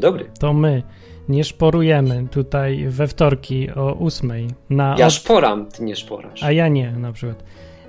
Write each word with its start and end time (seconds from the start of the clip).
Dzień 0.00 0.12
dobry. 0.12 0.30
To 0.38 0.52
my 0.52 0.82
nie 1.28 1.44
szporujemy 1.44 2.28
tutaj 2.30 2.86
we 2.88 3.06
wtorki 3.06 3.70
o 3.70 3.92
ósmej. 3.94 4.48
Na 4.70 4.94
Ja 4.98 5.06
od... 5.06 5.12
szporam, 5.12 5.66
ty 5.66 5.84
nie 5.84 5.96
szporasz. 5.96 6.42
A 6.42 6.52
ja 6.52 6.68
nie, 6.68 6.92
na 6.92 7.12
przykład. 7.12 7.44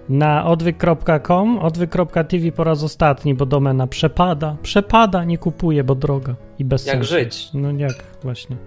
Na 0.10 0.46
odwyk.com, 0.46 1.60
odwyk.tv 1.60 2.52
po 2.52 2.64
raz 2.64 2.84
ostatni, 2.84 3.34
bo 3.34 3.46
domena 3.46 3.88
przepada. 3.88 4.58
Przepada, 4.62 5.24
nie 5.24 5.38
kupuję, 5.38 5.84
bo 5.84 5.96
droga 5.96 6.36
i 6.60 6.66
bez 6.66 6.86
Jak 6.86 6.96
sensu. 6.96 7.10
żyć? 7.10 7.50
No 7.54 7.72
jak, 7.72 8.04
właśnie. 8.24 8.58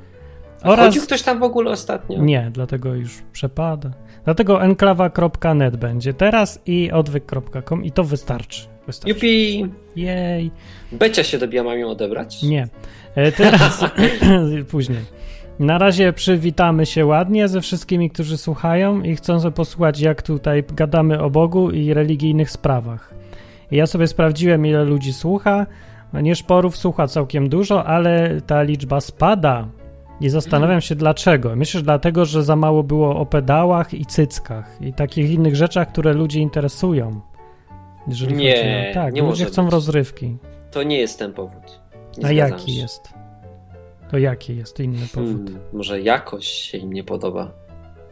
A 0.63 0.77
Chodził 0.77 1.03
ktoś 1.03 1.23
tam 1.23 1.39
w 1.39 1.43
ogóle 1.43 1.71
ostatnio? 1.71 2.23
Nie, 2.23 2.51
dlatego 2.53 2.95
już 2.95 3.23
przepada. 3.33 3.91
Dlatego 4.25 4.63
enklawa.net 4.63 5.77
będzie 5.77 6.15
teraz 6.15 6.61
i 6.67 6.91
odwyk.com 6.93 7.85
i 7.85 7.93
to 7.93 8.05
wystarczy. 8.05 8.74
Wystarczy. 8.87 9.15
Jupi! 9.15 9.67
Jej. 9.97 10.51
Becia 10.93 11.25
się 11.25 11.39
dobija, 11.39 11.65
mam 11.65 11.79
ją 11.79 11.89
odebrać? 11.89 12.43
Nie. 12.43 12.69
E, 13.15 13.33
Teraz 13.33 13.85
później. 14.71 15.01
Na 15.59 15.79
razie 15.79 16.13
przywitamy 16.13 16.87
się 16.87 17.07
ładnie 17.07 17.49
ze 17.49 17.61
wszystkimi, 17.61 18.11
którzy 18.11 18.37
słuchają 18.39 19.03
i 19.03 19.17
chcą 19.17 19.41
sobie 19.41 19.55
posłuchać, 19.55 20.01
jak 20.01 20.23
tutaj 20.23 20.65
gadamy 20.73 21.21
o 21.23 21.31
Bogu 21.31 21.71
i 21.71 21.95
religijnych 21.95 22.51
sprawach. 22.51 23.15
I 23.71 23.77
ja 23.77 23.87
sobie 23.87 24.07
sprawdziłem, 24.07 24.67
ile 24.67 24.85
ludzi 24.85 25.13
słucha. 25.13 25.67
Nie 26.23 26.37
szporów 26.37 26.77
słucha 26.77 27.07
całkiem 27.07 27.49
dużo, 27.49 27.85
ale 27.87 28.41
ta 28.47 28.63
liczba 28.63 29.01
spada. 29.01 29.69
I 30.21 30.29
zastanawiam 30.29 30.81
się 30.81 30.95
dlaczego. 30.95 31.57
Myślę, 31.57 31.79
że 31.79 31.85
dlatego, 31.85 32.25
że 32.25 32.43
za 32.43 32.57
mało 32.57 32.83
było 32.83 33.17
o 33.17 33.27
pedałach 33.27 33.95
i 33.95 34.07
cyckach 34.07 34.77
i 34.81 34.93
takich 34.93 35.31
innych 35.31 35.57
rzeczach, 35.57 35.89
które 35.89 36.13
ludzi 36.13 36.41
interesują. 36.41 37.21
Jeżeli 38.09 38.35
Nie, 38.37 38.57
chodzi 38.57 38.91
o... 38.91 38.95
Tak, 38.95 39.15
nie 39.15 39.23
ludzie 39.23 39.45
chcą 39.45 39.65
być. 39.65 39.73
rozrywki. 39.73 40.37
To 40.71 40.83
nie 40.83 40.99
jest 40.99 41.19
ten 41.19 41.33
powód. 41.33 41.81
Nie 42.19 42.27
A 42.27 42.33
jaki 42.33 42.75
się. 42.75 42.81
jest? 42.81 43.15
To 44.11 44.19
jaki 44.19 44.57
jest 44.57 44.81
inny 44.81 45.07
powód? 45.15 45.31
Hmm, 45.47 45.59
może 45.73 46.01
jakość 46.01 46.49
się 46.65 46.79
im 46.79 46.93
nie 46.93 47.05
podoba. 47.05 47.51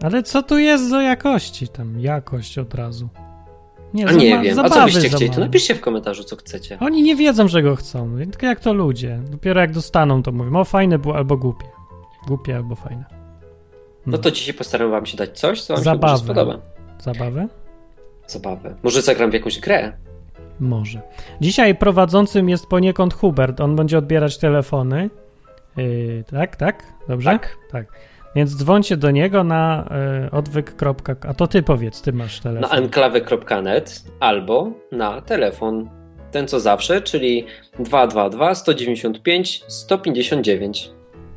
Ale 0.03 0.23
co 0.23 0.43
tu 0.43 0.59
jest 0.59 0.91
do 0.91 1.01
jakości? 1.01 1.69
Tam 1.69 2.01
jakość 2.01 2.59
od 2.59 2.75
razu. 2.75 3.09
Nie, 3.95 4.07
A 4.09 4.13
nie 4.13 4.37
ma- 4.37 4.43
wiem, 4.43 4.59
a 4.59 4.71
co 4.71 4.85
byście 4.85 5.09
chcieli? 5.09 5.31
To 5.31 5.41
napiszcie 5.41 5.75
w 5.75 5.81
komentarzu, 5.81 6.25
co 6.25 6.37
chcecie. 6.37 6.79
Oni 6.81 7.03
nie 7.03 7.17
wiedzą, 7.17 7.49
czego 7.49 7.77
chcą. 7.77 8.17
Tylko 8.31 8.47
jak 8.47 8.61
to 8.61 8.73
ludzie. 8.73 9.21
Dopiero 9.31 9.61
jak 9.61 9.73
dostaną, 9.73 10.23
to 10.23 10.33
mówią, 10.33 10.57
o 10.61 10.65
fajne 10.65 10.99
było 10.99 11.17
albo 11.17 11.37
głupie. 11.37 11.67
Głupie 12.27 12.57
albo 12.57 12.75
fajne. 12.75 13.05
No 14.07 14.19
to 14.19 14.31
dzisiaj 14.31 14.55
postaram 14.55 14.91
wam 14.91 15.07
się 15.07 15.17
dać 15.17 15.39
coś, 15.41 15.63
co 15.63 15.75
wam 15.75 15.81
się 15.81 15.85
Zabawę. 15.85 16.13
może 16.13 16.25
spodoba. 16.25 16.59
Zabawę? 17.01 17.49
Zabawę. 18.33 18.75
Może 18.83 19.03
zagram 19.03 19.31
w 19.31 19.35
jakąś 19.35 19.61
grę? 19.61 19.93
Może. 20.61 21.01
Dzisiaj 21.41 21.75
prowadzącym 21.75 22.49
jest 22.49 22.67
poniekąd 22.67 23.15
Hubert. 23.15 23.61
On 23.61 23.77
będzie 23.77 23.99
odbierać 23.99 24.39
telefony. 24.39 25.11
Yy, 25.77 26.25
tak, 26.31 26.57
tak? 26.57 26.85
Dobrze? 27.09 27.31
Tak. 27.31 27.57
Tak. 27.71 27.87
Więc 28.37 28.57
dzwońcie 28.57 28.97
do 28.97 29.11
niego 29.11 29.45
na 29.45 29.89
yy, 30.23 30.31
odwyk. 30.31 30.75
A 31.29 31.35
to 31.35 31.47
ty 31.47 31.63
powiedz, 31.63 32.03
ty 32.03 32.13
masz 32.13 32.41
telefon. 32.41 32.71
Na 32.71 32.77
enklawy.net 32.77 34.05
albo 34.21 34.73
na 34.93 35.21
telefon 35.21 35.89
ten 36.31 36.49
co 36.49 36.61
zawsze, 36.61 37.01
czyli 37.01 37.47
222 37.79 38.55
195 38.55 39.65
159. 39.69 40.91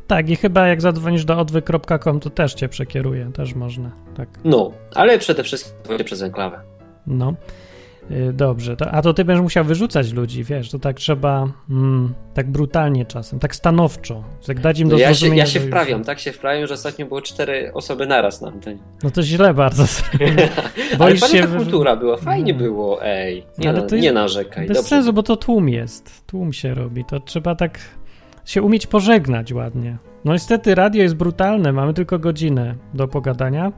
Tak, 0.07 0.29
i 0.29 0.35
chyba 0.35 0.67
jak 0.67 0.81
zadzwonisz 0.81 1.25
do 1.25 1.39
odwyk.com, 1.39 2.19
to 2.19 2.29
też 2.29 2.53
cię 2.53 2.69
przekieruje, 2.69 3.31
też 3.33 3.55
można. 3.55 3.91
Tak. 4.17 4.29
No, 4.43 4.71
ale 4.95 5.19
przede 5.19 5.43
wszystkim 5.43 6.05
przez 6.05 6.21
enklawę. 6.21 6.74
No. 7.07 7.33
Y, 8.11 8.33
Dobrze, 8.33 8.77
to, 8.77 8.91
a 8.91 9.01
to 9.01 9.13
ty 9.13 9.25
będziesz 9.25 9.43
musiał 9.43 9.65
wyrzucać 9.65 10.13
ludzi, 10.13 10.43
wiesz, 10.43 10.71
to 10.71 10.79
tak 10.79 10.95
trzeba 10.97 11.47
mm, 11.69 12.13
tak 12.33 12.51
brutalnie 12.51 13.05
czasem, 13.05 13.39
tak 13.39 13.55
stanowczo, 13.55 14.23
tak 14.47 14.59
dać 14.59 14.79
im 14.79 14.89
do 14.89 14.95
No 14.95 15.01
ja 15.01 15.13
się, 15.13 15.35
ja 15.35 15.45
się 15.45 15.59
już- 15.59 15.67
wprawiam, 15.67 16.03
tak 16.03 16.19
się 16.19 16.31
wprawiam, 16.31 16.67
że 16.67 16.73
ostatnio 16.73 17.05
było 17.05 17.21
cztery 17.21 17.71
osoby 17.73 18.07
naraz 18.07 18.41
na 18.41 18.47
antenie. 18.47 18.79
No 19.03 19.11
to 19.11 19.23
źle 19.23 19.53
bardzo. 19.53 19.83
Ale 20.89 20.97
Boisz 20.97 21.19
fajna 21.19 21.37
się... 21.37 21.47
ta 21.47 21.57
kultura 21.57 21.95
była, 21.95 22.17
fajnie 22.17 22.53
No. 22.53 22.59
było, 22.59 23.03
ej. 23.05 23.45
Nie, 23.57 23.69
Ale 23.69 23.85
na, 23.91 23.97
nie 23.97 24.11
narzekaj. 24.11 24.67
Bez 24.67 24.77
Dobrze. 24.77 24.89
sensu, 24.89 25.13
bo 25.13 25.23
to 25.23 25.35
tłum 25.37 25.69
jest. 25.69 26.25
Tłum 26.27 26.53
się 26.53 26.73
robi, 26.73 27.05
to 27.05 27.19
trzeba 27.19 27.55
tak 27.55 27.79
się 28.45 28.61
umieć 28.61 28.87
pożegnać 28.87 29.53
ładnie. 29.53 29.97
No 30.25 30.33
niestety 30.33 30.75
radio 30.75 31.01
jest 31.03 31.15
brutalne, 31.15 31.71
mamy 31.73 31.93
tylko 31.93 32.19
godzinę 32.19 32.75
do 32.93 33.07
pogadania, 33.07 33.71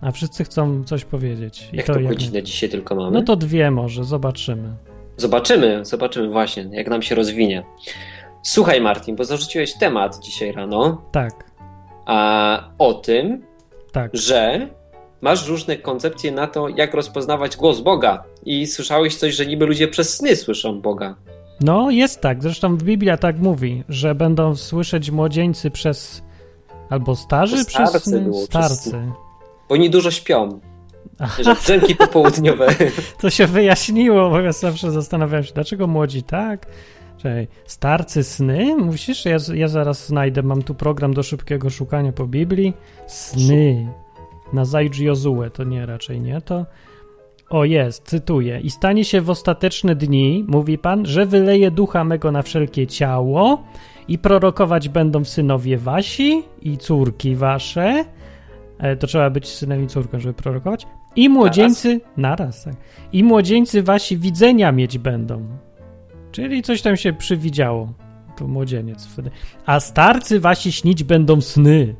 a 0.00 0.10
wszyscy 0.10 0.44
chcą 0.44 0.84
coś 0.84 1.04
powiedzieć. 1.04 1.68
I 1.72 1.76
Jak 1.76 1.86
to 1.86 1.92
jak 1.92 2.02
nie- 2.02 2.08
godzinę 2.08 2.42
dzisiaj 2.42 2.68
tylko 2.68 2.94
mamy? 2.94 3.10
No 3.10 3.22
to 3.22 3.36
dwie 3.36 3.70
może, 3.70 4.04
zobaczymy. 4.04 4.68
Zobaczymy, 5.16 5.84
zobaczymy 5.84 6.28
właśnie, 6.28 6.68
jak 6.72 6.88
nam 6.88 7.02
się 7.02 7.14
rozwinie. 7.14 7.64
Słuchaj, 8.42 8.80
Martin, 8.80 9.16
bo 9.16 9.24
zarzuciłeś 9.24 9.74
temat 9.78 10.18
dzisiaj 10.18 10.52
rano 10.52 11.02
Tak, 11.12 11.50
a, 12.06 12.68
o 12.78 12.94
tym, 12.94 13.42
tak. 13.92 14.10
że 14.14 14.68
masz 15.20 15.48
różne 15.48 15.76
koncepcje 15.76 16.32
na 16.32 16.46
to, 16.46 16.68
jak 16.68 16.94
rozpoznawać 16.94 17.56
głos 17.56 17.80
Boga. 17.80 18.24
I 18.44 18.66
słyszałeś 18.66 19.16
coś, 19.16 19.34
że 19.34 19.46
niby 19.46 19.66
ludzie 19.66 19.88
przez 19.88 20.14
sny 20.16 20.36
słyszą 20.36 20.80
Boga. 20.80 21.14
No, 21.60 21.90
jest 21.90 22.20
tak. 22.20 22.42
Zresztą 22.42 22.76
Biblia 22.76 23.16
tak 23.16 23.38
mówi, 23.38 23.84
że 23.88 24.14
będą 24.14 24.56
słyszeć 24.56 25.10
młodzieńcy 25.10 25.70
przez. 25.70 26.22
Albo 26.90 27.16
starzy 27.16 27.56
To 27.56 27.64
przez. 27.64 27.88
starcy 27.88 28.10
sny? 28.10 28.20
było, 28.20 28.34
przez 28.34 28.44
starcy. 28.48 28.90
sny. 28.90 29.12
Bo 29.68 29.74
oni 29.74 29.90
dużo 29.90 30.10
śpią. 30.10 30.60
Że 31.44 31.54
drzemki 31.54 31.96
popołudniowe. 31.96 32.66
to 33.20 33.30
się 33.30 33.46
wyjaśniło, 33.46 34.30
bo 34.30 34.40
ja 34.40 34.52
zawsze 34.52 34.90
zastanawiałem 34.90 35.44
się, 35.44 35.52
dlaczego 35.54 35.86
młodzi 35.86 36.22
tak? 36.22 36.66
Czekaj, 37.16 37.48
starcy 37.66 38.24
sny? 38.24 38.76
Musisz? 38.76 39.24
Ja, 39.24 39.36
ja 39.54 39.68
zaraz 39.68 40.06
znajdę. 40.06 40.42
Mam 40.42 40.62
tu 40.62 40.74
program 40.74 41.14
do 41.14 41.22
szybkiego 41.22 41.70
szukania 41.70 42.12
po 42.12 42.26
Biblii. 42.26 42.74
Sny. 43.06 43.92
Na 44.52 44.64
Zajdź 44.64 44.98
Jozue, 44.98 45.50
to 45.52 45.64
nie, 45.64 45.86
raczej 45.86 46.20
nie, 46.20 46.40
to. 46.40 46.66
O 47.50 47.64
jest, 47.64 48.04
cytuję. 48.04 48.60
I 48.60 48.70
stanie 48.70 49.04
się 49.04 49.20
w 49.20 49.30
ostateczne 49.30 49.94
dni, 49.94 50.44
mówi 50.48 50.78
Pan, 50.78 51.06
że 51.06 51.26
wyleje 51.26 51.70
ducha 51.70 52.04
mego 52.04 52.32
na 52.32 52.42
wszelkie 52.42 52.86
ciało 52.86 53.64
i 54.08 54.18
prorokować 54.18 54.88
będą 54.88 55.24
synowie 55.24 55.78
wasi 55.78 56.42
i 56.62 56.78
córki 56.78 57.36
wasze. 57.36 58.04
E, 58.78 58.96
to 58.96 59.06
trzeba 59.06 59.30
być 59.30 59.48
synem 59.48 59.84
i 59.84 59.86
córką, 59.86 60.20
żeby 60.20 60.34
prorokować. 60.34 60.86
I 61.16 61.28
młodzieńcy, 61.28 62.00
naraz, 62.16 62.64
tak. 62.64 62.74
I 63.12 63.24
młodzieńcy 63.24 63.82
wasi 63.82 64.18
widzenia 64.18 64.72
mieć 64.72 64.98
będą. 64.98 65.48
Czyli 66.32 66.62
coś 66.62 66.82
tam 66.82 66.96
się 66.96 67.12
przywidziało. 67.12 67.92
To 68.36 68.46
młodzieniec 68.46 69.06
wtedy. 69.06 69.30
A 69.66 69.80
starcy 69.80 70.40
wasi 70.40 70.72
śnić 70.72 71.04
będą 71.04 71.40
sny. 71.40 71.94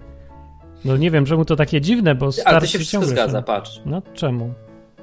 No 0.84 0.97
nie 0.97 1.11
wiem, 1.11 1.25
czemu 1.25 1.44
to 1.44 1.56
takie 1.56 1.81
dziwne, 1.81 2.15
bo 2.15 2.33
starcy 2.33 2.49
Ale 2.50 2.61
to 2.61 2.67
się 2.67 2.78
wszystko 2.78 3.05
zgadza, 3.05 3.43
patrz. 3.43 3.81
No 3.87 4.03
czemu? 4.15 4.55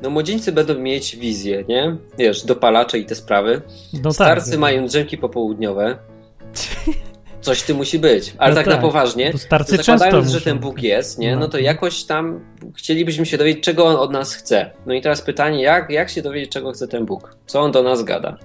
No 0.02 0.10
młodzieńcy 0.10 0.52
będą 0.52 0.80
mieć 0.80 1.16
wizję, 1.16 1.64
nie? 1.68 1.98
Wiesz, 2.18 2.46
dopalacze 2.46 3.00
i 3.00 3.06
te 3.06 3.16
sprawy. 3.16 3.62
No 4.04 4.14
Starcy 4.14 4.52
tak. 4.52 4.60
mają 4.60 4.86
drzemki 4.88 5.18
popołudniowe. 5.18 5.98
Coś 7.46 7.64
ty 7.64 7.74
musi 7.74 8.00
być. 8.00 8.34
Ale 8.38 8.50
No 8.50 8.56
tak, 8.56 8.66
tak, 8.66 8.76
na 8.76 8.82
poważnie, 8.82 9.34
starcy 9.38 9.78
zakładając, 9.78 10.32
że 10.32 10.42
ten. 10.42 10.60
Bóg 10.60 10.84
jest, 10.84 11.20
nie? 11.20 11.36
No. 11.36 11.40
No 11.40 11.48
to 11.48 11.58
jakoś 11.58 12.04
tam 12.04 12.40
chcielibyśmy 12.76 13.26
się 13.26 13.38
dowiedzieć, 13.38 13.64
czego 13.64 13.86
On 13.86 13.96
od 13.96 14.12
nas 14.12 14.36
chce. 14.36 14.72
No 14.86 14.94
i 14.94 15.02
teraz 15.02 15.22
pytanie, 15.22 15.64
jak, 15.64 15.90
jak 15.90 16.10
się 16.10 16.22
dowiedzieć, 16.22 16.52
czego 16.52 16.72
chce 16.72 16.88
ten 16.88 17.06
Bóg? 17.06 17.38
Co 17.46 17.62
On 17.62 17.72
do 17.72 17.84
nas 17.84 18.04
gada? 18.04 18.38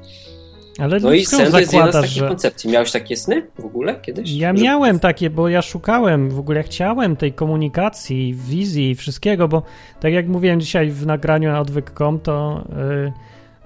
Ale 0.79 1.01
No 1.01 1.13
i 1.13 1.27
sen 1.27 1.53
to 1.53 1.61
jest 1.61 1.73
jedna 1.73 1.93
z 1.93 1.95
takich 1.95 2.11
że... 2.11 2.29
koncepcji. 2.29 2.71
Miałeś 2.71 2.93
takie 2.93 3.17
sny 3.17 3.47
w 3.59 3.65
ogóle 3.65 4.01
kiedyś? 4.01 4.33
Ja 4.33 4.53
miałem 4.53 4.99
takie, 4.99 5.31
bo 5.31 5.49
ja 5.49 5.63
szukałem, 5.63 6.31
w 6.31 6.39
ogóle 6.39 6.63
chciałem 6.63 7.17
tej 7.17 7.33
komunikacji, 7.33 8.35
wizji 8.35 8.91
i 8.91 8.95
wszystkiego, 8.95 9.49
bo 9.49 9.63
tak 10.01 10.13
jak 10.13 10.29
mówiłem 10.29 10.61
dzisiaj 10.61 10.91
w 10.91 11.07
nagraniu 11.07 11.51
na 11.51 11.61
odwyk.com, 11.61 12.21
to 12.21 12.65
y, 13.07 13.13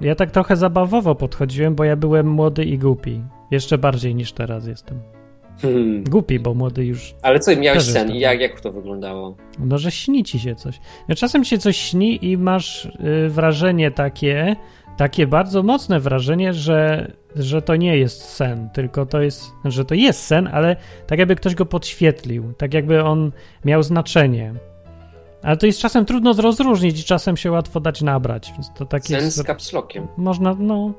ja 0.01 0.15
tak 0.15 0.31
trochę 0.31 0.57
zabawowo 0.57 1.15
podchodziłem, 1.15 1.75
bo 1.75 1.85
ja 1.85 1.97
byłem 1.97 2.27
młody 2.29 2.65
i 2.65 2.79
głupi. 2.79 3.21
Jeszcze 3.51 3.79
bardziej 3.79 4.15
niż 4.15 4.33
teraz 4.33 4.67
jestem. 4.67 5.24
Hmm. 5.63 6.05
Głupi, 6.05 6.41
bo 6.41 6.55
młody 6.55 6.85
już, 6.85 7.15
Ale 7.23 7.41
co, 7.41 7.57
miałeś 7.57 7.83
sen 7.83 8.11
i 8.11 8.19
jak, 8.19 8.41
jak 8.41 8.61
to 8.61 8.73
wyglądało? 8.73 9.37
no 9.59 9.79
że 9.79 9.91
śni 9.91 10.25
ci 10.25 10.39
się 10.39 10.55
coś. 10.55 10.81
Czasem 11.17 11.45
się 11.45 11.59
coś 11.59 11.77
śni 11.77 12.25
i 12.31 12.39
masz 12.39 12.85
y, 12.85 13.29
wrażenie 13.29 13.91
takie, 13.91 14.57
takie 14.97 15.27
bardzo 15.27 15.63
mocne 15.63 16.01
wrażenie, 16.01 16.53
że, 16.53 17.11
że 17.37 17.63
to 17.63 17.77
nie 17.77 17.97
jest 17.99 18.23
sen, 18.23 18.71
tylko 18.73 19.07
to 19.07 19.23
jest, 19.23 19.45
że 19.65 19.85
to 19.85 19.95
jest 19.95 20.23
sen, 20.27 20.49
ale 20.53 20.77
tak 21.07 21.19
jakby 21.19 21.37
ktoś 21.37 21.55
go 21.55 21.67
podświetlił, 21.67 22.53
tak 22.53 22.75
jakby 22.75 23.05
on 23.05 23.33
miał 23.65 23.83
znaczenie. 23.83 24.55
Ale 25.43 25.57
to 25.57 25.67
jest 25.67 25.79
czasem 25.81 26.05
trudno 26.05 26.33
rozróżnić 26.33 27.01
i 27.01 27.05
czasem 27.05 27.37
się 27.37 27.51
łatwo 27.51 27.81
dać 27.81 28.03
nabrać, 28.03 28.53
więc 28.53 28.73
to 28.75 28.87
takie 28.87 29.09
Sen 29.09 29.25
jest, 29.25 29.37
z 29.37 29.43
kapslokiem. 29.43 30.07
można, 30.17 30.57
no, 30.59 30.93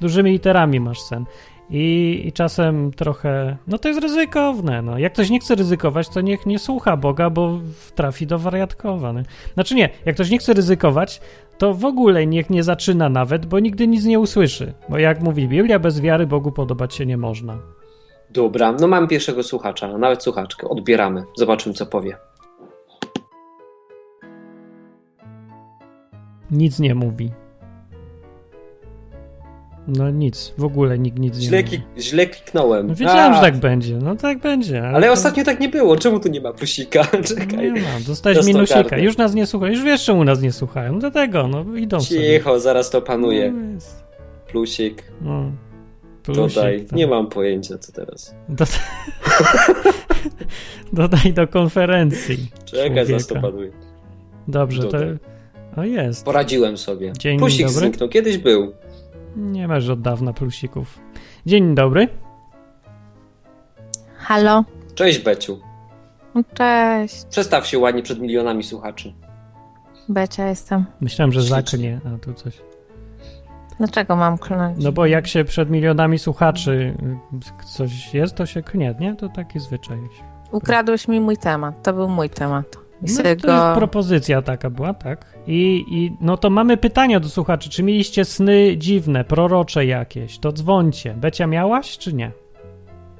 dużymi 0.00 0.30
literami 0.30 0.80
masz 0.80 1.00
sen. 1.00 1.24
I, 1.70 2.22
I 2.26 2.32
czasem 2.32 2.90
trochę, 2.92 3.56
no 3.66 3.78
to 3.78 3.88
jest 3.88 4.00
ryzykowne, 4.00 4.82
no. 4.82 4.98
Jak 4.98 5.12
ktoś 5.12 5.30
nie 5.30 5.40
chce 5.40 5.54
ryzykować, 5.54 6.08
to 6.08 6.20
niech 6.20 6.46
nie 6.46 6.58
słucha 6.58 6.96
Boga, 6.96 7.30
bo 7.30 7.60
trafi 7.94 8.26
do 8.26 8.38
wariatkowa, 8.38 9.12
nie? 9.12 9.22
Znaczy 9.54 9.74
nie, 9.74 9.88
jak 10.04 10.14
ktoś 10.14 10.30
nie 10.30 10.38
chce 10.38 10.52
ryzykować, 10.52 11.20
to 11.58 11.74
w 11.74 11.84
ogóle 11.84 12.26
niech 12.26 12.50
nie 12.50 12.62
zaczyna 12.62 13.08
nawet, 13.08 13.46
bo 13.46 13.58
nigdy 13.58 13.86
nic 13.88 14.04
nie 14.04 14.20
usłyszy. 14.20 14.72
Bo 14.88 14.98
jak 14.98 15.22
mówi 15.22 15.48
Biblia, 15.48 15.78
bez 15.78 16.00
wiary 16.00 16.26
Bogu 16.26 16.52
podobać 16.52 16.94
się 16.94 17.06
nie 17.06 17.16
można. 17.16 17.58
Dobra, 18.30 18.72
no 18.72 18.88
mam 18.88 19.08
pierwszego 19.08 19.42
słuchacza, 19.42 19.98
nawet 19.98 20.22
słuchaczkę. 20.22 20.68
Odbieramy. 20.68 21.24
Zobaczymy, 21.36 21.74
co 21.74 21.86
powie. 21.86 22.16
Nic 26.50 26.78
nie 26.78 26.94
mówi. 26.94 27.30
No 29.88 30.10
nic, 30.10 30.54
w 30.58 30.64
ogóle 30.64 30.98
nikt 30.98 31.18
nic 31.18 31.34
nie 31.38 31.42
Źle, 31.42 31.62
mówi. 31.62 31.70
klik- 31.78 32.00
źle 32.02 32.26
kliknąłem. 32.26 32.86
No 32.86 32.94
wiedziałem, 32.94 33.32
A, 33.32 33.34
że 33.36 33.40
tak 33.40 33.56
będzie. 33.56 33.96
No 33.98 34.16
tak 34.16 34.38
będzie. 34.38 34.82
Ale 34.88 35.06
to- 35.06 35.12
ostatnio 35.12 35.44
tak 35.44 35.60
nie 35.60 35.68
było. 35.68 35.96
Czemu 35.96 36.20
tu 36.20 36.28
nie 36.28 36.40
ma 36.40 36.52
plusika? 36.52 37.04
Czekaj. 37.28 37.72
Nie 37.72 37.80
ma, 37.80 37.88
dostałeś 38.06 38.36
Dostał 38.36 38.54
minusika. 38.54 38.82
kartę. 38.82 39.00
Już 39.02 39.16
nas 39.16 39.34
nie 39.34 39.46
słuchają. 39.46 39.72
Już 39.72 39.84
wiesz, 39.84 40.04
czemu 40.04 40.24
nas 40.24 40.40
nie 40.40 40.52
słuchają. 40.52 40.98
Dlatego, 40.98 41.48
no 41.48 41.76
idą 41.76 42.00
sobie. 42.00 42.20
Cicho, 42.38 42.60
zaraz 42.60 42.90
to 42.90 43.02
panuje. 43.02 43.52
No. 43.52 43.78
Plusik. 44.48 45.02
No. 45.20 45.50
Plusik, 46.22 46.54
Dodaj. 46.54 46.84
tak. 46.84 46.92
Nie 46.98 47.06
mam 47.06 47.26
pojęcia, 47.28 47.78
co 47.78 47.92
teraz. 47.92 48.34
Dodaj... 48.48 48.78
Dodaj 50.92 51.32
do 51.32 51.48
konferencji. 51.48 52.50
Czekaj, 52.64 53.06
zaraz 53.06 53.26
to 53.26 53.34
panuje. 53.40 53.70
Dobrze, 54.48 54.82
to... 54.82 54.88
Dodaj. 54.90 55.18
O, 55.76 55.84
jest. 55.84 56.24
Poradziłem 56.24 56.76
sobie. 56.78 57.12
Dzień 57.18 57.38
Plusik 57.38 57.66
dobry. 57.66 57.80
zniknął. 57.80 58.08
Kiedyś 58.08 58.38
był. 58.38 58.72
Nie 59.36 59.68
masz 59.68 59.88
od 59.88 60.00
dawna 60.00 60.32
plusików. 60.32 60.98
Dzień 61.46 61.74
dobry. 61.74 62.08
Halo, 64.16 64.64
Cześć, 64.94 65.18
Beciu. 65.18 65.58
cześć. 66.54 67.24
Przestaw 67.24 67.66
się 67.66 67.78
ładnie 67.78 68.02
przed 68.02 68.18
milionami 68.20 68.62
słuchaczy. 68.62 69.12
Becia 70.08 70.48
jestem. 70.48 70.84
Myślałem, 71.00 71.32
że 71.32 71.42
zaknie, 71.42 72.00
a 72.14 72.18
tu 72.18 72.34
coś. 72.34 72.60
Dlaczego 73.78 74.16
mam 74.16 74.38
klnąć? 74.38 74.84
No 74.84 74.92
bo 74.92 75.06
jak 75.06 75.26
się 75.26 75.44
przed 75.44 75.70
milionami 75.70 76.18
słuchaczy 76.18 76.94
coś 77.66 78.14
jest, 78.14 78.34
to 78.34 78.46
się 78.46 78.62
knie, 78.62 78.94
nie? 79.00 79.16
To 79.16 79.28
taki 79.28 79.58
zwyczaj. 79.60 79.98
Ukradłeś 80.52 81.08
mi 81.08 81.20
mój 81.20 81.36
temat. 81.36 81.82
To 81.82 81.92
był 81.92 82.08
mój 82.08 82.30
temat. 82.30 82.66
I 83.02 83.12
No, 83.12 83.16
to 83.22 83.46
go... 83.46 83.52
jest 83.52 83.78
propozycja 83.78 84.42
taka 84.42 84.70
była, 84.70 84.94
tak. 84.94 85.26
I, 85.46 85.84
I 85.88 86.16
no 86.20 86.36
to 86.36 86.50
mamy 86.50 86.76
pytania 86.76 87.20
do 87.20 87.28
słuchaczy. 87.28 87.70
Czy 87.70 87.82
mieliście 87.82 88.24
sny 88.24 88.74
dziwne, 88.78 89.24
prorocze 89.24 89.86
jakieś? 89.86 90.38
To 90.38 90.52
dzwońcie. 90.52 91.14
Becia 91.14 91.46
miałaś, 91.46 91.98
czy 91.98 92.12
nie? 92.12 92.32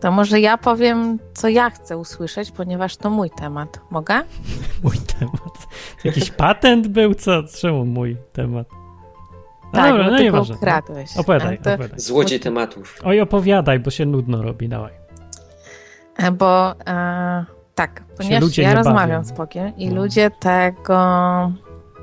To 0.01 0.11
może 0.13 0.41
ja 0.41 0.59
powiem, 0.59 1.19
co 1.35 1.49
ja 1.49 1.71
chcę 1.71 1.97
usłyszeć, 1.97 2.51
ponieważ 2.51 2.97
to 2.97 3.11
mój 3.11 3.31
temat. 3.31 3.81
Mogę? 3.91 4.15
Mój 4.85 4.97
temat. 5.19 5.67
Jakiś 6.05 6.31
patent 6.31 6.89
był? 6.89 7.15
Co? 7.15 7.43
Czemu 7.61 7.85
mój 7.85 8.17
temat? 8.33 8.67
No 9.65 9.81
tak, 9.81 9.91
dobra, 9.91 10.05
no 10.05 10.11
ty 10.11 10.17
go 10.17 10.23
nieważne. 10.23 10.55
ukradłeś. 10.55 11.17
Opowiadaj, 11.17 11.59
to- 11.59 11.75
opowiadaj. 11.75 12.01
Złodziej 12.01 12.41
tematów. 12.41 12.99
Oj, 13.05 13.21
opowiadaj, 13.21 13.81
bo 13.81 13.91
się 13.91 14.07
nudno 14.07 14.43
robi, 14.43 14.69
dawaj. 14.69 14.93
E, 16.17 16.33
Bo 16.33 16.75
e, 16.87 17.45
tak, 17.87 18.03
ponieważ 18.19 18.59
ja 18.59 18.75
rozmawiam 18.75 19.09
bawią. 19.23 19.25
z 19.25 19.33
Bogiem 19.33 19.77
i 19.77 19.89
No. 19.89 20.03
ludzie 20.03 20.31
tego 20.31 20.97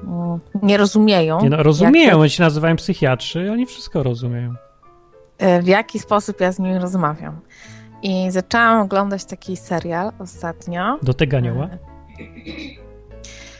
mm, 0.03 0.39
nie 0.63 0.77
rozumieją. 0.77 1.41
Nie 1.41 1.49
no, 1.49 1.63
rozumieją, 1.63 2.07
jak, 2.07 2.17
oni 2.17 2.29
się 2.29 2.43
nazywają 2.43 2.75
psychiatrzy, 2.75 3.51
oni 3.51 3.65
wszystko 3.65 4.03
rozumieją. 4.03 4.53
e, 5.37 5.61
w 5.61 5.67
jaki 5.67 5.99
sposób 5.99 6.41
ja 6.41 6.51
z 6.51 6.59
nimi 6.59 6.79
rozmawiam. 6.79 7.39
I 8.03 8.31
zaczęłam 8.31 8.81
oglądać 8.81 9.25
taki 9.25 9.57
serial 9.57 10.11
ostatnio. 10.19 10.99
Do 11.03 11.13
tego 11.13 11.37
anioła? 11.37 11.65
E, 11.65 11.69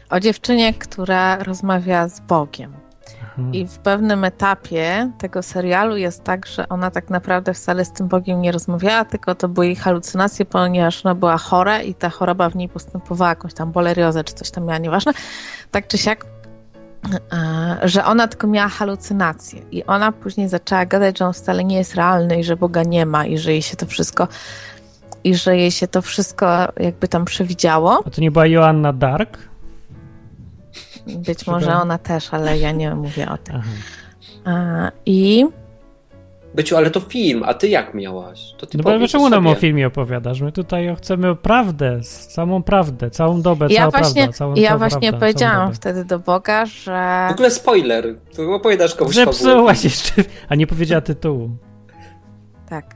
O 0.09 0.19
dziewczynie, 0.19 0.73
która 0.73 1.43
rozmawia 1.43 2.07
z 2.07 2.19
Bogiem. 2.19 2.73
Aha. 3.39 3.49
I 3.53 3.67
w 3.67 3.77
pewnym 3.77 4.23
etapie 4.23 5.11
tego 5.17 5.43
serialu 5.43 5.97
jest 5.97 6.23
tak, 6.23 6.45
że 6.45 6.69
ona 6.69 6.91
tak 6.91 7.09
naprawdę 7.09 7.53
wcale 7.53 7.85
z 7.85 7.91
tym 7.91 8.07
Bogiem 8.07 8.41
nie 8.41 8.51
rozmawiała, 8.51 9.05
tylko 9.05 9.35
to 9.35 9.47
były 9.47 9.65
jej 9.65 9.75
halucynacje, 9.75 10.45
ponieważ 10.45 11.05
ona 11.05 11.15
była 11.15 11.37
chora 11.37 11.81
i 11.81 11.93
ta 11.93 12.09
choroba 12.09 12.49
w 12.49 12.55
niej 12.55 12.69
postępowała, 12.69 13.29
jakąś 13.29 13.53
tam 13.53 13.71
boleriozę 13.71 14.23
czy 14.23 14.33
coś 14.33 14.51
tam 14.51 14.65
miała, 14.65 14.77
nieważne. 14.77 15.11
Tak 15.71 15.87
czy 15.87 15.97
siak, 15.97 16.25
e, 17.33 17.79
że 17.83 18.05
ona 18.05 18.27
tylko 18.27 18.47
miała 18.47 18.69
halucynacje. 18.69 19.61
I 19.71 19.83
ona 19.83 20.11
później 20.11 20.49
zaczęła 20.49 20.85
gadać, 20.85 21.19
że 21.19 21.25
on 21.25 21.33
wcale 21.33 21.63
nie 21.63 21.77
jest 21.77 21.95
realny 21.95 22.39
i 22.39 22.43
że 22.43 22.55
Boga 22.55 22.83
nie 22.83 23.05
ma 23.05 23.25
i 23.25 23.37
że 23.37 23.51
jej 23.51 23.61
się 23.61 23.75
to 23.75 23.85
wszystko 23.85 24.27
i 25.23 25.35
że 25.35 25.57
jej 25.57 25.71
się 25.71 25.87
to 25.87 26.01
wszystko 26.01 26.47
jakby 26.79 27.07
tam 27.07 27.25
przewidziało. 27.25 28.03
A 28.05 28.09
to 28.09 28.21
nie 28.21 28.31
była 28.31 28.47
Joanna 28.47 28.93
Dark? 28.93 29.48
Być 31.17 31.47
może 31.47 31.75
ona 31.75 31.97
też, 31.97 32.33
ale 32.33 32.59
ja 32.59 32.71
nie 32.71 32.95
mówię 32.95 33.29
o 33.29 33.37
tym. 33.37 33.55
Aha. 33.55 34.91
I 35.05 35.45
Beciu, 36.53 36.77
ale 36.77 36.91
to 36.91 36.99
film, 36.99 37.43
a 37.45 37.53
ty 37.53 37.67
jak 37.67 37.93
miałaś? 37.93 38.53
To 38.57 38.65
ty 38.65 38.77
No 38.77 38.83
bo 38.83 38.89
powiedz 38.89 39.11
czemu 39.11 39.29
nam 39.29 39.47
o 39.47 39.55
filmie 39.55 39.87
opowiadasz? 39.87 40.41
My 40.41 40.51
tutaj 40.51 40.95
chcemy 40.97 41.35
prawdę, 41.35 42.03
samą 42.03 42.63
prawdę, 42.63 43.11
całą 43.11 43.41
dobę, 43.41 43.67
ja 43.69 43.79
cała 43.79 43.91
właśnie, 43.91 44.21
prawda, 44.21 44.37
całą, 44.37 44.55
ja 44.55 44.77
właśnie 44.77 45.09
prawda, 45.09 45.19
powiedziałam 45.19 45.73
wtedy 45.73 46.05
do 46.05 46.19
Boga, 46.19 46.65
że 46.65 47.27
W 47.29 47.33
ogóle 47.33 47.51
spoiler. 47.51 48.15
To 48.35 48.53
opowiadasz 48.53 48.95
komuś. 48.95 49.15
Zepsułaś 49.15 49.83
jeszcze, 49.83 50.13
a 50.49 50.55
nie 50.55 50.67
powiedziała 50.67 51.01
tytułu. 51.01 51.49
tak. 52.69 52.95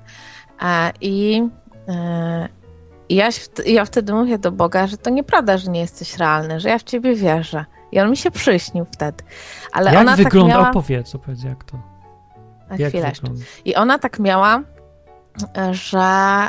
E, 0.64 0.92
I 1.02 1.44
e, 1.88 2.50
ja, 3.10 3.30
ja 3.66 3.86
wtedy 3.86 4.14
mówię 4.14 4.38
do 4.38 4.52
Boga, 4.52 4.88
że 4.88 4.98
to 4.98 5.10
nieprawda, 5.10 5.58
że 5.58 5.72
nie 5.72 5.80
jesteś 5.80 6.18
realny, 6.18 6.60
że 6.60 6.70
ja 6.70 6.80
w 6.80 6.84
ciebie 6.84 7.16
wierzę. 7.16 7.66
I 7.94 8.00
on 8.00 8.10
mi 8.10 8.18
się 8.18 8.32
przyśnił 8.32 8.86
wtedy. 8.92 9.24
Ale 9.72 9.92
jak 9.94 10.02
ona 10.02 10.16
wygląda? 10.16 10.54
tak 10.54 10.58
miała... 10.60 10.70
Opowiedz, 10.70 11.16
opowiedz 11.16 11.44
jak 11.44 11.64
to. 11.64 11.78
Na 12.70 12.76
Jak 12.78 12.90
chwilę 12.90 13.10
jeszcze. 13.10 13.28
I 13.66 13.76
ona 13.76 14.00
tak 14.00 14.20
miała, 14.20 14.62
że 15.72 16.00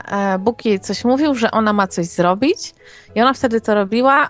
e, 0.09 0.39
Bóg 0.39 0.65
jej 0.65 0.81
coś 0.81 1.05
mówił, 1.05 1.35
że 1.35 1.51
ona 1.51 1.73
ma 1.73 1.87
coś 1.87 2.07
zrobić 2.07 2.75
i 3.15 3.21
ona 3.21 3.33
wtedy 3.33 3.61
to 3.61 3.75
robiła, 3.75 4.29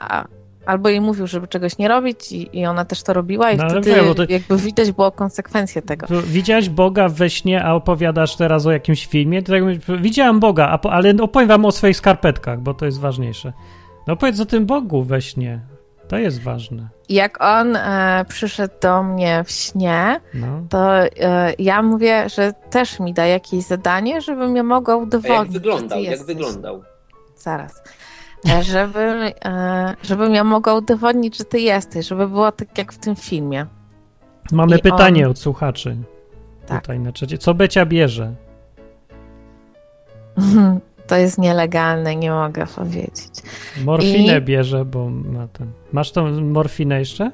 albo 0.66 0.88
jej 0.88 1.00
mówił, 1.00 1.26
żeby 1.26 1.49
czegoś 1.49 1.78
nie 1.78 1.88
robić 1.88 2.32
i, 2.32 2.58
i 2.58 2.66
ona 2.66 2.84
też 2.84 3.02
to 3.02 3.12
robiła 3.12 3.50
i 3.50 3.56
No, 3.56 3.70
wtedy 3.70 3.94
wiem, 3.94 4.05
bo 4.06 4.14
to- 4.14 4.25
jakby 4.28 4.56
widać 4.56 4.93
było 4.93 5.12
konsekwencje 5.12 5.82
tego. 5.82 6.06
Widziałaś 6.22 6.69
Boga 6.69 7.08
we 7.08 7.31
śnie, 7.31 7.64
a 7.64 7.75
opowiadasz 7.75 8.37
teraz 8.37 8.66
o 8.66 8.72
jakimś 8.72 9.06
filmie? 9.06 9.43
To 9.43 9.52
tak 9.52 9.62
widziałam 10.00 10.40
Boga, 10.40 10.78
ale 10.90 11.14
opowiem 11.22 11.49
wam 11.49 11.64
o 11.64 11.72
swoich 11.72 11.96
skarpetkach, 11.96 12.61
bo 12.61 12.75
to 12.75 12.87
jest 12.87 13.00
ważniejsze. 13.00 13.52
No 14.06 14.12
opowiedz 14.12 14.40
o 14.40 14.46
tym 14.46 14.66
Bogu 14.66 15.02
we 15.02 15.22
śnie. 15.22 15.61
To 16.09 16.19
jest 16.19 16.43
ważne. 16.43 16.89
Jak 17.09 17.43
on 17.43 17.77
e, 17.77 18.25
przyszedł 18.29 18.75
do 18.83 19.03
mnie 19.03 19.45
w 19.45 19.50
śnie, 19.50 20.21
No. 20.35 20.47
to 20.69 20.97
e, 20.99 21.09
ja 21.59 21.83
mówię, 21.83 22.28
że 22.28 22.52
też 22.71 23.00
mi 23.00 23.14
da 23.14 23.26
jakieś 23.26 23.64
zadanie, 23.64 24.21
żebym 24.21 24.57
ja 24.57 24.62
mogła 24.62 24.95
A 24.95 24.97
udowodnić. 24.97 25.33
jak 25.38 25.47
że 25.47 25.52
wyglądał? 25.52 25.99
Jak 26.00 26.11
jesteś. 26.11 26.26
wyglądał? 26.26 26.83
Zaraz. 27.37 27.83
E, 28.50 28.62
Żeby, 28.62 29.00
e, 29.45 29.95
żebym 30.02 30.35
ja 30.35 30.45
mogła 30.45 30.75
udowodnić, 30.75 31.38
że 31.38 31.45
ty 31.45 31.61
jesteś, 31.61 32.07
żeby 32.09 32.28
było 32.28 32.52
tak 32.52 32.78
jak 32.78 32.93
w 32.93 32.99
tym 32.99 33.17
filmie. 33.17 33.67
Mamy 34.52 34.76
I 34.76 34.83
pytanie 34.83 35.25
on- 35.25 35.31
od 35.31 35.38
słuchaczy. 35.38 35.97
Tak. 36.67 36.81
Tutaj 36.83 36.99
na 37.00 37.12
czacie. 37.12 37.38
Co 37.38 37.55
Becia 37.55 37.87
bierze? 37.87 38.35
To 41.06 41.16
jest 41.16 41.38
nielegalne, 41.38 42.16
nie 42.16 42.30
mogę 42.30 42.66
powiedzieć. 42.66 43.30
Morfinę 43.84 44.38
I- 44.38 44.42
bierze, 44.42 44.84
bo 44.84 45.08
ma 45.11 45.49
ten. 45.49 45.73
Masz 45.92 46.12
tą 46.12 46.40
morfinę 46.40 46.99
jeszcze? 46.99 47.30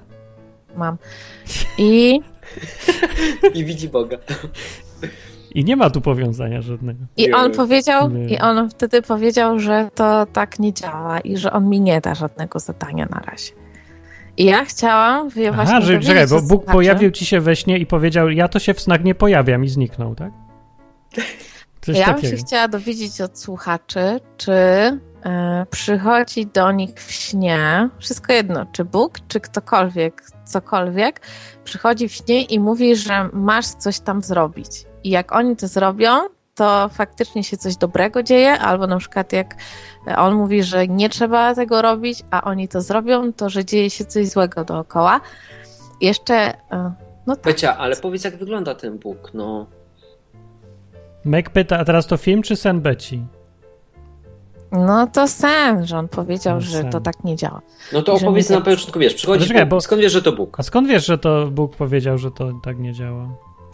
Mam. 0.76 0.96
I, 1.78 2.20
I 3.54 3.64
widzi 3.64 3.88
Boga. 3.88 4.16
I 5.54 5.64
nie 5.64 5.76
ma 5.76 5.90
tu 5.90 6.00
powiązania 6.00 6.62
żadnego. 6.62 6.98
i 7.16 7.32
on 7.32 7.52
powiedział, 7.52 8.10
Nie. 8.10 8.24
i 8.34 8.38
on 8.38 8.70
wtedy 8.70 9.02
powiedział, 9.02 9.60
że 9.60 9.88
to 9.94 10.26
tak 10.26 10.58
nie 10.58 10.72
działa 10.72 11.20
i 11.20 11.36
że 11.36 11.52
on 11.52 11.68
mi 11.68 11.80
nie 11.80 12.00
da 12.00 12.14
żadnego 12.14 12.58
zadania 12.58 13.06
na 13.10 13.20
razie. 13.20 13.52
I 14.36 14.44
ja 14.44 14.64
chciałam 14.64 15.28
właśnie 15.30 15.52
Aha, 15.52 15.80
że 15.80 16.00
czekaj, 16.00 16.26
bo 16.26 16.36
Bóg 16.36 16.48
słuchaczy- 16.48 16.72
pojawił 16.72 17.10
ci 17.10 17.26
się 17.26 17.40
we 17.40 17.56
śnie 17.56 17.78
i 17.78 17.86
powiedział, 17.86 18.30
ja 18.30 18.48
to 18.48 18.58
się 18.58 18.74
w 18.74 18.80
snach 18.80 19.04
nie 19.04 19.14
pojawiam 19.14 19.64
i 19.64 19.68
zniknął, 19.68 20.14
tak? 20.14 20.30
Coś 21.92 22.00
Ja 22.00 22.06
bym 22.06 22.14
takiego. 22.14 22.37
się 22.37 22.42
chciała 22.42 22.68
dowiedzieć 22.68 23.20
od 23.20 23.38
słuchaczy, 23.38 24.20
czy 24.37 24.52
e, 24.52 25.66
przychodzi 25.70 26.47
do 26.47 26.73
nich 26.73 26.94
w 26.94 27.12
śnie, 27.12 27.88
wszystko 27.99 28.32
jedno, 28.32 28.66
czy 28.73 28.85
Bóg, 28.85 29.18
czy 29.28 29.40
ktokolwiek, 29.40 30.23
cokolwiek, 30.44 31.20
przychodzi 31.64 32.09
w 32.09 32.12
śnie 32.12 32.42
i 32.42 32.61
mówi, 32.61 32.97
że 32.97 33.28
masz 33.32 33.66
coś 33.66 34.00
tam 34.00 34.23
zrobić. 34.23 34.70
I 35.04 35.11
jak 35.11 35.32
oni 35.32 35.56
to 35.56 35.68
zrobią, 35.68 36.20
to 36.54 36.88
faktycznie 36.88 37.44
się 37.44 37.56
coś 37.56 37.76
dobrego 37.76 38.23
dzieje, 38.23 38.59
albo 38.59 38.87
na 38.87 38.99
przykład 38.99 39.32
jak 39.32 39.54
on 40.16 40.35
mówi, 40.35 40.62
że 40.62 40.88
nie 40.88 41.09
trzeba 41.09 41.54
tego 41.54 41.82
robić, 41.82 42.23
a 42.30 42.42
oni 42.42 42.68
to 42.68 42.80
zrobią, 42.80 43.32
to 43.32 43.49
że 43.49 43.64
dzieje 43.64 43.90
się 43.90 44.04
coś 44.04 44.28
złego 44.28 44.64
dookoła. 44.64 45.20
Jeszcze, 46.00 46.35
e, 46.35 46.92
no 47.26 47.37
tak, 47.37 47.44
Becia, 47.44 47.78
ale 47.78 47.97
powiedz 47.97 48.25
jak 48.25 48.37
wygląda 48.37 48.75
ten 48.75 48.99
Bóg, 48.99 49.30
no. 49.35 49.66
Meg 51.24 51.50
pyta, 51.50 51.78
a 51.78 51.84
teraz 51.84 52.06
to 52.06 52.16
film 52.16 52.42
czy 52.42 52.56
sen 52.56 52.80
Beci? 52.80 53.22
no 54.72 55.06
to 55.06 55.28
sen, 55.28 55.86
że 55.86 55.98
on 55.98 56.08
powiedział, 56.08 56.54
No 56.54 56.60
że 56.60 56.78
sen. 56.82 56.90
to 56.90 57.00
tak 57.00 57.24
nie 57.24 57.36
działa. 57.36 57.60
No 57.92 58.02
to 58.02 58.12
opowiedz 58.14 58.50
mi 58.50 58.56
na 58.56 58.60
tak- 58.62 58.74
początku, 58.74 58.98
wiesz, 58.98 59.14
przychodzi 59.14 59.38
Ale 59.40 59.48
czekaj, 59.48 59.66
bo- 59.66 59.80
Skąd 59.80 60.02
wiesz, 60.02 60.12
że 60.12 60.22
to 60.22 60.32
Bóg? 60.32 60.60
A 60.60 60.62
skąd 60.62 60.88
wiesz, 60.88 61.06
że 61.06 61.18
to 61.18 61.46
Bóg 61.50 61.76
powiedział, 61.76 62.18
że 62.18 62.30
to 62.30 62.52
tak 62.62 62.78
nie 62.78 62.92
działa? 62.92 63.28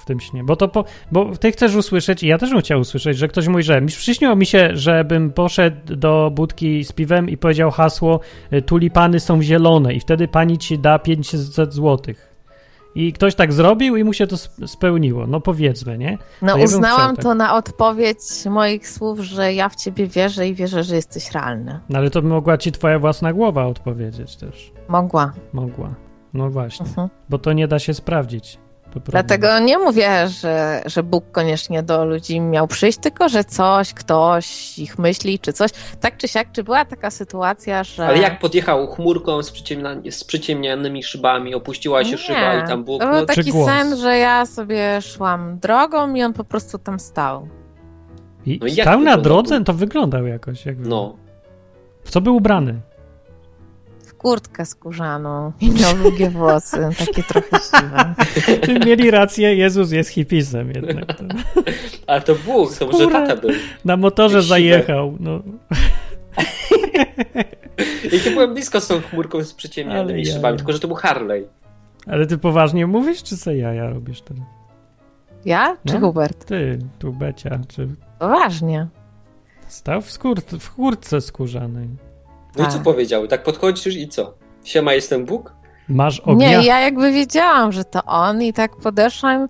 tym 0.07 0.21
śnie? 0.21 0.45
Bo 0.45 0.57
to 0.57 0.69
po, 0.69 0.85
bo 1.13 1.37
ty 1.37 1.53
chcesz 1.53 1.75
usłyszeć 1.75 2.23
i 2.23 2.27
ja 2.27 2.39
też 2.39 2.51
bym 2.51 2.61
chciał 2.61 2.81
usłyszeć, 2.81 3.19
że 3.19 3.29
ktoś 3.29 3.49
mówi, 3.49 3.63
że 3.63 3.81
mi 3.81 3.89
przyśniło 3.89 4.37
mi 4.37 4.47
się, 4.47 4.71
żebym 4.73 5.33
poszedł 5.33 5.97
do 5.97 6.31
budki 6.35 6.85
z 6.85 6.93
piwem 6.93 7.29
i 7.29 7.37
powiedział 7.37 7.71
hasło 7.71 8.21
y, 8.53 8.63
tulipany 8.63 9.21
są 9.21 9.43
zielone 9.43 9.95
i 9.95 10.01
wtedy 10.01 10.29
pani 10.29 10.59
ci 10.59 10.79
da 10.79 10.99
500 10.99 11.73
złotych. 11.75 12.36
I 12.97 13.13
ktoś 13.13 13.35
tak 13.35 13.53
zrobił 13.53 13.97
i 13.97 14.05
mu 14.05 14.13
się 14.13 14.27
to 14.27 14.37
spełniło. 14.67 15.27
No 15.27 15.41
powiedzmy, 15.41 15.99
nie? 15.99 16.19
No 16.43 16.59
ja 16.59 16.65
uznałam 16.65 17.17
tak. 17.17 17.25
to 17.25 17.35
na 17.35 17.55
odpowiedź 17.55 18.21
moich 18.51 18.89
słów, 18.89 19.21
że 19.21 19.55
ja 19.55 19.69
w 19.69 19.77
ciebie 19.77 20.07
wierzę 20.07 20.49
i 20.49 20.55
wierzę, 20.55 20.85
że 20.85 20.97
jesteś 20.97 21.33
realny. 21.33 21.81
No 21.89 21.99
ale 21.99 22.11
to 22.11 22.23
mogła 22.23 22.59
ci 22.59 22.73
twoja 22.73 22.99
własna 22.99 23.33
głowa 23.33 23.67
odpowiedzieć 23.67 24.37
też. 24.37 24.73
Mogła. 24.89 25.33
Mogła. 25.53 25.95
No 26.35 26.51
właśnie. 26.51 26.87
Mhm. 26.87 27.09
Bo 27.29 27.39
to 27.39 27.53
nie 27.53 27.69
da 27.69 27.79
się 27.79 27.95
sprawdzić. 27.95 28.59
Dlatego 29.05 29.59
nie 29.59 29.79
mówię, 29.79 30.29
że, 30.29 30.83
że 30.87 31.03
Bóg 31.03 31.25
koniecznie 31.33 31.83
do 31.83 32.05
ludzi 32.05 32.41
miał 32.41 32.67
przyjść, 32.67 32.99
tylko 32.99 33.29
że 33.29 33.45
coś, 33.45 33.95
ktoś 33.95 34.79
ich 34.79 34.99
myśli, 34.99 35.39
czy 35.39 35.53
coś. 35.53 35.71
Tak 36.01 36.17
czy 36.17 36.29
siak, 36.29 36.53
czy 36.53 36.65
była 36.65 36.85
taka 36.85 37.11
sytuacja, 37.11 37.85
że. 37.85 38.07
Ale 38.07 38.19
jak 38.19 38.39
podjechał 38.39 38.87
chmurką 38.87 39.43
z, 39.43 39.51
przyciemna... 39.51 39.97
z 40.11 40.25
przyciemnianymi 40.25 41.03
szybami, 41.03 41.55
opuściła 41.55 42.05
się 42.05 42.11
nie, 42.11 42.19
szyba 42.19 42.65
i 42.65 42.69
tam 42.69 42.85
Bóg. 42.85 43.01
To 43.01 43.09
był 43.09 43.21
no, 43.21 43.27
taki 43.27 43.53
sen, 43.53 43.97
że 43.97 44.17
ja 44.17 44.47
sobie 44.47 45.03
szłam 45.03 45.59
drogą 45.59 46.15
i 46.15 46.23
on 46.23 46.33
po 46.33 46.45
prostu 46.45 46.79
tam 46.79 47.01
stał. 47.01 47.49
I 48.47 48.59
no 48.63 48.69
stał 48.83 49.01
na 49.01 49.17
drodze? 49.17 49.65
To 49.65 49.73
wyglądał 49.73 50.27
jakoś. 50.27 50.67
Jakby... 50.67 50.89
No. 50.89 51.17
W 52.05 52.11
co 52.11 52.21
był 52.21 52.37
ubrany? 52.37 52.81
Kurtkę 54.19 54.67
skórzaną 54.67 55.53
i 55.61 55.71
miał 55.71 55.95
długie 55.95 56.31
włosy, 56.31 56.89
takie 56.99 57.23
trochę 57.23 57.59
siwe. 57.59 58.15
Mieli 58.87 59.11
rację, 59.11 59.55
Jezus 59.55 59.93
jest 59.93 60.11
hipisem 60.11 60.71
jednak. 60.71 61.05
Ale 62.07 62.21
to 62.21 62.35
Bóg, 62.35 62.75
to 62.75 62.87
może 62.87 63.09
tata 63.09 63.37
był. 63.37 63.51
Na 63.85 63.97
motorze 63.97 64.43
zajechał, 64.43 65.17
no. 65.21 65.43
I 68.13 68.21
to 68.21 68.31
byłem 68.31 68.55
blisko 68.55 68.81
z 68.81 68.87
tą 68.87 69.01
chmurką 69.01 69.45
z 69.45 69.55
przyciemnionymi 69.55 70.25
ja. 70.25 70.35
szybami, 70.35 70.57
tylko 70.57 70.73
że 70.73 70.79
to 70.79 70.89
był 70.89 70.97
Harley. 70.97 71.49
Ale 72.07 72.27
ty 72.27 72.39
poważnie 72.39 72.87
mówisz, 72.87 73.23
czy 73.23 73.37
co 73.37 73.53
ja, 73.53 73.75
ja 73.75 73.91
robisz 73.91 74.23
teraz? 74.23 74.45
Ja? 75.45 75.77
Czy 75.87 75.95
no? 75.95 76.01
Hubert? 76.01 76.45
Ty, 76.45 76.79
tu 76.99 77.13
Becia, 77.13 77.61
czy... 77.69 77.89
Poważnie. 78.19 78.87
Stał 79.69 80.03
w, 80.03 80.11
skór 80.11 80.41
w 80.41 80.75
kurtce 80.75 81.21
skórzanej. 81.21 81.89
No 82.59 82.65
i 82.65 82.67
co 82.67 82.75
tak. 82.75 82.83
powiedział? 82.83 83.27
Tak 83.27 83.43
podchodzisz 83.43 83.97
i 83.97 84.09
co? 84.09 84.35
Siema, 84.65 84.95
jestem 84.95 85.25
Bóg? 85.25 85.53
Masz 85.89 86.21
ognia? 86.21 86.49
Nie, 86.49 86.67
ja 86.67 86.81
jakby 86.81 87.13
wiedziałam, 87.13 87.73
że 87.73 87.85
to 87.85 88.05
on 88.05 88.43
i 88.43 88.53
tak 88.53 88.77
podeszłam. 88.77 89.49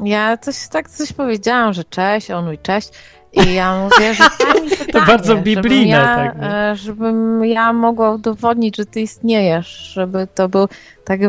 Ja 0.00 0.36
coś 0.36 0.68
tak 0.68 0.90
coś 0.90 1.12
powiedziałam, 1.12 1.72
że 1.72 1.84
cześć, 1.84 2.30
on 2.30 2.44
mówi 2.44 2.58
cześć. 2.58 2.88
I 3.32 3.54
ja 3.54 3.78
mówię, 3.82 4.14
że 4.14 4.24
pytanie, 4.30 4.92
to 4.92 5.00
bardzo 5.00 5.36
biblijne. 5.36 5.88
Ja, 5.88 6.16
tak, 6.16 6.36
e, 6.40 6.76
żebym 6.76 7.44
ja 7.44 7.72
mogła 7.72 8.10
udowodnić, 8.10 8.76
że 8.76 8.86
ty 8.86 9.00
istniejesz, 9.00 9.66
żeby 9.68 10.28
to 10.34 10.48
był 10.48 10.68
tak 11.04 11.20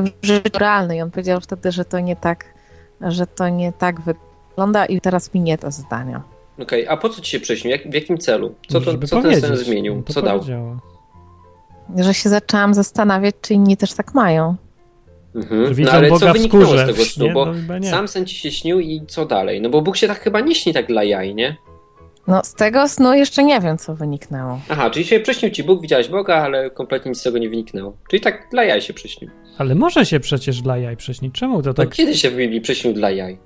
realny. 0.54 0.98
I 0.98 1.02
on 1.02 1.12
powiedział 1.12 1.42
wtedy, 1.42 1.72
że 1.72 1.86
to 1.86 2.00
nie 2.00 2.16
tak, 2.16 2.46
że 3.02 3.28
to 3.28 3.50
nie 3.50 3.74
tak 3.74 4.02
wygląda 4.02 4.86
i 4.86 5.02
teraz 5.02 5.34
mi 5.34 5.42
nie 5.42 5.58
to 5.58 5.72
zdania. 5.72 6.22
Okej, 6.60 6.84
okay, 6.84 6.94
a 6.94 6.98
po 6.98 7.10
co 7.10 7.22
ci 7.22 7.32
się 7.32 7.40
prześnił? 7.40 7.72
Jak, 7.72 7.92
w 7.92 7.94
jakim 7.94 8.18
celu? 8.18 8.56
Co, 8.68 8.82
to, 8.82 9.08
co 9.08 9.22
ten 9.22 9.42
sen 9.42 9.58
zmienił? 9.58 10.04
Co 10.08 10.22
dał? 10.22 10.42
Że 11.96 12.14
się 12.14 12.30
zaczęłam 12.30 12.74
zastanawiać, 12.74 13.36
czy 13.42 13.54
inni 13.54 13.78
też 13.78 13.94
tak 13.94 14.14
mają. 14.14 14.56
Mhm. 15.36 15.76
No, 15.78 15.92
ale 15.92 16.10
Boga 16.10 16.28
co 16.28 16.34
wyniknęło 16.34 16.78
z 16.78 16.86
tego 16.86 17.06
snu? 17.06 17.26
Nie, 17.26 17.34
bo 17.34 17.46
no, 17.46 17.90
sam 17.90 18.08
sen 18.08 18.26
ci 18.26 18.36
się 18.36 18.52
śnił 18.52 18.80
i 18.80 19.02
co 19.08 19.26
dalej? 19.26 19.62
No 19.62 19.70
bo 19.70 19.82
Bóg 19.82 19.98
się 19.98 20.08
tak 20.08 20.20
chyba 20.20 20.40
nie 20.40 20.56
śni 20.56 20.74
tak 20.74 20.88
dla 20.88 21.04
jaj, 21.04 21.36
nie? 21.36 21.58
No 22.28 22.42
z 22.44 22.54
tego 22.54 22.88
snu 22.88 23.14
jeszcze 23.14 23.44
nie 23.44 23.60
wiem, 23.60 23.78
co 23.78 23.96
wyniknęło. 23.96 24.60
Aha, 24.70 24.90
czyli 24.90 25.06
się 25.06 25.20
przyśnił 25.20 25.52
ci 25.52 25.64
Bóg, 25.64 25.82
widziałeś 25.82 26.08
Boga, 26.08 26.36
ale 26.36 26.70
kompletnie 26.70 27.10
nic 27.10 27.20
z 27.20 27.24
tego 27.24 27.38
nie 27.38 27.50
wyniknęło. 27.50 27.98
Czyli 28.10 28.22
tak 28.22 28.48
dla 28.52 28.64
jaj 28.64 28.82
się 28.82 28.94
przyśnił. 28.94 29.30
Ale 29.58 29.76
może 29.76 30.06
się 30.06 30.20
przecież 30.20 30.62
dla 30.62 30.78
jaj 30.78 30.98
przyśnić. 30.98 31.36
Czemu 31.36 31.62
to 31.62 31.68
no 31.68 31.74
tak? 31.74 31.90
kiedy 31.90 32.18
się 32.18 32.30
w 32.30 32.36
Biblii 32.36 32.62
przyśnił 32.62 32.94
dla 32.94 33.12
jaj? 33.12 33.38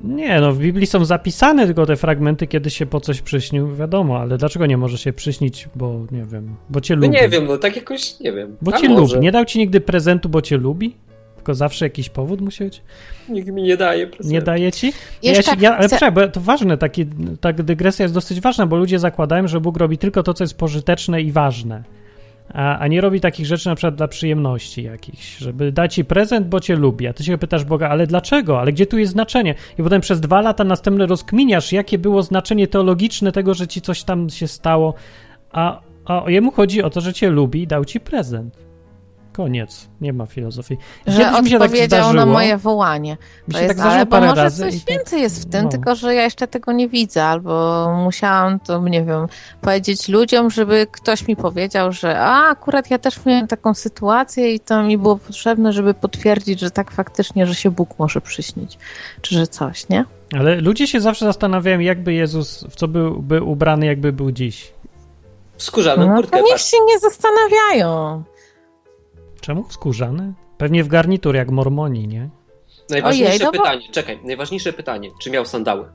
Nie, 0.00 0.40
no 0.40 0.52
w 0.52 0.58
Biblii 0.58 0.86
są 0.86 1.04
zapisane 1.04 1.66
tylko 1.66 1.86
te 1.86 1.96
fragmenty, 1.96 2.46
kiedy 2.46 2.70
się 2.70 2.86
po 2.86 3.00
coś 3.00 3.22
przyśnił, 3.22 3.76
wiadomo, 3.76 4.18
ale 4.20 4.38
dlaczego 4.38 4.66
nie 4.66 4.76
może 4.76 4.98
się 4.98 5.12
przyśnić, 5.12 5.68
bo 5.74 6.06
nie 6.10 6.24
wiem, 6.24 6.56
bo 6.70 6.80
cię 6.80 6.96
no 6.96 7.02
lubi? 7.02 7.20
nie 7.20 7.28
wiem, 7.28 7.46
no 7.46 7.56
tak 7.56 7.76
jakoś, 7.76 8.20
nie 8.20 8.32
wiem. 8.32 8.56
Bo 8.62 8.72
cię 8.72 8.88
lubi. 8.88 9.18
Nie 9.18 9.32
dał 9.32 9.44
ci 9.44 9.58
nigdy 9.58 9.80
prezentu, 9.80 10.28
bo 10.28 10.42
cię 10.42 10.56
lubi? 10.56 10.96
Tylko 11.36 11.54
zawsze 11.54 11.84
jakiś 11.84 12.08
powód 12.08 12.40
musi 12.40 12.64
być? 12.64 12.82
Nikt 13.28 13.48
mi 13.48 13.62
nie 13.62 13.76
daje 13.76 14.06
prezentu. 14.06 14.32
Nie 14.32 14.42
daje 14.42 14.72
ci? 14.72 14.92
Jeszcze 15.22 15.50
ja, 15.50 15.56
ja, 15.60 15.76
ale 15.76 15.88
chcę... 15.88 16.12
bo 16.12 16.28
to 16.28 16.40
ważne, 16.40 16.78
taki, 16.78 17.06
ta 17.40 17.52
dygresja 17.52 18.02
jest 18.02 18.14
dosyć 18.14 18.40
ważna, 18.40 18.66
bo 18.66 18.76
ludzie 18.76 18.98
zakładają, 18.98 19.48
że 19.48 19.60
Bóg 19.60 19.76
robi 19.76 19.98
tylko 19.98 20.22
to, 20.22 20.34
co 20.34 20.44
jest 20.44 20.58
pożyteczne 20.58 21.22
i 21.22 21.32
ważne 21.32 21.82
a, 22.54 22.78
a 22.78 22.86
nie 22.88 23.00
robi 23.00 23.20
takich 23.20 23.46
rzeczy 23.46 23.68
na 23.68 23.74
przykład 23.74 23.94
dla 23.94 24.08
przyjemności 24.08 24.82
jakichś, 24.82 25.38
żeby 25.38 25.72
dać 25.72 25.94
ci 25.94 26.04
prezent, 26.04 26.46
bo 26.46 26.60
cię 26.60 26.76
lubi, 26.76 27.06
a 27.06 27.12
ty 27.12 27.24
się 27.24 27.38
pytasz 27.38 27.64
Boga, 27.64 27.88
ale 27.88 28.06
dlaczego, 28.06 28.60
ale 28.60 28.72
gdzie 28.72 28.86
tu 28.86 28.98
jest 28.98 29.12
znaczenie? 29.12 29.54
I 29.78 29.82
potem 29.82 30.00
przez 30.00 30.20
dwa 30.20 30.40
lata 30.40 30.64
następne 30.64 31.06
rozkminiasz, 31.06 31.72
jakie 31.72 31.98
było 31.98 32.22
znaczenie 32.22 32.66
teologiczne 32.66 33.32
tego, 33.32 33.54
że 33.54 33.68
ci 33.68 33.80
coś 33.80 34.02
tam 34.02 34.30
się 34.30 34.48
stało, 34.48 34.94
a, 35.52 35.80
a 36.04 36.24
jemu 36.26 36.50
chodzi 36.50 36.82
o 36.82 36.90
to, 36.90 37.00
że 37.00 37.12
cię 37.12 37.30
lubi 37.30 37.62
i 37.62 37.66
dał 37.66 37.84
ci 37.84 38.00
prezent. 38.00 38.65
Koniec. 39.36 39.88
Nie 40.00 40.12
ma 40.12 40.26
filozofii. 40.26 40.78
Że 41.06 41.18
Kiedyś 41.18 41.42
mi 41.42 41.50
się 41.50 41.58
tak 41.58 41.76
zdarzyło, 41.76 42.12
na 42.12 42.26
moje 42.26 42.56
wołanie. 42.56 43.16
Mi 43.48 43.54
się 43.54 43.66
tak 43.66 43.78
ale 43.78 44.06
bo 44.06 44.20
może 44.20 44.50
coś 44.50 44.84
tak- 44.84 44.94
więcej 44.94 45.20
jest 45.20 45.42
w 45.42 45.50
tym, 45.50 45.64
no. 45.64 45.70
tylko 45.70 45.94
że 45.94 46.14
ja 46.14 46.22
jeszcze 46.22 46.48
tego 46.48 46.72
nie 46.72 46.88
widzę, 46.88 47.24
albo 47.24 47.86
musiałam 48.04 48.60
to, 48.60 48.88
nie 48.88 49.04
wiem, 49.04 49.26
powiedzieć 49.60 50.08
ludziom, 50.08 50.50
żeby 50.50 50.86
ktoś 50.92 51.28
mi 51.28 51.36
powiedział, 51.36 51.92
że 51.92 52.20
a, 52.20 52.48
akurat 52.48 52.90
ja 52.90 52.98
też 52.98 53.24
miałem 53.24 53.46
taką 53.46 53.74
sytuację 53.74 54.54
i 54.54 54.60
to 54.60 54.82
mi 54.82 54.98
było 54.98 55.16
potrzebne, 55.16 55.72
żeby 55.72 55.94
potwierdzić, 55.94 56.60
że 56.60 56.70
tak 56.70 56.90
faktycznie, 56.90 57.46
że 57.46 57.54
się 57.54 57.70
Bóg 57.70 57.98
może 57.98 58.20
przyśnić, 58.20 58.78
czy 59.20 59.34
że 59.34 59.46
coś, 59.46 59.88
nie? 59.88 60.04
Ale 60.38 60.60
ludzie 60.60 60.86
się 60.86 61.00
zawsze 61.00 61.24
zastanawiają, 61.24 61.78
jakby 61.78 62.14
Jezus, 62.14 62.64
w 62.70 62.76
co 62.76 62.88
byłby 62.88 63.42
ubrany, 63.42 63.86
jakby 63.86 64.12
był 64.12 64.32
dziś. 64.32 64.72
Skórzaną 65.56 66.08
no, 66.08 66.14
kurtkę. 66.14 66.36
No 66.36 66.44
niech 66.48 66.60
się 66.60 66.76
nie 66.86 66.98
zastanawiają. 66.98 68.24
Czemu 69.46 69.64
skórzany? 69.68 70.32
Pewnie 70.58 70.84
w 70.84 70.88
garnitur 70.88 71.34
jak 71.34 71.50
mormoni, 71.50 72.08
nie? 72.08 72.28
Najważniejsze 72.90 73.30
Ojej, 73.30 73.40
no 73.44 73.52
pytanie, 73.52 73.82
bo... 73.86 73.92
czekaj, 73.92 74.18
najważniejsze 74.24 74.72
pytanie, 74.72 75.10
czy 75.22 75.30
miał 75.30 75.44
sandały? 75.44 75.88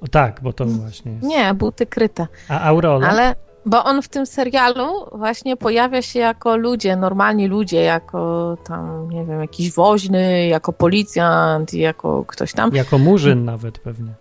O 0.00 0.08
tak, 0.08 0.40
bo 0.42 0.52
to 0.52 0.64
właśnie 0.64 1.12
jest. 1.12 1.24
Nie, 1.24 1.54
buty 1.54 1.86
kryte. 1.86 2.26
A 2.48 2.60
aureola? 2.60 3.08
Ale, 3.08 3.34
bo 3.66 3.84
on 3.84 4.02
w 4.02 4.08
tym 4.08 4.26
serialu 4.26 4.84
właśnie 5.12 5.56
pojawia 5.56 6.02
się 6.02 6.18
jako 6.18 6.56
ludzie, 6.56 6.96
normalni 6.96 7.48
ludzie, 7.48 7.82
jako 7.82 8.56
tam, 8.64 9.10
nie 9.10 9.24
wiem, 9.24 9.40
jakiś 9.40 9.72
woźny, 9.72 10.46
jako 10.46 10.72
policjant, 10.72 11.74
jako 11.74 12.24
ktoś 12.24 12.52
tam. 12.52 12.74
Jako 12.74 12.98
murzyn 12.98 13.44
nawet 13.44 13.78
pewnie. 13.78 14.14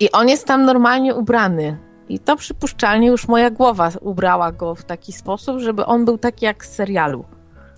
I 0.00 0.12
on 0.12 0.28
jest 0.28 0.46
tam 0.46 0.64
normalnie 0.64 1.14
ubrany. 1.14 1.78
I 2.08 2.18
to 2.18 2.36
przypuszczalnie 2.36 3.06
już 3.06 3.28
moja 3.28 3.50
głowa 3.50 3.90
ubrała 4.00 4.52
go 4.52 4.74
w 4.74 4.84
taki 4.84 5.12
sposób, 5.12 5.58
żeby 5.58 5.86
on 5.86 6.04
był 6.04 6.18
taki 6.18 6.44
jak 6.44 6.64
z 6.64 6.74
serialu. 6.74 7.24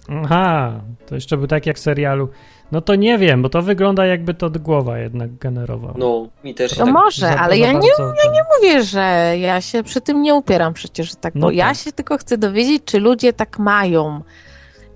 Aha, 0.08 0.80
to 1.06 1.14
jeszcze 1.14 1.36
był 1.36 1.46
tak 1.46 1.66
jak 1.66 1.76
w 1.76 1.80
serialu. 1.80 2.28
No 2.72 2.80
to 2.80 2.94
nie 2.94 3.18
wiem, 3.18 3.42
bo 3.42 3.48
to 3.48 3.62
wygląda 3.62 4.06
jakby 4.06 4.34
to 4.34 4.50
głowa 4.50 4.98
jednak 4.98 5.34
generowała. 5.38 5.94
No, 5.98 6.28
mi 6.44 6.54
też 6.54 6.70
To 6.74 6.84
tak 6.84 6.94
może, 6.94 7.36
ale 7.36 7.58
ja 7.58 7.72
nie, 7.72 7.88
ja 7.98 8.32
nie 8.32 8.40
mówię, 8.56 8.82
że 8.82 9.34
ja 9.38 9.60
się 9.60 9.82
przy 9.82 10.00
tym 10.00 10.22
nie 10.22 10.34
upieram 10.34 10.74
przecież 10.74 11.14
tak, 11.14 11.34
no 11.34 11.40
bo 11.40 11.46
tak. 11.46 11.56
ja 11.56 11.74
się 11.74 11.92
tylko 11.92 12.18
chcę 12.18 12.38
dowiedzieć, 12.38 12.82
czy 12.84 13.00
ludzie 13.00 13.32
tak 13.32 13.58
mają. 13.58 14.22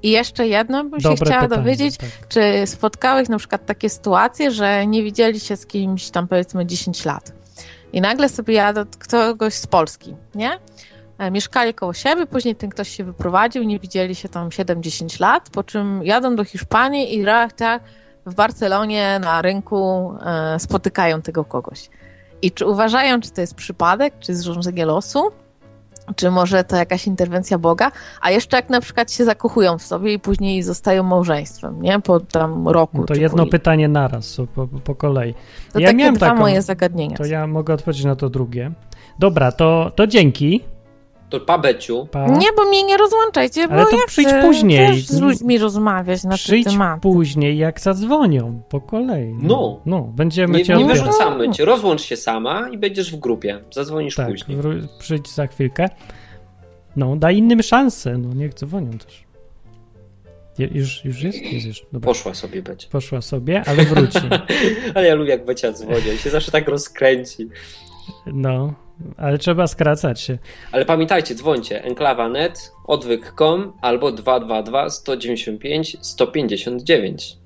I 0.02 0.11
jeszcze 0.11 0.49
jedno 0.49 0.85
bym 0.85 1.00
Dobre 1.00 1.16
się 1.16 1.25
chciała 1.25 1.42
pytanie, 1.42 1.62
dowiedzieć, 1.62 1.97
tak. 1.97 2.09
czy 2.28 2.66
spotkałeś 2.66 3.28
na 3.28 3.38
przykład 3.38 3.66
takie 3.66 3.88
sytuacje, 3.88 4.50
że 4.50 4.87
nie 4.87 5.02
widzieli 5.02 5.40
się 5.40 5.57
z 5.57 5.66
kimś 5.66 6.11
tam 6.11 6.28
powiedzmy 6.28 6.66
10 6.66 7.04
lat. 7.04 7.33
I 7.92 8.00
nagle 8.00 8.28
sobie 8.28 8.54
jadę 8.54 8.85
kogoś 9.11 9.54
z 9.54 9.66
Polski, 9.66 10.16
nie? 10.35 10.59
E, 11.23 11.31
mieszkali 11.31 11.75
koło 11.75 11.93
siebie, 11.93 12.26
później 12.26 12.57
ten 12.57 12.71
ktoś 12.71 12.88
się 12.88 13.05
wyprowadził, 13.05 13.62
nie 13.62 13.79
widzieli 13.79 14.14
się 14.14 14.29
tam 14.29 14.49
7-10 14.49 15.21
lat, 15.21 15.50
po 15.50 15.64
czym 15.64 16.02
jadą 16.05 16.37
do 16.37 16.45
Hiszpanii 16.45 17.19
i 17.19 17.25
tak 17.57 17.83
w 18.26 18.35
Barcelonie 18.35 19.19
na 19.19 19.43
rynku 19.43 20.12
e, 20.26 20.59
spotykają 20.59 21.23
tego 21.23 21.45
kogoś. 21.45 21.91
I 22.43 22.50
czy 22.50 22.67
uważają, 22.67 23.21
czy 23.21 23.31
to 23.31 23.41
jest 23.41 23.55
przypadek, 23.55 24.14
czy 24.21 24.35
zrządzenie 24.35 24.87
losu, 24.87 25.31
czy 26.17 26.31
może 26.31 26.64
to 26.64 26.76
jakaś 26.76 27.07
interwencja 27.07 27.59
Boga, 27.59 27.93
a 28.21 28.31
jeszcze 28.31 28.57
jak 28.57 28.71
na 28.71 28.81
przykład 28.81 29.12
się 29.12 29.25
zakochują 29.25 29.79
w 29.79 29.83
sobie 29.83 30.12
i 30.12 30.19
później 30.19 30.62
zostają 30.62 31.02
małżeństwem, 31.02 31.83
nie? 31.83 32.00
Po 32.00 32.21
tam 32.21 32.69
roku. 32.69 32.99
No 32.99 33.05
to 33.05 33.14
jedno 33.14 33.47
pytanie 33.47 33.88
naraz, 33.88 34.37
po, 34.55 34.69
po 34.85 34.95
kolei. 34.95 35.35
To 35.73 35.79
ja 35.79 35.87
takie 35.87 35.99
miałem 35.99 36.14
dwa 36.14 36.26
taką, 36.26 36.41
moje 36.41 36.62
zagadnienia. 36.62 37.17
To 37.17 37.25
ja 37.25 37.47
mogę 37.47 37.75
odpowiedzieć 37.75 38.05
na 38.05 38.17
to 38.17 38.31
drugie. 38.31 38.73
Dobra, 39.19 39.52
to, 39.52 39.93
to 39.95 40.07
dzięki 40.07 40.73
To 41.33 41.41
Pabeciu, 41.41 42.07
Pa. 42.11 42.27
Nie, 42.29 42.47
bo 42.57 42.65
mnie 42.65 42.83
nie 42.83 42.97
rozłączajcie, 42.97 43.69
bo 43.69 43.75
Ale 43.75 43.87
to 43.87 43.97
ja 43.97 44.03
przyjdź 44.07 44.29
chcę 44.29 44.43
później. 44.43 44.89
też 44.89 45.07
z 45.07 45.21
ludźmi 45.21 45.59
rozmawiać 45.59 46.25
na 46.25 46.35
Przyjdź 46.35 46.65
ten 46.65 46.73
temat. 46.73 47.01
później, 47.03 47.59
jak 47.59 47.81
zadzwonią, 47.81 48.62
po 48.69 48.81
kolei. 48.81 49.35
No. 49.41 49.81
No, 49.87 50.01
będziemy 50.01 50.59
nie, 50.59 50.65
cię 50.65 50.75
nie 50.77 50.85
wyrzucamy 50.85 51.51
cię. 51.51 51.65
Rozłącz 51.65 52.01
się 52.03 52.17
sama 52.17 52.69
i 52.69 52.79
będziesz 52.79 53.12
w 53.12 53.19
grupie. 53.19 53.59
Zadzwonisz 53.71 54.15
Tak, 54.15 54.29
później. 54.29 54.59
wró- 54.59 54.89
przyjdź 54.99 55.31
za 55.35 55.47
chwilkę. 55.47 55.89
No, 56.97 57.17
daj 57.17 57.37
innym 57.37 57.62
szansę, 57.62 58.19
no 58.19 58.35
niech 58.35 58.55
dzwonią 58.55 58.99
też. 58.99 59.25
Je, 60.59 60.67
już, 60.67 61.05
już 61.05 61.23
jest? 61.23 61.39
Jest 61.43 61.67
już. 61.67 61.87
Dobra. 61.93 62.07
Poszła 62.07 62.35
sobie 62.35 62.62
Becia. 62.62 62.89
Poszła 62.91 63.21
sobie, 63.21 63.62
ale 63.67 63.85
wróci. 63.85 64.19
Ale 64.95 65.07
ja 65.09 65.15
lubię 65.15 65.31
jak 65.31 65.45
Becia 65.45 65.73
dzwoni. 65.73 66.11
On 66.11 66.17
się 66.17 66.31
zawsze 66.31 66.53
tak 66.53 66.69
rozkręci. 66.69 67.49
No, 68.27 68.75
ale 69.17 69.39
trzeba 69.39 69.67
skracać 69.67 70.21
się. 70.21 70.39
Ale 70.73 70.85
pamiętajcie, 70.85 71.35
dzwońcie 71.35 71.85
enklawa.net, 71.85 72.73
odwyk.com 72.87 73.73
albo 73.81 74.13
222 74.13 74.91
195 74.91 75.97
159. 76.01 77.37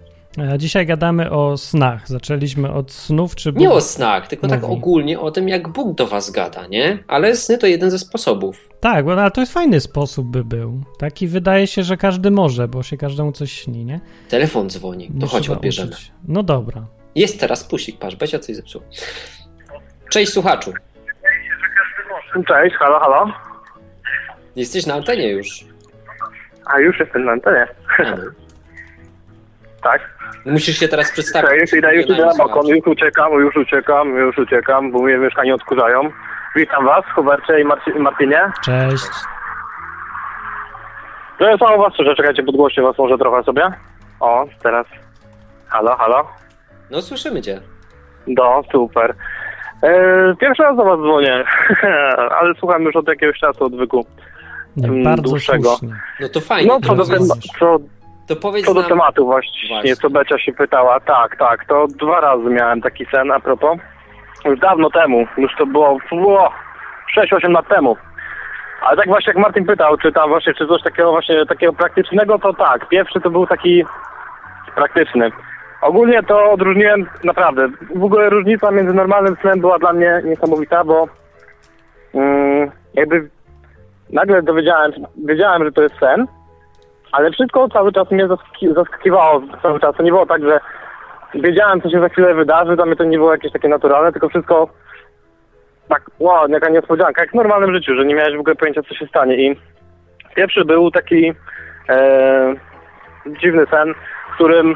A 0.52 0.56
dzisiaj 0.58 0.86
gadamy 0.86 1.30
o 1.30 1.56
snach. 1.56 2.08
Zaczęliśmy 2.08 2.72
od 2.72 2.92
snów, 2.92 3.34
czy... 3.36 3.52
Nie 3.52 3.68
Bóg- 3.68 3.72
o 3.76 3.80
snach, 3.80 4.28
tylko 4.28 4.48
tak 4.48 4.62
mówi. 4.62 4.74
ogólnie 4.74 5.20
o 5.20 5.30
tym, 5.30 5.48
jak 5.48 5.68
Bóg 5.68 5.94
do 5.94 6.06
was 6.06 6.30
gada, 6.30 6.66
nie? 6.66 6.98
Ale 7.08 7.36
sny 7.36 7.58
to 7.58 7.66
jeden 7.66 7.90
ze 7.90 7.98
sposobów. 7.98 8.68
Tak, 8.80 9.04
bo 9.04 9.12
ale 9.12 9.30
to 9.30 9.40
jest 9.40 9.52
fajny 9.52 9.80
sposób 9.80 10.26
by 10.26 10.44
był. 10.44 10.80
Taki 10.98 11.26
wydaje 11.28 11.66
się, 11.66 11.82
że 11.82 11.96
każdy 11.96 12.30
może, 12.30 12.68
bo 12.68 12.82
się 12.82 12.96
każdemu 12.96 13.32
coś 13.32 13.52
śni, 13.52 13.84
nie? 13.84 14.00
Telefon 14.28 14.70
dzwoni, 14.70 15.10
Nie 15.14 15.20
to 15.20 15.26
chodź 15.26 15.48
odbierzemy. 15.50 15.90
uczyć. 15.90 16.12
No 16.28 16.42
dobra. 16.42 16.86
Jest 17.14 17.40
teraz 17.40 17.64
pusik, 17.64 17.98
patrz, 17.98 18.16
Becia 18.16 18.38
coś 18.38 18.56
zepsuł. 18.56 18.82
Cześć 20.10 20.32
słuchaczu, 20.32 20.72
Cześć, 22.44 22.76
halo, 22.76 23.00
halo. 23.00 23.26
jesteś 24.56 24.86
na 24.86 24.94
antenie 24.94 25.30
już. 25.30 25.46
A 26.66 26.78
już 26.80 27.00
jestem 27.00 27.24
na 27.24 27.32
antenie. 27.32 27.66
No. 27.98 28.16
Tak. 29.82 30.00
Musisz 30.46 30.78
się 30.78 30.88
teraz 30.88 31.12
przedstawić. 31.12 31.50
Cześć, 31.50 31.60
już 31.60 31.72
idę, 31.78 31.94
już 31.96 32.04
idę 32.04 32.26
na 32.26 32.34
balkon, 32.34 32.66
już 32.66 32.86
uciekam, 32.86 33.32
już 33.32 33.56
uciekam, 33.56 34.16
już 34.16 34.38
uciekam, 34.38 34.92
bo 34.92 35.02
mnie 35.02 35.18
mieszkanie 35.18 35.54
odkurzają. 35.54 36.10
Witam 36.56 36.84
was, 36.84 37.04
Hubercie 37.14 37.60
i 37.60 37.64
Marci- 37.64 37.98
Martinie. 37.98 38.52
Cześć. 38.64 39.06
To 41.38 41.48
jest 41.50 41.60
mało 41.60 41.82
was 41.84 41.92
słyszę, 41.96 42.14
czekajcie, 42.14 42.42
podgłośnie 42.42 42.82
was 42.82 42.98
może 42.98 43.18
trochę 43.18 43.42
sobie. 43.42 43.72
O, 44.20 44.46
teraz. 44.62 44.86
Halo, 45.68 45.96
halo. 45.96 46.28
No 46.90 47.02
słyszymy 47.02 47.42
cię. 47.42 47.60
Do, 48.26 48.62
super. 48.72 49.14
E, 49.86 50.34
pierwszy 50.40 50.62
raz 50.62 50.76
do 50.76 50.84
was 50.84 50.98
dzwonię, 51.00 51.44
ale 52.40 52.54
słucham 52.54 52.82
już 52.82 52.96
od 52.96 53.08
jakiegoś 53.08 53.38
czasu 53.38 53.64
odwyku. 53.64 54.06
Nie, 54.76 54.88
Mm, 54.88 55.04
bardzo 55.04 55.22
dłuższego. 55.22 55.68
słusznie. 55.68 55.96
No 56.20 56.28
to 56.28 56.40
fajnie. 56.40 56.68
No, 56.68 56.80
co 56.80 56.94
do, 56.94 57.04
co, 57.58 57.78
to 58.28 58.36
powiedz 58.36 58.66
co 58.66 58.74
do 58.74 58.80
nam, 58.80 58.88
tematu 58.88 59.24
właśnie, 59.26 59.68
Właśnie. 59.68 59.96
co 59.96 60.10
Becia 60.10 60.38
się 60.38 60.52
pytała. 60.52 61.00
Tak, 61.00 61.36
tak, 61.36 61.64
to 61.64 61.86
dwa 61.86 62.20
razy 62.20 62.44
miałem 62.44 62.80
taki 62.82 63.06
sen 63.06 63.30
a 63.32 63.40
propos. 63.40 63.78
Już 64.44 64.58
dawno 64.60 64.90
temu, 64.90 65.26
już 65.36 65.52
to 65.58 65.66
było, 65.66 65.98
było 66.10 66.52
6-8 67.18 67.50
lat 67.52 67.68
temu. 67.68 67.96
Ale 68.82 68.96
tak 68.96 69.06
właśnie 69.06 69.30
jak 69.30 69.42
Martin 69.42 69.64
pytał, 69.66 69.96
czy 69.96 70.12
tam 70.12 70.28
właśnie, 70.28 70.54
czy 70.54 70.66
coś 70.66 70.82
takiego 70.82 71.10
właśnie 71.10 71.46
takiego 71.46 71.72
praktycznego, 71.72 72.38
to 72.38 72.52
tak. 72.54 72.88
Pierwszy 72.88 73.20
to 73.20 73.30
był 73.30 73.46
taki 73.46 73.84
praktyczny. 74.74 75.30
Ogólnie 75.82 76.22
to 76.22 76.50
odróżniłem 76.50 77.06
naprawdę. 77.24 77.68
W 77.94 78.04
ogóle 78.04 78.30
różnica 78.30 78.70
między 78.70 78.94
normalnym 78.94 79.36
snem 79.40 79.60
była 79.60 79.78
dla 79.78 79.92
mnie 79.92 80.22
niesamowita, 80.24 80.84
bo 80.84 81.08
mm, 82.14 82.70
jakby 82.94 83.28
nagle 84.10 84.42
dowiedziałem, 84.42 84.92
wiedziałem, 85.24 85.64
że 85.64 85.72
to 85.72 85.82
jest 85.82 85.94
sen, 86.00 86.26
ale 87.12 87.30
wszystko 87.30 87.68
cały 87.68 87.92
czas 87.92 88.10
mnie 88.10 88.28
zaskaki- 88.28 88.74
zaskakiwało 88.74 89.42
cały 89.62 89.80
czas. 89.80 89.96
To 89.96 90.02
nie 90.02 90.10
było 90.10 90.26
tak, 90.26 90.42
że 90.42 90.60
wiedziałem, 91.34 91.80
co 91.80 91.90
się 91.90 92.00
za 92.00 92.08
chwilę 92.08 92.34
wydarzy, 92.34 92.76
dla 92.76 92.86
mnie 92.86 92.96
to 92.96 93.04
nie 93.04 93.18
było 93.18 93.32
jakieś 93.32 93.52
takie 93.52 93.68
naturalne, 93.68 94.12
tylko 94.12 94.28
wszystko 94.28 94.68
tak, 95.88 96.10
wow, 96.18 96.48
jaka 96.48 96.68
niespodzianka, 96.68 97.22
jak 97.22 97.30
w 97.30 97.34
normalnym 97.34 97.74
życiu, 97.74 97.94
że 97.94 98.04
nie 98.04 98.14
miałeś 98.14 98.36
w 98.36 98.40
ogóle 98.40 98.56
pojęcia, 98.56 98.82
co 98.82 98.94
się 98.94 99.06
stanie. 99.06 99.36
I 99.36 99.60
pierwszy 100.36 100.64
był 100.64 100.90
taki 100.90 101.32
e, 101.88 102.54
dziwny 103.26 103.66
sen, 103.70 103.94
w 104.30 104.34
którym 104.34 104.74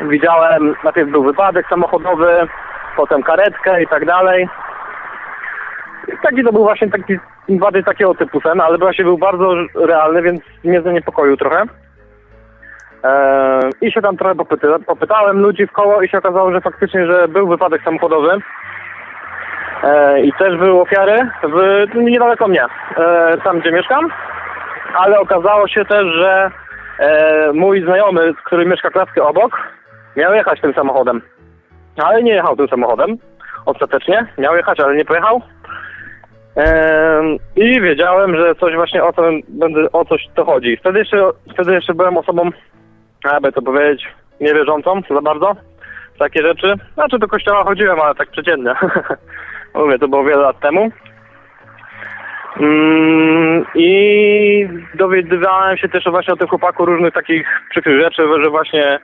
widziałem, 0.00 0.74
najpierw 0.84 1.10
był 1.10 1.24
wypadek 1.24 1.66
samochodowy, 1.68 2.48
potem 2.96 3.22
karetkę 3.22 3.82
i 3.82 3.86
tak 3.86 4.04
dalej. 4.04 4.48
Taki 6.22 6.44
to 6.44 6.52
był 6.52 6.64
właśnie 6.64 6.90
taki 6.90 7.18
bardziej 7.48 7.84
takiego 7.84 8.14
typu 8.14 8.40
sen, 8.40 8.60
ale 8.60 8.78
właśnie 8.78 9.04
był 9.04 9.18
bardzo 9.18 9.54
realny, 9.74 10.22
więc 10.22 10.40
mnie 10.64 10.82
zaniepokoił 10.82 11.36
trochę. 11.36 11.62
Eee, 13.04 13.70
I 13.80 13.92
się 13.92 14.02
tam 14.02 14.16
trochę 14.16 14.34
popyta, 14.34 14.66
popytałem 14.86 15.40
ludzi 15.40 15.66
w 15.66 15.72
koło 15.72 16.02
i 16.02 16.08
się 16.08 16.18
okazało, 16.18 16.52
że 16.52 16.60
faktycznie, 16.60 17.06
że 17.06 17.28
był 17.28 17.48
wypadek 17.48 17.82
samochodowy. 17.82 18.38
Eee, 19.82 20.28
I 20.28 20.32
też 20.32 20.56
były 20.56 20.80
ofiary 20.80 21.30
w, 21.42 21.86
niedaleko 21.94 22.48
mnie, 22.48 22.62
eee, 22.62 23.40
tam 23.44 23.60
gdzie 23.60 23.72
mieszkam. 23.72 24.08
Ale 24.94 25.20
okazało 25.20 25.68
się 25.68 25.84
też, 25.84 26.06
że 26.06 26.50
eee, 26.98 27.52
mój 27.54 27.82
znajomy, 27.82 28.34
który 28.44 28.66
mieszka 28.66 28.90
klatkę 28.90 29.22
obok, 29.22 29.58
miał 30.16 30.34
jechać 30.34 30.60
tym 30.60 30.74
samochodem. 30.74 31.22
Ale 31.96 32.22
nie 32.22 32.32
jechał 32.32 32.56
tym 32.56 32.68
samochodem. 32.68 33.16
Ostatecznie. 33.66 34.26
Miał 34.38 34.56
jechać, 34.56 34.80
ale 34.80 34.96
nie 34.96 35.04
pojechał. 35.04 35.42
I 37.56 37.80
wiedziałem, 37.80 38.36
że 38.36 38.54
coś 38.54 38.74
właśnie 38.74 39.04
o 39.04 39.12
to 39.12 39.22
będę, 39.48 39.92
o 39.92 40.04
coś 40.04 40.26
to 40.34 40.44
chodzi. 40.44 40.76
Wtedy 40.76 40.98
jeszcze, 40.98 41.30
wtedy 41.52 41.72
jeszcze 41.72 41.94
byłem 41.94 42.16
osobą, 42.16 42.50
jakby 43.24 43.52
to 43.52 43.62
powiedzieć, 43.62 44.08
niewierzącą 44.40 45.00
za 45.10 45.20
bardzo 45.20 45.56
takie 46.18 46.42
rzeczy. 46.42 46.74
Znaczy 46.94 47.18
do 47.18 47.28
kościoła 47.28 47.64
chodziłem, 47.64 48.00
ale 48.00 48.14
tak 48.14 48.30
przeciętnie. 48.30 48.74
Mówię, 49.74 49.98
to 49.98 50.08
było 50.08 50.24
wiele 50.24 50.42
lat 50.42 50.60
temu. 50.60 50.90
Mm, 52.60 53.64
I 53.74 54.68
dowiadywałem 54.94 55.76
się 55.76 55.88
też 55.88 56.04
właśnie 56.04 56.34
o 56.34 56.36
tym 56.36 56.48
chłopaku 56.48 56.86
różnych 56.86 57.14
takich 57.14 57.46
przykrych 57.70 58.00
rzeczy, 58.00 58.22
że 58.42 58.50
właśnie, 58.50 58.98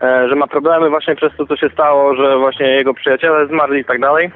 że 0.00 0.34
ma 0.34 0.46
problemy 0.46 0.90
właśnie 0.90 1.16
przez 1.16 1.36
to, 1.36 1.46
co 1.46 1.56
się 1.56 1.68
stało, 1.68 2.14
że 2.14 2.38
właśnie 2.38 2.66
jego 2.66 2.94
przyjaciele 2.94 3.46
zmarli 3.46 3.80
i 3.80 3.84
tak 3.84 4.00
dalej. 4.00 4.30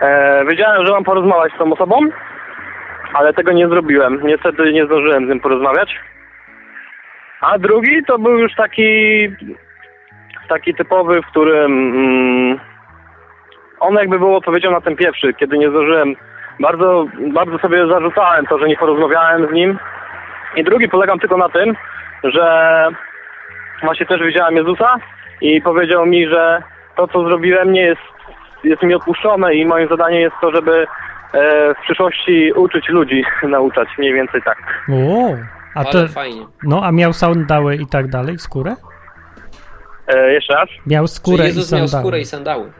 E, 0.00 0.44
wiedziałem, 0.44 0.86
że 0.86 0.92
mam 0.92 1.04
porozmawiać 1.04 1.52
z 1.52 1.58
tą 1.58 1.72
osobą, 1.72 1.96
ale 3.14 3.32
tego 3.32 3.52
nie 3.52 3.68
zrobiłem. 3.68 4.20
Niestety 4.24 4.72
nie 4.72 4.86
zdążyłem 4.86 5.26
z 5.26 5.28
nim 5.28 5.40
porozmawiać. 5.40 6.00
A 7.40 7.58
drugi 7.58 8.04
to 8.06 8.18
był 8.18 8.38
już 8.38 8.54
taki 8.54 9.28
taki 10.48 10.74
typowy, 10.74 11.22
w 11.22 11.26
którym 11.26 11.72
mm, 11.72 12.60
on 13.80 13.94
jakby 13.94 14.18
był 14.18 14.36
odpowiedzią 14.36 14.70
na 14.70 14.80
ten 14.80 14.96
pierwszy, 14.96 15.34
kiedy 15.34 15.58
nie 15.58 15.70
zdążyłem. 15.70 16.16
Bardzo, 16.60 17.06
bardzo 17.32 17.58
sobie 17.58 17.86
zarzucałem 17.86 18.46
to, 18.46 18.58
że 18.58 18.68
nie 18.68 18.76
porozmawiałem 18.76 19.48
z 19.48 19.52
nim. 19.52 19.78
I 20.56 20.64
drugi 20.64 20.88
polegam 20.88 21.18
tylko 21.18 21.36
na 21.36 21.48
tym, 21.48 21.74
że 22.24 22.88
właśnie 23.84 24.06
też 24.06 24.22
widziałem 24.22 24.56
Jezusa 24.56 24.96
i 25.40 25.62
powiedział 25.62 26.06
mi, 26.06 26.28
że 26.28 26.62
to, 26.96 27.08
co 27.08 27.24
zrobiłem, 27.24 27.72
nie 27.72 27.82
jest, 27.82 28.00
jest 28.64 28.82
mi 28.82 28.94
odpuszczone 28.94 29.54
i 29.54 29.66
moim 29.66 29.88
zadaniem 29.88 30.20
jest 30.20 30.36
to, 30.40 30.50
żeby 30.54 30.86
e, 31.32 31.74
w 31.74 31.78
przyszłości 31.84 32.52
uczyć 32.56 32.88
ludzi, 32.88 33.24
nauczać, 33.42 33.88
mniej 33.98 34.12
więcej 34.14 34.42
tak. 34.42 34.58
O, 34.92 35.34
a 35.74 35.78
Ale 35.80 35.92
to, 35.92 36.08
fajnie. 36.08 36.46
no, 36.62 36.80
a 36.84 36.92
miał 36.92 37.12
sandały 37.12 37.76
i 37.76 37.86
tak 37.86 38.08
dalej, 38.08 38.38
skórę? 38.38 38.74
E, 40.08 40.32
jeszcze 40.32 40.54
raz? 40.54 40.68
Miał 40.86 41.06
skórę 41.06 41.44
i 41.44 41.46
Jezus 41.46 41.72
miał 41.72 41.88
sandały. 41.88 42.02
skórę 42.02 42.20
i 42.20 42.24
sandały. 42.24 42.72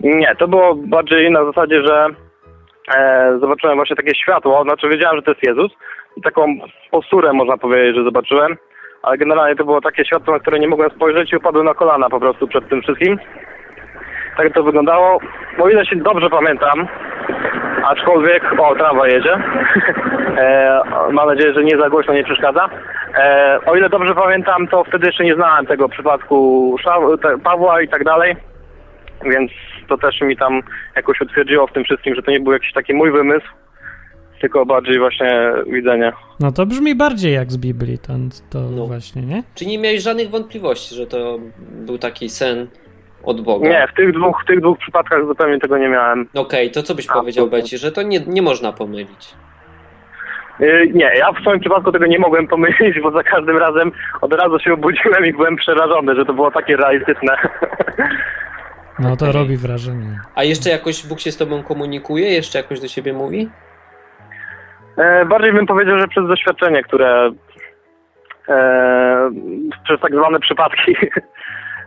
Nie, 0.00 0.34
to 0.38 0.48
było 0.48 0.74
bardziej 0.74 1.30
na 1.30 1.44
zasadzie, 1.44 1.82
że 1.86 2.06
e, 2.96 3.38
zobaczyłem 3.40 3.76
właśnie 3.76 3.96
takie 3.96 4.14
światło, 4.14 4.62
znaczy 4.62 4.88
wiedziałem, 4.88 5.16
że 5.16 5.22
to 5.22 5.30
jest 5.30 5.42
Jezus 5.42 5.72
i 6.16 6.22
taką 6.22 6.46
posturę 6.90 7.32
można 7.32 7.56
powiedzieć, 7.56 7.96
że 7.96 8.04
zobaczyłem, 8.04 8.56
ale 9.06 9.18
generalnie 9.18 9.56
to 9.56 9.64
było 9.64 9.80
takie 9.80 10.04
światło, 10.04 10.34
na 10.34 10.40
które 10.40 10.58
nie 10.58 10.68
mogłem 10.68 10.90
spojrzeć 10.90 11.32
i 11.32 11.36
upadłem 11.36 11.66
na 11.66 11.74
kolana 11.74 12.08
po 12.10 12.20
prostu 12.20 12.48
przed 12.48 12.68
tym 12.68 12.82
wszystkim. 12.82 13.18
Tak 14.36 14.52
to 14.52 14.62
wyglądało. 14.62 15.18
O 15.58 15.68
ile 15.68 15.86
się 15.86 15.96
dobrze 15.96 16.30
pamiętam, 16.30 16.88
aczkolwiek, 17.84 18.60
o, 18.60 18.74
tramwaj 18.74 19.12
jedzie. 19.12 19.34
e, 20.38 20.80
mam 21.12 21.28
nadzieję, 21.28 21.54
że 21.54 21.64
nie 21.64 21.78
za 21.78 21.90
głośno 21.90 22.14
nie 22.14 22.24
przeszkadza. 22.24 22.68
E, 23.14 23.58
o 23.66 23.76
ile 23.76 23.88
dobrze 23.88 24.14
pamiętam, 24.14 24.68
to 24.68 24.84
wtedy 24.84 25.06
jeszcze 25.06 25.24
nie 25.24 25.34
znałem 25.34 25.66
tego 25.66 25.88
przypadku 25.88 26.76
Pawła 27.44 27.82
i 27.82 27.88
tak 27.88 28.04
dalej. 28.04 28.36
Więc 29.24 29.50
to 29.88 29.98
też 29.98 30.20
mi 30.20 30.36
tam 30.36 30.60
jakoś 30.96 31.20
utwierdziło 31.20 31.66
w 31.66 31.72
tym 31.72 31.84
wszystkim, 31.84 32.14
że 32.14 32.22
to 32.22 32.30
nie 32.30 32.40
był 32.40 32.52
jakiś 32.52 32.72
taki 32.72 32.94
mój 32.94 33.12
wymysł, 33.12 33.46
tylko 34.40 34.66
bardziej 34.66 34.98
właśnie 34.98 35.52
widzenie. 35.66 36.12
No 36.40 36.52
to 36.52 36.66
brzmi 36.66 36.94
bardziej 36.94 37.34
jak 37.34 37.52
z 37.52 37.56
Biblii, 37.56 37.98
to, 37.98 38.12
to 38.50 38.60
No. 38.60 38.86
właśnie, 38.86 39.22
nie? 39.22 39.42
Czy 39.54 39.66
nie 39.66 39.78
miałeś 39.78 40.02
żadnych 40.02 40.30
wątpliwości, 40.30 40.94
że 40.94 41.06
to 41.06 41.38
był 41.70 41.98
taki 41.98 42.28
sen 42.28 42.68
od 43.24 43.40
Boga? 43.40 43.68
Nie, 43.68 43.88
w 43.92 43.96
tych 43.96 44.12
dwóch, 44.12 44.42
w 44.44 44.46
tych 44.46 44.60
dwóch 44.60 44.78
przypadkach 44.78 45.26
zupełnie 45.26 45.58
tego 45.60 45.78
nie 45.78 45.88
miałem. 45.88 46.28
Okej, 46.34 46.70
to 46.70 46.82
co 46.82 46.94
byś 46.94 47.06
A, 47.10 47.12
powiedział. 47.12 47.46
Beci, 47.50 47.78
że 47.78 47.92
to 47.92 48.02
nie, 48.02 48.20
nie 48.26 48.42
można 48.42 48.72
pomylić. 48.72 49.34
Yy, 50.60 50.90
Nie, 50.94 51.10
ja 51.18 51.32
w 51.32 51.40
swoim 51.40 51.60
przypadku 51.60 51.92
tego 51.92 52.06
nie 52.06 52.18
mogłem 52.18 52.46
pomyśleć, 52.48 53.00
bo 53.02 53.10
za 53.10 53.22
każdym 53.22 53.56
razem 53.58 53.92
od 54.20 54.32
razu 54.32 54.58
się 54.58 54.72
obudziłem 54.72 55.26
i 55.26 55.32
byłem 55.32 55.56
przerażony, 55.56 56.14
że 56.16 56.24
to 56.24 56.32
było 56.34 56.50
takie 56.50 56.76
realistyczne. 56.76 57.36
No 58.98 59.16
to 59.16 59.32
robi 59.32 59.56
wrażenie. 59.56 60.20
A 60.34 60.44
jeszcze 60.44 60.70
jakoś 60.70 61.06
Bóg 61.06 61.20
się 61.20 61.32
z 61.32 61.36
tobą 61.36 61.62
komunikuje? 61.62 62.30
Jeszcze 62.30 62.58
jakoś 62.58 62.80
do 62.80 62.88
ciebie 62.88 63.12
mówi? 63.12 63.48
E, 64.96 65.24
Bardziej 65.24 65.52
bym 65.52 65.66
powiedział, 65.66 65.98
że 65.98 66.08
przez 66.08 66.28
doświadczenie, 66.28 66.82
które 66.82 67.30
e, 68.48 69.30
przez 69.84 70.00
tak 70.00 70.12
zwane 70.14 70.40
przypadki, 70.40 70.96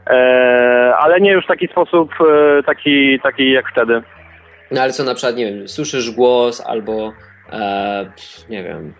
e, 0.09 0.93
ale 0.99 1.21
nie 1.21 1.31
już 1.31 1.45
w 1.45 1.47
taki 1.47 1.67
sposób, 1.67 2.11
taki, 2.65 3.19
taki 3.19 3.51
jak 3.51 3.71
wtedy. 3.71 4.01
No 4.71 4.81
ale 4.81 4.91
co 4.91 5.03
na 5.03 5.13
przykład, 5.15 5.35
nie 5.35 5.45
wiem, 5.53 5.67
słyszysz 5.67 6.11
głos 6.11 6.67
albo 6.67 7.13
e, 7.51 8.05
nie 8.49 8.63
wiem. 8.63 8.93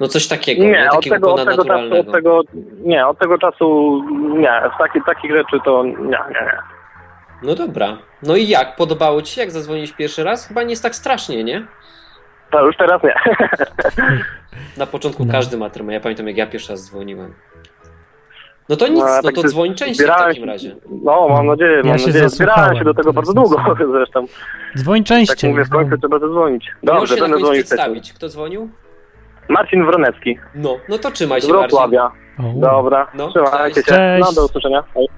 No 0.00 0.08
coś 0.08 0.28
takiego, 0.28 0.64
nie, 0.64 0.90
od 0.90 0.96
takiego 0.96 1.14
tego, 1.14 1.34
od 1.34 1.48
tego 1.48 2.00
od 2.00 2.12
tego, 2.12 2.40
nie, 2.84 3.06
od 3.06 3.18
tego 3.18 3.38
czasu 3.38 4.00
nie, 4.38 4.62
z 4.74 4.78
taki, 4.78 5.02
takich 5.06 5.36
rzeczy 5.36 5.56
to 5.64 5.84
nie, 5.84 5.94
nie, 5.94 6.18
nie. 6.30 6.58
No 7.42 7.54
dobra. 7.54 7.98
No 8.22 8.36
i 8.36 8.48
jak? 8.48 8.76
Podobało 8.76 9.22
ci 9.22 9.34
się, 9.34 9.40
jak 9.40 9.50
zadzwoniłeś 9.50 9.92
pierwszy 9.92 10.24
raz? 10.24 10.48
Chyba 10.48 10.62
nie 10.62 10.70
jest 10.70 10.82
tak 10.82 10.94
strasznie, 10.94 11.44
nie? 11.44 11.66
To 12.50 12.66
już 12.66 12.76
teraz 12.76 13.02
nie. 13.02 13.14
Na 14.76 14.86
początku 14.86 15.24
No. 15.24 15.32
każdy 15.32 15.56
ma 15.56 15.70
tremę. 15.70 15.92
Ja 15.92 16.00
pamiętam, 16.00 16.28
jak 16.28 16.36
ja 16.36 16.46
pierwszy 16.46 16.72
raz 16.72 16.84
dzwoniłem. 16.86 17.34
No 18.68 18.76
to 18.76 18.88
nic, 18.88 18.98
No, 18.98 19.04
no, 19.04 19.10
ja 19.14 19.22
tak 19.22 19.34
to 19.34 19.42
się 19.42 19.48
dzwoń 19.48 19.74
częściej 19.74 20.06
w 20.06 20.10
takim 20.10 20.44
razie. 20.44 20.76
No, 21.04 21.28
mam 21.28 21.46
nadzieję, 21.46 21.76
Ja 21.76 21.82
mam 21.90 21.98
się 21.98 22.06
nadzieję. 22.06 22.28
Zbierałem 22.28 22.76
się 22.76 22.84
do 22.84 22.94
tego 22.94 23.12
bardzo 23.12 23.32
długo 23.34 23.56
zresztą. 23.92 24.26
Dzwoń 24.76 24.98
Tak 25.00 25.06
częściej. 25.06 25.50
mówię, 25.50 25.64
w 25.64 25.68
końcu 25.70 25.98
trzeba 25.98 26.18
zadzwonić. 26.18 26.70
Dobrze, 26.82 27.14
się 27.16 27.22
na 27.22 27.28
będę 27.28 27.52
przedstawić. 27.52 28.12
Kto 28.12 28.28
dzwonił? 28.28 28.70
Marcin 29.48 29.86
Wronecki, 29.86 30.38
No, 30.54 30.76
no 30.88 30.98
to 30.98 31.10
trzymaj 31.10 31.40
się. 31.40 31.46
Wrocławia. 31.48 32.10
O, 32.38 32.42
Dobra, 32.60 33.06
No, 33.14 33.28
trzymajcie 33.30 33.74
cześć. 33.74 33.88
się. 33.88 33.94
Cześć. 33.94 34.26
No, 34.26 34.32
do 34.32 34.44
usłyszenia. 34.44 34.84
Hej. 34.94 35.08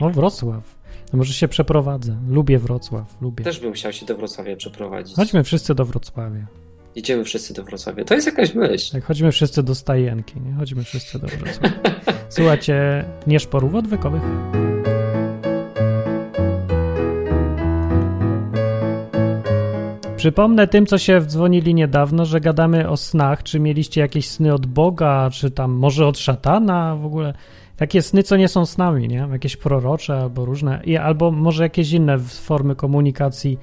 o 0.00 0.10
Wrocław. 0.10 0.75
No 1.12 1.16
może 1.16 1.32
się 1.32 1.48
przeprowadzę. 1.48 2.16
Lubię 2.28 2.58
Wrocław, 2.58 3.16
lubię. 3.20 3.44
Też 3.44 3.60
bym 3.60 3.72
chciał 3.72 3.92
się 3.92 4.06
do 4.06 4.16
Wrocławia 4.16 4.56
przeprowadzić. 4.56 5.16
Chodźmy 5.16 5.44
wszyscy 5.44 5.74
do 5.74 5.84
Wrocławia. 5.84 6.46
Idziemy 6.94 7.24
wszyscy 7.24 7.54
do 7.54 7.64
Wrocławia. 7.64 8.04
To 8.04 8.14
jest 8.14 8.26
jakaś 8.26 8.54
myśl. 8.54 8.92
Tak, 8.92 9.04
chodźmy 9.04 9.32
wszyscy 9.32 9.62
do 9.62 9.74
Stajenki, 9.74 10.40
nie? 10.40 10.52
Chodźmy 10.52 10.84
wszyscy 10.84 11.18
do 11.18 11.26
Wrocławia. 11.26 11.76
Słuchajcie, 12.28 13.04
nie 13.26 13.40
szporów 13.40 13.74
odwykowych. 13.74 14.22
Przypomnę 20.16 20.68
tym, 20.68 20.86
co 20.86 20.98
się 20.98 21.20
dzwonili 21.20 21.74
niedawno, 21.74 22.24
że 22.24 22.40
gadamy 22.40 22.88
o 22.88 22.96
snach. 22.96 23.42
Czy 23.42 23.60
mieliście 23.60 24.00
jakieś 24.00 24.28
sny 24.28 24.54
od 24.54 24.66
Boga, 24.66 25.30
czy 25.32 25.50
tam 25.50 25.72
może 25.72 26.06
od 26.06 26.18
szatana 26.18 26.96
w 26.96 27.06
ogóle? 27.06 27.34
Takie 27.76 28.02
sny, 28.02 28.22
co 28.22 28.36
nie 28.36 28.48
są 28.48 28.66
snami, 28.66 29.08
nie? 29.08 29.28
Jakieś 29.32 29.56
prorocze 29.56 30.18
albo 30.18 30.44
różne, 30.44 30.80
i, 30.84 30.96
albo 30.96 31.30
może 31.30 31.62
jakieś 31.62 31.92
inne 31.92 32.18
formy 32.18 32.76
komunikacji. 32.76 33.58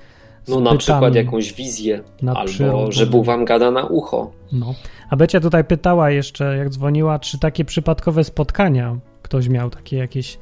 No 0.48 0.56
na 0.56 0.62
bytami 0.62 0.78
przykład 0.78 1.16
jakąś 1.16 1.54
wizję. 1.54 2.04
nad 2.22 2.38
albo, 2.38 2.92
że 2.92 3.06
Bóg 3.06 3.26
wam 3.26 3.46
gada 3.46 3.72
na 3.72 3.86
ucho. 3.86 4.32
No. 4.52 4.74
A 5.10 5.16
Becia 5.16 5.40
tutaj 5.40 5.64
pytała 5.64 6.10
jeszcze, 6.10 6.58
jak 6.58 6.70
dzwoniła, 6.70 7.20
czy 7.20 7.40
takie 7.40 7.66
przypadkowe 7.66 8.24
spotkania 8.24 8.98
ktoś 9.22 9.50
miał 9.50 9.70
takie 9.70 9.98
jakieś. 9.98 10.40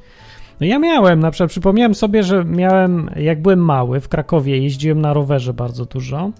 No 0.60 0.66
ja 0.66 0.78
miałem, 0.78 1.20
na 1.20 1.30
przykład 1.30 1.50
przypomniałem 1.50 1.94
sobie, 1.94 2.22
że 2.22 2.44
miałem, 2.44 3.10
jak 3.16 3.42
byłem 3.42 3.58
mały, 3.64 4.00
w 4.00 4.08
Krakowie 4.08 4.58
jeździłem 4.58 5.00
na 5.00 5.12
rowerze 5.12 5.54
bardzo 5.54 5.84
dużo. 5.84 6.30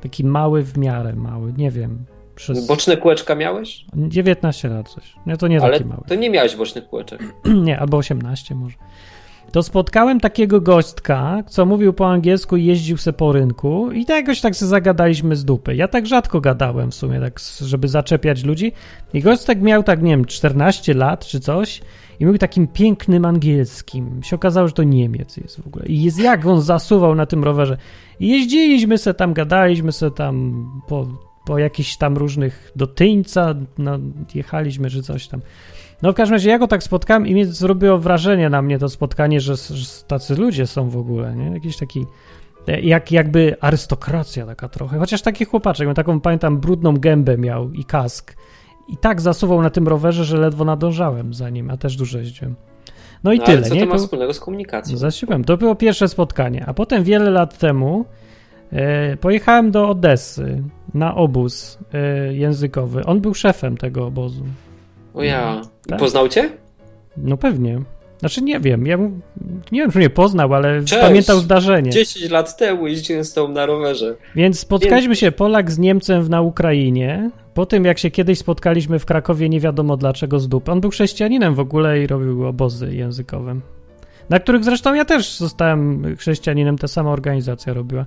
Taki 0.00 0.24
mały 0.24 0.62
w 0.62 0.78
miarę 0.78 1.12
mały, 1.12 1.52
nie 1.56 1.70
wiem. 1.70 2.04
Przez 2.36 2.66
Boczne 2.66 2.96
kółeczka 2.96 3.34
miałeś? 3.34 3.84
19 3.94 4.68
lat 4.68 4.88
coś. 4.88 5.14
Nie, 5.26 5.36
to 5.36 5.48
nie 5.48 5.62
Ale 5.62 5.72
taki 5.72 5.84
mały. 5.84 6.02
to 6.08 6.14
nie 6.14 6.30
miałeś 6.30 6.56
bocznych 6.56 6.88
kółeczek. 6.88 7.20
nie, 7.64 7.80
albo 7.80 7.96
18 7.96 8.54
może. 8.54 8.76
To 9.52 9.62
spotkałem 9.62 10.20
takiego 10.20 10.60
gośtka, 10.60 11.42
co 11.48 11.66
mówił 11.66 11.92
po 11.92 12.10
angielsku 12.10 12.56
i 12.56 12.64
jeździł 12.64 12.96
se 12.96 13.12
po 13.12 13.32
rynku 13.32 13.92
i 13.92 14.04
tak 14.04 14.16
jakoś 14.16 14.40
tak 14.40 14.56
se 14.56 14.66
zagadaliśmy 14.66 15.36
z 15.36 15.44
dupy. 15.44 15.74
Ja 15.74 15.88
tak 15.88 16.06
rzadko 16.06 16.40
gadałem 16.40 16.90
w 16.90 16.94
sumie, 16.94 17.20
tak 17.20 17.40
żeby 17.60 17.88
zaczepiać 17.88 18.44
ludzi. 18.44 18.72
I 19.14 19.20
gośtek 19.20 19.60
miał 19.62 19.82
tak, 19.82 20.02
nie 20.02 20.10
wiem, 20.10 20.24
14 20.24 20.94
lat 20.94 21.26
czy 21.26 21.40
coś 21.40 21.80
i 22.20 22.26
mówił 22.26 22.38
takim 22.38 22.66
pięknym 22.66 23.24
angielskim. 23.24 24.22
Się 24.22 24.36
okazało, 24.36 24.66
że 24.68 24.74
to 24.74 24.82
Niemiec 24.82 25.36
jest 25.36 25.62
w 25.62 25.66
ogóle. 25.66 25.86
I 25.86 26.02
jest 26.02 26.18
jak 26.18 26.46
on 26.46 26.62
zasuwał 26.62 27.14
na 27.14 27.26
tym 27.26 27.44
rowerze. 27.44 27.76
I 28.20 28.28
jeździliśmy 28.28 28.98
se 28.98 29.14
tam, 29.14 29.34
gadaliśmy 29.34 29.92
se 29.92 30.10
tam 30.10 30.66
po, 30.88 31.06
po 31.46 31.58
jakichś 31.58 31.96
tam 31.96 32.16
różnych, 32.16 32.72
do 32.76 32.86
Tyńca 32.86 33.54
no, 33.78 33.98
jechaliśmy 34.34 34.90
czy 34.90 35.02
coś 35.02 35.28
tam. 35.28 35.40
No 36.02 36.12
w 36.12 36.14
każdym 36.14 36.32
razie 36.34 36.50
ja 36.50 36.58
go 36.58 36.68
tak 36.68 36.82
spotkałem 36.82 37.26
i 37.26 37.32
mnie 37.32 37.46
zrobiło 37.46 37.98
wrażenie 37.98 38.50
na 38.50 38.62
mnie 38.62 38.78
to 38.78 38.88
spotkanie, 38.88 39.40
że, 39.40 39.56
że 39.56 39.86
tacy 40.06 40.34
ludzie 40.34 40.66
są 40.66 40.90
w 40.90 40.96
ogóle, 40.96 41.36
nie? 41.36 41.50
Jakiś 41.50 41.76
taki, 41.76 42.06
jak, 42.82 43.12
jakby 43.12 43.56
arystokracja 43.60 44.46
taka 44.46 44.68
trochę. 44.68 44.98
Chociaż 44.98 45.22
taki 45.22 45.44
chłopaczek, 45.44 45.94
taką, 45.94 46.20
pamiętam, 46.20 46.58
brudną 46.58 46.96
gębę 46.96 47.38
miał 47.38 47.72
i 47.72 47.84
kask. 47.84 48.36
I 48.88 48.96
tak 48.96 49.20
zasuwał 49.20 49.62
na 49.62 49.70
tym 49.70 49.88
rowerze, 49.88 50.24
że 50.24 50.36
ledwo 50.36 50.64
nadążałem 50.64 51.34
za 51.34 51.50
nim, 51.50 51.70
a 51.70 51.76
też 51.76 51.96
dużo 51.96 52.18
jeździłem. 52.18 52.54
No 53.24 53.32
i 53.32 53.38
No, 53.38 53.44
tyle, 53.44 53.58
ale 53.58 53.68
co 53.68 53.74
nie? 53.74 53.80
to 53.80 53.86
ma 53.86 53.98
wspólnego 53.98 54.34
z 54.34 54.40
komunikacją? 54.40 54.92
no, 54.92 54.98
Zasiłem. 54.98 55.44
To 55.44 55.56
było 55.56 55.74
pierwsze 55.74 56.08
spotkanie. 56.08 56.64
A 56.66 56.74
potem 56.74 57.04
wiele 57.04 57.30
lat 57.30 57.58
temu 57.58 58.04
pojechałem 59.20 59.70
do 59.70 59.88
Odessy 59.88 60.62
na 60.94 61.14
obóz 61.14 61.78
e, 61.94 62.34
językowy. 62.34 63.04
On 63.04 63.20
był 63.20 63.34
szefem 63.34 63.76
tego 63.76 64.06
obozu. 64.06 64.44
O 65.14 65.22
ja. 65.22 65.62
Tak. 65.86 65.98
Poznał 65.98 66.28
cię? 66.28 66.50
No 67.16 67.36
pewnie. 67.36 67.80
Znaczy 68.18 68.42
nie 68.42 68.60
wiem. 68.60 68.86
Ja 68.86 68.96
nie 69.72 69.80
wiem, 69.80 69.90
czy 69.90 69.98
mnie 69.98 70.10
poznał, 70.10 70.54
ale 70.54 70.84
Cześć. 70.84 71.02
pamiętał 71.02 71.38
zdarzenie. 71.38 71.90
10 71.90 72.30
lat 72.30 72.56
temu 72.56 72.86
jeździłem 72.86 73.24
z 73.24 73.32
tobą 73.32 73.52
na 73.52 73.66
rowerze. 73.66 74.16
Więc 74.34 74.58
spotkaliśmy 74.58 75.16
się 75.16 75.32
Polak 75.32 75.70
z 75.70 75.78
Niemcem 75.78 76.28
na 76.28 76.42
Ukrainie. 76.42 77.30
Po 77.54 77.66
tym, 77.66 77.84
jak 77.84 77.98
się 77.98 78.10
kiedyś 78.10 78.38
spotkaliśmy 78.38 78.98
w 78.98 79.06
Krakowie, 79.06 79.48
nie 79.48 79.60
wiadomo 79.60 79.96
dlaczego 79.96 80.40
z 80.40 80.48
dupy. 80.48 80.72
On 80.72 80.80
był 80.80 80.90
chrześcijaninem 80.90 81.54
w 81.54 81.60
ogóle 81.60 82.02
i 82.02 82.06
robił 82.06 82.46
obozy 82.46 82.94
językowe. 82.94 83.56
Na 84.30 84.40
których 84.40 84.64
zresztą 84.64 84.94
ja 84.94 85.04
też 85.04 85.36
zostałem 85.36 86.02
chrześcijaninem, 86.16 86.78
ta 86.78 86.88
sama 86.88 87.10
organizacja 87.10 87.72
robiła. 87.72 88.06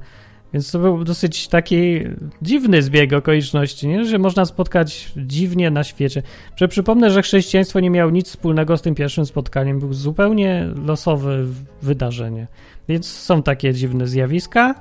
Więc 0.53 0.71
to 0.71 0.79
był 0.79 1.03
dosyć 1.03 1.47
taki 1.47 1.99
dziwny 2.41 2.81
zbieg 2.81 3.13
okoliczności, 3.13 3.87
nie? 3.87 4.05
że 4.05 4.17
można 4.17 4.45
spotkać 4.45 5.11
dziwnie 5.17 5.71
na 5.71 5.83
świecie. 5.83 6.23
Że 6.55 6.67
przypomnę, 6.67 7.11
że 7.11 7.21
chrześcijaństwo 7.21 7.79
nie 7.79 7.89
miało 7.89 8.11
nic 8.11 8.27
wspólnego 8.27 8.77
z 8.77 8.81
tym 8.81 8.95
pierwszym 8.95 9.25
spotkaniem. 9.25 9.79
Był 9.79 9.93
zupełnie 9.93 10.69
losowe 10.85 11.45
wydarzenie. 11.81 12.47
Więc 12.87 13.07
są 13.07 13.43
takie 13.43 13.73
dziwne 13.73 14.07
zjawiska. 14.07 14.75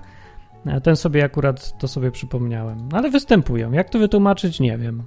Ten 0.83 0.97
sobie 0.97 1.25
akurat 1.25 1.79
to 1.79 1.89
sobie 1.89 2.11
przypomniałem. 2.11 2.79
Ale 2.93 3.11
występują. 3.11 3.73
Jak 3.73 3.91
to 3.91 3.99
wytłumaczyć? 3.99 4.61
Nie 4.61 4.79
wiem. 4.79 5.03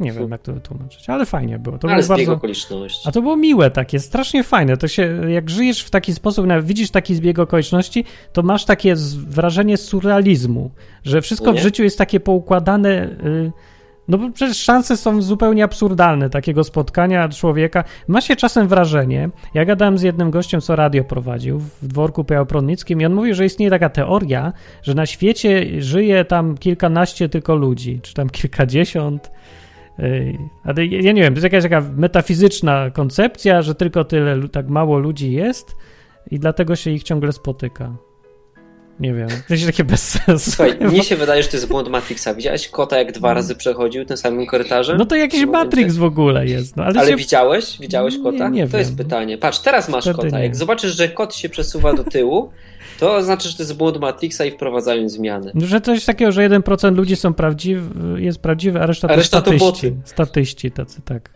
Nie 0.00 0.12
wiem, 0.12 0.30
jak 0.30 0.42
to 0.42 0.52
wytłumaczyć, 0.52 1.10
ale 1.10 1.26
fajnie 1.26 1.58
było. 1.58 1.78
To 1.78 1.88
Ale 1.88 2.02
było 2.02 2.02
zbieg 2.02 2.16
bardzo... 2.26 2.32
okoliczności. 2.32 3.08
A 3.08 3.12
to 3.12 3.22
było 3.22 3.36
miłe 3.36 3.70
takie, 3.70 3.98
strasznie 4.00 4.44
fajne. 4.44 4.76
To 4.76 4.88
się, 4.88 5.20
jak 5.30 5.50
żyjesz 5.50 5.82
w 5.82 5.90
taki 5.90 6.14
sposób, 6.14 6.46
widzisz 6.62 6.90
taki 6.90 7.14
zbieg 7.14 7.38
okoliczności, 7.38 8.04
to 8.32 8.42
masz 8.42 8.64
takie 8.64 8.94
wrażenie 9.28 9.76
surrealizmu, 9.76 10.70
że 11.04 11.22
wszystko 11.22 11.52
w 11.52 11.54
Nie? 11.54 11.60
życiu 11.60 11.82
jest 11.82 11.98
takie 11.98 12.20
poukładane. 12.20 13.04
y, 13.26 13.52
No 14.08 14.18
bo 14.18 14.30
przecież 14.30 14.56
szanse 14.56 14.96
są 14.96 15.22
zupełnie 15.22 15.64
absurdalne 15.64 16.30
takiego 16.30 16.64
spotkania 16.64 17.28
człowieka. 17.28 17.84
Ma 18.08 18.20
się 18.20 18.36
czasem 18.36 18.68
wrażenie, 18.68 19.30
ja 19.54 19.64
gadałem 19.64 19.98
z 19.98 20.02
jednym 20.02 20.30
gościem, 20.30 20.60
co 20.60 20.76
radio 20.76 21.04
prowadził 21.04 21.58
w 21.58 21.86
dworku 21.86 22.24
Białopronnickim 22.24 23.00
i 23.00 23.06
on 23.06 23.14
mówił, 23.14 23.34
że 23.34 23.44
istnieje 23.44 23.70
taka 23.70 23.88
teoria, 23.90 24.52
że 24.82 24.94
na 24.94 25.06
świecie 25.06 25.82
żyje 25.82 26.24
tam 26.24 26.58
kilkanaście 26.58 27.28
tylko 27.28 27.54
ludzi, 27.54 28.00
czy 28.02 28.14
tam 28.14 28.30
kilkadziesiąt. 28.30 29.30
Ale 30.64 30.86
ja 30.86 31.12
nie 31.12 31.22
wiem, 31.22 31.34
to 31.34 31.40
jest 31.40 31.44
jakaś 31.44 31.62
taka 31.62 31.82
metafizyczna 31.96 32.90
koncepcja, 32.90 33.62
że 33.62 33.74
tylko 33.74 34.04
tyle, 34.04 34.48
tak 34.48 34.68
mało 34.68 34.98
ludzi 34.98 35.32
jest 35.32 35.76
i 36.30 36.38
dlatego 36.38 36.76
się 36.76 36.90
ich 36.90 37.02
ciągle 37.02 37.32
spotyka. 37.32 37.96
Nie 39.00 39.14
wiem, 39.14 39.28
to 39.48 39.54
jest 39.54 39.66
takie 39.66 39.84
bez 39.84 40.08
sensu. 40.08 40.50
Słuchaj, 40.50 40.76
mnie 40.90 41.04
się 41.04 41.16
wydaje, 41.16 41.42
że 41.42 41.48
to 41.48 41.56
jest 41.56 41.68
błąd 41.68 41.88
Matrixa. 41.88 42.34
Widziałeś 42.34 42.68
kota, 42.68 42.98
jak 42.98 43.12
dwa 43.12 43.34
razy 43.34 43.54
przechodził 43.54 44.04
tym 44.04 44.16
samym 44.16 44.46
korytarzem? 44.46 44.98
No 44.98 45.06
to 45.06 45.14
jakiś? 45.16 45.46
Matrix 45.46 45.96
w 45.96 46.04
ogóle 46.04 46.46
jest. 46.46 46.76
No, 46.76 46.84
ale 46.84 47.00
Ale 47.00 47.10
się... 47.10 47.16
widziałeś? 47.16 47.78
Widziałeś 47.80 48.16
Nie, 48.16 48.22
kota? 48.22 48.48
nie 48.48 48.62
to 48.66 48.68
wiem. 48.72 48.78
jest 48.78 48.96
pytanie. 48.96 49.38
Patrz, 49.38 49.58
teraz 49.58 49.88
masz 49.88 50.04
Wtedy 50.04 50.16
kota. 50.16 50.38
nie. 50.38 50.42
Jak 50.44 50.56
zobaczysz, 50.56 50.96
że 50.96 51.08
kot 51.08 51.34
się 51.34 51.48
przesuwa 51.48 51.92
do 51.92 52.04
tyłu, 52.04 52.50
to 52.98 53.22
znaczy, 53.22 53.48
że 53.48 53.56
to 53.56 53.62
jest 53.62 53.76
błąd 53.76 54.00
Matrixa 54.00 54.44
i 54.44 54.50
wprowadzają 54.50 55.08
zmiany. 55.08 55.52
Że 55.54 55.80
coś 55.80 56.04
takiego, 56.04 56.32
że 56.32 56.48
1% 56.50 56.96
ludzi 56.96 57.16
są 57.16 57.34
prawdziwi, 57.34 57.82
jest 58.16 58.38
prawdziwy, 58.40 58.80
a 58.80 58.86
reszta, 58.86 59.08
A 59.08 59.16
reszta 59.16 59.40
to 59.42 59.50
to 59.50 59.58
statyści. 59.58 59.90
boty. 59.90 60.02
Statyści 60.04 60.70
tacy, 60.70 61.02
tak. 61.04 61.30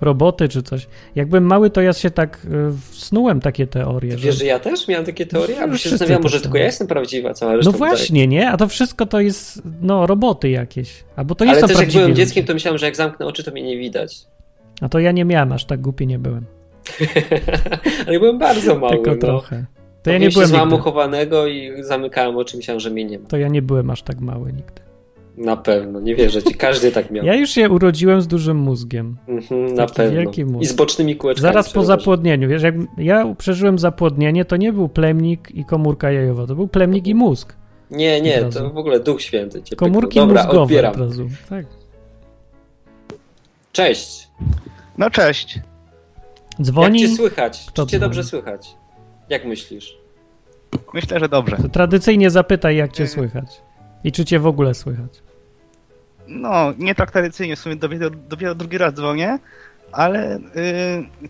roboty 0.00 0.48
czy 0.48 0.62
coś. 0.62 0.86
Jakbym 1.14 1.44
mały, 1.44 1.70
to 1.70 1.80
ja 1.80 1.92
się 1.92 2.10
tak 2.10 2.38
y, 2.44 2.48
snułem 2.92 3.40
takie 3.40 3.66
teorie. 3.66 4.16
Wiesz, 4.16 4.38
że 4.38 4.44
ja 4.44 4.58
też 4.58 4.88
miałem 4.88 5.06
takie 5.06 5.26
teorie? 5.26 5.56
No, 5.56 5.62
A 5.62 5.66
się 5.66 5.72
wszyscy 5.72 5.90
zastanawiam, 5.90 6.22
to 6.22 6.28
może 6.28 6.40
tylko 6.40 6.58
ja 6.58 6.64
jestem 6.64 6.86
prawdziwa, 6.86 7.34
cała 7.34 7.52
No 7.52 7.56
reszta 7.56 7.72
wydaje- 7.72 7.90
właśnie, 7.90 8.26
nie? 8.26 8.50
A 8.50 8.56
to 8.56 8.68
wszystko 8.68 9.06
to 9.06 9.20
jest, 9.20 9.62
no, 9.82 10.06
roboty 10.06 10.50
jakieś. 10.50 11.04
Albo 11.16 11.34
to 11.34 11.44
nie 11.44 11.50
Ale 11.50 11.60
są 11.60 11.66
też 11.68 11.78
jak 11.78 11.90
byłem 11.92 12.08
ludzie. 12.10 12.24
dzieckiem, 12.24 12.44
to 12.46 12.54
myślałem, 12.54 12.78
że 12.78 12.86
jak 12.86 12.96
zamknę 12.96 13.26
oczy, 13.26 13.44
to 13.44 13.50
mnie 13.50 13.62
nie 13.62 13.78
widać. 13.78 14.16
A 14.80 14.88
to 14.88 14.98
ja 14.98 15.12
nie 15.12 15.24
miałem, 15.24 15.52
aż 15.52 15.64
tak 15.64 15.80
głupi 15.80 16.06
nie 16.06 16.18
byłem. 16.18 16.44
Ale 18.06 18.18
byłem 18.18 18.38
bardzo 18.38 18.78
mały. 18.78 18.92
Tylko 18.92 19.10
no. 19.10 19.16
trochę. 19.16 19.64
To 20.02 20.10
ja 20.10 20.18
nie 20.18 20.28
byłem 20.30 20.50
nigdy. 20.50 20.78
chowanego 20.78 21.46
i 21.46 21.70
zamykałem 21.80 22.36
oczy, 22.36 22.56
myślałem, 22.56 22.80
że 22.80 22.90
mnie 22.90 23.04
nie 23.04 23.18
ma. 23.18 23.28
To 23.28 23.36
ja 23.36 23.48
nie 23.48 23.62
byłem 23.62 23.90
aż 23.90 24.02
tak 24.02 24.20
mały 24.20 24.52
nigdy. 24.52 24.82
Na 25.36 25.56
pewno, 25.56 26.00
nie 26.00 26.14
wierzę 26.14 26.42
ci, 26.42 26.54
każdy 26.54 26.92
tak 26.92 27.10
miał. 27.10 27.24
Ja 27.32 27.34
już 27.34 27.50
się 27.50 27.70
urodziłem 27.70 28.20
z 28.22 28.26
dużym 28.26 28.56
mózgiem. 28.56 29.16
Mhm, 29.28 29.74
na 29.74 29.86
pewno. 29.86 30.12
wielki 30.20 30.44
mózg. 30.44 30.62
I 30.62 30.66
z 30.66 30.72
bocznymi 30.72 31.16
kółeczkami. 31.16 31.42
Zaraz 31.52 31.72
po 31.72 31.84
zapłodnieniu. 31.84 32.48
Wiesz, 32.48 32.62
jak 32.62 32.74
ja 32.98 33.34
przeżyłem 33.38 33.78
zapłodnienie, 33.78 34.44
to 34.44 34.56
nie 34.56 34.72
był 34.72 34.88
plemnik 34.88 35.50
i 35.54 35.64
komórka 35.64 36.10
jajowa, 36.12 36.46
to 36.46 36.54
był 36.54 36.68
plemnik 36.68 37.06
i 37.06 37.14
mózg. 37.14 37.56
Nie, 37.90 38.20
nie, 38.20 38.40
razu. 38.40 38.58
to 38.58 38.70
w 38.70 38.78
ogóle 38.78 39.00
Duch 39.00 39.22
Święty 39.22 39.62
cię 39.62 39.76
Komórki 39.76 40.08
pyknął. 40.08 40.26
Dobra, 40.26 40.42
mózgowe 40.44 40.62
odbieram. 40.62 40.92
od 40.92 40.98
razu. 40.98 41.28
Tak. 41.48 41.66
Cześć. 43.72 44.28
No 44.98 45.10
cześć. 45.10 45.60
Dzwoni. 46.62 47.00
Jak 47.00 47.10
cię 47.10 47.16
słychać? 47.16 47.64
Kto 47.68 47.86
Czy 47.86 47.90
cię 47.90 47.98
dzwoni? 47.98 48.08
dobrze 48.08 48.24
słychać? 48.24 48.76
Jak 49.28 49.44
myślisz? 49.44 49.96
Myślę, 50.94 51.20
że 51.20 51.28
dobrze. 51.28 51.56
To 51.56 51.68
tradycyjnie 51.68 52.30
zapytaj, 52.30 52.76
jak 52.76 52.92
cię 52.92 53.06
słychać. 53.08 53.60
I 54.04 54.12
czy 54.12 54.24
cię 54.24 54.38
w 54.38 54.46
ogóle 54.46 54.74
słychać. 54.74 55.22
No, 56.28 56.72
nie 56.78 56.94
tak 56.94 57.10
tradycyjnie, 57.10 57.56
w 57.56 57.58
sumie 57.58 57.76
dopiero, 57.76 58.10
dopiero 58.10 58.54
drugi 58.54 58.78
raz 58.78 58.94
dzwonię, 58.94 59.38
ale 59.92 60.36
y, 60.36 60.40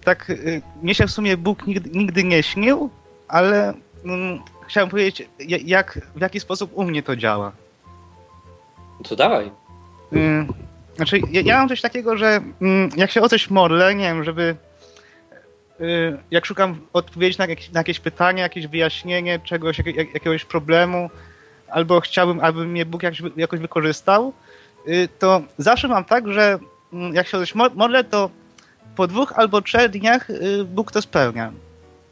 tak, 0.05 0.31
y, 0.31 0.63
mnie 0.83 0.95
się 0.95 1.07
w 1.07 1.11
sumie 1.11 1.37
Bóg 1.37 1.67
nigdy, 1.67 1.91
nigdy 1.99 2.25
nie 2.25 2.43
śnił, 2.43 2.91
ale 3.29 3.75
mm, 4.05 4.39
chciałem 4.67 4.91
powiedzieć, 4.91 5.29
ja- 5.39 5.59
jak, 5.65 6.01
w 6.17 6.21
jaki 6.21 6.41
sposób 6.41 6.71
u 6.75 6.85
mnie 6.85 7.03
to 7.03 7.17
działa. 7.17 7.53
No 8.99 9.05
to 9.09 9.17
dawaj. 9.17 9.51
Y, 10.13 10.47
Znaczy, 10.97 11.21
ja, 11.31 11.41
ja 11.45 11.59
mam 11.59 11.69
coś 11.69 11.81
takiego, 11.81 12.17
że 12.17 12.41
mm, 12.63 12.91
jak 12.97 13.11
się 13.11 13.21
o 13.23 13.29
coś 13.29 13.51
modlę, 13.51 13.95
nie 13.95 14.05
wiem, 14.05 14.25
żeby. 14.25 14.57
Y, 15.83 16.19
Jak 16.31 16.47
szukam 16.47 16.81
odpowiedzi 16.93 17.39
na 17.39 17.47
jakieś, 17.47 17.71
na 17.71 17.81
jakieś 17.81 18.01
pytanie, 18.01 18.43
jakieś 18.43 18.67
wyjaśnienie 18.67 19.39
czegoś, 19.39 19.79
jak, 19.79 19.87
jak, 19.87 20.15
jakiegoś 20.15 20.45
problemu, 20.45 21.11
albo 21.69 22.01
chciałbym, 22.01 22.41
aby 22.41 22.67
mnie 22.67 22.87
Bóg 22.87 23.03
jakoś, 23.03 23.23
jakoś 23.37 23.61
wykorzystał, 23.61 24.33
y, 24.89 25.09
to 25.19 25.43
zawsze 25.59 25.89
mam 25.89 26.05
tak, 26.05 26.33
że 26.33 26.59
mm, 26.93 27.15
jak 27.15 27.27
się 27.27 27.39
coś 27.39 27.55
mo- 27.55 27.75
modlę, 27.75 28.05
to 28.05 28.31
po 28.97 29.07
dwóch 29.07 29.33
albo 29.37 29.63
trzech 29.63 29.91
dniach 29.91 30.31
y, 30.31 30.65
Bóg 30.65 30.93
to 30.93 31.03
spełnia. 31.03 31.53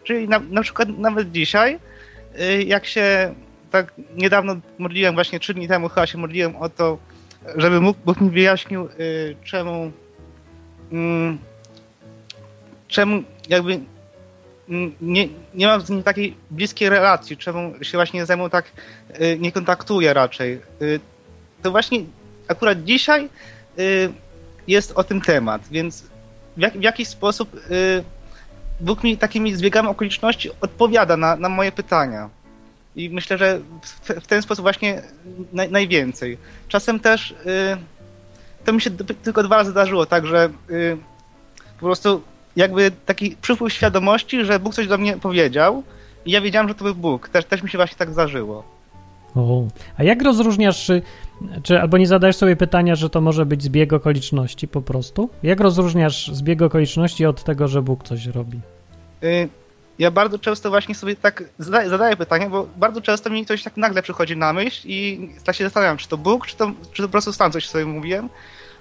Czyli 0.04 0.28
na, 0.28 0.38
na 0.38 0.62
przykład 0.62 0.88
nawet 0.98 1.33
dzisiaj, 1.33 1.78
jak 2.66 2.87
się 2.87 3.35
tak 3.70 3.92
niedawno 4.16 4.56
modliłem, 4.78 5.14
właśnie 5.14 5.40
trzy 5.40 5.54
dni 5.54 5.68
temu 5.68 5.88
chyba 5.88 6.06
się 6.06 6.18
modliłem 6.18 6.56
o 6.56 6.68
to, 6.68 6.98
żeby 7.56 7.80
mógł, 7.80 8.00
Bóg 8.04 8.20
mi 8.20 8.30
wyjaśnił, 8.30 8.88
czemu, 9.44 9.92
mm, 10.92 11.38
czemu 12.88 13.22
jakby 13.50 13.80
nie, 15.00 15.28
nie 15.54 15.66
mam 15.66 15.80
z 15.80 15.90
nim 15.90 16.02
takiej 16.02 16.36
bliskiej 16.50 16.88
relacji, 16.88 17.36
czemu 17.36 17.84
się 17.84 17.98
właśnie 17.98 18.26
ze 18.26 18.36
mną 18.36 18.50
tak 18.50 18.64
y, 19.20 19.38
nie 19.40 19.52
kontaktuje 19.52 20.14
raczej. 20.14 20.60
Y, 20.82 21.00
to 21.62 21.70
właśnie 21.70 22.00
akurat 22.48 22.84
dzisiaj 22.84 23.28
y, 23.78 24.12
jest 24.66 24.92
o 24.92 25.04
tym 25.04 25.20
temat, 25.20 25.62
więc 25.70 26.02
w, 26.56 26.60
jak, 26.60 26.78
w 26.78 26.82
jakiś 26.82 27.08
sposób 27.08 27.60
Bóg 28.80 29.04
mi 29.04 29.16
takimi 29.16 29.56
zbiegami 29.56 29.88
okoliczności 29.88 30.50
odpowiada 30.60 31.16
na, 31.16 31.36
na 31.36 31.48
moje 31.48 31.72
pytania. 31.72 32.30
I 32.96 33.10
myślę, 33.10 33.38
że 33.38 33.60
w, 33.82 34.20
w 34.20 34.26
ten 34.26 34.42
sposób 34.42 34.62
właśnie 34.62 35.02
naj, 35.52 35.70
najwięcej. 35.70 36.38
Czasem 36.68 37.00
też 37.00 37.34
to 38.64 38.72
mi 38.72 38.80
się 38.80 38.90
tylko 39.22 39.42
dwa 39.42 39.56
razy 39.56 39.70
zdarzyło, 39.70 40.06
tak, 40.06 40.26
że 40.26 40.50
po 41.80 41.86
prostu 41.86 42.22
jakby 42.56 42.90
taki 43.06 43.36
przypływ 43.42 43.72
świadomości, 43.72 44.44
że 44.44 44.58
Bóg 44.58 44.74
coś 44.74 44.86
do 44.88 44.98
mnie 44.98 45.16
powiedział 45.16 45.82
i 46.26 46.30
ja 46.30 46.40
wiedziałem, 46.40 46.68
że 46.68 46.74
to 46.74 46.84
był 46.84 46.94
Bóg. 46.94 47.28
Też, 47.28 47.44
też 47.44 47.62
mi 47.62 47.70
się 47.70 47.78
właśnie 47.78 47.96
tak 47.96 48.10
zdarzyło. 48.12 48.64
O. 49.36 49.62
A 49.98 50.02
jak 50.02 50.22
rozróżniasz, 50.22 50.86
czy, 50.86 51.02
czy 51.62 51.80
albo 51.80 51.98
nie 51.98 52.06
zadajesz 52.06 52.36
sobie 52.36 52.56
pytania, 52.56 52.94
że 52.94 53.10
to 53.10 53.20
może 53.20 53.46
być 53.46 53.62
zbieg 53.62 53.92
okoliczności 53.92 54.68
po 54.68 54.82
prostu? 54.82 55.30
Jak 55.42 55.60
rozróżniasz 55.60 56.30
zbieg 56.32 56.62
okoliczności 56.62 57.26
od 57.26 57.44
tego, 57.44 57.68
że 57.68 57.82
Bóg 57.82 58.04
coś 58.04 58.26
robi? 58.26 58.60
Y, 59.22 59.48
Ja 59.98 60.10
bardzo 60.10 60.38
często 60.38 60.70
właśnie 60.70 60.94
sobie 60.94 61.16
tak 61.16 61.44
zadaję, 61.58 62.16
pytanie, 62.16 62.48
bo 62.50 62.66
bardzo 62.76 63.00
często 63.00 63.30
mi 63.30 63.46
coś 63.46 63.62
tak 63.62 63.76
nagle 63.76 64.02
przychodzi 64.02 64.36
na 64.36 64.52
myśl 64.52 64.88
i 64.88 65.28
tak 65.44 65.56
się 65.56 65.64
zastanawiam, 65.64 65.96
czy 65.96 66.08
to 66.08 66.16
Bóg, 66.18 66.46
czy 66.46 66.56
to, 66.56 66.70
czy 66.92 67.02
to 67.02 67.08
po 67.08 67.12
prostu 67.12 67.32
sam 67.32 67.52
coś 67.52 67.68
sobie 67.68 67.84
mówiłem. 67.86 68.28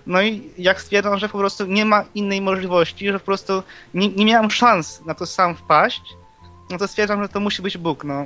No 0.08 0.22
i 0.22 0.42
jak 0.58 0.82
stwierdzam, 0.82 1.20
że 1.20 1.30
po 1.30 1.38
prostu 1.38 1.66
nie 1.66 1.86
ma 1.86 2.06
innej 2.16 2.42
możliwości, 2.42 3.08
że 3.08 3.20
po 3.20 3.26
prostu 3.26 3.64
nie, 3.94 4.08
nie 4.08 4.26
miałem 4.26 4.52
szans 4.52 5.02
na 5.06 5.14
to 5.14 5.26
sam 5.26 5.56
wpaść, 5.56 6.02
no 6.70 6.78
to 6.78 6.88
stwierdzam, 6.88 7.24
że 7.24 7.30
to 7.30 7.40
musi 7.40 7.62
być 7.62 7.78
Bóg, 7.78 8.04
no. 8.04 8.26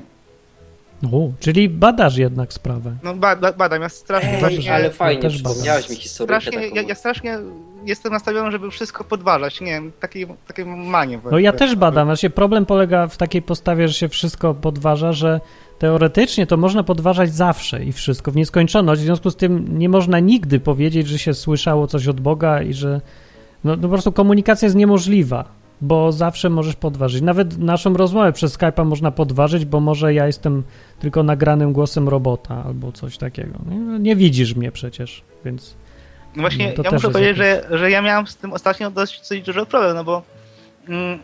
O, 1.12 1.30
czyli 1.40 1.70
badasz 1.70 2.18
jednak 2.18 2.54
sprawę. 2.54 2.96
No 3.04 3.14
ba, 3.14 3.36
ba, 3.36 3.54
badam, 3.54 3.82
ja 3.82 3.90
strasznie 3.90 4.34
Ej, 4.34 4.40
właśnie... 4.40 4.74
ale 4.74 4.90
fajnie, 4.90 5.30
przypomniałeś 5.30 5.90
mi 5.90 5.96
historię. 5.96 6.42
Strasznie, 6.42 6.68
ja, 6.68 6.82
ja 6.82 6.96
strasznie 6.96 7.38
jestem 7.86 8.14
nastawiony, 8.14 8.52
żeby 8.52 8.72
wszystko 8.72 9.04
podważać, 9.04 9.62
nie 9.62 9.72
wiem, 9.72 9.92
takie, 10.00 10.28
takie 10.48 10.66
manie. 10.66 11.20
No 11.32 11.40
ja 11.40 11.54
też 11.54 11.76
badam. 11.76 12.08
Właśnie 12.08 12.30
problem 12.30 12.66
polega 12.66 13.08
w 13.08 13.18
takiej 13.18 13.42
postawie, 13.42 13.88
że 13.88 13.94
się 13.94 14.10
wszystko 14.10 14.54
podważa, 14.54 15.14
że 15.14 15.42
teoretycznie 15.80 16.48
to 16.48 16.58
można 16.58 16.84
podważać 16.84 17.34
zawsze 17.34 17.84
i 17.84 17.92
wszystko 17.92 18.32
w 18.32 18.36
nieskończoność. 18.36 19.02
W 19.02 19.06
związku 19.06 19.30
z 19.30 19.36
tym 19.36 19.80
nie 19.80 19.90
można 19.90 20.20
nigdy 20.20 20.60
powiedzieć, 20.60 21.08
że 21.08 21.20
się 21.20 21.34
słyszało 21.34 21.88
coś 21.88 22.08
od 22.08 22.22
Boga 22.22 22.62
i 22.62 22.74
że 22.74 23.02
no, 23.64 23.76
no 23.76 23.82
po 23.82 23.90
prostu 23.90 24.12
komunikacja 24.12 24.66
jest 24.66 24.76
niemożliwa, 24.76 25.46
bo 25.82 26.12
zawsze 26.12 26.50
możesz 26.50 26.76
podważyć. 26.76 27.22
Nawet 27.22 27.58
naszą 27.58 27.94
rozmowę 27.94 28.34
przez 28.34 28.58
Skype'a 28.58 28.86
można 28.86 29.12
podważyć, 29.12 29.66
bo 29.66 29.80
może 29.80 30.14
ja 30.14 30.28
jestem 30.28 30.64
tylko 31.00 31.24
nagranym 31.24 31.74
głosem 31.74 32.10
robota 32.10 32.64
albo 32.66 32.92
coś 32.92 33.18
takiego. 33.18 33.60
Nie, 33.70 34.00
nie 34.00 34.16
widzisz 34.16 34.56
mnie 34.56 34.72
przecież, 34.72 35.24
więc 35.46 35.76
No 36.36 36.42
właśnie, 36.42 36.74
No 36.78 36.84
ja 36.84 36.92
muszę 36.92 37.10
powiedzieć, 37.10 37.38
że, 37.38 37.68
że 37.72 37.92
ja 37.92 38.02
miałem 38.02 38.28
z 38.28 38.36
tym 38.36 38.54
ostatnio 38.54 38.92
dość, 38.92 39.30
dość 39.30 39.42
duży 39.42 39.66
problem, 39.66 39.96
no 39.96 40.04
bo 40.04 40.22
mm, 40.90 41.20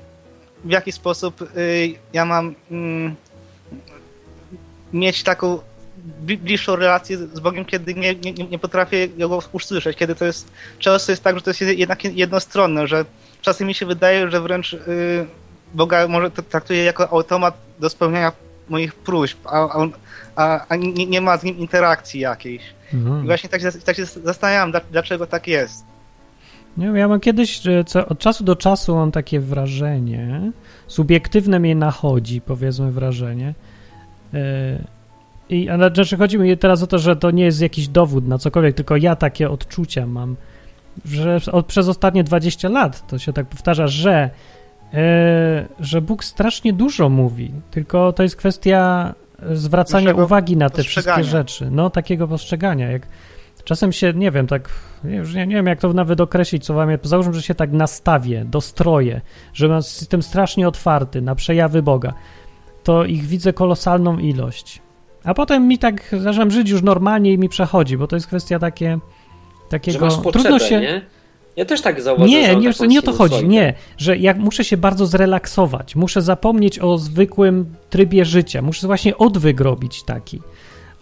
w 0.63 0.69
jaki 0.71 0.91
sposób 0.91 1.41
y, 1.41 1.93
ja 2.13 2.25
mam 2.25 2.55
mm, 2.71 3.15
mieć 4.93 5.23
taką 5.23 5.59
bli- 6.25 6.37
bliższą 6.37 6.75
relację 6.75 7.17
z 7.17 7.39
Bogiem, 7.39 7.65
kiedy 7.65 7.93
nie, 7.93 8.15
nie, 8.15 8.33
nie 8.33 8.59
potrafię 8.59 9.07
go 9.07 9.39
usłyszeć, 9.51 9.97
kiedy 9.97 10.15
to 10.15 10.25
jest, 10.25 10.51
często 10.79 11.11
jest 11.11 11.23
tak, 11.23 11.35
że 11.35 11.41
to 11.41 11.49
jest 11.49 11.61
jednak 11.61 12.03
jednostronne, 12.03 12.87
że 12.87 13.05
czasem 13.41 13.67
mi 13.67 13.73
się 13.73 13.85
wydaje, 13.85 14.31
że 14.31 14.41
wręcz 14.41 14.73
y, 14.73 14.77
Boga 15.73 16.07
może 16.07 16.31
to 16.31 16.41
traktuje 16.43 16.83
jako 16.83 17.09
automat 17.09 17.57
do 17.79 17.89
spełniania 17.89 18.31
moich 18.69 18.95
próśb, 18.95 19.37
a, 19.45 19.49
a, 19.51 19.73
on- 19.73 19.91
a, 20.35 20.65
a 20.69 20.75
nie, 20.75 21.05
nie 21.05 21.21
ma 21.21 21.37
z 21.37 21.43
nim 21.43 21.57
interakcji 21.57 22.19
jakiejś. 22.19 22.61
mhm. 22.93 23.23
I 23.23 23.25
właśnie 23.25 23.49
tak 23.49 23.61
się, 23.61 23.71
tak 23.71 23.95
się 23.95 24.05
zastanawiam, 24.05 24.71
dla- 24.71 24.81
dlaczego 24.91 25.27
tak 25.27 25.47
jest. 25.47 25.83
Nie 26.77 26.85
wiem, 26.85 26.95
ja 26.95 27.07
mam 27.07 27.19
kiedyś, 27.19 27.61
co, 27.85 28.07
od 28.07 28.19
czasu 28.19 28.43
do 28.43 28.55
czasu 28.55 28.95
mam 28.95 29.11
takie 29.11 29.39
wrażenie, 29.39 30.51
subiektywne 30.87 31.59
mnie 31.59 31.75
nachodzi, 31.75 32.41
powiedzmy 32.41 32.91
wrażenie. 32.91 33.53
Yy, 34.33 34.39
I, 35.49 35.69
ale 35.69 35.91
znaczy 35.93 36.17
chodzi 36.17 36.39
mi 36.39 36.57
teraz 36.57 36.83
o 36.83 36.87
to, 36.87 36.99
że 36.99 37.15
to 37.15 37.31
nie 37.31 37.43
jest 37.43 37.61
jakiś 37.61 37.87
dowód 37.87 38.27
na 38.27 38.37
cokolwiek, 38.37 38.75
tylko 38.75 38.97
ja 38.97 39.15
takie 39.15 39.49
odczucia 39.49 40.05
mam, 40.05 40.35
że 41.05 41.39
od, 41.51 41.65
przez 41.65 41.87
ostatnie 41.87 42.23
20 42.23 42.69
lat 42.69 43.07
to 43.07 43.17
się 43.19 43.33
tak 43.33 43.45
powtarza, 43.45 43.87
że, 43.87 44.29
yy, 44.93 44.99
że 45.79 46.01
Bóg 46.01 46.23
strasznie 46.23 46.73
dużo 46.73 47.09
mówi, 47.09 47.51
tylko 47.71 48.13
to 48.13 48.23
jest 48.23 48.35
kwestia 48.35 49.13
zwracania 49.53 50.05
Naszego 50.05 50.23
uwagi 50.23 50.57
na 50.57 50.69
te 50.69 50.83
wszystkie 50.83 51.23
rzeczy, 51.23 51.71
no 51.71 51.89
takiego 51.89 52.27
postrzegania, 52.27 52.91
jak 52.91 53.07
Czasem 53.63 53.91
się, 53.91 54.13
nie 54.13 54.31
wiem, 54.31 54.47
tak, 54.47 54.69
już 55.03 55.33
nie, 55.33 55.47
nie 55.47 55.55
wiem 55.55 55.65
jak 55.65 55.79
to 55.79 55.93
nawet 55.93 56.21
określić 56.21 56.65
słowami, 56.65 56.97
załóżmy, 57.03 57.33
że 57.33 57.41
się 57.41 57.55
tak 57.55 57.71
nastawię, 57.71 58.45
dostroję, 58.45 59.21
że 59.53 59.67
mam 59.67 59.83
system 59.83 60.23
strasznie 60.23 60.67
otwarty 60.67 61.21
na 61.21 61.35
przejawy 61.35 61.81
Boga, 61.81 62.13
to 62.89 63.05
ich 63.05 63.25
widzę 63.25 63.53
kolosalną 63.53 64.17
ilość. 64.17 64.81
A 65.23 65.33
potem 65.33 65.67
mi 65.67 65.77
tak 65.77 66.15
zaczynam 66.19 66.51
żyć 66.51 66.69
już 66.69 66.81
normalnie 66.81 67.33
i 67.33 67.37
mi 67.37 67.49
przechodzi, 67.49 67.97
bo 67.97 68.07
to 68.07 68.15
jest 68.15 68.27
kwestia 68.27 68.59
takie, 68.59 68.89
Że 68.91 69.69
takiego... 69.69 70.05
masz 70.05 70.17
potrzebę, 70.17 70.49
trudno 70.49 70.67
się... 70.67 70.81
nie? 70.81 71.01
Ja 71.55 71.65
też 71.65 71.81
tak 71.81 72.01
zauważyłem. 72.01 72.61
Nie, 72.61 72.73
że 72.73 72.87
nie, 72.87 72.87
nie 72.87 72.99
o 72.99 73.01
to 73.01 73.13
chodzi, 73.13 73.47
nie, 73.47 73.73
że 73.97 74.17
jak 74.17 74.37
muszę 74.37 74.63
się 74.63 74.77
bardzo 74.77 75.05
zrelaksować, 75.05 75.95
muszę 75.95 76.21
zapomnieć 76.21 76.79
o 76.79 76.97
zwykłym 76.97 77.75
trybie 77.89 78.25
życia, 78.25 78.61
muszę 78.61 78.87
właśnie 78.87 79.17
odwyk 79.17 79.61
robić 79.61 80.03
taki. 80.03 80.41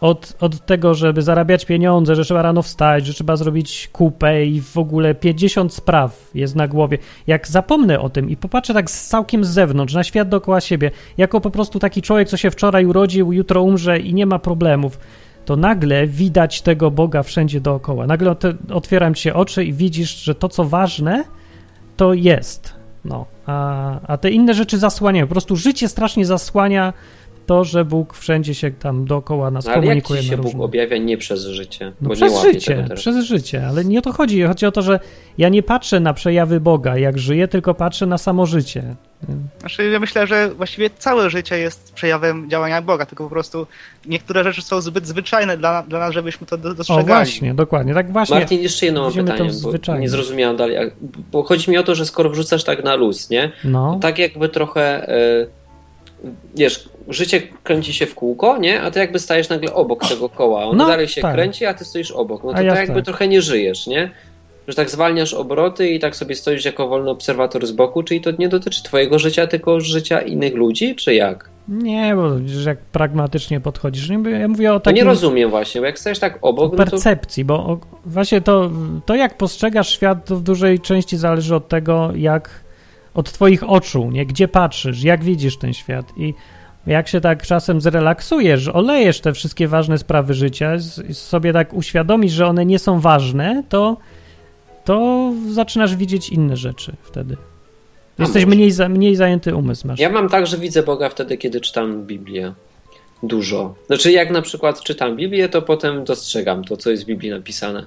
Od, 0.01 0.35
od 0.39 0.65
tego, 0.65 0.93
żeby 0.93 1.21
zarabiać 1.21 1.65
pieniądze, 1.65 2.15
że 2.15 2.23
trzeba 2.23 2.41
rano 2.41 2.61
wstać, 2.61 3.05
że 3.05 3.13
trzeba 3.13 3.35
zrobić 3.35 3.89
kupę 3.93 4.45
i 4.45 4.61
w 4.61 4.77
ogóle 4.77 5.15
50 5.15 5.73
spraw 5.73 6.31
jest 6.35 6.55
na 6.55 6.67
głowie. 6.67 6.97
Jak 7.27 7.47
zapomnę 7.47 7.99
o 7.99 8.09
tym 8.09 8.29
i 8.29 8.37
popatrzę 8.37 8.73
tak 8.73 8.91
całkiem 8.91 9.45
z 9.45 9.49
zewnątrz, 9.49 9.93
na 9.93 10.03
świat 10.03 10.29
dookoła 10.29 10.61
siebie, 10.61 10.91
jako 11.17 11.41
po 11.41 11.51
prostu 11.51 11.79
taki 11.79 12.01
człowiek, 12.01 12.29
co 12.29 12.37
się 12.37 12.51
wczoraj 12.51 12.85
urodził, 12.85 13.33
jutro 13.33 13.61
umrze 13.61 13.99
i 13.99 14.13
nie 14.13 14.25
ma 14.25 14.39
problemów, 14.39 14.99
to 15.45 15.55
nagle 15.55 16.07
widać 16.07 16.61
tego 16.61 16.91
Boga 16.91 17.23
wszędzie 17.23 17.61
dookoła. 17.61 18.07
Nagle 18.07 18.35
otwieram 18.73 19.13
ci 19.13 19.23
się 19.23 19.33
oczy 19.33 19.65
i 19.65 19.73
widzisz, 19.73 20.23
że 20.23 20.35
to, 20.35 20.49
co 20.49 20.63
ważne, 20.63 21.23
to 21.97 22.13
jest. 22.13 22.73
No, 23.05 23.25
a, 23.45 23.99
a 24.07 24.17
te 24.17 24.31
inne 24.31 24.53
rzeczy 24.53 24.77
zasłaniają. 24.77 25.27
Po 25.27 25.31
prostu 25.31 25.55
życie 25.55 25.87
strasznie 25.87 26.25
zasłania 26.25 26.93
to, 27.47 27.63
że 27.63 27.85
Bóg 27.85 28.13
wszędzie 28.17 28.55
się 28.55 28.71
tam 28.71 29.05
dookoła 29.05 29.51
nas 29.51 29.65
No, 29.65 29.71
ale 29.71 29.79
jak 29.79 29.85
komunikuje. 29.87 30.21
ci 30.23 30.31
na 30.31 30.35
się 30.37 30.41
Bóg 30.43 30.53
objawia 30.61 30.97
nie 30.97 31.17
przez 31.17 31.45
życie? 31.45 31.91
no 32.01 32.07
bo 32.09 32.15
nie 32.15 32.19
przez 32.21 32.41
życie, 32.41 32.85
przez 32.95 33.25
życie, 33.25 33.67
ale 33.67 33.85
nie 33.85 33.99
o 33.99 34.01
to 34.01 34.11
chodzi. 34.13 34.43
Chodzi 34.43 34.65
o 34.65 34.71
to, 34.71 34.81
że 34.81 34.99
ja 35.37 35.49
nie 35.49 35.63
patrzę 35.63 35.99
na 35.99 36.13
przejawy 36.13 36.59
Boga, 36.59 36.97
jak 36.97 37.17
żyję, 37.19 37.47
tylko 37.47 37.73
patrzę 37.73 38.05
na 38.05 38.17
samo 38.17 38.45
życie. 38.45 38.83
Znaczy, 39.59 39.89
ja 39.89 39.99
myślę, 39.99 40.27
że 40.27 40.49
właściwie 40.49 40.89
całe 40.89 41.29
życie 41.29 41.57
jest 41.57 41.93
przejawem 41.93 42.49
działania 42.49 42.81
Boga, 42.81 43.05
tylko 43.05 43.23
po 43.23 43.29
prostu 43.29 43.67
niektóre 44.05 44.43
rzeczy 44.43 44.61
są 44.61 44.81
zbyt 44.81 45.07
zwyczajne 45.07 45.57
dla, 45.57 45.83
dla 45.83 45.99
nas, 45.99 46.13
żebyśmy 46.13 46.47
to 46.47 46.57
do- 46.57 46.69
O, 46.69 46.73
dostrzegali. 46.73 47.07
właśnie, 47.07 47.53
dokładnie, 47.53 47.93
tak 47.93 48.11
właśnie. 48.11 48.35
Martin, 48.39 48.61
jeszcze 48.61 48.85
jedno 48.85 49.01
mam 49.03 49.13
pytanie, 49.13 49.49
bo 49.87 49.97
nie 49.97 50.09
zrozumiałem 50.09 50.57
dalej. 50.57 50.75
jak- 50.75 50.93
Bo 51.31 51.43
chodzi 51.43 51.71
mi 51.71 51.77
o 51.77 51.83
to, 51.83 51.95
że 51.95 52.05
skoro 52.05 52.29
wrzucasz 52.29 52.63
tak 52.63 52.83
na 52.83 52.95
luz, 52.95 53.29
nie? 53.29 53.51
No, 53.63 53.99
tak 54.01 54.19
jakby 54.19 54.49
trochę, 54.49 55.09
e, 55.09 55.47
wiesz, 56.55 56.89
życie 57.07 57.41
kręci 57.63 57.93
się 57.93 58.05
w 58.05 58.15
kółko, 58.15 58.57
nie? 58.57 58.81
A 58.81 58.91
ty 58.91 58.99
jakby 58.99 59.19
stajesz 59.19 59.49
nagle 59.49 59.73
obok 59.73 60.07
tego 60.07 60.29
koła. 60.29 60.63
On 60.65 60.77
No, 60.77 60.87
dalej 60.87 61.07
się 61.07 61.21
tak. 61.21 61.33
kręci, 61.33 61.65
a 61.65 61.73
ty 61.73 61.85
stoisz 61.85 62.11
obok. 62.11 62.43
No 62.43 62.53
to 62.53 62.61
ja 62.61 62.71
tak 62.71 62.79
jakby 62.79 62.95
tak. 62.95 63.05
trochę 63.05 63.27
nie 63.27 63.41
żyjesz, 63.41 63.87
nie? 63.87 64.09
Że 64.67 64.75
tak 64.75 64.89
zwalniasz 64.89 65.33
obroty 65.33 65.89
i 65.89 65.99
tak 65.99 66.15
sobie 66.15 66.35
stoisz 66.35 66.65
jako 66.65 66.87
wolny 66.87 67.09
obserwator 67.09 67.67
z 67.67 67.71
boku, 67.71 68.03
czyli 68.03 68.21
to 68.21 68.31
nie 68.39 68.49
dotyczy 68.49 68.83
twojego 68.83 69.19
życia, 69.19 69.47
tylko 69.47 69.79
życia 69.79 70.21
innych 70.21 70.53
ludzi, 70.53 70.95
czy 70.95 71.13
jak? 71.13 71.49
nie, 71.67 72.15
bo 72.15 72.29
jak 72.65 72.77
pragmatycznie 72.77 73.59
podchodzisz. 73.59 74.09
Nie, 74.09 74.29
Ja 74.29 74.47
mówię 74.47 74.73
o 74.73 74.79
takim 74.79 74.95
nie 74.97 75.03
rozumiem 75.03 75.49
właśnie, 75.49 75.81
bo 75.81 75.87
jak 75.87 75.99
stajesz 75.99 76.19
tak 76.19 76.37
obok, 76.41 76.71
no 76.71 76.85
to 76.85 76.91
percepcji, 76.91 77.45
bo 77.45 77.79
właśnie 78.05 78.41
to, 78.41 78.71
to, 79.05 79.15
jak 79.15 79.37
postrzegasz 79.37 79.89
świat, 79.89 80.25
to 80.25 80.35
w 80.35 80.43
dużej 80.43 80.79
części 80.79 81.17
zależy 81.17 81.55
od 81.55 81.67
tego, 81.67 82.11
jak 82.15 82.49
od 83.13 83.31
twoich 83.31 83.69
oczu, 83.69 84.11
nie? 84.11 84.25
Gdzie 84.25 84.47
patrzysz, 84.47 85.03
jak 85.03 85.23
widzisz 85.23 85.57
ten 85.57 85.73
świat 85.73 86.05
i 86.17 86.33
jak 86.87 87.07
się 87.07 87.21
tak 87.21 87.43
czasem 87.43 87.81
zrelaksujesz, 87.81 88.67
olejesz 88.67 89.21
te 89.21 89.33
wszystkie 89.33 89.67
ważne 89.67 89.97
sprawy 89.97 90.33
życia, 90.33 90.77
sobie 91.11 91.53
tak 91.53 91.73
uświadomisz, 91.73 92.31
że 92.31 92.47
one 92.47 92.65
nie 92.65 92.79
są 92.79 92.99
ważne, 92.99 93.63
to, 93.69 93.97
to 94.85 95.33
zaczynasz 95.51 95.95
widzieć 95.95 96.29
inne 96.29 96.57
rzeczy 96.57 96.93
wtedy. 97.03 97.37
A 98.19 98.23
Jesteś 98.23 98.45
może. 98.45 98.55
mniej, 98.55 98.71
za, 98.71 98.89
mniej 98.89 99.15
zajęty 99.15 99.55
umysł 99.55 99.87
masz. 99.87 99.99
Ja 99.99 100.09
mam 100.09 100.29
tak, 100.29 100.47
że 100.47 100.57
widzę 100.57 100.83
Boga 100.83 101.09
wtedy, 101.09 101.37
kiedy 101.37 101.61
czytam 101.61 102.03
Biblię. 102.05 102.53
Dużo. 103.23 103.75
Znaczy, 103.87 104.11
jak 104.11 104.31
na 104.31 104.41
przykład 104.41 104.81
czytam 104.81 105.15
Biblię, 105.15 105.49
to 105.49 105.61
potem 105.61 106.03
dostrzegam 106.03 106.63
to, 106.63 106.77
co 106.77 106.91
jest 106.91 107.03
w 107.03 107.05
Biblii 107.05 107.31
napisane. 107.31 107.85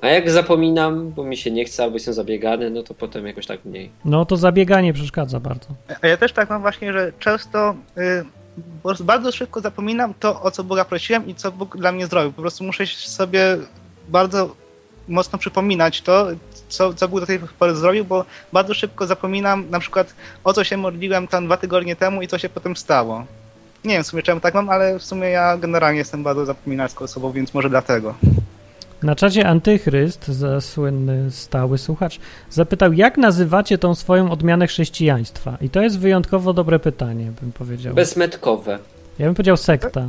A 0.00 0.08
jak 0.08 0.30
zapominam, 0.30 1.10
bo 1.10 1.24
mi 1.24 1.36
się 1.36 1.50
nie 1.50 1.64
chce, 1.64 1.82
albo 1.82 1.96
jestem 1.96 2.14
zabiegany, 2.14 2.70
no 2.70 2.82
to 2.82 2.94
potem 2.94 3.26
jakoś 3.26 3.46
tak 3.46 3.64
mniej. 3.64 3.90
No 4.04 4.24
to 4.24 4.36
zabieganie 4.36 4.92
przeszkadza 4.92 5.40
bardzo. 5.40 5.66
A 6.02 6.06
ja 6.06 6.16
też 6.16 6.32
tak 6.32 6.50
mam 6.50 6.62
właśnie, 6.62 6.92
że 6.92 7.12
często 7.18 7.74
y, 7.98 8.24
po 8.82 8.88
prostu 8.88 9.04
bardzo 9.04 9.32
szybko 9.32 9.60
zapominam 9.60 10.14
to, 10.20 10.42
o 10.42 10.50
co 10.50 10.64
Boga 10.64 10.84
prosiłem 10.84 11.26
i 11.26 11.34
co 11.34 11.52
Bóg 11.52 11.76
dla 11.76 11.92
mnie 11.92 12.06
zrobił. 12.06 12.32
Po 12.32 12.40
prostu 12.40 12.64
muszę 12.64 12.86
sobie 12.86 13.58
bardzo 14.08 14.54
mocno 15.08 15.38
przypominać 15.38 16.02
to, 16.02 16.26
co, 16.68 16.94
co 16.94 17.08
Bóg 17.08 17.20
do 17.20 17.26
tej 17.26 17.38
pory 17.58 17.74
zrobił, 17.74 18.04
bo 18.04 18.24
bardzo 18.52 18.74
szybko 18.74 19.06
zapominam 19.06 19.70
na 19.70 19.80
przykład 19.80 20.14
o 20.44 20.52
co 20.52 20.64
się 20.64 20.76
modliłem 20.76 21.28
tam 21.28 21.46
dwa 21.46 21.56
tygodnie 21.56 21.96
temu 21.96 22.22
i 22.22 22.28
co 22.28 22.38
się 22.38 22.48
potem 22.48 22.76
stało. 22.76 23.24
Nie 23.84 23.94
wiem 23.94 24.04
w 24.04 24.06
sumie 24.06 24.22
czemu 24.22 24.40
tak 24.40 24.54
mam, 24.54 24.70
ale 24.70 24.98
w 24.98 25.02
sumie 25.02 25.28
ja 25.28 25.56
generalnie 25.56 25.98
jestem 25.98 26.22
bardzo 26.22 26.46
zapominalską 26.46 27.04
osobą, 27.04 27.32
więc 27.32 27.54
może 27.54 27.70
dlatego. 27.70 28.14
Na 29.02 29.14
czacie 29.14 29.46
Antychryst, 29.46 30.28
za 30.28 30.60
słynny 30.60 31.30
stały 31.30 31.78
słuchacz, 31.78 32.18
zapytał, 32.50 32.92
jak 32.92 33.18
nazywacie 33.18 33.78
tą 33.78 33.94
swoją 33.94 34.30
odmianę 34.30 34.66
chrześcijaństwa? 34.66 35.58
I 35.60 35.70
to 35.70 35.82
jest 35.82 35.98
wyjątkowo 35.98 36.52
dobre 36.52 36.78
pytanie, 36.78 37.32
bym 37.42 37.52
powiedział. 37.52 37.94
Bezmetkowe. 37.94 38.78
Ja 39.18 39.26
bym 39.26 39.34
powiedział 39.34 39.56
sekta. 39.56 40.08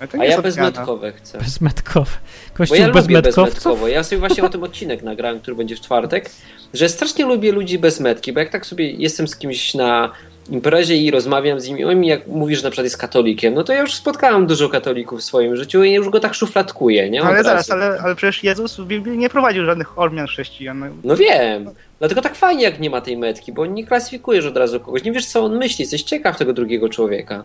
A 0.00 0.16
nie 0.16 0.26
ja 0.26 0.42
bezmetkowe 0.42 1.12
chcę. 1.12 1.38
Bezmetkowe. 1.38 2.10
Bo 2.50 2.56
Kościół 2.56 2.78
ja 2.78 2.86
lubię 2.86 3.00
bezmetkowców? 3.00 3.54
bezmetkowo. 3.54 3.88
Ja 3.88 4.04
sobie 4.04 4.18
właśnie 4.18 4.44
o 4.44 4.48
tym 4.48 4.62
odcinek 4.62 5.02
nagrałem, 5.02 5.40
który 5.40 5.56
będzie 5.56 5.76
w 5.76 5.80
czwartek, 5.80 6.30
że 6.74 6.88
strasznie 6.88 7.24
lubię 7.26 7.52
ludzi 7.52 7.78
bezmetki, 7.78 8.32
bo 8.32 8.40
jak 8.40 8.48
tak 8.48 8.66
sobie 8.66 8.90
jestem 8.90 9.28
z 9.28 9.36
kimś 9.36 9.74
na 9.74 10.12
imprezie 10.50 10.96
i 10.96 11.10
rozmawiam 11.10 11.60
z 11.60 11.68
nimi, 11.68 12.08
jak 12.08 12.26
mówisz, 12.26 12.58
że 12.58 12.64
na 12.64 12.70
przykład 12.70 12.84
jest 12.84 12.96
katolikiem, 12.96 13.54
no 13.54 13.64
to 13.64 13.72
ja 13.72 13.80
już 13.80 13.94
spotkałem 13.94 14.46
dużo 14.46 14.68
katolików 14.68 15.20
w 15.20 15.24
swoim 15.24 15.56
życiu 15.56 15.84
i 15.84 15.92
już 15.92 16.08
go 16.08 16.20
tak 16.20 16.34
szufladkuję, 16.34 17.10
nie? 17.10 17.20
Od 17.22 17.26
Ale 17.26 17.36
razu. 17.36 17.48
zaraz, 17.48 17.70
ale, 17.70 17.98
ale 18.04 18.14
przecież 18.14 18.44
Jezus 18.44 18.76
w 18.76 18.84
Biblii 18.86 19.18
nie 19.18 19.30
prowadził 19.30 19.64
żadnych 19.64 19.98
odmian 19.98 20.26
chrześcijan. 20.26 20.78
No, 20.78 20.86
No 21.04 21.16
wiem. 21.16 21.70
Dlatego 21.98 22.22
tak 22.22 22.34
fajnie, 22.34 22.62
jak 22.64 22.80
nie 22.80 22.90
ma 22.90 23.00
tej 23.00 23.16
metki, 23.16 23.52
bo 23.52 23.66
nie 23.66 23.86
klasyfikujesz 23.86 24.46
od 24.46 24.56
razu 24.56 24.80
kogoś. 24.80 25.04
Nie 25.04 25.12
wiesz, 25.12 25.26
co 25.26 25.44
on 25.44 25.56
myśli, 25.58 25.82
jesteś 25.82 26.02
ciekaw 26.02 26.38
tego 26.38 26.52
drugiego 26.52 26.88
człowieka. 26.88 27.44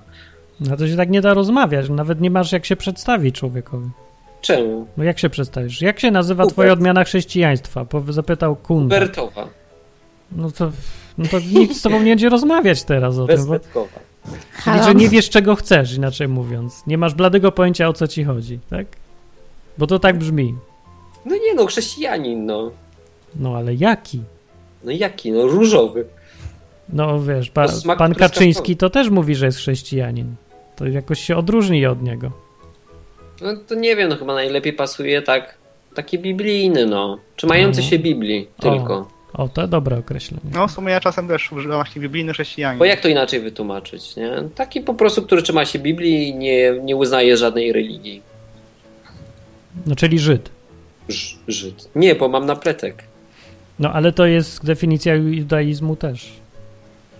No 0.60 0.78
to 0.78 0.88
się 0.88 0.96
tak 0.98 1.10
nie 1.10 1.22
da 1.22 1.34
rozmawiać, 1.34 1.90
nawet 1.90 2.22
nie 2.22 2.32
masz 2.32 2.52
jak 2.52 2.66
się 2.66 2.76
przedstawić 2.76 3.36
człowiekowi. 3.40 3.90
Czemu? 4.42 4.88
No 4.98 5.04
jak 5.04 5.20
się 5.20 5.30
przedstawisz? 5.30 5.82
Jak 5.82 6.00
się 6.00 6.12
nazywa 6.12 6.44
Hubert. 6.44 6.54
twoja 6.54 6.74
odmiana 6.74 7.04
chrześcijaństwa? 7.04 7.86
Po- 7.86 8.04
Zapytał 8.10 8.56
Kunda. 8.56 9.00
Bertowa. 9.00 9.48
No 10.32 10.52
to, 10.52 10.72
no 11.18 11.26
to 11.32 11.40
nikt 11.40 11.76
z 11.76 11.82
tobą 11.82 12.02
nie 12.02 12.12
będzie 12.12 12.30
rozmawiać 12.30 12.84
teraz 12.84 13.18
o 13.18 13.28
tym, 13.28 13.46
bo. 13.46 13.60
Czyli, 14.64 14.84
że 14.84 14.96
nie 14.96 15.10
wiesz, 15.10 15.30
czego 15.30 15.56
chcesz, 15.56 15.94
inaczej 15.94 16.28
mówiąc. 16.28 16.84
Nie 16.88 16.98
masz 16.98 17.14
bladego 17.14 17.52
pojęcia, 17.52 17.88
o 17.88 17.94
co 17.94 18.08
ci 18.08 18.24
chodzi, 18.24 18.60
tak? 18.70 18.86
Bo 19.78 19.88
to 19.88 20.00
tak 20.00 20.18
brzmi. 20.18 20.56
No 21.26 21.36
nie 21.36 21.54
no, 21.54 21.66
chrześcijanin, 21.66 22.46
no. 22.46 22.72
No 23.36 23.56
ale 23.56 23.74
jaki? 23.74 24.22
No 24.84 24.92
jaki? 24.92 25.32
No 25.32 25.48
różowy. 25.48 26.06
No 26.90 27.22
wiesz, 27.22 27.50
pa, 27.50 27.68
smak 27.68 27.98
pan. 27.98 28.16
Kaczyński 28.16 28.78
to 28.78 28.90
też 28.90 29.10
mówi, 29.10 29.36
że 29.36 29.46
jest 29.46 29.58
chrześcijanin. 29.58 30.36
To 30.76 30.88
jakoś 30.88 31.20
się 31.20 31.36
odróżni 31.36 31.86
od 31.86 32.04
niego. 32.04 32.32
No 33.42 33.50
to 33.68 33.76
nie 33.76 33.96
wiem, 33.96 34.10
no 34.10 34.16
chyba 34.16 34.34
najlepiej 34.34 34.74
pasuje 34.74 35.22
tak 35.22 35.58
taki 35.96 36.20
biblijny, 36.20 36.86
no. 36.86 37.18
Trzymający 37.36 37.82
Mhm. 37.82 37.90
się 37.90 38.00
Biblii 38.04 38.48
tylko. 38.60 38.94
O, 38.96 39.08
to 39.54 39.68
dobre 39.68 39.98
określenie. 39.98 40.44
no 40.54 40.68
w 40.68 40.72
sumie 40.72 40.92
ja 40.92 41.00
czasem 41.00 41.28
też 41.28 41.52
używam 41.52 41.78
właśnie 41.78 42.02
biblijny 42.02 42.34
chrześcijanin. 42.34 42.80
Bo 42.80 42.86
jak 42.86 43.00
to 43.02 43.08
inaczej 43.08 43.42
wytłumaczyć, 43.42 44.16
nie? 44.16 44.32
Taki 44.56 44.82
po 44.82 44.94
prostu, 44.94 45.22
który 45.22 45.42
trzyma 45.42 45.66
się 45.66 45.80
Biblii 45.80 46.28
i 46.28 46.36
nie, 46.36 46.72
nie 46.84 46.96
uznaje 46.96 47.38
żadnej 47.38 47.72
religii. 47.74 48.22
No 49.86 49.96
czyli 49.96 50.20
Żyd. 50.20 50.50
Ż- 51.10 51.38
Żyd. 51.48 51.90
Nie, 51.96 52.16
bo 52.16 52.28
mam 52.30 52.46
napletek. 52.46 53.04
No 53.80 53.94
ale 53.94 54.12
to 54.12 54.26
jest 54.26 54.66
definicja 54.66 55.16
judaizmu 55.16 55.96
też. 55.96 56.30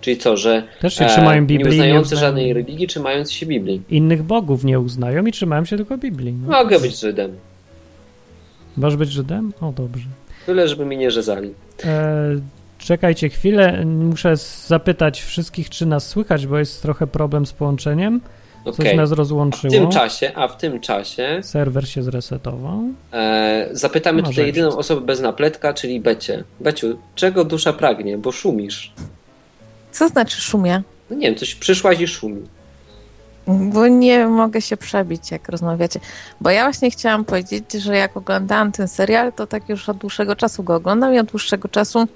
Czyli 0.00 0.16
co, 0.16 0.36
że 0.36 0.62
Też 0.80 0.94
się 0.94 1.06
trzymają 1.06 1.40
nie 1.40 1.46
Biblii. 1.46 1.70
uznający 1.70 2.14
uznają- 2.14 2.20
żadnej 2.20 2.52
religii, 2.52 2.86
trzymający 2.86 3.32
się 3.34 3.46
Biblii. 3.46 3.82
Innych 3.90 4.22
bogów 4.22 4.64
nie 4.64 4.80
uznają 4.80 5.26
i 5.26 5.32
trzymają 5.32 5.64
się 5.64 5.76
tylko 5.76 5.98
Biblii. 5.98 6.32
No. 6.32 6.52
Mogę 6.62 6.80
być 6.80 7.00
Żydem. 7.00 7.36
Masz 8.76 8.96
być 8.96 9.10
Żydem? 9.10 9.52
O, 9.60 9.72
dobrze. 9.72 10.04
Tyle, 10.46 10.68
żeby 10.68 10.86
mnie 10.86 10.96
nie 10.96 11.10
rzezali. 11.10 11.54
E, 11.84 12.14
czekajcie 12.78 13.28
chwilę, 13.28 13.84
muszę 13.86 14.34
zapytać 14.66 15.22
wszystkich, 15.22 15.70
czy 15.70 15.86
nas 15.86 16.08
słychać, 16.08 16.46
bo 16.46 16.58
jest 16.58 16.82
trochę 16.82 17.06
problem 17.06 17.46
z 17.46 17.52
połączeniem. 17.52 18.20
Coś 18.76 18.94
nas 18.96 19.10
W 19.10 19.12
rozłączyło. 19.12 19.72
tym 19.72 19.90
czasie, 19.90 20.32
a 20.34 20.48
w 20.48 20.56
tym 20.56 20.80
czasie 20.80 21.40
Serwer 21.42 21.88
się 21.88 22.02
zresetował. 22.02 22.82
e, 23.12 23.68
zapytamy 23.72 24.22
Może 24.22 24.32
tutaj 24.32 24.46
jedyną 24.46 24.66
jeszcze. 24.66 24.78
osobę 24.80 25.00
bez 25.06 25.20
napletka, 25.20 25.74
czyli 25.74 26.00
Becie. 26.00 26.44
Beciu, 26.60 26.98
czego 27.14 27.44
dusza 27.44 27.72
pragnie? 27.72 28.18
Bo 28.18 28.32
szumisz. 28.32 28.92
Co 29.92 30.08
znaczy 30.08 30.40
szumie? 30.40 30.82
No 31.10 31.16
nie 31.16 31.26
wiem, 31.26 31.34
coś 31.38 31.54
przyszłaś 31.54 32.00
i 32.00 32.06
szumi. 32.08 32.42
Bo 33.46 33.86
nie 33.88 34.26
mogę 34.26 34.60
się 34.60 34.76
przebić, 34.76 35.30
jak 35.30 35.48
rozmawiacie. 35.48 36.00
Bo 36.40 36.50
ja 36.50 36.64
właśnie 36.64 36.90
chciałam 36.90 37.24
powiedzieć, 37.24 37.72
że 37.72 37.96
jak 37.96 38.16
oglądałam 38.16 38.72
ten 38.72 38.88
serial, 38.88 39.32
to 39.32 39.46
tak 39.46 39.68
już 39.68 39.88
od 39.88 39.96
dłuższego 39.96 40.36
czasu 40.36 40.62
go 40.62 40.74
oglądam 40.74 41.14
i 41.14 41.18
od 41.18 41.26
dłuższego 41.26 41.68
czasu 41.68 42.08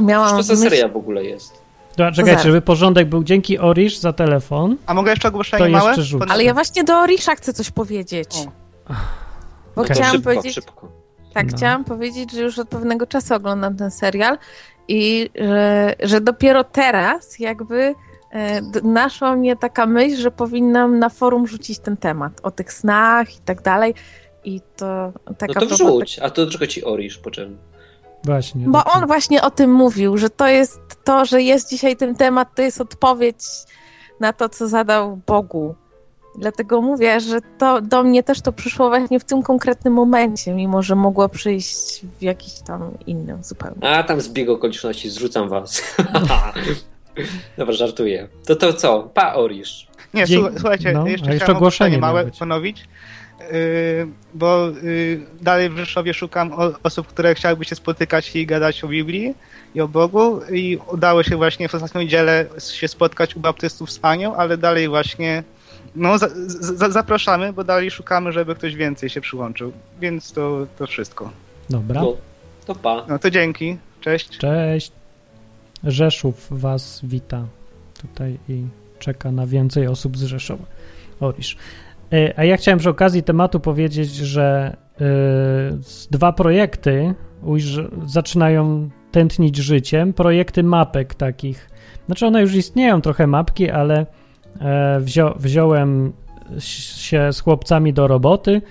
miałam 0.00 0.30
Co 0.30 0.36
to 0.36 0.42
za 0.42 0.54
myśl- 0.54 0.62
seria 0.62 0.88
w 0.88 0.96
ogóle 0.96 1.24
jest? 1.24 1.52
Dobra, 1.90 2.12
czekajcie, 2.12 2.42
żeby 2.42 2.60
porządek 2.60 3.08
był. 3.08 3.24
Dzięki 3.24 3.58
Orisz 3.58 3.98
za 3.98 4.12
telefon. 4.12 4.76
A 4.86 4.94
mogę 4.94 5.10
jeszcze 5.10 5.28
ogłoszenie 5.28 5.64
To 5.64 5.70
małe? 5.70 5.94
jeszcze 5.96 6.16
Ale 6.28 6.44
ja 6.44 6.54
właśnie 6.54 6.84
do 6.84 6.98
Orisza 7.00 7.34
chcę 7.34 7.52
coś 7.52 7.70
powiedzieć. 7.70 8.30
O. 8.88 8.92
Bo 9.76 9.82
No 9.82 9.84
chciałam 9.84 10.12
szybko, 10.12 10.30
powiedzieć, 10.30 10.54
szybko. 10.54 10.88
tak, 11.34 11.50
No. 11.52 11.56
chciałam 11.56 11.84
powiedzieć, 11.84 12.32
że 12.32 12.40
już 12.42 12.58
od 12.58 12.68
pewnego 12.68 13.06
czasu 13.06 13.34
oglądam 13.34 13.76
ten 13.76 13.90
serial 13.90 14.38
i 14.88 15.30
że, 15.34 15.94
że 16.02 16.20
dopiero 16.20 16.64
teraz 16.64 17.38
jakby 17.38 17.94
naszła 18.82 19.36
mnie 19.36 19.56
taka 19.56 19.86
myśl, 19.86 20.16
że 20.16 20.30
powinnam 20.30 20.98
na 20.98 21.08
forum 21.08 21.46
rzucić 21.46 21.78
ten 21.78 21.96
temat 21.96 22.40
o 22.42 22.50
tych 22.50 22.72
snach 22.72 23.36
i 23.36 23.40
tak 23.44 23.62
dalej. 23.62 23.94
I 24.44 24.60
to 24.76 25.12
No 25.26 25.34
taka 25.34 25.60
to 25.60 25.66
propos- 25.66 25.74
wrzuć, 25.76 26.18
a 26.18 26.30
to 26.30 26.42
dlaczego 26.44 26.66
ci 26.66 26.84
Orisz 26.84 27.18
potrzebny? 27.18 27.56
Właśnie. 28.24 28.64
Bo 28.68 28.84
on 28.84 29.06
właśnie 29.06 29.42
o 29.42 29.50
tym 29.50 29.72
mówił, 29.72 30.16
że 30.18 30.30
to 30.30 30.46
jest 30.46 30.80
to, 31.04 31.24
że 31.24 31.42
jest 31.42 31.70
dzisiaj 31.70 31.96
ten 31.96 32.14
temat, 32.14 32.48
to 32.54 32.62
jest 32.62 32.80
odpowiedź 32.80 33.44
na 34.20 34.32
to, 34.32 34.48
co 34.48 34.68
zadał 34.68 35.20
Bogu. 35.26 35.74
Dlatego 36.38 36.80
mówię, 36.80 37.20
że 37.20 37.38
to 37.58 37.80
do 37.80 38.02
mnie 38.02 38.22
też 38.22 38.40
to 38.40 38.52
przyszło 38.52 38.88
właśnie 38.88 39.20
w 39.20 39.24
tym 39.24 39.42
konkretnym 39.42 39.92
momencie, 39.92 40.54
mimo 40.54 40.82
że 40.82 40.94
mogło 40.94 41.28
przyjść 41.28 42.06
w 42.18 42.22
jakiś 42.22 42.52
tam 42.60 42.90
innym 43.06 43.44
zupełnie. 43.44 43.88
A 43.88 44.02
tam 44.02 44.20
zbieg 44.20 44.48
okoliczności, 44.48 45.10
zrzucam 45.10 45.48
was. 45.48 45.82
Dobra, 47.58 47.74
żartuję. 47.74 48.28
To 48.46 48.56
to 48.56 48.72
co? 48.72 49.02
Pa 49.14 49.34
Orisz. 49.34 49.86
Nie, 50.14 50.26
słuchajcie, 50.58 50.92
no, 50.92 51.06
jeszcze 51.06 51.26
jeszcze 51.26 51.44
chciałem 51.44 51.56
ogłoszenie 51.56 51.98
małe 51.98 52.24
być. 52.24 52.38
ponowić, 52.38 52.84
yy, 53.40 53.46
bo 54.34 54.68
yy, 54.82 55.20
dalej 55.40 55.70
w 55.70 55.76
Rzeszowie 55.76 56.14
szukam 56.14 56.52
o, 56.52 56.72
osób, 56.82 57.06
które 57.06 57.34
chciałyby 57.34 57.64
się 57.64 57.74
spotykać 57.74 58.36
i 58.36 58.46
gadać 58.46 58.84
o 58.84 58.88
Biblii 58.88 59.34
i 59.74 59.80
o 59.80 59.88
Bogu 59.88 60.40
i 60.52 60.78
udało 60.92 61.22
się 61.22 61.36
właśnie 61.36 61.68
w 61.68 61.74
ostatnią 61.74 62.00
niedzielę 62.00 62.46
się 62.72 62.88
spotkać 62.88 63.36
u 63.36 63.40
baptystów 63.40 63.90
z 63.90 63.98
panią, 63.98 64.36
ale 64.36 64.56
dalej 64.56 64.88
właśnie 64.88 65.42
no, 65.96 66.18
za, 66.18 66.28
za, 66.46 66.90
zapraszamy, 66.90 67.52
bo 67.52 67.64
dalej 67.64 67.90
szukamy, 67.90 68.32
żeby 68.32 68.54
ktoś 68.54 68.74
więcej 68.74 69.10
się 69.10 69.20
przyłączył, 69.20 69.72
więc 70.00 70.32
to, 70.32 70.66
to 70.78 70.86
wszystko. 70.86 71.30
Dobra. 71.70 72.00
No, 72.00 72.16
to 72.66 72.74
pa. 72.74 73.04
No 73.08 73.18
to 73.18 73.30
dzięki, 73.30 73.76
cześć. 74.00 74.38
Cześć. 74.38 74.99
Rzeszów 75.84 76.48
was 76.50 77.00
wita 77.02 77.46
tutaj 78.00 78.38
i 78.48 78.64
czeka 78.98 79.32
na 79.32 79.46
więcej 79.46 79.86
osób 79.86 80.16
z 80.16 80.22
Rzeszowa. 80.22 80.64
Orisz. 81.20 81.56
E, 82.12 82.38
A 82.38 82.44
ja 82.44 82.56
chciałem 82.56 82.78
przy 82.78 82.90
okazji 82.90 83.22
tematu 83.22 83.60
powiedzieć, 83.60 84.14
że 84.14 84.76
e, 85.00 85.04
dwa 86.10 86.32
projekty 86.32 87.14
zaczynają 88.06 88.90
tętnić 89.12 89.56
życiem. 89.56 90.12
Projekty 90.12 90.62
mapek 90.62 91.14
takich. 91.14 91.70
Znaczy 92.06 92.26
one 92.26 92.40
już 92.40 92.54
istnieją 92.54 93.00
trochę 93.00 93.26
mapki, 93.26 93.70
ale 93.70 94.06
e, 94.60 95.00
wzią, 95.00 95.34
wziąłem 95.36 96.12
się 96.58 97.32
z 97.32 97.40
chłopcami 97.40 97.92
do 97.92 98.08
roboty 98.08 98.62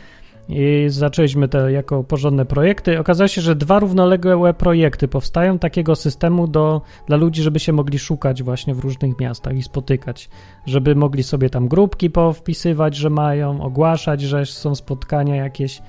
i 0.50 0.86
zaczęliśmy 0.90 1.48
te 1.48 1.72
jako 1.72 2.04
porządne 2.04 2.46
projekty. 2.46 3.00
Okazało 3.00 3.28
się, 3.28 3.42
że 3.42 3.56
dwa 3.56 3.80
równoległe 3.80 4.54
projekty 4.54 5.08
powstają 5.08 5.60
takiego 5.60 5.96
systemu 5.96 6.48
do, 6.48 6.82
dla 7.08 7.18
ludzi, 7.18 7.42
żeby 7.42 7.60
się 7.60 7.74
mogli 7.74 8.00
szukać 8.00 8.44
właśnie 8.44 8.74
w 8.76 8.80
różnych 8.80 9.20
miastach 9.20 9.56
i 9.56 9.64
spotykać, 9.64 10.30
żeby 10.66 10.96
mogli 10.96 11.24
sobie 11.24 11.50
tam 11.50 11.68
grupki 11.68 12.10
powpisywać, 12.10 12.96
że 12.96 13.10
mają, 13.10 13.62
ogłaszać, 13.62 14.22
że 14.22 14.46
są 14.46 14.76
spotkania 14.76 15.36
jakieś, 15.36 15.82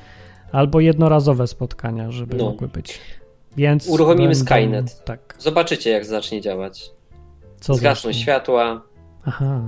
albo 0.52 0.80
jednorazowe 0.80 1.46
spotkania, 1.46 2.10
żeby 2.10 2.36
No. 2.36 2.44
mogły 2.44 2.68
być. 2.68 3.00
Więc 3.56 3.88
Uruchomimy 3.88 4.28
będą- 4.28 4.44
Skynet. 4.44 5.04
Tak. 5.04 5.34
Zobaczycie, 5.38 5.90
jak 5.90 6.04
zacznie 6.04 6.40
działać. 6.40 6.90
Co 7.60 7.74
Zgasną 7.74 8.08
zacznie? 8.08 8.22
światła, 8.22 8.82
Aha, 9.24 9.60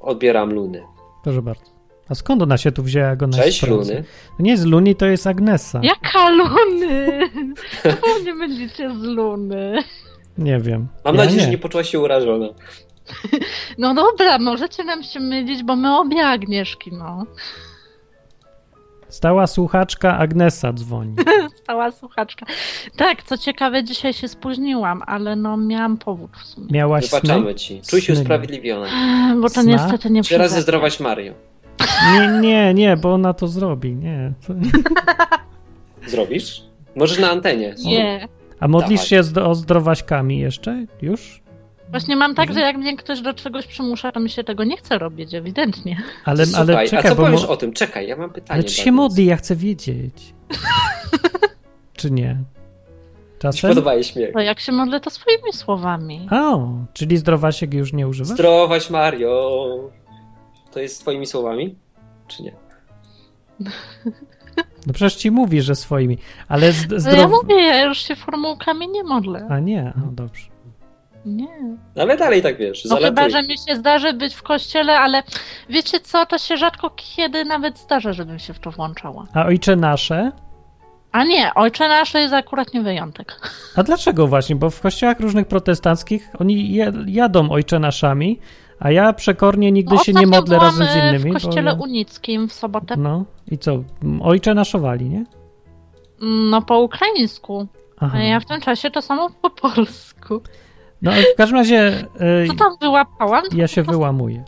odbieram 0.00 0.52
luny. 0.52 0.82
proszę 1.22 1.42
bardzo. 1.42 1.73
A 2.08 2.14
skąd 2.14 2.42
ona 2.42 2.58
się 2.58 2.72
tu 2.72 2.82
wzięła, 2.82 3.06
jak 3.08 3.22
ona 3.22 3.38
Cześć 3.38 3.62
jest 3.62 3.72
luny. 3.72 4.04
To 4.36 4.42
nie 4.42 4.50
jest 4.50 4.64
Luni, 4.66 4.94
to 4.96 5.06
jest 5.06 5.26
Agnesa. 5.26 5.80
Jaka 5.82 6.30
Luny? 6.30 7.20
Czemu 7.82 8.24
nie 8.24 8.34
będziecie 8.34 8.90
z 8.90 9.02
Luny? 9.02 9.78
Nie 10.38 10.58
wiem. 10.60 10.88
Mam 11.04 11.14
ja 11.14 11.20
nadzieję, 11.20 11.38
nie. 11.38 11.44
że 11.44 11.50
nie 11.50 11.58
poczuła 11.58 11.84
się 11.84 12.00
urażona. 12.00 12.46
No 13.78 13.94
dobra, 13.94 14.38
możecie 14.38 14.84
nam 14.84 15.02
się 15.02 15.20
mylić, 15.20 15.62
bo 15.62 15.76
my 15.76 15.98
obie 15.98 16.26
Agnieszki, 16.26 16.92
no. 16.92 17.26
Stała 19.08 19.46
słuchaczka 19.46 20.18
Agnesa 20.18 20.72
dzwoni. 20.72 21.16
Stała 21.62 21.90
słuchaczka. 21.90 22.46
Tak, 22.96 23.22
co 23.22 23.38
ciekawe, 23.38 23.84
dzisiaj 23.84 24.12
się 24.12 24.28
spóźniłam, 24.28 25.02
ale 25.06 25.36
no 25.36 25.56
miałam 25.56 25.98
powód 25.98 26.30
w 26.36 26.44
sumie. 26.46 26.66
Miałaś 26.70 27.04
sny? 27.06 27.20
Wybaczamy 27.20 27.54
ci. 27.54 27.82
Czuj 27.90 28.00
się 28.00 28.12
Sny. 28.14 28.22
usprawiedliwiona. 28.22 28.86
Bo 29.40 29.48
to 29.48 29.62
Sna? 29.62 29.62
niestety 29.62 30.10
nie 30.10 30.22
przeze 30.22 30.54
mnie. 30.54 30.62
zdrowaś 30.62 31.00
Mario. 31.00 31.32
Nie, 32.12 32.28
nie, 32.40 32.74
nie, 32.74 32.96
bo 32.96 33.14
ona 33.14 33.34
to 33.34 33.48
zrobi, 33.48 33.94
nie. 33.96 34.32
To... 34.46 34.54
Zrobisz? 36.10 36.62
Możesz 36.96 37.18
na 37.18 37.30
antenie. 37.30 37.74
Nie. 37.84 38.28
A 38.60 38.68
modlisz 38.68 38.90
Dawaj. 39.00 39.06
się 39.08 39.22
z, 39.22 39.38
o 39.38 39.54
zdrowaśkami 39.54 40.38
jeszcze? 40.38 40.86
Już? 41.02 41.42
Właśnie 41.90 42.16
mam 42.16 42.34
tak, 42.34 42.52
że 42.54 42.60
jak 42.60 42.76
mnie 42.76 42.96
ktoś 42.96 43.20
do 43.20 43.34
czegoś 43.34 43.66
przymusza, 43.66 44.12
to 44.12 44.20
mi 44.20 44.30
się 44.30 44.44
tego 44.44 44.64
nie 44.64 44.76
chce 44.76 44.98
robić, 44.98 45.34
ewidentnie. 45.34 46.02
Ale, 46.24 46.46
Słuchaj, 46.46 46.62
ale 46.76 46.88
czekaj, 46.88 47.06
a 47.06 47.08
co 47.08 47.14
bo 47.16 47.24
powiesz 47.24 47.42
mo- 47.42 47.48
o 47.48 47.56
tym? 47.56 47.72
Czekaj, 47.72 48.08
ja 48.08 48.16
mam 48.16 48.30
pytanie. 48.30 48.54
ale 48.54 48.64
czy 48.64 48.74
się 48.74 48.92
modli, 48.92 49.26
ja 49.26 49.36
chcę 49.36 49.56
wiedzieć. 49.56 50.34
Czy 51.96 52.10
nie? 52.10 52.28
Mi 52.28 52.38
się 52.38 53.38
Czasem? 53.38 53.70
podoba 53.70 53.94
jej 53.94 54.04
śmiech. 54.04 54.32
To 54.32 54.40
jak 54.40 54.60
się 54.60 54.72
modlę, 54.72 55.00
to 55.00 55.10
swoimi 55.10 55.52
słowami. 55.52 56.28
O, 56.30 56.68
czyli 56.92 57.16
zdrowasiek 57.16 57.74
już 57.74 57.92
nie 57.92 58.08
używasz? 58.08 58.32
Zdrowaś 58.34 58.90
Mario. 58.90 59.90
To 60.74 60.80
jest 60.80 61.00
twoimi 61.00 61.26
słowami? 61.26 61.74
Czy 62.28 62.42
nie? 62.42 62.52
No 64.86 64.92
przecież 64.92 65.14
ci 65.14 65.30
mówi, 65.30 65.62
że 65.62 65.74
swoimi. 65.74 66.18
Ale 66.48 66.72
z, 66.72 67.04
No 67.06 67.12
ja 67.12 67.28
mówię, 67.28 67.54
ja 67.62 67.84
już 67.84 67.98
się 67.98 68.16
formułkami 68.16 68.88
nie 68.88 69.04
modlę. 69.04 69.46
A 69.50 69.58
nie, 69.58 69.92
no 69.96 70.06
dobrze. 70.12 70.48
Nie. 71.26 71.48
Ale 71.96 72.16
dalej 72.16 72.42
tak 72.42 72.56
wiesz, 72.58 72.84
No 72.84 72.96
chyba, 72.96 73.08
zalatuj. 73.22 73.30
że 73.30 73.42
mi 73.42 73.58
się 73.58 73.76
zdarzy 73.76 74.12
być 74.12 74.34
w 74.34 74.42
kościele, 74.42 74.98
ale 74.98 75.22
wiecie 75.68 76.00
co, 76.00 76.26
to 76.26 76.38
się 76.38 76.56
rzadko 76.56 76.90
kiedy 76.96 77.44
nawet 77.44 77.78
zdarza, 77.78 78.12
żebym 78.12 78.38
się 78.38 78.54
w 78.54 78.58
to 78.58 78.70
włączała. 78.70 79.26
A 79.34 79.44
ojcze 79.46 79.76
nasze? 79.76 80.32
A 81.12 81.24
nie, 81.24 81.54
Ojcze 81.54 81.88
Nasz 81.88 82.12
to 82.12 82.18
jest 82.18 82.34
akurat 82.34 82.74
nie 82.74 82.82
wyjątek. 82.82 83.50
A 83.76 83.82
dlaczego 83.82 84.26
właśnie? 84.26 84.56
Bo 84.56 84.70
w 84.70 84.80
kościołach 84.80 85.20
różnych 85.20 85.46
protestanckich 85.48 86.28
oni 86.38 86.74
jadą 87.06 87.50
ojcze 87.50 87.78
naszami, 87.78 88.40
a 88.78 88.90
ja 88.90 89.12
przekornie 89.12 89.72
nigdy 89.72 89.94
No, 89.94 90.04
się 90.04 90.12
nie 90.12 90.26
modlę 90.26 90.58
razem 90.58 90.86
z 90.86 90.96
e, 90.96 90.98
innymi. 91.08 91.30
W 91.30 91.34
bo 91.34 91.40
kościele 91.40 91.70
ja... 91.70 91.76
unickim 91.76 92.48
w 92.48 92.52
sobotę. 92.52 92.96
No 92.96 93.24
i 93.50 93.58
co? 93.58 93.82
Ojcze 94.22 94.54
naszowali, 94.54 95.08
nie? 95.10 95.24
No 96.50 96.62
po 96.62 96.78
ukraińsku. 96.80 97.66
Aha. 98.00 98.18
A 98.18 98.22
ja 98.22 98.40
w 98.40 98.44
tym 98.44 98.60
czasie 98.60 98.90
to 98.90 99.02
samo 99.02 99.30
po 99.42 99.50
polsku. 99.50 100.40
No 101.02 101.12
w 101.34 101.36
każdym 101.36 101.58
razie 101.58 102.06
e, 102.20 102.46
Co 102.46 102.54
tam 102.54 102.76
wyłapałam? 102.80 103.42
ja 103.54 103.68
się 103.68 103.82
wyłamuję. 103.82 104.44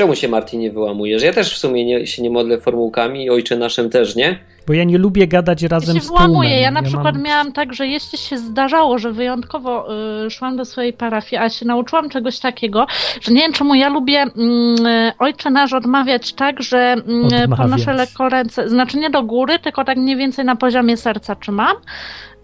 Czemu 0.00 0.16
się 0.16 0.28
Martin 0.28 0.60
nie 0.60 0.70
wyłamujesz? 0.70 1.22
Ja 1.22 1.32
też 1.32 1.54
w 1.54 1.58
sumie 1.58 1.84
nie, 1.84 2.06
się 2.06 2.22
nie 2.22 2.30
modlę 2.30 2.58
formułkami 2.58 3.24
i 3.24 3.30
ojcze 3.30 3.56
naszym 3.56 3.90
też, 3.90 4.16
nie? 4.16 4.38
Bo 4.66 4.72
ja 4.72 4.84
nie 4.84 4.98
lubię 4.98 5.28
gadać 5.28 5.62
Ja 5.62 5.68
razem 5.68 5.96
się 5.96 6.02
z 6.02 6.06
tłumem. 6.06 6.26
wyłamuję. 6.26 6.60
Ja 6.60 6.70
na 6.70 6.82
przykład 6.82 7.14
mam... 7.14 7.22
miałam 7.22 7.52
tak, 7.52 7.74
że 7.74 7.86
jeśli 7.86 8.18
się 8.18 8.38
zdarzało, 8.38 8.98
że 8.98 9.12
wyjątkowo 9.12 9.86
y, 10.26 10.30
szłam 10.30 10.56
do 10.56 10.64
swojej 10.64 10.92
parafii, 10.92 11.42
a 11.42 11.50
się 11.50 11.66
nauczyłam 11.66 12.08
czegoś 12.10 12.38
takiego, 12.38 12.86
że 13.20 13.32
nie 13.32 13.40
wiem 13.40 13.52
czemu 13.52 13.74
ja 13.74 13.88
lubię 13.88 14.22
mm, 14.36 14.86
y, 14.86 15.12
Ojcze 15.18 15.50
Nasz 15.50 15.72
odmawiać 15.72 16.32
tak, 16.32 16.62
że 16.62 16.78
mm, 16.78 17.24
Odmawiać. 17.24 17.58
podnoszę 17.58 17.92
lekko 17.92 18.28
ręce, 18.28 18.68
znaczy 18.68 18.98
nie 18.98 19.10
do 19.10 19.22
góry, 19.22 19.58
tylko 19.58 19.84
tak 19.84 19.96
mniej 19.98 20.16
więcej 20.16 20.44
na 20.44 20.56
poziomie 20.56 20.96
serca 20.96 21.34
trzymam, 21.34 21.76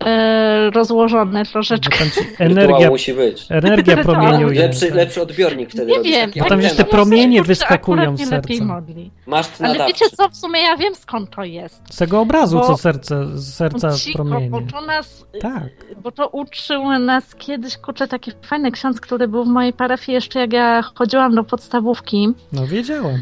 y, 0.03 0.71
rozłożone 0.71 1.45
troszeczkę. 1.45 1.99
tam 1.99 2.09
energia, 2.39 2.91
musi 2.91 3.15
być. 3.15 3.47
energia 3.51 3.97
promieniuje. 3.97 4.61
Lepszy, 4.61 4.87
tak. 4.87 4.95
lepszy 4.95 5.23
odbiornik 5.23 5.71
wtedy 5.71 5.93
Nie 5.93 6.01
wiem, 6.03 6.31
Bo 6.31 6.35
tam 6.35 6.43
antena. 6.43 6.63
jeszcze 6.63 6.77
się 6.83 6.85
promienie 6.85 7.39
kurczę 7.39 7.49
wyskakują 7.49 8.17
z 8.17 8.29
serca. 8.29 8.65
modli. 8.65 9.11
Masz 9.27 9.47
Ale 9.61 9.69
nadawczy. 9.69 9.93
wiecie 9.93 10.17
co, 10.17 10.29
w 10.29 10.37
sumie 10.37 10.61
ja 10.61 10.77
wiem 10.77 10.95
skąd 10.95 11.31
to 11.31 11.45
jest. 11.45 11.83
Z 11.91 11.97
tego 11.97 12.21
obrazu, 12.21 12.59
Bo- 12.59 12.67
co 12.67 12.77
serce, 12.77 13.27
z 13.39 13.55
serca 13.55 13.93
cicho, 13.93 14.17
promienie. 14.25 14.51
bo 14.51 14.61
to 14.73 14.81
nas 14.81 15.27
Tak. 15.41 15.63
Bo 16.03 16.13
to 16.13 16.29
uczył 16.29 16.99
nas 16.99 17.35
kiedyś, 17.35 17.77
kurczę, 17.77 18.09
taki 18.09 18.33
fajny 18.43 18.71
ksiądz, 18.73 19.01
który 19.01 19.29
był 19.29 19.45
w 19.45 19.49
mojej 19.49 19.73
parafii 19.73 20.15
jeszcze 20.15 20.41
jak 20.41 20.53
ja 20.53 20.83
chodziłam 20.95 21.35
do 21.35 21.45
podstawówki. 21.45 22.29
No 22.53 22.67
wiedziałem. 22.67 23.21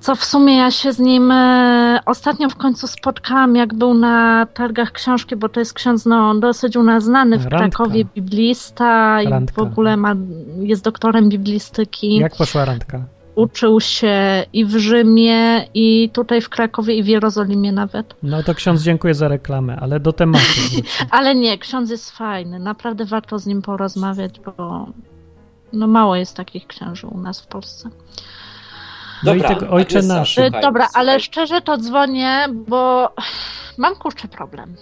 Co 0.00 0.16
w 0.16 0.24
sumie 0.24 0.56
ja 0.56 0.70
się 0.70 0.92
z 0.92 0.98
nim 0.98 1.30
e, 1.30 2.00
ostatnio 2.06 2.48
w 2.48 2.56
końcu 2.56 2.86
spotkałam, 2.86 3.56
jak 3.56 3.74
był 3.74 3.94
na 3.94 4.46
targach 4.54 4.92
książki, 4.92 5.36
bo 5.36 5.48
to 5.48 5.60
jest 5.60 5.74
ksiądz 5.74 6.06
no, 6.06 6.34
dosyć 6.34 6.76
u 6.76 6.82
nas 6.82 7.04
znany 7.04 7.38
w 7.38 7.46
Randka. 7.46 7.58
Krakowie, 7.58 8.04
biblista 8.04 9.22
i 9.22 9.28
Randka. 9.28 9.62
w 9.62 9.64
ogóle 9.64 9.96
ma, 9.96 10.14
jest 10.58 10.84
doktorem 10.84 11.28
biblistyki. 11.28 12.16
Jak 12.16 12.36
poszła 12.36 12.64
randka? 12.64 13.04
Uczył 13.34 13.80
się 13.80 14.44
i 14.52 14.64
w 14.64 14.76
Rzymie, 14.76 15.68
i 15.74 16.10
tutaj 16.12 16.40
w 16.40 16.48
Krakowie, 16.48 16.94
i 16.94 17.02
w 17.02 17.06
Jerozolimie 17.06 17.72
nawet. 17.72 18.14
No 18.22 18.42
to 18.42 18.54
ksiądz 18.54 18.82
dziękuję 18.82 19.14
za 19.14 19.28
reklamę, 19.28 19.76
ale 19.80 20.00
do 20.00 20.12
tematu. 20.12 20.44
Ale 21.10 21.34
nie, 21.34 21.58
ksiądz 21.58 21.90
jest 21.90 22.10
fajny. 22.10 22.58
Naprawdę 22.58 23.04
warto 23.04 23.38
z 23.38 23.46
nim 23.46 23.62
porozmawiać, 23.62 24.40
bo 24.40 24.86
no 25.72 25.86
mało 25.86 26.16
jest 26.16 26.36
takich 26.36 26.66
księży 26.66 27.06
u 27.06 27.18
nas 27.18 27.40
w 27.40 27.46
Polsce. 27.46 27.90
No 29.26 29.34
Dobra, 29.34 29.50
i 29.50 29.54
tego 29.54 29.70
ojcze 29.72 30.02
nasze. 30.02 30.40
Y, 30.40 30.44
Słuchaj, 30.44 30.62
Dobra, 30.62 30.84
słuchaj. 30.84 31.02
ale 31.02 31.20
szczerze 31.20 31.60
to 31.60 31.78
dzwonię, 31.78 32.44
bo 32.52 33.10
mam 33.78 33.96
kurczę 33.96 34.28
problem. 34.28 34.76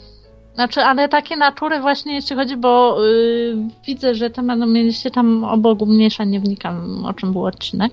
Znaczy, 0.54 0.80
ale 0.80 1.08
takie 1.08 1.36
natury 1.36 1.80
właśnie 1.80 2.14
jeśli 2.14 2.36
chodzi, 2.36 2.56
bo 2.56 3.02
yy, 3.04 3.56
widzę, 3.86 4.14
że 4.14 4.30
temat, 4.30 4.58
no 4.58 4.66
mieliście 4.66 5.10
tam 5.10 5.44
o 5.44 5.56
Bogu 5.56 5.86
mniejsza, 5.86 6.24
nie 6.24 6.40
wnikam 6.40 7.04
o 7.04 7.14
czym 7.14 7.32
był 7.32 7.46
odcinek, 7.46 7.92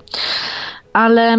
ale 0.93 1.37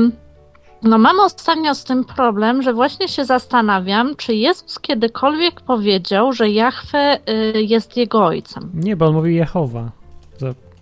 no 0.83 0.99
mam 0.99 1.21
ostatnio 1.21 1.75
z 1.75 1.85
tym 1.85 2.05
problem, 2.05 2.63
że 2.63 2.73
właśnie 2.73 3.09
się 3.09 3.25
zastanawiam, 3.25 4.17
czy 4.17 4.35
Jezus 4.35 4.79
kiedykolwiek 4.79 5.61
powiedział, 5.61 6.33
że 6.33 6.51
Jahwe 6.51 7.19
y, 7.55 7.63
jest 7.63 7.97
jego 7.97 8.25
ojcem. 8.25 8.71
Nie, 8.75 8.97
bo 8.97 9.07
on 9.07 9.15
mówi 9.15 9.35
Jehowa. 9.35 9.91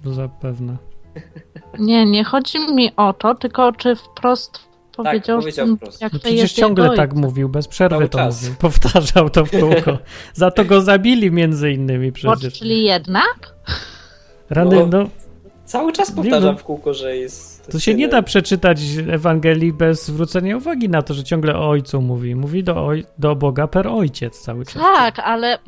Zapewne. 0.05 0.77
Nie, 1.79 2.07
nie 2.07 2.25
chodzi 2.25 2.59
mi 2.75 2.97
o 2.97 3.13
to, 3.13 3.35
tylko 3.35 3.73
czy 3.73 3.97
wprost 3.97 4.59
powiedział, 4.97 5.39
powiedział 5.41 5.67
że 5.67 5.77
wprost. 5.77 6.01
jak 6.01 6.13
No 6.13 6.19
to 6.19 6.23
przecież 6.23 6.41
jest 6.43 6.55
ciągle 6.55 6.85
jego 6.85 6.97
tak 6.97 7.15
mówił, 7.15 7.49
bez 7.49 7.69
przerwy 7.69 7.97
Cały 7.97 8.09
to 8.09 8.19
czas. 8.19 8.43
mówił. 8.43 8.57
Powtarzał 8.59 9.31
to 9.31 9.45
w 9.45 9.51
kółko. 9.51 9.99
Za 10.35 10.51
to 10.51 10.65
go 10.65 10.81
zabili 10.81 11.31
między 11.31 11.73
innymi 11.73 12.09
Bo, 12.13 12.15
przecież. 12.15 12.59
czyli 12.59 12.85
jednak? 12.85 13.55
Rany, 14.51 14.77
No, 14.77 14.87
no, 14.87 15.09
Cały 15.65 15.93
czas 15.93 16.09
Nie 16.11 16.17
powtarzam 16.17 16.53
no. 16.55 16.59
w 16.59 16.65
kółko, 16.65 16.95
że 16.95 17.17
jest. 17.17 17.67
to 17.73 17.79
się 17.81 17.95
nie 17.95 18.09
da 18.09 18.23
przeczytać 18.23 18.79
Ewangelii 19.11 19.73
bez 19.73 20.07
zwrócenia 20.07 20.57
uwagi 20.57 20.89
na 20.89 21.03
to, 21.03 21.15
że 21.15 21.25
ciągle 21.25 21.57
o 21.57 21.69
ojcu 21.69 22.01
mówi. 22.03 22.35
Mówi 22.35 22.65
do, 22.65 22.87
oj, 22.87 23.05
do 23.19 23.37
Boga 23.37 23.67
per 23.67 23.87
ojciec 23.89 24.41
cały 24.41 24.65
czas. 24.65 24.75
Tak, 24.83 25.19
ale 25.19 25.59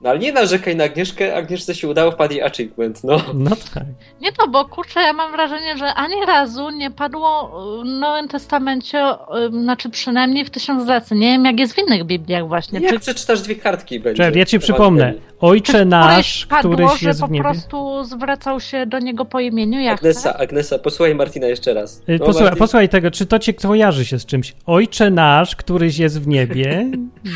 No 0.00 0.10
ale 0.10 0.18
nie 0.18 0.32
narzekaj 0.32 0.76
na 0.76 0.84
Agnieszkę, 0.84 1.34
Agnieszce 1.36 1.74
się 1.74 1.88
udało, 1.88 2.10
wpadł 2.10 2.32
jej 2.34 2.42
achievement, 2.42 3.04
no. 3.04 3.20
No 3.34 3.50
tak. 3.74 3.84
nie 4.20 4.32
to, 4.32 4.48
bo 4.48 4.64
kurczę, 4.64 5.00
ja 5.00 5.12
mam 5.12 5.32
wrażenie, 5.32 5.76
że 5.78 5.94
ani 5.94 6.26
razu 6.26 6.70
nie 6.70 6.90
padło 6.90 7.52
w 7.82 7.84
Nowym 7.84 8.28
Testamencie, 8.28 9.04
znaczy 9.50 9.90
przynajmniej 9.90 10.44
w 10.44 10.50
tysiąc 10.50 10.88
razy. 10.88 11.14
Nie 11.14 11.26
wiem, 11.26 11.44
jak 11.44 11.58
jest 11.60 11.74
w 11.74 11.78
innych 11.78 12.04
Bibliach 12.04 12.48
właśnie. 12.48 12.80
Jak 12.80 12.92
Czy 12.92 13.00
przeczytasz 13.00 13.40
dwie 13.40 13.56
kartki 13.56 14.00
będzie. 14.00 14.22
Czekaj, 14.24 14.38
ja 14.38 14.44
ci 14.46 14.58
przypomnę. 14.58 15.14
Ojcze 15.40 15.84
nasz, 15.84 16.46
padło, 16.46 16.74
któryś 16.74 17.00
że 17.00 17.08
jest 17.08 17.20
po 17.20 17.26
w 17.26 17.30
niebie. 17.30 17.42
prostu 17.44 18.04
zwracał 18.04 18.60
się 18.60 18.86
do 18.86 18.98
niego 18.98 19.24
po 19.24 19.40
imieniu 19.40 19.80
jak 19.80 19.98
Agnesa, 19.98 20.36
Agnesa, 20.36 20.78
posłuchaj 20.78 21.14
Martina 21.14 21.46
jeszcze 21.46 21.74
raz. 21.74 21.98
Y, 21.98 22.02
No, 22.08 22.18
Posłuchaj, 22.18 22.44
Martin, 22.44 22.58
posłuchaj 22.58 22.88
tego, 22.88 23.10
czy 23.10 23.26
to 23.26 23.38
cię 23.38 23.54
kojarzy 23.54 24.04
się 24.04 24.18
z 24.18 24.26
czymś? 24.26 24.54
Ojcze 24.66 25.10
nasz, 25.10 25.56
któryś 25.56 25.98
jest 25.98 26.22
w 26.22 26.26
niebie. 26.28 26.90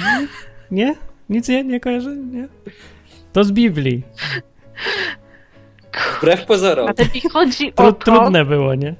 Nie? 0.70 0.94
Nic 1.32 1.48
nie, 1.48 1.64
nie 1.64 1.80
kojarzy? 1.80 2.16
Nie? 2.16 2.48
To 3.32 3.44
z 3.44 3.52
Biblii. 3.52 4.02
Wbrew 6.18 6.46
pozorom. 6.46 6.88
Ale 6.88 7.08
mi 7.14 7.20
chodzi 7.20 7.72
o 7.76 7.92
to, 7.92 7.92
trudne 7.92 8.44
było, 8.44 8.74
nie? 8.74 8.94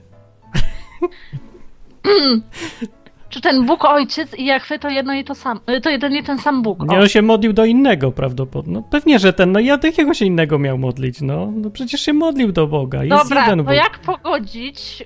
czy 3.28 3.40
ten 3.40 3.66
Bóg 3.66 3.84
Ojciec 3.84 4.34
i 4.38 4.44
Jachwy 4.44 4.78
to 4.78 4.88
jedno 4.88 5.14
i 5.14 5.24
to 5.24 5.34
sam, 5.34 5.60
y, 5.70 5.80
to 5.80 5.90
jeden 5.90 6.16
i 6.16 6.22
ten 6.22 6.38
sam 6.38 6.62
Bóg. 6.62 6.88
Nie, 6.88 7.00
on 7.00 7.08
się 7.08 7.22
modlił 7.22 7.52
do 7.52 7.64
innego 7.64 8.12
prawdopodobnie. 8.12 8.74
No 8.74 8.82
pewnie, 8.82 9.18
że 9.18 9.32
ten, 9.32 9.52
no 9.52 9.60
ja 9.60 9.76
do 9.78 9.86
jakiego 9.86 10.14
się 10.14 10.24
innego 10.24 10.58
miał 10.58 10.78
modlić, 10.78 11.20
no. 11.20 11.52
No 11.54 11.70
przecież 11.70 12.00
się 12.00 12.12
modlił 12.12 12.52
do 12.52 12.66
Boga. 12.66 13.04
Jest 13.04 13.22
Dobra, 13.22 13.42
jeden 13.42 13.58
Bóg. 13.58 13.74
jak 13.74 13.98
pogodzić 13.98 15.04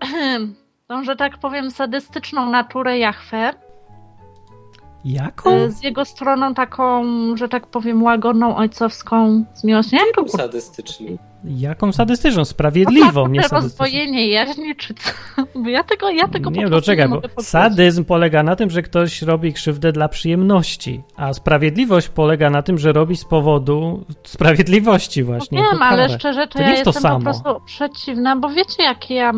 tą, 0.88 1.04
że 1.04 1.16
tak 1.16 1.38
powiem, 1.38 1.70
sadystyczną 1.70 2.50
naturę 2.50 2.98
Jachwę 2.98 3.54
Jaką? 5.06 5.50
y, 5.64 5.72
z 5.72 5.82
jego 5.82 6.04
stroną 6.04 6.54
taką, 6.54 7.04
że 7.36 7.48
tak 7.48 7.66
powiem, 7.66 8.02
łagodną, 8.02 8.56
ojcowską, 8.56 9.44
z 9.54 9.64
miłością? 9.64 9.96
Nie 9.96 10.02
wiem, 10.04 10.12
Był 10.16 10.24
czy 10.24 10.30
sadystyczny. 10.30 11.18
Jaką 11.44 11.92
sadystyczną? 11.92 12.44
Sprawiedliwą, 12.44 13.26
nie 13.28 13.42
sadystyczną. 13.42 13.58
rozwojenie 13.60 14.28
jaźni, 14.30 14.76
czy 14.76 14.94
co? 14.94 15.10
Bo 15.62 15.68
ja 15.68 15.82
tego, 15.84 16.10
ja 16.10 16.28
tego 16.28 16.50
Nie, 16.50 16.62
no 16.62 16.68
prostu 16.70 16.86
czekaj, 16.86 17.04
nie 17.04 17.08
bo 17.08 17.14
mogę 17.14 17.28
poczuć. 17.28 17.48
sadyzm 17.48 18.04
polega 18.04 18.42
na 18.42 18.56
tym, 18.56 18.70
że 18.70 18.82
ktoś 18.82 19.22
robi 19.22 19.52
krzywdę 19.52 19.92
dla 19.92 20.08
przyjemności, 20.08 21.02
a 21.16 21.32
sprawiedliwość 21.32 22.08
polega 22.08 22.50
na 22.50 22.62
tym, 22.62 22.78
że 22.78 22.92
robi 22.92 23.16
z 23.16 23.24
powodu 23.24 24.04
sprawiedliwości 24.24 25.22
właśnie. 25.22 25.58
Wiem, 25.58 25.66
jako 25.72 25.84
ale 25.84 26.08
szczerze, 26.08 26.46
to, 26.46 26.52
To 26.52 26.58
ja 26.58 26.66
nie 26.66 26.72
jest 26.72 26.84
to 26.84 26.90
jestem 26.90 27.02
samo. 27.02 27.18
po 27.18 27.24
prostu 27.24 27.60
przeciwna, 27.66 28.36
bo 28.36 28.48
wiecie, 28.50 28.82
jakie 28.82 29.14
ja 29.14 29.32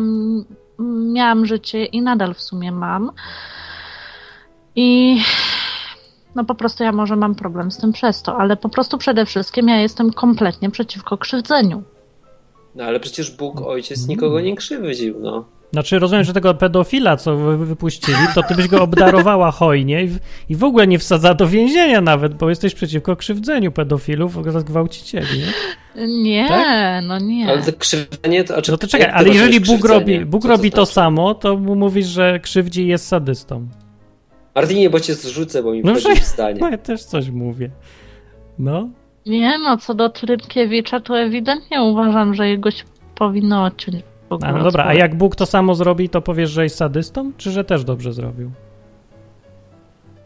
miałam 1.13 1.45
życie 1.45 1.85
i 1.85 2.01
nadal 2.01 2.33
w 2.33 2.41
sumie 2.41 2.71
mam. 2.71 3.11
I 4.81 5.17
no 6.35 6.45
po 6.45 6.55
prostu 6.55 6.83
ja 6.83 6.91
może 6.91 7.15
mam 7.15 7.35
problem 7.35 7.71
z 7.71 7.77
tym 7.77 7.91
przez 7.91 8.21
to, 8.21 8.37
ale 8.37 8.57
po 8.57 8.69
prostu 8.69 8.97
przede 8.97 9.25
wszystkim 9.25 9.67
ja 9.67 9.77
jestem 9.81 10.13
kompletnie 10.13 10.69
przeciwko 10.71 11.17
krzywdzeniu. 11.17 11.83
No 12.75 12.83
ale 12.83 12.99
przecież 12.99 13.31
Bóg 13.31 13.61
ojciec 13.61 14.07
nikogo 14.07 14.41
nie 14.41 14.55
krzywdził, 14.55 15.19
no. 15.19 15.45
Znaczy, 15.73 15.99
rozumiem, 15.99 16.23
że 16.23 16.33
tego 16.33 16.53
pedofila, 16.53 17.17
co 17.17 17.35
wy 17.37 17.65
wypuścili, 17.65 18.17
to 18.35 18.43
ty 18.43 18.55
byś 18.55 18.67
go 18.67 18.83
obdarowała 18.83 19.51
hojnie 19.61 20.03
i 20.03 20.07
w, 20.07 20.19
i 20.49 20.55
w 20.55 20.63
ogóle 20.63 20.87
nie 20.87 20.99
wsadza 20.99 21.33
do 21.33 21.47
więzienia 21.47 22.01
nawet, 22.01 22.33
bo 22.33 22.49
jesteś 22.49 22.75
przeciwko 22.75 23.15
krzywdzeniu 23.15 23.71
pedofilów 23.71 24.37
oraz 24.37 24.63
gwałcicieli. 24.63 25.27
Nie? 25.95 26.07
Nie, 26.07 26.47
Tak? 26.47 27.03
no 27.07 27.19
nie. 27.19 27.47
Ale 27.49 27.63
to 27.63 27.73
krzywdzenie 27.73 28.43
to... 28.43 28.61
czy- 28.61 28.71
No 28.71 28.77
to 28.77 28.87
czekaj, 28.87 29.11
ale 29.13 29.29
jeżeli 29.29 29.59
Bóg 29.59 29.85
robi, 29.85 30.25
Bóg 30.25 30.45
robi 30.45 30.71
to 30.71 30.77
znaczy? 30.85 30.93
samo, 30.93 31.33
to 31.33 31.57
mu 31.57 31.75
mówisz, 31.75 32.07
że 32.07 32.39
krzywdzi 32.39 32.81
i 32.83 32.87
jest 32.87 33.07
sadystą. 33.07 33.67
Martinie, 34.61 34.89
bo 34.89 34.99
cię 34.99 35.13
zrzucę, 35.13 35.63
bo 35.63 35.71
mi 35.71 35.81
No 35.83 35.95
wchodzi 35.95 36.21
w 36.21 36.25
zdanie. 36.25 36.59
No 36.61 36.69
ja 36.69 36.77
też 36.77 37.03
coś 37.03 37.29
mówię. 37.29 37.69
No, 38.59 38.89
Nie 39.25 39.57
no, 39.59 39.77
co 39.77 39.93
do 39.93 40.09
Trynkiewicza, 40.09 40.99
to 40.99 41.19
ewidentnie 41.19 41.81
uważam, 41.81 42.33
że 42.33 42.49
jego 42.49 42.71
się 42.71 42.83
powinno 43.15 43.63
odciąć. 43.63 43.97
w 44.29 44.33
ogóle 44.33 44.49
a, 44.49 44.53
no 44.57 44.63
dobra, 44.63 44.85
a 44.85 44.93
jak 44.93 45.15
Bóg 45.15 45.35
to 45.35 45.45
samo 45.45 45.75
zrobi, 45.75 46.09
to 46.09 46.21
powiesz, 46.21 46.49
że 46.49 46.63
jest 46.63 46.75
sadystą, 46.75 47.31
czy 47.37 47.51
że 47.51 47.63
też 47.63 47.83
dobrze 47.83 48.13
zrobił? 48.13 48.51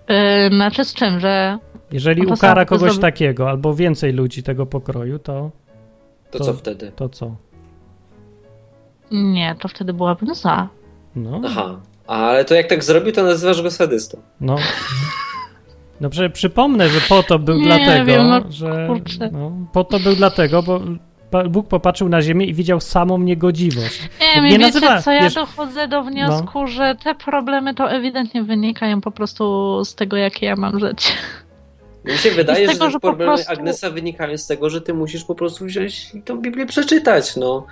Yy, 0.10 0.50
znaczy 0.56 0.86
z 0.86 0.94
czym, 0.94 1.20
że 1.20 1.58
Jeżeli 1.92 2.26
ukara 2.26 2.66
kogoś 2.66 2.92
zrobi- 2.92 3.02
takiego, 3.02 3.50
albo 3.50 3.74
więcej 3.76 4.14
ludzi 4.14 4.44
tego 4.44 4.66
pokroju, 4.66 5.20
to, 5.20 5.52
To 6.32 6.38
to- 6.40 6.46
co 6.46 6.54
wtedy? 6.54 6.92
to 6.96 7.10
co? 7.10 7.36
nie, 9.12 9.56
to 9.60 9.68
wtedy 9.68 9.94
byłabym 9.94 10.36
za. 10.36 10.68
No, 11.16 11.42
Aha. 11.46 11.80
Ale 12.08 12.46
to 12.46 12.56
jak 12.56 12.68
tak 12.68 12.84
zrobił, 12.84 13.12
to 13.12 13.24
nazywasz 13.24 13.62
go 13.62 13.72
sadystą. 13.72 14.22
no. 14.42 14.56
No 16.02 16.10
prze, 16.10 16.30
przypomnę, 16.30 16.90
że 16.90 17.02
po 17.10 17.24
to 17.24 17.40
był 17.40 17.58
Nie 17.58 17.66
dlatego, 17.66 18.06
wiem, 18.06 18.28
no 18.28 18.42
że 18.50 18.86
kurczę. 18.88 19.30
no, 19.34 19.52
po 19.74 19.84
to 19.84 20.00
był 20.00 20.16
dlatego, 20.16 20.64
bo 20.64 20.82
Bóg 21.50 21.68
popatrzył 21.68 22.10
na 22.10 22.22
ziemię 22.22 22.46
i 22.46 22.54
widział 22.54 22.80
samą 22.82 23.18
niegodziwość. 23.18 24.10
Nie, 24.22 24.36
Nie 24.36 24.42
nie 24.42 24.58
wiecie 24.58 24.60
nazywa- 24.66 25.02
co, 25.02 25.12
ja 25.12 25.22
wiesz- 25.24 25.34
dochodzę 25.34 25.88
do 25.88 26.04
wniosku, 26.04 26.68
że 26.68 26.96
te 27.04 27.16
problemy 27.16 27.74
to 27.74 27.92
ewidentnie 27.92 28.44
wynikają 28.44 29.02
po 29.02 29.12
prostu 29.12 29.86
z 29.86 29.96
tego, 29.96 30.18
jakie 30.18 30.46
ja 30.46 30.56
mam 30.56 30.80
życie. 30.80 31.10
Mi 32.06 32.18
się 32.18 32.32
wydaje, 32.32 32.68
tego, 32.68 32.86
że 32.86 32.92
że 32.92 32.98
te 32.98 33.00
po 33.00 33.08
problemy 33.08 33.34
prostu- 33.34 33.52
Agnesa 33.54 33.90
wynikają 33.90 34.38
z 34.38 34.48
tego, 34.48 34.70
że 34.70 34.82
ty 34.82 34.94
musisz 34.94 35.24
po 35.24 35.36
prostu 35.36 35.66
wziąć 35.66 36.16
i 36.16 36.22
tą 36.22 36.42
Biblię 36.42 36.66
przeczytać, 36.66 37.36
no. 37.36 37.66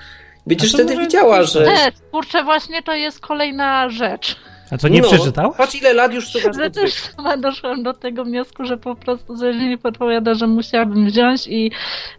Będziesz 0.47 0.73
wtedy 0.73 0.93
może- 0.93 1.05
widziała, 1.07 1.43
że... 1.43 1.65
Te, 1.65 1.91
kurczę, 2.11 2.43
właśnie 2.43 2.83
to 2.83 2.93
jest 2.93 3.19
kolejna 3.19 3.89
rzecz. 3.89 4.35
A 4.71 4.77
co, 4.77 4.87
nie 4.87 5.01
no, 5.01 5.07
przeczytałaś? 5.07 5.57
Patrz 5.57 5.75
ile 5.75 5.93
lat 5.93 6.13
już 6.13 6.27
słuchasz 6.27 6.55
Że 6.55 6.71
też 6.71 6.93
sama 6.93 7.37
doszłam 7.37 7.83
do 7.83 7.93
tego 7.93 8.25
wniosku, 8.25 8.65
że 8.65 8.77
po 8.77 8.95
prostu 8.95 9.37
coś 9.37 9.55
mi 9.55 9.77
podpowiada, 9.77 10.33
że 10.33 10.47
musiałabym 10.47 11.05
wziąć 11.05 11.47
i... 11.47 11.71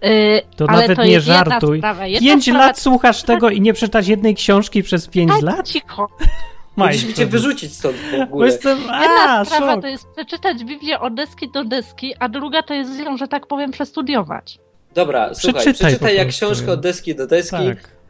Yy, 0.02 0.42
To 0.56 0.64
ale 0.68 0.80
nawet 0.80 0.96
to 0.96 1.04
nie 1.04 1.10
jest 1.10 1.26
jedna 1.26 1.44
żartuj. 1.44 1.78
Sprawa. 1.78 2.06
Jedna 2.06 2.30
Pięć 2.30 2.44
sprawa, 2.44 2.66
lat 2.66 2.78
słuchasz 2.78 3.22
tego 3.22 3.50
i 3.50 3.60
nie 3.60 3.74
czytasz 3.74 4.06
jednej 4.06 4.34
książki 4.34 4.82
przez 4.82 5.08
pięć 5.08 5.30
Tak, 5.32 5.42
lat? 5.42 5.68
cicho. 5.68 6.08
Mogliśmy 6.76 7.14
cię 7.14 7.26
wyrzucić 7.26 7.74
stąd 7.74 7.96
w 7.96 8.20
ogóle. 8.22 8.46
jestem... 8.46 8.78
Jedna 8.78 9.38
A, 9.38 9.44
sprawa 9.44 9.72
szok. 9.72 9.82
to 9.82 9.88
jest 9.88 10.06
przeczytać 10.16 10.64
Biblię 10.64 11.00
od 11.00 11.14
deski 11.14 11.50
do 11.50 11.64
deski, 11.64 12.14
a 12.18 12.28
druga 12.28 12.62
to 12.62 12.74
jest 12.74 12.98
ją, 13.00 13.16
że 13.16 13.28
tak 13.28 13.46
powiem, 13.46 13.70
przestudiować. 13.70 14.58
Dobra, 14.94 15.34
słuchaj, 15.34 15.62
Przeczytaj 15.62 15.90
przeczytaj 15.90 16.16
jak 16.16 16.28
książkę 16.28 16.72
od 16.72 16.80
deski 16.80 17.14
do 17.14 17.26
deski, 17.26 17.56
Tak. 17.56 18.01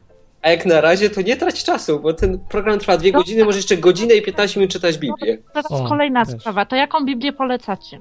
A 0.42 0.50
jak 0.50 0.66
na 0.66 0.80
razie 0.80 1.10
to 1.10 1.22
nie 1.22 1.36
trać 1.36 1.64
czasu, 1.64 2.00
bo 2.00 2.12
ten 2.14 2.38
program 2.38 2.78
trwa 2.78 2.96
dwie 2.96 3.12
godziny, 3.12 3.44
może 3.44 3.58
jeszcze 3.58 3.76
godzinę 3.76 4.14
i 4.14 4.22
15 4.22 4.60
minut 4.60 4.72
czytać 4.72 4.98
Biblię. 4.98 5.38
Teraz 5.54 5.72
O, 5.72 5.84
kolejna 5.88 6.26
też. 6.26 6.40
sprawa. 6.40 6.64
To 6.66 6.76
jaką 6.76 7.04
Biblię 7.04 7.32
polecacie? 7.32 7.98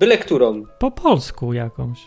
Byle 0.00 0.18
którą. 0.18 0.62
Po 0.78 0.90
polsku 0.90 1.52
jakąś. 1.52 1.98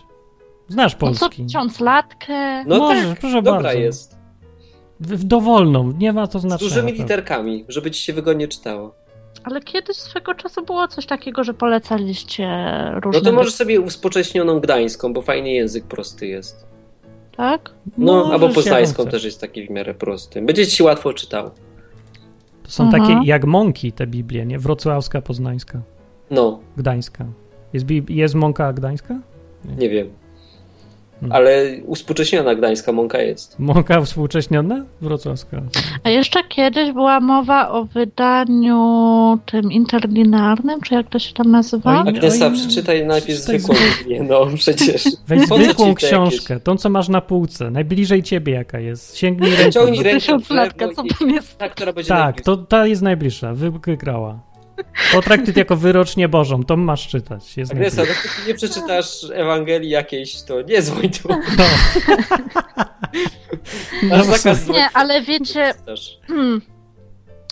Znasz 0.67 0.97
No 1.01 1.13
co, 1.13 1.29
polski. 1.29 1.45
latkę? 1.83 2.63
No 2.65 2.77
Możesz, 2.77 3.07
tak, 3.09 3.19
proszę 3.19 3.41
dobra 3.41 3.61
bardzo. 3.63 3.79
jest. 3.79 4.17
W, 4.99 5.23
dowolną, 5.23 5.91
nie 5.97 6.13
ma 6.13 6.27
to 6.27 6.39
Z 6.39 6.41
znaczenia. 6.41 6.69
dużymi 6.69 6.87
prawda. 6.93 7.03
literkami, 7.03 7.65
żeby 7.67 7.91
ci 7.91 8.01
się 8.01 8.13
wygodnie 8.13 8.47
czytało. 8.47 8.95
Ale 9.43 9.61
kiedyś 9.61 9.97
swego 9.97 10.33
czasu 10.33 10.65
było 10.65 10.87
coś 10.87 11.05
takiego, 11.05 11.43
że 11.43 11.53
polecaliście 11.53 12.47
No 12.93 12.99
różne... 12.99 13.21
to 13.21 13.31
możesz 13.31 13.53
sobie 13.53 13.81
uspoczęśnioną 13.81 14.59
gdańską, 14.59 15.13
bo 15.13 15.21
fajnie 15.21 15.55
język 15.55 15.85
prosty 15.85 16.27
jest. 16.27 16.67
Tak? 17.37 17.73
No, 17.97 18.13
Możesz, 18.15 18.31
albo 18.33 18.49
poznańską 18.49 19.05
też 19.05 19.23
jest 19.23 19.41
taki 19.41 19.67
w 19.67 19.69
miarę 19.69 19.93
prosty. 19.93 20.41
Będzie 20.41 20.67
ci 20.67 20.83
łatwo 20.83 21.13
czytał. 21.13 21.51
To 22.63 22.71
są 22.71 22.83
Mhm. 22.83 23.03
takie 23.03 23.27
jak 23.27 23.45
mąki 23.45 23.91
te 23.91 24.07
Biblie, 24.07 24.45
nie? 24.45 24.59
Wrocławska, 24.59 25.21
poznańska, 25.21 25.81
No, 26.31 26.59
gdańska. 26.77 27.25
Jest, 27.73 27.85
jest 28.09 28.35
mąka 28.35 28.73
gdańska? 28.73 29.19
nie 29.77 29.89
wiem. 29.89 30.09
Ale 31.31 31.63
uspółcześniona 31.85 32.55
gdańska 32.55 32.91
mąka 32.91 33.21
jest. 33.21 33.59
Mąka 33.59 34.01
współcześniona? 34.01 34.85
Wrocławska. 35.01 35.61
A 36.03 36.09
jeszcze 36.09 36.39
kiedyś 36.49 36.91
była 36.91 37.19
mowa 37.19 37.69
o 37.69 37.85
wydaniu 37.85 39.39
tym 39.45 39.71
interlinearnym, 39.71 40.81
czy 40.81 40.93
jak 40.93 41.09
to 41.09 41.19
się 41.19 41.33
tam 41.33 41.51
nazywa? 41.51 42.01
Oj, 42.01 42.09
Agnesa, 42.09 42.51
przeczytaj 42.51 43.05
najpierw 43.05 43.39
zwykłą 43.39 43.75
Biblię, 43.99 44.23
no 44.23 44.47
przecież. 44.55 45.03
Weź 45.27 45.41
zwykłą 45.47 45.93
książkę, 45.95 46.59
tą 46.59 46.77
co 46.77 46.89
masz 46.89 47.09
na 47.09 47.21
półce, 47.21 47.71
najbliżej 47.71 48.23
ciebie 48.23 48.53
jaka 48.53 48.79
jest. 48.79 49.17
Sięgnij 49.17 49.55
ręką. 49.55 49.71
Ciągnij 49.71 50.03
rękę 50.03 50.19
w 50.19 50.21
Tysiąclatka, 50.21 50.85
lewo 50.85 51.03
co 51.03 51.15
tam 51.19 51.29
jest? 51.29 51.57
Ta, 51.57 51.69
która 51.69 51.93
będzie 51.93 52.09
Tak, 52.09 52.41
to 52.41 52.57
ta 52.57 52.87
jest 52.87 53.01
najbliższa, 53.01 53.53
wy- 53.53 53.71
wygrała. 53.71 54.39
Potraktuj 55.13 55.53
to 55.53 55.59
jako 55.59 55.75
wyrocznie 55.75 56.29
Bożą, 56.29 56.63
to 56.63 56.77
masz 56.77 57.07
czytać. 57.07 57.57
Jest 57.57 57.71
Agnesa, 57.71 57.97
najbliższa. 57.97 58.23
dopóki 58.23 58.47
nie 58.47 58.53
przeczytasz 58.53 59.07
Ewangelii 59.33 59.89
jakiejś, 59.89 60.41
to 60.41 60.61
nie 60.61 60.81
dzwoń 60.81 61.09
tu. 61.09 61.29
No. 61.29 61.63
No, 64.03 64.23
zakaz 64.23 64.67
Nie, 64.67 64.89
ale 64.93 65.21
wiecie. 65.21 65.73
Hmm. 66.27 66.61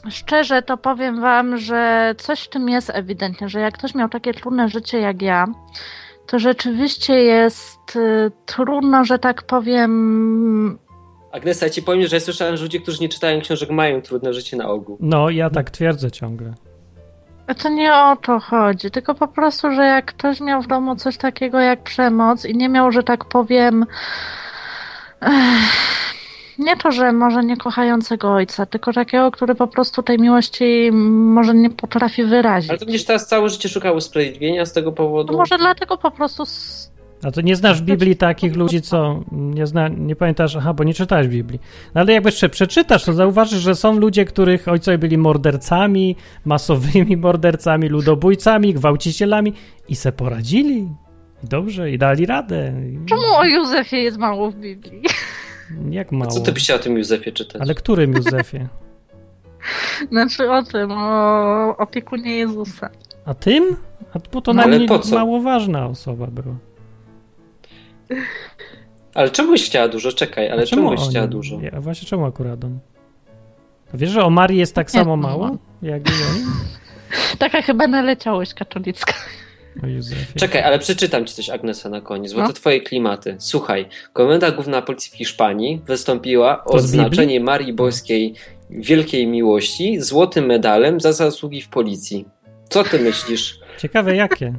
Szczerze 0.10 0.62
to 0.62 0.78
powiem 0.78 1.22
wam, 1.22 1.58
że 1.58 2.14
coś 2.18 2.42
w 2.42 2.50
tym 2.50 2.70
jest 2.70 2.90
ewidentnie, 2.90 3.50
że 3.50 3.60
jak 3.60 3.78
ktoś 3.78 3.96
miał 3.96 4.10
takie 4.10 4.34
trudne 4.34 4.70
życie 4.70 5.00
jak 5.00 5.22
ja, 5.22 5.46
to 6.28 6.40
rzeczywiście 6.40 7.14
jest 7.14 7.96
y, 7.96 8.32
trudno, 8.46 9.06
że 9.06 9.20
tak 9.20 9.44
powiem. 9.44 10.80
Agnesa, 11.32 11.66
ja 11.66 11.70
ci 11.70 11.84
powiem, 11.84 12.08
że 12.08 12.16
ja 12.16 12.20
słyszałem, 12.20 12.58
że 12.58 12.64
ludzie, 12.64 12.80
którzy 12.80 13.02
nie 13.02 13.10
czytają 13.10 13.42
książek, 13.42 13.70
mają 13.70 14.02
trudne 14.02 14.34
życie 14.34 14.58
na 14.58 14.70
ogół. 14.70 14.98
no, 15.00 15.30
ja 15.30 15.50
tak 15.50 15.72
twierdzę 15.72 16.12
ciągle. 16.12 16.54
To 17.58 17.70
nie 17.70 17.96
o 17.96 18.16
to 18.16 18.40
chodzi, 18.40 18.92
tylko 18.92 19.16
po 19.16 19.28
prostu, 19.28 19.72
że 19.72 19.86
jak 19.86 20.06
ktoś 20.06 20.42
miał 20.42 20.62
w 20.62 20.68
domu 20.68 20.96
coś 20.96 21.18
takiego 21.18 21.60
jak 21.60 21.84
przemoc 21.84 22.46
i 22.46 22.58
nie 22.58 22.70
miał, 22.70 22.92
że 22.92 23.04
tak 23.04 23.26
powiem. 23.26 23.86
Nie 26.60 26.78
to, 26.78 26.92
że 26.92 27.12
może 27.12 27.44
nie 27.44 27.58
kochającego 27.58 28.34
ojca, 28.34 28.66
tylko 28.66 28.94
takiego, 28.94 29.32
który 29.32 29.56
po 29.56 29.68
prostu 29.68 30.04
tej 30.04 30.20
miłości 30.20 30.92
może 31.12 31.54
nie 31.54 31.70
potrafi 31.70 32.24
wyrazić. 32.24 32.70
Ale 32.70 32.80
to 32.80 32.86
będziesz 32.86 33.06
teraz 33.06 33.28
całe 33.28 33.50
życie 33.50 33.70
szukał 33.70 33.96
usprawiedliwienia 33.96 34.66
z 34.66 34.74
tego 34.74 34.92
powodu? 34.92 35.34
No 35.34 35.40
może 35.40 35.58
dlatego 35.58 35.98
po 35.98 36.12
prostu. 36.12 36.44
A 37.24 37.32
to 37.32 37.42
nie 37.42 37.56
znasz 37.56 37.82
Biblii 37.82 38.16
takich 38.16 38.56
ludzi, 38.56 38.82
co 38.82 39.24
nie, 39.32 39.68
zna, 39.68 39.88
nie 39.88 40.16
pamiętasz, 40.16 40.56
aha, 40.56 40.74
bo 40.74 40.84
nie 40.84 40.94
czytałeś 40.94 41.28
Biblii. 41.28 41.60
No 41.96 42.02
ale 42.02 42.14
jak 42.14 42.26
jeszcze 42.26 42.50
przeczytasz, 42.50 43.06
to 43.06 43.14
zauważysz, 43.14 43.60
że 43.60 43.76
są 43.76 44.00
ludzie, 44.00 44.26
których 44.26 44.68
ojcowie 44.68 44.98
byli 44.98 45.18
mordercami, 45.18 46.16
masowymi 46.46 47.18
mordercami, 47.28 47.90
ludobójcami, 47.90 48.74
gwałcicielami 48.74 49.54
i 49.90 49.96
se 49.96 50.12
poradzili. 50.12 50.88
I 51.44 51.48
dobrze, 51.48 51.92
i 51.92 51.98
dali 51.98 52.26
radę. 52.26 52.74
Czemu 53.06 53.22
o 53.38 53.46
Józefie 53.46 53.96
jest 54.04 54.18
mało 54.18 54.52
w 54.52 54.56
Biblii? 54.56 55.02
Jak 55.90 56.14
A 56.14 56.16
mało. 56.16 56.32
co 56.32 56.40
ty 56.40 56.52
byś 56.52 56.64
chciał 56.64 56.76
o 56.76 56.80
tym 56.80 56.98
Józefie 56.98 57.32
czytać? 57.32 57.62
Ale 57.62 57.76
którym 57.76 58.14
Józefie? 58.14 58.68
Znaczy 60.12 60.52
o 60.52 60.64
tym, 60.64 60.92
o 60.92 61.78
opiekunie 61.78 62.36
Jezusa. 62.36 62.90
A 63.26 63.34
tym? 63.34 63.76
A 64.14 64.20
bo 64.34 64.42
to 64.42 64.54
No, 64.54 64.62
ale 64.62 64.70
najmniej 64.70 64.88
po 64.88 65.00
co? 65.00 65.16
mało 65.16 65.42
ważna 65.42 65.88
osoba 65.88 66.28
była. 66.28 66.56
Ale 69.14 69.30
czemu 69.30 69.52
byś 69.52 69.66
chciała 69.66 69.88
dużo? 69.88 70.12
Czekaj, 70.12 70.50
ale 70.50 70.64
A 70.64 70.66
czemu 70.66 70.90
byś 70.90 71.00
o 71.02 71.10
chciała 71.10 71.28
dużo? 71.28 71.60
Ja, 71.62 71.82
właśnie 71.82 72.08
czemu 72.08 72.26
akurat 72.26 72.64
on? 72.64 72.80
A 73.94 73.98
wiesz, 73.98 74.10
że 74.10 74.24
o 74.24 74.30
Marii 74.30 74.60
jest 74.60 74.76
tak 74.76 74.94
Nie, 74.94 75.00
samo 75.00 75.18
mało, 75.18 75.58
jak 75.82 76.10
i 76.10 76.12
o 76.14 76.34
nim? 76.36 76.46
Taka 77.40 77.62
chyba 77.62 77.88
naleciałość 77.88 78.54
katolicka. 78.54 79.14
Józefie. 79.84 80.40
Czekaj, 80.40 80.62
ale 80.64 80.80
przeczytam 80.80 81.26
ci 81.26 81.34
coś 81.36 81.50
Agnesa 81.50 81.90
na 81.90 82.02
koniec, 82.02 82.34
bo 82.34 82.40
No. 82.42 82.48
to 82.48 82.54
twoje 82.54 82.82
klimaty. 82.82 83.36
Słuchaj, 83.40 83.86
Komenda 84.14 84.52
Główna 84.52 84.82
Policji 84.82 85.12
w 85.12 85.16
Hiszpanii 85.16 85.82
wystąpiła 85.88 86.64
o 86.64 86.72
To 86.72 86.80
z 86.80 86.84
Biblii? 86.92 87.06
odznaczenie 87.06 87.40
Marii 87.40 87.74
Boskiej 87.74 88.34
Wielkiej 88.70 89.28
Miłości 89.28 90.02
złotym 90.02 90.46
medalem 90.46 91.02
za 91.02 91.14
zasługi 91.14 91.62
w 91.62 91.70
policji. 91.70 92.26
Co 92.70 92.84
ty 92.84 93.00
myślisz? 93.00 93.60
Ciekawe 93.78 94.16
jakie. 94.16 94.54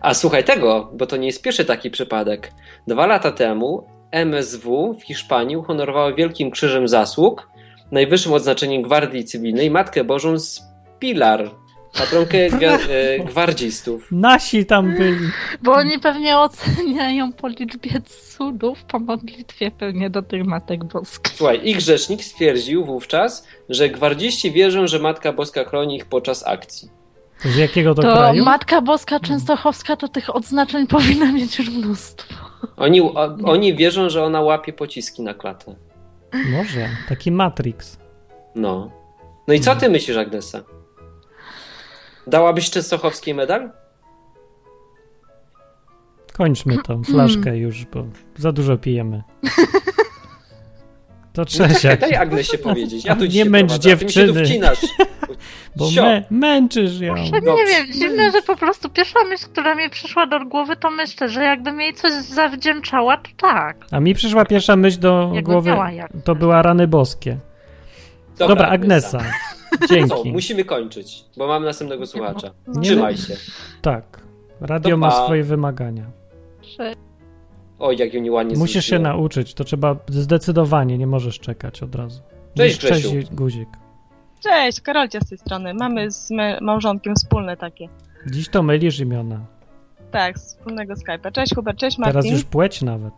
A 0.00 0.14
słuchaj 0.14 0.44
tego, 0.44 0.90
bo 0.92 1.06
to 1.06 1.16
nie 1.16 1.26
jest 1.26 1.42
pierwszy 1.42 1.64
taki 1.64 1.90
przypadek. 1.90 2.52
Dwa 2.86 3.06
lata 3.06 3.32
temu 3.32 3.86
MSW 4.10 4.94
w 4.94 5.02
Hiszpanii 5.02 5.56
uhonorowało 5.56 6.14
Wielkim 6.14 6.50
Krzyżem 6.50 6.88
Zasług, 6.88 7.48
najwyższym 7.92 8.32
odznaczeniem 8.32 8.82
Gwardii 8.82 9.24
Cywilnej, 9.24 9.70
Matkę 9.70 10.04
Bożą 10.04 10.38
z 10.38 10.62
Pilar, 10.98 11.50
patronkę 11.98 12.38
e, 12.48 12.48
gwardzistów. 13.24 14.08
Nasi 14.12 14.66
tam 14.66 14.96
byli. 14.96 15.28
Bo 15.62 15.72
oni 15.72 15.98
pewnie 15.98 16.38
oceniają 16.38 17.32
po 17.32 17.48
liczbie 17.48 18.00
cudów 18.00 18.84
po 18.84 18.98
modlitwie 18.98 19.70
pewnie 19.70 20.10
do 20.10 20.22
tych 20.22 20.44
Matek 20.44 20.84
Boskich. 20.84 21.36
Słuchaj, 21.36 21.60
ich 21.64 21.80
rzecznik 21.80 22.24
stwierdził 22.24 22.84
wówczas, 22.84 23.46
że 23.68 23.88
gwardziści 23.88 24.52
wierzą, 24.52 24.86
że 24.86 24.98
Matka 24.98 25.32
Boska 25.32 25.64
chroni 25.64 25.96
ich 25.96 26.06
podczas 26.06 26.46
akcji. 26.46 26.99
Z 27.44 27.56
jakiego 27.56 27.94
to, 27.94 28.02
To 28.02 28.12
kraju? 28.16 28.44
Matka 28.44 28.80
Boska 28.80 29.20
Częstochowska 29.20 29.96
to 29.96 30.08
tych 30.08 30.36
odznaczeń 30.36 30.86
powinna 30.86 31.32
mieć 31.32 31.58
już 31.58 31.70
mnóstwo. 31.70 32.34
Oni, 32.76 33.00
o, 33.00 33.36
oni 33.44 33.74
wierzą, 33.74 34.10
że 34.10 34.24
ona 34.24 34.40
łapie 34.40 34.72
pociski 34.72 35.22
na 35.22 35.34
klatę. 35.34 35.74
Może. 36.52 36.88
Taki 37.08 37.32
Matrix. 37.32 37.98
No. 38.54 38.90
No 39.48 39.54
i 39.54 39.60
co 39.60 39.76
ty 39.76 39.88
myślisz, 39.88 40.16
Agnesa? 40.16 40.60
Dałabyś 42.26 42.70
Częstochowskiej 42.70 43.34
medal? 43.34 43.70
Kończmy 46.32 46.76
tą 46.82 47.04
flaszkę 47.04 47.58
już, 47.58 47.84
bo 47.84 48.04
za 48.36 48.52
dużo 48.52 48.78
pijemy. 48.78 49.22
To 51.44 51.50
Czesiak, 51.68 52.00
daj 52.00 52.14
Agnesie 52.16 52.58
powiedzieć. 52.58 53.04
Ja 53.04 53.16
tu 53.16 53.24
Nie 53.26 53.44
męcz 53.44 53.72
a 53.72 53.78
ty 53.78 53.88
mi 53.88 53.98
się 53.98 53.98
dziewczyny. 53.98 54.44
wcinasz. 54.44 54.78
bo 55.76 55.90
mę, 55.90 56.24
męczysz 56.30 57.00
ją. 57.00 57.14
Dobrze. 57.14 57.30
nie 57.40 57.66
wiem, 57.66 57.92
dziwne, 57.92 58.30
że 58.30 58.42
po 58.42 58.56
prostu 58.56 58.88
pierwsza 58.90 59.18
myśl, 59.28 59.44
która 59.44 59.74
mi 59.74 59.90
przyszła 59.90 60.26
do 60.26 60.44
głowy, 60.44 60.76
to 60.76 60.90
myślę, 60.90 61.28
że 61.28 61.42
jakbym 61.44 61.80
jej 61.80 61.94
coś 61.94 62.12
zawdzięczała, 62.12 63.16
to 63.16 63.28
tak. 63.36 63.76
A 63.90 64.00
mi 64.00 64.14
przyszła 64.14 64.44
pierwsza 64.44 64.76
myśl 64.76 65.00
do 65.00 65.30
Jakby 65.34 65.52
głowy, 65.52 65.72
to 66.24 66.34
była 66.34 66.62
rany 66.62 66.86
boskie. 66.88 67.36
Dobra, 68.38 68.68
Agnesa, 68.68 69.18
Co, 69.80 69.86
dzięki. 69.94 70.32
musimy 70.32 70.64
kończyć, 70.64 71.24
bo 71.36 71.46
mam 71.46 71.64
następnego 71.64 72.06
słuchacza. 72.06 72.50
No. 72.66 72.80
Trzymaj 72.80 73.16
się. 73.16 73.36
Tak, 73.82 74.04
radio 74.60 74.96
ma 74.96 75.10
swoje 75.24 75.42
wymagania. 75.44 76.04
Że- 76.62 77.09
Oj, 77.80 77.96
jak 77.96 78.14
ją 78.14 78.20
nieładnie 78.20 78.56
Musisz 78.56 78.84
się 78.84 78.98
nauczyć, 78.98 79.54
to 79.54 79.64
trzeba 79.64 79.96
zdecydowanie, 80.08 80.98
nie 80.98 81.06
możesz 81.06 81.38
czekać 81.38 81.82
od 81.82 81.94
razu. 81.94 82.22
Cześć, 82.56 82.78
Cześć 82.78 83.08
Grzesiu. 83.08 83.34
Guzik. 83.34 83.68
Cześć, 84.40 84.80
Karolcia 84.80 85.20
z 85.20 85.28
tej 85.28 85.38
strony. 85.38 85.74
Mamy 85.74 86.10
z 86.10 86.30
małżonkiem 86.60 87.14
wspólne 87.14 87.56
takie. 87.56 87.88
Dziś 88.26 88.48
to 88.48 88.62
mylisz 88.62 88.98
imiona. 89.00 89.40
Tak, 90.10 90.38
z 90.38 90.46
wspólnego 90.56 90.94
Skype'a. 90.94 91.32
Cześć 91.32 91.54
Hubert, 91.54 91.78
cześć 91.78 91.98
Martin. 91.98 92.22
Teraz 92.22 92.32
już 92.36 92.44
płeć 92.44 92.82
nawet. 92.82 93.14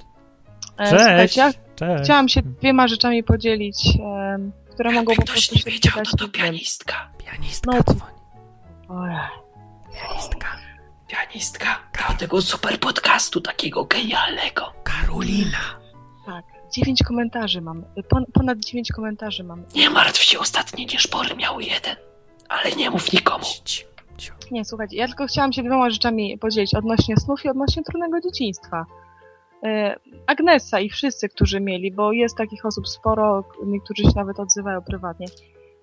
E, 0.78 0.90
Cześć. 0.90 1.36
Ja 1.36 1.52
Cześć. 1.76 2.04
chciałam 2.04 2.28
się 2.28 2.42
dwiema 2.42 2.88
rzeczami 2.88 3.22
podzielić, 3.24 3.98
które 4.74 4.92
mogą 4.92 5.14
po 5.14 5.22
prostu 5.22 5.58
się 5.58 5.70
przydać 5.70 6.12
innym. 6.20 6.30
pianistka. 6.30 6.94
Pianistka 7.18 7.72
No. 7.76 7.82
dzwoni. 7.82 8.12
Ojej. 8.88 9.16
Pianistka. 9.94 10.48
Pianistka. 11.12 11.78
Do 12.08 12.18
tego 12.18 12.42
super 12.42 12.80
podcastu 12.80 13.40
takiego 13.40 13.84
genialnego. 13.84 14.72
Karolina. 14.84 15.58
Tak, 16.26 16.44
dziewięć 16.74 17.02
komentarzy 17.02 17.60
mam. 17.60 17.84
Pon- 18.08 18.26
ponad 18.32 18.58
dziewięć 18.58 18.92
komentarzy 18.92 19.44
mam. 19.44 19.64
Nie 19.74 19.90
martw 19.90 20.22
się, 20.22 20.38
ostatnie 20.38 20.86
nieszpory 20.86 21.36
miały 21.36 21.62
jeden. 21.62 21.96
Ale 22.48 22.72
nie 22.72 22.90
mów 22.90 23.12
nikomu. 23.12 23.44
Nie, 24.50 24.64
słuchajcie, 24.64 24.96
ja 24.96 25.06
tylko 25.06 25.26
chciałam 25.26 25.52
się 25.52 25.62
dwiema 25.62 25.90
rzeczami 25.90 26.38
podzielić 26.38 26.74
odnośnie 26.74 27.16
snów 27.16 27.44
i 27.44 27.48
odnośnie 27.48 27.82
trudnego 27.82 28.20
dzieciństwa. 28.20 28.86
E, 29.64 29.96
Agnesa 30.26 30.80
i 30.80 30.90
wszyscy, 30.90 31.28
którzy 31.28 31.60
mieli, 31.60 31.92
bo 31.92 32.12
jest 32.12 32.36
takich 32.36 32.66
osób 32.66 32.88
sporo, 32.88 33.44
niektórzy 33.66 34.02
się 34.02 34.12
nawet 34.16 34.40
odzywają 34.40 34.82
prywatnie. 34.82 35.26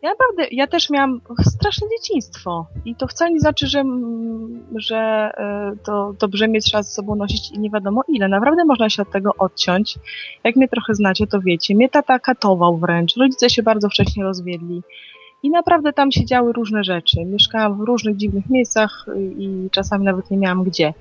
Ja 0.01 0.09
naprawdę, 0.09 0.55
ja 0.55 0.67
też 0.67 0.89
miałam 0.89 1.21
straszne 1.41 1.87
dzieciństwo 1.97 2.67
i 2.85 2.95
to 2.95 3.07
wcale 3.07 3.31
nie 3.31 3.39
znaczy, 3.39 3.67
że, 3.67 3.83
że 4.75 4.97
e, 4.97 5.71
to 5.83 6.13
dobrze 6.19 6.47
mieć 6.47 6.65
trzeba 6.65 6.83
z 6.83 6.93
sobą 6.93 7.15
nosić 7.15 7.51
i 7.51 7.59
nie 7.59 7.69
wiadomo 7.69 8.03
ile. 8.07 8.27
Naprawdę 8.27 8.65
można 8.65 8.89
się 8.89 9.01
od 9.01 9.11
tego 9.11 9.31
odciąć. 9.37 9.99
Jak 10.43 10.55
mnie 10.55 10.67
trochę 10.67 10.93
znacie, 10.95 11.27
to 11.27 11.41
wiecie. 11.41 11.75
Mnie 11.75 11.89
tata 11.89 12.19
katował 12.19 12.77
wręcz. 12.77 13.17
Rodzice 13.17 13.49
się 13.49 13.63
bardzo 13.63 13.89
wcześnie 13.89 14.23
rozwiedli. 14.23 14.81
I 15.43 15.49
naprawdę 15.49 15.93
tam 15.93 16.11
się 16.11 16.25
działy 16.25 16.53
różne 16.53 16.83
rzeczy. 16.83 17.25
Mieszkałam 17.25 17.77
w 17.77 17.81
różnych 17.81 18.15
dziwnych 18.17 18.49
miejscach 18.49 19.05
i 19.37 19.69
czasami 19.71 20.05
nawet 20.05 20.31
nie 20.31 20.37
miałam 20.37 20.63
gdzie. 20.63 20.93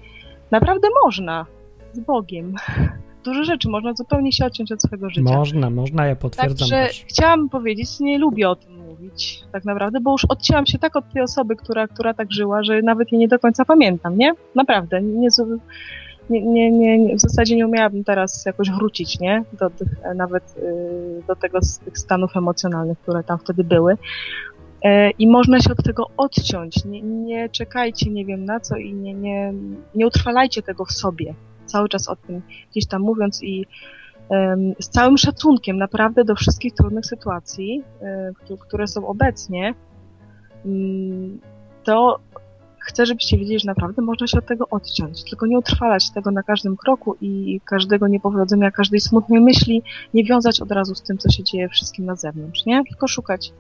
Naprawdę 0.51 0.89
można. 1.05 1.47
Z 1.93 2.01
Bogiem. 2.01 2.55
Dużo 3.25 3.45
rzeczy 3.45 3.69
można 3.69 3.95
zupełnie 3.95 4.33
się 4.33 4.47
odciąć 4.47 4.73
od 4.73 4.83
swojego 4.83 5.11
życia. 5.11 5.37
Można, 5.37 5.71
można, 5.71 6.07
ja 6.07 6.17
potwierdzam 6.17 6.59
Także 6.59 6.87
też. 6.87 7.05
chciałam 7.09 7.49
powiedzieć, 7.49 8.01
nie 8.01 8.19
lubię 8.19 8.49
o 8.49 8.57
tym 8.57 8.78
mówić 8.99 9.45
tak 9.53 9.65
naprawdę, 9.65 10.01
bo 10.01 10.13
już 10.13 10.25
odcięłam 10.25 10.67
się 10.67 10.79
tak 10.79 10.97
od 10.97 11.13
tej 11.13 11.23
osoby, 11.23 11.57
która, 11.57 11.89
która 11.89 12.15
tak 12.15 12.33
żyła, 12.33 12.63
że 12.63 12.83
nawet 12.83 13.13
jej 13.13 13.19
nie 13.19 13.29
do 13.29 13.39
końca 13.39 13.65
pamiętam, 13.65 14.19
nie? 14.19 14.35
Naprawdę. 14.55 15.03
Nie, 15.03 15.29
nie, 16.31 16.71
nie, 16.71 16.99
nie, 16.99 17.17
w 17.17 17.21
zasadzie 17.21 17.57
nie 17.57 17.67
umiałabym 17.67 18.05
teraz 18.05 18.47
jakoś 18.47 18.71
wrócić, 18.71 19.21
nie? 19.21 19.45
Do 19.53 19.71
tych, 19.71 19.89
e, 20.03 20.15
nawet 20.15 20.57
y, 20.59 21.23
do 21.27 21.37
tego, 21.37 21.59
tych 21.85 21.99
stanów 21.99 22.37
emocjonalnych, 22.37 22.99
które 22.99 23.25
tam 23.25 23.39
wtedy 23.39 23.65
były. 23.65 23.97
E, 24.85 25.11
I 25.11 25.27
można 25.27 25.61
się 25.61 25.73
od 25.73 25.85
tego 25.85 26.07
odciąć. 26.17 26.85
Nie, 26.85 27.03
nie 27.03 27.49
czekajcie, 27.49 28.11
nie 28.11 28.25
wiem 28.25 28.45
na 28.45 28.61
co 28.61 28.77
i 28.77 28.95
nie, 28.95 29.15
nie, 29.15 29.53
nie 29.95 30.07
utrwalajcie 30.07 30.63
tego 30.63 30.85
w 30.85 30.93
sobie. 30.93 31.35
Cały 31.67 31.89
czas 31.89 32.09
o 32.09 32.17
tym 32.17 32.43
gdzieś 32.71 32.87
tam 32.87 33.03
mówiąc 33.03 33.43
i 33.43 33.67
z 34.81 34.89
całym 34.89 35.19
szacunkiem 35.19 35.79
naprawdę 35.79 36.25
do 36.25 36.35
wszystkich 36.35 36.75
trudnych 36.75 37.07
sytuacji, 37.07 37.83
któ- 38.35 38.57
które 38.57 38.87
są 38.87 39.07
obecnie, 39.07 39.75
mm, 40.67 41.41
to 41.85 42.19
chcę, 42.79 43.07
żebyście 43.07 43.39
wiedzieli, 43.39 43.59
że 43.61 43.67
naprawdę 43.67 44.03
można 44.03 44.27
się 44.27 44.39
od 44.39 44.47
tego 44.47 44.69
odciąć. 44.71 45.25
Tylko 45.31 45.47
nie 45.47 45.59
utrwalać 45.59 46.11
tego 46.11 46.31
na 46.31 46.43
każdym 46.43 46.77
kroku 46.77 47.17
i 47.21 47.61
każdego 47.65 48.09
niepowodzenia, 48.09 48.71
każdej 48.71 49.01
smutnej 49.01 49.41
myśli 49.41 49.83
nie 50.15 50.25
wiązać 50.25 50.61
od 50.61 50.73
razu 50.73 50.95
z 50.95 51.03
tym, 51.03 51.19
co 51.19 51.31
się 51.31 51.45
dzieje 51.45 51.69
wszystkim 51.69 52.05
na 52.07 52.17
zewnątrz, 52.17 52.67
nie? 52.67 52.85
Tylko 52.85 53.09
szukać, 53.09 53.53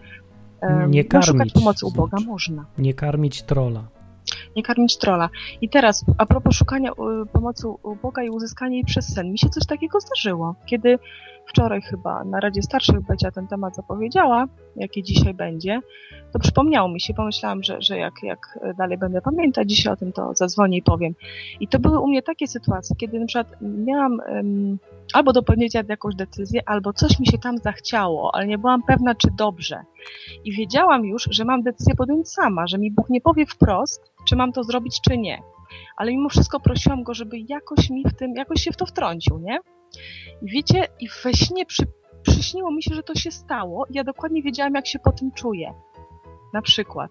Nie 0.88 1.04
no, 1.12 1.22
szukać 1.22 1.26
karmić, 1.26 1.52
pomocy 1.54 1.86
u 1.86 1.90
Boga 1.90 2.18
można. 2.26 2.64
Nie 2.78 2.94
karmić 2.94 3.42
trola. 3.42 3.84
Nie 4.56 4.62
karmić 4.62 4.96
trola. 4.96 5.28
I 5.60 5.68
teraz, 5.68 6.04
a 6.18 6.26
propos 6.26 6.56
szukania 6.56 6.90
y, 6.90 6.94
pomocy 7.32 7.68
u 7.68 7.96
Boga 7.96 8.22
i 8.22 8.30
uzyskania 8.30 8.74
jej 8.74 8.84
przez 8.84 9.14
sen, 9.14 9.32
mi 9.32 9.38
się 9.38 9.48
coś 9.48 9.66
takiego 9.66 10.00
zdarzyło, 10.00 10.54
kiedy 10.66 10.98
wczoraj 11.48 11.82
chyba 11.82 12.24
na 12.24 12.40
Radzie 12.40 12.62
Starszych 12.62 13.00
Becia 13.00 13.30
ten 13.30 13.48
temat 13.48 13.76
zapowiedziała, 13.76 14.46
jaki 14.76 15.02
dzisiaj 15.02 15.34
będzie, 15.34 15.80
to 16.32 16.38
przypomniało 16.38 16.88
mi 16.88 17.00
się, 17.00 17.14
pomyślałam, 17.14 17.62
że, 17.62 17.82
że 17.82 17.98
jak, 17.98 18.14
jak 18.22 18.58
dalej 18.78 18.98
będę 18.98 19.22
pamiętać, 19.22 19.68
dzisiaj 19.68 19.92
o 19.92 19.96
tym 19.96 20.12
to 20.12 20.34
zadzwonię 20.34 20.78
i 20.78 20.82
powiem. 20.82 21.14
I 21.60 21.68
to 21.68 21.78
były 21.78 21.98
u 21.98 22.08
mnie 22.08 22.22
takie 22.22 22.46
sytuacje, 22.46 22.96
kiedy 22.96 23.20
na 23.20 23.26
przykład 23.26 23.56
miałam 23.60 24.20
um, 24.28 24.78
albo 25.12 25.32
do 25.32 25.42
podjęcia 25.42 25.82
jakąś 25.88 26.14
decyzję, 26.14 26.68
albo 26.68 26.92
coś 26.92 27.18
mi 27.20 27.26
się 27.26 27.38
tam 27.38 27.58
zachciało, 27.58 28.34
ale 28.34 28.46
nie 28.46 28.58
byłam 28.58 28.82
pewna, 28.82 29.14
czy 29.14 29.28
dobrze. 29.38 29.82
I 30.44 30.52
wiedziałam 30.52 31.04
już, 31.04 31.28
że 31.30 31.44
mam 31.44 31.62
decyzję 31.62 31.94
podjąć 31.94 32.28
sama, 32.28 32.66
że 32.66 32.78
mi 32.78 32.90
Bóg 32.90 33.10
nie 33.10 33.20
powie 33.20 33.46
wprost, 33.46 34.12
czy 34.28 34.36
mam 34.36 34.52
to 34.52 34.64
zrobić, 34.64 35.00
czy 35.00 35.18
nie. 35.18 35.38
Ale 35.96 36.10
mimo 36.10 36.28
wszystko 36.28 36.60
prosiłam 36.60 37.02
Go, 37.02 37.14
żeby 37.14 37.36
jakoś 37.48 37.90
mi 37.90 38.04
w 38.04 38.14
tym, 38.14 38.34
jakoś 38.34 38.60
się 38.60 38.72
w 38.72 38.76
to 38.76 38.86
wtrącił, 38.86 39.38
nie? 39.38 39.58
I 40.42 40.50
wiecie, 40.50 40.86
i 41.00 41.08
we 41.24 41.34
śnie 41.34 41.66
przy, 41.66 41.82
przyśniło 42.22 42.70
mi 42.70 42.82
się, 42.82 42.94
że 42.94 43.02
to 43.02 43.14
się 43.14 43.30
stało 43.30 43.86
ja 43.90 44.04
dokładnie 44.04 44.42
wiedziałam, 44.42 44.74
jak 44.74 44.86
się 44.86 44.98
po 44.98 45.12
tym 45.12 45.32
czuję. 45.32 45.74
Na 46.52 46.62
przykład. 46.62 47.10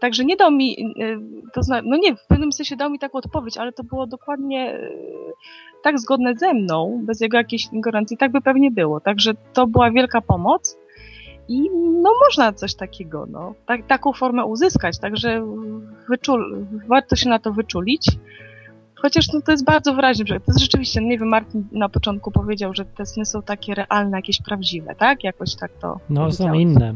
Także 0.00 0.24
nie 0.24 0.36
dał 0.36 0.50
mi, 0.50 0.94
y, 1.02 1.18
to 1.52 1.62
zna, 1.62 1.80
no 1.84 1.96
nie, 1.96 2.16
w 2.16 2.26
pewnym 2.26 2.52
sensie 2.52 2.76
dał 2.76 2.90
mi 2.90 2.98
taką 2.98 3.18
odpowiedź, 3.18 3.58
ale 3.58 3.72
to 3.72 3.84
było 3.84 4.06
dokładnie 4.06 4.74
y, 4.74 5.32
tak 5.82 5.98
zgodne 5.98 6.34
ze 6.34 6.54
mną, 6.54 7.00
bez 7.04 7.20
jego 7.20 7.36
jakiejś 7.36 7.72
ingerencji, 7.72 8.16
tak 8.16 8.32
by 8.32 8.40
pewnie 8.40 8.70
było. 8.70 9.00
Także 9.00 9.34
to 9.52 9.66
była 9.66 9.90
wielka 9.90 10.20
pomoc 10.20 10.78
i 11.48 11.70
no 12.02 12.10
można 12.26 12.52
coś 12.52 12.74
takiego, 12.74 13.26
no, 13.30 13.54
tak, 13.66 13.86
taką 13.86 14.12
formę 14.12 14.44
uzyskać, 14.44 14.98
także 14.98 15.46
wyczul, 16.08 16.66
warto 16.88 17.16
się 17.16 17.28
na 17.28 17.38
to 17.38 17.52
wyczulić. 17.52 18.06
Chociaż 18.94 19.32
no, 19.32 19.40
to 19.40 19.52
jest 19.52 19.64
bardzo 19.64 19.94
wyraźnie, 19.94 20.24
że 20.26 20.40
to 20.40 20.44
jest 20.48 20.60
rzeczywiście, 20.60 21.00
nie 21.04 21.18
wiem, 21.18 21.28
Martin 21.28 21.64
na 21.72 21.88
początku 21.88 22.30
powiedział, 22.30 22.74
że 22.74 22.84
te 22.84 23.06
sny 23.06 23.24
są 23.24 23.42
takie 23.42 23.74
realne, 23.74 24.18
jakieś 24.18 24.42
prawdziwe, 24.42 24.94
tak? 24.94 25.24
Jakoś 25.24 25.54
tak 25.54 25.70
to 25.80 26.00
No, 26.10 26.32
są 26.32 26.52
inne. 26.54 26.94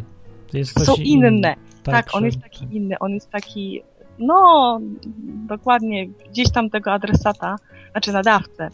Są 0.85 0.95
inne. 0.95 1.55
Tak, 1.83 2.07
on 2.13 2.21
że- 2.21 2.27
jest 2.27 2.41
taki 2.41 2.67
inny, 2.77 2.99
on 2.99 3.11
jest 3.11 3.31
taki, 3.31 3.83
no, 4.23 4.81
dokładnie 5.49 6.07
gdzieś 6.09 6.53
tam 6.53 6.71
tego 6.71 6.93
adresata, 6.93 7.57
znaczy 7.93 8.13
nadawcę, 8.13 8.71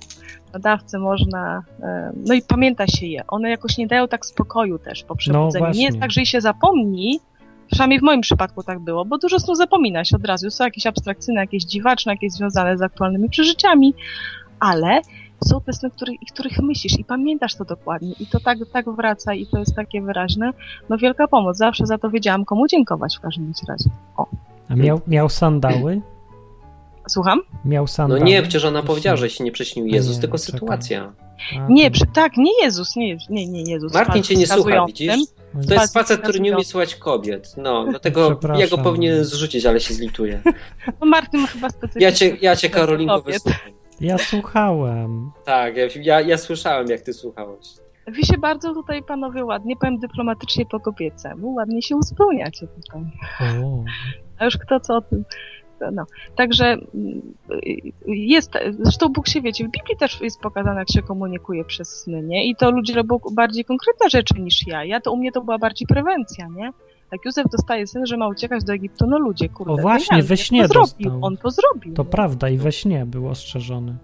nadawcę 0.52 0.98
można, 0.98 1.62
e, 1.82 2.12
no 2.26 2.34
i 2.34 2.42
pamięta 2.42 2.86
się 2.86 3.06
je. 3.06 3.26
One 3.26 3.50
jakoś 3.50 3.78
nie 3.78 3.86
dają 3.86 4.08
tak 4.08 4.26
spokoju 4.26 4.78
też 4.78 5.04
po 5.04 5.16
przebudzeniu. 5.16 5.70
nie 5.70 5.84
jest 5.84 6.00
tak, 6.00 6.10
że 6.10 6.26
się 6.26 6.40
zapomni, 6.40 7.20
przynajmniej 7.70 8.00
w 8.00 8.02
moim 8.02 8.20
przypadku 8.20 8.62
tak 8.62 8.78
było, 8.78 9.04
bo 9.04 9.18
dużo 9.18 9.38
snu 9.38 9.54
zapomina 9.54 10.04
się 10.04 10.16
od 10.16 10.26
razu. 10.26 10.50
Są 10.50 10.64
jakieś 10.64 10.86
abstrakcyjne, 10.86 11.40
jakieś 11.40 11.64
dziwaczne, 11.64 12.12
jakieś 12.12 12.32
związane 12.32 12.78
z 12.78 12.82
aktualnymi 12.82 13.28
przeżyciami, 13.28 13.94
ale 14.60 15.00
są 15.44 15.60
te 15.60 15.72
sny, 15.72 15.90
których, 15.90 16.16
których 16.32 16.58
myślisz 16.58 16.98
i 16.98 17.04
pamiętasz 17.04 17.54
to 17.54 17.64
dokładnie 17.64 18.12
i 18.20 18.26
to 18.26 18.40
tak, 18.40 18.58
tak 18.72 18.90
wraca 18.90 19.34
i 19.34 19.46
to 19.46 19.58
jest 19.58 19.76
takie 19.76 20.02
wyraźne. 20.02 20.50
No 20.88 20.98
wielka 20.98 21.28
pomoc. 21.28 21.56
Zawsze 21.56 21.86
za 21.86 21.98
to 21.98 22.10
wiedziałam, 22.10 22.44
komu 22.44 22.66
dziękować 22.66 23.16
w 23.16 23.20
każdym 23.20 23.52
razie. 23.68 23.90
A 24.68 24.74
miał, 24.76 25.00
miał 25.06 25.28
sandały? 25.28 26.00
Słucham? 27.08 27.40
Miał 27.64 27.82
No 27.84 27.88
sandały? 27.88 28.20
nie, 28.20 28.42
przecież 28.42 28.64
ona 28.64 28.82
powiedziała, 28.82 29.16
że 29.16 29.30
się 29.30 29.44
nie 29.44 29.52
przyśnił 29.52 29.84
A 29.84 29.88
Jezus, 29.88 30.16
nie, 30.16 30.20
tylko 30.20 30.38
czekaj. 30.38 30.52
sytuacja. 30.60 31.12
A, 31.58 31.66
Nie, 31.68 31.90
przy, 31.90 32.06
tak, 32.06 32.36
nie 32.36 32.62
Jezus, 32.62 32.96
nie, 32.96 33.16
nie, 33.30 33.46
nie 33.46 33.62
Jezus. 33.62 33.94
Martin 33.94 34.22
cię 34.22 34.36
nie 34.36 34.46
słucha, 34.46 34.86
widzisz? 34.86 35.14
To 35.68 35.74
jest 35.74 35.94
facet, 35.94 36.20
który 36.20 36.40
nie 36.40 36.54
umie 36.54 36.64
słuchać 36.64 36.94
kobiet. 36.94 37.54
No, 37.56 37.84
dlatego 37.90 38.40
ja 38.58 38.68
go 38.68 38.78
powinien 38.78 39.24
zrzucić, 39.24 39.66
ale 39.66 39.80
się 39.80 39.94
zlituje. 39.94 40.42
No 41.00 41.06
Martin 41.06 41.40
ma 41.40 41.46
chyba 41.46 41.68
specyficzny. 41.70 42.02
Ja 42.02 42.12
cię, 42.12 42.36
ja 42.40 42.56
cię 42.56 42.70
Karolinko, 42.70 43.22
wysłucham. 43.22 43.60
Ja 44.00 44.18
słuchałem. 44.18 45.30
Tak, 45.44 45.76
ja, 45.76 45.84
ja, 46.02 46.20
ja 46.20 46.38
słyszałem, 46.38 46.88
jak 46.88 47.00
ty 47.00 47.12
słuchałeś. 47.12 47.66
Wy 48.06 48.22
się 48.22 48.38
bardzo 48.38 48.74
tutaj 48.74 49.02
panowie 49.02 49.44
ładnie, 49.44 49.76
powiem 49.76 49.98
dyplomatycznie 49.98 50.66
po 50.66 50.80
kobiecemu, 50.80 51.54
ładnie 51.54 51.82
się 51.82 51.96
uzupełniacie 51.96 52.66
tutaj. 52.66 53.02
O, 53.64 53.84
A 54.38 54.44
już 54.44 54.56
kto 54.58 54.80
co 54.80 54.96
o 54.96 55.00
tym. 55.00 55.24
No. 55.92 56.04
Także 56.36 56.64
mm, 56.94 57.20
jest, 58.06 58.50
zresztą 58.80 59.08
Bóg 59.08 59.28
się 59.28 59.40
wiecie, 59.40 59.64
w 59.64 59.70
Biblii 59.70 59.96
też 59.98 60.20
jest 60.20 60.40
pokazane, 60.40 60.78
jak 60.78 60.90
się 60.92 61.02
komunikuje 61.02 61.64
przez 61.64 61.88
sny, 61.88 62.22
nie? 62.22 62.46
I 62.48 62.56
to 62.56 62.70
ludzie 62.70 62.94
robią 62.94 63.18
bardziej 63.32 63.64
konkretne 63.64 64.10
rzeczy 64.10 64.34
niż 64.40 64.66
ja. 64.66 64.84
Ja 64.84 65.00
to 65.00 65.12
u 65.12 65.16
mnie 65.16 65.32
to 65.32 65.40
była 65.40 65.58
bardziej 65.58 65.86
prewencja, 65.86 66.46
nie? 66.56 66.72
Jak 67.12 67.24
Józef 67.24 67.46
dostaje 67.52 67.86
syn, 67.86 68.06
że 68.06 68.16
ma 68.16 68.28
uciekać 68.28 68.64
do 68.64 68.72
Egiptu, 68.72 69.06
no 69.06 69.18
ludzie, 69.18 69.48
kurde. 69.48 69.72
O 69.72 69.76
właśnie, 69.76 70.22
we 70.22 70.36
śnie 70.36 70.62
to 70.62 70.68
zrobił, 70.68 71.10
dostał. 71.10 71.18
on 71.26 71.36
to 71.36 71.50
zrobił. 71.50 71.94
to 71.94 72.02
nie? 72.02 72.08
prawda, 72.10 72.48
i 72.48 72.56
we 72.56 72.72
śnie 72.72 73.06
był 73.06 73.28
ostrzeżony. 73.28 73.94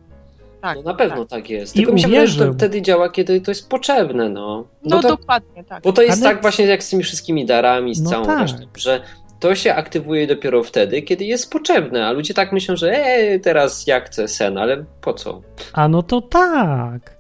Tak, 0.61 0.77
No 0.77 0.83
na 0.83 0.95
pewno 0.95 1.17
tak. 1.17 1.29
tak, 1.29 1.51
jest. 1.51 1.77
I 1.77 1.79
Tylko 1.79 1.93
mi 1.93 2.01
się 2.01 2.09
wydaje, 2.09 2.27
że 2.29 2.47
to 2.47 2.53
wtedy 2.53 2.83
działa, 2.83 3.09
kiedy 3.09 3.41
to 3.41 3.51
jest 3.51 3.69
potrzebne, 3.69 4.29
no. 4.29 4.65
No 4.85 5.03
to, 5.03 5.09
dokładnie, 5.09 5.65
tak. 5.65 5.83
bo 5.83 5.93
to 5.93 6.03
jest 6.03 6.23
Ale- 6.23 6.33
tak 6.33 6.43
właśnie 6.43 6.67
jak 6.67 6.83
z 6.83 6.91
tymi 6.91 7.03
wszystkimi 7.03 7.47
darami, 7.47 7.95
z 7.95 8.03
No 8.03 8.11
całą 8.11 8.27
tak. 8.27 8.41
resztą, 8.41 8.59
że 8.77 9.01
to 9.45 9.55
się 9.55 9.75
aktywuje 9.75 10.27
dopiero 10.27 10.63
wtedy, 10.63 11.03
kiedy 11.03 11.25
jest 11.25 11.51
potrzebne, 11.51 12.07
a 12.07 12.13
ludzie 12.13 12.35
tak 12.35 12.53
myślą, 12.53 12.77
że 12.77 12.93
e, 12.93 13.39
teraz 13.39 13.87
ja 13.87 14.01
chcę 14.01 14.29
sen, 14.29 14.59
ale 14.59 14.85
po 15.01 15.15
co? 15.15 15.43
A 15.73 15.89
no 15.89 16.03
to 16.03 16.21
tak. 16.21 17.17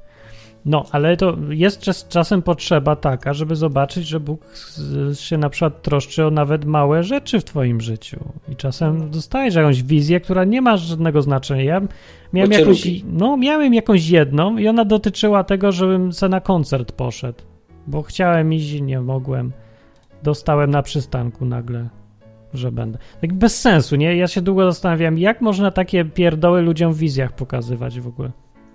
No, 0.65 0.85
ale 0.93 1.17
to 1.17 1.37
jest 1.49 1.81
czas, 1.81 2.09
czasem 2.09 2.43
potrzeba 2.43 2.97
taka, 2.97 3.35
żeby 3.35 3.57
zobaczyć, 3.57 4.07
że 4.07 4.21
Bóg 4.21 4.41
się 5.15 5.39
na 5.39 5.51
przykład 5.51 5.83
troszczy 5.83 6.27
o 6.27 6.31
nawet 6.31 6.65
małe 6.65 7.03
rzeczy 7.03 7.41
w 7.41 7.45
twoim 7.45 7.81
życiu. 7.81 8.21
I 8.49 8.57
czasem 8.57 9.11
dostajesz 9.11 9.55
jakąś 9.55 9.83
wizję, 9.83 10.21
która 10.21 10.45
nie 10.45 10.63
ma 10.63 10.77
żadnego 10.77 11.23
znaczenia. 11.23 11.65
Ja 11.65 11.81
miałem 12.33 12.53
jakąś, 12.53 12.87
no 13.13 13.37
miałem 13.37 13.75
jakąś 13.75 14.09
jedną 14.09 14.59
i 14.59 14.69
ona 14.69 14.85
dotyczyła 14.85 15.45
tego, 15.45 15.73
żebym 15.73 16.13
se 16.13 16.29
na 16.29 16.41
koncert 16.41 16.93
poszedł. 16.93 17.43
Bo 17.87 18.03
chciałem 18.03 18.53
iść 18.53 18.73
i 18.73 18.83
nie 18.83 19.01
mogłem. 19.01 19.53
Dostałem 20.23 20.71
na 20.71 20.83
przystanku 20.83 21.45
nagle, 21.45 21.89
że 22.55 22.73
będę. 22.73 22.99
Tak 23.21 23.33
bez 23.33 23.61
sensu, 23.61 23.97
nie? 23.97 24.17
Ja 24.17 24.27
się 24.27 24.41
długo 24.41 24.65
zastanawiałem, 24.65 25.19
jak 25.19 25.41
można 25.41 25.71
takie 25.71 26.05
pierdoły 26.05 26.63
ludziom 26.63 26.93
w 26.93 26.99
wizjach 26.99 27.33
pokazywać 27.33 28.01
w 28.01 28.09
ogóle. 28.09 28.31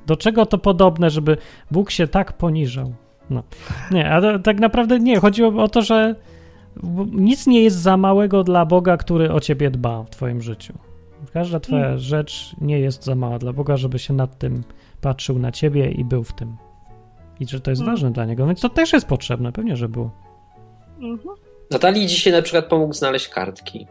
Do 0.08 0.18
czego 0.18 0.46
to 0.46 0.58
podobne, 0.58 1.10
żeby 1.10 1.38
Bóg 1.72 1.92
się 1.92 2.08
tak 2.08 2.34
poniżał? 2.34 2.94
No. 3.30 3.44
Nie, 3.92 4.12
a 4.12 4.22
to, 4.22 4.40
tak 4.40 4.60
naprawdę 4.60 5.00
nie. 5.00 5.20
Chodziło 5.20 5.64
o 5.64 5.68
to, 5.68 5.82
że 5.82 6.16
nic 7.12 7.48
nie 7.48 7.64
jest 7.64 7.78
za 7.78 7.98
małego 7.98 8.44
dla 8.44 8.66
Boga, 8.66 8.98
który 8.98 9.32
o 9.32 9.40
ciebie 9.40 9.72
dba 9.72 10.04
w 10.04 10.10
twoim 10.10 10.42
życiu. 10.42 10.74
Każda 11.34 11.60
twoja 11.60 11.98
rzecz 11.98 12.56
nie 12.62 12.80
jest 12.80 13.06
za 13.06 13.16
mała 13.16 13.40
dla 13.40 13.54
Boga, 13.54 13.78
żeby 13.78 14.00
się 14.00 14.14
nad 14.14 14.38
tym 14.38 14.64
patrzył 15.02 15.40
na 15.40 15.52
ciebie 15.52 15.92
i 15.92 16.06
był 16.06 16.24
w 16.24 16.34
tym. 16.34 16.58
I 17.40 17.48
że 17.48 17.60
to 17.62 17.72
jest 17.72 17.82
Mm. 17.82 17.94
ważne 17.94 18.12
dla 18.12 18.26
Niego. 18.26 18.48
Więc 18.48 18.62
to 18.62 18.70
też 18.70 18.94
jest 18.94 19.08
potrzebne, 19.08 19.52
pewnie, 19.52 19.76
że 19.76 19.90
było. 19.90 20.12
Mhm. 21.02 21.36
Natalii 21.72 22.08
dzisiaj 22.08 22.34
na 22.34 22.42
przykład 22.42 22.66
pomógł 22.66 22.94
znaleźć 22.94 23.28
kartki. 23.28 23.88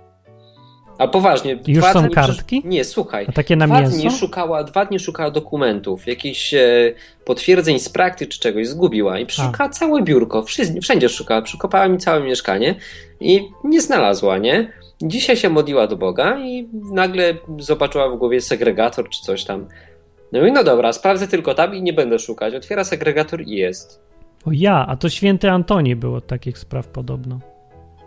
A 0.98 1.08
poważnie. 1.08 1.58
Już 1.66 1.78
dwa 1.78 1.92
są 1.92 2.02
dni 2.02 2.10
kartki? 2.10 2.62
Nie, 2.64 2.84
słuchaj. 2.84 3.26
A 3.28 3.32
takie 3.32 3.56
na 3.56 3.66
dwa 3.66 3.80
mięso? 3.80 3.96
Dni 3.96 4.10
szukała, 4.10 4.64
dwa 4.64 4.84
dni 4.84 4.98
szukała 4.98 5.30
dokumentów, 5.30 6.06
jakichś 6.06 6.54
e, 6.54 6.94
potwierdzeń 7.24 7.78
z 7.78 7.88
praktyk 7.88 8.28
czy 8.28 8.40
czegoś, 8.40 8.68
zgubiła 8.68 9.18
i 9.18 9.26
przeszukała 9.26 9.70
całe 9.70 10.02
biurko, 10.02 10.42
wszędzie, 10.42 10.80
wszędzie 10.80 11.08
szukała, 11.08 11.42
przekopała 11.42 11.88
mi 11.88 11.98
całe 11.98 12.20
mieszkanie 12.20 12.74
i 13.20 13.48
nie 13.64 13.80
znalazła, 13.80 14.38
nie? 14.38 14.72
Dzisiaj 15.02 15.36
się 15.36 15.48
modliła 15.48 15.86
do 15.86 15.96
Boga 15.96 16.38
i 16.38 16.68
nagle 16.92 17.34
zobaczyła 17.58 18.08
w 18.08 18.16
głowie 18.16 18.40
segregator 18.40 19.08
czy 19.08 19.22
coś 19.22 19.44
tam. 19.44 19.68
No 20.32 20.46
i 20.46 20.52
no 20.52 20.64
dobra, 20.64 20.92
sprawdzę 20.92 21.28
tylko 21.28 21.54
tam 21.54 21.74
i 21.74 21.82
nie 21.82 21.92
będę 21.92 22.18
szukać. 22.18 22.54
Otwiera 22.54 22.84
segregator 22.84 23.42
i 23.42 23.50
jest. 23.50 24.02
O 24.46 24.50
ja, 24.52 24.86
a 24.88 24.96
to 24.96 25.08
święty 25.08 25.50
Antoni 25.50 25.96
był 25.96 26.14
od 26.14 26.26
takich 26.26 26.58
spraw 26.58 26.88
podobno. 26.88 27.40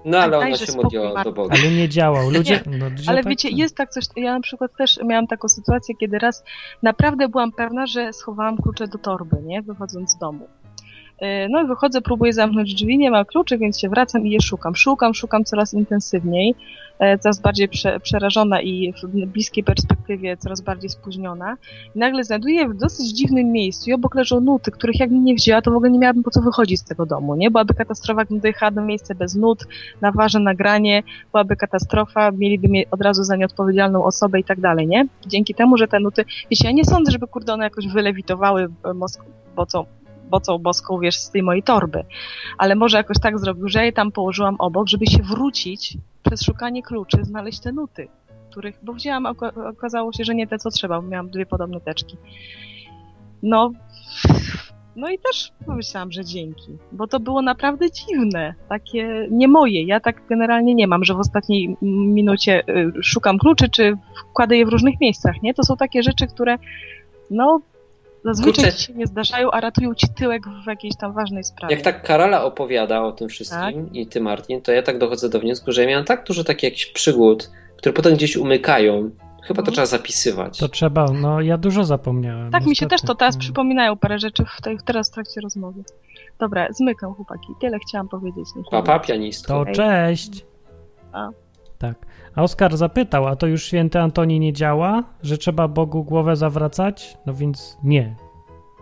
No 0.05 0.17
ale 0.17 0.31
Tak, 0.31 0.41
ona 0.41 0.49
dajże 0.49 0.65
się 0.65 0.77
modliła 0.77 1.23
do. 1.23 1.31
Boga. 1.31 1.55
Ale 1.59 1.71
nie 1.71 1.89
działał. 1.89 2.29
Ludzie, 2.29 2.63
no, 2.65 2.89
ludzie 2.89 3.03
Ale 3.09 3.23
tak, 3.23 3.29
wiecie, 3.29 3.49
jest 3.49 3.75
tak 3.75 3.89
coś, 3.89 4.05
ja 4.15 4.33
na 4.33 4.41
przykład 4.41 4.71
też 4.77 4.99
miałam 5.05 5.27
taką 5.27 5.47
sytuację, 5.49 5.95
kiedy 5.95 6.19
raz 6.19 6.43
naprawdę 6.83 7.29
byłam 7.29 7.51
pewna, 7.51 7.87
że 7.87 8.13
schowałam 8.13 8.57
klucze 8.57 8.87
do 8.87 8.97
torby, 8.97 9.37
nie, 9.43 9.61
wychodząc 9.61 10.11
z 10.11 10.17
domu. 10.17 10.47
Yy, 11.21 11.27
No 11.49 11.61
i 11.61 11.67
wychodzę, 11.67 12.01
próbuję 12.01 12.33
zamknąć 12.33 12.73
drzwi, 12.75 12.97
nie 12.97 13.11
ma 13.11 13.25
kluczy, 13.25 13.57
więc 13.57 13.79
się 13.79 13.89
wracam 13.89 14.27
i 14.27 14.31
je 14.31 14.41
szukam. 14.41 14.75
Szukam, 14.75 15.13
szukam 15.13 15.43
coraz 15.43 15.73
intensywniej, 15.73 16.55
e, 16.99 17.17
coraz 17.17 17.39
bardziej 17.39 17.69
prze, 17.69 17.99
przerażona 17.99 18.61
i 18.61 18.93
w 19.03 19.25
bliskiej 19.27 19.63
perspektywie 19.63 20.37
coraz 20.37 20.61
bardziej 20.61 20.89
spóźniona. 20.89 21.57
I 21.95 21.99
nagle 21.99 22.23
znajduję 22.23 22.69
w 22.69 22.77
dosyć 22.77 23.07
dziwnym 23.07 23.51
miejscu 23.51 23.89
i 23.89 23.93
obok 23.93 24.15
leżą 24.15 24.39
nuty, 24.39 24.71
których 24.71 24.99
jakbym 24.99 25.23
nie 25.23 25.35
wzięła, 25.35 25.61
to 25.61 25.71
w 25.71 25.75
ogóle 25.75 25.91
nie 25.91 25.99
miałabym 25.99 26.23
po 26.23 26.31
co 26.31 26.41
wychodzić 26.41 26.79
z 26.79 26.83
tego 26.83 27.05
domu, 27.05 27.35
nie? 27.35 27.51
Byłaby 27.51 27.73
katastrofa, 27.73 28.25
gdybym 28.25 28.41
dojechała 28.41 28.71
do 28.71 28.81
miejsca 28.81 29.15
bez 29.15 29.35
nut, 29.35 29.63
naważę 30.01 30.39
nagranie, 30.39 31.03
byłaby 31.31 31.55
katastrofa, 31.55 32.31
mieliby 32.31 32.67
mnie 32.67 32.85
od 32.91 33.01
razu 33.01 33.23
za 33.23 33.35
nieodpowiedzialną 33.35 34.03
osobę 34.03 34.39
i 34.39 34.43
tak 34.43 34.59
dalej, 34.59 34.87
nie? 34.87 35.07
Dzięki 35.27 35.55
temu, 35.55 35.77
że 35.77 35.87
te 35.87 35.99
nuty, 35.99 36.25
wiecie, 36.51 36.67
ja 36.67 36.71
nie 36.71 36.85
sądzę, 36.85 37.11
żeby 37.11 37.27
kurde 37.27 37.53
one 37.53 37.63
jakoś 37.63 37.87
wylewitowały 37.87 38.63
e, 38.63 38.89
Mosk- 38.89 40.00
bocą, 40.31 40.51
bocą 40.57 40.63
boską, 40.71 40.99
wiesz, 40.99 41.19
z 41.19 41.29
tej 41.29 41.43
mojej 41.43 41.63
torby. 41.63 42.03
Ale 42.57 42.75
może 42.75 42.97
jakoś 42.97 43.19
tak 43.19 43.39
zrobił, 43.39 43.67
że 43.67 43.79
ja 43.79 43.85
je 43.85 43.93
tam 43.93 44.11
położyłam 44.11 44.55
obok, 44.59 44.87
żeby 44.87 45.07
się 45.07 45.23
wrócić 45.23 45.97
przez 46.23 46.41
szukanie 46.43 46.83
kluczy, 46.83 47.17
znaleźć 47.21 47.59
te 47.59 47.71
nuty, 47.71 48.07
których, 48.49 48.79
bo 48.83 48.93
wzięłam, 48.93 49.25
okazało 49.69 50.13
się, 50.13 50.23
że 50.23 50.35
nie 50.35 50.47
te, 50.47 50.57
co 50.57 50.69
trzeba, 50.69 51.01
bo 51.01 51.07
miałam 51.07 51.29
dwie 51.29 51.45
podobne 51.45 51.81
teczki. 51.81 52.17
No, 53.43 53.71
no 54.95 55.09
i 55.09 55.19
też 55.19 55.51
pomyślałam, 55.65 56.11
że 56.11 56.25
dzięki, 56.25 56.77
bo 56.91 57.07
to 57.07 57.19
było 57.19 57.41
naprawdę 57.41 57.91
dziwne, 57.91 58.53
takie 58.69 59.27
nie 59.31 59.47
moje. 59.47 59.83
Ja 59.83 59.99
tak 59.99 60.21
generalnie 60.29 60.75
nie 60.75 60.87
mam, 60.87 61.03
że 61.03 61.13
w 61.13 61.19
ostatniej 61.19 61.75
minucie 61.81 62.63
y, 62.69 63.03
szukam 63.03 63.37
kluczy, 63.37 63.69
czy 63.69 63.97
wkładę 64.29 64.57
je 64.57 64.65
w 64.65 64.69
różnych 64.69 64.99
miejscach, 65.01 65.41
nie? 65.41 65.53
To 65.53 65.63
są 65.63 65.77
takie 65.77 66.03
rzeczy, 66.03 66.27
które 66.27 66.57
no 67.29 67.61
zazwyczaj 68.25 68.63
Kurczę. 68.63 68.77
ci 68.77 68.83
się 68.85 68.93
nie 68.93 69.07
zdarzają, 69.07 69.51
a 69.51 69.59
ratują 69.61 69.95
ci 69.95 70.07
tyłek 70.09 70.43
w 70.63 70.67
jakiejś 70.67 70.95
tam 70.97 71.13
ważnej 71.13 71.43
sprawie. 71.43 71.75
Jak 71.75 71.83
tak 71.83 72.03
Karola 72.03 72.43
opowiada 72.43 73.03
o 73.03 73.11
tym 73.11 73.29
wszystkim 73.29 73.85
Tak. 73.85 73.95
i 73.95 74.07
ty 74.07 74.21
Martin, 74.21 74.61
to 74.61 74.71
ja 74.71 74.83
tak 74.83 74.97
dochodzę 74.97 75.29
do 75.29 75.39
wniosku, 75.39 75.71
że 75.71 75.81
ja 75.81 75.87
miałem 75.89 76.05
tak 76.05 76.23
dużo 76.27 76.43
takich 76.43 76.63
jakichś 76.63 76.85
przygód, 76.85 77.51
które 77.77 77.93
potem 77.93 78.13
gdzieś 78.13 78.37
umykają. 78.37 79.09
Chyba 79.43 79.57
to 79.61 79.61
Mhm. 79.71 79.73
trzeba 79.73 79.85
zapisywać. 79.85 80.57
To 80.57 80.69
trzeba, 80.69 81.05
no 81.05 81.41
ja 81.41 81.57
dużo 81.57 81.83
zapomniałem. 81.83 82.51
Tak, 82.51 82.65
mi 82.65 82.75
się 82.75 82.85
też 82.85 82.91
niestety. 82.91 83.07
to 83.07 83.15
teraz 83.15 83.35
No. 83.35 83.39
przypominają 83.41 83.97
parę 83.97 84.19
rzeczy 84.19 84.45
w 84.57 84.61
tej, 84.61 84.77
teraz 84.85 85.11
w 85.11 85.13
trakcie 85.13 85.41
rozmowy. 85.41 85.83
Dobra, 86.39 86.67
zmykam 86.71 87.13
chłopaki. 87.13 87.47
Tyle 87.61 87.77
chciałam 87.79 88.07
powiedzieć. 88.09 88.45
Papa 88.71 88.99
pianistko. 88.99 89.65
To 89.65 89.71
cześć. 89.71 90.45
A. 91.13 91.29
Tak. 91.81 92.05
A 92.35 92.43
Oskar 92.43 92.77
zapytał, 92.77 93.27
a 93.27 93.35
to 93.35 93.47
już 93.47 93.63
święty 93.63 93.99
Antoni 93.99 94.39
nie 94.39 94.53
działa? 94.53 95.03
Że 95.23 95.37
trzeba 95.37 95.67
Bogu 95.67 96.03
głowę 96.03 96.35
zawracać? 96.35 97.17
No 97.25 97.33
więc 97.33 97.77
nie, 97.83 98.15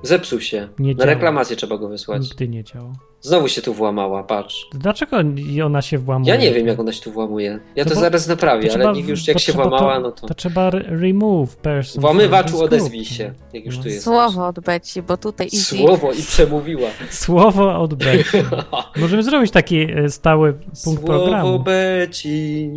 Zepsuł 0.03 0.39
się. 0.41 0.69
Nie 0.79 0.93
Na 0.93 0.97
działa. 0.99 1.05
reklamację 1.13 1.55
trzeba 1.55 1.77
go 1.77 1.89
wysłać. 1.89 2.21
nigdy 2.21 2.47
nie 2.47 2.63
działa. 2.63 2.93
Znowu 3.21 3.47
się 3.47 3.61
tu 3.61 3.73
włamała, 3.73 4.23
patrz. 4.23 4.67
Dlaczego 4.73 5.17
ona 5.65 5.81
się 5.81 5.97
włamuje? 5.97 6.31
Ja 6.33 6.39
nie 6.41 6.53
wiem, 6.53 6.67
jak 6.67 6.79
ona 6.79 6.93
się 6.93 7.01
tu 7.01 7.11
włamuje. 7.11 7.59
Ja 7.75 7.83
No 7.83 7.89
to 7.89 7.95
bo- 7.95 8.01
zaraz 8.01 8.27
naprawię, 8.27 8.69
To 8.69 8.73
ale 8.75 8.91
niech 8.93 9.07
już 9.07 9.27
jak 9.27 9.35
to 9.37 9.43
się 9.43 9.53
włamała, 9.53 9.95
to- 9.95 10.01
no 10.01 10.11
to... 10.11 10.27
To 10.27 10.33
trzeba 10.33 10.67
re- 10.67 10.83
remove 10.99 11.55
person. 11.55 12.01
Włamywaczu 12.01 12.63
odezwij 12.63 13.05
się, 13.05 13.33
jak 13.53 13.65
już 13.65 13.77
No. 13.77 13.83
tu 13.83 13.89
jest. 13.89 14.03
Słowo 14.03 14.47
od 14.47 14.59
Beci, 14.59 15.01
bo 15.01 15.17
tutaj 15.17 15.47
idzie. 15.47 15.57
Słowo 15.57 16.11
i 16.11 16.21
przemówiła. 16.23 16.89
Słowo 17.09 17.79
od 17.79 17.93
Beci. 17.93 18.37
Możemy 19.01 19.23
zrobić 19.23 19.51
taki 19.51 19.87
e, 19.91 20.09
stały 20.09 20.53
punkt 20.53 20.77
Słowo 20.77 21.07
programu. 21.07 21.59
Beci. 21.59 22.71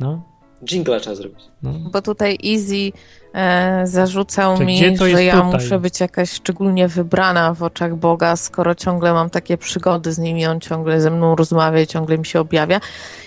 No, 0.00 0.22
Jingla 0.70 1.00
trzeba 1.00 1.16
zrobić. 1.16 1.40
no. 1.62 1.72
Bo 1.92 2.02
tutaj 2.02 2.38
Easy 2.44 2.92
e, 3.34 3.86
zarzucał 3.86 4.58
Czy 4.58 4.64
mi, 4.64 4.98
to 4.98 5.08
że 5.08 5.24
ja 5.24 5.34
tutaj? 5.40 5.52
muszę 5.52 5.78
być 5.78 6.00
jakaś 6.00 6.30
szczególnie 6.32 6.88
wybrana 6.88 7.54
w 7.54 7.62
oczach 7.62 7.96
Boga, 7.96 8.36
skoro 8.36 8.74
ciągle 8.74 9.12
mam 9.12 9.30
takie 9.30 9.58
przygody 9.58 10.12
z 10.12 10.18
nim 10.18 10.38
i 10.38 10.46
on 10.46 10.60
ciągle 10.60 11.00
ze 11.00 11.10
mną 11.10 11.36
rozmawia 11.36 11.80
i 11.80 11.86
ciągle 11.86 12.18
mi 12.18 12.26
się 12.26 12.40
objawia. 12.40 12.80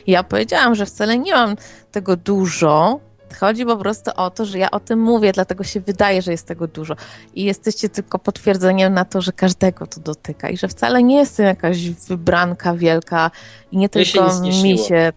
I 0.08 0.12
ja 0.12 0.24
powiedziałam, 0.24 0.76
że 0.76 0.86
wcale 0.86 1.20
nie 1.20 1.32
mam 1.32 1.56
tego 1.92 2.16
dużo. 2.16 3.00
Chodzi 3.40 3.66
po 3.66 3.78
prostu 3.78 4.12
o 4.16 4.30
to, 4.30 4.46
że 4.46 4.58
ja 4.58 4.72
o 4.72 4.80
tym 4.80 5.00
mówię, 5.00 5.32
dlatego 5.32 5.64
się 5.64 5.80
wydaje, 5.80 6.22
że 6.22 6.32
jest 6.32 6.48
tego 6.48 6.68
dużo. 6.68 6.96
I 7.36 7.44
jesteście 7.44 7.90
tylko 7.90 8.20
potwierdzeniem 8.20 8.94
na 8.94 9.06
to, 9.06 9.22
że 9.22 9.32
każdego 9.32 9.88
to 9.88 10.02
dotyka 10.02 10.50
i 10.50 10.58
że 10.58 10.68
wcale 10.68 11.04
nie 11.04 11.16
jestem 11.18 11.46
jakaś 11.46 11.90
wybranka 11.90 12.74
wielka 12.74 13.32
i 13.72 13.78
nie 13.78 13.86
się 13.86 13.90
tylko 13.90 14.28
nic 14.28 14.40
nie 14.40 14.64
mi 14.64 14.78
się 14.78 15.14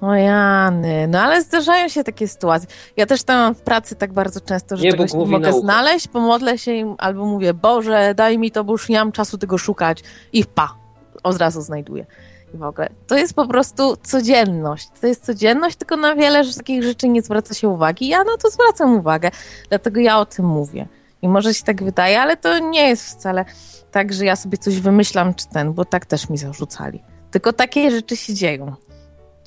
o 0.00 0.14
Jany, 0.14 1.08
no 1.08 1.20
ale 1.20 1.42
zdarzają 1.42 1.88
się 1.88 2.04
takie 2.04 2.28
sytuacje. 2.28 2.68
Ja 2.96 3.06
też 3.06 3.22
tam 3.22 3.38
mam 3.38 3.54
w 3.54 3.60
pracy 3.60 3.96
tak 3.96 4.12
bardzo 4.12 4.40
często, 4.40 4.76
że 4.76 4.82
Nie, 4.84 4.90
czegoś 4.90 5.14
nie 5.14 5.26
mogę 5.26 5.52
znaleźć, 5.52 6.08
pomodlę 6.08 6.58
się 6.58 6.72
im, 6.72 6.94
albo 6.98 7.24
mówię, 7.24 7.54
Boże, 7.54 8.14
daj 8.14 8.38
mi 8.38 8.50
to, 8.50 8.64
bo 8.64 8.72
już 8.72 8.88
nie 8.88 8.98
mam 8.98 9.12
czasu 9.12 9.38
tego 9.38 9.58
szukać 9.58 10.02
i 10.32 10.44
pa, 10.44 10.74
od 11.22 11.36
razu 11.36 11.62
znajduję. 11.62 12.06
I 12.54 12.56
w 12.56 12.62
ogóle. 12.62 12.88
To 13.06 13.16
jest 13.16 13.34
po 13.34 13.46
prostu 13.46 13.96
codzienność. 14.02 14.88
To 15.00 15.06
jest 15.06 15.24
codzienność, 15.24 15.76
tylko 15.76 15.96
na 15.96 16.14
wiele 16.14 16.44
takich 16.56 16.82
rzeczy 16.82 17.08
nie 17.08 17.22
zwraca 17.22 17.54
się 17.54 17.68
uwagi. 17.68 18.08
Ja 18.08 18.18
na 18.18 18.36
to 18.36 18.50
zwracam 18.50 18.96
uwagę, 18.96 19.30
dlatego 19.68 20.00
ja 20.00 20.18
o 20.18 20.26
tym 20.26 20.46
mówię. 20.46 20.88
I 21.22 21.28
może 21.28 21.54
się 21.54 21.64
tak 21.64 21.82
wydaje, 21.82 22.20
ale 22.20 22.36
to 22.36 22.58
nie 22.58 22.88
jest 22.88 23.04
wcale 23.04 23.44
tak, 23.90 24.12
że 24.12 24.24
ja 24.24 24.36
sobie 24.36 24.58
coś 24.58 24.80
wymyślam 24.80 25.34
czy 25.34 25.48
ten, 25.48 25.72
bo 25.72 25.84
tak 25.84 26.06
też 26.06 26.28
mi 26.28 26.38
zarzucali. 26.38 27.02
Tylko 27.30 27.52
takie 27.52 27.90
rzeczy 27.90 28.16
się 28.16 28.34
dzieją. 28.34 28.74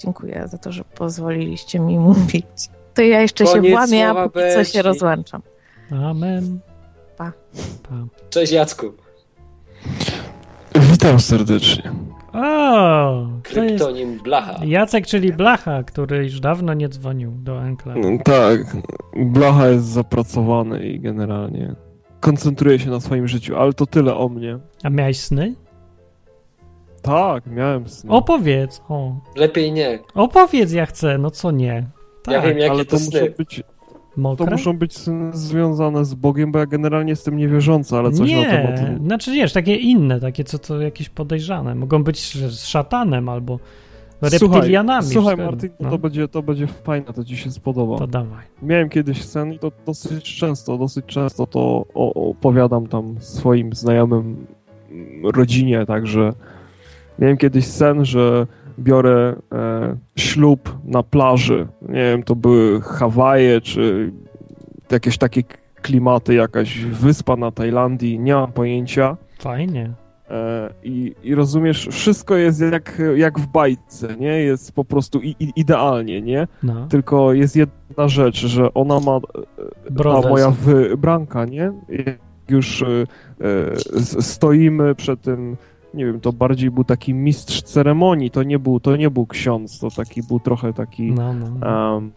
Dziękuję 0.01 0.43
za 0.47 0.57
to, 0.57 0.71
że 0.71 0.83
pozwoliliście 0.83 1.79
mi 1.79 1.99
mówić. 1.99 2.45
To 2.93 3.01
ja 3.01 3.21
jeszcze 3.21 3.45
się 3.45 3.53
Koniec 3.53 3.71
włamię, 3.71 4.09
a 4.09 4.29
póki 4.29 4.39
co 4.53 4.63
się 4.63 4.81
rozłączam. 4.81 5.41
Amen. 5.91 6.59
Pa. 7.17 7.31
pa. 7.89 7.95
Cześć 8.29 8.51
Jacku. 8.51 8.93
Witam 10.75 11.19
serdecznie. 11.19 11.91
O, 12.33 13.27
to 13.53 13.63
jest 13.63 13.83
Kryptonim 13.83 14.19
Blacha. 14.23 14.65
Jacek, 14.65 15.07
czyli 15.07 15.33
Blacha, 15.33 15.83
który 15.83 16.23
już 16.23 16.39
dawno 16.39 16.73
nie 16.73 16.89
dzwonił 16.89 17.31
do 17.31 17.63
Enklawy. 17.63 17.99
No, 17.99 18.17
tak, 18.23 18.77
Blacha 19.15 19.67
jest 19.67 19.85
zapracowany 19.85 20.87
i 20.87 20.99
generalnie 20.99 21.75
koncentruje 22.19 22.79
się 22.79 22.89
na 22.89 22.99
swoim 22.99 23.27
życiu, 23.27 23.57
ale 23.57 23.73
to 23.73 23.85
tyle 23.85 24.15
o 24.15 24.29
mnie. 24.29 24.59
A 24.83 24.89
miałeś 24.89 25.19
sny? 25.19 25.55
Tak, 27.01 27.47
miałem 27.47 27.87
sny. 27.87 28.11
Opowiedz, 28.11 28.81
o. 28.89 29.15
Lepiej 29.35 29.71
nie. 29.71 29.99
Opowiedz, 30.15 30.71
ja 30.71 30.85
chcę, 30.85 31.17
no 31.17 31.31
co 31.31 31.51
nie. 31.51 31.87
Tak, 32.23 32.33
Ja 32.33 32.41
wiem, 32.41 32.57
jakie 32.57 32.71
ale 32.71 32.85
to 32.85 32.97
to 32.97 33.03
muszą 33.05 33.19
być, 33.37 33.63
mokre? 34.17 34.45
to 34.45 34.51
muszą 34.51 34.77
być 34.77 34.97
sny 34.97 35.29
związane 35.33 36.05
z 36.05 36.13
Bogiem, 36.13 36.51
bo 36.51 36.59
ja 36.59 36.65
generalnie 36.65 37.09
jestem 37.09 37.37
niewierzący, 37.37 37.95
ale 37.95 38.11
coś 38.11 38.29
nie, 38.29 38.45
na 38.47 38.51
temat... 38.77 39.01
znaczy 39.05 39.31
wiesz, 39.31 39.53
takie 39.53 39.75
inne, 39.75 40.19
takie 40.19 40.43
co, 40.43 40.59
co 40.59 40.81
jakieś 40.81 41.09
podejrzane. 41.09 41.75
Mogą 41.75 42.03
być 42.03 42.37
z 42.51 42.65
szatanem 42.65 43.29
albo 43.29 43.59
Słuchaj, 44.29 44.39
reptylianami. 44.59 45.07
słuchaj 45.07 45.33
wtedy. 45.35 45.51
Martin, 45.51 45.69
no, 45.79 45.89
to, 45.89 45.97
będzie, 45.97 46.27
to 46.27 46.43
będzie 46.43 46.67
fajne, 46.67 47.13
to 47.13 47.23
ci 47.23 47.37
się 47.37 47.51
spodoba. 47.51 47.97
to 47.97 48.07
dawaj. 48.07 48.45
Miałem 48.61 48.89
kiedyś 48.89 49.25
sen 49.25 49.53
i 49.53 49.59
to 49.59 49.71
dosyć 49.85 50.35
często, 50.35 50.77
dosyć 50.77 51.05
często 51.05 51.47
to 51.47 51.85
opowiadam 52.15 52.87
tam 52.87 53.15
swoim 53.19 53.73
znajomym, 53.73 54.45
mm, 54.91 55.25
rodzinie, 55.35 55.85
także 55.85 56.33
miałem 57.21 57.37
kiedyś 57.37 57.65
sen, 57.65 58.05
że 58.05 58.47
biorę 58.79 59.35
e, 59.51 59.97
ślub 60.15 60.77
na 60.85 61.03
plaży. 61.03 61.67
Nie 61.81 61.93
wiem, 62.03 62.23
to 62.23 62.35
były 62.35 62.81
Hawaje, 62.81 63.61
czy 63.61 64.11
jakieś 64.91 65.17
takie 65.17 65.43
klimaty, 65.81 66.33
jakaś 66.33 66.79
wyspa 66.85 67.35
na 67.35 67.51
Tajlandii, 67.51 68.19
nie 68.19 68.33
mam 68.33 68.51
pojęcia. 68.51 69.17
Fajnie. 69.39 69.93
E, 70.29 70.69
I, 70.83 71.15
I 71.23 71.35
rozumiesz, 71.35 71.87
wszystko 71.91 72.35
jest 72.35 72.61
jak, 72.61 73.01
jak 73.15 73.39
w 73.39 73.47
bajce, 73.47 74.15
nie? 74.19 74.39
Jest 74.39 74.71
po 74.71 74.85
prostu 74.85 75.19
i, 75.21 75.35
i, 75.39 75.51
idealnie, 75.55 76.21
nie? 76.21 76.47
No, 76.63 76.87
Tylko 76.87 77.33
jest 77.33 77.55
jedna 77.55 78.07
rzecz, 78.07 78.45
że 78.45 78.73
ona 78.73 78.99
ma, 78.99 79.19
ta 79.19 79.27
brodę. 79.91 80.29
moja 80.29 80.49
wybranka, 80.49 81.45
nie? 81.45 81.71
Jak 81.89 82.17
już 82.49 82.81
e, 82.81 82.85
e, 82.87 84.21
stoimy 84.21 84.95
przed 84.95 85.21
tym, 85.21 85.57
nie 85.93 86.05
wiem, 86.05 86.19
to 86.19 86.33
bardziej 86.33 86.71
był 86.71 86.83
taki 86.83 87.13
mistrz 87.13 87.61
ceremonii, 87.61 88.31
to 88.31 88.43
nie 88.43 88.59
był, 88.59 88.79
to 88.79 88.95
nie 88.95 89.09
był 89.09 89.25
ksiądz, 89.25 89.79
to 89.79 89.89
taki 89.89 90.23
był 90.23 90.39
trochę 90.39 90.73
taki... 90.73 91.11
No, 91.11 91.33
no. 91.33 91.45
no. 91.59 91.93
Um, 91.95 92.11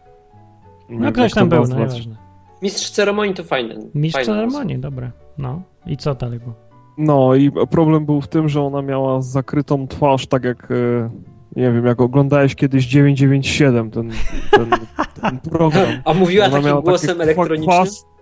no 0.89 1.13
ktoś 1.13 1.33
tam 1.33 1.49
był, 1.49 1.65
no 1.67 1.79
nieważne. 1.79 2.17
Mistrz 2.63 2.91
ceremonii 2.91 3.35
to 3.35 3.45
fajne. 3.45 3.75
Mistrz 3.95 4.25
ceremonii, 4.25 4.79
dobre. 4.79 5.11
No. 5.39 5.63
I 5.87 5.97
co 5.97 6.15
dalej 6.15 6.39
było? 6.39 6.55
No 6.99 7.35
i 7.35 7.51
problem 7.71 8.07
był 8.07 8.21
w 8.21 8.29
tym, 8.29 8.49
że 8.49 8.63
ona 8.63 8.83
miała 8.83 9.23
zakrytą 9.23 9.89
twarz, 9.89 10.27
tak 10.27 10.45
jak, 10.45 10.71
e, 10.71 11.11
nie 11.57 11.73
wiem, 11.73 11.87
jak 11.87 12.01
oglądałeś 12.01 12.55
kiedyś 12.55 12.87
997, 12.87 13.91
ten, 13.91 14.11
ten, 14.51 14.71
ten 15.23 15.39
program. 15.39 15.89
A 16.05 16.15
mówiła 16.15 16.47
Ona 16.47 16.63
takim 16.63 16.81
głosem 16.81 17.21
elektronicznym? 17.21 17.71
kwas- 17.71 18.14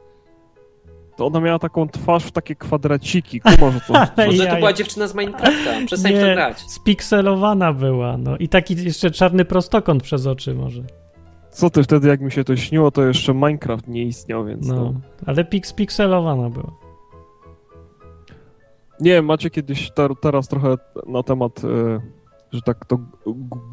to 1.16 1.26
ona 1.26 1.40
miała 1.40 1.58
taką 1.58 1.88
twarz 1.88 2.24
w 2.24 2.30
takie 2.32 2.54
kwadraciki. 2.54 3.40
Kumasz, 3.40 3.86
co? 3.86 3.92
Może 4.26 4.46
to 4.46 4.56
była 4.62 4.72
dziewczyna 4.72 5.06
z 5.06 5.14
Minecrafta, 5.14 5.70
przestań 5.86 6.12
w 6.12 6.20
to 6.20 6.26
Nie, 6.26 6.34
grać. 6.34 6.60
spikselowana 6.60 7.72
była, 7.72 8.16
no. 8.16 8.36
I 8.36 8.48
taki 8.48 8.84
jeszcze 8.84 9.10
czarny 9.10 9.44
prostokąt 9.44 10.02
przez 10.02 10.26
oczy 10.26 10.54
może. 10.54 10.82
Co 11.50 11.70
ty 11.70 11.82
wtedy, 11.82 12.08
jak 12.08 12.20
mi 12.20 12.32
się 12.32 12.44
to 12.44 12.56
śniło, 12.56 12.90
to 12.90 13.04
jeszcze 13.04 13.34
Minecraft 13.34 13.88
nie 13.88 14.02
istniał, 14.02 14.44
więc 14.44 14.66
no. 14.68 14.74
No. 14.76 14.94
Ale 15.26 15.44
pik, 15.44 15.66
spikselowana 15.66 16.50
była. 16.50 16.72
Nie 19.00 19.22
macie 19.22 19.50
kiedyś 19.50 19.90
ter, 19.90 20.10
teraz 20.20 20.48
trochę 20.48 20.74
na 21.06 21.22
temat, 21.22 21.60
e, 21.64 22.00
że 22.52 22.62
tak 22.62 22.84
to 22.86 22.96
g- 22.96 23.06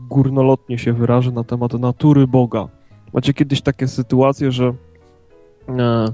górnolotnie 0.10 0.78
się 0.78 0.94
wyrażę, 0.94 1.32
na 1.32 1.44
temat 1.44 1.74
natury 1.74 2.28
Boga. 2.28 2.68
Macie 3.14 3.34
kiedyś 3.34 3.62
takie 3.62 3.88
sytuacje, 3.88 4.52
że 4.52 4.74
e, 5.70 6.06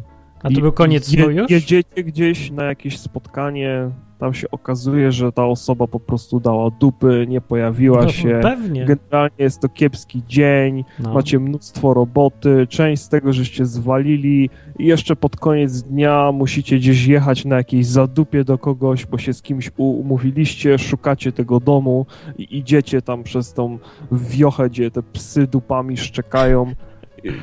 A 0.46 0.50
to 0.50 0.62
był 0.62 0.72
koniec 0.72 1.12
je, 1.12 1.46
jedziecie 1.50 2.04
gdzieś 2.04 2.52
na 2.52 2.64
jakieś 2.64 3.00
spotkanie, 3.00 3.90
tam 4.20 4.34
się 4.34 4.52
okazuje, 4.52 5.12
że 5.12 5.32
ta 5.32 5.46
osoba 5.46 5.88
po 5.88 6.00
prostu 6.00 6.40
dała 6.40 6.70
dupy, 6.72 7.26
nie 7.30 7.42
pojawiła 7.42 8.02
No, 8.02 8.10
się. 8.10 8.40
Pewnie. 8.44 8.86
Generalnie 8.86 9.36
jest 9.38 9.60
to 9.62 9.70
kiepski 9.70 10.24
dzień, 10.28 10.84
No. 11.00 11.14
macie 11.14 11.40
mnóstwo 11.40 11.94
roboty, 11.94 12.68
część 12.70 13.02
z 13.02 13.10
tego 13.10 13.34
żeście 13.34 13.66
zwalili 13.66 14.50
i 14.80 14.86
jeszcze 14.86 15.16
pod 15.16 15.36
koniec 15.36 15.82
dnia 15.84 16.32
musicie 16.32 16.78
gdzieś 16.78 17.06
jechać 17.08 17.46
na 17.46 17.56
jakieś 17.56 17.86
zadupie 17.86 18.44
do 18.44 18.58
kogoś, 18.58 19.06
bo 19.06 19.18
się 19.18 19.34
z 19.34 19.42
kimś 19.42 19.72
umówiliście, 19.78 20.78
szukacie 20.78 21.32
tego 21.32 21.60
domu 21.60 22.06
i 22.38 22.58
idziecie 22.58 23.02
tam 23.02 23.24
przez 23.24 23.54
tą 23.54 23.80
wiochę, 24.12 24.70
gdzie 24.70 24.92
te 24.92 25.04
psy 25.04 25.48
dupami 25.48 25.98
szczekają 25.98 26.74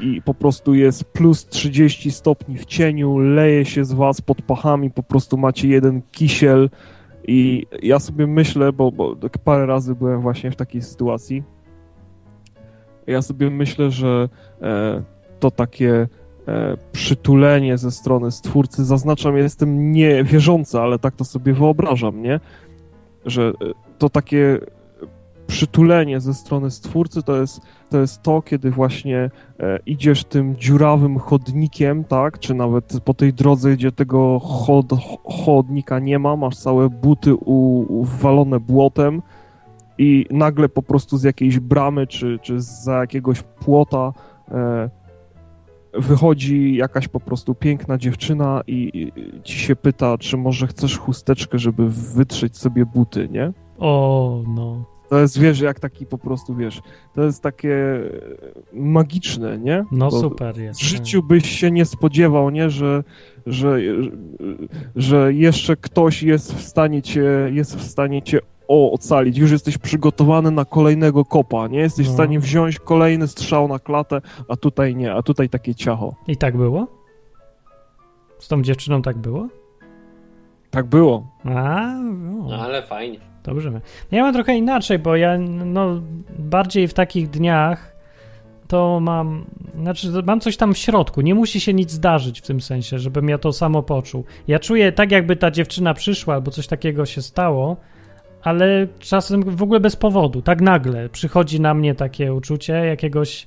i, 0.03 0.23
po 0.23 0.35
prostu 0.35 0.75
jest 0.75 1.05
plus 1.05 1.47
30 1.47 2.11
stopni 2.11 2.59
w 2.59 2.67
cieniu, 2.67 3.19
leje 3.19 3.65
się 3.65 3.85
z 3.85 3.93
was 3.93 4.21
pod 4.21 4.43
pachami, 4.43 4.91
po 4.91 5.03
prostu 5.03 5.37
macie 5.37 5.69
jeden 5.69 6.03
kisiel 6.13 6.71
i 7.29 7.67
ja 7.83 7.99
sobie 7.99 8.27
myślę, 8.27 8.73
bo, 8.73 8.93
bo 8.93 9.17
tak 9.17 9.39
parę 9.39 9.67
razy 9.67 9.95
byłem 9.95 10.21
właśnie 10.21 10.51
w 10.51 10.57
takiej 10.57 10.83
sytuacji, 10.83 11.43
ja 13.07 13.23
sobie 13.23 13.51
myślę, 13.51 13.91
że 13.91 14.29
e, 14.63 15.03
to 15.41 15.51
takie 15.51 16.09
e, 16.49 16.77
przytulenie 16.93 17.79
ze 17.79 17.91
strony 17.91 18.31
stwórcy, 18.31 18.85
zaznaczam, 18.85 19.37
ja 19.37 19.43
jestem 19.43 19.93
niewierzący, 19.93 20.81
ale 20.81 20.99
tak 20.99 21.17
to 21.17 21.25
sobie 21.25 21.53
wyobrażam, 21.53 22.23
nie? 22.23 22.41
Że 23.27 23.49
e, 23.49 23.53
to 23.99 24.09
takie 24.09 24.59
przytulenie 25.53 26.21
ze 26.21 26.35
strony 26.35 26.71
stwórcy 26.71 27.23
to 27.23 27.37
jest 27.37 27.61
to, 27.91 27.99
jest 27.99 28.23
to 28.23 28.43
kiedy 28.43 28.71
właśnie 28.71 29.31
e, 29.61 29.79
idziesz 29.87 30.25
tym 30.25 30.57
dziurawym 30.57 31.19
chodnikiem, 31.19 32.05
tak? 32.05 32.39
Czy 32.39 32.55
nawet 32.55 33.01
po 33.05 33.15
tej 33.15 33.33
drodze, 33.33 33.73
gdzie 33.73 33.93
tego 33.93 34.39
chod, 34.39 34.87
chodnika 35.25 35.99
nie 35.99 36.19
ma, 36.19 36.37
masz 36.37 36.57
całe 36.57 36.89
buty 36.89 37.35
u, 37.35 37.87
uwalone 38.01 38.61
błotem, 38.61 39.23
i 39.99 40.27
nagle 40.31 40.69
po 40.69 40.83
prostu 40.83 41.17
z 41.17 41.23
jakiejś 41.23 41.59
bramy 41.59 42.07
czy, 42.07 42.39
czy 42.43 42.61
za 42.61 42.95
jakiegoś 42.95 43.43
płota 43.43 44.13
e, 44.51 44.91
wychodzi 45.95 46.75
jakaś 46.75 47.09
po 47.09 47.21
prostu 47.21 47.55
piękna 47.55 47.99
dziewczyna 47.99 48.63
i, 48.67 48.91
i 48.95 49.13
ci 49.43 49.59
się 49.59 49.77
pyta, 49.77 50.19
czy 50.19 50.37
może 50.37 50.67
chcesz 50.67 50.99
chusteczkę, 50.99 51.59
żeby 51.59 51.89
wytrzeć 51.89 52.57
sobie 52.57 52.87
buty, 52.87 53.29
nie? 53.29 53.53
O, 53.79 54.43
no. 54.49 54.92
To 55.13 55.19
jest, 55.19 55.39
wiesz, 55.39 55.61
jak 55.61 55.81
taki 55.81 56.07
po 56.07 56.19
prostu, 56.19 56.55
wiesz, 56.55 56.83
to 57.15 57.23
jest 57.23 57.43
takie 57.43 57.77
magiczne, 58.73 59.59
nie? 59.59 59.85
No 59.91 60.11
Bo 60.11 60.21
super 60.21 60.59
jest. 60.59 60.81
W 60.81 60.85
życiu 60.85 61.23
byś 61.23 61.51
się 61.51 61.71
nie 61.71 61.85
spodziewał, 61.85 62.51
nie, 62.51 62.71
że, 62.71 63.05
że, 63.47 63.79
że 64.97 65.33
jeszcze 65.35 65.77
ktoś 65.77 66.23
jest 66.23 66.55
w 66.55 66.63
stanie 66.63 67.03
cię, 67.03 67.25
jest 67.53 67.77
w 67.77 67.83
stanie 67.83 68.23
cię 68.23 68.39
o, 68.69 68.93
ocalić. 68.93 69.39
Już 69.39 69.51
jesteś 69.51 69.79
przygotowany 69.79 70.51
na 70.51 70.65
kolejnego 70.65 71.25
kopa, 71.25 71.69
nie? 71.69 71.79
Jesteś 71.79 72.07
w 72.07 72.11
No. 72.11 72.15
stanie 72.15 72.41
wziąć 72.41 72.79
kolejny 72.79 73.29
strzał 73.29 73.69
na 73.69 73.79
klatę, 73.79 74.21
a 74.49 74.57
tutaj 74.57 74.97
nie, 74.97 75.15
a 75.15 75.23
tutaj 75.23 75.49
takie 75.49 75.75
ciacho. 75.75 76.15
I 76.29 76.37
tak 76.37 76.57
było? 76.57 76.87
Z 78.39 78.49
tą 78.49 78.63
dziewczyną 78.63 79.03
tak 79.03 79.19
było? 79.19 79.49
Tak 80.71 80.87
było. 80.87 81.27
A, 81.45 81.93
no. 82.03 82.47
No 82.49 82.57
ale 82.63 82.83
fajnie. 82.83 83.32
Dobrze. 83.45 83.81
Ja 84.11 84.23
mam 84.23 84.35
trochę 84.35 84.55
inaczej, 84.57 84.99
bo 84.99 85.17
ja 85.17 85.39
no, 85.65 86.03
bardziej 86.39 86.89
w 86.89 86.95
takich 86.95 87.31
dniach 87.31 87.93
to 88.69 89.01
mam, 89.01 89.45
znaczy 89.75 90.09
mam 90.27 90.41
coś 90.41 90.57
tam 90.57 90.75
w 90.75 90.79
środku. 90.79 91.21
Nie 91.21 91.35
musi 91.35 91.61
się 91.61 91.75
nic 91.75 91.91
zdarzyć 91.91 92.41
w 92.41 92.47
tym 92.47 92.61
sensie, 92.61 92.99
żebym 92.99 93.29
ja 93.29 93.39
to 93.39 93.53
samo 93.53 93.83
poczuł. 93.83 94.25
Ja 94.49 94.59
czuję 94.59 94.93
tak, 94.93 95.11
jakby 95.11 95.37
ta 95.37 95.51
dziewczyna 95.51 95.95
przyszła 95.95 96.35
albo 96.35 96.51
coś 96.51 96.67
takiego 96.67 97.07
się 97.07 97.23
stało, 97.23 97.77
ale 98.43 98.87
czasem 98.99 99.43
w 99.43 99.63
ogóle 99.63 99.81
bez 99.81 99.97
powodu, 99.97 100.43
tak 100.43 100.61
nagle 100.61 101.09
przychodzi 101.09 101.61
na 101.61 101.75
mnie 101.75 101.95
takie 101.95 102.35
uczucie 102.35 102.73
jakiegoś 102.73 103.47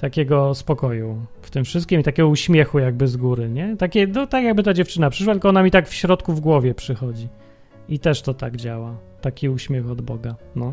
takiego 0.00 0.54
spokoju 0.54 1.26
w 1.42 1.50
tym 1.50 1.64
wszystkim 1.64 2.00
i 2.00 2.02
takiego 2.02 2.28
uśmiechu 2.28 2.78
jakby 2.78 3.08
z 3.08 3.16
góry, 3.16 3.48
nie? 3.48 3.76
Takie, 3.76 4.06
no 4.06 4.26
tak 4.26 4.44
jakby 4.44 4.62
ta 4.62 4.74
dziewczyna 4.74 5.10
przyszła, 5.10 5.34
tylko 5.34 5.48
ona 5.48 5.62
mi 5.62 5.70
tak 5.70 5.88
w 5.88 5.94
środku 5.94 6.32
w 6.32 6.40
głowie 6.40 6.74
przychodzi. 6.74 7.28
I 7.90 7.98
też 7.98 8.22
to 8.22 8.34
tak 8.34 8.56
działa. 8.56 8.96
Taki 9.20 9.48
uśmiech 9.48 9.90
od 9.90 10.00
Boga, 10.00 10.34
no. 10.56 10.72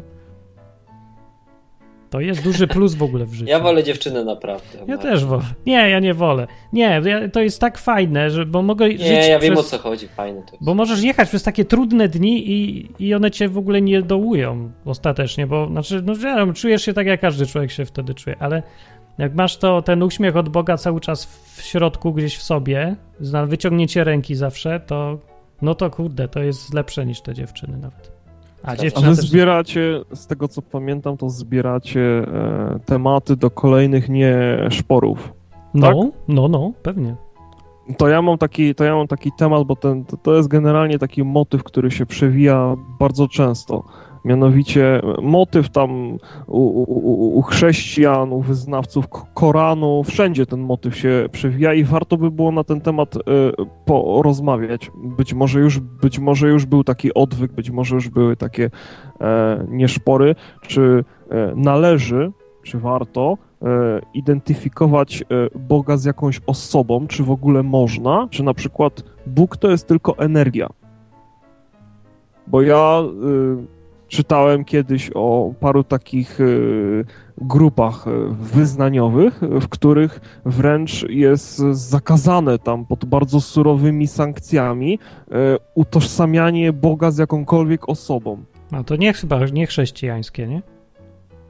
To 2.10 2.20
jest 2.20 2.44
duży 2.44 2.68
plus 2.78 2.96
w 2.96 3.04
ogóle 3.04 3.26
w 3.26 3.34
życiu. 3.34 3.50
Ja 3.50 3.60
wolę 3.60 3.84
dziewczynę 3.84 4.24
naprawdę. 4.24 4.78
Ja 4.88 4.98
też 4.98 5.26
wolę. 5.26 5.44
Nie, 5.66 5.90
ja 5.90 6.00
nie 6.00 6.14
wolę. 6.14 6.48
Nie, 6.74 7.02
ja, 7.06 7.30
to 7.30 7.42
jest 7.42 7.62
tak 7.62 7.78
fajne, 7.78 8.30
że 8.30 8.46
bo 8.46 8.62
mogę 8.62 8.92
żyć 8.92 9.02
Nie, 9.02 9.30
ja 9.30 9.40
wiem 9.40 9.54
przez... 9.54 9.66
o 9.66 9.70
co 9.70 9.78
chodzi, 9.78 10.08
fajne 10.08 10.42
to 10.42 10.52
jest. 10.52 10.66
Bo 10.66 10.74
możesz 10.74 11.04
jechać 11.04 11.30
przez 11.30 11.44
takie 11.44 11.66
trudne 11.66 12.08
dni 12.08 12.52
i, 12.52 12.90
i 13.00 13.14
one 13.14 13.32
cię 13.32 13.50
w 13.50 13.58
ogóle 13.58 13.82
nie 13.82 14.02
dołują 14.02 14.72
ostatecznie, 14.86 15.48
bo 15.48 15.68
znaczy, 15.68 16.02
no 16.06 16.16
wiem, 16.16 16.54
czujesz 16.54 16.86
się 16.86 16.94
tak, 16.94 17.08
jak 17.08 17.22
każdy 17.22 17.46
człowiek 17.46 17.72
się 17.72 17.86
wtedy 17.86 18.14
czuje, 18.14 18.36
ale 18.40 18.64
jak 19.18 19.36
masz 19.36 19.58
to, 19.58 19.82
ten 19.82 20.04
uśmiech 20.04 20.36
od 20.36 20.50
Boga 20.50 20.78
cały 20.78 21.00
czas 21.00 21.26
w 21.56 21.62
środku 21.62 22.14
gdzieś 22.14 22.38
w 22.38 22.44
sobie, 22.44 22.96
wyciągnięcie 23.48 24.04
ręki 24.04 24.36
zawsze, 24.36 24.80
to 24.80 25.20
no 25.62 25.76
to 25.76 25.90
kurde, 25.90 26.28
to 26.28 26.40
jest 26.40 26.74
lepsze 26.74 27.06
niż 27.06 27.22
te 27.22 27.34
dziewczyny 27.34 27.78
nawet. 27.78 28.18
A 28.64 28.72
A 28.72 28.76
dziewczyna 28.76 29.10
wy 29.10 29.16
też... 29.16 29.30
zbieracie, 29.30 30.02
z 30.14 30.28
tego 30.28 30.48
co 30.48 30.62
pamiętam, 30.62 31.18
to 31.18 31.30
zbieracie 31.30 32.02
e, 32.02 32.80
tematy 32.86 33.36
do 33.36 33.52
kolejnych 33.52 34.10
nie 34.10 34.38
szporów. 34.70 35.34
No, 35.74 35.88
tak? 35.88 35.96
no, 36.28 36.48
no, 36.48 36.72
pewnie. 36.84 37.16
To 37.98 38.08
ja 38.08 38.22
mam 38.22 38.38
taki, 38.38 38.76
to 38.76 38.84
ja 38.84 38.96
mam 38.96 39.08
taki 39.08 39.32
temat, 39.38 39.64
bo 39.64 39.76
ten, 39.76 40.06
to, 40.06 40.18
to 40.18 40.36
jest 40.36 40.48
generalnie 40.48 41.00
taki 41.00 41.24
motyw, 41.24 41.64
który 41.64 41.92
się 41.92 42.06
przewija 42.06 42.76
bardzo 43.00 43.28
często. 43.28 43.84
Mianowicie 44.28 45.02
motyw 45.22 45.70
tam 45.70 46.18
u, 46.48 46.60
u, 46.60 47.38
u- 47.38 47.42
chrześcijan, 47.42 48.34
u 48.34 48.42
wyznawców 48.42 49.08
Koranu, 49.34 50.04
wszędzie 50.04 50.46
ten 50.46 50.60
motyw 50.60 50.98
się 50.98 51.30
przewija 51.32 51.74
i 51.74 51.84
warto 51.84 52.18
by 52.18 52.32
było 52.32 52.52
na 52.52 52.64
ten 52.64 52.82
temat 52.82 53.16
e, 53.16 53.20
porozmawiać. 53.86 54.92
Być 55.04 55.34
może 55.34 55.60
już, 55.60 55.80
być 55.80 56.20
może 56.20 56.48
już 56.48 56.66
był 56.66 56.84
taki 56.84 57.14
odwyk, 57.14 57.52
być 57.52 57.72
może 57.72 57.96
już 57.96 58.10
były 58.10 58.36
takie 58.36 58.70
e, 59.22 59.66
nieszpory. 59.70 60.36
Czy 60.62 61.04
e, 61.30 61.54
należy, 61.56 62.32
czy 62.64 62.80
warto 62.80 63.38
e, 63.62 63.68
identyfikować 64.14 65.24
Boga 65.56 65.98
z 65.98 66.06
jakąś 66.06 66.42
osobą, 66.48 67.08
czy 67.08 67.24
w 67.24 67.32
ogóle 67.32 67.64
można, 67.64 68.28
czy 68.32 68.44
na 68.44 68.54
przykład 68.54 69.04
Bóg 69.28 69.58
to 69.58 69.72
jest 69.72 69.88
tylko 69.88 70.18
energia. 70.18 70.70
Bo 72.48 72.62
ja 72.62 73.02
y, 73.64 73.77
czytałem 74.08 74.66
kiedyś 74.66 75.12
o 75.16 75.54
paru 75.60 75.84
takich 75.84 76.40
y, 76.42 77.06
grupach 77.38 78.08
y, 78.08 78.12
wyznaniowych, 78.30 79.40
w 79.42 79.68
których 79.68 80.42
wręcz 80.46 81.06
jest 81.10 81.58
zakazane 81.72 82.60
tam 82.60 82.86
pod 82.86 83.06
bardzo 83.06 83.42
surowymi 83.42 84.08
sankcjami 84.08 85.00
y, 85.28 85.34
utożsamianie 85.76 86.74
Boga 86.74 87.12
z 87.12 87.18
jakąkolwiek 87.18 87.90
osobą. 87.90 88.44
No 88.72 88.84
to 88.84 88.96
nie 88.96 89.14
chyba 89.14 89.46
nie 89.46 89.68
chrześcijańskie, 89.68 90.48
nie? 90.48 90.62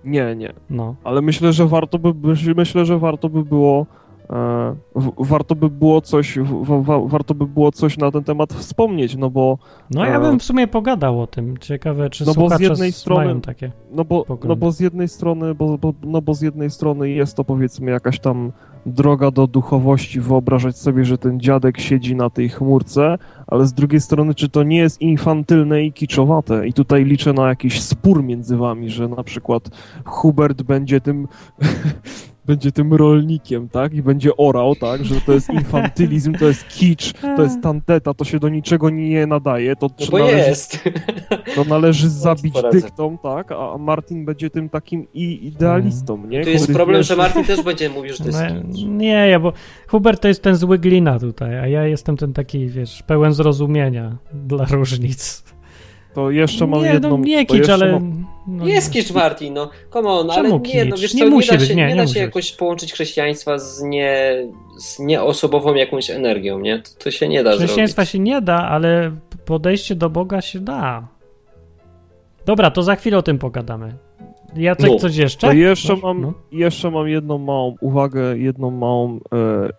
Nie, 0.05 0.35
nie. 0.35 0.53
No. 0.69 0.95
Ale 1.03 1.21
myślę, 1.21 1.53
że 1.53 1.67
warto 1.67 1.99
by, 1.99 2.13
myślę, 2.55 2.85
że 2.85 2.99
warto 2.99 3.29
by 3.29 3.43
było 3.43 3.85
warto 5.19 5.55
by 5.55 5.69
było 5.69 6.01
coś 6.01 6.39
w, 6.39 6.63
w, 6.65 7.07
warto 7.09 7.33
by 7.35 7.45
było 7.45 7.71
coś 7.71 7.97
na 7.97 8.11
ten 8.11 8.23
temat 8.23 8.53
wspomnieć, 8.53 9.15
no 9.15 9.29
bo 9.29 9.57
No 9.91 10.05
ja 10.05 10.17
E, 10.17 10.19
bym 10.21 10.39
w 10.39 10.43
sumie 10.43 10.67
pogadał 10.67 11.21
o 11.21 11.27
tym. 11.27 11.57
Ciekawe, 11.57 12.09
czy 12.09 12.25
No 12.25 12.33
bo 12.33 12.49
z 12.49 12.59
jednej 12.59 12.91
strony- 12.91 13.41
takie. 13.41 13.71
no 13.91 14.05
bo, 14.05 14.25
no 14.43 14.55
bo 14.55 14.71
z 14.71 14.79
jednej 14.79 15.07
strony 15.07 15.55
bo, 15.55 15.77
bo, 15.77 15.93
no 16.03 16.21
bo 16.21 16.33
z 16.33 16.41
jednej 16.41 16.69
strony 16.69 17.09
jest 17.09 17.37
to 17.37 17.43
powiedzmy 17.43 17.91
jakaś 17.91 18.19
tam 18.19 18.51
droga 18.85 19.31
do 19.31 19.47
duchowości, 19.47 20.19
wyobrażać 20.19 20.77
sobie, 20.77 21.05
że 21.05 21.17
ten 21.17 21.39
dziadek 21.39 21.79
siedzi 21.79 22.15
na 22.15 22.29
tej 22.29 22.49
chmurce, 22.49 23.17
ale 23.47 23.65
z 23.67 23.73
drugiej 23.73 24.01
strony, 24.01 24.35
czy 24.35 24.49
to 24.49 24.63
nie 24.63 24.77
jest 24.77 25.01
infantylne 25.01 25.83
i 25.83 25.93
kiczowate? 25.93 26.67
I 26.67 26.73
tutaj 26.73 27.05
liczę 27.05 27.33
na 27.33 27.47
jakiś 27.47 27.81
spór 27.81 28.23
między 28.23 28.57
wami, 28.57 28.89
że 28.89 29.07
na 29.07 29.23
przykład 29.23 29.69
Hubert 30.05 30.61
będzie 30.61 31.01
tym 31.01 31.27
będzie 32.47 32.71
tym 32.71 32.93
rolnikiem, 32.93 33.69
tak? 33.69 33.93
I 33.93 34.01
będzie 34.01 34.37
orał, 34.37 34.75
tak? 34.75 35.05
Że 35.05 35.21
to 35.21 35.33
jest 35.33 35.49
infantylizm, 35.59 36.33
to 36.33 36.45
jest 36.47 36.67
kicz, 36.67 37.13
to 37.13 37.43
jest 37.43 37.61
tandeta, 37.61 38.13
to 38.13 38.25
się 38.25 38.39
do 38.39 38.49
niczego 38.49 38.89
nie 38.89 39.27
nadaje, 39.27 39.75
to, 39.75 39.87
No 39.99 40.05
bo 40.11 40.17
należy, 40.19 40.37
jest. 40.37 40.83
to 41.55 41.63
należy 41.63 42.09
zabić 42.27 42.53
dyktą, 42.71 43.17
tak? 43.23 43.51
A 43.51 43.77
Martin 43.77 44.25
będzie 44.25 44.49
tym 44.49 44.69
takim 44.69 45.07
i 45.13 45.47
idealistą, 45.47 46.25
nie? 46.27 46.43
Tu 46.43 46.49
jest 46.49 46.63
Który 46.63 46.75
problem, 46.75 46.99
wierzy- 47.01 47.07
że 47.07 47.15
Martin 47.15 47.43
też 47.43 47.61
będzie 47.61 47.89
mówił, 47.89 48.11
że 48.13 48.17
to 48.17 48.25
jest 48.25 48.39
No, 48.55 48.73
kicz. 48.73 48.83
nie, 48.87 49.27
ja, 49.29 49.39
bo 49.39 49.53
Hubert 49.87 50.21
to 50.21 50.27
jest 50.27 50.43
ten 50.43 50.55
zły 50.55 50.79
glina 50.79 51.19
tutaj, 51.19 51.59
a 51.59 51.67
ja 51.67 51.83
jestem 51.87 52.17
ten 52.17 52.33
taki, 52.33 52.67
wiesz, 52.67 53.03
pełen 53.03 53.33
zrozumienia 53.33 54.17
dla 54.33 54.65
różnic. 54.65 55.43
To 56.17 56.31
jeszcze 56.31 56.67
mam 56.67 56.81
nie, 56.83 56.89
jedną... 56.89 57.09
no 57.09 57.17
nie 57.17 57.45
kicz, 57.45 57.69
ale... 57.69 57.91
mam- 57.91 58.25
No, 58.47 58.67
Jest 58.67 58.91
kicz 58.93 59.11
Martin, 59.11 59.53
no 59.53 59.69
come 59.93 60.09
on, 60.09 60.31
ale 60.31 60.49
nie, 60.59 60.85
no 60.85 60.97
wiesz 60.97 61.13
Nie 61.13 61.19
co, 61.19 61.25
nie, 61.25 61.31
musi 61.31 61.49
da 61.51 61.57
być, 61.57 61.67
się, 61.67 61.75
nie, 61.75 61.85
nie, 61.87 61.93
nie 61.93 61.95
da 62.01 62.07
się 62.07 62.13
być. 62.13 62.21
jakoś 62.21 62.51
połączyć 62.51 62.93
chrześcijaństwa 62.93 63.59
z, 63.59 63.81
nie, 63.83 64.35
z 64.79 64.99
nieosobową 64.99 65.73
jakąś 65.75 66.09
energią, 66.09 66.59
nie? 66.59 66.79
To, 66.81 66.89
to 67.03 67.11
się 67.11 67.27
nie 67.27 67.43
da 67.43 67.51
Chrześcijaństwa 67.55 68.01
zrobić. 68.01 68.11
się 68.11 68.19
nie 68.19 68.41
da, 68.41 68.67
ale 68.69 69.11
podejście 69.45 69.95
do 69.95 70.09
Boga 70.09 70.41
się 70.41 70.59
da. 70.59 71.07
Dobra, 72.45 72.71
to 72.71 72.83
za 72.83 72.95
chwilę 72.95 73.17
o 73.17 73.21
tym 73.21 73.39
pogadamy. 73.39 73.93
Jacek, 74.55 74.89
No, 74.91 74.95
coś 74.99 75.15
jeszcze? 75.15 75.47
To 75.47 75.53
jeszcze 75.53 75.93
No, 75.93 75.99
mam, 76.03 76.21
no. 76.21 76.33
jeszcze 76.51 76.91
mam 76.91 77.07
jedną 77.07 77.37
małą 77.37 77.75
uwagę, 77.81 78.37
jedną 78.37 78.71
małą 78.71 79.15
e, 79.15 79.19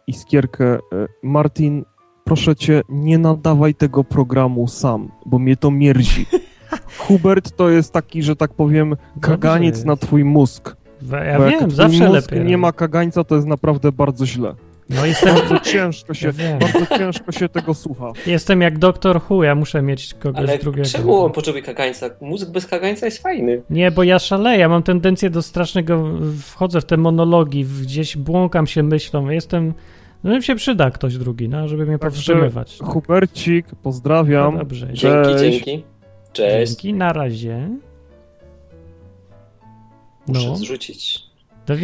iskierkę. 0.07 0.65
E, 0.75 0.79
Martin, 1.23 1.85
proszę 2.29 2.57
cię, 2.57 2.83
nie 2.89 3.19
nadawaj 3.19 3.75
tego 3.75 4.05
programu 4.05 4.69
sam, 4.69 5.09
bo 5.27 5.39
mnie 5.39 5.57
to 5.57 5.71
mierzi. 5.71 6.27
Hubert 6.99 7.57
to 7.57 7.71
jest 7.71 7.93
taki, 7.93 8.23
że 8.23 8.37
tak 8.37 8.55
powiem, 8.55 8.97
kaganiec 9.21 9.85
na 9.85 9.97
twój 9.97 10.25
mózg. 10.25 10.77
We- 11.03 11.27
Ja 11.27 11.39
bo 11.39 11.45
jak 11.45 11.51
wiem, 11.53 11.61
twój 11.61 11.71
zawsze 11.77 12.09
mózg 12.09 12.31
lepiej. 12.31 12.45
nie 12.47 12.59
ma 12.59 12.73
kagańca, 12.73 13.25
to 13.25 13.35
jest 13.35 13.47
naprawdę 13.47 13.93
bardzo 13.93 14.27
źle. 14.27 14.55
No 14.91 15.07
jestem, 15.07 15.35
Bardzo 15.35 15.59
ciężko 15.61 16.15
się, 16.15 16.33
Ja 16.39 16.59
bardzo 16.59 16.99
ciężko 16.99 17.33
się 17.33 17.49
tego 17.49 17.75
słucha. 17.75 18.13
jestem 18.27 18.61
jak 18.61 18.79
doktor 18.79 19.21
Who, 19.31 19.45
ja 19.45 19.55
muszę 19.55 19.83
mieć 19.83 20.15
kogoś 20.15 20.39
Ale 20.39 20.59
drugiego. 20.59 20.89
czemu 20.89 21.25
on 21.25 21.33
potrzebuje 21.33 21.63
kagańca? 21.63 22.07
Mózg 22.21 22.51
bez 22.51 22.67
kagańca 22.67 23.07
jest 23.07 23.23
fajny. 23.23 23.63
Nie, 23.71 23.91
bo 23.91 24.03
ja 24.03 24.19
szaleję, 24.19 24.59
ja 24.59 24.69
mam 24.69 24.83
tendencję 24.83 25.31
do 25.31 25.43
strasznego, 25.43 26.05
wchodzę 26.43 26.81
w 26.81 26.85
te 26.85 26.97
monologi, 26.97 27.65
gdzieś 27.83 28.17
błąkam 28.17 28.67
się 28.67 28.83
myślą, 28.83 29.29
jestem, 29.31 29.75
no 30.25 30.37
mi 30.37 30.43
się 30.43 30.55
przyda 30.57 30.91
ktoś 30.91 31.17
drugi, 31.19 31.49
no, 31.49 31.69
żeby 31.69 31.87
mnie 31.87 31.99
Także 31.99 32.11
powstrzymywać. 32.17 32.79
Hubercik, 32.83 33.67
pozdrawiam. 33.83 34.53
No 34.55 34.59
dobrze. 34.61 34.87
Dzięki, 34.93 35.29
Cześć. 35.31 35.65
dzięki. 35.65 35.85
Cześć. 36.33 36.73
Dzięki, 36.73 36.95
na 36.95 37.13
razie. 37.13 37.69
Muszę 40.27 40.49
No, 40.49 40.57
zrzucić. 40.57 41.21
to 41.67 41.75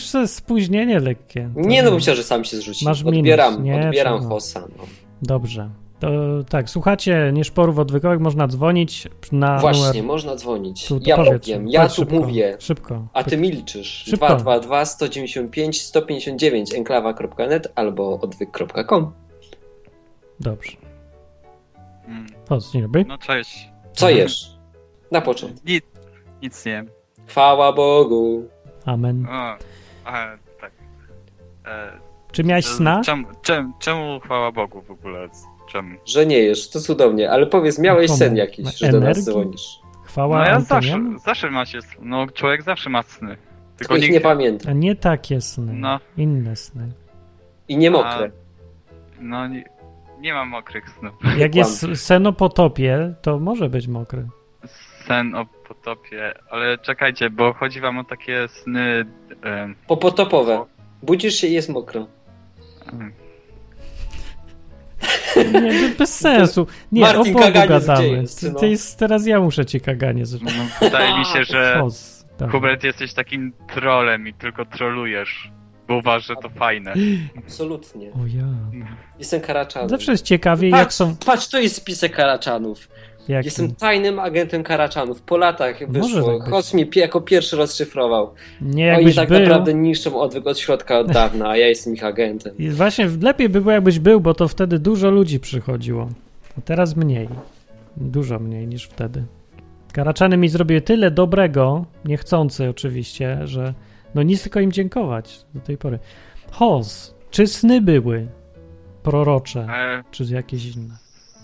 se 0.00 0.28
spóźnienie 0.28 1.00
lekkie. 1.00 1.50
To 1.54 1.60
Nie 1.60 1.82
no, 1.82 1.90
myślę, 1.90 2.16
że 2.16 2.22
sam 2.22 2.44
się 2.44 2.56
zrzuci. 2.56 2.84
Masz 2.84 3.02
minus, 3.04 3.18
odbieram, 3.18 3.64
nie? 3.64 3.86
odbieram 3.86 4.18
Trzeba. 4.18 4.34
hossa. 4.34 4.60
No. 4.78 4.84
Dobrze. 5.22 5.70
To 6.00 6.08
tak, 6.48 6.70
słuchacie 6.70 7.30
nieszporów 7.32 7.78
odwykowych, 7.78 8.20
można 8.20 8.46
dzwonić 8.48 9.08
na 9.32 9.58
Właśnie, 9.58 9.86
numer... 9.86 10.04
można 10.04 10.36
dzwonić. 10.36 10.86
Tu, 10.88 11.00
to 11.00 11.08
ja 11.08 11.16
powiedz, 11.16 11.42
powiem, 11.42 11.68
ja 11.68 11.88
tu 11.88 11.94
szybko, 11.94 12.14
mówię, 12.14 12.56
Szybko. 12.58 13.06
a 13.12 13.24
ty 13.24 13.36
milczysz. 13.36 13.86
Szybko. 13.88 14.26
222 14.26 14.84
195 14.84 15.82
159 15.82 16.74
enklawa.net 16.74 17.72
albo 17.74 18.20
odwyk.com. 18.20 19.12
Dobrze. 20.40 20.72
Mm, 22.08 22.26
O, 22.50 22.58
dzień 22.72 22.82
dobry. 22.82 23.04
No 23.08 23.18
cześć. 23.18 23.68
Co 23.92 24.06
Mhm. 24.06 24.18
jesz? 24.18 24.50
Na 25.10 25.20
początek. 25.20 25.64
Nic, 25.64 25.84
nic 26.42 26.66
nie 26.66 26.72
wiem. 26.72 26.90
Chwała 27.26 27.72
Bogu. 27.72 28.48
Amen. 28.84 29.26
O, 29.30 29.56
a, 30.04 30.26
tak. 30.60 30.72
E, 31.66 31.92
Czy 32.32 32.44
miałeś 32.44 32.66
sna? 32.66 33.00
Czemu, 33.04 33.26
czemu, 33.42 33.72
czemu 33.78 34.20
chwała 34.20 34.52
Bogu 34.52 34.82
w 34.82 34.90
ogóle? 34.90 35.28
Czemu? 35.72 35.96
Że 36.04 36.26
nie 36.26 36.38
jesz, 36.38 36.70
to 36.70 36.80
cudownie, 36.80 37.30
ale 37.30 37.46
powiedz, 37.46 37.78
miałeś 37.78 38.06
Komu? 38.06 38.18
sen 38.18 38.36
jakiś, 38.36 38.64
Na 38.64 38.70
że 38.70 38.88
do 38.92 39.00
nas 39.00 39.04
energii? 39.08 39.22
dzwonisz. 39.22 39.80
Chwała 40.04 40.38
No 40.38 40.44
ja 40.44 40.60
zawsze, 40.60 40.92
Antoniemu? 40.92 41.18
zawsze 41.18 41.50
ma 41.50 41.66
się, 41.66 41.78
no 42.02 42.26
człowiek 42.26 42.62
zawsze 42.62 42.90
ma 42.90 43.02
sny. 43.02 43.28
Tylko 43.28 43.94
Tylko 43.94 43.96
ich 43.96 44.12
nie 44.12 44.20
pamiętam. 44.20 44.70
A 44.70 44.74
nie 44.74 44.96
takie 44.96 45.40
sny. 45.40 45.72
No. 45.74 46.00
Inne 46.16 46.56
sny. 46.56 46.88
I 47.68 47.76
nie 47.76 47.90
mokre. 47.90 48.30
no 49.20 49.46
nie, 49.48 49.64
nie 50.20 50.34
mam 50.34 50.48
mokrych 50.48 50.90
snów. 50.90 51.12
Jak 51.38 51.54
jest 51.54 51.86
sen 51.94 52.26
o 52.26 52.32
potopie, 52.32 53.14
to 53.22 53.38
może 53.38 53.68
być 53.68 53.88
mokry. 53.88 54.26
Sen 55.06 55.34
o 55.34 55.46
potopie, 55.68 56.34
ale 56.50 56.78
czekajcie, 56.78 57.30
bo 57.30 57.52
chodzi 57.52 57.80
wam 57.80 57.98
o 57.98 58.04
takie 58.04 58.48
sny... 58.48 59.04
Popotopowe. 59.86 60.64
Budzisz 61.02 61.34
się 61.34 61.46
i 61.46 61.52
jest 61.52 61.68
mokro. 61.68 62.06
e, 62.86 63.10
Nie, 65.36 65.90
to 65.90 65.98
bez 65.98 66.18
sensu. 66.18 66.66
Nie, 66.92 67.02
Martin 67.02 67.36
o 67.36 67.38
Bogu 67.38 67.52
gadamy. 67.68 68.08
jest, 68.08 68.52
no? 68.52 68.66
jest, 68.66 68.98
teraz 68.98 69.26
ja 69.26 69.40
muszę 69.40 69.66
ci 69.66 69.80
kaganie 69.80 70.26
zrobić. 70.26 70.54
no, 70.56 70.64
wydaje 70.80 71.18
mi 71.18 71.24
się, 71.24 71.44
że 71.52 71.82
tak. 72.36 72.50
Hubert 72.50 72.84
jesteś 72.84 73.14
takim 73.14 73.52
trolem 73.74 74.28
i 74.28 74.34
tylko 74.34 74.64
trolujesz, 74.64 75.50
bo 75.88 75.96
uważasz, 75.96 76.26
że 76.26 76.36
to 76.36 76.48
fajne. 76.48 76.94
Absolutnie. 77.38 78.10
O 78.12 78.26
ja. 78.26 78.46
Jestem 79.18 79.40
karaczanem. 79.40 79.88
Zawsze 79.88 80.12
jest 80.12 80.24
ciekawie, 80.24 80.70
patrz, 80.70 80.80
jak 80.80 80.92
są... 80.92 81.16
Patrz, 81.26 81.48
to 81.48 81.58
jest 81.58 81.76
spisek 81.76 82.16
karaczanów. 82.16 82.88
Jak 83.30 83.44
Jestem 83.44 83.74
tajnym 83.74 84.18
agentem 84.18 84.62
karaczanów. 84.62 85.22
Po 85.22 85.36
latach 85.36 85.90
wyszło. 85.90 86.38
tak 86.50 86.74
mnie 86.74 86.86
pi- 86.86 87.00
jako 87.00 87.20
pierwszy 87.20 87.56
rozszyfrował. 87.56 88.30
Nie, 88.60 88.96
Oni 88.98 89.14
tak 89.14 89.28
był... 89.28 89.40
naprawdę 89.40 89.74
niszczą 89.74 90.20
odwyk 90.20 90.46
od 90.46 90.58
środka 90.58 90.98
od 90.98 91.12
dawna, 91.12 91.48
a 91.48 91.56
ja 91.56 91.68
jestem 91.68 91.94
ich 91.94 92.04
agentem. 92.04 92.58
I 92.58 92.68
Właśnie 92.70 93.08
lepiej 93.22 93.48
by 93.48 93.60
było, 93.60 93.72
jakbyś 93.72 93.98
był, 93.98 94.20
bo 94.20 94.34
to 94.34 94.48
wtedy 94.48 94.78
dużo 94.78 95.10
ludzi 95.10 95.40
przychodziło. 95.40 96.08
A 96.58 96.60
teraz 96.60 96.96
mniej. 96.96 97.28
Dużo 97.96 98.38
mniej 98.38 98.66
niż 98.66 98.84
wtedy. 98.84 99.24
Karaczany 99.92 100.36
mi 100.36 100.48
zrobiły 100.48 100.80
tyle 100.80 101.10
dobrego, 101.10 101.84
niechcący 102.04 102.68
oczywiście, 102.68 103.38
że 103.44 103.74
no 104.14 104.22
nic 104.22 104.42
tylko 104.42 104.60
im 104.60 104.72
dziękować 104.72 105.44
do 105.54 105.60
tej 105.60 105.78
pory. 105.78 105.98
Hoz, 106.50 107.14
czy 107.30 107.46
sny 107.46 107.80
były 107.80 108.26
prorocze, 109.02 109.60
E, 109.70 110.02
czy 110.10 110.24
jakieś 110.24 110.76
inne? 110.76 110.94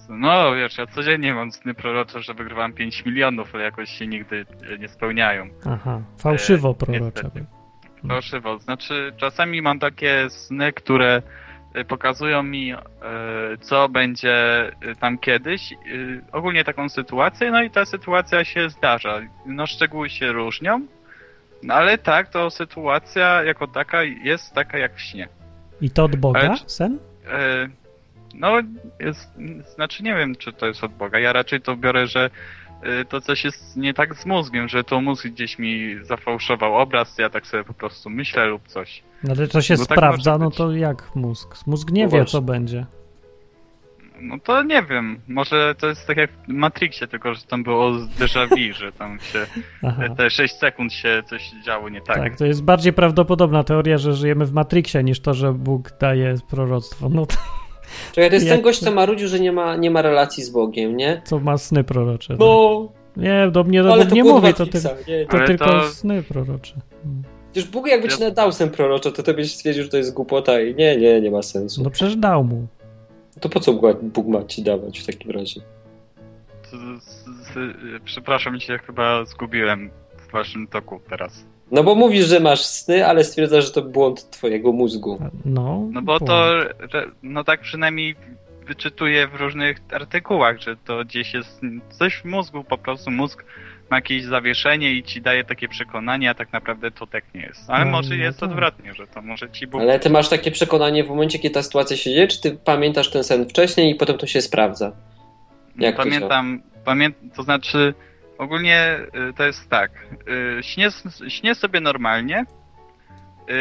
No 0.08 0.54
wiesz, 0.54 0.78
ja 0.78 0.86
codziennie 0.86 1.34
mam 1.34 1.52
sny 1.52 1.74
prorocze, 1.74 2.22
że 2.22 2.34
wygrywam 2.34 2.72
5 2.72 3.04
milionów, 3.04 3.54
ale 3.54 3.64
jakoś 3.64 3.90
się 3.90 4.06
nigdy 4.06 4.46
e, 4.74 4.78
nie 4.78 4.88
spełniają. 4.88 5.48
Aha, 5.70 6.00
fałszywo 6.18 6.70
E, 6.70 6.74
prorocze. 6.74 7.30
były. 7.34 7.46
Fałszywo. 8.08 8.58
Znaczy, 8.58 9.12
czasami 9.16 9.62
mam 9.62 9.78
takie 9.78 10.30
sny, 10.30 10.72
które 10.72 11.22
e, 11.74 11.84
pokazują 11.84 12.42
mi, 12.42 12.72
e, 12.72 12.78
co 13.60 13.88
będzie 13.88 14.34
e, 14.66 14.72
tam 15.00 15.18
kiedyś. 15.18 15.72
e, 15.72 15.76
Ogólnie 16.32 16.64
taką 16.64 16.88
sytuację, 16.88 17.50
no 17.50 17.62
i 17.62 17.70
ta 17.70 17.84
sytuacja 17.84 18.44
się 18.44 18.70
zdarza. 18.70 19.20
No, 19.46 19.66
szczegóły 19.66 20.10
się 20.10 20.32
różnią, 20.32 20.86
no, 21.62 21.74
ale 21.74 21.98
tak, 21.98 22.28
to 22.28 22.50
sytuacja 22.50 23.42
jako 23.42 23.66
taka 23.66 24.02
jest 24.02 24.54
taka 24.54 24.78
jak 24.78 24.94
w 24.94 25.00
śnie. 25.00 25.28
I 25.80 25.90
to 25.90 26.04
od 26.04 26.16
Boga, 26.16 26.40
Ale 26.40 26.56
sen? 26.66 26.98
E, 27.28 27.68
No, 28.36 28.52
jest, 29.00 29.32
znaczy 29.74 30.02
nie 30.02 30.14
wiem, 30.14 30.36
czy 30.36 30.52
to 30.52 30.66
jest 30.66 30.84
od 30.84 30.92
Boga. 30.92 31.18
Ja 31.18 31.32
raczej 31.32 31.60
to 31.60 31.76
biorę, 31.76 32.06
że 32.06 32.30
e, 32.82 33.04
to 33.04 33.20
coś 33.20 33.44
jest 33.44 33.76
nie 33.76 33.94
tak 33.94 34.14
z 34.14 34.26
mózgiem, 34.26 34.68
że 34.68 34.84
to 34.84 35.00
mózg 35.00 35.26
gdzieś 35.26 35.58
mi 35.58 35.96
zafałszował 36.02 36.74
obraz, 36.76 37.18
ja 37.18 37.30
tak 37.30 37.46
sobie 37.46 37.64
po 37.64 37.74
prostu 37.74 38.10
myślę 38.10 38.46
lub 38.46 38.68
coś. 38.68 39.02
No 39.24 39.34
ale 39.38 39.48
to 39.48 39.60
się 39.60 39.74
No 39.74 39.86
tak 39.86 39.98
sprawdza, 39.98 40.32
może 40.32 40.44
no 40.44 40.50
to 40.50 40.72
jak 40.72 41.14
mózg? 41.14 41.54
Mózg 41.66 41.90
nie 41.90 42.04
No 42.04 42.10
wie, 42.10 42.18
właśnie. 42.18 42.32
co 42.32 42.42
będzie. 42.42 42.86
No 44.20 44.38
to 44.38 44.62
nie 44.62 44.82
wiem, 44.82 45.20
może 45.28 45.74
to 45.78 45.86
jest 45.86 46.06
tak 46.06 46.16
jak 46.16 46.30
w 46.30 46.48
Matrixie, 46.48 47.06
tylko 47.08 47.34
że 47.34 47.42
tam 47.42 47.62
było 47.62 47.90
déjà 47.92 48.48
vu, 48.48 48.74
że 48.80 48.92
tam 48.92 49.18
się 49.20 49.46
Aha. 49.82 50.02
te 50.16 50.30
6 50.30 50.54
sekund 50.54 50.92
się 50.92 51.22
coś 51.26 51.50
działo 51.64 51.88
nie 51.88 52.00
tak. 52.00 52.16
Tak. 52.16 52.36
to 52.36 52.46
jest 52.46 52.64
bardziej 52.64 52.92
prawdopodobna 52.92 53.64
teoria, 53.64 53.98
że 53.98 54.14
żyjemy 54.14 54.46
w 54.46 54.52
Matrixie, 54.52 55.04
niż 55.04 55.20
to, 55.20 55.34
że 55.34 55.52
Bóg 55.52 55.90
daje 56.00 56.34
proroctwo. 56.50 57.08
No 57.08 57.26
to 57.26 57.36
Czekaj, 58.12 58.28
to 58.30 58.34
jest 58.34 58.46
Jak- 58.46 58.54
ten 58.54 58.62
gość, 58.64 58.80
co 58.80 58.90
marudził, 58.90 59.28
że 59.28 59.40
nie 59.40 59.52
ma, 59.52 59.76
nie 59.76 59.90
ma 59.90 60.02
relacji 60.02 60.44
z 60.44 60.50
Bogiem, 60.50 60.96
nie? 60.96 61.22
co 61.24 61.38
ma 61.38 61.58
sny 61.58 61.84
prorocze. 61.84 62.28
tak? 62.28 62.38
No, 62.38 62.88
Nie, 63.16 63.48
do 63.52 63.64
mnie 63.64 63.82
do 63.82 63.92
ale 63.92 64.02
Bóg 64.02 64.08
to 64.10 64.14
nie 64.14 64.22
było 64.22 64.40
mówi, 64.40 64.54
to, 64.54 64.66
ty, 64.66 64.78
nie? 65.08 65.26
to 65.26 65.38
tylko 65.46 65.64
to- 65.66 65.88
sny 65.88 66.22
prorocze. 66.22 66.74
Mm. 67.04 67.22
Przecież 67.52 67.70
Bóg 67.70 67.86
jakby 67.88 68.08
ci 68.08 68.20
nadał 68.20 68.52
sen 68.52 68.70
proroczo, 68.70 69.12
to 69.12 69.22
ty 69.22 69.34
byś 69.34 69.54
stwierdził, 69.54 69.82
że 69.84 69.88
to 69.88 69.96
jest 69.96 70.14
głupota 70.14 70.60
i 70.60 70.74
nie, 70.74 70.96
nie, 70.96 71.20
nie 71.20 71.30
ma 71.30 71.42
sensu. 71.42 71.82
No 71.82 71.90
przecież 71.90 72.16
dał 72.16 72.44
mu. 72.44 72.66
To 73.40 73.48
po 73.48 73.60
co 73.60 73.72
Bóg- 73.72 74.02
Bóg 74.02 74.26
ma 74.26 74.44
ci 74.44 74.62
dawać 74.62 75.00
w 75.00 75.06
takim 75.06 75.30
razie? 75.30 75.60
Z, 76.64 76.70
z, 77.04 77.24
z, 77.24 77.54
przepraszam, 78.04 78.60
się 78.60 78.78
chyba 78.78 79.24
zgubiłem 79.24 79.90
w 80.28 80.32
waszym 80.32 80.66
toku 80.66 81.00
teraz. 81.10 81.44
No 81.70 81.84
bo 81.84 81.94
mówisz, 81.94 82.26
że 82.26 82.40
masz 82.40 82.64
sny, 82.64 83.06
ale 83.06 83.24
stwierdzasz, 83.24 83.64
że 83.64 83.70
to 83.70 83.82
błąd 83.82 84.30
twojego 84.30 84.72
mózgu. 84.72 85.18
No, 85.44 85.88
No 85.92 86.02
bo 86.02 86.18
błąd. 86.18 86.26
to, 86.26 86.52
no 87.22 87.44
tak 87.44 87.60
przynajmniej 87.60 88.16
wyczytuję 88.66 89.28
w 89.28 89.34
różnych 89.34 89.76
artykułach, 89.92 90.60
że 90.60 90.76
to 90.76 91.04
gdzieś 91.04 91.34
jest 91.34 91.60
coś 91.90 92.16
w 92.16 92.24
mózgu, 92.24 92.64
po 92.64 92.78
prostu 92.78 93.10
mózg 93.10 93.44
ma 93.90 93.96
jakieś 93.96 94.24
zawieszenie 94.24 94.92
i 94.92 95.02
ci 95.02 95.22
daje 95.22 95.44
takie 95.44 95.68
przekonanie, 95.68 96.30
a 96.30 96.34
tak 96.34 96.52
naprawdę 96.52 96.90
to 96.90 97.06
tak 97.06 97.24
nie 97.34 97.40
jest. 97.40 97.70
Ale 97.70 97.84
No, 97.84 97.90
może 97.90 98.08
no 98.16 98.22
jest 98.24 98.40
tak. 98.40 98.50
odwrotnie, 98.50 98.94
że 98.94 99.06
to 99.06 99.22
może 99.22 99.50
ci 99.50 99.66
Bóg... 99.66 99.80
Ale 99.80 99.98
ty 100.00 100.10
masz 100.10 100.28
takie 100.28 100.50
przekonanie 100.50 101.04
w 101.04 101.08
momencie, 101.08 101.38
kiedy 101.38 101.54
ta 101.54 101.62
sytuacja 101.62 101.96
się 101.96 102.10
dzieje, 102.10 102.28
czy 102.28 102.40
ty 102.40 102.58
pamiętasz 102.64 103.10
ten 103.10 103.24
sen 103.24 103.48
wcześniej 103.48 103.90
i 103.92 103.94
potem 103.94 104.18
to 104.18 104.26
się 104.26 104.40
sprawdza? 104.42 104.92
Jak 105.78 105.96
to 105.96 106.02
Pamiętam, 106.02 106.62
pamię... 106.84 107.10
to 107.34 107.42
znaczy 107.42 107.94
ogólnie 108.38 108.98
y, 109.30 109.32
to 109.32 109.44
jest 109.44 109.70
tak, 109.70 109.90
y, 110.58 110.62
śnię, 110.62 110.88
śnię 111.28 111.54
sobie 111.54 111.80
normalnie, 111.80 112.44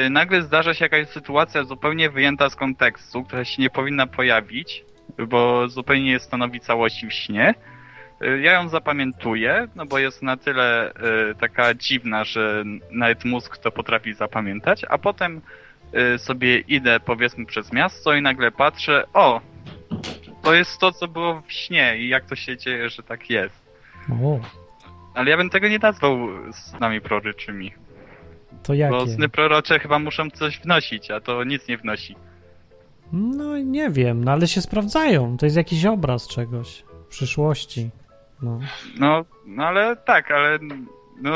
y, 0.06 0.10
nagle 0.10 0.42
zdarza 0.42 0.74
się 0.74 0.86
jakaś 0.86 1.08
sytuacja 1.08 1.64
zupełnie 1.64 2.10
wyjęta 2.10 2.50
z 2.50 2.56
kontekstu, 2.56 3.24
która 3.24 3.46
się 3.46 3.62
nie 3.62 3.70
powinna 3.70 4.08
pojawić, 4.08 4.86
bo 5.28 5.68
zupełnie 5.68 6.04
nie 6.04 6.20
stanowi 6.20 6.60
całości 6.60 7.08
w 7.08 7.14
śnie. 7.14 7.54
Ja 8.42 8.54
ją 8.54 8.70
zapamiętuję, 8.70 9.68
no 9.76 9.86
bo 9.86 10.00
jest 10.00 10.24
na 10.24 10.38
tyle 10.38 10.92
taka 11.40 11.74
dziwna, 11.74 12.24
że 12.24 12.64
nawet 12.92 13.26
mózg 13.26 13.58
to 13.58 13.72
potrafi 13.72 14.14
zapamiętać, 14.14 14.86
a 14.90 14.98
potem 14.98 15.42
sobie 16.18 16.60
idę 16.60 17.00
powiedzmy 17.00 17.46
przez 17.46 17.74
miasto 17.74 18.14
i 18.14 18.22
nagle 18.22 18.52
patrzę, 18.52 19.04
o, 19.14 19.42
to 20.44 20.54
jest 20.54 20.80
to, 20.80 20.92
co 20.92 21.08
było 21.08 21.42
w 21.42 21.52
śnie 21.52 21.98
i 21.98 22.08
jak 22.08 22.26
to 22.26 22.36
się 22.36 22.58
dzieje, 22.58 22.90
że 22.90 23.04
tak 23.04 23.30
jest. 23.30 23.66
O, 24.24 24.40
Ale 25.16 25.30
ja 25.32 25.38
bym 25.38 25.50
tego 25.50 25.68
nie 25.68 25.80
nazwał 25.80 26.18
snami 26.52 27.02
proroczymi. 27.02 27.72
to 28.64 28.68
Bo 28.68 28.74
jakie? 28.74 29.08
sny 29.08 29.30
prorocze 29.30 29.80
chyba 29.80 30.00
muszą 30.00 30.30
coś 30.30 30.60
wnosić, 30.60 31.12
a 31.12 31.20
to 31.22 31.44
nic 31.44 31.68
nie 31.68 31.78
wnosi. 31.78 32.16
No 33.14 33.58
nie 33.58 33.90
wiem, 33.90 34.24
no 34.24 34.32
ale 34.32 34.48
się 34.48 34.62
sprawdzają. 34.62 35.38
To 35.38 35.46
jest 35.46 35.58
jakiś 35.58 35.86
obraz 35.86 36.28
czegoś. 36.28 36.84
Przyszłości. 37.10 37.90
No. 38.42 38.60
No, 39.00 39.26
no 39.46 39.66
ale 39.66 39.96
tak, 39.96 40.32
ale 40.32 40.60
no, 41.22 41.32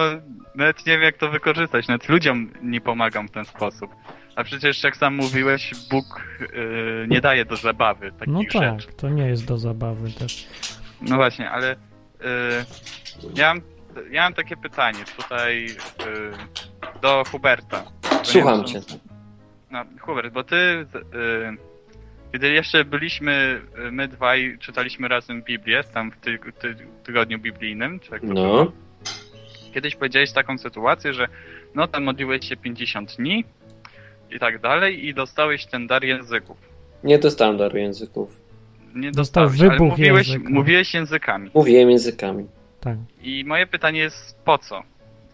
nawet 0.56 0.86
nie 0.86 0.94
wiem 0.94 1.02
jak 1.02 1.18
to 1.18 1.30
wykorzystać. 1.30 1.88
Nawet 1.88 2.10
ludziom 2.10 2.50
nie 2.64 2.82
pomagam 2.82 3.28
w 3.28 3.32
ten 3.32 3.46
sposób. 3.46 3.92
A 4.36 4.44
przecież 4.44 4.84
jak 4.84 4.98
sam 4.98 5.16
mówiłeś, 5.16 5.72
Bóg 5.92 6.06
yy, 6.42 7.08
nie 7.10 7.22
daje 7.22 7.46
do 7.46 7.56
zabawy 7.56 8.12
takich 8.12 8.34
No 8.34 8.42
rzeczy. 8.42 8.60
tak, 8.60 8.94
to 8.94 9.10
nie 9.10 9.28
jest 9.28 9.46
do 9.48 9.58
zabawy 9.58 10.12
też. 10.12 10.48
No 11.02 11.16
właśnie, 11.16 11.50
ale 11.52 11.76
ja, 13.36 13.54
mam, 13.54 13.62
ja 14.12 14.24
mam 14.24 14.34
takie 14.34 14.58
pytanie 14.58 15.00
tutaj 15.18 15.66
y, 15.66 15.72
do 17.02 17.24
Huberta. 17.32 17.84
Słucham 18.24 18.66
cię. 18.66 18.82
No, 19.72 19.86
Hubert, 20.02 20.34
bo 20.34 20.44
ty, 20.44 20.56
y, 20.56 20.86
kiedy 22.32 22.50
jeszcze 22.52 22.86
byliśmy 22.86 23.62
y, 23.88 23.92
my 23.92 24.08
dwaj, 24.08 24.58
czytaliśmy 24.60 25.08
razem 25.08 25.42
Biblię, 25.44 25.84
tam 25.94 26.12
w 26.12 26.18
ty, 26.18 26.40
ty, 26.60 26.76
tygodniu 27.04 27.40
biblijnym, 27.40 28.00
czy 28.00 28.12
jak 28.12 28.22
to 28.22 28.28
było, 28.28 28.64
No. 28.64 28.72
kiedyś 29.74 29.96
powiedziałeś 29.96 30.32
taką 30.32 30.58
sytuację, 30.58 31.14
że 31.14 31.28
no 31.76 31.88
tam 31.88 32.04
modliłeś 32.04 32.50
się 32.50 32.58
50 32.58 33.16
dni 33.16 33.46
i 34.32 34.40
tak 34.40 34.62
dalej 34.62 35.06
i 35.06 35.14
dostałeś 35.14 35.66
ten 35.66 35.88
dar 35.88 36.04
języków. 36.04 36.58
Nie 37.04 37.20
dostałem 37.20 37.58
daru 37.58 37.78
języków. 37.78 38.42
Nie 38.96 39.12
Dostał 39.12 39.44
dostałeś, 39.46 39.62
ale 39.62 39.70
wybuch 39.80 39.90
mówiłeś, 39.98 40.28
języka. 40.28 40.50
mówiłeś 40.50 40.94
językami. 40.94 41.50
Mówiłem 41.54 41.90
językami. 41.90 42.46
Tak. 42.82 42.98
I 43.22 43.44
moje 43.48 43.68
pytanie 43.68 44.00
jest 44.00 44.40
po 44.46 44.58
co? 44.58 44.82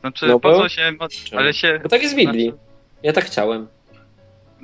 Znaczy, 0.02 0.28
No 0.28 0.40
po 0.40 0.50
bo- 0.50 0.58
co 0.60 0.70
się. 0.70 0.92
mo- 1.00 1.38
Ale 1.40 1.54
się. 1.54 1.80
Bo 1.84 1.90
tak 1.90 2.02
jest 2.02 2.14
w 2.14 2.18
Biblii. 2.18 2.46
Znaczy, 2.50 2.60
Ja 3.04 3.14
tak 3.14 3.26
chciałem. 3.26 3.68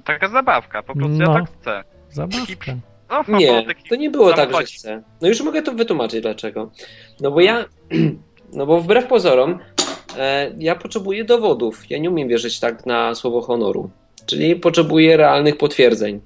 taka 0.06 0.28
zabawka, 0.30 0.84
po 0.84 0.96
prostu 0.96 1.18
No. 1.18 1.34
ja 1.34 1.40
tak 1.40 1.52
chcę. 1.62 1.84
Zabawka. 2.10 2.76
O, 3.10 3.24
Nie, 3.38 3.66
taki 3.66 3.90
to 3.90 3.96
nie 3.96 4.10
było 4.10 4.34
tak, 4.34 4.52
że 4.56 4.64
chcę. 4.64 5.04
No 5.22 5.28
już 5.28 5.42
mogę 5.42 5.62
to 5.62 5.72
wytłumaczyć 5.74 6.22
dlaczego. 6.22 6.72
No 7.22 7.32
bo 7.32 7.42
ja, 7.42 7.66
no 8.54 8.66
bo 8.66 8.82
wbrew 8.82 9.08
pozorom, 9.08 9.60
e, 10.18 10.52
ja 10.60 10.76
potrzebuję 10.76 11.24
dowodów. 11.24 11.90
Ja 11.90 11.98
nie 11.98 12.10
umiem 12.10 12.28
wierzyć 12.28 12.60
tak 12.60 12.86
na 12.86 13.16
słowo 13.16 13.42
honoru. 13.42 13.90
Czyli 14.26 14.56
potrzebuję 14.56 15.18
realnych 15.18 15.58
potwierdzeń. 15.58 16.22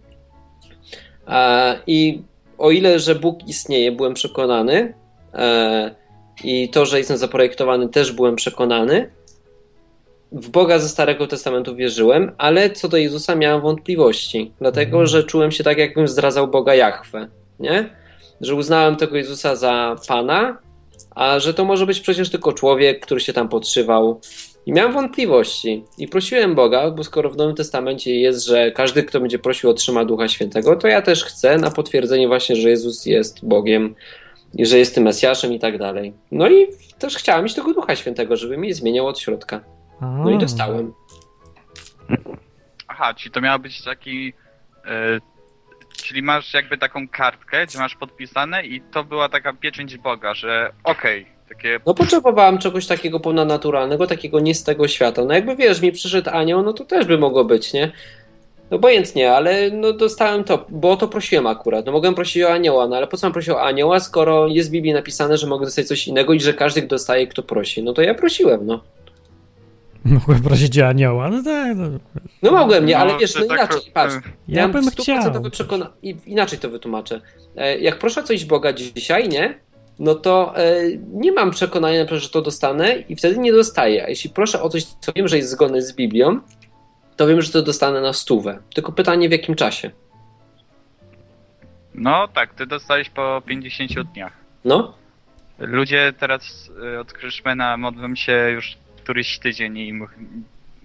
E, 1.28 1.80
I 1.88 2.22
o 2.58 2.72
ile, 2.72 3.00
że 3.00 3.16
Bóg 3.16 3.48
istnieje, 3.48 3.92
byłem 3.92 4.14
przekonany, 4.14 4.94
e, 5.34 5.96
i 6.44 6.70
to, 6.70 6.86
że 6.86 6.98
jestem 6.98 7.18
zaprojektowany, 7.18 7.90
też 7.90 8.12
byłem 8.12 8.36
przekonany. 8.36 9.12
W 10.32 10.50
Boga 10.50 10.80
ze 10.80 10.90
Starego 10.90 11.28
Testamentu 11.28 11.76
wierzyłem, 11.76 12.32
ale 12.38 12.70
co 12.70 12.88
do 12.88 12.98
Jezusa 12.98 13.36
miałem 13.36 13.62
wątpliwości, 13.62 14.52
dlatego 14.60 15.08
że 15.08 15.24
czułem 15.24 15.52
się 15.52 15.64
tak, 15.64 15.78
jakbym 15.78 16.08
zdradzał 16.08 16.48
Boga 16.48 16.76
Jahwe, 16.76 17.28
nie? 17.60 17.90
Że 18.42 18.56
uznałem 18.56 18.96
tego 18.96 19.18
Jezusa 19.18 19.56
za 19.56 19.96
Pana, 20.08 20.58
a 21.16 21.40
że 21.40 21.54
to 21.54 21.66
może 21.66 21.86
być 21.86 22.00
przecież 22.00 22.30
tylko 22.30 22.54
człowiek, 22.54 23.06
który 23.06 23.20
się 23.20 23.34
tam 23.34 23.50
podszywał. 23.50 24.22
I 24.66 24.74
miałem 24.74 24.94
wątpliwości. 24.94 25.84
I 25.98 26.08
prosiłem 26.08 26.56
Boga, 26.56 26.92
bo 26.92 27.04
skoro 27.04 27.30
w 27.30 27.38
Nowym 27.38 27.56
Testamencie 27.56 28.16
jest, 28.16 28.46
że 28.46 28.72
każdy, 28.72 29.04
kto 29.04 29.20
będzie 29.20 29.40
prosił, 29.40 29.70
otrzyma 29.70 30.06
Ducha 30.06 30.28
Świętego, 30.28 30.76
to 30.76 30.88
ja 30.88 31.02
też 31.02 31.24
chcę 31.24 31.58
na 31.58 31.72
potwierdzenie 31.72 32.28
właśnie, 32.28 32.56
że 32.56 32.70
Jezus 32.70 33.06
jest 33.06 33.46
Bogiem 33.46 33.96
i 34.54 34.66
że 34.66 34.78
jest 34.78 34.96
tym 34.96 35.04
Mesjaszem 35.04 35.54
i 35.54 35.60
tak 35.60 35.78
dalej. 35.78 36.14
No 36.32 36.50
i 36.50 36.68
też 37.00 37.18
chciałem 37.18 37.44
mieć 37.44 37.54
tego 37.54 37.74
Ducha 37.74 37.96
Świętego, 37.96 38.38
żeby 38.38 38.58
mnie 38.58 38.74
zmieniał 38.74 39.08
od 39.08 39.20
środka. 39.20 39.62
No 40.02 40.32
i 40.32 40.38
dostałem. 40.38 40.94
Aha, 42.88 43.14
czyli 43.14 43.32
to 43.32 43.42
miał 43.42 43.60
być 43.60 43.84
taki. 43.84 44.34
E, 44.86 45.20
czyli 46.04 46.22
masz 46.22 46.54
jakby 46.54 46.78
taką 46.78 47.08
kartkę, 47.08 47.66
gdzie 47.66 47.80
masz 47.80 47.96
podpisane 47.96 48.66
i 48.66 48.82
to 48.82 49.04
była 49.04 49.30
taka 49.30 49.54
pieczęć 49.54 49.98
Boga, 49.98 50.34
że 50.34 50.74
okej, 50.84 51.35
takie. 51.50 51.80
No 51.86 51.94
potrzebowałem 51.94 52.58
czegoś 52.58 52.88
takiego 52.88 53.20
ponadnaturalnego, 53.20 54.08
takiego 54.08 54.40
nie 54.40 54.56
z 54.56 54.64
tego 54.64 54.88
świata. 54.88 55.26
No 55.26 55.34
jakby 55.34 55.56
wiesz, 55.56 55.82
mi 55.82 55.92
przyszedł 55.92 56.30
anioł, 56.34 56.64
no 56.64 56.74
to 56.74 56.86
też 56.86 57.06
by 57.06 57.18
mogło 57.18 57.46
być, 57.46 57.74
nie? 57.74 57.92
No 58.72 58.78
obojętnie, 58.78 59.32
ale 59.34 59.72
no 59.72 59.94
dostałem 59.94 60.44
to, 60.44 60.66
bo 60.70 60.92
o 60.92 60.98
to 60.98 61.08
prosiłem 61.08 61.48
akurat. 61.48 61.86
No 61.86 61.92
mogłem 61.92 62.16
prosić 62.16 62.44
o 62.44 62.50
anioła, 62.54 62.88
no 62.88 62.96
ale 62.96 63.08
po 63.08 63.18
co 63.18 63.28
mam 63.28 63.34
prosić 63.34 63.50
o 63.50 63.62
anioła, 63.62 64.00
skoro 64.00 64.48
jest 64.48 64.70
w 64.70 64.72
Biblii 64.72 64.94
napisane, 64.94 65.38
że 65.38 65.48
mogę 65.48 65.66
dostać 65.66 65.88
coś 65.88 66.08
innego 66.08 66.34
i 66.34 66.40
że 66.40 66.54
każdy 66.54 66.82
dostaje, 66.82 67.28
kto 67.28 67.44
prosi. 67.44 67.84
No 67.84 67.94
to 67.94 68.02
ja 68.02 68.14
prosiłem, 68.14 68.66
no. 68.66 68.84
Mogłem 70.06 70.42
prosić 70.42 70.80
o 70.80 70.88
anioła. 70.88 71.30
No 71.30 71.44
tak, 71.44 71.78
no. 71.78 71.88
No 72.42 72.52
mogłem, 72.52 72.86
nie, 72.86 72.98
ale 72.98 73.14
No, 73.14 73.20
wiesz, 73.20 73.34
to 73.34 73.40
no 73.40 73.46
tak, 73.46 73.58
inaczej, 73.72 73.92
patrz. 73.94 74.16
Ja 74.48 74.68
bym 74.68 74.90
chciał. 74.90 75.42
Przekona... 75.52 75.90
i- 76.04 76.16
Inaczej 76.26 76.60
to 76.60 76.70
wytłumaczę. 76.70 77.22
E, 77.58 77.78
Jak 77.80 78.00
proszę 78.00 78.24
coś 78.24 78.46
Boga 78.46 78.74
dzisiaj, 78.74 79.30
nie? 79.30 79.60
No 80.00 80.16
to 80.16 80.54
e, 80.58 80.82
nie 81.14 81.32
mam 81.32 81.52
przekonania, 81.52 82.06
że 82.12 82.30
to 82.30 82.42
dostanę 82.42 82.96
i 83.10 83.16
wtedy 83.16 83.38
nie 83.38 83.52
dostaję. 83.52 84.06
A 84.06 84.10
jeśli 84.10 84.30
proszę 84.30 84.62
o 84.62 84.70
coś, 84.70 84.84
co 84.84 85.14
wiem, 85.14 85.28
że 85.28 85.38
jest 85.38 85.50
zgodne 85.50 85.82
z 85.82 85.96
Biblią, 85.96 86.40
to 87.16 87.28
wiem, 87.28 87.42
że 87.42 87.52
to 87.52 87.62
dostanę 87.62 88.02
na 88.02 88.14
stówę. 88.14 88.60
Tylko 88.74 88.92
pytanie 88.92 89.30
w 89.30 89.32
jakim 89.32 89.56
czasie. 89.56 89.92
No 91.96 92.28
tak, 92.28 92.54
ty 92.54 92.66
dostałeś 92.66 93.10
po 93.10 93.42
50 93.46 93.92
dniach. 94.14 94.34
No? 94.66 94.94
Ludzie 95.60 96.14
teraz 96.20 96.70
y, 96.96 97.00
od 97.00 97.14
Krzyszmena 97.14 97.78
modlą 97.78 98.16
się 98.16 98.50
już 98.54 98.78
któryś 99.04 99.40
tydzień 99.40 99.78
i 99.78 99.94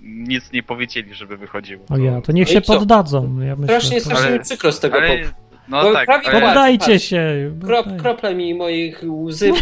nic 0.03 0.53
nie 0.53 0.63
powiedzieli, 0.63 1.15
żeby 1.15 1.37
wychodziło. 1.37 1.85
O 1.91 1.97
ja, 1.97 2.21
to 2.21 2.33
niech 2.33 2.49
No 2.49 2.55
się 2.55 2.61
poddadzą. 2.61 3.41
Ja 3.41 3.57
myślę, 3.57 3.81
Strasznie, 3.81 3.99
to- 3.99 4.05
strasznie 4.05 4.27
Ale- 4.27 4.39
mi 4.39 4.45
przykro 4.45 4.73
z 4.73 4.81
tego 4.81 4.97
Ale, 4.97 5.09
powodu. 5.09 5.35
No 5.71 5.83
Bo 5.83 5.93
tak, 5.93 6.07
prawie. 6.07 6.41
Poddajcie 6.47 6.99
się. 6.99 7.53
Krop, 7.67 7.87
krople 7.99 8.35
mi 8.35 8.55
moich 8.55 9.03
łzy 9.09 9.53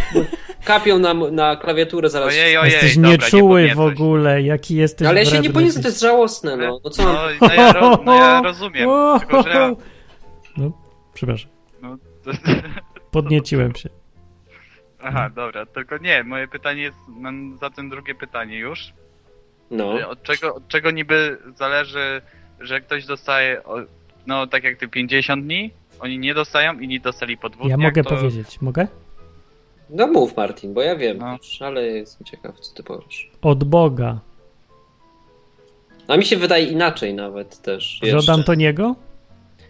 kapią 0.64 0.98
na, 0.98 1.14
na 1.14 1.56
klawiaturę 1.56 2.10
zaraz. 2.10 2.28
Ojej, 2.28 2.56
ojej, 2.56 2.72
Jesteś 2.72 2.96
dobra, 2.96 3.10
nieczuły 3.10 3.62
nie 3.64 3.74
w 3.74 3.80
ogóle, 3.80 4.42
jaki 4.42 4.76
jesteś 4.76 5.04
No 5.04 5.10
ale 5.10 5.24
ja 5.24 5.30
się 5.30 5.40
nie 5.40 5.50
poniosę, 5.50 5.82
to 5.82 5.88
jest 5.88 6.00
żałosne, 6.00 6.56
no. 6.56 6.80
No 6.84 6.90
co. 6.90 7.02
No, 7.02 7.14
no, 7.40 7.54
ja, 7.54 7.72
ro, 7.72 8.02
no 8.04 8.14
ja 8.14 8.42
rozumiem, 8.42 8.88
tylko 9.20 9.42
że 9.42 9.48
ja, 9.48 9.70
No, 10.56 10.72
przepraszam, 11.14 11.50
no, 11.82 11.96
to, 12.24 12.30
podnieciłem 13.10 13.74
się. 13.80 13.88
Aha, 15.02 15.30
dobra, 15.34 15.66
tylko 15.66 15.98
nie, 15.98 16.24
moje 16.24 16.48
pytanie 16.48 16.82
jest, 16.82 16.98
mam 17.08 17.58
zatem 17.60 17.90
drugie 17.90 18.14
pytanie 18.14 18.58
już. 18.58 18.92
No. 19.70 20.08
Od 20.08 20.22
czego, 20.22 20.54
od 20.54 20.68
czego 20.68 20.90
niby 20.90 21.38
zależy, 21.56 22.22
że 22.60 22.80
ktoś 22.80 23.06
dostaje, 23.06 23.62
no 24.26 24.46
tak 24.46 24.64
jak 24.64 24.76
ty 24.76 24.88
50 24.88 25.44
dni, 25.44 25.70
oni 26.00 26.18
nie 26.18 26.34
dostają, 26.34 26.78
inni 26.80 27.00
dostali 27.00 27.36
po 27.36 27.48
dwóch 27.48 27.68
Ja 27.68 27.76
dniach, 27.76 27.88
mogę 27.90 28.04
to... 28.04 28.10
powiedzieć, 28.16 28.60
mogę? 28.60 28.86
No 29.90 30.06
mów 30.06 30.36
Martin, 30.36 30.74
bo 30.74 30.82
ja 30.82 30.96
wiem, 30.96 31.18
No. 31.18 31.32
już, 31.36 31.62
ale 31.62 31.86
jestem 31.86 32.26
ciekaw, 32.26 32.60
co 32.60 32.74
ty 32.74 32.82
powiesz. 32.82 33.30
Od 33.42 33.64
Boga. 33.64 34.18
A 36.08 36.16
mi 36.16 36.24
się 36.24 36.36
wydaje 36.36 36.66
inaczej 36.66 37.14
nawet 37.14 37.62
też. 37.62 37.84
Że 38.02 38.10
od 38.10 38.14
jeszcze. 38.16 38.32
Antoniego? 38.32 38.94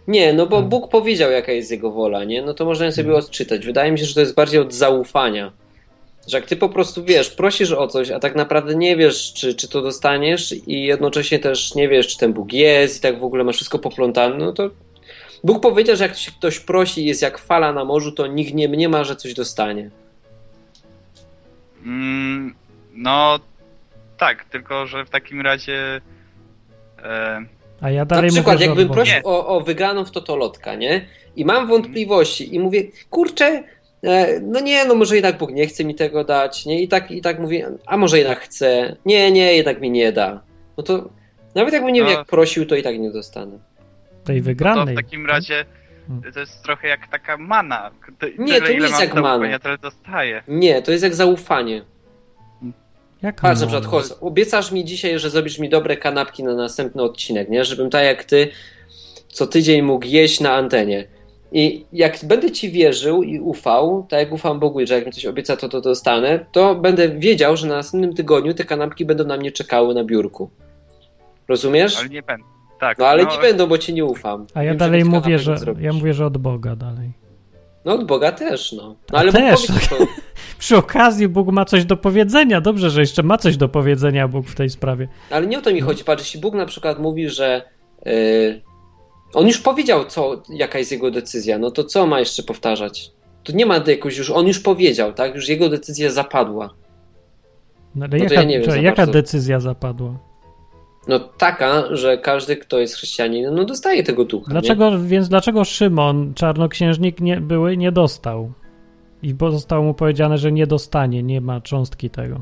Nie, 0.07 0.33
no 0.33 0.45
bo. 0.47 0.61
Bóg 0.61 0.89
powiedział, 0.91 1.31
jaka 1.31 1.51
jest 1.51 1.71
jego 1.71 1.91
wola, 1.91 2.23
nie? 2.23 2.41
No 2.41 2.53
to 2.53 2.65
można 2.65 2.85
ją 2.85 2.91
sobie 2.91 3.15
odczytać. 3.15 3.65
Wydaje 3.65 3.91
mi 3.91 3.99
się, 3.99 4.05
że 4.05 4.13
to 4.13 4.19
jest 4.19 4.35
bardziej 4.35 4.59
od 4.59 4.73
zaufania. 4.73 5.51
Że 6.27 6.37
jak 6.37 6.45
ty 6.45 6.55
po 6.55 6.69
prostu 6.69 7.03
wiesz, 7.03 7.29
prosisz 7.29 7.71
o 7.71 7.87
coś, 7.87 8.11
a 8.11 8.19
tak 8.19 8.35
naprawdę 8.35 8.75
nie 8.75 8.95
wiesz, 8.97 9.33
czy, 9.33 9.55
czy 9.55 9.67
to 9.69 9.81
dostaniesz, 9.81 10.67
i 10.67 10.83
jednocześnie 10.83 11.39
też 11.39 11.75
nie 11.75 11.89
wiesz, 11.89 12.07
czy 12.07 12.17
ten 12.17 12.33
Bóg 12.33 12.53
jest, 12.53 12.97
i 12.97 13.01
tak 13.01 13.19
w 13.19 13.23
ogóle 13.23 13.43
masz 13.43 13.55
wszystko 13.55 13.79
poplątane, 13.79 14.37
no 14.37 14.53
to. 14.53 14.69
Bóg 15.43 15.61
powiedział, 15.61 15.95
że 15.95 16.03
jak 16.03 16.17
się 16.17 16.31
ktoś 16.31 16.59
prosi 16.59 17.01
i 17.01 17.05
jest 17.05 17.21
jak 17.21 17.37
fala 17.37 17.73
na 17.73 17.85
morzu, 17.85 18.11
to 18.11 18.27
nikt 18.27 18.53
nie 18.53 18.69
mniema, 18.69 19.03
że 19.03 19.15
coś 19.15 19.33
dostanie. 19.33 19.89
Mm, 21.85 22.55
no 22.93 23.39
tak, 24.17 24.45
tylko 24.45 24.87
że 24.87 25.05
w 25.05 25.09
takim 25.09 25.41
razie. 25.41 26.01
E, 27.03 27.45
A 27.81 27.89
ja 27.89 28.01
Na 28.01 28.05
dalej 28.05 28.29
przykład, 28.31 28.55
mówię, 28.55 28.65
jakbym 28.65 28.89
prosił 28.89 29.15
o, 29.23 29.47
o 29.47 29.61
wygraną 29.61 30.05
w 30.05 30.11
Totolotka, 30.11 30.75
nie? 30.75 31.05
I 31.35 31.45
mam 31.45 31.67
wątpliwości 31.67 32.55
i 32.55 32.59
mówię, 32.59 32.83
kurczę, 33.09 33.63
e, 34.03 34.39
no 34.39 34.59
nie, 34.59 34.85
no 34.85 34.95
może 34.95 35.15
jednak 35.15 35.37
Bóg 35.37 35.51
nie 35.51 35.67
chce 35.67 35.85
mi 35.85 35.95
tego 35.95 36.23
dać, 36.23 36.65
nie? 36.65 36.81
I 36.81 36.87
tak, 36.87 37.11
i 37.11 37.21
tak 37.21 37.39
mówię, 37.39 37.71
a 37.85 37.97
może 37.97 38.17
jednak 38.17 38.39
chce. 38.39 38.95
Nie, 39.05 39.31
nie, 39.31 39.53
jednak 39.53 39.81
mi 39.81 39.91
nie 39.91 40.11
da. 40.11 40.41
No 40.77 40.83
to 40.83 41.09
nawet 41.55 41.73
jakbym 41.73 41.93
nie 41.93 42.01
wiem, 42.01 42.09
No. 42.11 42.17
jak 42.17 42.27
prosił, 42.27 42.65
to 42.65 42.75
i 42.75 42.83
tak 42.83 42.99
nie 42.99 43.11
dostanę. 43.11 43.59
Tej 44.23 44.37
no 44.37 44.41
to 44.43 44.45
wygranej. 44.47 44.95
w 44.95 44.97
takim 44.97 45.25
razie 45.25 45.65
Hmm. 46.07 46.33
to 46.33 46.39
jest 46.39 46.63
trochę 46.63 46.87
jak 46.87 47.07
taka 47.07 47.37
mana. 47.37 47.91
Ty- 48.19 48.33
Nie, 48.37 48.53
tyle, 48.53 48.67
to 48.67 48.73
nie 48.73 48.79
jest 48.79 48.99
jak 48.99 49.13
mana. 49.13 49.59
Tyle 49.59 49.77
dostaję. 49.77 50.43
Nie, 50.47 50.81
to 50.81 50.91
jest 50.91 51.03
jak 51.03 51.15
zaufanie. 51.15 51.81
Jak 53.21 53.41
Patrz, 53.41 53.61
na 53.61 53.67
przykład, 53.67 53.85
Hos, 53.85 54.17
obiecasz 54.21 54.71
mi 54.71 54.85
dzisiaj, 54.85 55.19
że 55.19 55.29
zrobisz 55.29 55.59
mi 55.59 55.69
dobre 55.69 55.97
kanapki 55.97 56.43
na 56.43 56.53
następny 56.55 57.01
odcinek, 57.03 57.49
nie? 57.49 57.65
Żebym 57.65 57.89
tak 57.89 58.03
jak 58.05 58.23
ty 58.23 58.49
co 59.27 59.47
tydzień 59.47 59.81
mógł 59.81 60.05
jeść 60.05 60.39
na 60.39 60.53
antenie. 60.53 61.07
I 61.51 61.85
jak 61.93 62.17
będę 62.23 62.51
ci 62.51 62.71
wierzył 62.71 63.23
i 63.23 63.39
ufał, 63.39 64.05
tak 64.09 64.19
jak 64.19 64.31
ufam 64.31 64.59
Bogu, 64.59 64.79
że 64.85 64.93
jak 64.95 65.05
mi 65.05 65.11
coś 65.11 65.25
obieca, 65.25 65.57
to 65.57 65.69
to 65.69 65.81
dostanę, 65.81 66.45
to 66.51 66.75
będę 66.75 67.09
wiedział, 67.09 67.57
że 67.57 67.67
na 67.67 67.75
następnym 67.75 68.13
tygodniu 68.13 68.53
te 68.53 68.63
kanapki 68.63 69.05
będą 69.05 69.23
na 69.23 69.37
mnie 69.37 69.51
czekały 69.51 69.93
na 69.93 70.03
biurku. 70.03 70.49
Rozumiesz? 71.47 71.99
Ale 71.99 72.09
nie 72.09 72.21
będę. 72.21 72.58
Tak, 72.79 72.97
No 72.97 73.07
ale 73.07 73.25
nie 73.25 73.37
będą, 73.41 73.67
bo 73.67 73.77
ci 73.77 73.93
nie 73.93 74.05
ufam. 74.05 74.47
A 74.53 74.63
ja 74.63 74.71
Wiem, 74.71 74.77
dalej 74.77 75.03
nic 75.03 75.11
mówię, 75.11 75.39
że 75.39 75.55
ja 75.79 75.93
mówię, 75.93 76.13
że 76.13 76.25
od 76.25 76.37
Boga 76.37 76.75
dalej. 76.75 77.11
No 77.85 77.93
od 77.93 78.05
Boga 78.07 78.31
też, 78.31 78.71
no. 78.71 78.95
No 79.11 79.19
ale 79.19 79.31
Bóg 79.31 79.41
też. 79.41 79.67
to, 79.67 79.95
Przy 80.59 80.77
okazji 80.77 81.27
Bóg 81.27 81.47
ma 81.47 81.65
coś 81.65 81.85
do 81.85 81.97
powiedzenia. 81.97 82.61
Dobrze, 82.61 82.89
że 82.89 83.01
jeszcze 83.01 83.23
ma 83.23 83.37
coś 83.37 83.57
do 83.57 83.69
powiedzenia 83.69 84.27
Bóg 84.27 84.47
w 84.47 84.55
tej 84.55 84.69
sprawie. 84.69 85.07
Ale 85.29 85.47
nie 85.47 85.59
o 85.59 85.61
to 85.61 85.73
mi 85.73 85.81
chodzi. 85.81 86.03
Patrz, 86.03 86.23
jeśli 86.23 86.39
Bóg 86.39 86.55
na 86.55 86.65
przykład 86.65 86.99
mówi, 86.99 87.29
że 87.29 87.61
yy, 88.05 88.61
on 89.33 89.47
już 89.47 89.57
powiedział, 89.57 90.05
co, 90.05 90.43
jaka 90.49 90.79
jest 90.79 90.91
jego 90.91 91.11
decyzja, 91.11 91.57
no 91.57 91.71
to 91.71 91.83
co 91.83 92.07
ma 92.07 92.19
jeszcze 92.19 92.43
powtarzać? 92.43 93.11
To 93.43 93.53
nie 93.53 93.65
ma 93.65 93.83
jakoś 93.87 94.17
już, 94.17 94.29
on 94.29 94.47
już 94.47 94.59
powiedział, 94.59 95.13
tak? 95.13 95.35
Już 95.35 95.49
jego 95.49 95.69
decyzja 95.69 96.09
zapadła. 96.09 96.69
No, 97.95 98.05
ale 98.05 98.17
No 98.17 98.23
jaka, 98.23 98.35
ja 98.35 98.43
nie 98.43 98.59
wiem 98.59 98.71
za 98.71 98.77
jaka 98.77 99.07
decyzja 99.07 99.59
zapadła? 99.59 100.28
No 101.07 101.19
taka, 101.19 101.95
że 101.95 102.17
każdy, 102.17 102.55
kto 102.55 102.79
jest 102.79 102.95
chrześcijaninem, 102.95 103.55
no 103.55 103.65
dostaje 103.65 104.03
tego 104.03 104.25
ducha. 104.25 104.51
Dlaczego, 104.51 104.99
więc 104.99 105.29
dlaczego 105.29 105.63
Szymon, 105.63 106.33
czarnoksiężnik, 106.33 107.19
nie, 107.19 107.41
były, 107.41 107.77
nie 107.77 107.91
dostał? 107.91 108.51
I 109.23 109.33
bo 109.33 109.51
zostało 109.51 109.83
mu 109.83 109.93
powiedziane, 109.93 110.37
że 110.37 110.51
nie 110.51 110.67
dostanie, 110.67 111.23
nie 111.23 111.41
ma 111.41 111.61
cząstki 111.61 112.09
tego. 112.09 112.35
Nie? 112.35 112.41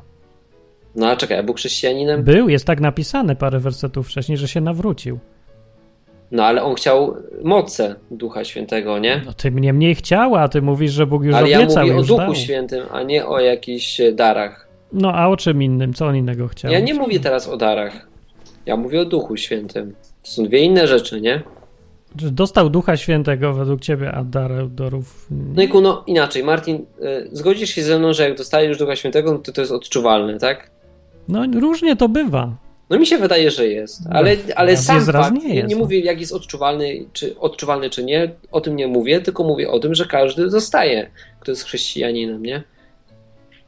No 0.96 1.08
a 1.08 1.16
czekaj, 1.16 1.40
a 1.40 1.44
był 1.44 1.54
chrześcijaninem? 1.54 2.24
Był, 2.24 2.50
jest 2.50 2.66
tak 2.66 2.82
napisane 2.82 3.36
parę 3.36 3.60
wersetów 3.60 4.08
wcześniej, 4.08 4.38
że 4.38 4.48
się 4.48 4.62
nawrócił. 4.62 5.20
No 6.32 6.46
ale 6.46 6.64
on 6.64 6.76
chciał 6.76 7.16
moce 7.44 7.96
Ducha 8.12 8.44
Świętego, 8.44 9.00
nie? 9.00 9.22
No 9.26 9.34
ty 9.34 9.52
mnie 9.52 9.74
mniej 9.74 9.96
chciała, 9.96 10.42
a 10.42 10.48
ty 10.48 10.62
mówisz, 10.62 10.92
że 10.92 11.08
Bóg 11.08 11.24
już 11.24 11.36
ale 11.36 11.50
ja 11.50 11.60
obiecał, 11.60 11.88
mówię 11.88 11.98
o 11.98 12.04
Duchu 12.04 12.18
dał. 12.18 12.36
Świętym, 12.36 12.86
a 12.92 13.04
nie 13.04 13.26
o 13.26 13.40
jakichś 13.40 14.02
darach. 14.14 14.68
No 14.94 15.14
a 15.14 15.28
o 15.28 15.38
czym 15.38 15.64
innym? 15.64 15.94
Co 15.94 16.08
on 16.08 16.16
innego 16.16 16.48
chciał? 16.48 16.72
Ja 16.72 16.80
nie 16.80 16.94
mówię 16.94 17.20
teraz 17.20 17.48
o 17.48 17.58
darach. 17.58 18.08
Ja 18.68 18.77
mówię 18.77 19.02
o 19.02 19.06
Duchu 19.06 19.38
Świętym. 19.38 19.95
To 20.23 20.27
są 20.31 20.44
dwie 20.44 20.60
inne 20.60 20.88
rzeczy, 20.88 21.22
nie? 21.22 21.41
Dostał 22.15 22.69
Ducha 22.69 22.98
Świętego 22.98 23.53
według 23.53 23.81
ciebie, 23.81 24.11
a 24.11 24.23
dar, 24.23 24.69
darów... 24.69 25.27
No 25.56 25.64
i 25.64 25.69
no 25.81 26.03
inaczej, 26.07 26.44
Martin, 26.44 26.76
y, 26.76 27.30
zgodzisz 27.31 27.69
się 27.69 27.84
ze 27.84 27.99
mną, 27.99 28.14
że 28.14 28.23
jak 28.23 28.38
dostajesz 28.38 28.77
Ducha 28.77 28.95
Świętego, 28.95 29.34
no 29.34 29.39
to 29.39 29.52
to 29.52 29.61
jest 29.61 29.73
odczuwalne, 29.73 30.39
tak? 30.39 30.72
No 31.27 31.60
różnie 31.60 31.95
to 31.95 32.10
bywa. 32.10 32.56
No 32.89 32.99
mi 32.99 33.06
się 33.06 33.18
wydaje, 33.18 33.52
że 33.52 33.68
jest, 33.68 34.02
ale, 34.10 34.35
ale 34.56 34.72
raz 34.72 34.85
sam 34.85 34.95
jest, 34.95 35.07
raz 35.07 35.26
fakt, 35.26 35.44
nie 35.44 35.56
jest, 35.56 35.69
nie 35.69 35.76
no. 35.76 35.81
mówię 35.81 35.99
jak 35.99 36.19
jest 36.19 36.34
odczuwalny 36.34 37.06
czy, 37.14 37.39
odczuwalny 37.39 37.89
czy 37.89 38.03
nie, 38.03 38.31
o 38.52 38.61
tym 38.61 38.76
nie 38.76 38.88
mówię, 38.88 39.22
tylko 39.22 39.44
mówię 39.44 39.72
o 39.72 39.80
tym, 39.80 39.95
że 39.95 40.06
każdy 40.06 40.49
dostaje, 40.49 41.10
kto 41.39 41.52
jest 41.52 41.64
chrześcijaninem, 41.64 42.44
nie? 42.44 42.64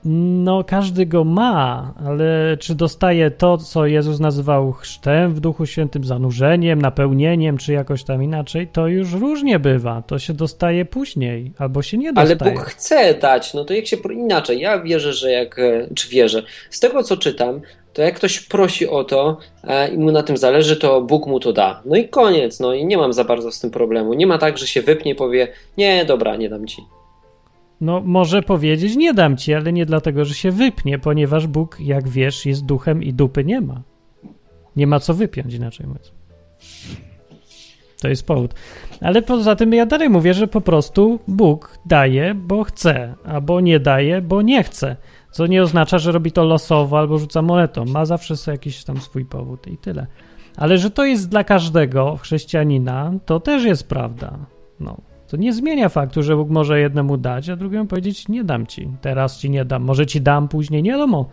No, 0.05 0.63
każdy 0.63 1.05
go 1.05 1.23
ma, 1.23 1.93
ale 2.05 2.57
czy 2.59 2.75
dostaje 2.75 3.31
to, 3.31 3.57
co 3.57 3.85
Jezus 3.85 4.19
nazywał 4.19 4.71
chrztem 4.71 5.33
w 5.33 5.39
Duchu 5.39 5.65
Świętym, 5.65 6.03
zanurzeniem, 6.03 6.81
napełnieniem, 6.81 7.57
czy 7.57 7.73
jakoś 7.73 8.03
tam 8.03 8.23
inaczej, 8.23 8.67
to 8.67 8.87
już 8.87 9.13
różnie 9.13 9.59
bywa. 9.59 10.03
To 10.07 10.19
się 10.19 10.33
dostaje 10.33 10.85
później, 10.85 11.51
albo 11.57 11.81
się 11.81 11.97
nie 11.97 12.11
Ale 12.15 12.29
dostaje. 12.29 12.55
Bóg 12.55 12.65
chce 12.65 13.13
dać, 13.13 13.53
no 13.53 13.65
to 13.65 13.73
jak 13.73 13.87
się 13.87 13.97
inaczej, 14.13 14.59
ja 14.59 14.79
wierzę, 14.79 15.13
że 15.13 15.31
jak, 15.31 15.59
e, 15.59 15.87
czy 15.95 16.09
wierzę, 16.09 16.43
z 16.69 16.79
tego 16.79 17.03
co 17.03 17.17
czytam, 17.17 17.61
to 17.93 18.01
jak 18.01 18.15
ktoś 18.15 18.39
prosi 18.39 18.87
o 18.87 19.03
to 19.03 19.37
e, 19.63 19.89
i 19.89 19.97
mu 19.97 20.11
na 20.11 20.23
tym 20.23 20.37
zależy, 20.37 20.75
to 20.75 21.01
Bóg 21.01 21.27
mu 21.27 21.39
to 21.39 21.53
da. 21.53 21.81
No 21.85 21.95
i 21.95 22.09
koniec, 22.09 22.59
no 22.59 22.73
i 22.73 22.85
nie 22.85 22.97
mam 22.97 23.13
za 23.13 23.23
bardzo 23.23 23.51
z 23.51 23.59
tym 23.59 23.71
problemu. 23.71 24.13
Nie 24.13 24.27
ma 24.27 24.37
tak, 24.37 24.57
że 24.57 24.67
się 24.67 24.81
wypnie 24.81 25.11
i 25.11 25.15
powie, 25.15 25.47
nie, 25.77 26.05
dobra, 26.05 26.35
nie 26.35 26.49
dam 26.49 26.67
ci. 26.67 26.81
No, 27.81 28.01
może 28.05 28.41
powiedzieć, 28.41 28.95
nie 28.95 29.13
dam 29.13 29.37
ci, 29.37 29.53
ale 29.53 29.73
nie 29.73 29.85
dlatego, 29.85 30.25
że 30.25 30.33
się 30.33 30.51
wypnie, 30.51 30.99
ponieważ 30.99 31.47
Bóg, 31.47 31.77
jak 31.79 32.09
wiesz, 32.09 32.45
jest 32.45 32.65
duchem 32.65 33.03
i 33.03 33.13
dupy 33.13 33.45
nie 33.45 33.61
ma. 33.61 33.81
Nie 34.75 34.87
ma 34.87 34.99
co 34.99 35.13
wypiąć, 35.13 35.53
inaczej 35.53 35.87
mówiąc. 35.87 36.13
To 38.01 38.07
jest 38.07 38.25
powód. 38.25 38.53
Ale 39.01 39.21
poza 39.21 39.55
tym 39.55 39.73
ja 39.73 39.85
dalej 39.85 40.09
mówię, 40.09 40.33
że 40.33 40.47
po 40.47 40.61
prostu 40.61 41.19
Bóg 41.27 41.79
daje, 41.85 42.35
bo 42.35 42.63
chce, 42.63 43.15
albo 43.25 43.61
nie 43.61 43.79
daje, 43.79 44.21
bo 44.21 44.41
nie 44.41 44.63
chce. 44.63 44.95
Co 45.31 45.47
nie 45.47 45.61
oznacza, 45.61 45.97
że 45.97 46.11
robi 46.11 46.31
to 46.31 46.43
losowo 46.43 46.99
albo 46.99 47.17
rzuca 47.17 47.41
monetą. 47.41 47.85
Ma 47.85 48.05
zawsze 48.05 48.33
jakiś 48.47 48.83
tam 48.83 49.01
swój 49.01 49.25
powód 49.25 49.67
i 49.67 49.77
tyle. 49.77 50.07
Ale 50.57 50.77
że 50.77 50.91
to 50.91 51.05
jest 51.05 51.29
dla 51.29 51.43
każdego 51.43 52.17
chrześcijanina, 52.17 53.13
to 53.25 53.39
też 53.39 53.63
jest 53.63 53.89
prawda. 53.89 54.37
No, 54.79 54.97
to 55.31 55.37
nie 55.37 55.53
zmienia 55.53 55.89
faktu, 55.89 56.23
że 56.23 56.35
Bóg 56.35 56.49
może 56.49 56.79
jednemu 56.79 57.17
dać, 57.17 57.49
a 57.49 57.55
drugiemu 57.55 57.85
powiedzieć 57.85 58.27
nie 58.27 58.43
dam 58.43 58.67
ci, 58.67 58.89
teraz 59.01 59.37
ci 59.39 59.49
nie 59.49 59.65
dam, 59.65 59.83
może 59.83 60.05
ci 60.05 60.21
dam 60.21 60.47
później, 60.47 60.83
nie 60.83 60.91
wiadomo. 60.91 61.29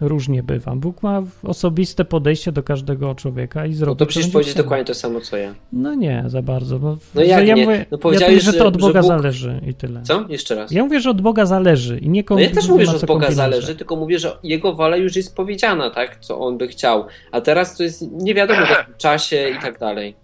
Różnie 0.00 0.42
bywa. 0.42 0.76
Bóg 0.76 1.02
ma 1.02 1.22
osobiste 1.42 2.04
podejście 2.04 2.52
do 2.52 2.62
każdego 2.62 3.14
człowieka 3.14 3.66
i 3.66 3.70
No 3.70 3.76
zrobi 3.76 3.98
to 3.98 4.04
co 4.04 4.08
przecież 4.08 4.30
powiedzieć 4.30 4.54
dokładnie 4.54 4.84
to 4.84 4.94
samo, 4.94 5.20
co 5.20 5.36
ja. 5.36 5.54
No 5.72 5.94
nie, 5.94 6.24
za 6.26 6.42
bardzo. 6.42 6.78
No, 6.78 6.96
No 7.14 7.22
jak 7.22 7.46
ja 7.46 7.54
nie? 7.54 7.64
Mówię, 7.64 7.86
No 7.90 7.96
ja 7.96 7.98
powiedziałeś, 8.02 8.34
mówię, 8.34 8.40
że 8.44 8.52
że- 8.52 8.58
to 8.58 8.66
od 8.66 8.76
Boga 8.76 9.00
Bóg- 9.00 9.06
zależy 9.08 9.60
i 9.66 9.74
tyle. 9.74 10.02
Co? 10.02 10.24
Jeszcze 10.28 10.54
raz. 10.54 10.70
Ja 10.70 10.84
mówię, 10.84 11.00
że 11.00 11.10
od 11.10 11.20
Boga 11.20 11.46
zależy 11.46 11.98
i 11.98 12.08
nie 12.08 12.24
No 12.30 12.38
ja 12.38 12.50
też 12.50 12.68
mówię, 12.68 12.86
że 12.86 12.96
od 12.96 13.04
Boga 13.06 13.30
zależy, 13.30 13.74
tylko 13.76 13.96
mówię, 13.96 14.18
że 14.18 14.36
jego 14.42 14.74
wola 14.74 14.96
już 14.96 15.16
jest 15.16 15.36
powiedziana, 15.36 15.90
tak? 15.90 16.18
Co 16.20 16.38
on 16.40 16.58
by 16.58 16.68
chciał. 16.68 17.04
A 17.32 17.40
teraz 17.40 17.76
to 17.76 17.82
jest 17.82 18.12
nie 18.12 18.34
wiadomo 18.34 18.66
w 18.66 18.70
jakim 18.70 18.94
czasie 18.98 19.48
i 19.58 19.62
tak 19.62 19.78
dalej. 19.78 20.14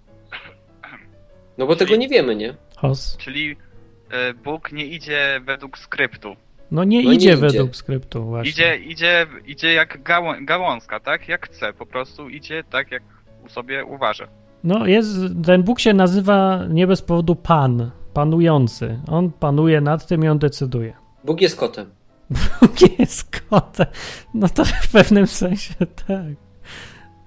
No 1.59 1.66
bo 1.66 1.77
tego 1.77 1.97
nie 1.97 2.09
wiemy, 2.09 2.36
nie? 2.36 2.55
Hos. 2.83 3.17
Czyli 3.17 3.57
e, 4.11 4.35
Bóg 4.35 4.73
nie 4.73 4.85
idzie 4.87 5.41
według 5.45 5.79
skryptu. 5.79 6.37
No 6.71 6.85
nie 6.85 7.03
No 7.03 7.11
nie 7.11 7.17
idzie 7.17 7.29
idzie. 7.29 7.37
według 7.37 7.77
skryptu 7.77 8.25
właśnie. 8.25 8.51
Idzie, 8.51 8.77
idzie, 8.77 9.27
idzie 9.47 9.73
jak 9.73 10.03
gałą, 10.03 10.33
gałązka, 10.45 11.01
tak? 11.01 11.29
Jak 11.29 11.47
chce, 11.47 11.73
po 11.73 11.87
prostu 11.87 12.29
idzie 12.29 12.65
tak, 12.71 12.91
jak 12.91 13.03
sobie 13.49 13.85
uważa. 13.85 14.29
No 14.65 14.87
jest, 14.87 15.11
ten 15.47 15.63
Bóg 15.63 15.81
się 15.81 15.95
nazywa 15.95 16.61
nie 16.69 16.87
bez 16.87 17.03
powodu 17.03 17.37
Pan, 17.37 17.91
panujący. 18.15 19.01
On 19.09 19.31
panuje 19.33 19.81
nad 19.81 20.07
tym 20.07 20.25
i 20.25 20.29
on 20.29 20.39
decyduje. 20.39 20.93
Bóg 21.25 21.41
jest 21.41 21.57
kotem. 21.57 21.91
Bóg 22.61 22.99
jest 22.99 23.41
kotem. 23.51 23.87
No 24.35 24.49
to 24.49 24.65
w 24.65 24.93
pewnym 24.93 25.27
sensie 25.27 25.75
tak. 26.09 26.52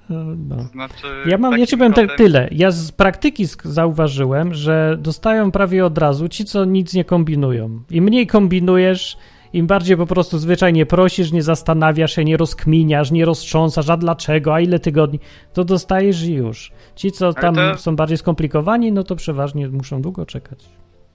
No, 0.10 0.64
znaczy, 0.64 1.08
Ja 1.26 1.38
mam, 1.38 1.58
ja 1.58 1.66
ci 1.66 1.78
powiem 1.78 1.94
kotem- 1.94 2.18
tyle. 2.18 2.48
Ja 2.52 2.72
z 2.72 2.92
praktyki 2.92 3.46
zauważyłem, 3.64 4.54
że 4.54 4.98
dostają 5.00 5.52
prawie 5.52 5.86
od 5.86 5.98
razu 5.98 6.30
ci, 6.30 6.46
co 6.46 6.66
nic 6.66 6.94
nie 6.94 7.06
kombinują. 7.06 7.84
Im 7.92 8.04
mniej 8.04 8.28
kombinujesz, 8.28 9.18
im 9.54 9.68
bardziej 9.68 9.98
po 9.98 10.06
prostu 10.06 10.38
zwyczajnie 10.38 10.86
prosisz, 10.86 11.32
nie 11.32 11.44
zastanawiasz 11.44 12.16
się, 12.16 12.26
nie 12.26 12.38
rozkminiasz, 12.38 13.12
nie 13.12 13.26
roztrząsasz, 13.26 13.90
a 13.90 13.98
dlaczego, 13.98 14.54
a 14.56 14.60
ile 14.60 14.80
tygodni, 14.80 15.20
to 15.54 15.64
dostajesz 15.64 16.24
i 16.24 16.34
już. 16.34 16.72
Ci, 16.96 17.12
co 17.12 17.34
tam 17.34 17.56
to- 17.56 17.78
są 17.78 17.96
bardziej 17.96 18.18
skomplikowani, 18.18 18.92
no 18.92 19.04
to 19.04 19.16
przeważnie 19.16 19.68
muszą 19.68 20.02
długo 20.02 20.26
czekać. 20.26 20.66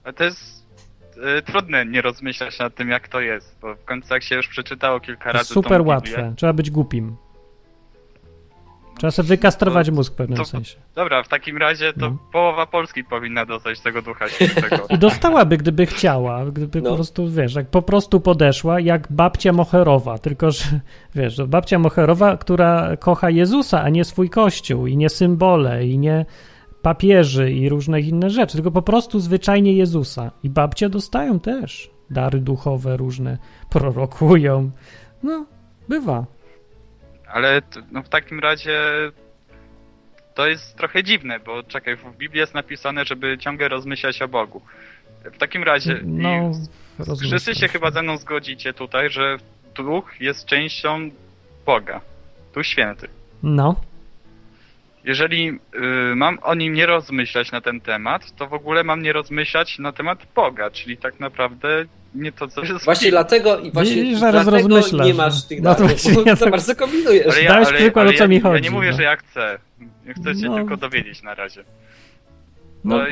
Ale 0.03 0.13
to 0.13 0.23
jest 0.23 0.65
e, 1.37 1.41
trudne 1.41 1.85
nie 1.85 2.01
rozmyślać 2.01 2.59
nad 2.59 2.75
tym, 2.75 2.89
jak 2.89 3.07
to 3.07 3.19
jest, 3.21 3.55
bo 3.61 3.75
w 3.75 3.85
końcu 3.85 4.13
jak 4.13 4.23
się 4.23 4.35
już 4.35 4.47
przeczytało 4.47 4.99
kilka 4.99 5.31
razy 5.31 5.53
Super 5.53 5.81
łatwe. 5.81 6.33
Trzeba 6.37 6.53
być 6.53 6.71
głupim. 6.71 7.15
Trzeba 8.97 9.11
sobie 9.11 9.27
wykastrować 9.27 9.87
To- 9.87 9.93
mózg 9.93 10.13
w 10.13 10.15
pewnym 10.15 10.37
to- 10.37 10.45
sensie. 10.45 10.77
Dobra, 10.95 11.23
w 11.23 11.27
takim 11.27 11.57
razie 11.57 11.93
to 11.93 12.09
No. 12.09 12.17
połowa 12.31 12.65
Polski 12.65 13.03
powinna 13.03 13.45
dostać 13.45 13.79
tego 13.79 14.01
ducha 14.01 14.29
świętego. 14.29 14.77
I 14.89 14.97
dostałaby, 14.97 15.57
gdyby 15.57 15.85
chciała, 15.85 16.45
gdyby 16.45 16.81
No. 16.81 16.89
po 16.89 16.95
prostu, 16.95 17.29
wiesz, 17.29 17.55
jak 17.55 17.67
po 17.69 17.81
prostu 17.81 18.19
podeszła, 18.19 18.79
jak 18.79 19.07
babcia 19.11 19.53
Moherowa, 19.53 20.17
tylko 20.17 20.51
że, 20.51 20.63
wiesz, 21.15 21.35
to 21.35 21.47
babcia 21.47 21.79
Moherowa, 21.79 22.37
która 22.37 22.97
kocha 22.97 23.29
Jezusa, 23.29 23.81
a 23.81 23.89
nie 23.89 24.05
swój 24.05 24.29
kościół 24.29 24.87
i 24.87 24.97
nie 24.97 25.09
symbole 25.09 25.85
i 25.87 25.97
nie 25.97 26.25
papieży 26.81 27.51
i 27.51 27.69
różne 27.69 28.01
inne 28.01 28.29
rzeczy, 28.29 28.53
tylko 28.53 28.71
po 28.71 28.81
prostu 28.81 29.19
zwyczajnie 29.19 29.73
Jezusa. 29.73 30.31
I 30.43 30.49
babcie 30.49 30.89
dostają 30.89 31.39
też 31.39 31.91
dary 32.09 32.39
duchowe 32.39 32.97
różne, 32.97 33.37
prorokują, 33.69 34.71
No, 35.23 35.45
bywa. 35.89 36.25
Ale 37.33 37.61
t- 37.61 37.81
no 37.91 38.03
w 38.03 38.09
takim 38.09 38.39
razie 38.39 38.79
to 40.33 40.47
jest 40.47 40.77
trochę 40.77 41.03
dziwne, 41.03 41.39
bo 41.39 41.63
czekaj, 41.63 41.95
w 41.95 42.17
Biblii 42.17 42.39
jest 42.39 42.53
napisane, 42.53 43.05
żeby 43.05 43.37
ciągle 43.37 43.67
rozmyślać 43.67 44.21
o 44.21 44.27
Bogu. 44.27 44.61
W 45.25 45.37
takim 45.37 45.63
razie 45.63 45.99
No, 46.03 46.29
i 46.29 47.03
rozumiem. 47.03 47.31
wszyscy 47.31 47.55
się 47.55 47.67
chyba 47.67 47.91
ze 47.91 48.01
mną 48.01 48.17
zgodzicie 48.17 48.73
tutaj, 48.73 49.09
że 49.09 49.37
Duch 49.75 50.11
jest 50.21 50.45
częścią 50.45 51.09
Boga. 51.65 52.01
Duch 52.53 52.65
Święty. 52.65 53.07
No, 53.43 53.75
Jeżeli 55.03 55.49
y, 56.11 56.15
mam 56.15 56.39
o 56.41 56.55
nim 56.55 56.73
nie 56.73 56.85
rozmyślać 56.85 57.51
na 57.51 57.61
ten 57.61 57.81
temat, 57.81 58.35
to 58.35 58.47
w 58.47 58.53
ogóle 58.53 58.83
mam 58.83 59.01
nie 59.01 59.13
rozmyślać 59.13 59.79
na 59.79 59.91
temat 59.91 60.19
Boga, 60.35 60.69
czyli 60.71 60.97
tak 60.97 61.19
naprawdę 61.19 61.85
nie 62.15 62.31
to, 62.31 62.47
co 62.47 62.61
jest 62.61 62.85
Właśnie 62.85 63.11
dlatego 63.11 63.59
i 63.59 63.71
właśnie 63.71 63.95
Widzisz, 63.95 64.19
zaraz 64.19 64.43
dlatego 64.47 64.79
nie 65.03 65.13
masz 65.13 65.43
tych 65.43 65.61
No 65.61 65.75
to 65.75 65.81
danych, 65.81 65.97
właśnie 65.97 66.13
bo 66.13 66.29
ja 66.29 66.35
za 66.35 66.45
tak- 66.45 66.51
bardzo 66.51 66.75
kombinujesz. 66.75 67.35
Ale 67.37 67.47
Dałeś 67.47 67.67
przykład, 67.73 68.07
o 68.07 68.13
co 68.13 68.23
ja, 68.23 68.27
mi 68.27 68.35
Ja 68.35 68.41
chodzi, 68.41 68.63
nie 68.63 68.71
mówię, 68.71 68.91
no. 68.91 68.97
że 68.97 69.03
ja 69.03 69.15
chcę. 69.15 69.59
Ja 70.05 70.13
chcę 70.13 70.35
się 70.35 70.49
No. 70.49 70.55
tylko 70.55 70.77
dowiedzieć 70.77 71.23
na 71.23 71.35
razie. 71.35 71.63
no, 72.83 72.97
No, 72.97 73.03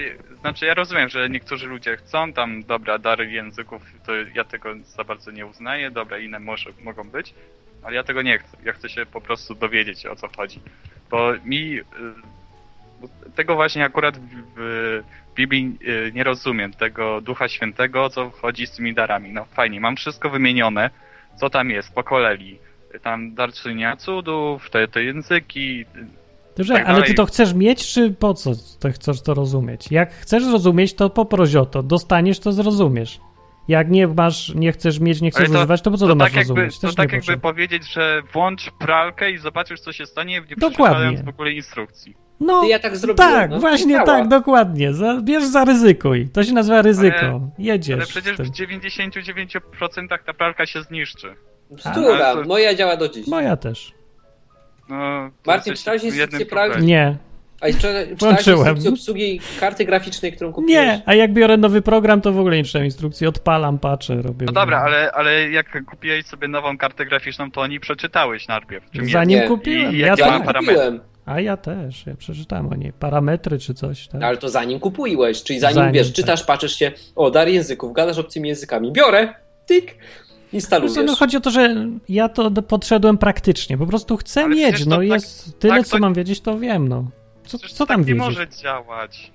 znaczy 0.42 0.66
ja 0.66 0.74
rozumiem, 0.74 1.10
że 1.10 1.30
niektórzy 1.30 1.68
ludzie 1.68 1.98
chcą 1.98 2.34
tam, 2.34 2.64
dobra, 2.64 2.98
dary 2.98 3.32
języków, 3.32 3.82
to 4.06 4.12
ja 4.36 4.44
tego 4.44 4.70
za 4.84 5.04
bardzo 5.04 5.32
nie 5.32 5.46
uznaję, 5.46 5.92
dobra, 5.92 6.18
inne 6.20 6.40
może, 6.40 6.70
mogą 6.84 7.04
być, 7.10 7.34
ale 7.84 7.96
ja 7.96 8.04
tego 8.04 8.22
nie 8.22 8.38
chcę. 8.38 8.58
Ja 8.66 8.74
chcę 8.74 8.90
się 8.90 9.06
po 9.06 9.22
prostu 9.22 9.56
dowiedzieć 9.56 10.06
o 10.06 10.16
co 10.16 10.28
chodzi. 10.38 10.60
Bo 11.12 11.34
mi 11.46 11.78
y, 11.78 11.84
tego 13.36 13.56
właśnie 13.56 13.86
akurat 13.86 14.18
w, 14.56 15.02
Biblii 15.36 15.78
y, 15.82 16.12
nie 16.16 16.24
rozumiem, 16.24 16.74
tego 16.74 17.22
Ducha 17.22 17.48
Świętego, 17.48 18.04
o 18.04 18.10
co 18.10 18.30
chodzi 18.30 18.68
z 18.68 18.72
tymi 18.72 18.94
darami. 18.94 19.34
No 19.34 19.46
fajnie, 19.46 19.80
mam 19.80 19.96
wszystko 19.96 20.30
wymienione, 20.30 20.90
co 21.40 21.50
tam 21.50 21.70
jest 21.70 21.94
po 21.94 22.04
kolei. 22.04 22.60
Tam 23.02 23.34
dar 23.34 23.54
czynienia 23.54 23.96
cudów, 23.96 24.70
te, 24.70 24.88
te 24.88 25.04
języki, 25.04 25.86
Dobrze, 26.58 26.74
tak 26.74 26.88
ale 26.88 27.04
ty 27.04 27.14
to 27.14 27.26
chcesz 27.26 27.54
mieć, 27.54 27.88
czy 27.88 28.12
po 28.12 28.34
co 28.34 28.52
to 28.80 28.92
chcesz 28.92 29.22
to 29.22 29.34
rozumieć? 29.34 29.92
Jak 29.92 30.14
chcesz 30.14 30.46
zrozumieć, 30.46 30.94
to 30.94 31.10
poproś 31.10 31.56
o 31.56 31.66
to. 31.66 31.84
Dostaniesz, 31.84 32.40
to 32.40 32.52
zrozumiesz. 32.52 33.20
Jak 33.70 33.90
nie 33.90 34.08
masz, 34.08 34.54
nie 34.56 34.72
chcesz 34.72 35.00
mieć, 35.00 35.22
nie 35.22 35.32
chcesz 35.32 35.50
to- 35.50 35.58
używać, 35.58 35.82
to 35.82 35.92
po 35.92 35.98
co 35.98 36.06
to, 36.06 36.10
to 36.12 36.16
masz 36.16 36.28
tak 36.32 36.36
jakby, 36.38 36.54
rozumieć? 36.54 36.80
to 36.80 36.88
Też 36.88 36.96
tak 36.96 37.04
jakby 37.12 37.18
potrzeba. 37.18 37.42
powiedzieć, 37.42 37.94
że 37.94 38.22
włącz 38.34 38.72
pralkę 38.80 39.32
i 39.32 39.38
zobaczysz 39.38 39.80
co 39.80 39.92
się 39.92 40.06
stanie, 40.06 40.34
nie 40.50 40.56
Dokładnie. 40.56 40.76
przeczytając 40.96 41.22
w 41.22 41.30
ogóle 41.30 41.52
instrukcji. 41.52 42.16
No, 42.40 42.64
ja 42.64 42.80
tak 42.80 42.98
zrobiłem. 42.98 43.32
tak, 43.32 43.52
no, 43.52 43.60
właśnie 43.60 43.94
działa. 43.94 44.06
tak, 44.06 44.28
dokładnie. 44.28 44.94
Za, 44.94 45.22
bierz, 45.22 45.46
zaryzykuj. 45.46 46.28
To 46.34 46.44
się 46.44 46.54
nazywa 46.54 46.82
ryzyko. 46.82 47.18
Ale- 47.20 47.50
Jedziesz. 47.60 47.98
Ale 47.98 48.06
przecież 48.06 48.38
w 48.38 48.52
99% 48.52 50.24
ta 50.26 50.34
pralka 50.34 50.66
się 50.66 50.82
zniszczy. 50.84 51.36
Bzdura, 51.72 52.34
to- 52.34 52.44
moja 52.44 52.76
działa 52.76 52.98
do 52.98 53.10
dziś. 53.10 53.28
Moja 53.28 53.58
też. 53.58 53.94
No, 54.90 54.96
to 55.44 55.52
Martin, 55.52 55.72
jesteś 55.72 55.80
czytałeś 55.80 56.04
instrukcję 56.04 56.46
pralki? 56.46 56.84
Nie. 56.84 57.18
A 57.62 57.68
jeszcze 57.68 58.06
instrukcję 58.12 58.56
obsługi 58.90 59.40
karty 59.60 59.86
graficznej, 59.86 60.32
którą 60.34 60.54
kupiłeś? 60.54 60.72
Nie, 60.76 61.02
a 61.06 61.14
jak 61.16 61.34
biorę 61.34 61.58
nowy 61.58 61.82
program, 61.82 62.22
to 62.22 62.32
w 62.34 62.40
ogóle 62.40 62.58
nie 62.58 62.64
czytam 62.64 62.86
instrukcji. 62.86 63.28
Odpalam, 63.28 63.80
patrzę, 63.80 64.22
robię. 64.22 64.46
No 64.46 64.52
dobra, 64.52 64.82
ale, 64.82 65.12
ale 65.12 65.50
jak 65.50 65.86
kupiłeś 65.86 66.26
sobie 66.26 66.48
nową 66.48 66.78
kartę 66.78 67.06
graficzną, 67.06 67.52
to 67.52 67.62
oni 67.62 67.80
przeczytałeś 67.80 68.48
najpierw. 68.48 68.86
Zanim 69.12 69.40
Nie. 69.40 69.48
kupiłem. 69.48 69.96
I 69.96 69.98
ja 69.98 70.08
Ja 70.08 70.18
tak. 70.18 70.54
kupiłem, 70.58 71.00
A 71.26 71.40
ja 71.40 71.58
też, 71.58 72.06
ja 72.06 72.16
przeczytałem 72.16 72.68
o 72.68 72.76
niej. 72.76 72.94
Parametry 72.94 73.60
czy 73.60 73.74
coś, 73.74 74.08
tak? 74.08 74.24
ale 74.24 74.38
to 74.38 74.50
zanim 74.50 74.80
kupiłeś, 74.80 75.44
czyli 75.44 75.60
zanim, 75.60 75.76
Zanim, 75.76 75.94
wiesz, 75.94 76.08
tak. 76.08 76.16
czytasz, 76.16 76.44
patrzysz 76.44 76.76
się, 76.76 76.92
o, 77.16 77.32
dar 77.32 77.48
języków, 77.48 77.94
gadasz 77.94 78.18
obcymi 78.18 78.50
językami, 78.50 78.92
biorę, 78.92 79.34
tyk, 79.68 79.96
instalujesz. 80.54 80.94
co, 80.94 81.04
no 81.04 81.16
chodzi 81.16 81.38
o 81.38 81.40
to, 81.40 81.52
że 81.52 81.76
ja 82.10 82.30
to 82.30 82.52
podszedłem 82.52 83.18
praktycznie. 83.18 83.78
Po 83.78 83.86
prostu 83.88 84.18
chcę 84.18 84.42
Ale 84.44 84.56
mieć. 84.56 84.86
No 84.86 84.96
tak- 84.98 85.06
jest 85.06 85.60
tyle, 85.60 85.74
tak 85.78 85.86
co 85.88 85.92
to- 85.92 86.02
mam 86.02 86.14
wiedzieć, 86.14 86.42
to 86.42 86.60
wiem, 86.60 86.88
no. 86.88 87.06
Co, 87.50 87.58
co 87.58 87.86
tam 87.86 88.02
nie 88.02 88.06
wiedzieć? 88.06 88.20
może 88.20 88.48
działać. 88.48 89.32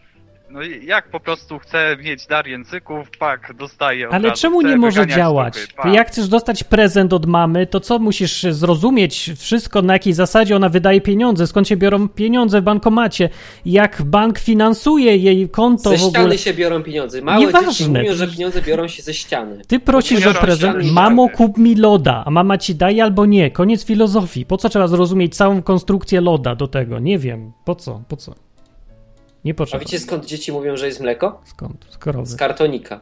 No 0.55 0.63
i 0.63 0.87
jak 0.87 1.11
po 1.11 1.21
prostu 1.21 1.59
chcę 1.59 1.97
mieć 2.03 2.27
dar 2.27 2.47
języków, 2.47 3.11
pak, 3.19 3.55
dostaję 3.55 4.09
od 4.09 4.15
Ale 4.15 4.29
razu. 4.29 4.43
czemu 4.43 4.61
chcę 4.61 4.69
nie 4.69 4.77
może 4.77 5.07
działać? 5.07 5.55
pak. 5.77 5.95
jak 5.95 6.09
chcesz 6.09 6.29
dostać 6.29 6.65
prezent 6.65 7.13
od 7.13 7.27
mamy, 7.27 7.67
to 7.67 7.81
co 7.81 7.99
musisz 7.99 8.43
zrozumieć 8.43 9.31
wszystko, 9.39 9.83
na 9.83 9.93
jakiej 9.93 10.13
zasadzie 10.13 10.57
ona 10.57 10.69
wydaje 10.69 11.01
pieniądze, 11.01 11.47
skąd 11.47 11.69
się 11.69 11.77
biorą 11.77 12.09
pieniądze 12.09 12.61
w 12.61 12.65
bankomacie, 12.65 13.29
jak 13.67 14.03
bank 14.03 14.39
finansuje 14.39 15.17
jej 15.17 15.49
konto 15.49 15.91
Ze 15.91 15.97
w 15.97 16.01
ogóle. 16.01 16.11
ściany 16.11 16.39
się 16.39 16.55
biorą 16.55 16.83
pieniądze. 16.83 17.23
Małe 17.23 17.41
Nieważne, 17.47 17.73
dzieci 17.73 17.89
mówią, 17.91 18.15
że 18.15 18.29
pieniądze 18.29 18.63
biorą 18.63 18.89
się 18.89 19.03
ze 19.03 19.15
ściany. 19.15 19.63
Ty 19.67 19.81
prosisz 19.81 20.27
o 20.27 20.35
prezent, 20.35 20.93
mamo 20.93 21.29
kup 21.29 21.59
mi 21.59 21.75
loda, 21.75 22.23
a 22.27 22.31
mama 22.31 22.59
ci 22.59 22.75
daje 22.75 23.03
albo 23.05 23.27
nie. 23.27 23.51
Koniec 23.51 23.85
filozofii. 23.85 24.47
Po 24.47 24.57
co 24.57 24.69
trzeba 24.69 24.89
zrozumieć 24.89 25.37
całą 25.37 25.63
konstrukcję 25.63 26.21
loda 26.21 26.55
do 26.55 26.69
tego? 26.69 26.99
Nie 26.99 27.19
wiem. 27.19 27.53
Po 27.65 27.75
co? 27.75 28.03
Po 28.09 28.17
co? 28.17 28.35
Nie 29.45 29.53
A 29.53 29.55
potrzeba. 29.55 29.81
wiecie 29.81 29.99
skąd 29.99 30.27
dzieci 30.27 30.53
mówią, 30.53 30.77
że 30.77 30.87
jest 30.87 31.01
mleko? 31.01 31.41
Skąd? 31.45 31.87
Z 31.91 31.99
krowy. 31.99 32.27
Z 32.27 32.37
kartonika. 32.37 33.01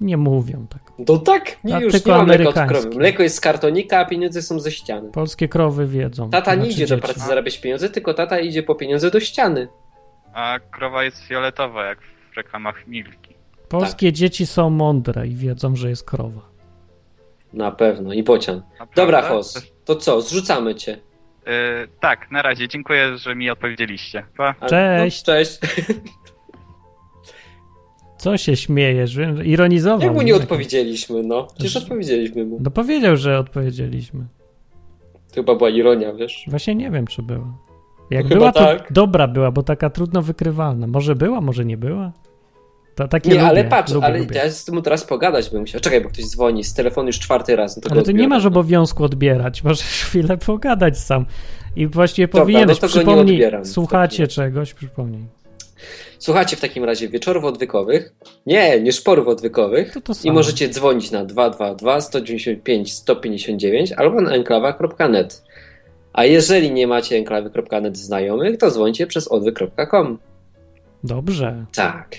Nie 0.00 0.16
mówią 0.16 0.66
tak. 0.70 0.92
No 0.98 1.18
tak, 1.18 1.56
nie 1.64 1.76
A 1.76 1.80
już 1.80 2.04
nie 2.04 2.12
ma 2.12 2.24
mleka 2.24 2.48
od 2.48 2.68
krowy. 2.68 2.90
Mleko 2.96 3.22
jest 3.22 3.36
z 3.36 3.40
kartonika, 3.40 3.98
a 3.98 4.04
pieniądze 4.04 4.42
są 4.42 4.60
ze 4.60 4.70
ściany. 4.72 5.10
Polskie 5.10 5.48
krowy 5.48 5.86
wiedzą. 5.86 6.30
Tata 6.30 6.54
nie 6.54 6.56
Znaczy 6.60 6.72
idzie 6.72 6.86
do 6.86 6.96
dzieci. 6.96 7.02
pracy 7.06 7.20
zarabiać 7.28 7.58
pieniądze, 7.58 7.90
tylko 7.90 8.14
tata 8.14 8.38
idzie 8.40 8.62
po 8.62 8.74
pieniądze 8.74 9.10
do 9.10 9.20
ściany. 9.20 9.68
A 10.32 10.58
krowa 10.70 11.04
jest 11.04 11.22
fioletowa, 11.22 11.84
jak 11.86 11.98
w 12.32 12.36
reklamach 12.36 12.86
Milki. 12.86 13.34
Polskie 13.68 14.12
dzieci 14.12 14.46
są 14.46 14.70
mądre 14.70 15.26
i 15.26 15.34
wiedzą, 15.34 15.76
że 15.76 15.88
jest 15.88 16.04
krowa. 16.04 16.40
Na 17.52 17.70
pewno, 17.70 18.12
i 18.12 18.22
bocian. 18.22 18.56
Naprawdę? 18.70 18.94
Dobra, 18.96 19.22
Hos, 19.22 19.62
to 19.84 19.96
co, 19.96 20.20
zrzucamy 20.20 20.74
cię. 20.74 20.98
Yy, 21.46 21.52
tak, 22.00 22.30
na 22.30 22.42
razie. 22.42 22.68
Dziękuję, 22.68 23.18
że 23.18 23.34
mi 23.34 23.50
odpowiedzieliście. 23.50 24.26
Pa. 24.36 24.54
Cześć. 24.68 25.26
No, 25.26 25.34
cześć. 25.34 25.58
Co 28.18 28.36
się 28.36 28.56
śmiejesz? 28.56 29.18
Ironizował. 29.44 30.00
Jak 30.00 30.14
mu 30.14 30.22
nie 30.22 30.34
odpowiedzieliśmy, 30.34 31.22
no? 31.22 31.46
Przecież 31.54 31.76
odpowiedzieliśmy 31.76 32.44
mu. 32.44 32.58
No 32.60 32.70
powiedział, 32.70 33.16
że 33.16 33.38
odpowiedzieliśmy. 33.38 34.26
To 35.28 35.34
chyba 35.34 35.54
była 35.54 35.70
ironia, 35.70 36.12
wiesz? 36.12 36.44
Właśnie 36.48 36.74
nie 36.74 36.90
wiem, 36.90 37.06
czy 37.06 37.22
była. 37.22 37.58
Jak 38.10 38.28
była, 38.28 38.52
to 38.52 38.60
tak. 38.60 38.92
dobra 38.92 39.28
była, 39.28 39.50
bo 39.50 39.62
taka 39.62 39.90
trudno 39.90 40.22
wykrywalna. 40.22 40.86
Może 40.86 41.14
była, 41.14 41.40
może 41.40 41.64
nie 41.64 41.76
była. 41.76 42.12
To 42.96 43.08
takie 43.08 43.28
Nie, 43.30 43.34
lubię, 43.34 43.46
ale 43.48 43.64
patrz, 43.64 43.92
lubię, 43.92 44.06
ale 44.06 44.18
lubię. 44.18 44.36
ja 44.36 44.50
z 44.50 44.64
tym 44.64 44.82
teraz 44.82 45.04
pogadać 45.04 45.50
bym 45.50 45.60
musiał. 45.60 45.80
Czekaj, 45.80 46.00
bo 46.00 46.08
ktoś 46.08 46.24
dzwoni 46.24 46.64
z 46.64 46.74
telefonu 46.74 47.06
już 47.06 47.18
czwarty 47.18 47.56
raz. 47.56 47.76
No 47.76 47.82
to 47.82 47.90
Ale 47.90 48.02
ty 48.02 48.08
nie 48.14 48.20
odbiorę. 48.20 48.28
masz 48.28 48.46
obowiązku 48.46 49.04
odbierać, 49.04 49.64
możesz 49.64 49.82
chwilę 50.04 50.36
pogadać 50.36 50.98
sam. 50.98 51.26
I 51.76 51.86
właściwie 51.86 52.26
Dobra, 52.28 52.40
powinieneś, 52.40 52.80
no 52.80 52.88
to 52.88 52.94
go 52.94 53.00
nie 53.00 53.04
przypomnij, 53.06 53.34
odbieram. 53.34 53.64
słuchacie 53.66 54.26
czegoś, 54.28 54.74
przypomnij. 54.74 55.24
Słuchajcie 56.18 56.56
w 56.56 56.60
takim 56.60 56.84
razie 56.84 57.08
wieczorów 57.08 57.44
odwykowych. 57.44 58.14
Nie, 58.46 58.80
nie 58.80 58.92
szporów 58.92 59.28
odwykowych. 59.28 59.92
To 59.92 60.00
to 60.00 60.12
I 60.24 60.32
możecie 60.32 60.68
dzwonić 60.68 61.10
na 61.10 61.24
222 61.24 62.00
195 62.00 62.92
159 62.92 63.92
albo 63.92 64.20
na 64.20 64.30
enklawa.net. 64.30 65.42
A 66.12 66.24
jeżeli 66.24 66.72
nie 66.72 66.86
macie 66.86 67.16
enklawy.net 67.16 67.98
znajomych, 67.98 68.58
to 68.58 68.70
dzwońcie 68.70 69.06
przez 69.06 69.28
odwyk.com. 69.28 70.18
Dobrze. 71.04 71.64
Tak. 71.74 72.16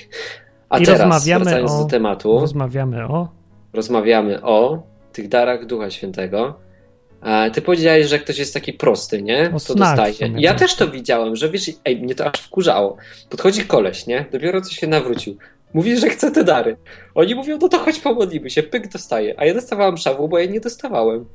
A 0.70 0.80
I 0.80 0.86
teraz, 0.86 1.00
rozmawiamy 1.02 1.46
wracając 1.46 1.72
o- 1.72 1.78
do 1.84 1.86
tematu, 1.86 2.40
Rozmawiamy 2.40 3.08
o... 3.08 3.28
rozmawiamy 3.74 4.42
o 4.44 4.84
tych 5.14 5.28
darach 5.28 5.66
Ducha 5.66 5.92
Świętego. 5.92 6.60
Ty 7.54 7.62
powiedziałeś, 7.62 8.08
że 8.08 8.20
ktoś 8.20 8.38
jest 8.38 8.54
taki 8.54 8.74
prosty, 8.74 9.22
nie? 9.22 9.52
O 9.56 9.60
to 9.60 9.76
dostaje. 9.76 10.14
Ja 10.36 10.52
tak. 10.52 10.60
też 10.60 10.76
to 10.76 10.88
widziałem, 10.88 11.36
że 11.36 11.50
wiesz, 11.50 11.72
ej, 11.86 12.02
mnie 12.02 12.16
to 12.16 12.26
aż 12.26 12.42
wkurzało. 12.42 12.98
Podchodzi 13.30 13.66
koleś, 13.66 14.08
nie? 14.08 14.26
Dopiero 14.32 14.62
co 14.62 14.72
się 14.72 14.88
nawrócił. 14.88 15.38
Mówi, 15.74 15.98
że 15.98 16.10
chce 16.10 16.32
te 16.32 16.44
dary. 16.44 16.78
Oni 17.16 17.36
mówią, 17.36 17.58
no 17.62 17.70
to 17.70 17.80
chodź 17.80 18.00
pomodlimy 18.00 18.50
się, 18.50 18.64
pyk 18.64 18.88
dostaje. 18.92 19.40
A 19.40 19.46
ja 19.46 19.54
dostawałem 19.54 19.98
szawu, 19.98 20.28
bo 20.28 20.40
ja 20.40 20.46
nie 20.46 20.60
dostawałem. 20.60 21.26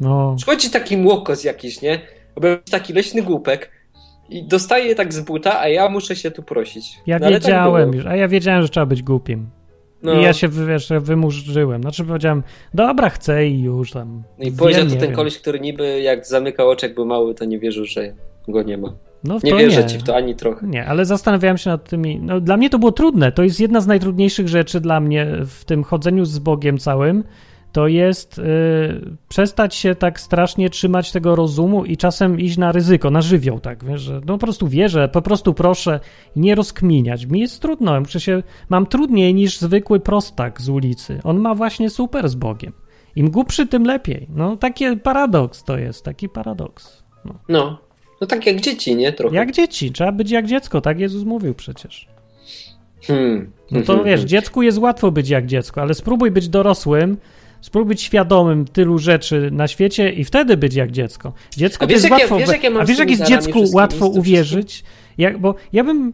No, 0.00 0.34
Przychodzi 0.36 0.70
taki 0.70 0.96
młokos 0.96 1.44
jakiś, 1.44 1.82
nie? 1.82 2.00
Albo 2.36 2.48
taki 2.70 2.92
leśny 2.92 3.22
głupek 3.22 3.70
i 4.30 4.44
dostaje 4.48 4.84
je 4.86 4.94
tak 4.94 5.12
z 5.12 5.20
buta, 5.20 5.60
a 5.60 5.68
ja 5.68 5.88
muszę 5.88 6.16
się 6.16 6.30
tu 6.30 6.42
prosić. 6.42 6.98
ja 7.06 7.18
No, 7.18 7.24
tak 7.24 7.34
wiedziałem 7.34 7.90
było. 7.90 7.96
już, 7.96 8.06
a 8.06 8.16
ja 8.16 8.28
wiedziałem, 8.28 8.62
że 8.62 8.68
trzeba 8.68 8.86
być 8.86 9.02
głupim. 9.02 9.50
No. 10.02 10.12
I 10.20 10.22
ja 10.22 10.32
się, 10.32 10.48
wiesz, 10.48 10.88
wymurzyłem. 11.00 11.82
Znaczy 11.82 12.04
powiedziałem, 12.04 12.42
dobra, 12.74 13.10
chcę 13.10 13.46
i 13.46 13.62
już 13.62 13.90
tam. 13.90 14.22
No 14.38 14.44
i 14.44 14.52
powiedział 14.52 14.84
to 14.84 14.90
ten 14.90 15.00
wiem. 15.00 15.12
koleś, 15.12 15.38
który 15.38 15.60
niby 15.60 16.00
jak 16.00 16.26
zamykał 16.26 16.68
oczy, 16.70 16.86
jak 16.86 16.94
był 16.94 17.06
mały, 17.06 17.34
to 17.34 17.44
nie 17.44 17.58
wierzył, 17.58 17.84
że 17.84 18.12
go 18.48 18.62
nie 18.62 18.78
ma. 18.78 18.92
No 19.24 19.38
Nie 19.44 19.54
wierzę 19.54 19.82
nie. 19.82 19.88
ci 19.88 19.98
w 19.98 20.02
to 20.02 20.16
ani 20.16 20.34
trochę. 20.34 20.66
Nie, 20.66 20.86
ale 20.86 21.04
zastanawiałem 21.04 21.58
się 21.58 21.70
nad 21.70 21.88
tymi. 21.90 22.20
No, 22.22 22.40
dla 22.40 22.56
mnie 22.56 22.70
to 22.70 22.78
było 22.78 22.92
trudne. 22.92 23.32
To 23.32 23.42
jest 23.42 23.60
jedna 23.60 23.80
z 23.80 23.86
najtrudniejszych 23.86 24.48
rzeczy 24.48 24.80
dla 24.80 25.00
mnie 25.00 25.26
w 25.46 25.64
tym 25.64 25.84
chodzeniu 25.84 26.24
z 26.24 26.38
Bogiem 26.38 26.78
całym. 26.78 27.24
To 27.72 27.88
jest 27.88 28.38
y, 28.38 28.42
przestać 29.28 29.74
się 29.74 29.94
tak 29.94 30.20
strasznie 30.20 30.70
trzymać 30.70 31.12
tego 31.12 31.36
rozumu 31.36 31.84
i 31.84 31.96
czasem 31.96 32.40
iść 32.40 32.56
na 32.56 32.72
ryzyko, 32.72 33.10
na 33.10 33.22
żywioł, 33.22 33.60
tak, 33.60 33.84
wiesz, 33.84 34.00
że 34.00 34.20
no 34.26 34.38
po 34.38 34.38
prostu 34.38 34.68
wierzę, 34.68 35.08
po 35.08 35.22
prostu 35.22 35.54
proszę 35.54 36.00
nie 36.36 36.54
rozkminiać. 36.54 37.26
Mi 37.26 37.40
jest 37.40 37.62
trudno, 37.62 38.00
muszę 38.00 38.20
się, 38.20 38.42
mam 38.68 38.86
trudniej 38.86 39.34
niż 39.34 39.58
zwykły 39.58 40.00
prostak 40.00 40.60
z 40.60 40.68
ulicy. 40.68 41.20
On 41.24 41.38
ma 41.38 41.54
właśnie 41.54 41.90
super 41.90 42.28
z 42.28 42.34
Bogiem. 42.34 42.72
Im 43.16 43.30
głupszy, 43.30 43.66
tym 43.66 43.84
lepiej. 43.84 44.26
No 44.34 44.56
taki 44.56 44.96
paradoks 44.96 45.64
to 45.64 45.78
jest, 45.78 46.04
taki 46.04 46.28
paradoks. 46.28 47.04
No. 47.24 47.34
No. 47.48 47.78
No 48.20 48.26
tak 48.26 48.46
jak 48.46 48.60
dzieci, 48.60 48.96
nie? 48.96 49.12
Trochę. 49.12 49.36
Jak 49.36 49.52
dzieci, 49.52 49.92
trzeba 49.92 50.12
być 50.12 50.30
jak 50.30 50.46
dziecko, 50.46 50.80
tak 50.80 51.00
Jezus 51.00 51.24
mówił 51.24 51.54
przecież. 51.54 52.08
Hmm. 53.06 53.52
No 53.70 53.82
to 53.82 54.04
wiesz, 54.04 54.20
dziecku 54.20 54.62
jest 54.62 54.78
łatwo 54.78 55.10
być 55.10 55.28
jak 55.28 55.46
dziecko, 55.46 55.80
ale 55.80 55.94
spróbuj 55.94 56.30
być 56.30 56.48
dorosłym, 56.48 57.16
spróbuj 57.60 57.88
być 57.88 58.02
świadomym 58.02 58.64
tylu 58.64 58.98
rzeczy 58.98 59.50
na 59.52 59.68
świecie 59.68 60.12
i 60.12 60.24
wtedy 60.24 60.56
być 60.56 60.74
jak 60.74 60.90
dziecko. 60.90 61.32
Dziecko 61.56 61.84
A 61.84 61.86
wiesz, 61.86 62.02
jest 62.02 62.10
łatwo. 62.10 62.36
wiesz, 62.36 62.48
ja 62.62 62.70
a 62.80 62.84
wiesz, 62.84 62.98
jak 62.98 63.10
jest 63.10 63.22
dziecku 63.22 63.64
łatwo 63.72 64.06
uwierzyć? 64.06 64.84
Jak, 65.18 65.38
bo 65.38 65.54
ja 65.72 65.84
bym. 65.84 66.12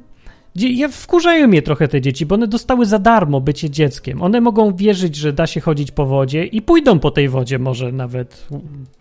Ja 0.56 0.88
wkurzają 0.88 1.48
mnie 1.48 1.62
trochę 1.62 1.88
te 1.88 2.00
dzieci, 2.00 2.26
bo 2.26 2.34
one 2.34 2.46
dostały 2.46 2.86
za 2.86 2.98
darmo 2.98 3.40
bycie 3.40 3.70
dzieckiem. 3.70 4.22
One 4.22 4.40
mogą 4.40 4.76
wierzyć, 4.76 5.16
że 5.16 5.32
da 5.32 5.46
się 5.46 5.60
chodzić 5.60 5.90
po 5.90 6.06
wodzie 6.06 6.44
i 6.44 6.62
pójdą 6.62 6.98
po 6.98 7.10
tej 7.10 7.28
wodzie, 7.28 7.58
może 7.58 7.92
nawet. 7.92 8.46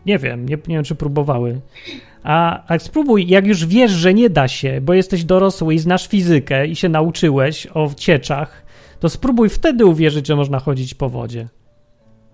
Nie 0.06 0.18
wiem, 0.18 0.50
nie, 0.50 0.58
nie 0.68 0.76
wiem, 0.76 0.84
czy 0.84 0.96
próbowały. 0.96 1.62
A, 2.24 2.64
a 2.74 2.80
spróbuj, 2.80 3.28
jak 3.28 3.48
już 3.48 3.66
wiesz, 3.66 3.92
że 3.92 4.14
nie 4.14 4.30
da 4.30 4.48
się, 4.48 4.82
bo 4.82 4.94
jesteś 4.94 5.24
dorosły 5.24 5.74
i 5.74 5.80
znasz 5.80 6.08
fizykę 6.08 6.68
i 6.68 6.76
się 6.76 6.90
nauczyłeś 6.90 7.68
o 7.74 7.90
cieczach, 7.98 8.66
to 9.00 9.10
spróbuj 9.10 9.50
wtedy 9.50 9.86
uwierzyć, 9.86 10.28
że 10.28 10.36
można 10.36 10.60
chodzić 10.60 10.94
po 10.94 11.10
wodzie. 11.10 11.48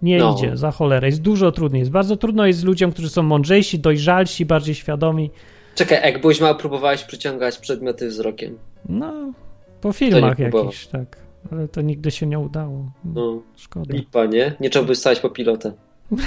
Nie 0.01 0.17
No. 0.19 0.35
idzie, 0.37 0.57
za 0.57 0.71
cholerę. 0.71 1.07
Jest 1.07 1.21
dużo 1.21 1.51
trudniej. 1.51 1.79
Jest 1.79 1.91
bardzo 1.91 2.17
trudno 2.17 2.45
jest 2.45 2.63
ludziom, 2.63 2.91
którzy 2.91 3.09
są 3.09 3.23
mądrzejsi, 3.23 3.79
dojrzalsi, 3.79 4.45
bardziej 4.45 4.75
świadomi. 4.75 5.31
Czekaj, 5.75 6.01
jak 6.03 6.21
byłeś 6.21 6.41
mały, 6.41 6.55
próbowałeś 6.55 7.03
przyciągać 7.03 7.57
przedmioty 7.57 8.07
wzrokiem. 8.07 8.57
No, 8.89 9.33
po 9.81 9.93
filmach 9.93 10.39
jakichś, 10.39 10.87
tak. 10.87 11.17
Ale 11.51 11.67
to 11.67 11.81
nigdy 11.81 12.11
się 12.11 12.25
nie 12.25 12.39
udało. 12.39 12.91
No, 13.05 13.41
Szkoda. 13.55 13.93
lipa, 13.93 14.25
nie? 14.25 14.53
Nie 14.59 14.69
trzeba 14.69 14.85
by 14.85 14.95
stać 14.95 15.19
po 15.19 15.29
pilotę. 15.29 15.73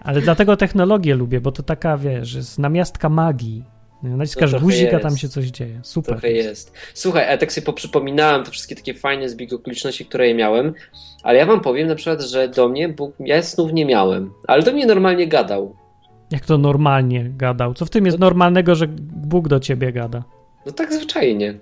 Ale 0.00 0.20
dlatego 0.20 0.56
technologię 0.56 1.14
lubię, 1.14 1.40
bo 1.40 1.52
to 1.52 1.62
taka, 1.62 1.96
wiesz, 1.98 2.34
jest 2.34 2.58
namiastka 2.58 3.08
magii. 3.08 3.64
Naciskasz 4.10 4.60
guzika, 4.60 4.98
tam 5.00 5.16
się 5.16 5.28
coś 5.28 5.46
dzieje. 5.46 5.80
Super. 5.82 6.12
Trochę 6.14 6.32
jest. 6.32 6.72
Słuchaj, 6.94 7.32
a 7.34 7.38
tak 7.38 7.52
sobie 7.52 7.64
poprzypominałem 7.64 8.44
te 8.44 8.50
wszystkie 8.50 8.74
takie 8.76 8.94
fajne 8.94 9.28
zbieg 9.28 9.52
okoliczności, 9.52 10.04
które 10.06 10.28
ja 10.28 10.34
miałem, 10.34 10.74
ale 11.22 11.38
ja 11.38 11.46
wam 11.46 11.60
powiem 11.60 11.88
na 11.88 11.94
przykład, 11.94 12.20
że 12.22 12.48
do 12.48 12.68
mnie 12.68 12.88
Bóg, 12.88 13.14
ja 13.20 13.42
snów 13.42 13.72
nie 13.72 13.86
miałem, 13.86 14.32
ale 14.46 14.62
do 14.62 14.72
mnie 14.72 14.86
normalnie 14.86 15.28
gadał. 15.28 15.76
Jak 16.30 16.46
to 16.46 16.58
normalnie 16.58 17.30
gadał? 17.36 17.74
Co 17.74 17.86
w 17.86 17.90
tym 17.90 18.06
jest 18.06 18.18
normalnego, 18.18 18.74
że 18.74 18.86
Bóg 19.26 19.48
do 19.48 19.60
ciebie 19.60 19.92
gada? 19.92 20.24
No 20.66 20.72
tak 20.72 20.92
zwyczajnie. 20.94 21.54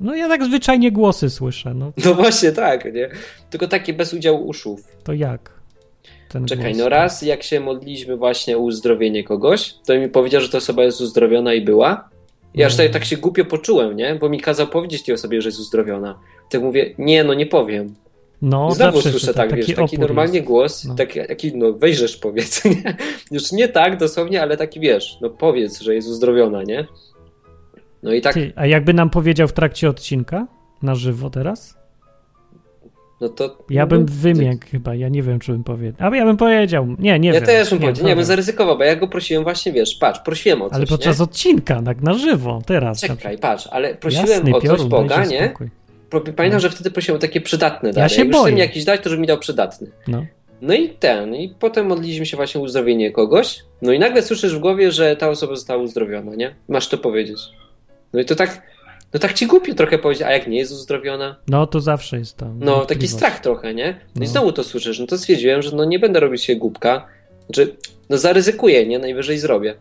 No 0.00 0.14
ja 0.14 0.28
tak 0.28 0.44
zwyczajnie 0.44 0.92
głosy 0.92 1.30
słyszę, 1.30 1.74
no 1.74 1.92
No 2.04 2.14
właśnie 2.14 2.52
tak, 2.52 2.84
nie? 2.94 3.08
Tylko 3.50 3.68
takie 3.68 3.92
bez 3.94 4.14
udziału 4.14 4.46
uszów. 4.48 4.96
to 5.04 5.12
jak? 5.12 5.55
Ten 6.28 6.46
Czekaj, 6.46 6.72
głos? 6.72 6.78
no 6.82 6.88
raz 6.88 7.22
jak 7.22 7.42
się 7.42 7.60
modliliśmy 7.60 8.16
właśnie 8.16 8.56
o 8.56 8.60
uzdrowienie 8.60 9.24
kogoś, 9.24 9.74
to 9.86 9.94
mi 9.98 10.08
powiedział, 10.08 10.40
że 10.40 10.48
ta 10.48 10.58
osoba 10.58 10.82
jest 10.84 11.00
uzdrowiona 11.00 11.54
i 11.54 11.60
była. 11.60 12.08
Ja 12.54 12.66
aż 12.66 12.72
No. 12.72 12.76
tutaj 12.76 12.90
tak 12.92 13.04
się 13.04 13.16
głupio 13.16 13.44
poczułem, 13.44 13.96
nie? 13.96 14.14
Bo 14.14 14.28
mi 14.28 14.40
kazał 14.40 14.66
powiedzieć 14.66 15.02
tej 15.02 15.14
osobie, 15.14 15.42
że 15.42 15.48
jest 15.48 15.58
uzdrowiona. 15.58 16.18
Tak 16.50 16.62
mówię, 16.62 16.94
nie, 16.98 17.24
no 17.24 17.34
nie 17.34 17.46
powiem. 17.46 17.94
No, 18.42 18.68
I 18.72 18.74
znowu 18.74 19.00
słyszę 19.02 19.20
się 19.26 19.34
tak, 19.34 19.50
taki 19.50 19.62
wiesz, 19.62 19.76
taki 19.76 19.98
normalnie 19.98 20.36
jest. 20.38 20.46
głos, 20.48 20.84
No. 20.84 20.94
taki, 20.94 21.20
taki, 21.28 21.56
no 21.56 21.72
weźżesz 21.72 22.16
powiedz, 22.16 22.64
nie? 22.64 22.96
Już 23.30 23.52
nie 23.52 23.68
tak 23.68 23.96
dosłownie, 23.98 24.42
ale 24.42 24.56
taki 24.56 24.80
wiesz, 24.80 25.18
no 25.20 25.30
powiedz, 25.30 25.80
że 25.80 25.94
jest 25.94 26.08
uzdrowiona, 26.08 26.62
nie? 26.62 26.86
No 28.02 28.12
i 28.12 28.20
tak, 28.20 28.34
Ty, 28.34 28.52
a 28.56 28.66
jakby 28.66 28.94
nam 28.94 29.10
powiedział 29.10 29.48
w 29.48 29.52
trakcie 29.52 29.88
odcinka, 29.90 30.46
na 30.82 30.94
żywo 30.94 31.30
teraz? 31.30 31.76
No 33.20 33.28
to... 33.28 33.58
Ja 33.70 33.82
no, 33.82 33.86
bym 33.86 34.06
wymiękł 34.06 34.66
chyba, 34.70 34.94
ja 34.94 35.08
nie 35.08 35.22
wiem, 35.22 35.38
czy 35.38 35.52
bym 35.52 35.64
powiedział. 35.64 36.12
A 36.12 36.16
ja 36.16 36.24
bym 36.24 36.36
powiedział, 36.36 36.86
nie, 36.98 37.18
nie 37.18 37.28
Ja 37.28 37.34
wiem. 37.34 37.44
też 37.44 37.70
bym 37.70 37.78
powiedział, 37.78 38.06
nie, 38.06 38.16
bym 38.16 38.24
zaryzykował, 38.24 38.78
bo 38.78 38.84
ja 38.84 38.96
go 38.96 39.08
prosiłem 39.08 39.42
właśnie, 39.42 39.72
wiesz, 39.72 39.94
patrz, 39.94 40.20
prosiłem 40.20 40.62
o 40.62 40.68
coś, 40.68 40.76
Ale 40.76 40.86
podczas 40.86 41.18
nie? 41.18 41.24
odcinka, 41.24 41.82
tak 41.82 42.02
na 42.02 42.14
żywo, 42.14 42.62
teraz. 42.66 43.00
Czekaj, 43.00 43.38
patrz, 43.38 43.66
ale 43.70 43.94
prosiłem 43.94 44.28
Jasny 44.28 44.54
o 44.56 44.60
coś 44.60 44.82
Boga, 44.84 45.24
nie? 45.24 45.54
Pamiętam, 46.36 46.60
że 46.60 46.70
wtedy 46.70 46.90
prosiłem 46.90 47.16
o 47.16 47.20
takie 47.20 47.40
przydatne 47.40 47.92
dary. 47.92 48.02
Ja 48.02 48.08
się 48.08 48.22
Jak 48.22 48.30
boję. 48.30 48.54
mi 48.54 48.60
jakiś 48.60 48.84
dać, 48.84 49.00
to 49.00 49.10
żeby 49.10 49.20
mi 49.20 49.26
dał 49.26 49.38
przydatny. 49.38 49.90
No. 50.08 50.26
No 50.62 50.74
i 50.74 50.88
ten, 50.88 51.34
i 51.34 51.54
potem 51.58 51.86
modliliśmy 51.86 52.26
się 52.26 52.36
właśnie 52.36 52.60
o 52.60 52.64
uzdrowienie 52.64 53.10
kogoś. 53.10 53.58
No 53.82 53.92
i 53.92 53.98
nagle 53.98 54.22
słyszysz 54.22 54.54
w 54.54 54.58
głowie, 54.58 54.92
że 54.92 55.16
ta 55.16 55.28
osoba 55.28 55.54
została 55.54 55.82
uzdrowiona, 55.82 56.34
nie? 56.34 56.54
Masz 56.68 56.88
to 56.88 56.98
powiedzieć. 56.98 57.38
No 58.12 58.20
i 58.20 58.24
to 58.24 58.34
tak, 58.34 58.62
no 59.16 59.20
tak 59.20 59.32
ci 59.32 59.46
głupio 59.46 59.74
trochę 59.74 59.98
powiedzieć, 59.98 60.22
a 60.26 60.32
jak 60.32 60.46
nie 60.46 60.58
jest 60.58 60.72
uzdrowiona? 60.72 61.36
no 61.48 61.66
to 61.66 61.80
zawsze 61.80 62.18
jest 62.18 62.36
to. 62.36 62.46
No, 62.60 62.86
taki 62.86 63.08
strach 63.08 63.40
trochę, 63.40 63.74
nie? 63.74 64.00
No, 64.16 64.22
i 64.22 64.24
No. 64.24 64.30
znowu 64.30 64.52
to 64.52 64.64
słyszysz, 64.64 64.98
no 65.00 65.06
to 65.06 65.18
stwierdziłem, 65.18 65.62
że 65.62 65.76
no 65.76 65.84
nie 65.84 65.98
będę 65.98 66.20
robić 66.20 66.44
się 66.44 66.56
głupka. 66.56 67.06
Znaczy, 67.46 67.76
no 68.10 68.18
zaryzykuję, 68.18 68.86
nie? 68.86 68.98
Najwyżej 68.98 69.38
zrobię. 69.38 69.74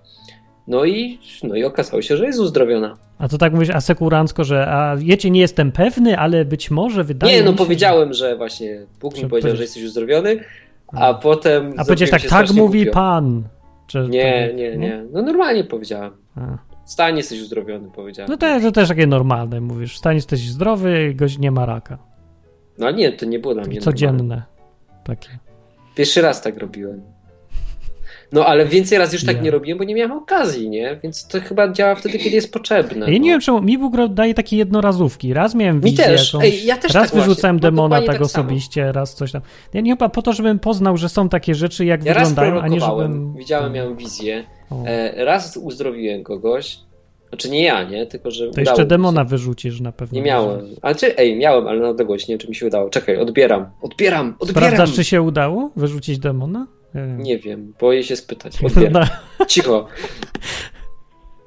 No 0.68 0.86
i, 0.86 1.20
no 1.44 1.56
i 1.56 1.64
okazało 1.64 2.02
się, 2.02 2.18
że 2.18 2.26
jest 2.26 2.40
uzdrowiona. 2.40 2.98
A 3.18 3.28
to 3.28 3.38
tak 3.38 3.53
mówisz 3.53 3.70
asekurancko, 3.70 4.44
że 4.44 4.68
a 4.68 4.95
wiecie, 4.98 5.32
nie 5.32 5.40
jestem 5.41 5.72
pewny, 5.72 6.18
ale 6.20 6.45
być 6.45 6.72
może 6.72 7.03
wydaje 7.03 7.34
Nie, 7.34 7.44
no 7.44 7.52
się, 7.52 7.57
powiedziałem, 7.57 8.14
że 8.14 8.36
właśnie 8.36 8.86
Bóg 9.02 9.14
mi 9.16 9.22
Że 9.22 9.28
powiedział, 9.30 9.49
powiedz- 9.52 9.57
że 9.57 9.64
jesteś 9.64 9.84
uzdrowiony, 9.84 10.40
a 10.94 11.14
potem. 11.14 11.74
Że... 11.74 11.80
A 11.80 11.86
powiedziałeś 11.86 12.12
tak, 12.12 12.22
tak 12.30 12.52
mówi 12.52 12.80
głupio. 12.84 12.94
pan. 12.94 13.44
Czy 13.88 14.07
Nie, 14.10 14.53
nie, 14.56 14.78
nie. 14.78 15.03
No 15.12 15.22
normalnie 15.22 15.64
powiedziałem. 15.64 16.12
A. 16.36 16.57
Stań, 16.86 17.18
jesteś 17.18 17.41
uzdrowiony, 17.41 17.90
powiedziałem. 17.95 18.32
No 18.32 18.38
to, 18.38 18.60
to 18.60 18.72
też 18.72 18.90
takie 18.90 19.07
normalne, 19.07 19.62
mówisz, 19.62 19.98
stan 19.98 20.16
jesteś 20.16 20.40
zdrowy, 20.40 21.14
gość 21.16 21.38
nie 21.38 21.52
ma 21.52 21.66
raka. 21.66 21.98
No 22.78 22.91
nie, 22.91 23.12
to 23.12 23.26
nie 23.26 23.40
było 23.40 23.53
dla 23.53 23.64
mnie 23.64 23.80
normalne. 23.80 23.91
Codzienne. 23.94 24.44
Takie. 25.03 25.30
Pierwszy 25.95 26.22
raz 26.22 26.41
tak 26.41 26.57
robiłem. 26.57 27.02
No 28.32 28.45
ale 28.45 28.66
więcej 28.66 28.98
raz 28.98 29.14
już 29.14 29.26
tak 29.26 29.36
Ja. 29.36 29.41
nie 29.41 29.52
robiłem, 29.52 29.78
bo 29.78 29.84
nie 29.84 29.95
miałem 29.95 30.12
okazji, 30.12 30.70
nie? 30.70 30.99
Więc 31.03 31.28
to 31.28 31.41
chyba 31.41 31.72
działa 31.72 31.95
wtedy, 31.95 32.20
kiedy 32.20 32.36
jest 32.36 32.53
potrzebne. 32.53 33.06
Ja 33.06 33.12
nie 33.14 33.20
no. 33.20 33.26
wiem, 33.26 33.41
czemu 33.41 33.62
mi 33.62 33.78
Bóg 33.78 33.94
daje 34.10 34.34
takie 34.34 34.57
jednorazówki. 34.57 35.34
Raz 35.34 35.56
miałem 35.56 35.76
Mi 35.76 35.82
wizję 35.82 36.06
też. 36.06 36.34
jakąś, 36.34 36.49
Ej, 36.49 36.66
ja 36.66 36.78
też 36.78 36.94
raz 36.94 37.12
tak 37.12 37.20
wyrzucałem 37.22 37.56
właśnie. 37.56 37.72
Demona 37.72 37.95
tak 37.95 38.06
tak 38.06 38.16
samo. 38.16 38.26
osobiście, 38.26 38.91
raz 38.91 39.16
coś 39.16 39.32
tam. 39.32 39.41
Ja 39.74 39.82
nie 39.82 39.91
chyba 39.91 40.10
po 40.10 40.22
to, 40.22 40.34
żebym 40.34 40.60
poznał, 40.60 40.98
że 40.98 41.10
są 41.10 41.30
takie 41.30 41.56
rzeczy, 41.56 41.86
jak 41.86 42.06
Ja 42.06 42.14
wyglądają, 42.14 42.62
a 42.62 42.68
nie 42.68 42.80
żebym... 42.80 43.34
widziałem, 43.34 43.74
miałem 43.74 43.95
wizję. 43.95 44.44
O. 44.69 44.83
E, 44.85 45.25
raz 45.25 45.57
uzdrowiłem 45.57 46.23
kogoś. 46.23 46.77
Znaczy 47.29 47.49
nie 47.49 47.63
ja, 47.63 47.83
nie? 47.83 48.05
Tylko, 48.05 48.31
że 48.31 48.49
To 48.51 48.59
jeszcze 48.59 48.85
demona 48.85 49.21
się. 49.23 49.29
wyrzucisz 49.29 49.79
na 49.81 49.91
pewno. 49.91 50.15
Nie 50.15 50.21
miałem. 50.21 50.59
Ale 50.81 50.95
czy, 50.95 51.17
ej, 51.17 51.35
miałem, 51.37 51.67
ale 51.67 51.79
na 51.81 51.89
odległość, 51.89 52.27
nie 52.27 52.31
wiem, 52.33 52.39
czy 52.39 52.47
mi 52.49 52.55
się 52.55 52.65
udało. 52.67 52.89
Czekaj, 52.89 53.17
odbieram. 53.17 53.65
Odbieram, 53.81 54.35
odbieram! 54.39 54.63
Sprawdzasz, 54.73 54.95
czy 54.95 55.03
się 55.03 55.21
udało 55.21 55.71
wyrzucić 55.75 56.19
demona? 56.19 56.67
Ja 56.93 57.05
wiem. 57.07 57.23
Nie 57.23 57.37
wiem, 57.39 57.73
boję 57.79 58.03
się 58.03 58.15
spytać. 58.15 58.63
Odbieram. 58.63 59.03
No, 59.39 59.45
Cicho. 59.45 59.87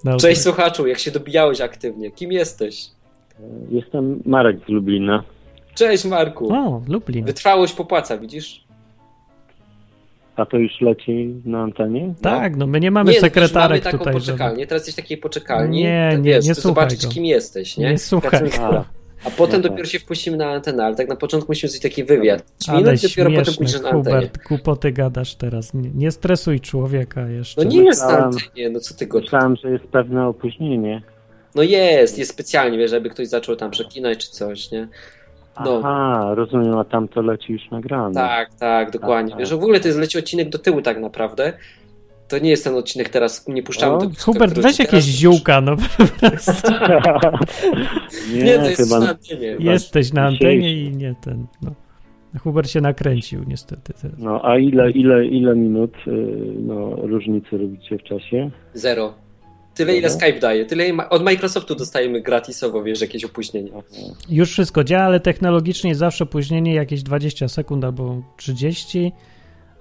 no, 0.04 0.16
Cześć 0.16 0.40
słuchaczu, 0.40 0.86
jak 0.86 0.98
się 0.98 1.10
dobijałeś 1.10 1.60
aktywnie. 1.60 2.10
Kim 2.10 2.32
jesteś? 2.32 2.86
Jestem 3.70 4.22
Marek 4.26 4.56
z 4.66 4.68
Lublina. 4.68 5.22
Cześć 5.74 6.04
Marku. 6.04 6.52
O, 6.52 6.82
Lublin. 6.88 7.24
Wytrwałość 7.24 7.72
popłaca, 7.72 8.18
widzisz? 8.18 8.64
A 10.39 10.47
to 10.47 10.56
już 10.56 10.81
leci 10.81 11.35
na 11.44 11.62
antenie? 11.62 12.15
Tak, 12.23 12.56
no 12.56 12.66
my 12.66 12.81
nie 12.81 12.90
mamy 12.90 13.10
nie, 13.10 13.16
no, 13.16 13.20
sekretarek 13.20 13.70
mamy 13.70 13.81
taką 13.81 13.98
tutaj. 13.98 14.12
poczekalnię. 14.15 14.66
Teraz 14.66 14.86
jesteś 14.86 15.05
takiej 15.05 15.19
poczekalni. 15.19 15.82
Nie, 15.82 16.09
to 16.12 16.19
nie, 16.19 16.23
wiesz, 16.32 16.47
nie 16.47 16.55
słuchaj 16.55 16.70
zobaczyć, 16.70 17.06
go. 17.06 17.12
kim 17.12 17.24
jesteś, 17.24 17.77
nie? 17.77 17.90
Nie 17.90 17.98
słuchaj 17.98 18.31
Tacy- 18.31 18.59
go. 18.59 18.85
A 19.24 19.31
potem 19.31 19.56
No 19.56 19.62
tak. 19.62 19.70
dopiero 19.73 19.89
się 19.89 19.98
wpuścimy 19.98 20.36
na 20.36 20.47
antenę, 20.51 20.85
ale 20.85 20.97
tak 20.97 21.09
na 21.09 21.16
początku 21.16 21.51
musimy 21.51 21.70
zrobić 21.70 21.82
taki 21.82 22.05
wywiad. 22.05 22.43
Ale 22.69 22.78
minut, 22.82 23.02
dopiero 23.02 23.31
potem 23.31 23.55
pójdziesz 23.55 23.81
na 23.81 23.89
antenie. 23.90 24.16
Hubert, 24.16 24.48
głupoty 24.48 24.93
gadasz 24.93 25.35
teraz. 25.35 25.74
Nie, 25.74 25.90
nie 25.94 26.10
stresuj 26.10 26.60
człowieka 26.60 27.28
jeszcze. 27.28 27.65
No 27.65 27.70
nie 27.70 27.85
jest 27.85 28.02
na 28.02 28.19
antenie, 28.19 28.70
no 28.70 28.81
co 28.81 28.94
ty 28.94 29.06
go... 29.06 29.20
Myślałem, 29.20 29.56
że 29.56 29.70
jest 29.70 29.85
pewne 29.85 30.27
opóźnienie. 30.27 31.02
No 31.55 31.62
jest, 31.62 32.19
jest 32.19 32.31
specjalnie, 32.31 32.78
wiesz, 32.78 32.90
żeby 32.90 33.10
ktoś 33.10 33.28
zaczął 33.28 33.56
tam 33.56 33.70
przeklinać 33.70 34.19
czy 34.19 34.31
coś, 34.31 34.70
nie? 34.70 34.89
No. 35.64 35.80
Aha, 35.85 36.35
rozumiem, 36.35 36.78
a 36.78 36.85
tam 36.85 37.09
to 37.09 37.22
leci 37.22 37.52
już 37.52 37.70
nagrane. 37.70 38.14
Tak, 38.14 38.55
tak, 38.55 38.90
dokładnie. 38.90 39.30
Tak, 39.30 39.39
Wiesz, 39.39 39.51
tak. 39.51 39.59
w 39.59 39.62
ogóle 39.62 39.80
to 39.80 39.89
jest 39.89 39.98
leci 39.98 40.18
odcinek 40.18 40.48
do 40.48 40.59
tyłu 40.59 40.82
tak 40.82 41.01
naprawdę. 41.01 41.52
To 42.28 42.39
nie 42.39 42.51
jest 42.51 42.64
ten 42.64 42.74
odcinek 42.74 43.09
teraz, 43.09 43.48
nie 43.48 43.62
puszczamy 43.62 43.93
O, 43.97 43.98
tego 43.98 44.12
Hubert, 44.24 44.55
weź 44.55 44.62
teraz 44.62 44.78
jakieś 44.78 45.05
ziółka, 45.05 45.60
no 45.60 45.76
po 45.76 46.28
prostu. 46.28 46.68
nie, 48.35 48.43
Nie, 48.43 48.59
to 48.59 48.64
jest 48.68 48.82
chyba... 48.82 49.01
na 49.01 49.10
antenie. 49.10 49.56
Jesteś 49.59 50.12
na 50.12 50.26
antenie 50.26 50.85
i 50.85 50.97
nie 50.97 51.14
ten. 51.24 51.47
No. 51.62 51.70
Hubert 52.40 52.70
się 52.70 52.80
nakręcił 52.80 53.44
niestety 53.47 53.93
teraz. 54.02 54.18
No, 54.18 54.40
a 54.44 54.59
ile, 54.59 54.90
ile, 54.90 55.26
ile 55.26 55.56
minut 55.56 55.94
y, 56.06 56.10
no, 56.59 56.97
różnicy 56.97 57.59
robicie 57.59 57.98
w 57.98 58.02
czasie? 58.02 58.51
Zero. 58.74 59.14
Tyle, 59.78 59.92
ile 59.96 60.09
Dobra. 60.09 60.26
Skype 60.26 60.40
daje. 60.40 60.64
Tyle 60.66 61.09
od 61.10 61.22
Microsoftu 61.22 61.74
dostajemy 61.74 62.20
gratisowo, 62.20 62.82
wiesz, 62.82 63.00
jakieś 63.00 63.24
opóźnienie. 63.24 63.70
Już 64.30 64.50
wszystko 64.50 64.84
działa, 64.84 65.05
ale 65.05 65.20
technologicznie 65.20 65.90
jest 65.90 66.00
zawsze 66.00 66.24
opóźnienie 66.24 66.74
jakieś 66.74 67.02
20 67.02 67.48
sekund 67.48 67.84
albo 67.84 68.22
30. 68.36 69.12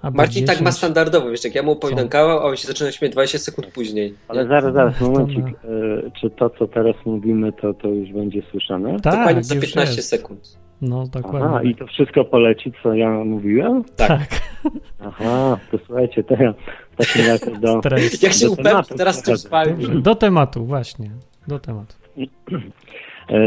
Albo 0.02 0.16
Marcin 0.16 0.46
tak 0.46 0.54
10. 0.56 0.64
ma 0.64 0.72
standardowo, 0.72 1.30
wiesz, 1.30 1.44
jak 1.44 1.54
ja 1.54 1.62
mu 1.62 1.70
opowiadam 1.70 2.08
kawał, 2.08 2.38
a 2.38 2.42
on 2.42 2.56
się 2.56 2.68
zaczyna 2.68 2.92
śmiać 2.92 3.12
20 3.12 3.38
sekund 3.38 3.66
później. 3.66 4.14
Ale 4.28 4.42
Nie? 4.42 4.48
zaraz, 4.48 4.74
zaraz, 4.74 5.00
momencik. 5.00 5.46
Y, 5.46 6.10
czy 6.20 6.30
to, 6.30 6.50
co 6.50 6.66
teraz 6.66 6.96
mówimy, 7.04 7.52
to, 7.52 7.74
to 7.74 7.88
już 7.88 8.12
będzie 8.12 8.42
słyszane? 8.50 9.00
Tak, 9.00 9.14
Dokładnie 9.14 9.44
za 9.44 9.54
już 9.54 9.64
15 9.64 9.96
jest. 9.96 10.08
sekund. 10.08 10.58
No, 10.82 11.06
dokładnie. 11.06 11.48
Aha, 11.48 11.62
i 11.62 11.74
to 11.74 11.86
wszystko 11.86 12.24
poleci, 12.24 12.72
co 12.82 12.94
ja 12.94 13.10
mówiłem? 13.10 13.84
Tak. 13.96 14.28
Aha, 15.08 15.58
to 15.70 15.78
słuchajcie, 15.86 16.24
to 16.24 16.34
ja 16.34 16.54
takim 16.98 17.26
razie 17.26 17.60
do, 17.60 17.78
Stres. 17.78 18.22
Jak 18.22 18.32
się 18.32 18.46
do 18.46 18.52
upewni, 18.52 18.70
tematu 18.70 18.94
teraz 18.96 19.16
coś 19.16 19.22
przechodzę. 19.22 19.48
spali. 19.48 20.02
Do 20.02 20.14
tematu, 20.14 20.64
właśnie. 20.64 21.10
Do 21.48 21.58
tematu. 21.58 21.94
E, 23.30 23.38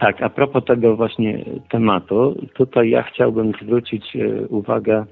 Tak, 0.00 0.22
a 0.22 0.28
propos 0.28 0.64
tego 0.64 0.96
właśnie 0.96 1.44
tematu, 1.70 2.34
tutaj 2.54 2.90
ja 2.90 3.02
chciałbym 3.02 3.52
zwrócić 3.62 4.16
e, 4.16 4.46
uwagę 4.48 5.04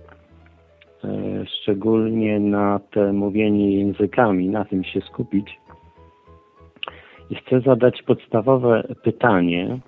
e, 1.05 1.47
szczególnie 1.47 2.40
na 2.40 2.80
te 2.90 3.12
mówienie 3.12 3.76
językami, 3.78 4.48
na 4.48 4.64
tym 4.64 4.84
się 4.84 5.01
skupić. 5.01 5.60
I 7.30 7.34
chcę 7.34 7.60
zadać 7.60 8.02
podstawowe 8.02 8.82
pytanie 9.05 9.78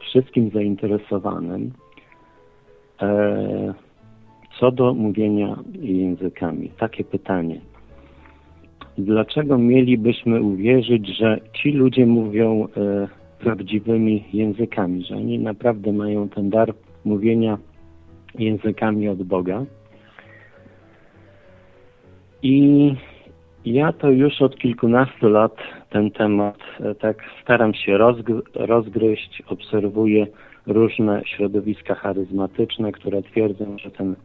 wszystkim 0.00 0.50
zainteresowanym 0.54 1.72
co 4.60 4.70
do 4.70 4.94
mówienia 4.94 5.56
językami. 5.80 6.70
Takie 6.78 7.04
pytanie. 7.04 7.60
Dlaczego 8.98 9.58
mielibyśmy 9.58 10.42
uwierzyć, 10.42 11.16
że 11.16 11.38
ci 11.52 11.72
ludzie 11.72 12.06
mówią 12.06 12.68
e, 12.76 13.08
prawdziwymi 13.38 14.24
językami, 14.32 15.04
że 15.04 15.16
oni 15.16 15.38
naprawdę 15.38 15.92
mają 15.92 16.28
ten 16.28 16.50
dar 16.50 16.74
mówienia 17.04 17.58
językami 18.38 19.08
od 19.08 19.22
Boga? 19.22 19.64
I 22.42 22.94
ja 23.64 23.92
to 23.92 24.10
już 24.10 24.42
od 24.42 24.58
kilkunastu 24.58 25.28
lat 25.28 25.56
ten 25.90 26.10
temat 26.10 26.58
e, 26.80 26.94
tak 26.94 27.16
staram 27.42 27.74
się 27.74 27.92
rozgr- 27.92 28.42
rozgryźć, 28.54 29.42
obserwuję 29.46 30.26
różne 30.66 31.22
środowiska 31.24 31.94
charyzmatyczne, 31.94 32.92
które 32.92 33.22
twierdzą, 33.22 33.78
że 33.78 33.90
ten 33.90 34.16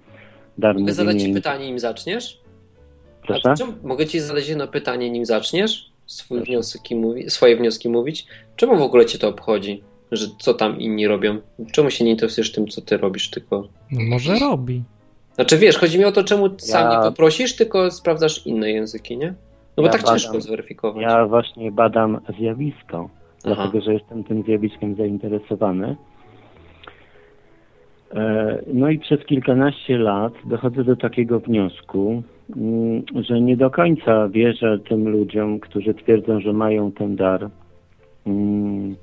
dar 0.58 0.80
Mogę 0.80 0.94
zadać 0.94 1.22
ci 1.22 1.34
pytanie, 1.34 1.66
nim 1.68 1.80
zaczniesz? 1.80 2.40
Proszę? 3.28 3.54
Czemu, 3.58 3.74
mogę 3.84 4.06
ci 4.06 4.20
zadać 4.20 4.48
jedno 4.48 4.68
pytanie, 4.68 5.10
nim 5.10 5.26
zaczniesz 5.26 5.92
swój 6.06 6.42
wnioski 6.42 6.96
mówi, 6.96 7.30
swoje 7.30 7.58
wnioski 7.58 7.90
mówić? 7.90 8.28
Czemu 8.56 8.78
w 8.78 8.82
ogóle 8.82 9.06
cię 9.06 9.20
to 9.20 9.28
obchodzi? 9.28 9.84
Że 10.12 10.28
co 10.40 10.54
tam 10.54 10.80
inni 10.80 11.08
robią? 11.08 11.38
Czemu 11.72 11.90
się 11.90 12.06
nie 12.06 12.12
interesujesz 12.12 12.52
tym, 12.52 12.68
co 12.68 12.82
ty 12.82 12.98
robisz, 12.98 13.30
tylko... 13.30 13.68
No, 13.92 14.00
może 14.10 14.40
robi. 14.40 14.84
Znaczy 15.36 15.58
wiesz, 15.58 15.78
chodzi 15.78 16.00
mi 16.00 16.06
o 16.06 16.12
to, 16.12 16.24
czemu 16.24 16.50
sam 16.58 16.92
Ja- 16.92 16.98
nie 16.98 17.04
poprosisz, 17.10 17.56
tylko 17.56 17.92
sprawdzasz 17.92 18.46
inne 18.48 18.72
języki, 18.72 19.18
nie? 19.18 19.28
No 19.28 19.84
bo 19.84 19.84
Ja 19.84 19.90
tak 19.90 20.02
badam- 20.02 20.20
ciężko 20.20 20.42
zweryfikować. 20.42 21.04
Ja 21.04 21.26
właśnie 21.26 21.72
badam 21.72 22.20
zjawisko, 22.40 23.10
dlatego 23.44 23.82
że 23.82 23.94
jestem 23.94 24.24
tym 24.24 24.44
zjawiskiem 24.44 24.96
zainteresowany. 24.96 25.96
E, 28.16 28.58
No 28.74 28.90
i 28.90 29.00
przez 29.00 29.26
kilkanaście 29.26 29.98
lat 29.98 30.34
dochodzę 30.46 30.84
do 30.84 30.96
takiego 30.96 31.40
wniosku, 31.40 32.24
mm, 32.58 33.04
że 33.16 33.42
nie 33.42 33.58
do 33.58 33.70
końca 33.70 34.30
wierzę 34.30 34.80
tym 34.90 35.10
ludziom, 35.10 35.60
którzy 35.60 35.94
twierdzą, 35.94 36.40
że 36.40 36.54
mają 36.54 36.92
ten 36.92 37.16
dar. 37.16 37.50
Mm, 38.28 38.96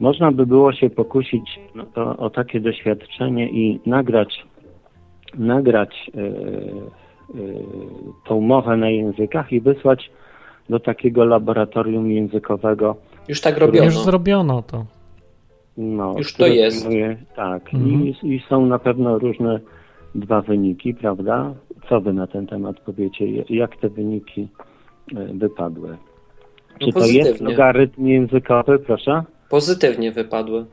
Można 0.00 0.32
by 0.32 0.46
było 0.46 0.72
się 0.72 0.90
pokusić 0.90 1.60
no, 1.74 1.84
o, 1.94 2.16
o 2.16 2.30
takie 2.30 2.60
doświadczenie 2.60 3.48
i 3.50 3.80
nagrać, 3.86 4.44
nagrać 5.34 6.10
e, 6.14 6.20
e, 6.20 6.32
tą 8.28 8.40
mowę 8.40 8.76
na 8.76 8.90
językach 8.90 9.52
i 9.52 9.60
wysłać 9.60 10.10
do 10.68 10.80
takiego 10.80 11.24
laboratorium 11.24 12.10
językowego. 12.10 12.96
Już 13.28 13.40
tak 13.40 13.58
robiono. 13.58 13.84
Już 13.84 13.98
zrobiono 13.98 14.62
to. 14.62 14.84
No, 15.76 16.14
Już 16.18 16.34
to 16.34 16.46
jest. 16.46 16.88
tak. 17.36 17.74
Mhm. 17.74 18.06
I, 18.06 18.16
I 18.22 18.42
są 18.48 18.66
na 18.66 18.78
pewno 18.78 19.18
różne 19.18 19.60
dwa 20.14 20.42
wyniki, 20.42 20.94
prawda? 20.94 21.54
Co 21.88 22.00
wy 22.00 22.12
na 22.12 22.26
ten 22.26 22.46
temat 22.46 22.80
powiecie? 22.80 23.26
Jak 23.48 23.76
te 23.76 23.88
wyniki 23.88 24.48
e, 25.16 25.34
wypadły? 25.34 25.88
No 26.80 26.86
Czy 26.86 26.92
to 26.92 27.06
jest 27.06 27.40
logarytm 27.40 28.06
językowy, 28.06 28.78
proszę? 28.78 29.22
Pozytywnie 29.50 30.12
wypadły. 30.12 30.66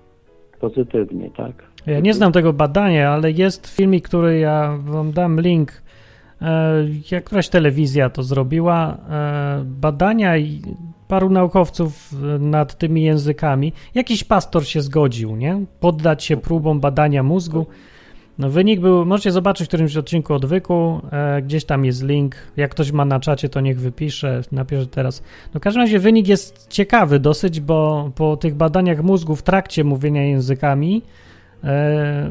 Pozytywnie, 0.60 1.30
tak. 1.38 1.64
Ja 1.86 2.00
nie 2.00 2.14
znam 2.14 2.32
tego 2.32 2.54
badania, 2.54 3.12
ale 3.12 3.32
jest 3.32 3.68
filmik, 3.76 4.08
który 4.08 4.40
ja 4.40 4.78
wam 4.86 5.12
dam 5.12 5.42
link. 5.42 5.72
E, 6.42 6.74
jak 7.12 7.24
któraś 7.24 7.50
telewizja 7.50 8.10
to 8.10 8.24
zrobiła. 8.24 8.98
E, 9.10 9.64
badania 9.66 10.38
i 10.38 10.62
paru 11.08 11.30
naukowców 11.30 12.14
e, 12.14 12.40
nad 12.40 12.78
tymi 12.78 13.04
językami. 13.04 13.74
Jakiś 13.96 14.24
pastor 14.24 14.68
się 14.68 14.82
zgodził, 14.82 15.36
nie? 15.36 15.66
Poddać 15.80 16.24
się 16.24 16.38
próbom 16.38 16.80
badania 16.80 17.24
mózgu. 17.24 17.66
No, 18.38 18.50
wynik 18.50 18.80
był, 18.80 19.06
możecie 19.06 19.32
zobaczyć 19.32 19.66
w 19.66 19.68
którymś 19.68 19.98
odcinku 19.98 20.34
odwyku, 20.34 21.02
e, 21.12 21.42
gdzieś 21.42 21.66
tam 21.66 21.86
jest 21.86 22.04
link. 22.04 22.36
Jak 22.58 22.72
ktoś 22.72 22.92
ma 22.92 23.06
na 23.06 23.20
czacie, 23.20 23.50
to 23.50 23.62
niech 23.62 23.80
wypisze, 23.80 24.42
napisze 24.52 24.88
teraz. 24.88 25.24
No, 25.54 25.60
w 25.60 25.64
każdym 25.64 25.82
razie 25.82 26.00
wynik 26.00 26.28
jest 26.28 26.68
ciekawy 26.68 27.20
dosyć, 27.20 27.60
bo 27.60 28.12
po 28.16 28.38
tych 28.38 28.56
badaniach 28.56 29.04
mózgu 29.04 29.36
w 29.36 29.44
trakcie 29.44 29.84
mówienia 29.84 30.24
językami 30.24 31.02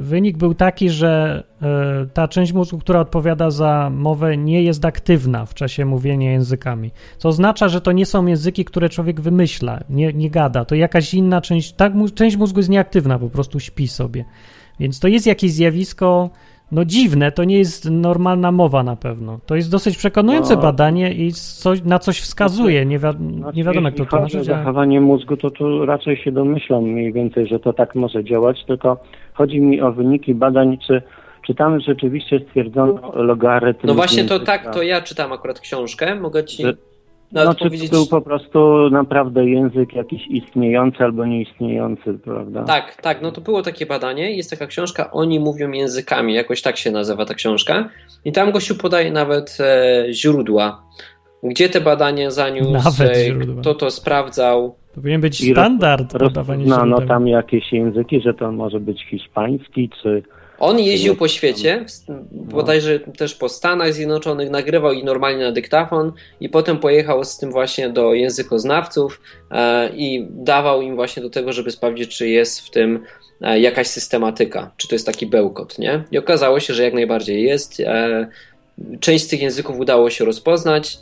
wynik 0.00 0.36
był 0.36 0.54
taki, 0.54 0.90
że 0.90 1.42
e, 1.62 2.06
ta 2.14 2.28
część 2.28 2.52
mózgu, 2.52 2.78
która 2.78 3.00
odpowiada 3.00 3.50
za 3.50 3.90
mowę, 3.90 4.36
nie 4.36 4.62
jest 4.62 4.84
aktywna 4.84 5.46
w 5.46 5.54
czasie 5.54 5.84
mówienia 5.84 6.32
językami. 6.32 6.90
Co 7.18 7.28
oznacza, 7.28 7.68
że 7.68 7.80
to 7.80 7.92
nie 7.92 8.06
są 8.06 8.26
języki, 8.26 8.64
które 8.64 8.88
człowiek 8.88 9.20
wymyśla, 9.20 9.80
nie, 9.90 10.12
nie 10.12 10.30
gada. 10.30 10.64
To 10.64 10.74
jakaś 10.74 11.14
inna 11.14 11.40
część, 11.40 11.74
mu- 11.94 12.08
część 12.10 12.36
mózgu 12.36 12.60
jest 12.60 12.70
nieaktywna, 12.70 13.18
po 13.18 13.30
prostu 13.30 13.60
śpi 13.60 13.88
sobie. 13.88 14.24
Więc 14.80 15.00
to 15.00 15.08
jest 15.08 15.26
jakieś 15.26 15.52
zjawisko, 15.52 16.30
no 16.72 16.84
dziwne, 16.84 17.32
to 17.32 17.44
nie 17.44 17.58
jest 17.58 17.90
normalna 17.90 18.52
mowa 18.52 18.82
na 18.82 18.96
pewno. 18.96 19.38
To 19.46 19.56
jest 19.56 19.70
dosyć 19.70 19.96
przekonujące 19.96 20.54
No. 20.56 20.62
badanie 20.62 21.12
i 21.12 21.32
coś, 21.32 21.82
na 21.82 21.98
coś 21.98 22.20
wskazuje. 22.20 22.86
Nie, 22.86 22.98
wi- 22.98 23.04
Znaczy, 23.38 23.56
nie 23.56 23.64
wiadomo, 23.64 23.88
jak 23.88 23.94
jeśli 23.94 24.06
to 24.10 24.10
chodzi 24.16 24.24
o 24.26 24.28
tłumaczyć. 24.30 24.46
zachowanie 24.46 25.00
mózgu, 25.00 25.36
to 25.36 25.50
tu 25.50 25.86
raczej 25.86 26.16
się 26.16 26.32
domyślam 26.32 26.82
mniej 26.84 27.12
więcej, 27.12 27.46
że 27.46 27.58
to 27.58 27.72
tak 27.72 27.94
może 27.94 28.24
działać, 28.24 28.64
tylko 28.66 28.96
chodzi 29.34 29.60
mi 29.60 29.80
o 29.80 29.92
wyniki 29.92 30.34
badań, 30.34 30.78
czy, 30.86 31.02
czy 31.46 31.54
tam 31.54 31.80
rzeczywiście 31.80 32.40
stwierdzono 32.48 33.12
logarytm 33.14 33.86
No 33.86 33.94
właśnie 33.94 34.24
to 34.24 34.40
tak, 34.40 34.74
to 34.74 34.82
ja 34.82 35.00
czytam 35.00 35.32
akurat 35.32 35.60
książkę, 35.60 36.14
mogę 36.14 36.44
ci 36.44 36.62
Że- 36.62 36.74
nawet 37.32 37.48
No, 37.48 37.54
czy 37.54 37.64
powiedzieć... 37.64 37.90
to 37.90 37.96
był 37.96 38.06
po 38.06 38.20
prostu 38.20 38.90
naprawdę 38.90 39.44
język 39.50 39.94
jakiś 39.94 40.26
istniejący 40.30 40.98
albo 41.04 41.26
nieistniejący, 41.26 42.18
prawda? 42.24 42.64
Tak, 42.64 42.96
tak, 43.02 43.22
no 43.22 43.32
to 43.32 43.40
było 43.40 43.62
takie 43.62 43.86
badanie, 43.86 44.36
jest 44.36 44.50
taka 44.50 44.66
książka, 44.66 45.10
oni 45.10 45.40
mówią 45.40 45.70
językami, 45.70 46.34
jakoś 46.34 46.62
tak 46.62 46.76
się 46.76 46.90
nazywa 46.90 47.24
ta 47.26 47.34
książka 47.34 47.88
i 48.24 48.32
tam 48.32 48.52
gościu 48.52 48.74
podaje 48.74 49.12
nawet 49.12 49.58
e, 49.60 50.04
źródła, 50.12 50.82
gdzie 51.42 51.68
te 51.68 51.80
badania 51.80 52.30
zaniósł, 52.30 52.70
Nawet 52.72 53.16
e, 53.16 53.24
źródła. 53.24 53.60
kto 53.60 53.74
to 53.74 53.90
sprawdzał. 53.90 54.74
To 54.94 55.00
powinien 55.00 55.20
być 55.20 55.40
I 55.40 55.54
roz- 55.54 55.64
standard 55.64 56.12
podawania 56.18 56.64
No, 56.66 56.76
no 56.76 56.86
źródeł. 56.86 57.08
tam 57.08 57.28
jakieś 57.28 57.72
języki, 57.72 58.20
że 58.20 58.34
to 58.34 58.52
może 58.52 58.80
być 58.80 59.04
hiszpański, 59.10 59.90
czy... 60.02 60.22
On 60.62 60.78
jeździł 60.78 61.12
No, 61.12 61.18
po 61.18 61.28
świecie, 61.28 61.84
w- 62.08 62.52
bodajże 62.52 63.00
też 63.00 63.34
po 63.34 63.48
Stanach 63.48 63.94
Zjednoczonych, 63.94 64.50
nagrywał 64.50 64.92
ich 64.92 65.04
normalnie 65.04 65.44
na 65.44 65.52
dyktafon 65.52 66.12
i 66.40 66.48
potem 66.48 66.78
pojechał 66.78 67.24
z 67.24 67.38
tym 67.38 67.50
właśnie 67.50 67.88
do 67.88 68.14
językoznawców 68.14 69.20
e, 69.50 69.88
i 69.96 70.26
dawał 70.30 70.82
im 70.82 70.94
właśnie 70.96 71.22
do 71.22 71.30
tego, 71.30 71.52
żeby 71.52 71.70
sprawdzić, 71.70 72.16
czy 72.16 72.28
jest 72.28 72.60
w 72.60 72.70
tym 72.70 73.02
e, 73.40 73.60
jakaś 73.60 73.86
systematyka, 73.86 74.70
czy 74.76 74.88
to 74.88 74.94
jest 74.94 75.06
taki 75.06 75.26
bełkot, 75.26 75.78
nie? 75.78 76.04
I 76.12 76.18
okazało 76.18 76.60
się, 76.60 76.74
że 76.74 76.82
jak 76.82 76.94
najbardziej 76.94 77.42
jest. 77.42 77.80
E, 77.80 78.26
część 79.00 79.24
z 79.24 79.28
tych 79.28 79.42
języków 79.42 79.78
udało 79.78 80.10
się 80.10 80.24
rozpoznać 80.24 80.98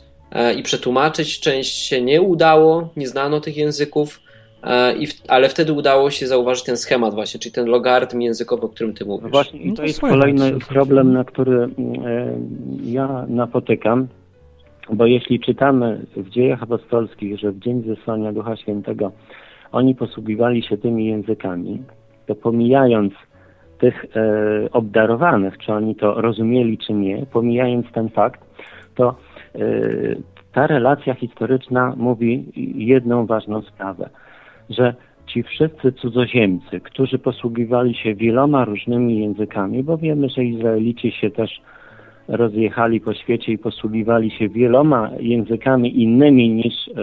i 0.57 0.63
przetłumaczyć, 0.63 1.39
część 1.39 1.75
się 1.75 2.01
nie 2.01 2.21
udało, 2.21 2.89
nie 2.97 3.07
znano 3.07 3.41
tych 3.41 3.57
języków, 3.57 4.19
i 4.99 5.07
w, 5.07 5.13
ale 5.27 5.49
wtedy 5.49 5.73
udało 5.73 6.11
się 6.11 6.27
zauważyć 6.27 6.63
ten 6.63 6.77
schemat 6.77 7.13
właśnie, 7.13 7.39
czyli 7.39 7.53
ten 7.53 7.65
logarytm 7.67 8.21
językowy, 8.21 8.65
o 8.65 8.69
którym 8.69 8.93
ty 8.93 9.05
mówisz. 9.05 9.23
No 9.23 9.29
właśnie, 9.29 9.59
i 9.59 9.69
No 9.69 9.75
to 9.75 9.81
to 9.81 9.87
jest 9.87 10.01
kolejny 10.01 10.59
problem, 10.69 11.13
na 11.13 11.23
który 11.23 11.57
mm, 11.57 11.73
e, 12.05 12.35
ja 12.83 13.25
napotykam, 13.27 14.07
bo 14.93 15.05
jeśli 15.05 15.39
czytamy 15.39 16.05
w 16.17 16.29
dziejach 16.29 16.63
apostolskich, 16.63 17.39
że 17.39 17.51
w 17.51 17.59
dzień 17.59 17.83
zesłania 17.87 18.33
Ducha 18.33 18.57
Świętego 18.57 19.11
oni 19.71 19.95
posługiwali 19.95 20.63
się 20.63 20.77
tymi 20.77 21.05
językami, 21.05 21.83
to 22.27 22.35
pomijając 22.35 23.13
tych 23.79 24.05
e, 24.05 24.71
obdarowanych, 24.71 25.57
czy 25.57 25.73
oni 25.73 25.95
to 25.95 26.21
rozumieli, 26.21 26.77
czy 26.77 26.93
nie, 26.93 27.25
pomijając 27.31 27.91
ten 27.91 28.09
fakt, 28.09 28.41
to 28.95 29.15
e, 29.55 29.59
ta 30.53 30.67
relacja 30.67 31.13
historyczna 31.13 31.93
mówi 31.97 32.45
jedną 32.85 33.25
ważną 33.25 33.61
sprawę, 33.61 34.09
że 34.69 34.95
ci 35.27 35.43
wszyscy 35.43 35.91
cudzoziemcy, 35.91 36.79
którzy 36.79 37.19
posługiwali 37.19 37.95
się 37.95 38.15
wieloma 38.15 38.65
różnymi 38.65 39.19
językami, 39.19 39.83
bo 39.83 39.97
wiemy, 39.97 40.29
że 40.29 40.43
Izraelici 40.43 41.11
się 41.11 41.31
też 41.31 41.61
rozjechali 42.27 43.01
po 43.01 43.13
świecie 43.13 43.51
i 43.51 43.57
posługiwali 43.57 44.31
się 44.31 44.49
wieloma 44.49 45.09
językami 45.19 46.01
innymi 46.01 46.49
niż 46.49 46.73
e, 46.87 46.93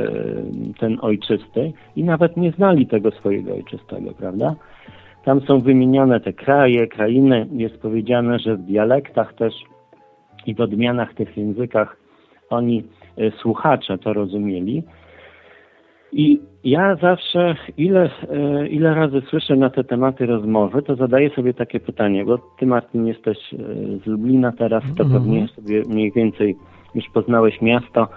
ten 0.78 0.98
ojczysty 1.00 1.72
i 1.96 2.04
nawet 2.04 2.36
nie 2.36 2.52
znali 2.52 2.86
tego 2.86 3.10
swojego 3.10 3.52
ojczystego, 3.52 4.12
prawda? 4.18 4.54
Tam 5.24 5.40
są 5.40 5.58
wymienione 5.58 6.20
te 6.20 6.32
kraje, 6.32 6.86
krainy. 6.86 7.46
Jest 7.52 7.78
powiedziane, 7.78 8.38
że 8.38 8.56
w 8.56 8.62
dialektach 8.62 9.34
też 9.34 9.54
i 10.46 10.54
w 10.54 10.60
odmianach 10.60 11.14
tych 11.14 11.36
językach 11.36 11.96
oni, 12.50 12.84
e, 13.16 13.30
słuchacze, 13.30 13.98
to 13.98 14.12
rozumieli. 14.12 14.82
I 16.12 16.40
ja 16.64 16.96
zawsze, 16.96 17.54
ile, 17.76 18.10
e, 18.30 18.68
ile 18.68 18.94
razy 18.94 19.20
słyszę 19.30 19.56
na 19.56 19.70
te 19.70 19.84
tematy 19.84 20.26
rozmowy, 20.26 20.82
to 20.82 20.96
zadaję 20.96 21.30
sobie 21.30 21.54
takie 21.54 21.80
pytanie, 21.80 22.24
bo 22.24 22.38
ty, 22.58 22.66
Martin, 22.66 23.06
jesteś 23.06 23.38
e, 23.54 23.56
z 24.04 24.06
Lublina 24.06 24.52
teraz, 24.52 24.84
to 24.96 25.04
Mhm. 25.04 25.22
pewnie 25.22 25.48
sobie 25.48 25.82
mniej 25.88 26.12
więcej 26.12 26.56
już 26.94 27.04
poznałeś 27.14 27.62
miasto. 27.62 28.08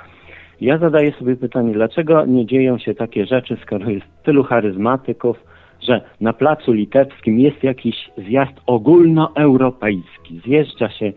Ja 0.61 0.77
zadaję 0.77 1.11
sobie 1.11 1.35
pytanie, 1.35 1.73
dlaczego 1.73 2.25
nie 2.25 2.45
dzieją 2.45 2.77
się 2.77 2.95
takie 2.95 3.25
rzeczy, 3.25 3.57
skoro 3.61 3.89
jest 3.89 4.05
tylu 4.23 4.43
charyzmatyków, 4.43 5.43
że 5.81 6.01
na 6.21 6.33
placu 6.33 6.71
litewskim 6.73 7.39
jest 7.39 7.63
jakiś 7.63 8.11
zjazd 8.17 8.53
ogólnoeuropejski. 8.65 10.41
Zjeżdża 10.45 10.89
się 10.89 11.13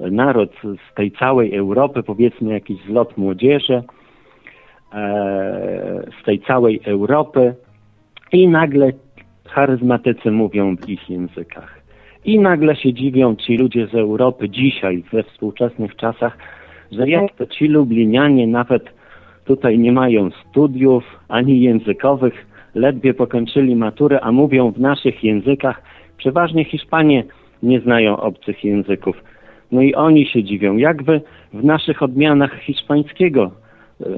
naród 0.00 0.50
z 0.90 0.94
tej 0.94 1.12
całej 1.12 1.56
Europy, 1.56 2.02
powiedzmy 2.02 2.52
jakiś 2.52 2.84
zlot 2.86 3.16
młodzieży 3.16 3.74
e, 3.74 3.82
z 6.20 6.24
tej 6.24 6.40
całej 6.40 6.80
Europy 6.84 7.54
i 8.32 8.48
nagle 8.48 8.92
charyzmatycy 9.48 10.30
mówią 10.30 10.76
w 10.76 10.88
ich 10.88 11.10
językach. 11.10 11.80
I 12.24 12.38
nagle 12.38 12.76
się 12.76 12.92
dziwią 12.92 13.36
ci 13.36 13.56
ludzie 13.56 13.86
z 13.86 13.94
Europy 13.94 14.48
dzisiaj, 14.48 15.04
we 15.12 15.22
współczesnych 15.22 15.96
czasach, 15.96 16.38
że 16.92 17.08
jak 17.08 17.34
to 17.36 17.46
ci 17.46 17.68
Lublinianie 17.68 18.46
nawet 18.46 18.90
tutaj 19.44 19.78
nie 19.78 19.92
mają 19.92 20.30
studiów 20.30 21.04
ani 21.28 21.60
językowych, 21.60 22.46
ledwie 22.74 23.14
pokończyli 23.14 23.76
maturę, 23.76 24.20
a 24.20 24.32
mówią 24.32 24.72
w 24.72 24.80
naszych 24.80 25.24
językach. 25.24 25.82
Przeważnie 26.16 26.64
Hiszpanie 26.64 27.24
nie 27.62 27.80
znają 27.80 28.16
obcych 28.16 28.64
języków. 28.64 29.16
No 29.72 29.82
i 29.82 29.94
oni 29.94 30.26
się 30.26 30.44
dziwią, 30.44 30.76
jak 30.76 31.02
wy 31.02 31.20
w 31.52 31.64
naszych 31.64 32.02
odmianach 32.02 32.60
hiszpańskiego 32.60 33.44
e, 33.44 33.50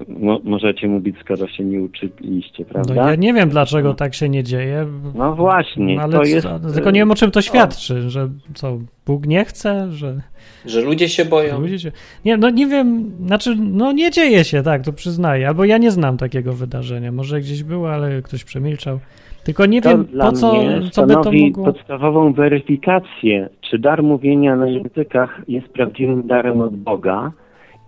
mo- 0.09 0.41
możecie 0.45 0.89
mówić, 0.89 1.17
skoro 1.21 1.49
się 1.49 1.65
nie 1.65 1.81
uczyliście, 1.83 2.65
No 2.65 2.73
prawda? 2.73 2.95
ja 3.11 3.15
nie 3.15 3.33
wiem, 3.35 3.49
dlaczego 3.49 3.95
tak 3.95 4.15
się 4.15 4.29
nie 4.29 4.43
dzieje. 4.43 4.87
No 5.15 5.35
właśnie, 5.35 6.01
ale 6.01 6.13
to 6.13 6.19
co- 6.19 6.25
jest... 6.25 6.49
tylko 6.75 6.91
nie 6.91 7.01
wiem, 7.01 7.11
o 7.11 7.15
czym 7.15 7.31
to 7.31 7.39
o. 7.39 7.43
świadczy, 7.43 8.11
że 8.11 8.29
co, 8.55 8.79
Bóg 9.07 9.27
nie 9.27 9.45
chce, 9.45 9.93
że 9.93 10.21
Że 10.67 10.81
ludzie 10.81 11.09
się 11.09 11.25
boją. 11.25 11.61
ludzie 11.61 11.79
się... 11.79 11.93
Nie, 12.25 12.37
no 12.37 12.51
nie 12.51 12.67
wiem, 12.67 13.11
znaczy, 13.27 13.57
no 13.61 13.93
nie 13.93 14.11
dzieje 14.11 14.45
się, 14.45 14.63
tak, 14.63 14.85
to 14.85 14.93
przyznaję, 14.93 15.49
albo 15.49 15.65
ja 15.65 15.79
nie 15.79 15.91
znam 15.91 16.17
takiego 16.17 16.53
wydarzenia, 16.53 17.13
może 17.13 17.41
gdzieś 17.41 17.63
było, 17.63 17.93
ale 17.93 18.23
ktoś 18.23 18.45
przemilczał. 18.45 18.99
Tylko 19.45 19.67
nie 19.67 19.83
To 19.83 19.89
wiem, 19.89 20.05
dla 20.05 20.25
po 20.27 20.33
co, 20.33 20.53
mnie 20.53 20.81
co 20.91 21.03
by 21.07 21.15
to 21.15 21.21
stanowi 21.21 21.47
mogło... 21.47 21.65
podstawową 21.73 22.33
weryfikację, 22.33 23.49
czy 23.61 23.79
dar 23.79 24.03
mówienia 24.03 24.57
na 24.57 24.69
językach 24.69 25.41
jest 25.49 25.69
prawdziwym 25.69 26.27
darem 26.27 26.61
od 26.61 26.77
Boga, 26.77 27.33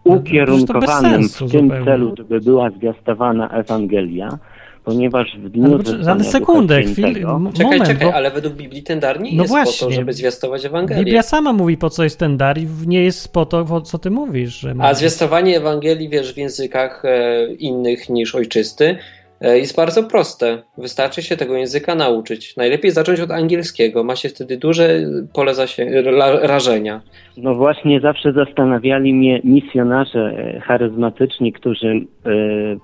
ukierunkowanym 0.04 1.12
sensu 1.12 1.48
w 1.48 1.50
tym 1.52 1.60
zupełnie. 1.60 1.84
celu, 1.84 2.14
żeby 2.18 2.40
była 2.40 2.70
zwiastowana 2.70 3.48
Ewangelia, 3.50 4.38
ponieważ 4.84 5.36
w 5.38 5.48
dniu 5.48 5.78
Ale, 6.08 6.24
sekundę, 6.24 6.82
chwil, 6.82 6.94
Świętego- 6.94 7.36
m- 7.36 7.52
Czekaj, 7.52 7.64
moment, 7.72 7.86
czekaj, 7.90 8.06
bo 8.06 8.14
ale 8.14 8.30
według 8.30 8.54
Biblii 8.54 8.82
ten 8.82 9.00
dar 9.00 9.20
nie 9.20 9.30
No 9.36 9.42
jest 9.42 9.54
po 9.54 9.62
właśnie. 9.62 9.88
to, 9.88 9.92
żeby 9.94 10.12
zwiastować 10.12 10.64
Ewangelię. 10.64 11.04
Biblia 11.04 11.22
sama 11.22 11.52
mówi, 11.52 11.76
po 11.76 11.90
co 11.90 12.04
jest 12.04 12.18
ten 12.18 12.36
dar 12.36 12.58
i 12.58 12.66
nie 12.86 13.04
jest 13.04 13.32
po 13.32 13.46
to, 13.46 13.64
po 13.64 13.80
co 13.80 13.98
ty 13.98 14.10
mówisz. 14.10 14.58
Że 14.58 14.74
A 14.78 14.94
zwiastowanie 14.94 15.56
Ewangelii, 15.56 16.08
wiesz, 16.08 16.34
w 16.34 16.36
językach 16.36 17.02
e, 17.04 17.46
innych 17.54 18.08
niż 18.08 18.34
ojczysty 18.34 18.96
jest 19.40 19.76
bardzo 19.76 20.02
proste. 20.02 20.62
Wystarczy 20.78 21.22
się 21.22 21.36
tego 21.36 21.56
języka 21.56 21.94
nauczyć. 21.94 22.56
Najlepiej 22.56 22.90
zacząć 22.90 23.20
od 23.20 23.30
angielskiego. 23.30 24.04
Ma 24.04 24.16
się 24.16 24.28
wtedy 24.28 24.56
duże 24.56 24.88
pole 25.34 25.52
zasię- 25.52 26.02
rażenia. 26.42 27.00
No 27.36 27.54
właśnie 27.54 28.00
zawsze 28.00 28.32
zastanawiali 28.32 29.14
mnie 29.14 29.40
misjonarze 29.44 30.20
e, 30.20 30.60
charyzmatyczni, 30.60 31.52
którzy 31.52 31.88
e, 31.88 32.30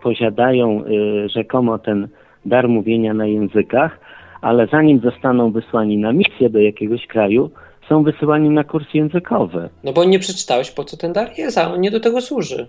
posiadają 0.02 0.84
e, 0.84 1.28
rzekomo 1.28 1.78
ten 1.78 2.08
dar 2.44 2.68
mówienia 2.68 3.14
na 3.14 3.26
językach, 3.26 4.00
ale 4.40 4.66
zanim 4.66 5.00
zostaną 5.00 5.52
wysłani 5.52 5.98
na 5.98 6.12
misję 6.12 6.50
do 6.50 6.58
jakiegoś 6.58 7.06
kraju, 7.06 7.50
są 7.88 8.02
wysyłani 8.02 8.50
na 8.50 8.64
kurs 8.64 8.86
językowy. 8.94 9.68
No 9.84 9.92
bo 9.92 10.04
nie 10.04 10.18
przeczytałeś, 10.18 10.70
po 10.70 10.84
co 10.84 10.96
ten 10.96 11.12
dar 11.12 11.28
jest, 11.38 11.58
a 11.58 11.72
on 11.72 11.80
nie 11.80 11.90
do 11.90 12.00
tego 12.00 12.20
służy. 12.20 12.66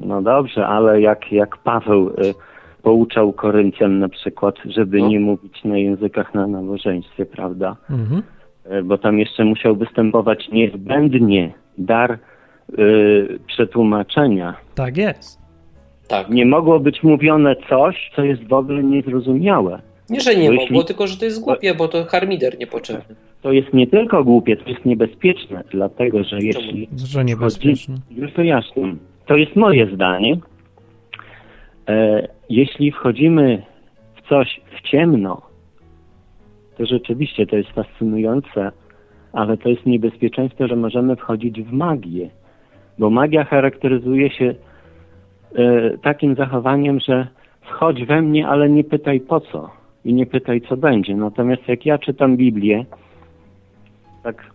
No 0.00 0.22
dobrze, 0.22 0.66
ale 0.66 1.00
jak, 1.00 1.32
jak 1.32 1.56
Paweł 1.56 2.08
e, 2.08 2.12
pouczał 2.82 3.32
Koryntian 3.32 3.98
na 3.98 4.08
przykład, 4.08 4.54
żeby 4.64 4.98
No. 5.00 5.08
nie 5.08 5.20
mówić 5.20 5.64
na 5.64 5.78
językach 5.78 6.34
na 6.34 6.46
nabożeństwie, 6.46 7.26
prawda? 7.26 7.76
Mhm. 7.90 8.22
E, 8.64 8.82
bo 8.82 8.98
tam 8.98 9.18
jeszcze 9.18 9.44
musiał 9.44 9.76
występować 9.76 10.48
niezbędnie 10.52 11.52
dar 11.78 12.12
e, 12.12 12.18
przetłumaczenia. 13.46 14.54
Tak 14.74 14.96
jest. 14.96 15.38
Tak. 16.08 16.28
Nie 16.30 16.46
mogło 16.46 16.80
być 16.80 17.02
mówione 17.02 17.56
coś, 17.68 18.10
co 18.16 18.22
jest 18.24 18.44
w 18.48 18.52
ogóle 18.52 18.82
niezrozumiałe. 18.82 19.80
Nie, 20.10 20.20
że 20.20 20.34
nie 20.36 20.48
Bo 20.48 20.54
mogło, 20.54 20.62
jeśli- 20.62 20.84
tylko 20.84 21.06
że 21.06 21.16
to 21.16 21.24
jest 21.24 21.40
głupie, 21.44 21.74
bo 21.74 21.88
to 21.88 22.04
harmider 22.04 22.58
niepotrzebny. 22.58 23.14
To 23.42 23.52
jest 23.52 23.72
nie 23.74 23.86
tylko 23.86 24.24
głupie, 24.24 24.56
to 24.56 24.70
jest 24.70 24.84
niebezpieczne, 24.84 25.64
dlatego 25.70 26.24
że 26.24 26.38
jeśli 26.40 26.88
Że 26.96 27.24
niebezpieczne. 27.24 27.94
Już 28.10 28.32
wyjaśnię. 28.32 28.94
To 29.26 29.36
jest 29.36 29.56
moje 29.56 29.94
zdanie. 29.94 30.36
Jeśli 32.48 32.92
wchodzimy 32.92 33.62
w 34.14 34.28
coś 34.28 34.60
w 34.76 34.88
ciemno, 34.88 35.42
to 36.76 36.86
rzeczywiście 36.86 37.46
to 37.46 37.56
jest 37.56 37.70
fascynujące, 37.70 38.72
ale 39.32 39.56
to 39.56 39.68
jest 39.68 39.86
niebezpieczeństwo, 39.86 40.68
że 40.68 40.76
możemy 40.76 41.16
wchodzić 41.16 41.62
w 41.62 41.72
magię. 41.72 42.30
Bo 42.98 43.10
magia 43.10 43.44
charakteryzuje 43.44 44.30
się 44.30 44.54
e, 45.54 45.98
takim 45.98 46.34
zachowaniem, 46.34 47.00
że 47.00 47.26
wchodź 47.60 48.04
we 48.04 48.22
mnie, 48.22 48.48
ale 48.48 48.68
nie 48.68 48.84
pytaj 48.84 49.20
po 49.20 49.40
co 49.40 49.70
i 50.04 50.14
nie 50.14 50.26
pytaj 50.26 50.60
co 50.60 50.76
będzie. 50.76 51.16
Natomiast 51.16 51.68
jak 51.68 51.86
ja 51.86 51.98
czytam 51.98 52.36
Biblię, 52.36 52.84
tak 54.22 54.50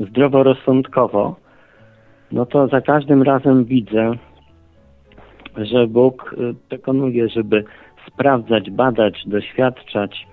zdroworozsądkowo, 0.00 1.36
no 2.32 2.46
to 2.46 2.68
za 2.68 2.80
każdym 2.80 3.22
razem 3.22 3.64
widzę, 3.64 4.12
że 5.58 5.86
Bóg 5.86 6.34
y, 6.38 6.54
dokonuje, 6.70 7.28
żeby 7.28 7.64
sprawdzać, 8.06 8.70
badać, 8.70 9.22
doświadczać. 9.26 10.26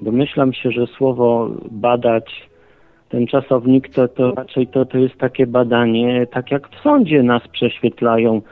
Domyślam 0.00 0.52
się, 0.52 0.70
że 0.70 0.86
słowo 0.86 1.50
badać, 1.70 2.48
ten 3.08 3.26
czasownik, 3.26 3.88
to, 3.88 4.08
to 4.08 4.32
raczej 4.32 4.66
to, 4.66 4.84
to 4.84 4.98
jest 4.98 5.16
takie 5.18 5.46
badanie, 5.46 6.26
tak 6.26 6.50
jak 6.50 6.68
w 6.68 6.82
sądzie 6.82 7.22
nas 7.22 7.48
prześwietlają, 7.48 8.42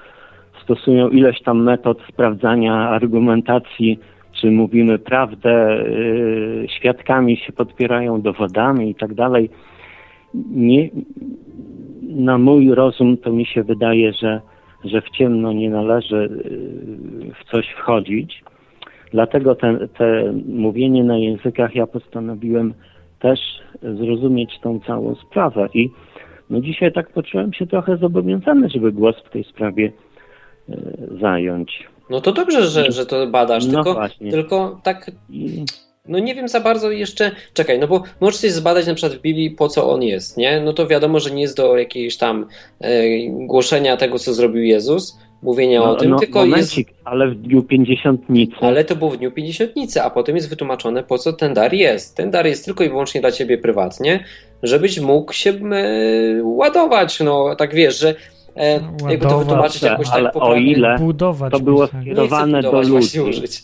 stosują 0.62 1.09
ileś 1.09 1.42
tam 1.42 1.62
metod 1.62 1.98
sprawdzania 2.09 2.74
argumentacji, 2.74 3.98
czy 4.32 4.51
mówimy 4.51 4.98
prawdę, 4.98 5.84
y, 5.86 6.66
świadkami 6.78 7.36
się 7.36 7.52
podpierają 7.52 8.20
dowodami 8.20 8.90
i 8.90 8.94
tak 8.94 9.14
dalej. 9.14 9.51
Na 12.02 12.38
mój 12.38 12.74
rozum 12.74 13.16
to 13.16 13.32
mi 13.32 13.46
się 13.46 13.62
wydaje, 13.62 14.12
że, 14.12 14.40
że 14.85 15.02
w 15.02 15.11
ciemno 15.11 15.52
nie 15.52 15.70
należy 15.70 16.16
y, 16.16 17.35
w 17.40 17.51
coś 17.51 17.66
wchodzić. 17.69 18.43
Dlatego 19.12 19.55
te, 19.55 19.89
te 19.98 20.35
mówienie 20.48 21.05
na 21.05 21.19
językach 21.19 21.74
ja 21.74 21.86
postanowiłem 21.86 22.74
też 23.20 23.40
zrozumieć 23.82 24.59
tą 24.62 24.81
całą 24.81 25.15
sprawę. 25.15 25.69
I 25.74 25.90
no 26.51 26.61
dzisiaj 26.61 26.93
tak 26.93 27.12
poczułem 27.12 27.52
się 27.52 27.66
trochę 27.66 27.97
zobowiązany, 27.97 28.69
żeby 28.69 28.93
głos 28.93 29.16
w 29.27 29.31
tej 29.31 29.44
sprawie 29.44 29.93
y, 30.69 30.74
zająć. 31.20 31.89
No 32.11 32.20
to 32.20 32.32
dobrze, 32.32 32.66
że, 32.66 32.93
że 32.93 33.06
to 33.06 33.27
badasz, 33.27 33.66
No 33.66 33.73
tylko, 33.73 33.94
właśnie. 33.94 34.31
tylko 34.31 34.81
tak, 34.82 35.11
no 36.09 36.18
nie 36.18 36.35
wiem 36.35 36.48
za 36.48 36.60
bardzo 36.60 36.90
jeszcze, 36.90 37.31
czekaj, 37.55 37.78
no 37.78 37.89
bo 37.89 38.02
możesz 38.20 38.40
sobie 38.40 38.52
zbadać 38.52 38.86
na 38.86 38.94
przykład 38.94 39.18
w 39.18 39.22
Biblii, 39.22 39.51
po 39.51 39.68
co 39.68 39.90
on 39.90 40.02
jest, 40.02 40.36
nie? 40.36 40.60
No 40.60 40.72
to 40.72 40.86
wiadomo, 40.86 41.20
że 41.20 41.31
nie 41.31 41.43
jest 41.43 41.56
do 41.56 41.76
jakiejś 41.76 42.16
tam 42.16 42.47
e, 42.81 43.02
głoszenia 43.28 43.97
tego, 43.97 44.18
co 44.18 44.35
zrobił 44.35 44.62
Jezus, 44.62 45.18
mówienia 45.43 45.82
o 45.82 45.94
tym, 45.94 46.18
tylko 46.18 46.39
jest... 46.39 46.51
no, 46.51 46.56
momencik, 46.56 46.89
ale 47.05 47.28
w 47.28 47.35
dniu 47.35 47.62
pięćdziesiątnicy 47.62 48.56
Ale 48.60 48.85
to 48.85 48.97
było 48.97 49.10
w 49.10 49.16
dniu 49.16 49.32
pięćdziesiątnicy, 49.32 50.02
a 50.02 50.10
potem 50.10 50.36
jest 50.36 50.48
wytłumaczone, 50.48 51.02
po 51.02 51.18
co 51.18 51.32
ten 51.32 51.55
dar 51.55 51.74
jest. 51.74 52.16
Ten 52.16 52.31
dar 52.31 52.47
jest 52.47 52.64
tylko 52.64 52.85
i 52.85 52.89
wyłącznie 52.89 53.20
dla 53.20 53.32
ciebie 53.32 53.59
prywatnie, 53.59 54.24
żebyś 54.62 55.01
mógł 55.01 55.32
się 55.32 55.51
e, 55.51 55.55
ładować, 56.43 57.20
no 57.20 57.56
tak 57.56 57.74
wiesz, 57.74 57.98
że 57.98 58.14
e, 58.56 58.81
jakby 59.09 59.26
to 59.26 59.39
wytłumaczyć 59.39 59.82
jakoś 59.82 60.09
ale 60.12 60.24
tak 60.24 60.36
o 60.36 60.40
poprawnie. 60.40 60.72
ile 60.72 60.98
Budować. 60.98 61.52
to 61.52 61.60
było 61.60 61.86
skierowane 61.86 62.62
do 62.62 62.72
ludzi. 62.72 62.90
właśnie 62.90 63.22
użyć. 63.22 63.62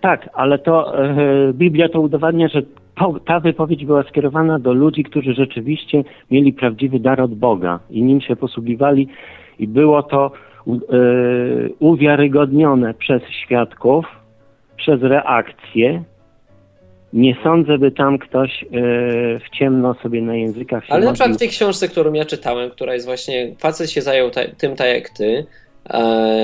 Tak, 0.00 0.28
ale 0.32 0.58
to 0.58 1.04
e, 1.04 1.52
Biblia 1.52 1.88
to 1.88 2.00
udowadnia, 2.00 2.48
że 2.48 2.62
to, 2.98 3.20
ta 3.26 3.40
wypowiedź 3.40 3.84
była 3.84 4.02
skierowana 4.02 4.58
do 4.58 4.72
ludzi, 4.72 5.04
którzy 5.04 5.34
rzeczywiście 5.34 6.04
mieli 6.30 6.52
prawdziwy 6.52 7.00
dar 7.00 7.20
od 7.20 7.34
Boga 7.34 7.80
i 7.90 8.02
nim 8.02 8.20
się 8.20 8.36
posługiwali 8.36 9.08
i 9.58 9.68
było 9.68 10.02
to 10.02 10.30
e, 10.66 10.72
uwiarygodnione 11.78 12.94
przez 12.94 13.22
świadków, 13.44 14.06
przez 14.76 15.02
reakcję 15.02 16.02
nie 17.12 17.36
sądzę, 17.42 17.78
by 17.78 17.90
tam 17.90 18.18
ktoś 18.18 18.62
e, 18.62 18.66
w 19.38 19.50
ciemno 19.58 19.94
sobie 19.94 20.22
na 20.22 20.36
językach 20.36 20.86
się 20.86 20.92
Ale 20.92 21.04
na 21.04 21.12
przykład 21.12 21.36
w 21.36 21.38
tej 21.38 21.48
książce, 21.48 21.88
którą 21.88 22.12
ja 22.12 22.24
czytałem, 22.24 22.70
która 22.70 22.94
jest 22.94 23.06
właśnie, 23.06 23.54
facet 23.58 23.90
się 23.90 24.02
zajął 24.02 24.30
ta, 24.30 24.40
tym 24.58 24.76
tak 24.76 24.88
jak 24.88 25.10
ty, 25.10 25.46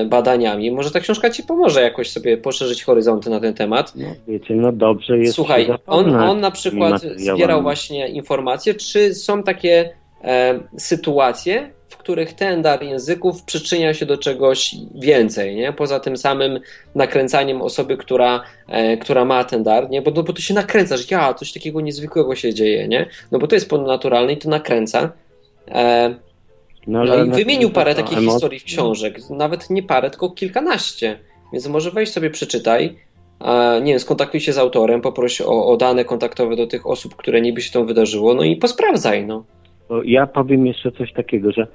badaniami, 0.07 0.71
może 0.71 0.91
ta 0.91 1.01
książka 1.01 1.31
ci 1.31 1.43
pomoże 1.43 1.83
jakoś 1.83 2.11
sobie 2.11 2.37
poszerzyć 2.37 2.85
horyzonty 2.85 3.31
na 3.31 3.41
ten 3.41 3.55
temat. 3.55 3.93
No, 3.97 4.07
wiecie, 4.29 4.55
no 4.55 4.73
dobrze 4.73 5.19
jest 5.19 5.35
Słuchaj, 5.35 5.69
on, 5.87 6.15
on 6.15 6.41
na 6.41 6.51
przykład 6.51 7.03
zbierał 7.17 7.63
właśnie 7.63 8.09
informacje, 8.09 8.75
czy 8.75 9.15
są 9.15 9.43
takie 9.43 9.91
e, 10.25 10.61
sytuacje, 10.77 11.71
w 11.89 11.97
których 11.97 12.33
ten 12.33 12.63
dar 12.63 12.83
języków 12.83 13.43
przyczynia 13.43 13.95
się 13.95 14.07
do 14.07 14.19
czegoś 14.19 14.75
więcej, 14.95 15.57
nie? 15.57 15.73
Poza 15.73 16.01
tym 16.01 16.17
samym 16.17 16.61
nakręcaniem 16.95 17.63
osoby, 17.63 17.97
która, 17.97 18.43
e, 18.69 18.97
która 18.97 19.25
ma 19.25 19.45
ten 19.45 19.63
dar, 19.63 19.91
nie? 19.91 20.03
Bo, 20.03 20.11
no, 20.11 20.23
bo 20.23 20.33
to 20.33 20.41
się 20.41 20.55
nakręca, 20.55 20.97
że 20.97 21.05
ja, 21.11 21.35
coś 21.35 21.53
takiego 21.53 21.81
niezwykłego 21.81 22.35
się 22.35 22.55
dzieje, 22.55 22.89
nie? 22.89 23.07
No 23.33 23.39
bo 23.39 23.47
to 23.47 23.55
jest 23.55 23.71
ponadnaturalne 23.71 24.33
i 24.33 24.37
to 24.37 24.49
nakręca. 24.49 25.13
E, 25.69 26.15
No, 26.89 27.05
no 27.05 27.13
ale 27.13 27.27
i 27.27 27.29
na- 27.29 27.37
wymienił 27.37 27.71
parę 27.71 27.95
takich 27.95 28.19
emocje- 28.19 28.31
historii 28.31 28.59
w 28.59 28.65
książek. 28.65 29.19
Nawet 29.31 29.71
nie 29.71 29.83
parę, 29.83 30.11
tylko 30.11 30.31
kilkanaście. 30.31 31.19
Więc 31.53 31.69
może 31.69 31.91
weź 31.91 32.11
sobie, 32.11 32.31
przeczytaj. 32.31 32.97
Nie 33.83 33.93
wiem, 33.93 34.01
skontaktuj 34.01 34.41
się 34.41 34.53
z 34.53 34.59
autorem, 34.59 35.01
poproś 35.01 35.41
o, 35.41 35.67
o 35.67 35.77
dane 35.77 36.05
kontaktowe 36.05 36.57
do 36.57 36.67
tych 36.67 36.87
osób, 36.87 37.17
które 37.17 37.41
niby 37.41 37.61
się 37.61 37.73
to 37.73 37.85
wydarzyło, 37.85 38.35
no 38.35 38.43
i 38.43 38.57
posprawdzaj, 38.57 39.27
no. 39.27 39.45
Ja 40.05 40.27
powiem 40.27 40.67
jeszcze 40.67 40.93
coś 40.93 41.13
takiego, 41.13 41.53
że 41.53 41.67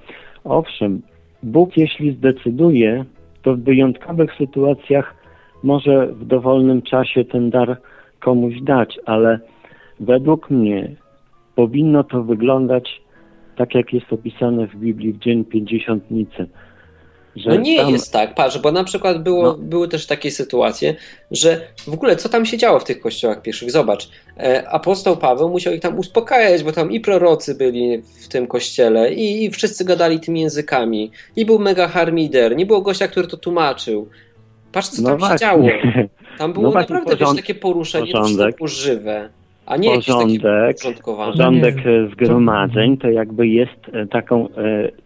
owszem, 0.43 1.01
Bóg 1.43 1.77
jeśli 1.77 2.11
zdecyduje, 2.15 3.05
to 3.43 3.55
w 3.55 3.59
wyjątkowych 3.59 4.31
sytuacjach 4.37 5.15
może 5.63 6.07
w 6.07 6.25
dowolnym 6.25 6.81
czasie 6.81 7.25
ten 7.25 7.49
dar 7.49 7.77
komuś 8.19 8.53
dać, 8.61 8.99
ale 9.05 9.39
według 9.99 10.49
mnie 10.49 10.95
powinno 11.55 12.03
to 12.03 12.23
wyglądać 12.23 13.01
tak, 13.57 13.75
jak 13.75 13.93
jest 13.93 14.13
opisane 14.13 14.67
w 14.67 14.75
Biblii 14.75 15.13
w 15.13 15.19
Dzień 15.19 15.45
Pięćdziesiątnicy. 15.45 16.45
No 17.45 17.55
nie 17.55 17.77
tam- 17.77 17.89
jest 17.91 18.13
tak, 18.13 18.35
patrz, 18.35 18.57
bo 18.57 18.71
na 18.71 18.83
przykład 18.83 19.23
było, 19.23 19.43
No. 19.43 19.53
były 19.57 19.87
też 19.87 20.05
takie 20.07 20.31
sytuacje, 20.31 20.95
że 21.31 21.61
w 21.87 21.93
ogóle 21.93 22.15
co 22.15 22.29
tam 22.29 22.45
się 22.45 22.57
działo 22.57 22.79
w 22.79 22.83
tych 22.83 22.99
kościołach 22.99 23.41
pierwszych? 23.41 23.71
Zobacz, 23.71 24.09
e, 24.37 24.69
apostoł 24.69 25.17
Paweł 25.17 25.49
musiał 25.49 25.73
ich 25.73 25.81
tam 25.81 25.99
uspokajać, 25.99 26.63
bo 26.63 26.71
tam 26.71 26.91
i 26.91 26.99
prorocy 26.99 27.55
byli 27.55 28.01
w 28.01 28.27
tym 28.27 28.47
kościele 28.47 29.13
i, 29.13 29.43
i 29.45 29.51
wszyscy 29.51 29.85
gadali 29.85 30.19
tymi 30.19 30.41
językami 30.41 31.11
i 31.35 31.45
był 31.45 31.59
mega 31.59 31.87
harmider, 31.87 32.55
nie 32.55 32.65
było 32.65 32.81
gościa, 32.81 33.07
który 33.07 33.27
to 33.27 33.37
tłumaczył. 33.37 34.09
Patrz, 34.71 34.87
co 34.89 35.01
No 35.01 35.09
tam 35.09 35.19
się 35.19 35.25
właśnie. 35.27 35.47
działo. 35.47 35.67
Tam 36.37 36.53
było 36.53 36.67
No 36.67 36.73
naprawdę 36.73 37.11
wiesz, 37.11 37.19
porząd- 37.19 37.35
takie 37.35 37.55
poruszenie 37.55 38.11
porządek. 38.11 38.55
żywe, 38.67 39.29
a 39.65 39.77
nie 39.77 39.95
porządek, 39.95 40.77
porządek 41.05 41.75
No 41.85 41.91
e, 41.91 42.07
zgromadzeń 42.07 42.97
to 42.97 43.09
jakby 43.09 43.47
jest 43.47 43.89
e, 43.93 44.05
taką 44.05 44.49
e, 44.49 44.51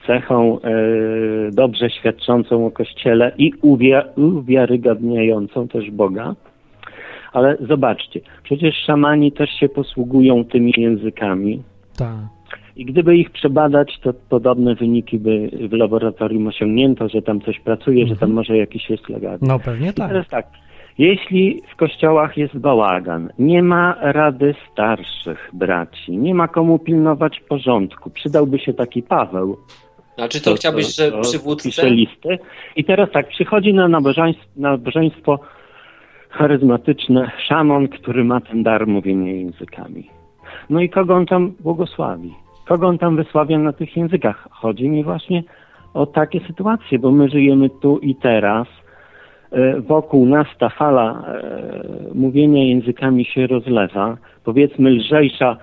cechą 0.08 0.60
dobrze 1.52 1.90
świadczącą 1.90 2.66
o 2.66 2.72
Kościele 2.72 3.32
i 3.38 3.54
uwia- 3.54 4.06
uwiarygadniającą 4.16 5.68
też 5.68 5.92
Boga. 5.92 6.36
Ale 7.34 7.58
zobaczcie, 7.68 8.20
przecież 8.44 8.76
szamani 8.76 9.32
też 9.32 9.50
się 9.50 9.70
posługują 9.70 10.46
tymi 10.46 10.74
językami 10.78 11.64
Tak. 11.98 12.16
i 12.76 12.86
gdyby 12.86 13.18
ich 13.18 13.32
przebadać, 13.32 14.00
to 14.02 14.14
podobne 14.30 14.76
wyniki 14.76 15.20
by 15.20 15.50
w 15.70 15.74
laboratorium 15.74 16.48
osiągnięto, 16.48 17.10
że 17.10 17.22
tam 17.22 17.42
coś 17.42 17.60
pracuje, 17.60 18.08
że 18.08 18.16
tam 18.16 18.32
może 18.32 18.58
jakiś 18.58 18.90
jest 18.90 19.10
legat. 19.10 19.42
No 19.42 19.60
pewnie 19.60 19.90
I 19.90 19.94
tak. 19.94 20.10
teraz 20.10 20.28
tak, 20.28 20.48
jeśli 20.98 21.62
w 21.74 21.76
kościołach 21.76 22.38
jest 22.38 22.58
bałagan, 22.58 23.30
nie 23.40 23.64
ma 23.64 23.96
rady 24.02 24.56
starszych 24.72 25.50
braci, 25.54 26.18
nie 26.18 26.36
ma 26.36 26.48
komu 26.48 26.80
pilnować 26.80 27.40
porządku, 27.40 28.10
przydałby 28.10 28.60
się 28.60 28.74
taki 28.74 29.04
Paweł. 29.04 29.58
A 30.18 30.28
czy 30.28 30.42
to 30.42 30.56
chciałbyś, 30.56 30.96
że 30.96 31.12
przywódcę? 31.22 31.70
pisze 31.70 31.90
listy. 31.90 32.40
I 32.76 32.84
teraz 32.84 33.12
tak, 33.12 33.28
przychodzi 33.28 33.74
na 33.74 33.88
nabożeństwo, 33.88 34.46
nabożeństwo 34.56 35.40
charyzmatyczne 36.30 37.32
szaman, 37.48 37.88
który 37.88 38.24
ma 38.24 38.42
ten 38.42 38.64
dar 38.64 38.88
mówienia 38.88 39.32
językami. 39.32 40.10
No 40.70 40.82
i 40.82 40.90
kogo 40.90 41.16
on 41.16 41.26
tam 41.26 41.54
błogosławi? 41.60 42.34
Kogo 42.66 42.88
on 42.88 42.98
tam 42.98 43.16
wysławia 43.16 43.60
na 43.60 43.74
tych 43.74 43.98
językach? 43.98 44.48
Chodzi 44.52 44.90
mi 44.90 45.04
właśnie 45.04 45.44
o 45.94 46.06
takie 46.06 46.40
sytuacje, 46.48 47.00
bo 47.00 47.12
my 47.12 47.30
żyjemy 47.30 47.70
tu 47.70 47.98
i 47.98 48.16
teraz. 48.16 48.68
E, 49.52 49.82
Wokół 49.82 50.26
nas 50.26 50.48
ta 50.60 50.70
fala 50.70 51.24
e, 51.28 52.14
mówienia 52.14 52.64
językami 52.64 53.26
się 53.26 53.48
rozlewa. 53.48 54.18
Powiedzmy 54.44 54.90
lżejsza 54.90 55.58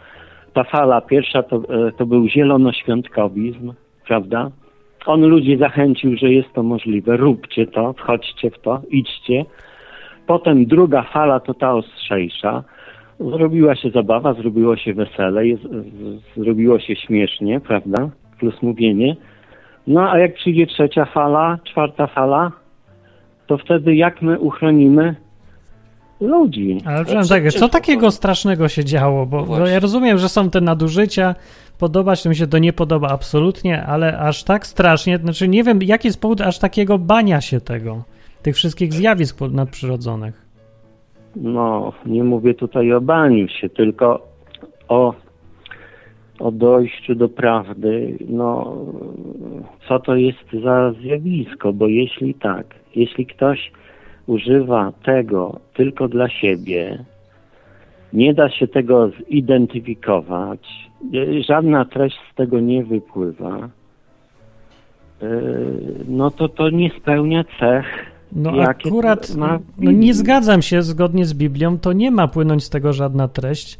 ta 0.52 0.64
fala 0.64 1.00
pierwsza 1.00 1.42
to, 1.42 1.56
e, 1.56 1.92
to 1.92 2.06
był 2.06 2.28
zielonoświątkowizm, 2.28 3.72
prawda? 4.06 4.50
On 5.06 5.26
ludzi 5.26 5.56
zachęcił, 5.56 6.16
że 6.16 6.32
jest 6.32 6.52
to 6.52 6.62
możliwe, 6.62 7.16
róbcie 7.16 7.66
to, 7.66 7.92
wchodźcie 7.92 8.50
w 8.50 8.58
to, 8.58 8.80
idźcie. 8.90 9.44
Potem 10.26 10.66
druga 10.66 11.02
fala 11.02 11.40
to 11.40 11.54
ta 11.54 11.74
ostrzejsza. 11.74 12.64
Zrobiła 13.20 13.74
się 13.74 13.90
zabawa, 13.90 14.34
zrobiło 14.34 14.76
się 14.76 14.94
wesele, 14.94 15.42
zrobiło 16.36 16.78
się 16.78 16.96
śmiesznie, 16.96 17.60
prawda? 17.60 18.10
Plus 18.38 18.62
mówienie. 18.62 19.16
No 19.86 20.10
a 20.10 20.18
jak 20.18 20.34
przyjdzie 20.34 20.66
trzecia 20.66 21.04
fala, 21.04 21.58
czwarta 21.64 22.06
fala, 22.06 22.52
to 23.46 23.58
wtedy 23.58 23.94
jak 23.94 24.22
my 24.22 24.40
uchronimy 24.40 25.16
ludzi? 26.20 26.78
Ale 26.84 27.04
przepraszam, 27.04 27.42
tak, 27.42 27.52
co 27.52 27.68
takiego 27.68 28.10
strasznego 28.10 28.68
się 28.68 28.84
działo? 28.84 29.26
Bo, 29.26 29.40
No 29.40 29.46
bo 29.46 29.66
ja 29.66 29.80
rozumiem, 29.80 30.18
że 30.18 30.28
są 30.28 30.50
te 30.50 30.60
nadużycia, 30.60 31.34
podobać 31.78 32.22
to 32.22 32.28
mi 32.28 32.36
się 32.36 32.46
to 32.46 32.58
nie 32.58 32.72
podoba 32.72 33.08
absolutnie, 33.08 33.82
ale 33.82 34.18
aż 34.18 34.44
tak 34.44 34.66
strasznie, 34.66 35.18
znaczy 35.18 35.48
nie 35.48 35.64
wiem, 35.64 35.78
jaki 35.82 36.08
jest 36.08 36.20
powód 36.20 36.40
aż 36.40 36.58
takiego 36.58 36.98
bania 36.98 37.40
się 37.40 37.60
tego, 37.60 38.04
tych 38.42 38.56
wszystkich 38.56 38.92
zjawisk 38.92 39.40
nadprzyrodzonych. 39.40 40.44
No, 41.36 41.92
nie 42.06 42.24
mówię 42.24 42.54
tutaj 42.54 42.92
o 42.92 43.00
baniu 43.00 43.48
się, 43.48 43.68
tylko 43.68 44.26
o, 44.88 45.14
o 46.38 46.50
dojściu 46.50 47.14
do 47.14 47.28
prawdy. 47.28 48.18
No, 48.28 48.76
co 49.88 49.98
to 49.98 50.16
jest 50.16 50.52
za 50.64 50.92
zjawisko? 50.92 51.72
Bo 51.72 51.88
jeśli 51.88 52.34
tak, 52.34 52.66
jeśli 52.96 53.26
ktoś 53.26 53.72
używa 54.26 54.92
tego 55.04 55.60
tylko 55.74 56.08
dla 56.08 56.28
siebie, 56.28 57.04
nie 58.12 58.34
da 58.34 58.50
się 58.50 58.68
tego 58.68 59.10
zidentyfikować, 59.30 60.90
y, 61.14 61.42
żadna 61.42 61.84
treść 61.84 62.16
z 62.32 62.34
tego 62.34 62.60
nie 62.60 62.84
wypływa, 62.84 63.68
y, 65.22 65.28
no 66.08 66.30
to 66.30 66.48
to 66.48 66.70
nie 66.70 66.90
spełnia 66.90 67.44
cech 67.60 68.14
No 68.34 68.56
Jakie 68.56 68.88
akurat, 68.88 69.36
no 69.36 69.58
nie 69.78 70.14
zgadzam 70.14 70.62
się 70.62 70.82
zgodnie 70.82 71.24
z 71.24 71.34
Biblią, 71.34 71.78
to 71.78 71.92
nie 71.92 72.10
ma 72.10 72.28
płynąć 72.28 72.64
z 72.64 72.70
tego 72.70 72.92
żadna 72.92 73.28
treść, 73.28 73.78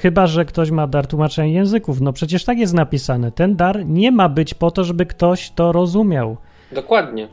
chyba, 0.00 0.26
że 0.26 0.44
ktoś 0.44 0.70
ma 0.70 0.86
dar 0.86 1.06
tłumaczenia 1.06 1.52
języków. 1.52 2.00
No 2.00 2.12
przecież 2.12 2.44
tak 2.44 2.58
jest 2.58 2.74
napisane. 2.74 3.32
Ten 3.32 3.56
dar 3.56 3.86
nie 3.86 4.12
ma 4.12 4.28
być 4.28 4.54
po 4.54 4.70
to, 4.70 4.84
żeby 4.84 5.06
ktoś 5.06 5.50
to 5.50 5.72
rozumiał. 5.72 6.36
Dokładnie. 6.72 7.28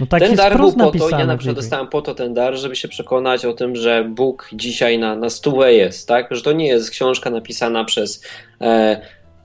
No 0.00 0.06
tak 0.06 0.20
ten 0.20 0.36
dar 0.36 0.56
był 0.56 0.72
po 0.72 0.90
to, 0.90 1.10
ja 1.10 1.26
na 1.26 1.36
przykład 1.36 1.56
dostałem 1.56 1.88
po 1.88 2.02
to 2.02 2.14
ten 2.14 2.34
dar, 2.34 2.56
żeby 2.56 2.76
się 2.76 2.88
przekonać 2.88 3.44
o 3.44 3.52
tym, 3.52 3.76
że 3.76 4.04
Bóg 4.04 4.50
dzisiaj 4.52 4.98
na, 4.98 5.16
na 5.16 5.30
stówę 5.30 5.74
jest, 5.74 6.08
tak? 6.08 6.28
Że 6.30 6.42
to 6.42 6.52
nie 6.52 6.66
jest 6.66 6.90
książka 6.90 7.30
napisana 7.30 7.84
przez 7.84 8.24
e, 8.60 9.00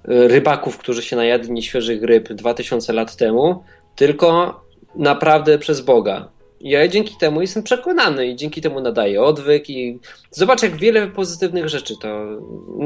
rybaków, 0.06 0.78
którzy 0.78 1.02
się 1.04 1.16
najadli 1.16 1.52
nieświeżych 1.52 2.04
ryb 2.04 2.34
2000 2.34 2.94
lat 2.94 3.16
temu, 3.16 3.64
tylko 3.96 4.62
naprawdę 4.96 5.58
przez 5.58 5.82
Boga. 5.82 6.30
Ja 6.64 6.88
dzięki 6.88 7.16
temu 7.20 7.42
jestem 7.42 7.64
przekonany 7.64 8.28
i 8.28 8.36
dzięki 8.36 8.62
temu 8.62 8.82
nadaję 8.82 9.22
odwyk 9.22 9.70
i 9.70 10.00
zobacz 10.32 10.64
jak 10.64 10.76
wiele 10.78 11.08
pozytywnych 11.08 11.70
rzeczy 11.70 11.96
to... 12.02 12.26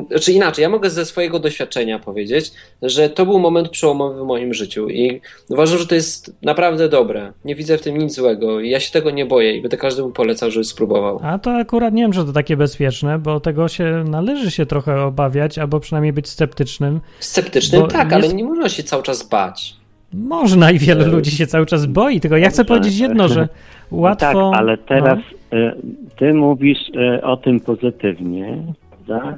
Znaczy 0.10 0.32
inaczej, 0.32 0.64
ja 0.64 0.70
mogę 0.70 0.90
ze 0.90 1.06
swojego 1.06 1.40
doświadczenia 1.40 2.00
powiedzieć, 2.00 2.52
że 2.82 3.10
to 3.10 3.26
był 3.26 3.40
moment 3.40 3.70
przełomowy 3.70 4.20
w 4.22 4.26
moim 4.26 4.54
życiu 4.54 4.90
i 4.90 5.22
uważam, 5.50 5.78
że 5.80 5.88
to 5.88 5.96
jest 5.96 6.36
naprawdę 6.42 6.90
dobre. 6.90 7.34
Nie 7.46 7.56
widzę 7.56 7.78
w 7.78 7.82
tym 7.82 7.98
nic 7.98 8.16
złego 8.16 8.60
i 8.60 8.70
ja 8.70 8.80
się 8.80 8.92
tego 8.92 9.12
nie 9.12 9.26
boję 9.26 9.58
i 9.58 9.62
będę 9.62 9.78
każdemu 9.78 10.10
polecał, 10.10 10.52
żeby 10.52 10.64
spróbował. 10.64 11.20
A 11.24 11.40
to 11.40 11.52
akurat 11.52 11.94
nie 11.94 12.02
wiem, 12.02 12.14
że 12.14 12.26
to 12.26 12.34
takie 12.34 12.58
bezpieczne, 12.58 13.20
bo 13.20 13.40
tego 13.40 13.68
się 13.68 14.04
należy 14.10 14.52
się 14.52 14.66
trochę 14.66 15.02
obawiać, 15.02 15.58
albo 15.58 15.80
przynajmniej 15.80 16.14
być 16.14 16.30
sceptycznym. 16.30 17.02
Sceptycznym 17.20 17.88
tak, 17.88 18.12
jest- 18.12 18.26
ale 18.26 18.34
nie 18.34 18.44
można 18.44 18.70
się 18.70 18.84
cały 18.84 19.04
czas 19.04 19.30
bać. 19.30 19.76
Można 20.16 20.72
i 20.72 20.80
wielu 20.80 21.02
E, 21.02 21.08
ludzi 21.08 21.32
się 21.32 21.48
cały 21.48 21.66
czas 21.66 21.86
boi, 21.86 22.20
tylko 22.20 22.38
ja 22.38 22.50
chcę 22.50 22.66
powiedzieć 22.66 23.00
jedno, 23.00 23.28
że 23.28 23.48
łatwo... 23.92 24.52
Tak, 24.52 24.60
ale 24.60 24.78
teraz 24.78 25.20
No. 25.52 25.58
e, 25.58 25.76
ty 26.16 26.34
mówisz 26.34 26.80
e, 26.96 27.22
o 27.22 27.38
tym 27.38 27.60
pozytywnie, 27.60 28.58
prawda? 28.90 29.38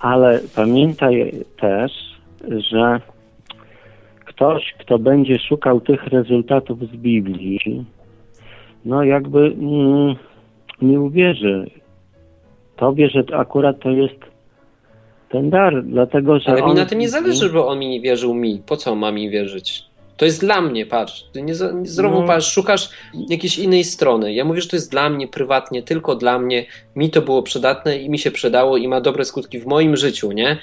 Ale 0.00 0.40
pamiętaj 0.56 1.32
też, 1.60 1.92
że 2.70 3.00
ktoś, 4.24 4.74
kto 4.78 4.98
będzie 4.98 5.38
szukał 5.38 5.80
tych 5.80 6.06
rezultatów 6.06 6.78
z 6.78 6.96
Biblii, 6.96 7.84
no 8.84 9.04
jakby 9.04 9.40
mm, 9.40 10.14
nie 10.82 11.00
uwierzy 11.00 11.70
tobie, 12.76 13.10
że 13.10 13.24
to 13.24 13.38
akurat 13.38 13.78
to 13.80 13.90
jest 13.90 14.31
ten 15.32 15.50
dar, 15.50 15.84
dlatego 15.84 16.38
że 16.40 16.50
Ale 16.50 16.62
mi 16.62 16.70
on... 16.70 16.76
na 16.76 16.86
tym 16.86 16.98
nie 16.98 17.08
zależy, 17.08 17.48
bo 17.50 17.68
on 17.68 17.78
mi 17.78 17.88
nie 17.88 18.00
wierzył 18.00 18.34
mi. 18.34 18.62
Po 18.66 18.76
co 18.76 18.92
on 18.92 18.98
ma 18.98 19.12
mi 19.12 19.30
wierzyć? 19.30 19.84
To 20.16 20.24
jest 20.24 20.40
dla 20.40 20.60
mnie, 20.60 20.86
patrz. 20.86 21.24
Ty 21.32 21.42
nie, 21.42 21.52
nie- 21.74 21.86
znowu 21.88 22.20
No. 22.20 22.26
patrz, 22.26 22.52
szukasz 22.52 22.88
jakiejś 23.28 23.58
innej 23.58 23.84
strony. 23.84 24.34
Ja 24.34 24.44
mówię, 24.44 24.60
że 24.60 24.68
to 24.68 24.76
jest 24.76 24.90
dla 24.90 25.10
mnie, 25.10 25.28
prywatnie, 25.28 25.82
tylko 25.82 26.14
dla 26.16 26.38
mnie. 26.38 26.64
Mi 26.96 27.10
to 27.10 27.22
było 27.22 27.42
przydatne 27.42 27.98
i 27.98 28.10
mi 28.10 28.18
się 28.18 28.30
przydało 28.30 28.76
i 28.76 28.88
ma 28.88 29.00
dobre 29.00 29.24
skutki 29.24 29.58
w 29.60 29.66
moim 29.66 29.96
życiu, 29.96 30.32
nie? 30.32 30.58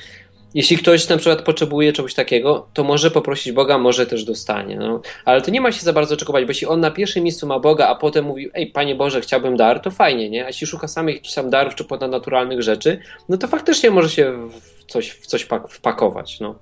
Jeśli 0.54 0.78
ktoś 0.78 1.10
na 1.10 1.18
przykład 1.18 1.42
potrzebuje 1.42 1.94
czegoś 1.94 2.14
takiego, 2.14 2.68
to 2.74 2.84
może 2.84 3.12
poprosić 3.12 3.54
Boga, 3.54 3.78
może 3.78 4.06
też 4.06 4.24
dostanie. 4.24 4.78
No. 4.78 5.02
Ale 5.26 5.42
to 5.42 5.52
nie 5.52 5.62
ma 5.62 5.72
się 5.72 5.82
za 5.82 5.94
bardzo 5.94 6.18
czegować, 6.18 6.46
bo 6.46 6.50
jeśli 6.50 6.68
on 6.68 6.80
na 6.80 6.92
pierwszym 6.92 7.24
miejscu 7.24 7.48
ma 7.48 7.60
Boga, 7.60 7.88
a 7.88 7.96
potem 7.96 8.26
mówi, 8.26 8.50
ej, 8.54 8.68
Panie 8.68 8.96
Boże, 8.96 9.22
chciałbym 9.22 9.58
dar, 9.58 9.80
to 9.80 9.92
fajnie, 9.92 10.30
nie? 10.30 10.44
A 10.44 10.48
jeśli 10.48 10.68
szuka 10.68 10.88
samych 10.88 11.16
jakichś 11.16 11.34
tam 11.34 11.50
darów 11.50 11.76
czy 11.76 11.84
ponadnaturalnych 11.86 12.62
rzeczy, 12.62 13.00
no 13.30 13.38
to 13.38 13.48
faktycznie 13.48 13.92
może 13.92 14.10
się 14.10 14.34
w 14.62 14.84
coś, 14.86 15.10
w 15.10 15.26
coś 15.26 15.46
pak- 15.46 15.70
wpakować, 15.70 16.40
no. 16.40 16.56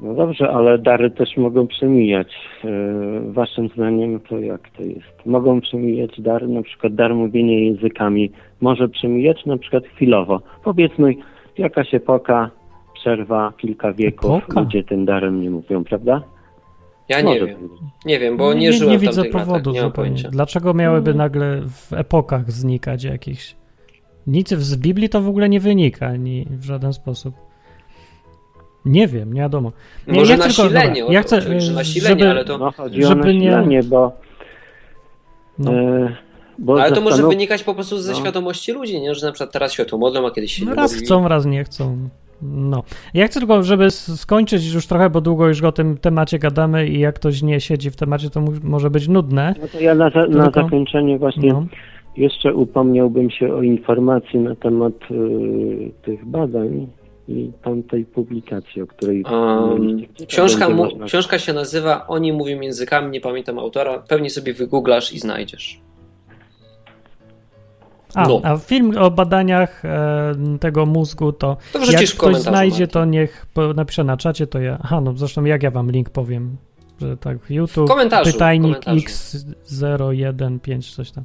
No 0.00 0.14
dobrze, 0.14 0.48
ale 0.50 0.78
dary 0.78 1.10
też 1.10 1.36
mogą 1.36 1.66
przemijać. 1.66 2.28
Yy, 2.64 3.32
Waszym 3.32 3.68
zdaniem 3.68 4.20
to 4.20 4.38
jak 4.38 4.70
to 4.76 4.82
jest? 4.82 5.26
Mogą 5.26 5.60
przemijać 5.60 6.20
dary, 6.20 6.48
na 6.48 6.62
przykład 6.62 6.94
dar 6.94 7.14
mówienia 7.14 7.58
językami 7.58 8.32
może 8.60 8.88
przemijać 8.88 9.46
na 9.46 9.58
przykład 9.58 9.84
chwilowo. 9.86 10.40
Powiedzmy 10.64 11.14
jakaś 11.58 11.94
epoka, 11.94 12.50
przerwa, 12.94 13.52
kilka 13.58 13.92
wieków, 13.92 14.42
Epoka? 14.42 14.60
ludzie 14.60 14.84
tym 14.84 15.04
darem 15.04 15.42
nie 15.42 15.50
mówią, 15.50 15.84
prawda? 15.84 16.22
Ja 17.08 17.20
nie 17.20 17.24
Może 17.24 17.46
wiem. 17.46 17.68
być. 17.68 17.70
Nie 18.04 18.18
wiem, 18.18 18.36
bo 18.36 18.54
nie, 18.54 18.60
nie, 18.60 18.72
żyłem 18.72 18.92
nie 18.92 18.98
w 18.98 19.00
widzę 19.00 19.24
powodu 19.24 19.70
latach, 19.70 19.74
nie 19.74 19.80
zupełnie. 19.88 20.22
Dlaczego 20.30 20.74
miałyby 20.74 21.14
nagle 21.14 21.60
w 21.68 21.92
epokach 21.92 22.52
znikać 22.52 23.04
jakichś... 23.04 23.56
Nic 24.26 24.48
z 24.54 24.76
Biblii 24.76 25.08
to 25.08 25.20
w 25.20 25.28
ogóle 25.28 25.48
nie 25.48 25.60
wynika 25.60 26.06
ani 26.06 26.46
w 26.50 26.64
żaden 26.64 26.92
sposób. 26.92 27.34
Nie 28.84 29.08
wiem, 29.08 29.32
nie 29.32 29.40
wiadomo. 29.40 29.72
Nie, 30.06 30.18
Może 30.18 30.32
ja 30.32 30.38
chcę 30.38 30.48
tylko- 30.48 30.62
nasilenie, 30.62 31.00
dobra, 31.00 31.06
o 31.08 31.12
ja 31.12 31.22
to 31.22 31.26
chcę, 31.26 31.38
y, 31.70 31.72
nasilenie, 31.74 32.18
żeby- 32.18 32.30
ale 32.30 32.44
to... 32.44 32.58
No 32.58 32.70
chodzi 32.72 33.04
o 33.04 33.08
Żeby 33.08 33.34
nie- 33.34 33.50
nasilenie, 33.50 33.82
bo... 33.82 34.12
No. 35.58 35.72
e, 35.72 36.16
bo 36.58 36.82
Ale 36.82 36.92
to 36.92 37.00
może 37.00 37.10
zastanów- 37.16 37.30
wynikać 37.34 37.62
po 37.64 37.74
prostu 37.74 37.98
ze 37.98 38.12
no. 38.12 38.18
świadomości 38.18 38.72
ludzi, 38.72 39.00
nie? 39.00 39.14
Że 39.14 39.26
na 39.26 39.32
przykład 39.32 39.52
teraz 39.52 39.72
się 39.72 39.82
o 39.82 39.86
to 39.86 39.98
modlą, 39.98 40.26
a 40.26 40.30
kiedyś 40.30 40.52
się 40.52 40.64
No 40.64 40.70
nie 40.70 40.76
raz 40.76 40.90
modlili. 40.90 41.06
chcą, 41.06 41.28
raz 41.28 41.46
nie 41.46 41.64
chcą. 41.64 42.08
No. 42.42 42.82
Ja 43.14 43.26
chcę 43.26 43.40
tylko, 43.40 43.62
żeby 43.62 43.90
skończyć 43.90 44.72
już 44.74 44.86
trochę, 44.86 45.10
bo 45.10 45.20
długo 45.20 45.48
już 45.48 45.62
o 45.62 45.72
tym 45.72 45.96
temacie 45.98 46.38
gadamy 46.38 46.88
i 46.88 46.98
jak 47.00 47.14
ktoś 47.14 47.42
nie 47.42 47.60
siedzi 47.60 47.90
w 47.90 47.96
temacie, 47.96 48.30
to 48.30 48.42
może 48.62 48.90
być 48.90 49.08
nudne. 49.08 49.54
No 49.62 49.68
to 49.68 49.80
ja 49.80 49.94
na, 49.94 50.10
za, 50.10 50.26
na 50.26 50.44
Tylko- 50.44 50.62
zakończenie 50.62 51.18
właśnie 51.18 51.52
No. 51.52 51.66
jeszcze 52.16 52.54
upomniałbym 52.54 53.30
się 53.30 53.54
o 53.54 53.62
informacji 53.62 54.38
na 54.40 54.54
temat 54.56 54.92
y, 55.10 55.90
tych 56.04 56.24
badań 56.26 56.86
i 57.28 57.50
tamtej 57.62 58.04
publikacji, 58.04 58.82
o 58.82 58.86
której 58.86 59.22
Um, 59.32 60.02
książka, 60.28 60.68
mu, 60.68 60.86
książka 61.06 61.38
się 61.38 61.52
nazywa 61.52 62.06
Oni 62.06 62.32
mówią 62.32 62.60
językami, 62.60 63.10
nie 63.10 63.20
pamiętam 63.20 63.58
autora. 63.58 63.98
Pewnie 64.08 64.30
sobie 64.30 64.52
wygooglasz 64.54 65.12
i 65.12 65.18
znajdziesz. 65.18 65.80
A, 68.14 68.28
No. 68.28 68.40
a 68.44 68.56
film 68.56 68.98
o 68.98 69.10
badaniach 69.10 69.84
e, 69.84 70.34
tego 70.60 70.86
mózgu, 70.86 71.32
to, 71.32 71.56
jak 71.92 72.10
ktoś 72.10 72.36
znajdzie, 72.36 72.82
Martin. 72.84 72.92
to 72.92 73.04
niech 73.04 73.46
napisze 73.74 74.04
na 74.04 74.16
czacie, 74.16 74.46
to 74.46 74.58
ja... 74.60 74.78
Aha, 74.82 75.00
no 75.00 75.12
zresztą 75.16 75.44
jak 75.44 75.62
ja 75.62 75.70
wam 75.70 75.90
link 75.90 76.10
powiem, 76.10 76.56
że 77.00 77.16
tak, 77.16 77.38
YouTube, 77.50 77.86
W 77.86 77.88
komentarzu, 77.88 78.32
pytajnik 78.32 78.84
komentarzu. 78.84 79.06
x015, 79.68 80.94
coś 80.96 81.10
tam. 81.10 81.24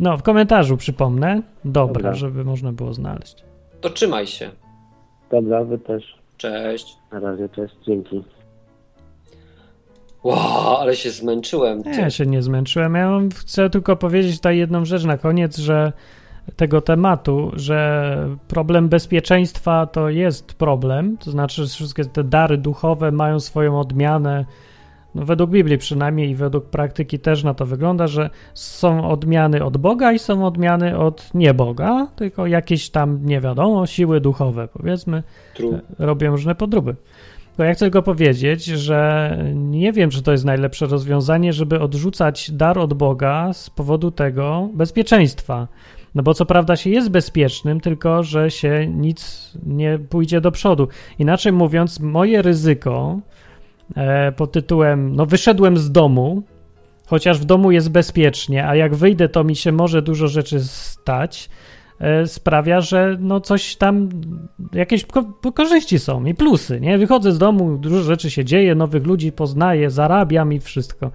No, 0.00 0.16
w 0.16 0.22
komentarzu 0.22 0.76
przypomnę. 0.76 1.42
Dobra, 1.64 1.94
Dobra. 1.94 2.14
żeby 2.14 2.44
można 2.44 2.72
było 2.72 2.94
znaleźć. 2.94 3.44
To 3.80 3.90
trzymaj 3.90 4.26
się. 4.26 4.50
Dobra, 5.30 5.64
wy 5.64 5.78
też. 5.78 6.16
Cześć. 6.36 6.96
Na 7.12 7.20
razie, 7.20 7.48
cześć, 7.48 7.74
dzięki. 7.86 8.24
Wow, 10.26 10.76
ale 10.76 10.96
się 10.96 11.10
zmęczyłem. 11.10 11.82
Ty. 11.82 11.90
Ja 11.90 12.10
się 12.10 12.26
nie 12.26 12.42
zmęczyłem. 12.42 12.94
Ja 12.94 13.20
chcę 13.34 13.70
tylko 13.70 13.96
powiedzieć 13.96 14.36
tutaj 14.36 14.58
jedną 14.58 14.84
rzecz 14.84 15.04
na 15.04 15.18
koniec, 15.18 15.56
że 15.56 15.92
tego 16.56 16.80
tematu, 16.80 17.50
że 17.54 18.28
problem 18.48 18.88
bezpieczeństwa 18.88 19.86
to 19.86 20.08
jest 20.08 20.54
problem, 20.54 21.16
to 21.16 21.30
znaczy, 21.30 21.62
że 21.62 21.68
wszystkie 21.68 22.04
te 22.04 22.24
dary 22.24 22.58
duchowe 22.58 23.12
mają 23.12 23.40
swoją 23.40 23.80
odmianę. 23.80 24.44
No, 25.14 25.24
według 25.24 25.50
Biblii 25.50 25.78
przynajmniej 25.78 26.30
i 26.30 26.34
według 26.34 26.64
praktyki 26.64 27.18
też 27.18 27.44
na 27.44 27.54
to 27.54 27.66
wygląda, 27.66 28.06
że 28.06 28.30
są 28.54 29.08
odmiany 29.08 29.64
od 29.64 29.76
Boga 29.76 30.12
i 30.12 30.18
są 30.18 30.46
odmiany 30.46 30.98
od 30.98 31.34
nieboga, 31.34 32.06
tylko 32.16 32.46
jakieś 32.46 32.90
tam, 32.90 33.26
nie 33.26 33.40
wiadomo, 33.40 33.86
siły 33.86 34.20
duchowe, 34.20 34.68
powiedzmy, 34.68 35.22
True. 35.54 35.80
robią 35.98 36.30
różne 36.30 36.54
podróby. 36.54 36.96
To 37.56 37.64
ja 37.64 37.74
chcę 37.74 37.84
tylko 37.84 38.02
powiedzieć, 38.02 38.64
że 38.64 39.30
nie 39.54 39.92
wiem, 39.92 40.10
czy 40.10 40.22
to 40.22 40.32
jest 40.32 40.44
najlepsze 40.44 40.86
rozwiązanie, 40.86 41.52
żeby 41.52 41.80
odrzucać 41.80 42.50
dar 42.50 42.78
od 42.78 42.94
Boga 42.94 43.52
z 43.52 43.70
powodu 43.70 44.10
tego 44.10 44.68
bezpieczeństwa. 44.74 45.68
No 46.14 46.22
bo 46.22 46.34
co 46.34 46.46
prawda 46.46 46.76
się 46.76 46.90
jest 46.90 47.10
bezpiecznym, 47.10 47.80
tylko 47.80 48.22
że 48.22 48.50
się 48.50 48.86
nic 48.86 49.52
nie 49.66 49.98
pójdzie 49.98 50.40
do 50.40 50.52
przodu. 50.52 50.88
Inaczej 51.18 51.52
mówiąc, 51.52 52.00
moje 52.00 52.42
ryzyko 52.42 53.18
e, 53.96 54.32
pod 54.32 54.52
tytułem 54.52 55.16
no 55.16 55.26
wyszedłem 55.26 55.78
z 55.78 55.92
domu, 55.92 56.42
chociaż 57.06 57.40
w 57.40 57.44
domu 57.44 57.70
jest 57.70 57.90
bezpiecznie, 57.90 58.68
a 58.68 58.76
jak 58.76 58.94
wyjdę, 58.94 59.28
to 59.28 59.44
mi 59.44 59.56
się 59.56 59.72
może 59.72 60.02
dużo 60.02 60.28
rzeczy 60.28 60.60
stać, 60.60 61.50
sprawia, 62.26 62.80
że 62.80 63.16
no 63.20 63.40
coś 63.40 63.76
tam, 63.76 64.08
jakieś 64.72 65.04
ko- 65.04 65.52
korzyści 65.54 65.98
są 65.98 66.24
i 66.24 66.34
plusy, 66.34 66.80
nie? 66.80 66.98
Wychodzę 66.98 67.32
z 67.32 67.38
domu, 67.38 67.76
dużo 67.78 68.02
rzeczy 68.02 68.30
się 68.30 68.44
dzieje, 68.44 68.74
nowych 68.74 69.06
ludzi 69.06 69.32
poznaję, 69.32 69.90
zarabiam 69.90 70.52
i 70.52 70.60
wszystko. 70.60 71.10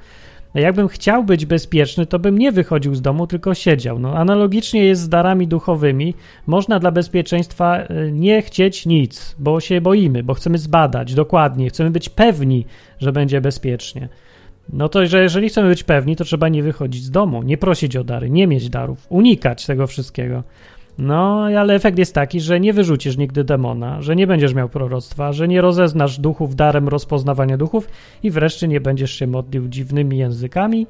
A 0.53 0.59
jakbym 0.59 0.87
chciał 0.87 1.23
być 1.23 1.45
bezpieczny, 1.45 2.05
to 2.05 2.19
bym 2.19 2.37
nie 2.37 2.51
wychodził 2.51 2.95
z 2.95 3.01
domu, 3.01 3.27
tylko 3.27 3.53
siedział. 3.53 3.99
No, 3.99 4.17
analogicznie 4.17 4.85
jest 4.85 5.01
z 5.01 5.09
darami 5.09 5.47
duchowymi. 5.47 6.13
Można 6.47 6.79
dla 6.79 6.91
bezpieczeństwa 6.91 7.77
e, 7.77 8.11
nie 8.11 8.41
chcieć 8.41 8.85
nic, 8.85 9.35
bo 9.39 9.59
się 9.59 9.81
boimy, 9.81 10.23
bo 10.23 10.33
chcemy 10.33 10.57
zbadać 10.57 11.13
dokładnie, 11.13 11.69
chcemy 11.69 11.91
być 11.91 12.09
pewni, 12.09 12.65
że 12.99 13.11
będzie 13.11 13.41
bezpiecznie. 13.41 14.09
No 14.69 14.89
to, 14.89 15.05
że 15.05 15.23
jeżeli 15.23 15.49
chcemy 15.49 15.69
być 15.69 15.83
pewni, 15.83 16.15
to 16.15 16.23
trzeba 16.23 16.49
nie 16.49 16.63
wychodzić 16.63 17.03
z 17.03 17.11
domu, 17.11 17.43
nie 17.43 17.57
prosić 17.57 17.95
o 17.95 18.03
dary, 18.03 18.29
nie 18.29 18.47
mieć 18.47 18.69
darów, 18.69 19.07
unikać 19.09 19.65
tego 19.65 19.87
wszystkiego. 19.87 20.43
No, 20.97 21.43
ale 21.43 21.73
efekt 21.73 21.97
jest 21.97 22.15
taki, 22.15 22.41
że 22.41 22.59
nie 22.59 22.73
wyrzucisz 22.73 23.17
nigdy 23.17 23.43
demona, 23.43 24.01
że 24.01 24.15
nie 24.15 24.27
będziesz 24.27 24.53
miał 24.53 24.69
proroctwa, 24.69 25.33
że 25.33 25.47
nie 25.47 25.61
rozeznasz 25.61 26.19
duchów 26.19 26.55
darem 26.55 26.87
rozpoznawania 26.87 27.57
duchów 27.57 27.87
i 28.23 28.31
wreszcie 28.31 28.67
nie 28.67 28.81
będziesz 28.81 29.11
się 29.11 29.27
modlił 29.27 29.67
dziwnymi 29.67 30.17
językami. 30.17 30.87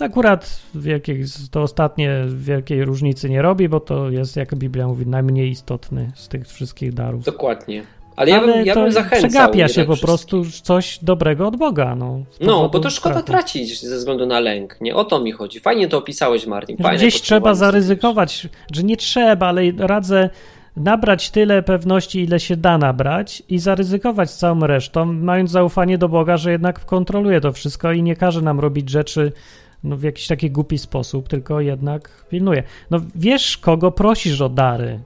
Akurat 0.00 0.60
wielkiej, 0.74 1.24
to 1.50 1.62
ostatnie 1.62 2.24
wielkiej 2.28 2.84
różnicy 2.84 3.30
nie 3.30 3.42
robi, 3.42 3.68
bo 3.68 3.80
to 3.80 4.10
jest, 4.10 4.36
jak 4.36 4.54
Biblia 4.54 4.86
mówi, 4.86 5.06
najmniej 5.06 5.50
istotny 5.50 6.10
z 6.14 6.28
tych 6.28 6.46
wszystkich 6.46 6.94
darów. 6.94 7.24
Dokładnie. 7.24 7.82
Ale 8.18 8.30
ja 8.30 8.40
bym, 8.40 8.66
ja 8.66 8.74
bym 8.74 8.92
zachęcał. 8.92 9.30
przegapia 9.30 9.68
się 9.68 9.84
po 9.84 9.96
prostu 9.96 10.42
coś 10.62 10.98
dobrego 11.02 11.46
od 11.48 11.56
Boga. 11.56 11.94
No, 11.94 12.20
No, 12.40 12.68
bo 12.68 12.80
to 12.80 12.90
szkoda 12.90 13.14
strachu. 13.14 13.26
tracić 13.26 13.80
ze 13.80 13.96
względu 13.96 14.26
na 14.26 14.40
lęk. 14.40 14.76
Nie 14.80 14.94
o 14.96 15.04
to 15.04 15.20
mi 15.20 15.32
chodzi. 15.32 15.60
Fajnie 15.60 15.88
to 15.88 15.98
opisałeś, 15.98 16.46
Martin. 16.46 16.76
Fajne 16.76 16.98
Gdzieś 16.98 17.22
trzeba 17.22 17.54
zaryzykować, 17.54 18.48
że 18.72 18.82
nie 18.82 18.96
trzeba, 18.96 19.46
ale 19.46 19.62
radzę 19.78 20.30
nabrać 20.76 21.30
tyle 21.30 21.62
pewności, 21.62 22.20
ile 22.24 22.40
się 22.40 22.56
da 22.56 22.78
nabrać 22.78 23.42
i 23.48 23.58
zaryzykować 23.58 24.30
całą 24.30 24.60
resztą, 24.60 25.04
mając 25.04 25.50
zaufanie 25.50 25.98
do 25.98 26.08
Boga, 26.08 26.36
że 26.36 26.52
jednak 26.52 26.84
kontroluje 26.84 27.40
to 27.40 27.52
wszystko 27.52 27.92
i 27.92 28.02
nie 28.02 28.16
każe 28.16 28.42
nam 28.42 28.60
robić 28.60 28.90
rzeczy 28.90 29.32
no, 29.84 29.96
w 29.96 30.02
jakiś 30.02 30.26
taki 30.26 30.50
głupi 30.50 30.78
sposób, 30.78 31.28
tylko 31.28 31.60
jednak 31.60 32.24
pilnuje. 32.28 32.62
No 32.90 33.00
wiesz, 33.14 33.58
kogo 33.58 33.90
prosisz 33.90 34.40
o 34.40 34.48
dary, 34.48 35.00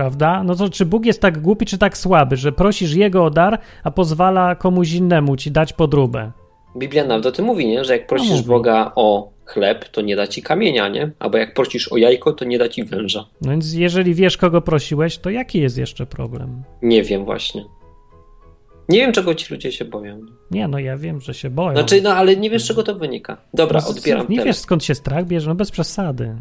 prawda? 0.00 0.42
No 0.42 0.54
to 0.54 0.68
czy 0.68 0.86
Bóg 0.86 1.06
jest 1.06 1.20
tak 1.20 1.38
głupi, 1.40 1.66
czy 1.66 1.78
tak 1.78 1.98
słaby, 1.98 2.36
że 2.36 2.52
prosisz 2.52 2.94
Jego 2.94 3.24
o 3.24 3.30
dar, 3.30 3.58
a 3.84 3.90
pozwala 3.90 4.54
komuś 4.54 4.92
innemu 4.92 5.36
ci 5.36 5.50
dać 5.50 5.72
podróbę? 5.72 6.32
Biblia 6.76 7.04
nawet 7.04 7.26
o 7.26 7.32
tym 7.32 7.44
mówi, 7.44 7.66
nie? 7.66 7.84
że 7.84 7.92
jak 7.92 8.06
prosisz 8.06 8.40
No. 8.42 8.48
Boga 8.48 8.92
o 8.94 9.30
chleb, 9.44 9.88
to 9.88 10.00
nie 10.00 10.16
da 10.16 10.26
ci 10.26 10.42
kamienia, 10.42 10.88
nie? 10.88 11.10
Albo 11.18 11.38
jak 11.38 11.54
prosisz 11.54 11.92
o 11.92 11.96
jajko, 11.96 12.32
to 12.32 12.44
nie 12.44 12.58
da 12.58 12.68
ci 12.68 12.84
węża. 12.84 13.26
No 13.42 13.50
więc 13.50 13.74
jeżeli 13.74 14.14
wiesz, 14.14 14.36
kogo 14.36 14.60
prosiłeś, 14.60 15.18
to 15.18 15.30
jaki 15.30 15.60
jest 15.60 15.78
jeszcze 15.78 16.06
problem? 16.06 16.62
Nie 16.82 17.02
wiem 17.02 17.24
właśnie. 17.24 17.64
Nie 18.88 18.98
wiem, 18.98 19.12
czego 19.12 19.34
ci 19.34 19.54
ludzie 19.54 19.72
się 19.72 19.84
boją. 19.84 20.20
Nie, 20.50 20.68
no 20.68 20.78
ja 20.78 20.96
wiem, 20.96 21.20
że 21.20 21.34
się 21.34 21.50
boją. 21.50 21.72
Znaczy, 21.72 22.02
no 22.02 22.10
ale 22.14 22.36
nie 22.36 22.50
wiesz, 22.50 22.66
czego 22.66 22.82
to 22.82 22.94
wynika. 22.94 23.36
Dobra, 23.54 23.80
No, 23.84 23.88
odbieram 23.88 24.26
Nie 24.28 24.36
teraz. 24.36 24.46
wiesz, 24.46 24.56
skąd 24.56 24.84
się 24.84 24.94
strach 24.94 25.26
bierze, 25.26 25.48
no 25.48 25.54
bez 25.54 25.70
przesady. 25.70 26.36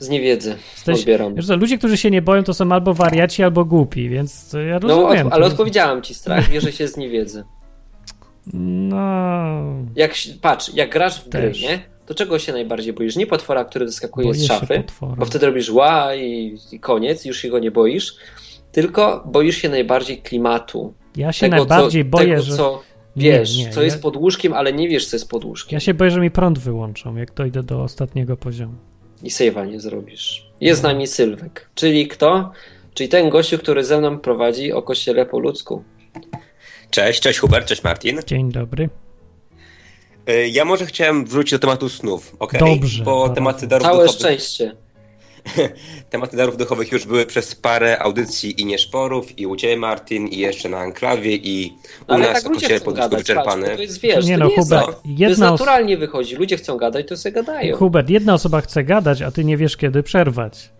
Z 0.00 0.08
niewiedzy. 0.08 0.56
Jesteś, 0.74 1.00
Odbieram. 1.00 1.34
wiesz 1.34 1.46
co, 1.46 1.56
ludzie, 1.56 1.78
którzy 1.78 1.96
się 1.96 2.10
nie 2.10 2.22
boją, 2.22 2.42
to 2.44 2.54
są 2.54 2.72
albo 2.72 2.94
wariaci, 2.94 3.42
albo 3.42 3.64
głupi, 3.64 4.08
więc 4.08 4.56
ja 4.68 4.78
No, 4.82 4.88
rozumiem. 4.88 5.26
od, 5.26 5.32
ale 5.32 5.46
odpowiedziałem 5.46 6.02
ci, 6.02 6.14
strach 6.14 6.50
bierze 6.50 6.72
się 6.72 6.88
z 6.88 6.96
niewiedzy. 6.96 7.44
No, 8.52 8.96
Jak, 9.96 10.14
patrz, 10.40 10.74
jak 10.74 10.90
grasz 10.92 11.20
w 11.24 11.28
gry, 11.28 11.40
Też. 11.48 11.62
nie? 11.62 11.78
to 12.06 12.14
czego 12.14 12.38
się 12.38 12.52
najbardziej 12.52 12.92
boisz? 12.92 13.16
Nie 13.16 13.26
potwora, 13.26 13.64
który 13.64 13.84
wyskakuje 13.84 14.26
Boję 14.26 14.38
z 14.38 14.44
szafy, 14.46 14.82
bo 15.18 15.24
wtedy 15.24 15.46
robisz 15.46 15.70
ła 15.70 16.14
i, 16.14 16.56
i 16.72 16.80
koniec, 16.80 17.24
już 17.24 17.38
się 17.38 17.48
go 17.48 17.58
nie 17.58 17.70
boisz, 17.70 18.14
tylko 18.72 19.24
boisz 19.26 19.56
się 19.56 19.68
najbardziej 19.68 20.18
klimatu. 20.22 20.94
Ja 21.16 21.32
się 21.32 21.40
Tego, 21.46 21.56
najbardziej 21.56 22.04
co, 22.04 22.10
boję, 22.10 22.28
tego, 22.28 22.42
że... 22.42 22.56
co 22.56 22.82
Nie, 23.16 23.22
wiesz, 23.32 23.56
nie, 23.58 23.70
co 23.70 23.80
ja- 23.80 23.84
jest 23.84 24.02
pod 24.02 24.16
łóżkiem, 24.16 24.52
ale 24.52 24.72
nie 24.72 24.88
wiesz, 24.88 25.06
co 25.06 25.16
jest 25.16 25.28
pod 25.30 25.44
łóżkiem. 25.44 25.76
Ja 25.76 25.80
się 25.80 25.94
boję, 25.94 26.10
że 26.10 26.20
mi 26.20 26.30
prąd 26.30 26.58
wyłączą, 26.58 27.16
jak 27.16 27.34
dojdę 27.34 27.62
do 27.62 27.82
ostatniego 27.82 28.36
poziomu. 28.36 28.74
I 29.22 29.30
save'a 29.30 29.66
nie 29.70 29.80
zrobisz. 29.80 30.46
Jest 30.60 30.80
z 30.80 30.82
nami 30.84 31.06
Sylwek. 31.06 31.70
Czyli 31.74 32.08
kto? 32.08 32.52
Czyli 32.94 33.08
ten 33.08 33.30
gościu, 33.30 33.58
który 33.58 33.84
ze 33.84 33.98
mną 33.98 34.18
prowadzi 34.18 34.72
o 34.72 34.82
kościele 34.82 35.26
po 35.26 35.38
ludzku. 35.38 35.84
Cześć, 36.90 37.20
cześć 37.20 37.38
Hubert, 37.38 37.66
cześć 37.68 37.82
Martin. 37.82 38.20
Dzień 38.26 38.52
dobry. 38.52 38.88
Y, 40.28 40.48
Ja 40.48 40.64
może 40.64 40.86
chciałem 40.86 41.26
wrócić 41.26 41.52
do 41.52 41.58
tematu 41.58 41.88
snów, 41.88 42.36
ok? 42.38 42.52
Dobrze, 42.58 43.04
Bo 43.04 43.28
tematy 43.28 43.66
darów 43.66 43.86
Całe 43.86 44.04
duchowych, 44.06 44.20
szczęście. 44.20 44.76
tematy 46.10 46.36
darów 46.36 46.56
duchowych 46.56 46.92
już 46.92 47.06
były 47.06 47.26
przez 47.26 47.54
parę 47.54 47.98
audycji 47.98 48.60
i 48.60 48.64
nieszporów, 48.64 49.38
i 49.38 49.46
u 49.46 49.56
Ciebie 49.56 49.76
Martin, 49.76 50.28
i 50.28 50.38
jeszcze 50.38 50.68
na 50.68 50.78
Anklawie, 50.78 51.36
i 51.36 51.72
u 52.08 52.12
Ale 52.12 52.32
nas 52.32 52.42
tak 52.42 52.50
o 52.50 52.54
ludzie 52.54 52.80
po 52.80 52.92
gadać, 52.92 53.18
wyczerpany. 53.18 53.62
patrz, 53.62 53.76
to 53.76 53.82
jest, 53.82 54.00
wiesz, 54.00 54.26
Nie 54.26 54.34
to 54.38 54.40
no, 54.40 54.46
nie 54.46 54.54
jest, 54.54 54.68
Hubert, 54.68 54.86
to, 54.86 54.92
to 54.92 55.00
jedna 55.04 55.28
jest 55.28 55.42
os- 55.42 55.50
naturalnie 55.50 55.96
wychodzi. 55.96 56.36
Ludzie 56.36 56.56
chcą 56.56 56.76
gadać, 56.76 57.08
to 57.08 57.16
sobie 57.16 57.32
gadają. 57.32 57.76
Hubert, 57.76 58.10
jedna 58.10 58.34
osoba 58.34 58.60
chce 58.60 58.84
gadać, 58.84 59.22
a 59.22 59.30
ty 59.30 59.44
nie 59.44 59.56
wiesz, 59.56 59.76
kiedy 59.76 60.02
przerwać. 60.02 60.70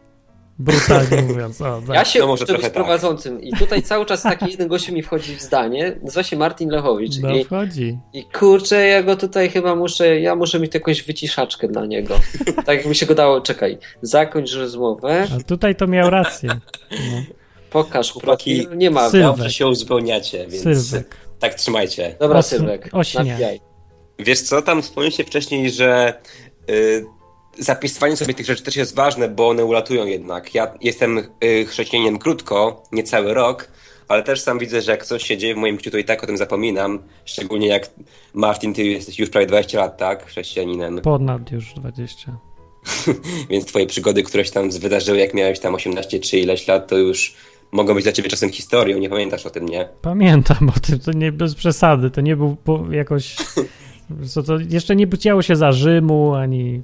Brutalnie 0.64 1.22
mówiąc. 1.22 1.60
O, 1.60 1.82
tak. 1.86 1.96
Ja 1.96 2.04
się 2.04 2.18
No 2.20 2.26
może 2.26 2.46
trochę 2.46 2.62
tak. 2.62 2.72
prowadzącym 2.72 3.42
i 3.42 3.52
tutaj 3.56 3.82
cały 3.82 4.06
czas 4.06 4.22
taki 4.22 4.50
jeden 4.50 4.68
gościu 4.68 4.92
mi 4.92 5.02
wchodzi 5.02 5.36
w 5.36 5.40
zdanie, 5.42 5.96
nazywa 6.02 6.22
się 6.22 6.36
Martin 6.36 6.70
Lechowicz 6.70 7.18
No 7.18 7.34
i, 7.36 7.44
wchodzi. 7.44 7.98
i 8.12 8.24
kurczę, 8.24 8.86
ja 8.86 9.02
go 9.02 9.16
tutaj 9.16 9.50
chyba 9.50 9.74
muszę, 9.74 10.20
ja 10.20 10.34
muszę 10.36 10.60
mieć 10.60 10.74
jakąś 10.74 11.02
wyciszaczkę 11.02 11.68
dla 11.68 11.86
niego. 11.86 12.14
Tak 12.66 12.76
jak 12.76 12.86
mi 12.86 12.94
się 12.94 13.06
go 13.06 13.14
dało, 13.14 13.40
czekaj, 13.40 13.78
zakończ 14.02 14.54
rozmowę, 14.54 15.26
A 15.40 15.42
tutaj 15.42 15.76
to 15.76 15.86
miał 15.86 16.10
rację. 16.10 16.50
No. 16.90 17.22
pokaż 17.70 18.12
Chłopaki, 18.12 18.56
profil, 18.62 18.78
nie 18.78 18.90
ma 18.90 19.10
Sylwek. 19.10 19.28
Dobrze 19.30 19.50
się 19.50 19.66
uzupełniacie, 19.66 20.46
więc 20.48 20.62
Sylwek. 20.88 21.16
tak 21.38 21.54
trzymajcie. 21.54 22.16
Dobra, 22.20 22.38
Os- 22.38 22.46
Sylwek, 22.46 22.90
nabijaj. 23.14 23.60
Wiesz 24.18 24.40
co, 24.40 24.62
tam 24.62 24.82
wspomnieliście 24.82 25.24
wcześniej, 25.24 25.70
że 25.70 26.14
y, 26.70 27.04
zapisywanie 27.60 28.16
sobie 28.16 28.34
tych 28.34 28.46
rzeczy 28.46 28.62
też 28.62 28.76
jest 28.76 28.94
ważne, 28.94 29.28
bo 29.28 29.48
one 29.48 29.64
ulatują 29.64 30.06
jednak. 30.06 30.54
Ja 30.54 30.74
jestem 30.80 31.18
y, 31.44 31.66
chrześcijaninem 31.66 32.18
krótko, 32.18 32.82
niecały 32.92 33.34
rok, 33.34 33.68
ale 34.08 34.22
też 34.22 34.40
sam 34.40 34.58
widzę, 34.58 34.82
że 34.82 34.92
jak 34.92 35.06
coś 35.06 35.24
się 35.24 35.38
dzieje 35.38 35.54
w 35.54 35.58
moim 35.58 35.76
życiu, 35.76 35.90
to 35.90 35.98
i 35.98 36.04
tak 36.04 36.24
o 36.24 36.26
tym 36.26 36.36
zapominam. 36.36 36.98
Szczególnie 37.24 37.66
jak 37.66 37.90
Martin, 38.34 38.74
ty 38.74 38.84
jesteś 38.84 39.18
już 39.18 39.30
prawie 39.30 39.46
20 39.46 39.78
lat, 39.78 39.96
tak? 39.96 40.26
Chrześcijaninem. 40.26 41.00
Ponad 41.00 41.52
już 41.52 41.74
20. 41.74 42.36
Więc 43.50 43.66
twoje 43.66 43.86
przygody, 43.86 44.22
które 44.22 44.44
się 44.44 44.52
tam 44.52 44.70
wydarzyły, 44.70 45.18
jak 45.18 45.34
miałeś 45.34 45.58
tam 45.58 45.74
18 45.74 46.20
czy 46.20 46.38
ileś 46.38 46.68
lat, 46.68 46.88
to 46.88 46.98
już 46.98 47.34
mogą 47.72 47.94
być 47.94 48.04
dla 48.04 48.12
ciebie 48.12 48.30
czasem 48.30 48.50
historią. 48.50 48.98
Nie 48.98 49.10
pamiętasz 49.10 49.46
o 49.46 49.50
tym, 49.50 49.68
nie? 49.68 49.88
Pamiętam 50.02 50.68
o 50.76 50.80
tym, 50.80 50.98
to 50.98 51.12
nie 51.12 51.32
bez 51.32 51.54
przesady. 51.54 52.10
To 52.10 52.20
nie 52.20 52.36
był 52.36 52.56
jakoś. 52.90 53.36
Co 54.32 54.42
to 54.42 54.58
jeszcze 54.68 54.96
nie 54.96 55.08
działo 55.08 55.42
się 55.42 55.56
za 55.56 55.72
Rzymu, 55.72 56.34
ani. 56.34 56.82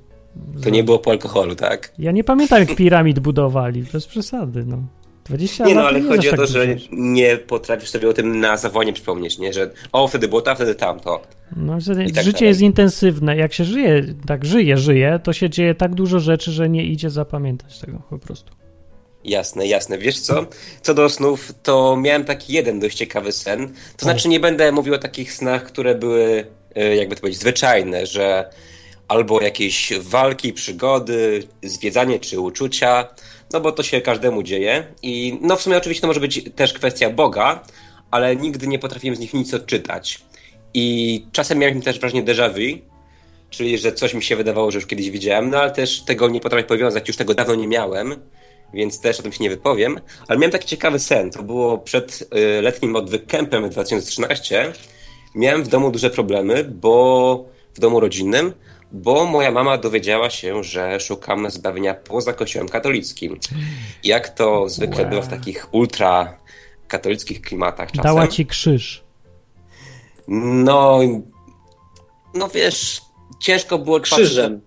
To 0.62 0.70
nie 0.70 0.84
było 0.84 0.98
po 0.98 1.10
alkoholu, 1.10 1.54
tak? 1.54 1.92
Ja 1.98 2.12
nie 2.12 2.24
pamiętam, 2.24 2.60
jak 2.60 2.76
piramid 2.76 3.18
budowali. 3.18 3.82
Bez 3.92 4.06
przesady, 4.06 4.64
no. 4.66 4.82
20 5.24 5.64
Nie 5.64 5.74
no, 5.74 5.82
ale 5.82 6.00
nie 6.00 6.08
chodzi 6.08 6.28
o 6.28 6.30
to, 6.30 6.36
tak 6.36 6.46
że 6.46 6.66
nie 6.92 7.36
potrafisz 7.36 7.90
sobie 7.90 8.08
o 8.08 8.12
tym 8.12 8.40
na 8.40 8.56
zawołanie 8.56 8.92
przypomnieć, 8.92 9.38
nie? 9.38 9.52
Że 9.52 9.70
o, 9.92 10.08
wtedy 10.08 10.28
było 10.28 10.40
to, 10.40 10.50
a 10.50 10.54
wtedy 10.54 10.74
tamto. 10.74 11.22
No, 11.56 11.78
I 12.06 12.12
tak 12.12 12.24
życie 12.24 12.32
dalej. 12.32 12.48
jest 12.48 12.60
intensywne. 12.60 13.36
Jak 13.36 13.52
się 13.52 13.64
żyje, 13.64 14.04
tak 14.26 14.44
żyje, 14.44 14.76
żyje, 14.76 15.20
to 15.22 15.32
się 15.32 15.50
dzieje 15.50 15.74
tak 15.74 15.94
dużo 15.94 16.20
rzeczy, 16.20 16.52
że 16.52 16.68
nie 16.68 16.84
idzie 16.84 17.10
zapamiętać 17.10 17.78
tego 17.78 18.02
po 18.10 18.18
prostu. 18.18 18.52
Jasne, 19.24 19.66
jasne. 19.66 19.98
Wiesz 19.98 20.20
co? 20.20 20.46
Co 20.82 20.94
do 20.94 21.08
snów, 21.08 21.52
to 21.62 21.96
miałem 21.96 22.24
taki 22.24 22.52
jeden 22.52 22.80
dość 22.80 22.96
ciekawy 22.96 23.32
sen. 23.32 23.72
To 23.96 24.04
znaczy 24.04 24.28
nie 24.28 24.40
będę 24.40 24.72
mówił 24.72 24.94
o 24.94 24.98
takich 24.98 25.32
snach, 25.32 25.64
które 25.64 25.94
były, 25.94 26.46
e, 26.74 26.96
jakby 26.96 27.14
to 27.14 27.20
powiedzieć, 27.20 27.40
zwyczajne, 27.40 28.06
że 28.06 28.50
albo 29.08 29.40
jakieś 29.40 29.92
walki, 30.00 30.52
przygody, 30.52 31.42
zwiedzanie 31.62 32.20
czy 32.20 32.40
uczucia, 32.40 33.08
no 33.52 33.60
bo 33.60 33.72
to 33.72 33.82
się 33.82 34.00
każdemu 34.00 34.42
dzieje. 34.42 34.86
I 35.02 35.38
no 35.42 35.56
w 35.56 35.62
sumie 35.62 35.76
oczywiście 35.76 36.00
to 36.00 36.06
może 36.06 36.20
być 36.20 36.50
też 36.56 36.72
kwestia 36.72 37.10
Boga, 37.10 37.64
ale 38.10 38.36
nigdy 38.36 38.66
nie 38.66 38.78
potrafiłem 38.78 39.16
z 39.16 39.18
nich 39.18 39.34
nic 39.34 39.54
odczytać. 39.54 40.20
I 40.74 41.26
czasem 41.32 41.58
miałem 41.58 41.82
też 41.82 42.00
wrażenie 42.00 42.24
déjà 42.24 42.50
vu, 42.50 42.82
czyli 43.50 43.78
że 43.78 43.92
coś 43.92 44.14
mi 44.14 44.22
się 44.22 44.36
wydawało, 44.36 44.70
że 44.70 44.78
już 44.78 44.86
kiedyś 44.86 45.10
widziałem, 45.10 45.50
no 45.50 45.58
ale 45.58 45.70
też 45.70 46.00
tego 46.00 46.28
nie 46.28 46.40
potrafię 46.40 46.64
powiązać, 46.64 47.08
już 47.08 47.16
tego 47.16 47.34
dawno 47.34 47.54
nie 47.54 47.68
miałem, 47.68 48.16
więc 48.74 49.00
też 49.00 49.20
o 49.20 49.22
tym 49.22 49.32
się 49.32 49.44
nie 49.44 49.50
wypowiem. 49.50 50.00
Ale 50.28 50.38
miałem 50.38 50.52
taki 50.52 50.68
ciekawy 50.68 50.98
sen, 50.98 51.30
to 51.30 51.42
było 51.42 51.78
przed 51.78 52.28
y, 52.58 52.62
letnim 52.62 52.96
odwykkempem 52.96 53.70
2013. 53.70 54.72
Miałem 55.34 55.64
w 55.64 55.68
domu 55.68 55.90
duże 55.90 56.10
problemy, 56.10 56.64
bo 56.64 57.44
w 57.74 57.80
domu 57.80 58.00
rodzinnym, 58.00 58.52
bo 58.92 59.24
moja 59.26 59.50
mama 59.50 59.78
dowiedziała 59.78 60.30
się, 60.30 60.64
że 60.64 61.00
szukam 61.00 61.50
zbawienia 61.50 61.94
poza 61.94 62.32
kościołem 62.32 62.68
katolickim. 62.68 63.38
Jak 64.04 64.28
to 64.28 64.68
zwykle 64.68 65.00
Wow. 65.00 65.10
było 65.10 65.22
w 65.22 65.28
takich 65.28 65.74
ultra 65.74 66.38
katolickich 66.88 67.40
klimatach 67.40 67.88
czasem. 67.88 68.02
Dała 68.02 68.26
ci 68.28 68.46
krzyż. 68.46 69.04
No, 70.28 70.98
no 72.34 72.48
wiesz, 72.48 73.00
ciężko 73.40 73.78
było 73.78 74.00
Krzyżem. 74.00 74.60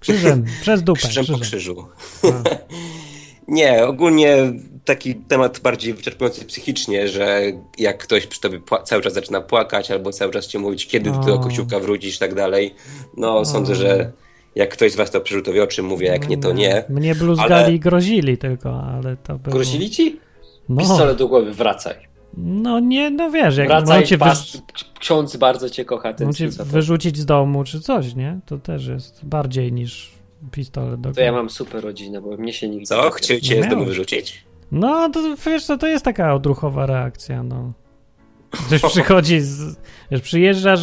Krzyżem, 0.00 0.44
przez 0.62 0.82
dupę. 0.82 0.98
Krzyżem 1.00 1.26
po 1.26 1.32
krzyżem. 1.32 1.40
krzyżu. 1.40 1.86
Nie, 3.50 3.86
ogólnie 3.86 4.36
taki 4.84 5.14
temat 5.14 5.60
bardziej 5.60 5.94
wyczerpujący 5.94 6.44
psychicznie, 6.44 7.08
że 7.08 7.40
jak 7.78 7.98
ktoś 7.98 8.26
przy 8.26 8.40
tobie 8.40 8.60
cały 8.84 9.02
czas 9.02 9.12
zaczyna 9.12 9.40
płakać 9.40 9.90
albo 9.90 10.12
cały 10.12 10.32
czas 10.32 10.46
cię 10.46 10.58
mówić, 10.58 10.86
kiedy 10.86 11.10
ty 11.10 11.18
do 11.26 11.34
O. 11.34 11.38
kościółka 11.38 11.78
wrócisz 11.80 12.16
i 12.16 12.18
tak 12.18 12.34
dalej, 12.34 12.74
no 13.16 13.44
sądzę, 13.44 13.74
że 13.74 14.12
jak 14.54 14.70
ktoś 14.70 14.92
z 14.92 14.96
was 14.96 15.10
to 15.10 15.20
przeżył, 15.20 15.42
to 15.42 15.52
wie 15.52 15.62
o 15.62 15.66
czym 15.66 15.86
mówię, 15.86 16.06
jak 16.06 16.28
nie, 16.28 16.38
to 16.38 16.52
nie. 16.52 16.84
Mnie 16.88 17.14
bluzgali 17.14 17.52
Ale- 17.54 17.72
i 17.72 17.80
grozili 17.80 18.38
tylko, 18.38 18.82
ale 18.82 19.16
to 19.16 19.38
było... 19.38 19.52
Grozili 19.54 19.90
ci? 19.90 20.20
No, 20.68 20.80
Pistolet 20.80 21.18
do 21.18 21.28
głowy, 21.28 21.54
wracaj. 21.54 21.94
no 22.36 22.80
nie, 22.80 23.10
no 23.10 23.30
wiesz, 23.30 23.56
jak 23.56 23.68
Wracaj, 23.68 24.04
cię, 24.06 24.18
pas, 24.18 24.62
ksiądz 25.00 25.36
bardzo 25.36 25.70
cię 25.70 25.84
kocha, 25.84 26.12
ten 26.12 26.32
cię 26.32 26.48
wyrzucić 26.48 27.18
z 27.18 27.26
domu 27.26 27.64
czy 27.64 27.80
coś, 27.80 28.14
nie? 28.14 28.40
To 28.46 28.58
też 28.58 28.86
jest 28.86 29.24
bardziej 29.24 29.72
niż 29.72 30.19
pistolet 30.50 31.00
do 31.00 31.12
To 31.12 31.20
ja 31.20 31.32
mam 31.32 31.50
super 31.50 31.84
rodzinę, 31.84 32.20
bo 32.20 32.36
mnie 32.36 32.52
się 32.52 32.68
nigdy 32.68 32.86
Co? 32.86 33.04
nie 33.04 33.10
Chcieli 33.10 33.40
No 33.42 33.48
cię 33.48 33.62
z 33.62 33.68
domu 33.68 33.84
wyrzucić? 33.84 34.44
No, 34.72 35.10
to 35.10 35.36
wiesz 35.46 35.64
co, 35.64 35.78
to 35.78 35.86
jest 35.86 36.04
taka 36.04 36.34
odruchowa 36.34 36.86
reakcja, 36.86 37.42
no. 37.42 37.72
Ktoś 38.66 38.82
przychodzi, 38.82 39.40
z, 39.40 39.76
wiesz, 40.10 40.20
przyjeżdżasz 40.20 40.80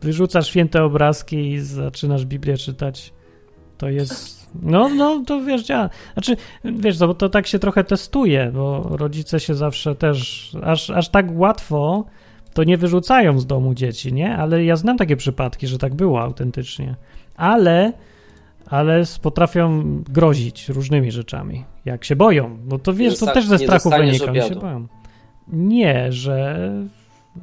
wyrzucasz 0.00 0.48
święte 0.48 0.84
obrazki 0.84 1.50
i 1.50 1.60
zaczynasz 1.60 2.26
Biblię 2.26 2.56
czytać. 2.56 3.12
To 3.78 3.88
jest, 3.88 4.50
no, 4.62 4.88
no, 4.88 5.22
to 5.26 5.40
wiesz, 5.40 5.64
działa. 5.64 5.90
Znaczy, 6.12 6.36
wiesz 6.64 6.98
co, 6.98 7.06
bo 7.06 7.14
to 7.14 7.28
tak 7.28 7.46
się 7.46 7.58
trochę 7.58 7.84
testuje, 7.84 8.50
bo 8.54 8.88
rodzice 8.90 9.40
się 9.40 9.54
zawsze 9.54 9.94
też, 9.94 10.50
aż, 10.62 10.90
aż 10.90 11.08
tak 11.08 11.26
łatwo 11.30 12.04
to 12.54 12.64
nie 12.64 12.76
wyrzucają 12.76 13.38
z 13.38 13.46
domu 13.46 13.74
dzieci, 13.74 14.12
nie? 14.12 14.36
Ale 14.36 14.64
ja 14.64 14.76
znam 14.76 14.96
takie 14.96 15.16
przypadki, 15.16 15.66
że 15.66 15.78
tak 15.78 15.94
było 15.94 16.20
autentycznie. 16.20 16.94
Ale 17.36 17.92
ale 18.70 19.02
potrafią 19.22 19.82
grozić 20.08 20.68
różnymi 20.68 21.12
rzeczami, 21.12 21.64
jak 21.84 22.04
się 22.04 22.16
boją. 22.16 22.58
Bo 22.64 22.78
to 22.78 22.92
wiesz, 22.94 23.18
to 23.18 23.26
też 23.26 23.46
ze 23.46 23.56
nie 23.56 23.64
strachu 23.64 23.90
wynika, 23.90 24.24
oni 24.30 24.42
się 24.42 24.54
boją. 24.54 24.86
Nie, 25.52 26.12
że, 26.12 26.68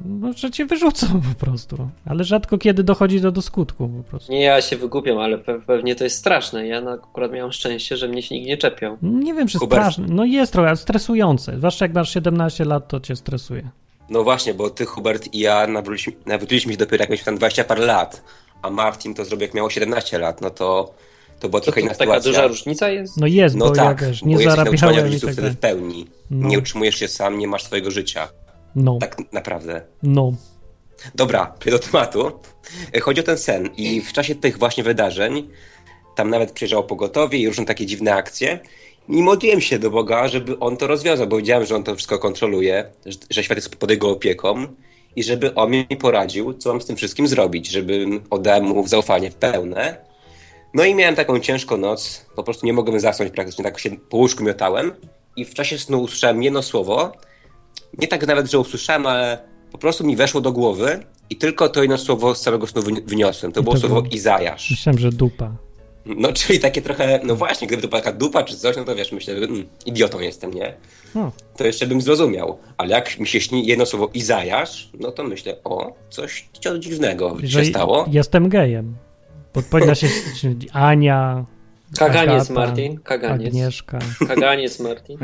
no, 0.04 0.32
że 0.32 0.50
cię 0.50 0.66
wyrzucą 0.66 1.06
po 1.20 1.44
prostu. 1.44 1.88
Ale 2.06 2.24
rzadko 2.24 2.58
kiedy 2.58 2.82
dochodzi 2.82 3.20
to 3.20 3.32
do 3.32 3.42
skutku 3.42 3.88
po 3.88 4.10
prostu. 4.10 4.32
Nie, 4.32 4.40
ja 4.40 4.62
się 4.62 4.76
wygłupiam, 4.76 5.18
ale 5.18 5.38
pe- 5.38 5.60
pewnie 5.66 5.94
to 5.94 6.04
jest 6.04 6.16
straszne. 6.16 6.66
Ja 6.66 6.80
no, 6.80 6.90
akurat 6.90 7.32
miałem 7.32 7.52
szczęście, 7.52 7.96
że 7.96 8.08
mnie 8.08 8.22
się 8.22 8.34
nikt 8.34 8.48
nie 8.48 8.56
czepiał. 8.56 8.96
Nie 9.02 9.34
wiem, 9.34 9.48
czy 9.48 9.58
Hubert. 9.58 9.82
straszne. 9.82 10.06
No 10.10 10.24
jest 10.24 10.52
trochę 10.52 10.68
ale 10.68 10.76
stresujące. 10.76 11.56
Zwłaszcza 11.58 11.84
jak 11.84 11.94
masz 11.94 12.14
17 12.14 12.64
lat, 12.64 12.88
to 12.88 13.00
cię 13.00 13.16
stresuje. 13.16 13.68
No 14.10 14.24
właśnie, 14.24 14.54
bo 14.54 14.70
ty, 14.70 14.84
Hubert 14.84 15.34
i 15.34 15.38
ja 15.38 15.66
nawróciliśmy, 15.66 16.22
nawróciliśmy 16.26 16.72
się 16.72 16.78
dopiero 16.78 17.02
jak 17.02 17.10
mieliśmy 17.10 17.24
tam 17.24 17.36
20 17.36 17.64
parę 17.64 17.86
lat, 17.86 18.22
a 18.62 18.70
Martin 18.70 19.14
to 19.14 19.24
zrobił 19.24 19.42
jak 19.46 19.54
miało 19.54 19.70
17 19.70 20.18
lat, 20.18 20.40
no 20.40 20.50
to, 20.50 20.94
to 21.40 21.48
była 21.48 21.60
To, 21.60 21.64
trochę 21.64 21.80
to 21.80 21.86
inna 21.86 21.94
taka 21.94 22.04
sytuacja. 22.04 22.30
duża 22.32 22.46
różnica 22.46 22.88
jest? 22.90 23.16
No 23.16 23.26
jest, 23.26 23.56
No 23.56 23.64
bo 23.68 23.70
tak, 23.74 24.00
ja 24.00 24.08
wiesz, 24.08 24.20
bo 24.20 24.26
nie 24.26 24.32
jesteś 24.34 24.46
na 24.46 24.52
utrzymaniu 24.62 24.78
zarabiałem 24.78 25.00
i 25.00 25.08
rodziców 25.08 25.26
tak 25.28 25.32
wtedy 25.34 25.50
w 25.50 25.58
pełni. 25.58 26.06
No. 26.30 26.48
Nie 26.48 26.58
utrzymujesz 26.58 26.94
się 26.96 27.08
sam, 27.08 27.38
nie 27.38 27.48
masz 27.48 27.64
swojego 27.64 27.90
życia. 27.90 28.28
No, 28.76 28.98
Tak 29.00 29.16
naprawdę. 29.32 29.80
no. 30.02 30.32
Dobra, 31.14 31.54
przejdę 31.58 31.78
do 31.80 31.84
tematu. 31.86 32.32
Chodzi 33.02 33.20
o 33.20 33.24
ten 33.24 33.38
sen 33.38 33.68
i 33.76 34.00
w 34.00 34.12
czasie 34.12 34.34
tych 34.34 34.58
właśnie 34.58 34.84
wydarzeń 34.84 35.48
tam 36.14 36.30
nawet 36.30 36.52
przyjeżdżało 36.52 36.82
pogotowie 36.82 37.38
i 37.38 37.48
różne 37.48 37.64
takie 37.64 37.86
dziwne 37.86 38.14
akcje. 38.14 38.58
I 39.08 39.22
modliłem 39.22 39.60
się 39.60 39.78
do 39.78 39.90
Boga, 39.90 40.28
żeby 40.28 40.58
on 40.58 40.76
to 40.76 40.86
rozwiązał, 40.86 41.26
bo 41.26 41.36
wiedziałem, 41.36 41.66
że 41.66 41.76
on 41.76 41.84
to 41.84 41.94
wszystko 41.94 42.18
kontroluje, 42.18 42.84
że- 43.06 43.18
że 43.30 43.44
świat 43.44 43.58
jest 43.58 43.76
pod 43.76 43.90
jego 43.90 44.10
opieką 44.10 44.66
i 45.16 45.22
żeby 45.24 45.54
on 45.54 45.70
mi 45.70 45.86
poradził, 46.00 46.54
co 46.54 46.68
mam 46.72 46.80
z 46.82 46.86
tym 46.86 46.96
wszystkim 46.96 47.28
zrobić, 47.28 47.68
żebym 47.70 48.22
oddał 48.30 48.62
mu 48.62 48.86
zaufanie 48.88 49.30
w 49.30 49.34
pełne. 49.34 49.96
No 50.74 50.84
i 50.84 50.94
miałem 50.94 51.14
taką 51.16 51.38
ciężką 51.38 51.76
noc, 51.76 52.26
po 52.36 52.42
prostu 52.42 52.66
nie 52.66 52.72
mogłem 52.72 53.00
zasnąć 53.00 53.32
praktycznie, 53.32 53.64
tak 53.64 53.78
się 53.78 53.90
po 53.90 54.16
łóżku 54.16 54.44
miotałem 54.44 54.92
i 55.36 55.44
w 55.44 55.54
czasie 55.54 55.78
snu 55.78 56.02
usłyszałem 56.02 56.42
jedno 56.42 56.62
słowo, 56.62 57.12
nie 57.98 58.08
tak 58.08 58.26
nawet, 58.26 58.50
że 58.50 58.58
usłyszałem, 58.58 59.06
ale 59.06 59.38
po 59.72 59.78
prostu 59.78 60.06
mi 60.06 60.16
weszło 60.16 60.40
do 60.40 60.52
głowy 60.52 61.00
i 61.30 61.36
tylko 61.36 61.68
to 61.68 61.82
jedno 61.82 61.98
słowo 61.98 62.34
z 62.34 62.40
całego 62.40 62.66
snu 62.66 62.82
wyni- 62.82 63.02
wyniosłem. 63.06 63.52
To 63.52 63.60
I 63.60 63.64
było 63.64 63.74
to 63.76 63.80
słowo 63.80 64.02
Izajasz. 64.10 64.70
Myślałem, 64.70 64.98
że 64.98 65.10
dupa. 65.10 65.52
No, 66.06 66.32
czyli 66.32 66.58
takie 66.60 66.82
trochę, 66.82 67.20
no 67.24 67.36
właśnie, 67.36 67.66
gdyby 67.66 67.82
to 67.82 67.88
była 67.88 68.00
taka 68.00 68.18
dupa 68.18 68.42
czy 68.44 68.56
coś, 68.56 68.76
no 68.76 68.84
to 68.84 68.94
wiesz, 68.94 69.12
myślę, 69.12 69.38
że 69.38 69.44
mm, 69.44 69.66
idiotą 69.86 70.20
jestem, 70.20 70.54
nie? 70.54 70.74
No. 71.14 71.32
To 71.56 71.66
jeszcze 71.66 71.86
bym 71.86 72.00
zrozumiał. 72.00 72.58
Ale 72.76 72.90
jak 72.90 73.18
mi 73.18 73.26
się 73.26 73.40
śni 73.40 73.66
jedno 73.66 73.86
słowo 73.86 74.10
Izajasz, 74.14 74.90
no 75.00 75.10
to 75.12 75.24
myślę, 75.24 75.56
o, 75.64 75.92
coś 76.10 76.48
dziwnego 76.78 77.36
Że 77.42 77.64
się 77.64 77.70
stało. 77.70 78.06
jestem 78.10 78.48
gejem. 78.48 78.96
Bo 79.56 79.62
powinna 79.62 79.94
się 79.94 80.06
Ania, 80.72 81.44
Kaganiec, 81.98 82.50
Agata, 82.50 82.52
Martin. 82.52 82.98
Kaganiec. 82.98 83.48
Agnieszka. 83.48 83.98
Kaganiec, 84.28 84.80
Martin. 84.80 85.18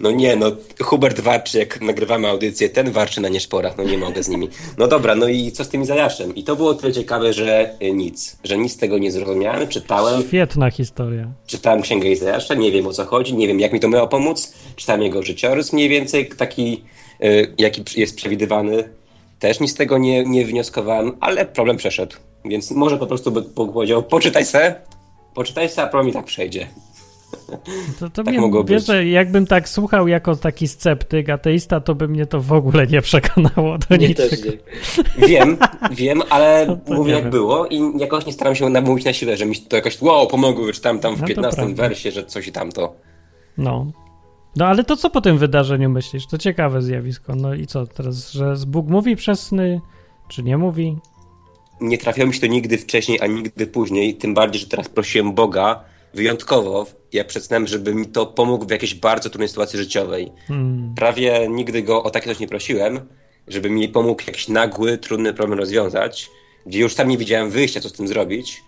No 0.00 0.10
nie, 0.10 0.36
no 0.36 0.52
Hubert 0.80 1.20
warczy, 1.20 1.58
jak 1.58 1.80
nagrywamy 1.80 2.28
audycję, 2.28 2.68
ten 2.68 2.90
warczy 2.90 3.20
na 3.20 3.28
nieszporach, 3.28 3.78
no 3.78 3.84
nie 3.84 3.98
mogę 3.98 4.22
z 4.22 4.28
nimi. 4.28 4.48
No 4.78 4.88
dobra, 4.88 5.14
no 5.14 5.28
i 5.28 5.52
co 5.52 5.64
z 5.64 5.68
tym 5.68 5.82
Izajaszem? 5.82 6.34
I 6.34 6.44
to 6.44 6.56
było 6.56 6.74
tyle 6.74 6.92
ciekawe, 6.92 7.32
że 7.32 7.70
y, 7.82 7.92
nic, 7.92 8.36
że 8.44 8.58
nic 8.58 8.72
z 8.72 8.76
tego 8.76 8.98
nie 8.98 9.12
zrozumiałem, 9.12 9.68
czytałem, 9.68 10.22
Świetna 10.22 10.70
historia. 10.70 11.32
czytałem 11.46 11.82
księgę 11.82 12.08
Izajasza, 12.08 12.54
nie 12.54 12.72
wiem 12.72 12.86
o 12.86 12.92
co 12.92 13.04
chodzi, 13.04 13.34
nie 13.34 13.48
wiem 13.48 13.60
jak 13.60 13.72
mi 13.72 13.80
to 13.80 13.88
miało 13.88 14.08
pomóc, 14.08 14.54
czytałem 14.76 15.02
jego 15.02 15.22
życiorys 15.22 15.72
mniej 15.72 15.88
więcej, 15.88 16.28
taki 16.28 16.84
y, 17.24 17.54
jaki 17.58 18.00
jest 18.00 18.16
przewidywany, 18.16 18.97
też 19.38 19.60
nic 19.60 19.70
z 19.70 19.74
tego 19.74 19.98
nie, 19.98 20.24
nie 20.24 20.44
wnioskowałem, 20.46 21.12
ale 21.20 21.46
problem 21.46 21.76
przeszedł, 21.76 22.16
więc 22.44 22.70
może 22.70 22.98
po 22.98 23.06
prostu 23.06 23.30
by 23.32 23.42
Bóg 23.42 23.72
powiedział, 23.72 24.02
poczytaj 24.02 24.44
se, 24.44 24.74
poczytaj 25.34 25.68
se, 25.68 25.82
a 25.82 25.86
problem 25.86 26.08
i 26.08 26.12
tak 26.12 26.24
przejdzie. 26.24 26.66
To, 28.00 28.10
to 28.10 28.22
Tak 28.24 28.26
mnie, 28.26 28.40
mogło 28.40 28.64
wiesz, 28.64 28.86
być. 28.86 29.06
jakbym 29.10 29.46
tak 29.46 29.68
słuchał 29.68 30.08
jako 30.08 30.36
taki 30.36 30.68
sceptyk, 30.68 31.28
ateista, 31.30 31.80
to 31.80 31.94
by 31.94 32.08
mnie 32.08 32.26
to 32.26 32.40
w 32.40 32.52
ogóle 32.52 32.86
nie 32.86 33.02
przekonało 33.02 33.78
do 33.90 33.96
Nie 33.96 34.08
niczego. 34.08 34.28
też 34.30 34.40
nie. 35.18 35.26
Wiem, 35.28 35.58
wiem, 35.90 36.22
ale 36.30 36.64
No 36.68 36.76
to 36.76 36.94
mówię 36.94 37.12
jak 37.12 37.22
wiem. 37.22 37.30
było 37.30 37.66
i 37.66 37.80
jakoś 37.98 38.26
nie 38.26 38.32
staram 38.32 38.54
się 38.54 38.68
namówić 38.68 39.04
na 39.04 39.12
siłę, 39.12 39.36
że 39.36 39.46
mi 39.46 39.56
to 39.56 39.76
jakoś 39.76 40.02
wow, 40.02 40.26
pomogło, 40.26 40.64
wyczytałem 40.64 40.98
tam 40.98 41.14
w 41.16 41.20
No 41.20 41.26
to 41.26 41.34
15 41.34 41.56
prawda. 41.56 41.82
wersie, 41.88 42.10
że 42.10 42.24
coś 42.24 42.46
i 42.48 42.52
tamto. 42.52 42.94
No. 43.58 43.86
No 44.56 44.66
ale 44.66 44.84
to 44.84 44.96
co 44.96 45.10
po 45.10 45.20
tym 45.20 45.38
wydarzeniu 45.38 45.90
myślisz? 45.90 46.26
To 46.26 46.38
ciekawe 46.38 46.82
zjawisko. 46.82 47.34
No 47.34 47.54
i 47.54 47.66
co 47.66 47.86
teraz, 47.86 48.30
że 48.30 48.54
Bóg 48.66 48.88
mówi 48.88 49.16
przez 49.16 49.40
sny, 49.40 49.80
czy 50.28 50.42
nie 50.42 50.58
mówi? 50.58 50.96
Nie 51.80 51.98
trafiało 51.98 52.28
mi 52.28 52.34
się 52.34 52.40
to 52.40 52.46
nigdy 52.46 52.78
wcześniej, 52.78 53.20
ani 53.20 53.34
nigdy 53.34 53.66
później, 53.66 54.14
tym 54.14 54.34
bardziej, 54.34 54.60
że 54.60 54.66
teraz 54.66 54.88
prosiłem 54.88 55.32
Boga 55.32 55.84
wyjątkowo, 56.14 56.86
jak 57.12 57.26
przed 57.26 57.44
snem, 57.44 57.66
żeby 57.66 57.94
mi 57.94 58.06
to 58.06 58.26
pomógł 58.26 58.66
w 58.66 58.70
jakiejś 58.70 58.94
bardzo 58.94 59.30
trudnej 59.30 59.48
sytuacji 59.48 59.78
życiowej. 59.78 60.32
Hmm. 60.48 60.94
Prawie 60.96 61.48
nigdy 61.50 61.82
go 61.82 62.02
o 62.02 62.10
takie 62.10 62.26
coś 62.26 62.38
nie 62.38 62.48
prosiłem, 62.48 63.00
żeby 63.48 63.70
mi 63.70 63.88
pomógł 63.88 64.22
jakiś 64.26 64.48
nagły, 64.48 64.98
trudny 64.98 65.34
problem 65.34 65.58
rozwiązać, 65.58 66.30
gdzie 66.66 66.78
już 66.78 66.94
tam 66.94 67.08
nie 67.08 67.18
widziałem 67.18 67.50
wyjścia, 67.50 67.80
co 67.80 67.88
z 67.88 67.92
tym 67.92 68.08
zrobić. 68.08 68.62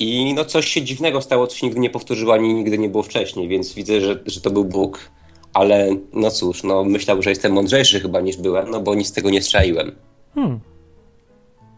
I 0.00 0.34
no 0.34 0.44
coś 0.44 0.66
się 0.66 0.82
dziwnego 0.82 1.20
stało, 1.20 1.46
co 1.46 1.56
się 1.56 1.66
nigdy 1.66 1.80
nie 1.80 1.90
powtórzyło, 1.90 2.34
ani 2.34 2.54
nigdy 2.54 2.78
nie 2.78 2.88
było 2.88 3.02
wcześniej, 3.02 3.48
więc 3.48 3.74
widzę, 3.74 4.00
że, 4.00 4.20
że 4.26 4.40
to 4.40 4.50
był 4.50 4.64
Bóg. 4.64 5.10
Ale 5.52 5.96
no 6.12 6.30
cóż, 6.30 6.62
no 6.62 6.84
myślał, 6.84 7.22
że 7.22 7.30
jestem 7.30 7.52
mądrzejszy 7.52 8.00
chyba 8.00 8.20
niż 8.20 8.36
byłem, 8.36 8.70
no 8.70 8.80
bo 8.80 8.94
nic 8.94 9.06
z 9.06 9.12
tego 9.12 9.30
nie 9.30 9.42
strzaiłem. 9.42 9.92
Hmm. 10.34 10.60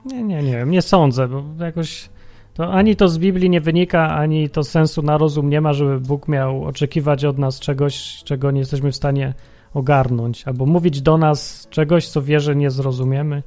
Nie, 0.05 0.23
nie, 0.23 0.43
nie 0.43 0.53
wiem, 0.53 0.71
nie 0.71 0.83
sądzę, 0.83 1.29
bo 1.29 1.65
jakoś 1.65 2.09
to 2.55 2.73
ani 2.73 2.97
to 2.97 3.09
z 3.09 3.19
Biblii 3.19 3.51
nie 3.51 3.61
wynika, 3.61 4.15
ani 4.15 4.51
to 4.51 4.65
sensu 4.65 5.03
na 5.03 5.19
rozum 5.19 5.51
nie 5.51 5.61
ma, 5.61 5.73
żeby 5.73 6.01
Bóg 6.01 6.29
miał 6.29 6.65
oczekiwać 6.65 7.25
od 7.25 7.39
nas 7.39 7.61
czegoś, 7.61 8.23
czego 8.25 8.51
nie 8.51 8.61
jesteśmy 8.61 8.93
w 8.93 8.97
stanie 8.97 9.35
ogarnąć, 9.75 10.45
albo 10.47 10.67
mówić 10.67 11.01
do 11.01 11.19
nas 11.19 11.67
czegoś, 11.71 12.09
co 12.09 12.23
wie, 12.23 12.41
że 12.41 12.57
nie 12.57 12.71
zrozumiemy. 12.71 13.43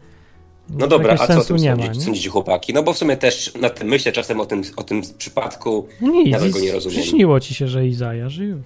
No 0.70 0.88
dobra, 0.88 1.14
a 1.14 1.18
co 1.18 1.24
o 1.24 1.28
tym 1.28 1.38
nie 1.38 1.44
sądzicie, 1.44 1.76
ma, 1.76 1.94
nie? 1.94 2.02
sądzicie 2.02 2.30
chłopaki? 2.30 2.74
No 2.74 2.84
bo 2.84 2.94
w 2.94 2.98
sumie 2.98 3.18
też 3.18 3.54
na 3.62 3.70
tym 3.70 3.88
myślę 3.88 4.12
czasem 4.12 4.40
o 4.40 4.46
tym, 4.46 4.62
o 4.78 4.84
tym 4.84 5.02
przypadku, 5.18 5.88
No 6.02 6.12
nic, 6.12 6.32
nawet 6.32 6.52
go 6.52 6.60
nie 6.60 6.72
rozumiem. 6.72 7.00
przyśniło 7.02 7.40
ci 7.40 7.54
się, 7.54 7.68
że 7.68 7.88
Izajasz 7.88 8.38
i 8.38 8.44
już. 8.44 8.62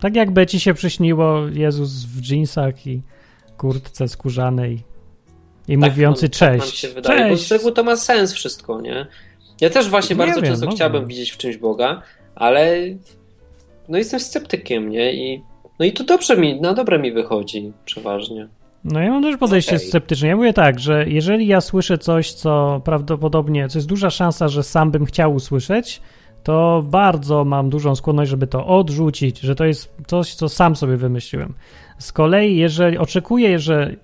Tak 0.00 0.16
jakby 0.16 0.46
ci 0.46 0.60
się 0.60 0.74
przyśniło 0.74 1.48
Jezus 1.52 1.90
w 2.04 2.20
dżinsach 2.20 2.86
i 2.86 3.02
kurtce 3.58 4.08
skórzanej 4.08 4.82
i 5.68 5.76
mówiący 5.76 6.22
nam, 6.24 6.30
Tak 6.30 6.60
cześć. 6.60 6.76
się 6.78 6.88
wydaje, 6.88 7.30
bo 7.30 7.36
z 7.36 7.38
cześć. 7.38 7.50
reguły 7.50 7.72
to 7.72 7.84
ma 7.84 7.96
sens 7.96 8.32
wszystko, 8.32 8.80
nie? 8.80 9.06
Ja 9.60 9.70
też 9.70 9.88
właśnie 9.88 10.16
Nie 10.16 10.18
bardzo 10.24 10.40
wiem, 10.40 10.50
często 10.50 10.66
może. 10.66 10.76
chciałbym 10.76 11.06
widzieć 11.06 11.30
w 11.30 11.36
czymś 11.36 11.56
Boga, 11.56 12.02
ale 12.34 12.76
no 13.88 13.98
jestem 13.98 14.20
sceptykiem, 14.20 14.90
nie? 14.90 15.14
I, 15.14 15.42
no 15.78 15.84
i 15.86 15.92
to 15.92 16.04
dobrze 16.04 16.36
mi, 16.36 16.60
na 16.60 16.74
dobre 16.74 16.98
mi 16.98 17.12
wychodzi 17.12 17.72
przeważnie. 17.84 18.48
No 18.84 19.00
ja 19.00 19.10
mam 19.10 19.22
też 19.22 19.36
podejście 19.36 19.76
Okej. 19.76 19.88
sceptyczne. 19.88 20.28
Ja 20.28 20.36
mówię 20.36 20.52
tak, 20.52 20.78
że 20.78 21.08
jeżeli 21.08 21.46
ja 21.46 21.60
słyszę 21.60 21.98
coś, 21.98 22.32
co 22.32 22.80
prawdopodobnie, 22.84 23.68
co 23.68 23.78
jest 23.78 23.88
duża 23.88 24.10
szansa, 24.10 24.48
że 24.48 24.62
sam 24.62 24.90
bym 24.90 25.06
chciał 25.06 25.34
usłyszeć, 25.34 26.00
to 26.42 26.84
bardzo 26.86 27.44
mam 27.44 27.70
dużą 27.70 27.94
skłonność, 27.94 28.30
żeby 28.30 28.46
to 28.46 28.66
odrzucić, 28.66 29.40
że 29.40 29.54
to 29.54 29.64
jest 29.64 29.94
coś, 30.06 30.34
co 30.34 30.48
sam 30.48 30.76
sobie 30.76 30.96
wymyśliłem. 30.96 31.54
Z 31.98 32.12
kolei, 32.12 32.56
jeżeli 32.56 32.98
oczekuję, 32.98 33.58
że 33.58 33.96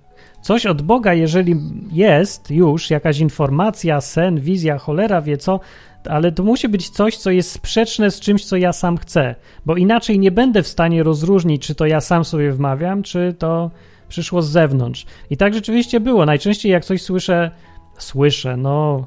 coś 0.42 0.66
od 0.66 0.82
Boga, 0.82 1.14
jeżeli 1.14 1.56
jest 1.92 2.50
już 2.50 2.90
jakaś 2.90 3.18
informacja, 3.18 4.00
sen, 4.00 4.40
wizja, 4.40 4.78
cholera 4.78 5.22
wie 5.22 5.36
co, 5.36 5.60
ale 6.08 6.32
to 6.32 6.42
musi 6.42 6.68
być 6.68 6.90
coś, 6.90 7.16
co 7.16 7.30
jest 7.30 7.52
sprzeczne 7.52 8.10
z 8.10 8.20
czymś, 8.20 8.44
co 8.44 8.56
ja 8.56 8.72
sam 8.72 8.96
chcę, 8.96 9.34
bo 9.66 9.76
inaczej 9.76 10.18
nie 10.18 10.30
będę 10.30 10.62
w 10.62 10.68
stanie 10.68 11.02
rozróżnić, 11.02 11.66
czy 11.66 11.74
to 11.74 11.86
ja 11.86 12.00
sam 12.00 12.24
sobie 12.24 12.52
wmawiam, 12.52 13.02
czy 13.02 13.34
to 13.38 13.70
przyszło 14.08 14.42
z 14.42 14.50
zewnątrz. 14.50 15.06
I 15.30 15.36
tak 15.36 15.54
rzeczywiście 15.54 16.00
było. 16.00 16.26
Najczęściej 16.26 16.72
jak 16.72 16.84
coś 16.84 17.02
słyszę, 17.02 17.50
słyszę, 17.98 18.56
no 18.56 19.06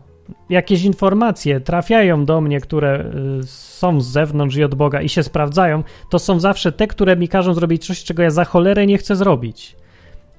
jakieś 0.49 0.83
informacje 0.83 1.61
trafiają 1.61 2.25
do 2.25 2.41
mnie, 2.41 2.61
które 2.61 3.05
y, 3.39 3.47
są 3.47 4.01
z 4.01 4.07
zewnątrz 4.07 4.55
i 4.55 4.63
od 4.63 4.75
Boga 4.75 5.01
i 5.01 5.09
się 5.09 5.23
sprawdzają, 5.23 5.83
to 6.09 6.19
są 6.19 6.39
zawsze 6.39 6.71
te, 6.71 6.87
które 6.87 7.17
mi 7.17 7.27
każą 7.27 7.53
zrobić 7.53 7.85
coś, 7.85 8.03
czego 8.03 8.23
ja 8.23 8.31
za 8.31 8.45
cholerę 8.45 8.85
nie 8.85 8.97
chcę 8.97 9.15
zrobić. 9.15 9.75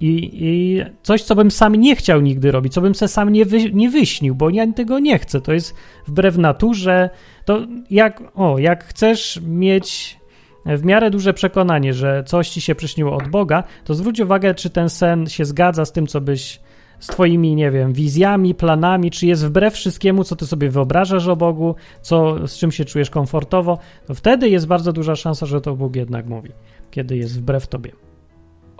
I, 0.01 0.31
I 0.33 0.83
coś, 1.03 1.23
co 1.23 1.35
bym 1.35 1.51
sam 1.51 1.75
nie 1.75 1.97
chciał 1.97 2.21
nigdy 2.21 2.51
robić, 2.53 2.73
co 2.73 2.81
bym 2.81 2.95
se 2.95 3.09
sam 3.09 3.31
nie, 3.31 3.45
wy, 3.45 3.73
nie 3.73 3.91
wyśnił, 3.91 4.35
bo 4.35 4.51
ja 4.51 4.73
tego 4.73 4.99
nie 4.99 5.19
chcę. 5.19 5.41
To 5.41 5.53
jest 5.53 5.75
wbrew 6.07 6.39
naturze. 6.39 7.11
To 7.45 7.61
jak, 7.91 8.23
o, 8.35 8.59
jak 8.59 8.85
chcesz 8.85 9.41
mieć 9.47 10.20
w 10.67 10.85
miarę 10.85 11.11
duże 11.11 11.35
przekonanie, 11.35 11.95
że 11.95 12.25
coś 12.27 12.49
ci 12.49 12.61
się 12.61 12.75
przyśniło 12.75 13.17
od 13.17 13.29
Boga, 13.29 13.65
to 13.85 13.95
zwróć 13.95 14.21
uwagę, 14.21 14.55
czy 14.55 14.71
ten 14.71 14.91
sen 14.91 15.27
się 15.27 15.45
zgadza 15.45 15.85
z 15.85 15.93
tym, 15.93 16.07
co 16.07 16.21
byś 16.21 16.61
z 17.01 17.07
twoimi, 17.07 17.55
nie 17.55 17.71
wiem, 17.71 17.93
wizjami, 17.93 18.55
planami, 18.55 19.11
czy 19.11 19.27
jest 19.27 19.47
wbrew 19.47 19.75
wszystkiemu, 19.75 20.25
co 20.25 20.37
ty 20.37 20.47
sobie 20.47 20.71
wyobrażasz 20.71 21.29
o 21.29 21.37
Bogu, 21.37 21.75
co, 22.01 22.49
z 22.49 22.59
czym 22.59 22.73
się 22.73 22.85
czujesz 22.85 23.11
komfortowo, 23.11 23.79
to 24.07 24.15
wtedy 24.15 24.49
jest 24.49 24.67
bardzo 24.67 24.93
duża 24.93 25.17
szansa, 25.17 25.47
że 25.47 25.61
to 25.61 25.77
Bóg 25.77 25.97
jednak 25.97 26.27
mówi, 26.27 26.51
kiedy 26.91 27.17
jest 27.17 27.41
wbrew 27.41 27.67
tobie. 27.67 28.10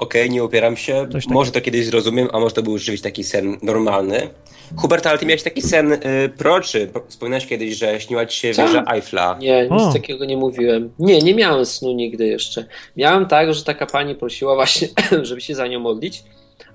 Okej, 0.01 0.31
nie 0.31 0.45
upieram 0.45 0.77
się. 0.77 1.07
Coś. 1.13 1.27
Może 1.27 1.53
to 1.53 1.61
kiedyś 1.61 1.87
zrozumiem, 1.87 2.29
a 2.33 2.41
może 2.41 2.55
to 2.55 2.63
był 2.63 2.79
rzeczywiście 2.79 3.05
taki 3.05 3.25
sen 3.25 3.57
normalny. 3.63 4.29
Hubert, 4.77 5.07
ale 5.07 5.19
ty 5.19 5.27
miałeś 5.27 5.43
taki 5.43 5.63
sen 5.63 5.93
y, 5.93 5.99
proczy. 6.39 6.91
Wspominałeś 7.09 7.47
kiedyś, 7.47 7.75
że 7.77 8.01
śniła 8.01 8.27
ci 8.27 8.41
się 8.41 8.55
Co? 8.55 8.63
wieża 8.67 8.85
Eiffla. 8.95 9.37
Nie, 9.41 9.63
nic 9.63 9.83
O. 9.83 9.93
takiego 9.93 10.25
nie 10.25 10.37
mówiłem. 10.37 10.91
Nie, 10.99 11.19
nie 11.19 11.35
miałem 11.35 11.67
snu 11.67 11.93
nigdy 11.93 12.27
jeszcze. 12.27 12.65
Miałem 12.97 13.27
tak, 13.27 13.55
że 13.55 13.65
taka 13.65 13.87
pani 13.87 14.15
prosiła 14.15 14.55
właśnie, 14.55 14.89
żeby 15.23 15.41
się 15.41 15.55
za 15.55 15.67
nią 15.67 15.81
modlić, 15.81 16.23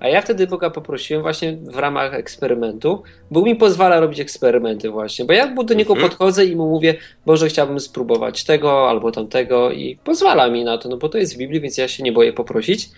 a 0.00 0.08
ja 0.08 0.22
wtedy 0.22 0.46
Boga 0.46 0.70
poprosiłem 0.70 1.22
właśnie 1.22 1.56
w 1.56 1.76
ramach 1.76 2.14
eksperymentu. 2.14 3.02
Bóg 3.30 3.44
mi 3.44 3.56
pozwala 3.56 4.00
robić 4.00 4.20
eksperymenty 4.20 4.90
właśnie, 4.90 5.24
bo 5.24 5.32
ja 5.32 5.54
do 5.64 5.74
niego 5.74 5.92
Mhm. 5.94 6.10
podchodzę 6.10 6.44
i 6.44 6.56
mu 6.56 6.68
mówię, 6.70 6.94
Boże, 7.26 7.48
chciałbym 7.48 7.80
spróbować 7.80 8.44
tego 8.44 8.88
albo 8.90 9.12
tamtego 9.12 9.70
i 9.72 9.98
pozwala 10.04 10.48
mi 10.50 10.64
na 10.64 10.78
to, 10.78 10.88
no 10.88 10.96
bo 10.96 11.08
to 11.08 11.18
jest 11.18 11.34
w 11.34 11.38
Biblii, 11.38 11.60
więc 11.60 11.78
ja 11.78 11.88
się 11.88 12.02
nie 12.02 12.12
boję 12.12 12.32
poprosić. 12.32 12.88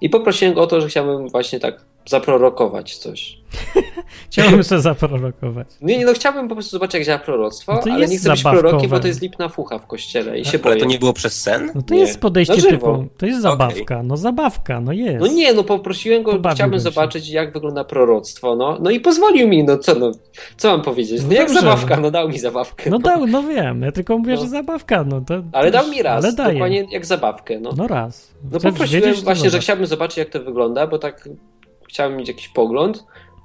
I 0.00 0.10
poprosiłem 0.10 0.54
go 0.54 0.62
o 0.62 0.66
to, 0.66 0.80
że 0.80 0.88
chciałbym 0.88 1.28
właśnie 1.28 1.60
tak 1.60 1.80
zaprorokować 2.06 2.96
coś. 2.96 3.40
Chciałbym 4.30 4.64
sobie 4.64 4.80
zaprorokować. 4.80 5.66
Nie, 5.82 5.98
nie, 5.98 6.04
no 6.06 6.12
chciałbym 6.12 6.48
po 6.48 6.54
prostu 6.54 6.70
zobaczyć, 6.70 6.94
jak 6.94 7.04
działa 7.04 7.18
proroctwo, 7.18 7.80
No 7.86 7.92
ale 7.92 8.08
nie 8.08 8.18
chcę 8.18 8.30
być 8.30 8.38
zabawkowe. 8.40 8.58
prorokiem, 8.68 8.90
bo 8.90 9.00
to 9.00 9.06
jest 9.06 9.22
lipna 9.22 9.48
fucha 9.48 9.78
w 9.78 9.86
kościele 9.86 10.38
i 10.38 10.44
się 10.44 10.50
Ale 10.50 10.62
boję. 10.62 10.76
to 10.76 10.84
nie 10.86 10.98
było 10.98 11.12
przez 11.12 11.40
sen? 11.42 11.70
No 11.74 11.82
to 11.82 11.94
Nie. 11.94 12.00
jest 12.00 12.20
podejście 12.20 12.60
żywo. 12.60 12.70
typu, 12.96 13.06
to 13.18 13.26
jest 13.26 13.40
zabawka, 13.42 14.02
no 14.02 14.16
zabawka, 14.16 14.80
no 14.80 14.92
jest. 14.92 15.20
No 15.20 15.26
nie, 15.26 15.52
no 15.52 15.64
poprosiłem 15.64 16.22
go, 16.22 16.30
Pobawiłbym 16.32 16.54
chciałbym 16.54 16.78
się. 16.78 16.82
zobaczyć, 16.82 17.28
jak 17.28 17.52
wygląda 17.52 17.84
proroctwo, 17.84 18.56
no. 18.56 18.78
No 18.80 18.90
i 18.90 19.00
pozwolił 19.00 19.48
mi, 19.48 19.64
no 19.64 19.78
co, 19.78 19.94
no, 19.94 20.12
co 20.56 20.68
mam 20.70 20.82
powiedzieć? 20.82 21.22
No, 21.22 21.28
No 21.28 21.34
jak 21.34 21.46
dobrze, 21.46 21.60
zabawka, 21.60 21.96
no. 21.96 22.02
no 22.02 22.10
dał 22.10 22.28
mi 22.28 22.38
zabawkę. 22.38 22.90
No 22.90 22.98
dał, 22.98 23.26
no 23.26 23.42
wiem, 23.42 23.82
ja 23.82 23.92
tylko 23.92 24.18
mówię, 24.18 24.34
No. 24.34 24.40
że 24.40 24.48
zabawka, 24.48 25.04
no 25.04 25.20
to... 25.20 25.34
Ale 25.52 25.70
dał 25.70 25.88
mi 25.88 26.02
raz, 26.02 26.24
ale 26.24 26.32
daje. 26.32 26.52
dokładnie 26.52 26.86
jak 26.90 27.06
zabawkę, 27.06 27.60
no. 27.60 27.70
No 27.76 27.86
raz. 27.86 28.30
No 28.52 28.60
poprosiłem 28.60 29.04
wiedzieć, 29.04 29.24
właśnie, 29.24 29.50
że 29.50 29.58
chciałbym 29.58 29.86
zobaczyć, 29.86 30.16
jak 30.18 30.28
to 30.30 30.40
wygląda, 30.42 30.86
bo 30.86 30.98
tak 30.98 31.28
chciałem 31.90 32.16
mieć 32.16 32.28
jakiś 32.28 32.48
pogląd, 32.48 33.04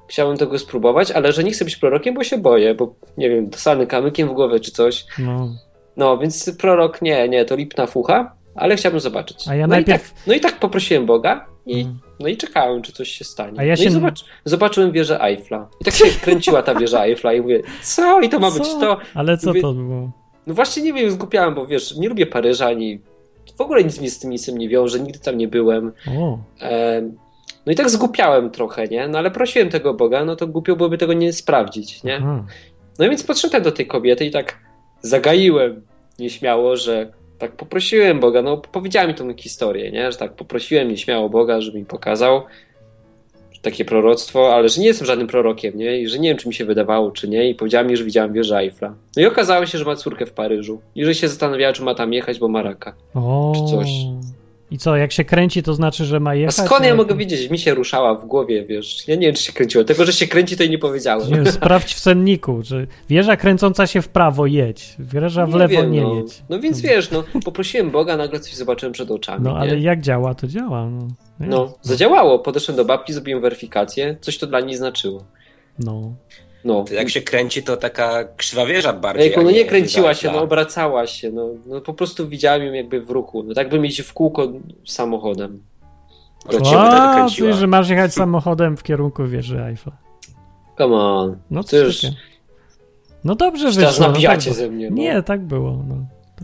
chciałem 0.09 0.37
tego 0.37 0.59
spróbować, 0.59 1.11
ale 1.11 1.31
że 1.33 1.43
nie 1.43 1.51
chcę 1.51 1.65
być 1.65 1.75
prorokiem, 1.75 2.13
bo 2.15 2.23
się 2.23 2.37
boję, 2.37 2.75
bo 2.75 2.95
nie 3.17 3.29
wiem, 3.29 3.49
dostany 3.49 3.87
kamykiem 3.87 4.29
w 4.29 4.33
głowę 4.33 4.59
czy 4.59 4.71
coś. 4.71 5.05
No. 5.19 5.49
No, 5.97 6.17
więc 6.17 6.57
prorok 6.57 7.01
nie, 7.01 7.29
nie, 7.29 7.45
to 7.45 7.55
lipna 7.55 7.87
fucha, 7.87 8.35
ale 8.55 8.75
chciałbym 8.75 8.99
zobaczyć. 9.01 9.47
A 9.47 9.55
ja 9.55 9.67
no, 9.67 9.75
najpierw- 9.75 10.11
i 10.11 10.13
tak, 10.15 10.27
no 10.27 10.33
i 10.33 10.39
tak 10.39 10.59
poprosiłem 10.59 11.05
Boga 11.05 11.45
i, 11.65 11.81
Mm. 11.81 11.99
no 12.19 12.27
i 12.27 12.37
czekałem, 12.37 12.81
czy 12.81 12.91
coś 12.91 13.09
się 13.09 13.23
stanie. 13.25 13.59
A 13.59 13.63
ja 13.63 13.73
no 13.73 13.77
się- 13.77 13.83
i 13.83 13.89
zobacz, 13.89 14.25
zobaczyłem 14.45 14.91
wieżę 14.91 15.21
Eiffla. 15.21 15.67
I 15.81 15.85
tak 15.85 15.93
się 15.93 16.05
kręciła 16.21 16.63
ta 16.63 16.75
wieża 16.75 17.03
Eiffla 17.03 17.33
i 17.33 17.41
mówię, 17.41 17.61
co? 17.83 18.21
I 18.21 18.29
to 18.29 18.39
ma 18.39 18.51
być 18.51 18.67
Co? 18.67 18.79
to? 18.79 18.97
Ale 19.13 19.37
co 19.37 19.47
Mówię, 19.47 19.61
to 19.61 19.73
było? 19.73 20.11
No 20.47 20.53
właśnie 20.53 20.83
nie 20.83 20.93
wiem, 20.93 21.11
zgupiałem, 21.11 21.55
bo 21.55 21.65
wiesz, 21.67 21.95
nie 21.97 22.09
lubię 22.09 22.25
Paryża, 22.25 22.67
ani 22.67 22.99
w 23.57 23.61
ogóle 23.61 23.83
nic 23.83 24.01
mi 24.01 24.09
z 24.09 24.19
tym 24.19 24.29
miejscem 24.29 24.57
nie 24.57 24.69
wiąże, 24.69 24.99
nigdy 24.99 25.19
tam 25.19 25.37
nie 25.37 25.47
byłem. 25.47 25.91
O, 26.17 26.37
No 27.65 27.71
i 27.71 27.75
tak 27.75 27.89
zgupiałem 27.89 28.49
trochę, 28.49 28.87
nie? 28.87 29.07
No 29.07 29.17
ale 29.17 29.31
prosiłem 29.31 29.69
tego 29.69 29.93
Boga, 29.93 30.25
no 30.25 30.35
to 30.35 30.47
głupio 30.47 30.75
byłoby 30.75 30.97
tego 30.97 31.13
nie 31.13 31.33
sprawdzić, 31.33 32.03
nie? 32.03 32.15
aha. 32.15 32.45
No 32.99 33.05
i 33.05 33.09
więc 33.09 33.23
podszedłem 33.23 33.63
do 33.63 33.71
tej 33.71 33.87
kobiety 33.87 34.25
i 34.25 34.31
tak 34.31 34.57
zagaiłem 35.01 35.81
nieśmiało, 36.19 36.77
że 36.77 37.11
tak 37.37 37.51
poprosiłem 37.51 38.19
Boga, 38.19 38.41
no 38.41 38.57
powiedziała 38.57 39.07
mi 39.07 39.13
tą 39.13 39.33
historię, 39.33 39.91
nie? 39.91 40.11
Że 40.11 40.17
tak 40.17 40.33
poprosiłem 40.33 40.89
nieśmiało 40.89 41.29
Boga, 41.29 41.61
żeby 41.61 41.77
mi 41.77 41.85
pokazał 41.85 42.41
takie 43.65 43.85
proroctwo, 43.85 44.55
ale 44.55 44.69
że 44.69 44.81
nie 44.81 44.87
jestem 44.87 45.07
żadnym 45.07 45.27
prorokiem, 45.27 45.77
nie? 45.77 46.01
I 46.01 46.07
że 46.07 46.19
nie 46.19 46.29
wiem, 46.29 46.37
czy 46.37 46.47
mi 46.47 46.53
się 46.53 46.65
wydawało, 46.65 47.11
czy 47.11 47.27
nie. 47.27 47.49
I 47.49 47.55
powiedziała 47.55 47.83
mi, 47.83 47.97
że 47.97 48.03
widziałam 48.03 48.33
wieżę 48.33 48.57
Eiffla. 48.57 48.93
No 49.15 49.23
i 49.23 49.25
okazało 49.25 49.65
się, 49.65 49.77
że 49.77 49.85
ma 49.85 49.95
córkę 49.95 50.25
w 50.25 50.31
Paryżu. 50.31 50.81
I 50.95 51.05
że 51.05 51.15
się 51.15 51.27
zastanawiała, 51.27 51.73
czy 51.73 51.83
ma 51.83 51.95
tam 51.95 52.13
jechać, 52.13 52.39
bo 52.39 52.47
ma 52.47 52.61
raka. 52.61 52.95
O. 53.13 53.53
Czy 53.55 53.75
coś. 53.75 53.89
I 54.71 54.77
co, 54.77 54.95
jak 54.97 55.11
się 55.11 55.23
kręci, 55.25 55.63
to 55.63 55.73
znaczy, 55.73 56.05
że 56.05 56.19
ma 56.19 56.29
A 56.29 56.35
jechać? 56.35 56.55
skąd 56.55 56.81
ja 56.81 56.87
Jak- 56.87 56.97
mogę 56.97 57.15
wiedzieć? 57.15 57.49
Mi 57.51 57.59
się 57.59 57.73
ruszała 57.73 58.15
w 58.15 58.25
głowie, 58.25 58.65
wiesz. 58.65 59.07
Ja 59.07 59.15
nie 59.15 59.27
wiem, 59.27 59.35
czy 59.35 59.43
się 59.43 59.53
kręciło. 59.53 59.83
Tego, 59.83 60.05
że 60.05 60.13
się 60.13 60.27
kręci, 60.27 60.57
to 60.57 60.63
i 60.63 60.69
nie 60.69 60.77
powiedziałem. 60.77 61.43
Nie 61.43 61.51
sprawdź 61.51 61.93
w 61.93 61.99
senniku, 61.99 62.59
że 62.63 62.87
wieża 63.09 63.37
kręcąca 63.37 63.87
się 63.87 64.01
w 64.01 64.07
prawo 64.09 64.45
jedź, 64.45 64.95
wieża 64.99 65.45
w 65.45 65.49
Nie 65.49 65.57
lewo 65.57 65.71
wiem, 65.73 65.91
nie 65.91 66.01
no. 66.01 66.15
jedź. 66.15 66.43
No 66.49 66.59
więc 66.59 66.81
wiesz, 66.81 67.11
no, 67.11 67.23
poprosiłem 67.45 67.91
Boga, 67.91 68.17
nagle 68.17 68.39
coś 68.39 68.53
zobaczyłem 68.55 68.93
przed 68.93 69.11
oczami. 69.11 69.43
No 69.43 69.57
ale 69.57 69.75
nie? 69.77 69.83
jak 69.83 70.01
działa, 70.01 70.35
to 70.35 70.47
działa. 70.47 70.89
No, 70.89 71.07
No, 71.39 71.73
zadziałało. 71.81 72.39
Podeszłem 72.39 72.77
do 72.77 72.85
babki, 72.85 73.13
zrobiłem 73.13 73.41
weryfikację. 73.41 74.17
Coś 74.21 74.37
to 74.37 74.47
dla 74.47 74.59
niej 74.59 74.75
znaczyło. 74.77 75.23
no. 75.79 76.13
No. 76.65 76.83
To 76.83 76.93
jak 76.93 77.09
się 77.09 77.21
kręci, 77.21 77.63
to 77.63 77.77
taka 77.77 78.23
krzywa 78.37 78.65
wieża 78.65 78.93
bardziej. 78.93 79.35
A 79.35 79.41
no 79.41 79.51
nie 79.51 79.65
kręciła 79.65 80.07
wieża 80.07 80.21
się, 80.21 80.31
no 80.31 80.41
obracała 80.41 81.07
się, 81.07 81.31
no, 81.31 81.49
no 81.65 81.81
po 81.81 81.93
prostu 81.93 82.27
widziałem 82.27 82.63
ją 82.63 82.73
jakby 82.73 83.01
w 83.01 83.09
ruchu. 83.09 83.43
No 83.43 83.53
tak 83.53 83.69
bym 83.69 83.85
jeździł 83.85 84.05
w 84.05 84.13
kółko 84.13 84.47
samochodem. 84.85 85.63
Kręciła. 86.47 87.27
ty, 87.37 87.53
że 87.53 87.67
masz 87.67 87.89
jechać 87.89 88.13
samochodem 88.13 88.77
w 88.77 88.83
kierunku 88.83 89.25
wieży 89.27 89.59
Eiffla. 89.63 89.91
Come 90.77 90.95
on. 90.95 91.37
No 91.51 91.63
To 91.63 91.77
już- 91.77 92.03
już... 92.03 92.11
No 93.23 93.35
dobrze 93.35 93.65
Już 93.65 93.75
teraz 93.75 93.91
wyszło. 93.93 94.07
no 94.07 94.11
nabijacie 94.13 94.49
tak, 94.49 94.59
ze 94.59 94.69
mnie. 94.69 94.89
No. 94.89 94.95
Nie, 94.95 95.23
tak 95.23 95.41
było. 95.41 95.83
No, 95.87 95.95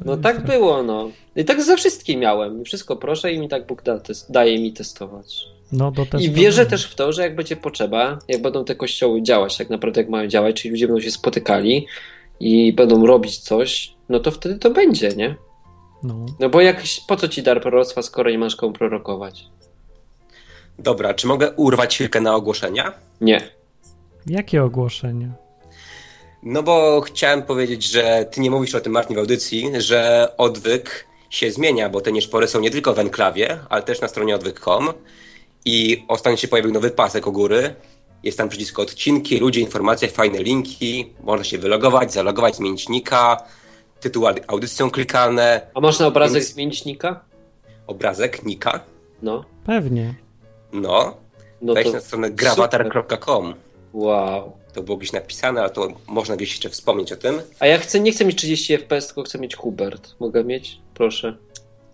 No 0.05 0.17
tak 0.17 0.45
było, 0.45 0.83
no. 0.83 1.09
I 1.35 1.45
tak 1.45 1.63
ze 1.63 1.77
wszystkim 1.77 2.19
miałem. 2.19 2.61
I 2.61 2.65
wszystko 2.65 2.95
proszę 2.95 3.33
i 3.33 3.39
mi 3.39 3.49
tak 3.49 3.67
Bóg 3.67 3.83
da, 3.83 3.99
test, 3.99 4.31
daje 4.31 4.59
mi 4.59 4.73
testować. 4.73 5.47
No, 5.71 5.91
do 5.91 6.05
I 6.19 6.31
wierzę 6.31 6.65
też 6.65 6.85
w 6.85 6.95
to, 6.95 7.13
że 7.13 7.21
jak 7.21 7.35
będzie 7.35 7.55
potrzeba, 7.55 8.19
jak 8.27 8.41
będą 8.41 8.65
te 8.65 8.75
kościoły 8.75 9.21
działać 9.21 9.57
tak 9.57 9.69
naprawdę 9.69 10.01
jak 10.01 10.09
mają 10.09 10.27
działać, 10.27 10.61
czyli 10.61 10.71
ludzie 10.71 10.87
będą 10.87 11.01
się 11.01 11.11
spotykali 11.11 11.87
i 12.39 12.73
będą 12.73 13.05
robić 13.05 13.37
coś, 13.37 13.93
no 14.09 14.19
to 14.19 14.31
wtedy 14.31 14.55
to 14.55 14.69
będzie, 14.69 15.09
nie? 15.09 15.35
No. 16.03 16.25
No 16.39 16.49
bo 16.49 16.61
jak, 16.61 16.83
po 17.07 17.15
co 17.15 17.27
ci 17.27 17.43
dar 17.43 17.61
proroctwa, 17.61 18.01
skoro 18.01 18.31
nie 18.31 18.39
masz 18.39 18.55
komu 18.55 18.73
prorokować? 18.73 19.45
Dobra, 20.79 21.13
czy 21.13 21.27
mogę 21.27 21.51
urwać 21.51 21.95
chwilkę 21.95 22.21
na 22.21 22.35
ogłoszenia? 22.35 22.93
Nie. 23.21 23.41
Jakie 24.27 24.63
ogłoszenie? 24.63 25.31
No 26.43 26.63
bo 26.63 27.01
chciałem 27.01 27.43
powiedzieć, 27.43 27.83
że 27.83 28.25
ty 28.31 28.41
nie 28.41 28.51
mówisz 28.51 28.75
o 28.75 28.79
tym, 28.79 28.93
Martin, 28.93 29.15
w 29.15 29.19
audycji, 29.19 29.71
że 29.77 30.27
odwyk 30.37 31.07
się 31.29 31.51
zmienia, 31.51 31.89
bo 31.89 32.01
te 32.01 32.11
nieszpory 32.11 32.47
są 32.47 32.59
nie 32.59 32.71
tylko 32.71 32.93
w 32.93 32.99
enklawie, 32.99 33.59
ale 33.69 33.83
też 33.83 34.01
na 34.01 34.07
stronie 34.07 34.35
odwyk.com 34.35 34.89
i 35.65 36.05
ostatnio 36.07 36.37
się 36.37 36.47
pojawił 36.47 36.71
nowy 36.71 36.91
pasek 36.91 37.27
u 37.27 37.31
góry. 37.31 37.75
Jest 38.23 38.37
tam 38.37 38.49
przycisk 38.49 38.79
odcinki, 38.79 39.37
ludzie, 39.39 39.61
informacje, 39.61 40.07
fajne 40.07 40.43
linki, 40.43 41.13
można 41.23 41.43
się 41.43 41.57
wylogować, 41.57 42.13
zalogować, 42.13 42.55
zmienić 42.55 42.89
nika, 42.89 43.43
tytuł 43.99 44.23
aud- 44.23 44.43
audycji 44.47 44.77
są 44.77 44.91
klikalne, 44.91 45.61
A 45.73 45.79
masz 45.81 45.99
na 45.99 46.07
obrazek 46.07 46.41
Więc- 46.43 46.53
zmienić 46.53 46.85
nika? 46.85 47.19
obrazek, 47.87 48.45
nika, 48.45 48.79
No. 49.21 49.45
Pewnie. 49.65 50.15
no, 50.73 51.17
No 51.61 51.73
wejdź 51.73 51.87
to 51.87 51.93
na 51.93 51.99
stronę 52.01 52.27
super. 52.27 52.39
gravatar.com. 52.45 53.53
Wow. 53.93 54.51
To 54.73 54.83
było 54.83 54.97
gdzieś 54.97 55.11
napisane, 55.11 55.61
ale 55.61 55.69
to 55.69 55.87
można 56.07 56.35
gdzieś 56.35 56.49
jeszcze 56.51 56.69
wspomnieć 56.69 57.11
o 57.11 57.17
tym. 57.17 57.41
A 57.59 57.65
ja 57.67 57.77
chcę, 57.77 57.99
nie 57.99 58.11
chcę 58.11 58.25
mieć 58.25 58.37
30 58.37 58.73
FPS, 58.77 59.07
tylko 59.07 59.23
chcę 59.23 59.39
mieć 59.39 59.55
Hubert. 59.55 60.15
Mogę 60.19 60.43
mieć? 60.43 60.77
Proszę. 60.93 61.37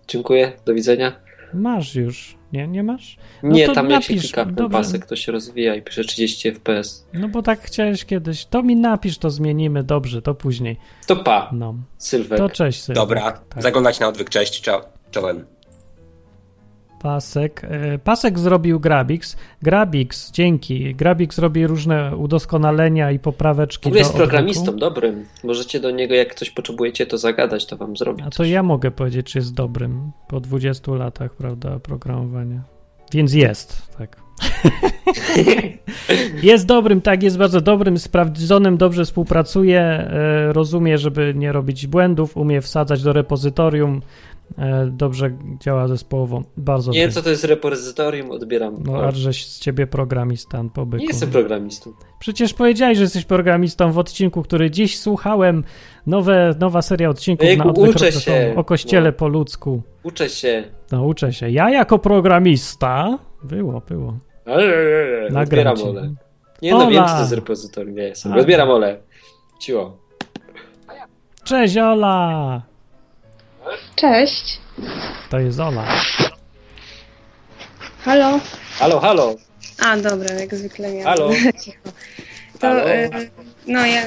Dziękuję, 0.08 0.52
do 0.66 0.74
widzenia. 0.74 1.20
Masz 1.54 1.94
już. 1.94 2.36
Nie, 2.52 2.68
nie 2.68 2.82
masz? 2.82 3.16
No 3.42 3.50
Nie, 3.50 3.66
to 3.66 3.72
tam 3.74 3.90
jak 3.90 4.02
się 4.02 4.12
napisz, 4.14 4.22
klika 4.32 4.44
w 4.44 4.54
ten 4.56 4.70
pasek, 4.70 5.06
to 5.06 5.16
się 5.16 5.32
rozwija 5.32 5.74
i 5.74 5.82
pisze 5.82 6.04
30 6.04 6.52
FPS. 6.52 7.06
No 7.14 7.28
bo 7.28 7.42
tak 7.42 7.60
chciałeś 7.60 8.04
kiedyś. 8.04 8.44
To 8.46 8.62
mi 8.62 8.76
napisz, 8.76 9.18
to 9.18 9.30
zmienimy. 9.30 9.82
Dobrze, 9.84 10.22
to 10.22 10.34
później. 10.34 10.76
To 11.06 11.16
pa, 11.16 11.50
No. 11.52 11.74
Sylwek. 11.98 12.38
To 12.38 12.48
cześć. 12.48 12.82
Sylwek. 12.82 13.02
Dobra, 13.02 13.32
Tak. 13.48 13.62
zaglądać 13.62 14.00
na 14.00 14.08
odwyk, 14.08 14.30
cześć, 14.30 14.62
czo- 14.68 14.82
czołem. 15.10 15.44
Pasek. 17.02 17.64
E, 17.64 17.98
Pasek 17.98 18.38
zrobił 18.38 18.80
Grabix. 18.80 19.36
Grabix, 19.62 20.32
dzięki. 20.32 20.94
Grabix 20.94 21.38
robi 21.38 21.66
różne 21.66 22.16
udoskonalenia 22.16 23.10
i 23.10 23.18
popraweczki 23.18 23.88
ogóle 23.88 23.98
jest 23.98 24.10
do 24.10 24.14
odwyku. 24.14 24.30
programistą 24.30 24.76
dobrym. 24.76 25.24
Możecie 25.44 25.80
do 25.80 25.90
niego, 25.90 26.14
jak 26.14 26.34
coś 26.34 26.50
potrzebujecie, 26.50 27.06
to 27.06 27.18
zagadać, 27.18 27.66
to 27.66 27.76
wam 27.76 27.96
zrobi. 27.96 28.22
A 28.26 28.30
to 28.30 28.44
ja 28.44 28.62
mogę 28.62 28.90
powiedzieć, 28.90 29.26
czy 29.26 29.38
jest 29.38 29.54
dobrym 29.54 30.12
po 30.28 30.40
20 30.40 30.92
latach, 30.92 31.34
prawda, 31.34 31.78
programowania. 31.78 32.62
Więc 33.12 33.34
jest, 33.34 33.96
tak. 33.98 34.16
jest 36.42 36.66
dobrym, 36.66 37.00
tak, 37.00 37.22
jest 37.22 37.38
bardzo 37.38 37.60
dobrym, 37.60 37.98
sprawdzonym, 37.98 38.76
dobrze 38.76 39.04
współpracuje, 39.04 39.80
e, 39.80 40.52
rozumie, 40.52 40.98
żeby 40.98 41.32
nie 41.36 41.52
robić 41.52 41.86
błędów, 41.86 42.36
umie 42.36 42.60
wsadzać 42.60 43.02
do 43.02 43.12
repozytorium, 43.12 44.00
dobrze 44.90 45.30
działa 45.60 45.88
zespołowo, 45.88 46.42
bardzo 46.56 46.92
Nie 46.92 46.98
wiem, 47.00 47.10
co 47.10 47.22
to 47.22 47.30
jest 47.30 47.44
repozytorium, 47.44 48.30
odbieram. 48.30 48.82
No, 48.84 49.02
a 49.02 49.10
żeś 49.10 49.46
z 49.46 49.60
ciebie 49.60 49.86
programista 49.86 50.64
po 50.74 50.86
byku. 50.86 51.02
nie 51.02 51.08
jestem 51.08 51.30
programistą. 51.30 51.92
Przecież 52.18 52.54
powiedziałeś, 52.54 52.98
że 52.98 53.04
jesteś 53.04 53.24
programistą 53.24 53.92
w 53.92 53.98
odcinku, 53.98 54.42
który 54.42 54.70
dziś 54.70 54.98
słuchałem. 54.98 55.64
Nowe, 56.06 56.54
nowa 56.60 56.82
seria 56.82 57.10
odcinków 57.10 57.48
Ejku, 57.48 57.64
na 57.64 57.72
uczę 57.72 58.12
się. 58.12 58.54
o 58.56 58.64
kościele 58.64 59.10
No. 59.10 59.12
po 59.12 59.28
ludzku. 59.28 59.82
Uczę 60.02 60.28
się. 60.28 60.64
No, 60.92 61.04
uczę 61.04 61.32
się. 61.32 61.50
Ja 61.50 61.70
jako 61.70 61.98
programista. 61.98 63.18
Było, 63.42 63.82
było. 63.88 64.16
Nagram 65.30 65.42
Odbieram. 65.42 65.76
Ole. 65.82 66.14
Nie 66.62 66.70
no, 66.72 66.90
wiem, 66.90 67.04
co 67.04 67.14
to 67.14 67.20
jest 67.20 67.32
repozytorium. 67.32 67.94
Nie 67.96 68.02
jestem. 68.02 68.32
Odbieram 68.32 68.70
Ole. 68.70 68.98
Ciło. 69.60 69.96
Cześć, 71.44 71.76
Ola! 71.76 72.62
Cześć. 73.96 74.60
To 75.30 75.38
jest 75.38 75.60
Ola. 75.60 75.84
Halo? 78.04 78.40
Halo, 78.78 79.00
halo. 79.00 79.34
A, 79.78 79.96
dobra, 79.96 80.34
jak 80.34 80.54
zwykle 80.54 80.92
miałam. 80.92 81.04
Halo. 81.04 81.30
Cicho. 81.64 81.78
To, 82.58 82.66
Halo. 82.66 82.88
e, 82.88 83.10
no 83.66 83.86
ja 83.86 84.02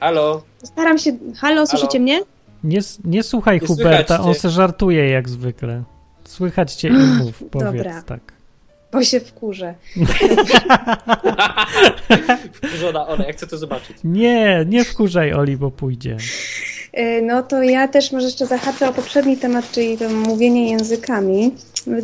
Halo. 0.00 0.42
staram 0.64 0.98
się... 0.98 1.12
Halo, 1.40 1.66
słyszycie 1.66 2.00
mnie? 2.00 2.22
Nie, 2.64 2.80
nie 3.04 3.22
słuchaj 3.22 3.60
Nie 3.60 3.66
Huberta, 3.66 4.20
on 4.20 4.34
se 4.34 4.50
żartuje 4.50 5.08
jak 5.10 5.28
zwykle. 5.28 5.82
Słychać 6.24 6.74
cię 6.74 6.88
i 6.88 6.92
mów, 6.92 7.42
powiedz 7.50 7.76
Dobra. 7.76 8.02
tak. 8.02 8.20
Bo 8.92 9.04
się 9.04 9.20
wkurzę. 9.20 9.74
Wkurzona 12.52 13.06
Ole, 13.06 13.26
ja 13.26 13.32
chcę 13.32 13.46
to 13.46 13.58
zobaczyć. 13.58 13.96
Nie, 14.04 14.64
nie 14.68 14.84
wkurzaj 14.84 15.32
Oli, 15.32 15.56
bo 15.56 15.70
pójdzie. 15.70 16.16
Y, 16.98 17.22
No 17.22 17.42
to 17.42 17.62
ja 17.62 17.88
też 17.88 18.12
może 18.12 18.26
jeszcze 18.26 18.46
zahaczę 18.46 18.88
o 18.88 18.92
poprzedni 18.92 19.36
temat, 19.36 19.70
czyli 19.70 19.98
to 19.98 20.08
mówienie 20.10 20.70
językami. 20.70 21.54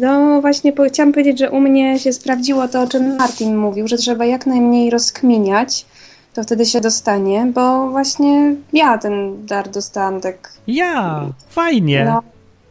No 0.01 0.41
właśnie 0.41 0.73
po, 0.73 0.85
chciałam 0.85 1.13
powiedzieć, 1.13 1.39
że 1.39 1.51
u 1.51 1.61
mnie 1.61 1.99
się 1.99 2.13
sprawdziło 2.13 2.69
to, 2.69 2.83
o 2.83 2.87
czym 2.87 3.17
Martin 3.17 3.57
mówił, 3.57 3.89
że 3.89 3.97
trzeba 3.97 4.25
jak 4.25 4.47
najmniej 4.47 4.91
rozkminiać, 4.91 5.87
to 6.35 6.43
wtedy 6.43 6.67
się 6.67 6.81
dostanie, 6.81 7.47
bo 7.55 7.91
właśnie 7.91 8.55
ja 8.73 8.99
ten 8.99 9.47
dar 9.47 9.69
dostałam 9.69 10.21
tak 10.21 10.53
Ja! 10.67 11.27
Fajnie! 11.49 12.05
No, 12.05 12.23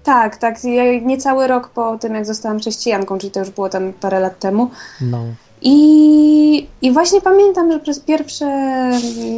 tak, 0.04 0.38
tak. 0.38 0.64
Ja 0.64 1.00
Niecały 1.00 1.48
rok 1.48 1.70
po 1.70 1.98
tym, 1.98 2.16
jak 2.16 2.26
zostałam 2.26 2.60
chrześcijanką, 2.60 3.18
czyli 3.18 3.32
to 3.32 3.40
już 3.40 3.50
było 3.50 3.70
tam 3.70 3.94
parę 3.94 4.20
lat 4.20 4.40
temu. 4.40 4.70
No. 5.02 5.26
I, 5.62 6.68
I 6.82 6.92
właśnie 6.92 7.22
pamiętam, 7.22 7.72
że 7.72 7.80
przez 7.80 8.00
pierwsze 8.00 8.46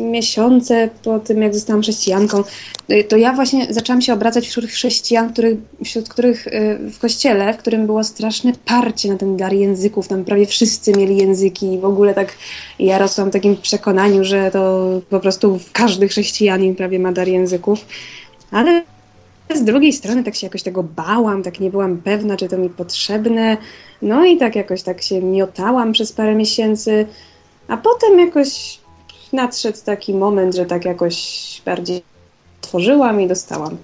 miesiące 0.02 0.90
po 1.04 1.20
tym, 1.20 1.42
jak 1.42 1.54
zostałam 1.54 1.82
chrześcijanką, 1.82 2.44
y, 2.92 3.04
to 3.04 3.18
ja 3.18 3.34
właśnie 3.34 3.74
zaczęłam 3.74 4.02
się 4.02 4.14
obracać 4.14 4.48
wśród 4.48 4.66
chrześcijan, 4.66 5.34
których, 5.34 5.58
wśród 5.84 6.10
których 6.10 6.48
y, 6.48 6.80
w 6.92 7.00
kościele, 7.00 7.54
w 7.54 7.58
którym 7.58 7.86
było 7.86 8.04
straszne 8.04 8.52
parcie 8.66 9.10
na 9.10 9.18
ten 9.18 9.38
dar 9.38 9.54
języków. 9.54 10.08
Tam 10.08 10.26
prawie 10.26 10.46
wszyscy 10.46 10.92
mieli 10.92 11.18
języki 11.18 11.74
i 11.74 11.80
w 11.80 11.86
ogóle 11.86 12.14
tak 12.14 12.34
ja 12.80 12.98
rosłam 12.98 13.30
w 13.30 13.34
takim 13.34 13.58
przekonaniu, 13.58 14.24
że 14.24 14.52
to 14.52 14.90
po 15.10 15.20
prostu 15.20 15.60
każdy 15.74 16.08
chrześcijanin 16.08 16.76
prawie 16.76 17.00
ma 17.00 17.12
dar 17.12 17.28
języków. 17.28 17.86
Ale 18.52 18.84
z 19.56 19.64
drugiej 19.64 19.94
strony 19.94 20.24
tak 20.24 20.36
się 20.36 20.48
jakoś 20.48 20.64
tego 20.64 20.84
bałam, 20.84 21.44
tak 21.44 21.60
nie 21.60 21.70
byłam 21.72 21.98
pewna, 21.98 22.38
czy 22.38 22.48
to 22.48 22.58
mi 22.58 22.70
potrzebne. 22.70 23.58
No 24.02 24.26
i 24.26 24.38
tak 24.38 24.56
jakoś 24.56 24.84
tak 24.84 25.02
się 25.02 25.22
miotałam 25.22 25.92
przez 25.92 26.12
parę 26.12 26.36
miesięcy, 26.36 27.06
a 27.68 27.78
potem 27.78 28.20
jakoś 28.20 28.80
nadszedł 29.34 29.78
taki 29.86 30.14
moment, 30.14 30.56
że 30.56 30.66
tak 30.66 30.86
jakoś 30.86 31.62
bardziej 31.66 32.04
otworzyłam 32.62 33.22
i 33.22 33.28
dostałam. 33.28 33.78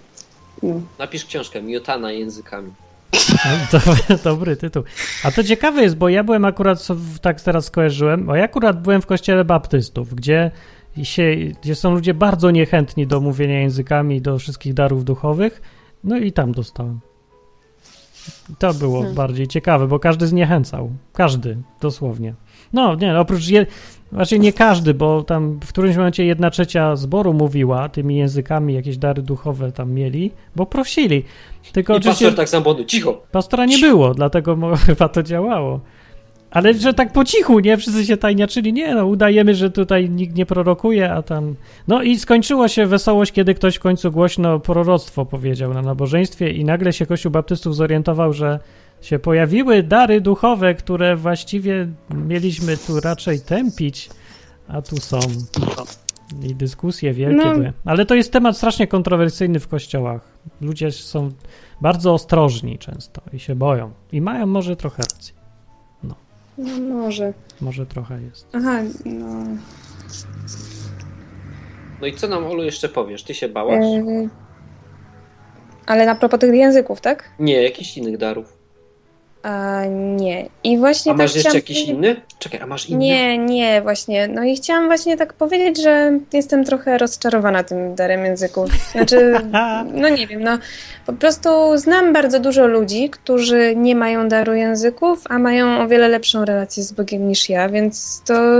No. 0.64 0.81
Napisz 0.99 1.26
książkę 1.26 1.61
Miotana 1.61 2.11
językami. 2.11 2.72
To, 3.72 3.80
dobry 4.30 4.56
tytuł. 4.56 4.84
A 5.23 5.31
to 5.31 5.44
ciekawe 5.44 5.81
jest, 5.81 5.95
bo 5.95 6.10
ja 6.10 6.23
byłem 6.23 6.45
akurat, 6.45 6.88
tak 7.22 7.41
teraz 7.41 7.65
skojarzyłem, 7.65 8.26
bo 8.26 8.36
ja 8.36 8.44
akurat 8.44 8.81
byłem 8.81 9.02
w 9.02 9.06
kościele 9.06 9.45
baptystów, 9.45 10.15
gdzie, 10.15 10.52
się, 11.05 11.35
gdzie 11.61 11.76
są 11.76 11.91
ludzie 11.91 12.13
bardzo 12.13 12.51
niechętni 12.51 13.07
do 13.07 13.21
mówienia 13.21 13.59
językami, 13.59 14.21
do 14.21 14.39
wszystkich 14.39 14.73
darów 14.73 15.05
duchowych, 15.05 15.61
no 16.03 16.17
i 16.17 16.31
tam 16.31 16.51
dostałem. 16.51 16.99
To 18.59 18.73
było 18.73 18.99
Hmm. 18.99 19.15
bardziej 19.15 19.47
ciekawe, 19.47 19.88
bo 19.88 19.99
każdy 19.99 20.27
zniechęcał. 20.27 20.91
Każdy, 21.13 21.57
dosłownie. 21.81 22.34
No, 22.73 22.95
nie, 22.95 23.13
no, 23.13 23.19
oprócz, 23.19 23.47
je, 23.47 23.65
znaczy 24.11 24.39
nie 24.39 24.53
każdy, 24.53 24.93
bo 24.93 25.23
tam 25.23 25.59
w 25.63 25.67
którymś 25.67 25.95
momencie 25.95 26.26
jedna 26.26 26.49
trzecia 26.49 26.95
zboru 26.95 27.34
mówiła 27.34 27.89
tymi 27.89 28.17
językami, 28.17 28.73
jakieś 28.73 28.97
dary 28.97 29.21
duchowe 29.21 29.71
tam 29.71 29.91
mieli, 29.91 30.31
bo 30.55 30.65
prosili. 30.65 31.23
Tylko 31.71 31.93
I 31.93 31.97
oczywiście... 31.97 32.26
pastor 32.26 32.38
tak 32.38 32.49
samo, 32.49 32.84
cicho. 32.84 33.21
Pastora 33.31 33.65
nie 33.65 33.77
było, 33.77 34.13
dlatego 34.13 34.57
chyba 34.85 35.09
to 35.09 35.23
działało. 35.23 35.80
Ale 36.51 36.73
że 36.73 36.93
tak 36.93 37.13
po 37.13 37.26
cichu, 37.26 37.59
nie? 37.59 37.77
Wszyscy 37.77 38.05
się 38.05 38.17
tajniaczyli. 38.17 38.73
Nie, 38.73 38.95
no, 38.95 39.05
udajemy, 39.05 39.55
że 39.55 39.69
tutaj 39.71 40.09
nikt 40.09 40.35
nie 40.35 40.45
prorokuje, 40.45 41.13
a 41.13 41.21
tam... 41.21 41.55
No 41.88 42.03
i 42.03 42.19
skończyło 42.19 42.67
się 42.67 42.85
wesołość, 42.85 43.31
kiedy 43.31 43.53
ktoś 43.53 43.76
w 43.76 43.80
końcu 43.80 44.11
głośno 44.11 44.59
proroctwo 44.59 45.26
powiedział 45.26 45.73
na 45.73 45.81
nabożeństwie 45.81 46.51
i 46.51 46.65
nagle 46.65 46.93
się 46.93 47.05
Kościół 47.05 47.31
Baptystów 47.31 47.76
zorientował, 47.76 48.34
że 48.34 48.59
się 49.01 49.19
pojawiły 49.19 49.84
dary 49.84 50.21
duchowe, 50.21 50.76
które 50.76 51.15
właściwie 51.15 51.88
mieliśmy 52.13 52.77
tu 52.77 52.99
raczej 52.99 53.41
tępić, 53.41 54.09
a 54.67 54.81
tu 54.81 54.97
są. 54.97 55.19
I 56.43 56.55
dyskusje 56.55 57.13
wielkie 57.13 57.45
No. 57.45 57.53
były. 57.53 57.73
Ale 57.85 58.05
to 58.05 58.15
jest 58.15 58.31
temat 58.34 58.57
strasznie 58.57 58.88
kontrowersyjny 58.88 59.59
w 59.59 59.67
kościołach. 59.67 60.21
Ludzie 60.61 60.91
są 60.91 61.30
bardzo 61.81 62.13
ostrożni 62.13 62.77
często 62.77 63.21
i 63.34 63.39
się 63.39 63.55
boją. 63.55 63.91
I 64.11 64.21
mają 64.21 64.45
może 64.45 64.76
trochę 64.76 65.01
racji. 65.01 65.39
No 66.60 66.95
może. 66.95 67.34
Może 67.61 67.86
trochę 67.86 68.22
jest. 68.22 68.48
Aha, 68.53 68.80
no. 69.06 69.45
No 72.02 72.07
i 72.07 72.14
co 72.14 72.27
nam, 72.27 72.45
Olu, 72.45 72.64
jeszcze 72.64 72.90
powiesz? 72.90 73.23
Ty 73.23 73.34
się 73.34 73.49
bałaś? 73.49 73.86
E, 73.86 74.30
ale 75.86 76.06
na 76.06 76.15
propos 76.15 76.40
tych 76.40 76.53
języków, 76.53 77.02
tak? 77.02 77.30
Nie, 77.40 77.64
jakichś 77.64 77.98
innych 77.98 78.18
darów. 78.18 78.59
A 79.44 79.82
nie. 79.90 80.49
I 80.64 80.78
właśnie 80.78 81.11
A 81.11 81.16
masz 81.16 81.34
tak 81.34 81.36
jeszcze 81.36 81.49
chciałam 81.49 81.56
jakiś 81.56 81.82
inny? 81.82 82.22
Czekaj, 82.40 82.60
a 82.60 82.68
masz 82.68 82.90
inny? 82.90 82.99
Nie, 82.99 83.38
nie, 83.38 83.82
właśnie. 83.82 84.28
No 84.28 84.44
i 84.44 84.56
chciałam 84.56 84.86
właśnie 84.86 85.18
tak 85.18 85.34
powiedzieć, 85.34 85.84
że 85.84 86.20
jestem 86.34 86.66
trochę 86.66 86.98
rozczarowana 86.98 87.64
tym 87.64 87.95
darem 87.95 88.26
języków. 88.26 88.70
Znaczy, 88.91 89.34
no 90.02 90.10
nie 90.10 90.28
wiem, 90.28 90.44
no 90.44 90.57
po 91.06 91.14
prostu 91.14 91.49
znam 91.78 92.14
bardzo 92.14 92.40
dużo 92.40 92.68
ludzi, 92.68 93.10
którzy 93.10 93.76
nie 93.76 93.95
mają 93.95 94.28
daru 94.28 94.53
języków, 94.53 95.24
a 95.30 95.40
mają 95.40 95.82
o 95.82 95.88
wiele 95.88 96.07
lepszą 96.07 96.45
relację 96.45 96.84
z 96.84 96.91
Bogiem 96.91 97.28
niż 97.28 97.49
ja, 97.49 97.70
więc 97.70 98.22
to 98.26 98.60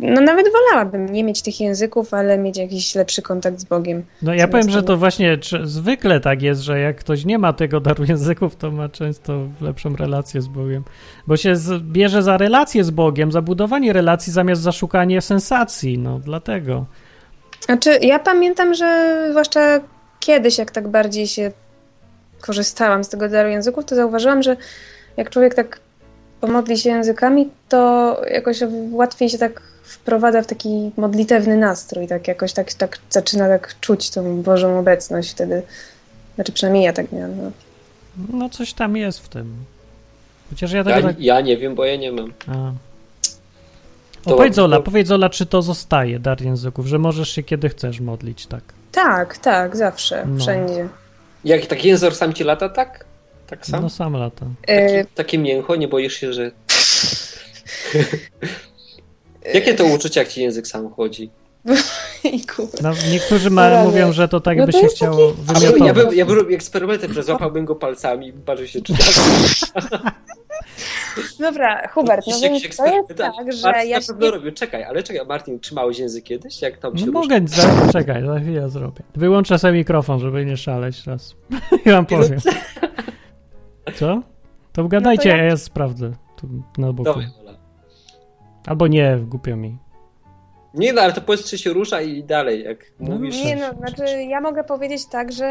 no 0.00 0.20
nawet 0.20 0.46
wolałabym 0.52 1.06
nie 1.06 1.24
mieć 1.24 1.42
tych 1.42 1.60
języków, 1.60 2.14
ale 2.14 2.38
mieć 2.38 2.58
jakiś 2.58 2.94
lepszy 2.94 3.22
kontakt 3.22 3.60
z 3.60 3.64
Bogiem. 3.64 4.02
No 4.22 4.34
ja 4.34 4.48
powiem, 4.48 4.70
że 4.70 4.82
to 4.82 4.96
właśnie 4.96 5.38
zwykle 5.64 6.20
tak 6.20 6.42
jest, 6.42 6.60
że 6.60 6.80
jak 6.80 6.96
ktoś 6.96 7.24
nie 7.24 7.38
ma 7.38 7.52
tego 7.52 7.80
daru 7.80 8.04
języków, 8.04 8.56
to 8.56 8.70
ma 8.70 8.88
często 8.88 9.48
lepszą 9.60 9.96
relację 9.96 10.42
z 10.42 10.48
Bogiem. 10.48 10.84
Bo 11.26 11.36
się 11.36 11.54
bierze 11.80 12.22
za 12.22 12.36
relację 12.36 12.84
z 12.84 12.90
Bogiem, 12.90 13.32
za 13.32 13.42
budowanie 13.42 13.92
relacji 13.92 14.32
zamiast 14.32 14.62
za 14.62 14.72
szukanie 14.72 15.20
sensacji. 15.20 15.98
No 15.98 16.18
dlatego. 16.18 16.86
Znaczy, 17.60 17.98
ja 18.02 18.18
pamiętam, 18.18 18.74
że 18.74 19.18
zwłaszcza 19.30 19.80
kiedyś, 20.20 20.58
jak 20.58 20.70
tak 20.70 20.88
bardziej 20.88 21.26
się 21.26 21.52
korzystałam 22.40 23.04
z 23.04 23.08
tego 23.08 23.28
daru 23.28 23.48
języków, 23.48 23.84
to 23.84 23.96
zauważyłam, 23.96 24.42
że 24.42 24.56
jak 25.16 25.30
człowiek 25.30 25.54
tak 25.54 25.80
pomodli 26.40 26.78
się 26.78 26.90
językami, 26.90 27.48
to 27.68 28.16
jakoś 28.30 28.58
łatwiej 28.90 29.28
się 29.30 29.38
tak 29.38 29.60
wprowadza 29.82 30.42
w 30.42 30.46
taki 30.46 30.90
modlitewny 30.96 31.56
nastrój, 31.56 32.08
tak 32.08 32.28
jakoś 32.28 32.52
tak, 32.52 32.72
tak 32.72 32.98
zaczyna 33.10 33.48
tak 33.48 33.74
czuć 33.80 34.10
tą 34.10 34.42
Bożą 34.42 34.78
obecność 34.78 35.30
wtedy. 35.30 35.62
Znaczy 36.34 36.52
przynajmniej 36.52 36.84
ja 36.84 36.92
tak 36.92 37.12
miałam. 37.12 37.36
No. 37.36 37.50
No 38.32 38.48
coś 38.48 38.72
tam 38.72 38.96
jest 38.96 39.20
w 39.20 39.28
tym. 39.28 39.54
Chociaż 40.50 40.72
ja 40.72 40.84
tego 40.84 40.96
Ja, 40.96 41.02
tak... 41.02 41.20
ja 41.20 41.40
nie 41.40 41.56
wiem, 41.56 41.74
bo 41.74 41.84
ja 41.84 41.96
nie 41.96 42.12
mam. 42.12 42.32
A. 42.46 42.72
To- 44.24 44.36
Ola, 44.64 44.76
to- 44.76 44.82
powiedz 44.82 45.10
Ola, 45.10 45.30
czy 45.30 45.46
to 45.46 45.62
zostaje 45.62 46.18
dar 46.18 46.42
języków, 46.42 46.86
że 46.86 46.98
możesz 46.98 47.28
się 47.30 47.42
kiedy 47.42 47.68
chcesz 47.68 48.00
modlić, 48.00 48.46
tak? 48.46 48.62
Tak, 48.92 49.38
tak, 49.38 49.76
zawsze, 49.76 50.26
No. 50.26 50.38
wszędzie. 50.40 50.88
Jak 51.44 51.66
taki 51.66 51.88
język 51.88 52.14
sam 52.16 52.32
ci 52.32 52.44
lata, 52.44 52.68
tak? 52.68 53.04
Tak 53.50 53.66
sam? 53.66 53.82
No 53.82 53.90
sam 53.90 54.12
lata. 54.12 54.46
E, 54.66 55.04
Takie 55.04 55.38
mięcho, 55.38 55.76
nie 55.76 55.88
boisz 55.88 56.14
się, 56.14 56.32
że... 56.32 56.50
Jakie 59.54 59.74
to 59.74 59.84
uczucie, 59.84 60.20
jak 60.20 60.28
ci 60.28 60.42
język 60.42 60.66
sam 60.66 60.90
chodzi? 60.90 61.30
Jejku. 62.24 62.68
No, 62.82 62.92
niektórzy 63.10 63.50
ma, 63.50 63.84
mówią, 63.84 64.12
że 64.12 64.28
to 64.28 64.40
tak 64.40 64.58
No 64.58 64.66
by 64.66 64.72
to 64.72 64.80
się 64.80 64.86
chciało 64.86 65.32
bym, 65.32 65.44
wymiotować. 65.46 65.86
ja, 65.86 65.94
bym, 65.94 66.14
ja 66.14 66.26
bym 66.26 66.36
robił 66.36 66.54
eksperymenty, 66.54 67.08
przezłapałbym 67.08 67.64
go 67.64 67.74
palcami 67.74 68.28
i 68.28 68.32
patrzył 68.32 68.66
się, 68.66 68.82
czy 68.82 68.92
tak. 68.92 69.02
Dobra, 71.40 71.88
Hubert, 71.88 72.26
no 72.26 72.38
Jakieś 72.38 72.62
więc 72.62 72.76
to 72.76 72.86
jest 72.86 73.14
tak, 73.16 73.32
że 73.52 73.62
Martin 73.62 73.90
ja 73.90 73.98
na 74.00 74.06
pewno 74.06 74.30
robił. 74.30 74.52
Czekaj, 74.52 74.84
ale 74.84 75.02
czekaj, 75.02 75.26
Martin, 75.26 75.60
trzymałeś 75.60 75.98
język 75.98 76.24
kiedyś? 76.24 76.62
Jak 76.62 76.78
tam 76.78 76.98
się 76.98 77.06
No 77.06 77.12
mogę, 77.12 77.40
za, 77.46 77.92
czekaj, 77.92 78.26
za 78.26 78.40
chwilę 78.40 78.70
zrobię. 78.70 79.02
Wyłączę 79.16 79.58
sobie 79.58 79.72
mikrofon, 79.72 80.20
żeby 80.20 80.44
nie 80.44 80.56
szaleć 80.56 81.06
raz. 81.06 81.34
I 81.86 81.90
wam 81.90 82.06
powiem. 82.06 82.38
Co? 83.94 84.22
To 84.72 84.88
gadajcie, 84.88 85.28
ja- 85.28 85.34
a 85.34 85.42
ja 85.42 85.56
sprawdzę 85.56 86.12
tu 86.36 86.48
na 86.78 86.92
boku. 86.92 87.04
Dawaj, 87.04 87.26
Ola. 87.40 87.54
Albo 88.66 88.86
nie, 88.86 89.18
głupio 89.28 89.56
mi. 89.56 89.78
Nie 90.74 90.92
no, 90.92 91.02
ale 91.02 91.12
to 91.12 91.20
powiedz, 91.20 91.50
czy 91.50 91.58
się 91.58 91.72
rusza 91.72 92.00
i 92.00 92.24
dalej, 92.24 92.64
jak 92.64 92.78
No, 93.00 93.14
mówisz. 93.14 93.44
Nie 93.44 93.56
no, 93.56 93.74
znaczy 93.74 94.22
ja 94.22 94.40
mogę 94.40 94.64
powiedzieć 94.64 95.06
tak, 95.06 95.32
że 95.32 95.44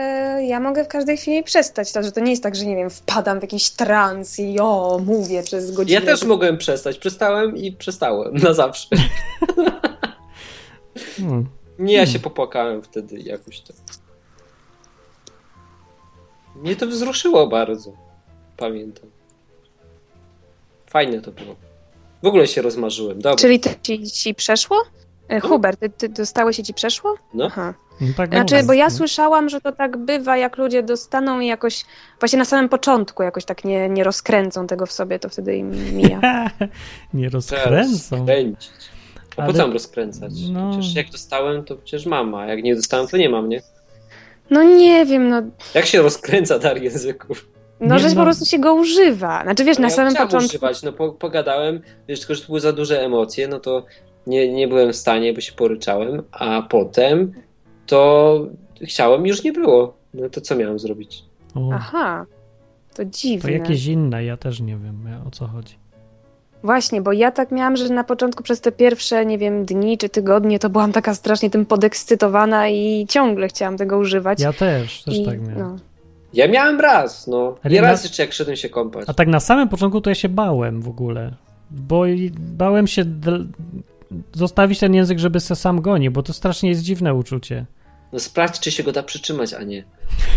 ja 0.47 0.59
mogę 0.59 0.83
w 0.83 0.87
każdej 0.87 1.17
chwili 1.17 1.43
przestać 1.43 1.91
to, 1.91 2.03
że 2.03 2.11
to 2.11 2.19
nie 2.19 2.31
jest 2.31 2.43
tak, 2.43 2.55
że 2.55 2.65
nie 2.65 2.75
wiem, 2.75 2.89
wpadam 2.89 3.39
w 3.39 3.41
jakiś 3.41 3.69
trans 3.69 4.39
i 4.39 4.59
o, 4.59 5.01
mówię 5.05 5.43
przez 5.43 5.71
godzinę. 5.71 5.99
Ja 5.99 6.05
też 6.05 6.23
mogłem 6.23 6.57
przestać. 6.57 6.97
Przestałem 6.97 7.57
i 7.57 7.71
przestałem. 7.71 8.33
Na 8.37 8.53
zawsze. 8.53 8.87
Hmm. 11.17 11.45
Nie, 11.79 11.93
ja 11.93 12.05
się 12.05 12.19
popłakałem 12.19 12.81
wtedy 12.81 13.19
jakoś 13.19 13.61
tak. 13.61 13.75
Mnie 16.55 16.75
to 16.75 16.87
wzruszyło 16.87 17.47
bardzo. 17.47 17.91
Pamiętam. 18.59 19.09
Fajne 20.89 21.21
to 21.21 21.31
było. 21.31 21.55
W 22.23 22.27
ogóle 22.27 22.47
się 22.47 22.61
rozmarzyłem. 22.61 23.17
Dobra. 23.21 23.35
Czyli 23.35 23.59
to 23.59 23.69
ci, 23.83 24.11
ci 24.11 24.35
przeszło? 24.35 24.77
E, 25.29 25.39
Hubert, 25.39 25.79
ty, 25.79 25.89
ty 25.89 26.09
dostałeś 26.09 26.57
się 26.57 26.63
ci 26.63 26.73
przeszło? 26.73 27.15
No. 27.33 27.45
Aha. 27.45 27.73
No, 28.01 28.07
tak 28.17 28.29
Znaczy, 28.29 28.55
mówię. 28.55 28.67
bo 28.67 28.73
ja 28.73 28.89
słyszałam, 28.89 29.49
że 29.49 29.61
to 29.61 29.71
tak 29.71 29.97
bywa, 29.97 30.37
jak 30.37 30.57
ludzie 30.57 30.83
dostaną 30.83 31.39
i 31.39 31.47
jakoś, 31.47 31.85
właśnie 32.19 32.39
na 32.39 32.45
samym 32.45 32.69
początku 32.69 33.23
jakoś 33.23 33.45
tak 33.45 33.63
nie, 33.63 33.89
nie 33.89 34.03
rozkręcą 34.03 34.67
tego 34.67 34.85
w 34.85 34.91
sobie, 34.91 35.19
to 35.19 35.29
wtedy 35.29 35.55
im 35.57 35.95
mija. 35.95 36.21
nie 37.13 37.29
rozkręcą. 37.29 38.25
Kręcić. 38.25 38.71
A 39.37 39.41
Ale- 39.41 39.47
po 39.47 39.57
co 39.57 39.63
mam 39.63 39.73
rozkręcać? 39.73 40.31
no. 40.51 40.71
Przecież 40.71 40.95
jak 40.95 41.09
dostałem, 41.09 41.63
to 41.63 41.75
przecież 41.75 42.05
mama. 42.05 42.45
Jak 42.45 42.63
nie 42.63 42.75
dostałem, 42.75 43.07
to 43.07 43.17
nie 43.17 43.29
mam, 43.29 43.49
nie? 43.49 43.61
No 44.49 44.63
nie 44.63 45.05
wiem, 45.05 45.29
no, 45.29 45.41
Jak 45.73 45.85
się 45.85 46.01
rozkręca 46.01 46.59
dar 46.59 46.81
języków? 46.81 47.47
No 47.81 47.95
Nie, 47.95 47.99
że 48.01 48.09
no. 48.09 48.15
po 48.15 48.21
prostu 48.23 48.45
się 48.45 48.59
go 48.59 48.73
używa. 48.73 49.43
Znaczy 49.43 49.63
wiesz, 49.63 49.77
No 49.77 49.81
na 49.81 49.87
ja 49.87 49.95
samym 49.95 50.13
początku... 50.13 50.47
używać, 50.47 50.83
no 50.83 50.91
po, 50.93 51.11
pogadałem, 51.11 51.81
wiesz, 52.07 52.19
tylko 52.19 52.35
że 52.35 52.41
to 52.41 52.47
były 52.47 52.59
za 52.59 52.73
duże 52.73 53.01
emocje, 53.01 53.47
no 53.47 53.59
to 53.59 53.85
nie, 54.27 54.53
nie 54.53 54.67
byłem 54.67 54.93
w 54.93 54.95
stanie, 54.95 55.33
bo 55.33 55.41
się 55.41 55.51
poryczałem, 55.53 56.23
a 56.31 56.61
potem 56.61 57.33
to 57.87 58.39
chciałem, 58.81 59.27
już 59.27 59.43
nie 59.43 59.51
było. 59.53 59.93
No 60.13 60.29
to 60.29 60.41
co 60.41 60.55
miałem 60.55 60.79
zrobić? 60.79 61.23
O, 61.55 61.69
Aha, 61.73 62.25
to 62.89 62.95
to 62.95 63.05
dziwne. 63.05 63.51
jakieś 63.51 63.85
inne, 63.85 64.25
ja 64.25 64.37
też 64.37 64.59
nie 64.59 64.77
wiem 64.77 65.07
o 65.27 65.31
co 65.31 65.47
chodzi. 65.47 65.75
Właśnie, 66.63 67.01
bo 67.01 67.13
ja 67.13 67.31
tak 67.31 67.51
miałam, 67.51 67.77
że 67.77 67.89
na 67.89 68.03
początku 68.03 68.43
przez 68.43 68.61
te 68.61 68.71
pierwsze, 68.71 69.25
nie 69.25 69.37
wiem, 69.37 69.65
dni 69.65 69.97
czy 69.97 70.09
tygodnie 70.09 70.59
to 70.59 70.69
byłam 70.69 70.91
taka 70.91 71.13
strasznie 71.15 71.49
tym 71.49 71.65
podekscytowana 71.65 72.69
i 72.69 73.05
ciągle 73.09 73.47
chciałam 73.47 73.77
tego 73.77 73.97
używać. 73.97 74.41
Ja 74.41 74.53
też, 74.53 75.03
też 75.03 75.17
I, 75.17 75.25
tak 75.25 75.41
miałem. 75.41 75.59
no. 75.59 75.75
Ja 76.33 76.47
miałem 76.47 76.79
raz, 76.81 77.27
no. 77.27 77.55
Ale 77.63 77.75
I 77.75 77.81
na- 77.81 77.87
raz 77.87 78.03
jeszcze 78.03 78.23
jak 78.23 78.33
szedłem 78.33 78.55
się 78.57 78.69
kąpać. 78.69 79.05
A 79.07 79.13
tak 79.13 79.27
na 79.27 79.39
samym 79.39 79.69
początku 79.69 80.01
to 80.01 80.09
ja 80.09 80.15
się 80.15 80.29
bałem 80.29 80.81
w 80.81 80.87
ogóle, 80.87 81.35
bo 81.71 82.05
i 82.05 82.31
bałem 82.39 82.87
się 82.87 83.05
zostawić 84.33 84.79
ten 84.79 84.93
język, 84.93 85.19
żeby 85.19 85.39
se 85.39 85.55
sam 85.55 85.81
goni, 85.81 86.09
bo 86.09 86.23
to 86.23 86.33
strasznie 86.33 86.69
jest 86.69 86.81
dziwne 86.81 87.13
uczucie. 87.13 87.65
No 88.13 88.19
sprawdź, 88.19 88.59
czy 88.59 88.71
się 88.71 88.83
go 88.83 88.91
da 88.91 89.03
przytrzymać, 89.03 89.53
a 89.53 89.63
nie. 89.63 89.83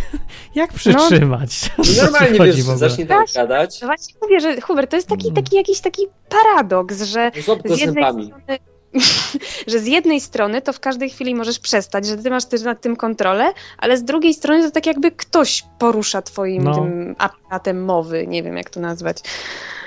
Jak 0.54 0.72
przytrzymać? 0.72 1.70
No, 1.78 1.84
Normalnie, 2.02 2.38
wiesz, 2.40 2.56
zacznij 2.56 3.06
Właśnie. 3.06 3.34
gadać, 3.42 3.80
No 3.80 3.86
właśnie 3.86 4.14
mówię, 4.22 4.40
że 4.40 4.60
Hubert, 4.60 4.90
to 4.90 4.96
jest 4.96 5.08
taki, 5.08 5.28
Mm. 5.28 5.44
taki 5.44 5.56
jakiś 5.56 5.80
taki 5.80 6.02
paradoks, 6.28 7.02
że 7.02 7.30
złap 7.44 7.62
go 7.62 7.76
z 7.76 7.80
jednej 7.80 8.04
zębami. 8.04 8.26
strony, 8.26 8.58
że 9.66 9.78
z 9.78 9.86
jednej 9.86 10.20
strony 10.20 10.62
to 10.62 10.72
w 10.72 10.80
każdej 10.80 11.10
chwili 11.10 11.34
możesz 11.34 11.58
przestać, 11.58 12.06
że 12.06 12.16
ty 12.16 12.30
masz 12.30 12.44
też 12.44 12.62
nad 12.62 12.80
tym 12.80 12.96
kontrolę, 12.96 13.52
ale 13.78 13.96
z 13.96 14.04
drugiej 14.04 14.34
strony 14.34 14.62
to 14.62 14.70
tak 14.70 14.86
jakby 14.86 15.10
ktoś 15.10 15.64
porusza 15.78 16.22
twoim 16.22 16.64
No. 16.64 16.86
aparatem 17.18 17.84
mowy, 17.84 18.26
nie 18.26 18.42
wiem 18.42 18.56
jak 18.56 18.70
to 18.70 18.80
nazwać. 18.80 19.18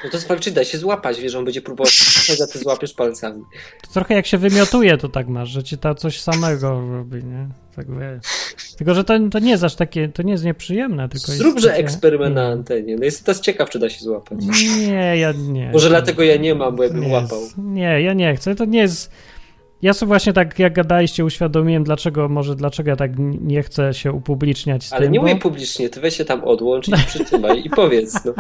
No 0.06 0.12
to 0.12 0.20
sprawdź, 0.20 0.44
czy 0.44 0.52
da 0.52 0.64
się 0.64 0.78
złapać, 0.78 1.22
wiesz, 1.22 1.36
on 1.36 1.46
będzie 1.46 1.62
próbował, 1.62 1.92
a 2.44 2.48
ty 2.48 2.60
złapiesz 2.60 2.94
palcami. 2.94 3.44
To 3.82 3.94
trochę 3.94 4.14
jak 4.14 4.26
się 4.26 4.38
wymiotuje, 4.38 4.98
to 4.98 5.10
tak 5.10 5.28
masz, 5.28 5.50
że 5.50 5.64
ci 5.64 5.78
to 5.78 5.96
coś 5.96 6.22
samego 6.22 6.70
robi, 6.92 7.24
nie? 7.24 7.48
Tak 7.76 7.86
wiesz. 8.00 8.22
Tylko, 8.78 8.94
że 8.94 9.04
to, 9.04 9.14
to 9.32 9.40
nie 9.40 9.52
jest 9.52 9.64
aż 9.64 9.76
takie, 9.76 10.08
to 10.10 10.24
nie 10.24 10.32
jest 10.32 10.44
nieprzyjemne, 10.44 11.10
tylko 11.10 11.32
Zróbże 11.32 11.68
takie- 11.68 11.80
eksperyment 11.80 12.36
na 12.36 12.46
antenie. 12.48 12.96
No 12.96 13.04
jestem 13.04 13.26
teraz 13.26 13.42
ciekaw, 13.42 13.70
czy 13.70 13.80
da 13.80 13.90
się 13.90 14.04
złapać. 14.04 14.40
Nie, 14.78 15.18
ja 15.18 15.32
nie. 15.32 15.70
Może 15.72 15.90
dlatego 15.90 16.24
ja 16.24 16.38
nie 16.38 16.56
mam, 16.56 16.76
bo 16.76 16.84
ja 16.84 16.90
bym 16.90 17.02
nie 17.02 17.14
łapał. 17.14 17.42
Jest, 17.42 17.58
nie, 17.58 18.02
ja 18.02 18.14
nie 18.14 18.36
chcę. 18.36 18.56
To 18.56 18.66
nie 18.66 18.80
jest. 18.80 19.12
Ja 19.82 19.94
sobie 19.94 20.08
właśnie 20.08 20.34
tak, 20.34 20.60
jak 20.60 20.74
gadaliście, 20.74 21.26
uświadomiłem, 21.26 21.84
dlaczego, 21.84 22.30
może 22.30 22.56
dlaczego 22.56 22.90
ja 22.90 22.96
tak 22.96 23.12
nie 23.42 23.64
chcę 23.64 23.94
się 23.94 24.12
upubliczniać 24.12 24.84
z 24.84 24.94
Ale 24.94 25.02
tym. 25.04 25.12
nie 25.12 25.20
bo... 25.20 25.26
mówię 25.28 25.40
publicznie, 25.40 25.90
ty 25.90 26.02
weź 26.02 26.18
się 26.18 26.26
tam 26.26 26.44
odłącz 26.44 26.88
i 26.88 26.92
przytrzymaj 27.08 27.66
i 27.66 27.70
powiedz, 27.70 28.26
no. 28.26 28.34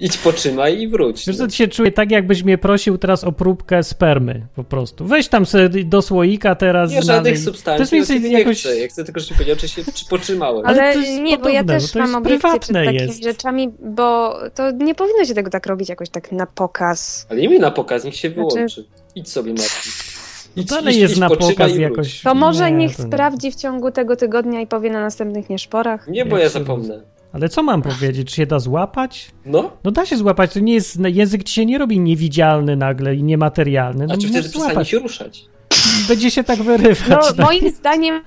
Idź 0.00 0.18
potrzymaj 0.18 0.80
i 0.80 0.88
wróć. 0.88 1.26
Wiesz 1.26 1.38
No. 1.38 1.44
co, 1.44 1.50
ty 1.50 1.56
się 1.56 1.68
czuję 1.68 1.92
tak, 1.92 2.10
jakbyś 2.10 2.42
mnie 2.42 2.58
prosił 2.58 2.98
teraz 2.98 3.24
o 3.24 3.32
próbkę 3.32 3.82
spermy, 3.82 4.46
po 4.56 4.64
prostu. 4.64 5.04
Weź 5.06 5.28
tam 5.28 5.46
sobie 5.46 5.84
do 5.84 6.02
słoika 6.02 6.54
teraz. 6.54 6.90
Nie 6.92 7.02
żadnych 7.02 7.34
To 7.38 7.44
substancji, 7.44 7.98
jest 7.98 8.10
ja 8.10 8.18
nie 8.18 8.38
jakoś... 8.38 8.60
chcę. 8.60 8.76
Ja 8.78 8.88
chcę 8.88 9.04
tylko, 9.04 9.20
żebyś 9.20 9.32
powiedział, 9.36 9.56
czy, 9.56 9.68
się, 9.68 9.82
czy 9.94 10.06
potrzymałem. 10.06 10.66
Ale 10.66 10.92
to 10.94 11.00
nie, 11.00 11.38
bo 11.38 11.48
ja 11.48 11.60
podobne, 11.60 11.74
też 11.80 11.86
bo 11.86 11.92
to 11.92 11.98
jest 11.98 12.12
mam 12.12 12.22
obiekcje 12.22 12.60
przed 12.60 12.74
takimi 12.74 12.94
jest. 12.94 13.22
rzeczami, 13.22 13.68
bo 13.84 14.36
to 14.54 14.70
nie 14.70 14.94
powinno 14.94 15.24
się 15.24 15.34
tego 15.34 15.50
tak 15.50 15.66
robić 15.66 15.88
jakoś 15.88 16.08
tak 16.08 16.32
na 16.32 16.46
pokaz. 16.46 17.26
Ale 17.30 17.40
nie 17.40 17.48
mi 17.48 17.58
na 17.58 17.70
pokaz, 17.70 18.04
niech 18.04 18.16
się 18.16 18.28
Znaczy- 18.30 18.54
wyłączy. 18.54 18.84
Idź 19.14 19.28
sobie, 19.30 19.50
Martin. 19.50 19.92
No 20.56 20.62
dalej 20.64 20.98
jest 21.00 21.16
na 21.18 21.28
pokaz 21.30 21.76
jakoś. 21.76 22.20
To 22.22 22.34
może 22.34 22.70
nie, 22.70 22.76
niech 22.76 22.96
to 22.96 23.02
nie. 23.02 23.08
sprawdzi 23.08 23.52
w 23.52 23.54
ciągu 23.54 23.90
tego 23.90 24.16
tygodnia 24.16 24.60
i 24.60 24.66
powie 24.66 24.90
na 24.90 25.00
następnych 25.00 25.50
nieszporach. 25.50 26.08
Nie, 26.08 26.26
bo 26.26 26.38
ja 26.38 26.48
zapomnę. 26.48 27.00
Ale 27.34 27.48
co 27.48 27.62
mam 27.62 27.82
powiedzieć? 27.82 28.28
Czy 28.30 28.36
się 28.36 28.46
da 28.46 28.58
złapać? 28.58 29.30
No, 29.46 29.70
No 29.84 29.90
da 29.90 30.06
się 30.06 30.16
złapać, 30.16 30.52
to 30.52 30.60
nie 30.60 30.74
jest, 30.74 30.98
język 31.04 31.44
ci 31.44 31.54
się 31.54 31.66
nie 31.66 31.78
robi 31.78 32.00
niewidzialny 32.00 32.76
nagle 32.76 33.14
i 33.14 33.22
niematerialny. 33.22 34.06
No 34.06 34.14
a 34.14 34.16
czy 34.16 34.28
wtedy 34.28 34.48
przestanie 34.48 34.84
się 34.84 34.98
ruszać? 34.98 35.44
Będzie 36.08 36.30
się 36.30 36.44
tak 36.44 36.62
wyrywać. 36.62 37.08
No, 37.08 37.16
tak. 37.22 37.38
moim 37.38 37.70
zdaniem 37.80 38.22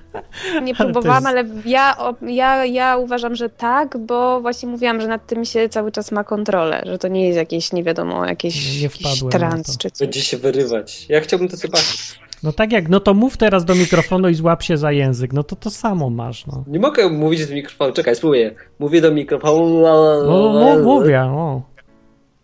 nie 0.62 0.74
próbowałam, 0.74 1.24
jest- 1.24 1.26
ale 1.26 1.44
ja, 1.64 1.96
ja, 2.26 2.64
ja 2.64 2.96
uważam, 2.96 3.34
że 3.36 3.48
tak, 3.48 3.98
bo 3.98 4.40
właśnie 4.40 4.68
mówiłam, 4.68 5.00
że 5.00 5.08
nad 5.08 5.26
tym 5.26 5.44
się 5.44 5.68
cały 5.68 5.92
czas 5.92 6.12
ma 6.12 6.24
kontrolę, 6.24 6.82
że 6.86 6.98
to 6.98 7.08
nie 7.08 7.26
jest 7.26 7.36
jakieś, 7.36 7.72
nie 7.72 7.84
wiadomo, 7.84 8.26
jakieś, 8.26 8.74
Nie 8.76 8.82
jakiś 8.82 9.22
trans 9.30 9.78
czy 9.78 9.90
coś. 9.90 10.06
Będzie 10.06 10.20
się 10.20 10.36
wyrywać. 10.36 11.06
Ja 11.08 11.20
chciałbym 11.20 11.48
to 11.48 11.56
zobaczyć. 11.56 12.18
No 12.42 12.52
tak 12.52 12.72
jak, 12.72 12.88
no 12.88 13.00
to 13.00 13.14
mów 13.14 13.36
teraz 13.36 13.64
do 13.64 13.74
mikrofonu 13.74 14.28
i 14.28 14.34
złap 14.34 14.62
się 14.62 14.76
za 14.76 14.92
język. 14.92 15.32
No 15.32 15.42
to 15.42 15.56
to 15.56 15.70
samo 15.70 16.10
masz, 16.10 16.46
no. 16.46 16.64
Nie 16.66 16.78
mogę 16.78 17.08
mówić 17.08 17.46
do 17.46 17.54
mikrofonu. 17.54 17.92
Czekaj, 17.92 18.16
spróbuję. 18.16 18.54
Mówię 18.78 19.00
do 19.00 19.12
mikrofonu. 19.12 19.80
No 20.26 20.52
mów, 20.76 20.84
mówię, 20.84 21.22
o. 21.22 21.62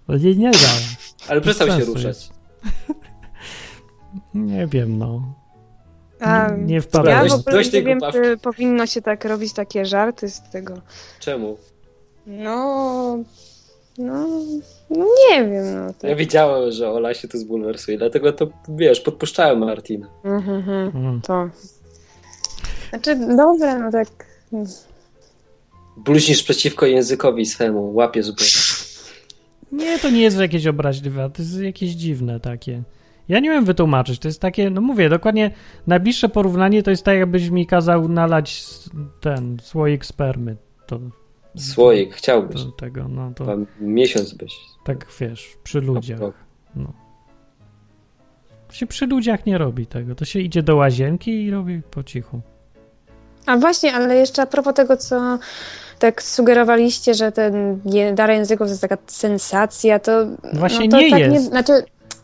To 0.06 0.16
Nie, 0.16 0.36
nie 0.36 0.50
da. 0.50 0.58
Ale 1.28 1.40
przestał 1.40 1.68
się 1.68 1.84
ruszać. 1.84 2.28
Nie 4.34 4.66
wiem, 4.66 4.98
no. 4.98 5.34
A, 6.20 6.50
Nie, 6.50 6.64
nie 6.64 6.74
ja 6.74 6.80
wpadłem. 6.80 7.18
dość- 7.20 7.34
w 7.34 7.38
ogóle 7.40 7.56
dość 7.56 7.72
nie 7.72 7.82
wiem, 7.82 8.00
czy 8.12 8.36
powinno 8.36 8.86
się 8.86 9.02
tak 9.02 9.24
robić 9.24 9.52
takie 9.52 9.86
żarty 9.86 10.28
z 10.30 10.42
tego. 10.50 10.74
Czemu? 11.20 11.56
No, 12.26 13.18
no, 13.98 14.26
no 14.90 15.06
nie 15.30 15.44
wiem, 15.44 15.74
no. 15.74 15.92
Tak. 15.92 16.10
Ja 16.10 16.16
wiedziałem, 16.16 16.72
że 16.72 16.90
Ola 16.90 17.14
się 17.14 17.28
tu 17.28 17.38
zbulwersuje, 17.38 17.98
dlatego 17.98 18.32
to, 18.32 18.46
wiesz, 18.68 19.00
podpuszczałem 19.00 19.58
Martina. 19.58 20.08
Mhm, 20.24 20.56
mhm, 20.56 20.96
Mm. 20.96 21.20
to. 21.20 21.48
Znaczy, 22.90 23.16
dobra, 23.36 23.78
no 23.78 23.90
tak. 23.92 24.08
Bluźnisz 25.96 26.42
przeciwko 26.42 26.86
językowi 26.86 27.46
swemu, 27.46 27.94
łapiesz 27.94 28.30
go. 28.32 28.44
Nie, 29.72 29.98
to 29.98 30.10
nie 30.10 30.22
jest 30.22 30.38
jakieś 30.38 30.66
obraźliwe, 30.66 31.30
to 31.34 31.42
jest 31.42 31.60
jakieś 31.60 31.90
dziwne 31.90 32.40
takie. 32.40 32.82
Ja 33.28 33.40
nie 33.40 33.50
wiem 33.50 33.64
wytłumaczyć, 33.64 34.18
to 34.18 34.28
jest 34.28 34.40
takie, 34.40 34.70
no 34.70 34.80
mówię, 34.80 35.08
dokładnie 35.08 35.50
najbliższe 35.86 36.28
porównanie 36.28 36.82
to 36.82 36.90
jest 36.90 37.04
tak, 37.04 37.18
jakbyś 37.18 37.50
mi 37.50 37.66
kazał 37.66 38.08
nalać 38.08 38.62
ten 39.20 39.56
słoik 39.62 40.06
spermy. 40.06 40.56
To, 40.86 41.00
Słoik, 41.56 42.14
chciałbyś. 42.14 42.62
to 42.62 42.70
tego, 42.70 43.08
no 43.08 43.32
to 43.34 43.46
miesiąc 43.80 44.34
byś. 44.34 44.54
tak 44.84 45.06
wiesz, 45.20 45.56
przy 45.64 45.80
ludziach. 45.80 46.22
O, 46.22 46.26
o. 46.26 46.92
To 48.68 48.74
się 48.74 48.86
przy 48.86 49.06
ludziach 49.06 49.46
nie 49.46 49.58
robi 49.58 49.86
tego, 49.86 50.14
to 50.14 50.24
się 50.24 50.40
idzie 50.40 50.62
do 50.62 50.76
łazienki 50.76 51.44
i 51.44 51.50
robi 51.50 51.82
po 51.90 52.02
cichu. 52.02 52.40
A 53.46 53.56
właśnie, 53.56 53.94
ale 53.94 54.16
jeszcze 54.16 54.42
a 54.42 54.46
propos 54.46 54.74
tego, 54.74 54.96
co 54.96 55.38
tak 55.98 56.22
sugerowaliście, 56.22 57.14
że 57.14 57.32
ten 57.32 57.80
dar 58.14 58.30
języków 58.30 58.66
to 58.66 58.70
jest 58.70 58.82
taka 58.82 58.96
sensacja, 59.06 59.98
to. 59.98 60.26
Właśnie 60.52 60.88
no 60.88 60.90
to 60.90 61.02
nie 61.02 61.10
tak 61.10 61.20
jest. 61.20 61.46
znaczy, 61.46 61.72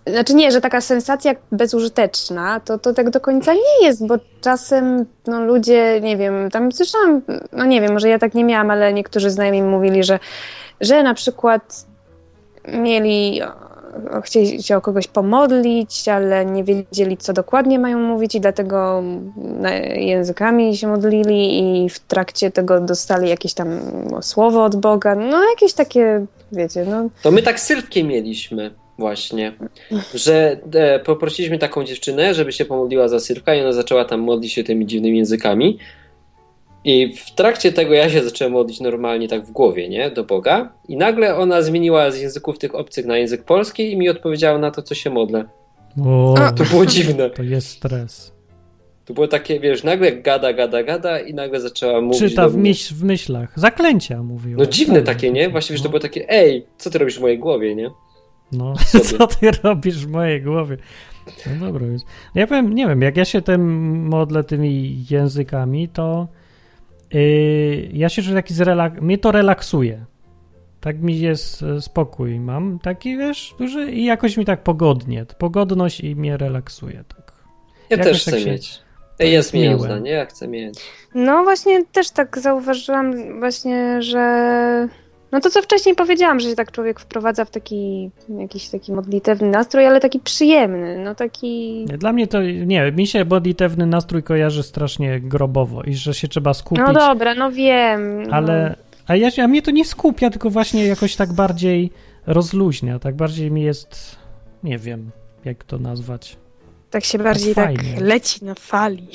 znaczy 0.06 0.34
nie, 0.34 0.52
że 0.52 0.60
taka 0.60 0.80
sensacja 0.80 1.34
bezużyteczna, 1.52 2.60
to, 2.60 2.78
to 2.78 2.94
tak 2.94 3.10
do 3.10 3.20
końca 3.20 3.54
nie 3.54 3.86
jest, 3.86 4.06
bo 4.06 4.14
czasem 4.40 5.06
no, 5.26 5.44
ludzie, 5.44 6.00
nie 6.00 6.16
wiem, 6.16 6.50
tam 6.50 6.72
słyszałam, 6.72 7.22
no 7.52 7.64
nie 7.64 7.80
wiem, 7.80 7.92
może 7.92 8.08
ja 8.08 8.18
tak 8.18 8.34
nie 8.34 8.44
miałam, 8.44 8.70
ale 8.70 8.92
niektórzy 8.92 9.30
znajomi 9.30 9.62
mi 9.62 9.68
mówili, 9.68 10.04
że, 10.04 10.18
że 10.80 11.02
na 11.02 11.14
przykład 11.14 11.86
mieli, 12.68 13.40
chcieli 14.24 14.62
się 14.62 14.76
o 14.76 14.80
kogoś 14.80 15.08
pomodlić, 15.08 16.08
ale 16.08 16.46
nie 16.46 16.64
wiedzieli, 16.64 17.16
co 17.16 17.32
dokładnie 17.32 17.78
mają 17.78 17.98
mówić 17.98 18.34
i 18.34 18.40
dlatego 18.40 19.02
językami 19.94 20.76
się 20.76 20.88
modlili 20.88 21.58
i 21.84 21.88
w 21.88 21.98
trakcie 22.00 22.50
tego 22.50 22.80
dostali 22.80 23.28
jakieś 23.28 23.54
tam 23.54 23.68
słowo 24.20 24.64
od 24.64 24.76
Boga, 24.76 25.14
no 25.14 25.50
jakieś 25.50 25.72
takie, 25.72 26.26
wiecie, 26.52 26.84
no. 26.84 27.08
To 27.22 27.30
my 27.30 27.42
tak 27.42 27.60
z 27.60 27.62
Sylwkiem 27.62 28.06
mieliśmy 28.06 28.70
właśnie, 29.00 29.52
że 30.14 30.60
e, 30.74 30.98
poprosiliśmy 31.00 31.58
taką 31.58 31.84
dziewczynę, 31.84 32.34
żeby 32.34 32.52
się 32.52 32.64
pomodliła 32.64 33.08
za 33.08 33.20
Sylwka 33.20 33.54
i 33.54 33.60
ona 33.60 33.72
zaczęła 33.72 34.04
tam 34.04 34.20
modlić 34.20 34.52
się 34.52 34.64
tymi 34.64 34.86
dziwnymi 34.86 35.16
językami. 35.18 35.78
I 36.84 37.14
w 37.16 37.34
trakcie 37.34 37.72
tego 37.72 37.94
ja 37.94 38.10
się 38.10 38.22
zacząłem 38.24 38.52
modlić 38.52 38.80
normalnie 38.80 39.28
tak 39.28 39.44
w 39.46 39.50
głowie, 39.50 39.88
nie? 39.88 40.10
Do 40.10 40.24
Boga. 40.24 40.72
I 40.88 40.96
nagle 40.96 41.36
ona 41.36 41.62
zmieniła 41.62 42.10
z 42.10 42.20
języków 42.20 42.58
tych 42.58 42.74
obcych 42.74 43.06
na 43.06 43.18
język 43.18 43.44
polski 43.44 43.92
i 43.92 43.96
mi 43.96 44.08
odpowiedziała 44.08 44.58
na 44.58 44.70
to, 44.70 44.82
co 44.82 44.94
się 44.94 45.10
modlę. 45.10 45.44
O, 46.06 46.34
To 46.56 46.64
było 46.64 46.86
dziwne. 46.86 47.30
to 47.30 47.42
jest 47.42 47.68
stres. 47.68 48.32
To 49.04 49.14
było 49.14 49.28
takie, 49.28 49.60
wiesz, 49.60 49.84
nagle 49.84 50.12
gada, 50.12 50.52
gada, 50.52 50.82
gada 50.82 51.20
i 51.20 51.34
nagle 51.34 51.60
zaczęła 51.60 52.00
mówić 52.00 52.18
Czyta 52.20 52.48
w, 52.48 52.56
myśl, 52.56 52.94
w 52.94 53.02
myślach. 53.04 53.52
Zaklęcia 53.56 54.22
mówiła. 54.22 54.58
No 54.58 54.66
dziwne 54.70 55.02
Tak, 55.02 55.04
takie, 55.16 55.30
nie? 55.30 55.48
Właśnie, 55.48 55.74
wiesz, 55.74 55.82
to 55.82 55.88
było 55.88 56.00
takie, 56.00 56.28
ej, 56.28 56.66
co 56.78 56.90
ty 56.90 56.98
robisz 56.98 57.18
w 57.18 57.20
mojej 57.20 57.38
głowie, 57.38 57.74
nie? 57.74 57.90
No, 58.52 58.74
sobie. 58.78 59.04
co 59.04 59.26
ty 59.26 59.50
robisz 59.62 60.06
w 60.06 60.10
mojej 60.10 60.42
głowie? 60.42 60.76
No 61.46 61.66
dobra 61.66 61.86
jest. 61.86 62.04
Ja 62.34 62.46
powiem, 62.46 62.74
nie 62.74 62.86
wiem, 62.86 63.02
jak 63.02 63.16
ja 63.16 63.24
się 63.24 63.42
tym 63.42 63.62
modlę 64.08 64.44
tymi 64.44 65.04
językami, 65.10 65.88
to 65.88 66.28
yy, 67.12 67.88
ja 67.92 68.08
się 68.08 68.22
czuję 68.22 68.34
taki 68.34 68.54
zrelak... 68.54 69.00
mnie 69.02 69.18
to 69.18 69.32
relaksuje. 69.32 70.04
Tak 70.80 71.02
mi 71.02 71.20
jest 71.20 71.62
e, 71.62 71.80
spokój 71.80 72.40
mam, 72.40 72.78
taki 72.78 73.16
wiesz, 73.16 73.54
duży 73.58 73.90
i 73.90 74.04
jakoś 74.04 74.36
mi 74.36 74.44
tak 74.44 74.62
pogodnie. 74.62 75.26
Pogodność 75.38 76.00
i 76.00 76.16
mnie 76.16 76.36
relaksuje, 76.36 77.04
tak. 77.16 77.32
Ja 77.90 77.96
Jakoś 77.96 78.12
też 78.12 78.24
tak 78.24 78.34
chcę 78.34 78.42
się- 78.44 78.50
mieć. 78.50 78.80
Jest 79.18 79.54
miłe. 79.54 79.78
zdanie, 79.78 80.10
ja 80.10 80.26
chcę 80.26 80.48
mieć. 80.48 80.78
No 81.14 81.44
właśnie 81.44 81.84
też 81.84 82.10
tak 82.10 82.38
zauważyłam 82.38 83.38
właśnie, 83.40 84.02
że 84.02 84.88
no 85.32 85.40
to 85.40 85.50
co 85.50 85.62
wcześniej 85.62 85.94
powiedziałam, 85.94 86.40
że 86.40 86.48
się 86.50 86.56
tak 86.56 86.72
człowiek 86.72 87.00
wprowadza 87.00 87.44
w 87.44 87.50
taki 87.50 88.10
jakiś 88.38 88.68
taki 88.68 88.92
modlitewny 88.92 89.50
nastrój, 89.50 89.86
ale 89.86 90.00
taki 90.00 90.20
przyjemny, 90.20 90.98
no 91.04 91.14
taki 91.14 91.84
Dla 91.98 92.12
mnie 92.12 92.26
to, 92.26 92.42
nie, 92.42 92.92
mi 92.92 93.06
się 93.06 93.24
modlitewny 93.24 93.86
nastrój 93.86 94.22
kojarzy 94.22 94.62
strasznie 94.62 95.20
grobowo 95.20 95.82
i 95.82 95.94
że 95.94 96.14
się 96.14 96.28
trzeba 96.28 96.54
skupić, 96.54 96.84
No 96.86 96.92
dobra, 96.92 97.34
no 97.34 97.52
wiem. 97.52 98.22
no. 98.22 98.34
ale, 98.36 98.76
a, 99.06 99.16
ja, 99.16 99.28
a 99.44 99.48
mnie 99.48 99.62
to 99.62 99.70
nie 99.70 99.84
skupia, 99.84 100.30
tylko 100.30 100.50
właśnie 100.50 100.86
jakoś 100.86 101.16
tak 101.16 101.32
bardziej 101.32 101.90
rozluźnia, 102.26 102.98
tak 102.98 103.14
bardziej 103.16 103.50
mi 103.50 103.62
jest, 103.62 104.16
nie 104.64 104.78
wiem, 104.78 105.10
jak 105.44 105.64
to 105.64 105.78
nazwać. 105.78 106.36
Tak 106.90 107.04
się 107.04 107.18
bardziej 107.18 107.54
tak, 107.54 107.64
fajnie. 107.64 108.00
leci 108.00 108.44
na 108.44 108.54
fali. 108.54 109.08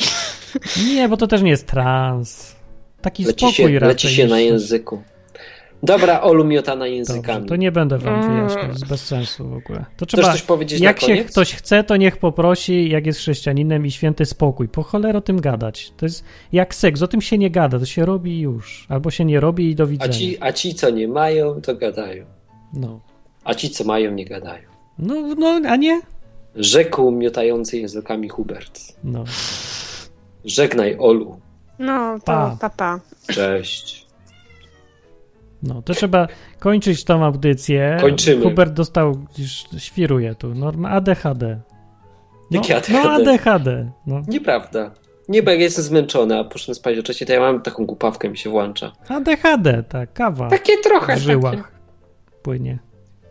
Nie, 0.88 1.10
bo 1.10 1.18
to 1.18 1.28
też 1.28 1.42
nie 1.42 1.50
jest 1.50 1.68
trans. 1.68 2.56
Taki 3.02 3.24
Leci 3.26 3.38
spokój 3.40 3.54
się, 3.74 3.80
raczej. 3.80 3.88
leci 3.88 4.10
się 4.10 4.28
na 4.28 4.40
języku. 4.40 5.02
Dobra, 5.84 6.22
Olu 6.22 6.46
miotana 6.46 6.88
językami. 6.88 7.24
Dobrze, 7.40 7.50
to 7.50 7.56
nie 7.56 7.72
będę 7.72 7.98
wam 7.98 8.14
Mm. 8.14 8.32
wyjaśniał, 8.36 8.68
jest 8.70 8.88
bez 8.88 9.06
sensu 9.06 9.50
w 9.50 9.54
ogóle. 9.54 9.86
To 9.98 10.06
Chcesz 10.06 10.20
trzeba, 10.20 10.32
coś 10.34 10.42
powiedzieć 10.42 10.80
jak 10.82 11.02
na 11.02 11.08
się 11.08 11.16
ktoś 11.24 11.54
chce, 11.54 11.84
to 11.84 11.98
niech 11.98 12.18
poprosi, 12.18 12.90
jak 12.90 13.06
jest 13.06 13.20
chrześcijaninem 13.20 13.86
i 13.86 13.92
święty 13.92 14.26
spokój. 14.26 14.68
Po 14.68 14.84
cholerę 14.84 15.18
o 15.18 15.22
tym 15.22 15.42
gadać. 15.42 15.92
To 15.98 16.06
jest 16.06 16.24
jak 16.52 16.76
seks, 16.76 17.02
o 17.02 17.08
tym 17.08 17.22
się 17.22 17.38
nie 17.38 17.50
gada, 17.52 17.80
to 17.80 17.86
się 17.86 18.06
robi 18.06 18.40
już. 18.40 18.86
Albo 18.90 19.12
się 19.12 19.26
nie 19.26 19.40
robi 19.40 19.70
i 19.70 19.76
do 19.76 19.84
A 19.84 19.88
widzenia. 19.88 20.14
ci, 20.14 20.38
a 20.40 20.52
ci, 20.52 20.74
co 20.76 20.90
nie 20.90 21.08
mają, 21.08 21.62
to 21.62 21.76
gadają. 21.76 22.26
No. 22.74 23.00
A 23.44 23.54
ci, 23.54 23.70
co 23.70 23.84
mają, 23.84 24.12
nie 24.12 24.26
gadają. 24.26 24.70
No, 25.00 25.16
no, 25.38 25.62
a 25.70 25.76
nie? 25.76 26.02
Rzekł 26.56 27.12
miotający 27.12 27.78
językami 27.78 28.30
Hubert. 28.30 28.80
No. 29.04 29.24
Żegnaj, 30.46 30.96
Olu. 31.00 31.40
No, 31.80 32.16
to 32.20 32.26
Pa. 32.26 32.58
papa. 32.62 33.00
Pa. 33.28 33.34
Cześć. 33.34 34.05
No, 35.66 35.82
to 35.82 35.94
trzeba 35.94 36.28
kończyć 36.60 37.04
tą 37.04 37.26
audycję. 37.26 37.98
Kończymy. 38.02 38.44
Hubert 38.44 38.74
dostał, 38.74 39.26
już 39.38 39.66
świruje 39.78 40.36
tu, 40.36 40.56
norma 40.56 40.90
ADHD. 40.90 41.60
No, 42.52 42.62
Jakie 42.70 42.94
no 42.94 43.00
ADHD? 43.12 43.32
ADHD. 43.32 43.92
No. 44.08 44.22
Nieprawda. 44.28 44.92
Nie, 45.30 45.44
bo 45.44 45.52
jak 45.52 45.60
jestem 45.60 45.84
zmęczony, 45.84 46.40
a 46.40 46.44
poszedłem 46.44 46.76
spać 46.76 46.98
wcześniej, 47.00 47.28
to 47.28 47.34
ja 47.34 47.40
mam 47.40 47.62
taką 47.62 47.86
głupawkę, 47.86 48.30
mi 48.30 48.38
się 48.38 48.50
włącza. 48.50 48.92
ADHD, 49.08 49.84
tak, 49.84 50.14
kawa. 50.14 50.50
Takie 50.50 50.78
trochę. 50.78 51.16
w 51.16 51.20
żyłach 51.20 51.56
Takie. 51.56 51.68
płynie. 52.42 52.80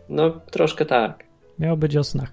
No, 0.08 0.30
troszkę 0.30 0.84
tak. 0.84 1.24
Miało 1.58 1.76
być 1.76 1.96
o 1.96 2.04
snach. 2.04 2.32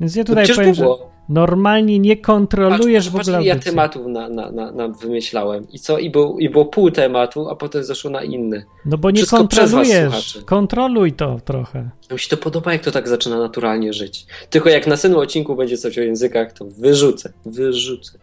Więc 0.00 0.16
ja 0.16 0.20
No 0.22 0.26
tutaj 0.26 0.44
przecież 0.44 0.56
powiem, 0.58 0.74
że 0.74 0.82
było. 0.82 1.10
normalnie 1.28 1.98
nie 1.98 2.16
kontrolujesz 2.16 3.10
Patrz, 3.10 3.26
w 3.26 3.28
ogóle 3.28 3.44
ja 3.44 3.58
tematów 3.58 4.06
na, 4.06 4.28
na, 4.28 4.50
na, 4.52 4.72
na 4.72 4.88
wymyślałem. 4.88 5.66
I 5.72 5.78
co? 5.78 5.98
I, 5.98 6.10
był, 6.10 6.38
I 6.38 6.48
było 6.50 6.64
pół 6.64 6.90
tematu, 6.90 7.48
a 7.48 7.56
potem 7.56 7.84
zeszło 7.84 8.10
na 8.10 8.22
inny. 8.22 8.64
No 8.86 8.98
bo 8.98 9.10
nie 9.10 9.16
Wszystko 9.16 9.36
was, 9.36 9.48
kontrolujesz. 9.48 10.02
słuchacze. 10.02 10.42
Kontroluj 10.46 11.12
to 11.12 11.40
trochę. 11.44 11.90
Mi 12.12 12.18
się 12.18 12.28
to 12.28 12.36
podoba, 12.36 12.72
jak 12.72 12.82
to 12.84 12.90
tak 12.90 13.08
zaczyna 13.08 13.38
naturalnie 13.38 13.92
żyć. 13.92 14.26
Tylko 14.50 14.68
jak 14.68 14.86
na 14.86 14.90
następnym 14.90 15.22
odcinku 15.22 15.56
będzie 15.56 15.78
coś 15.78 15.98
o 15.98 16.02
językach, 16.02 16.52
to 16.52 16.64
wyrzucę. 16.64 17.32
Wyrzucę. 17.46 18.18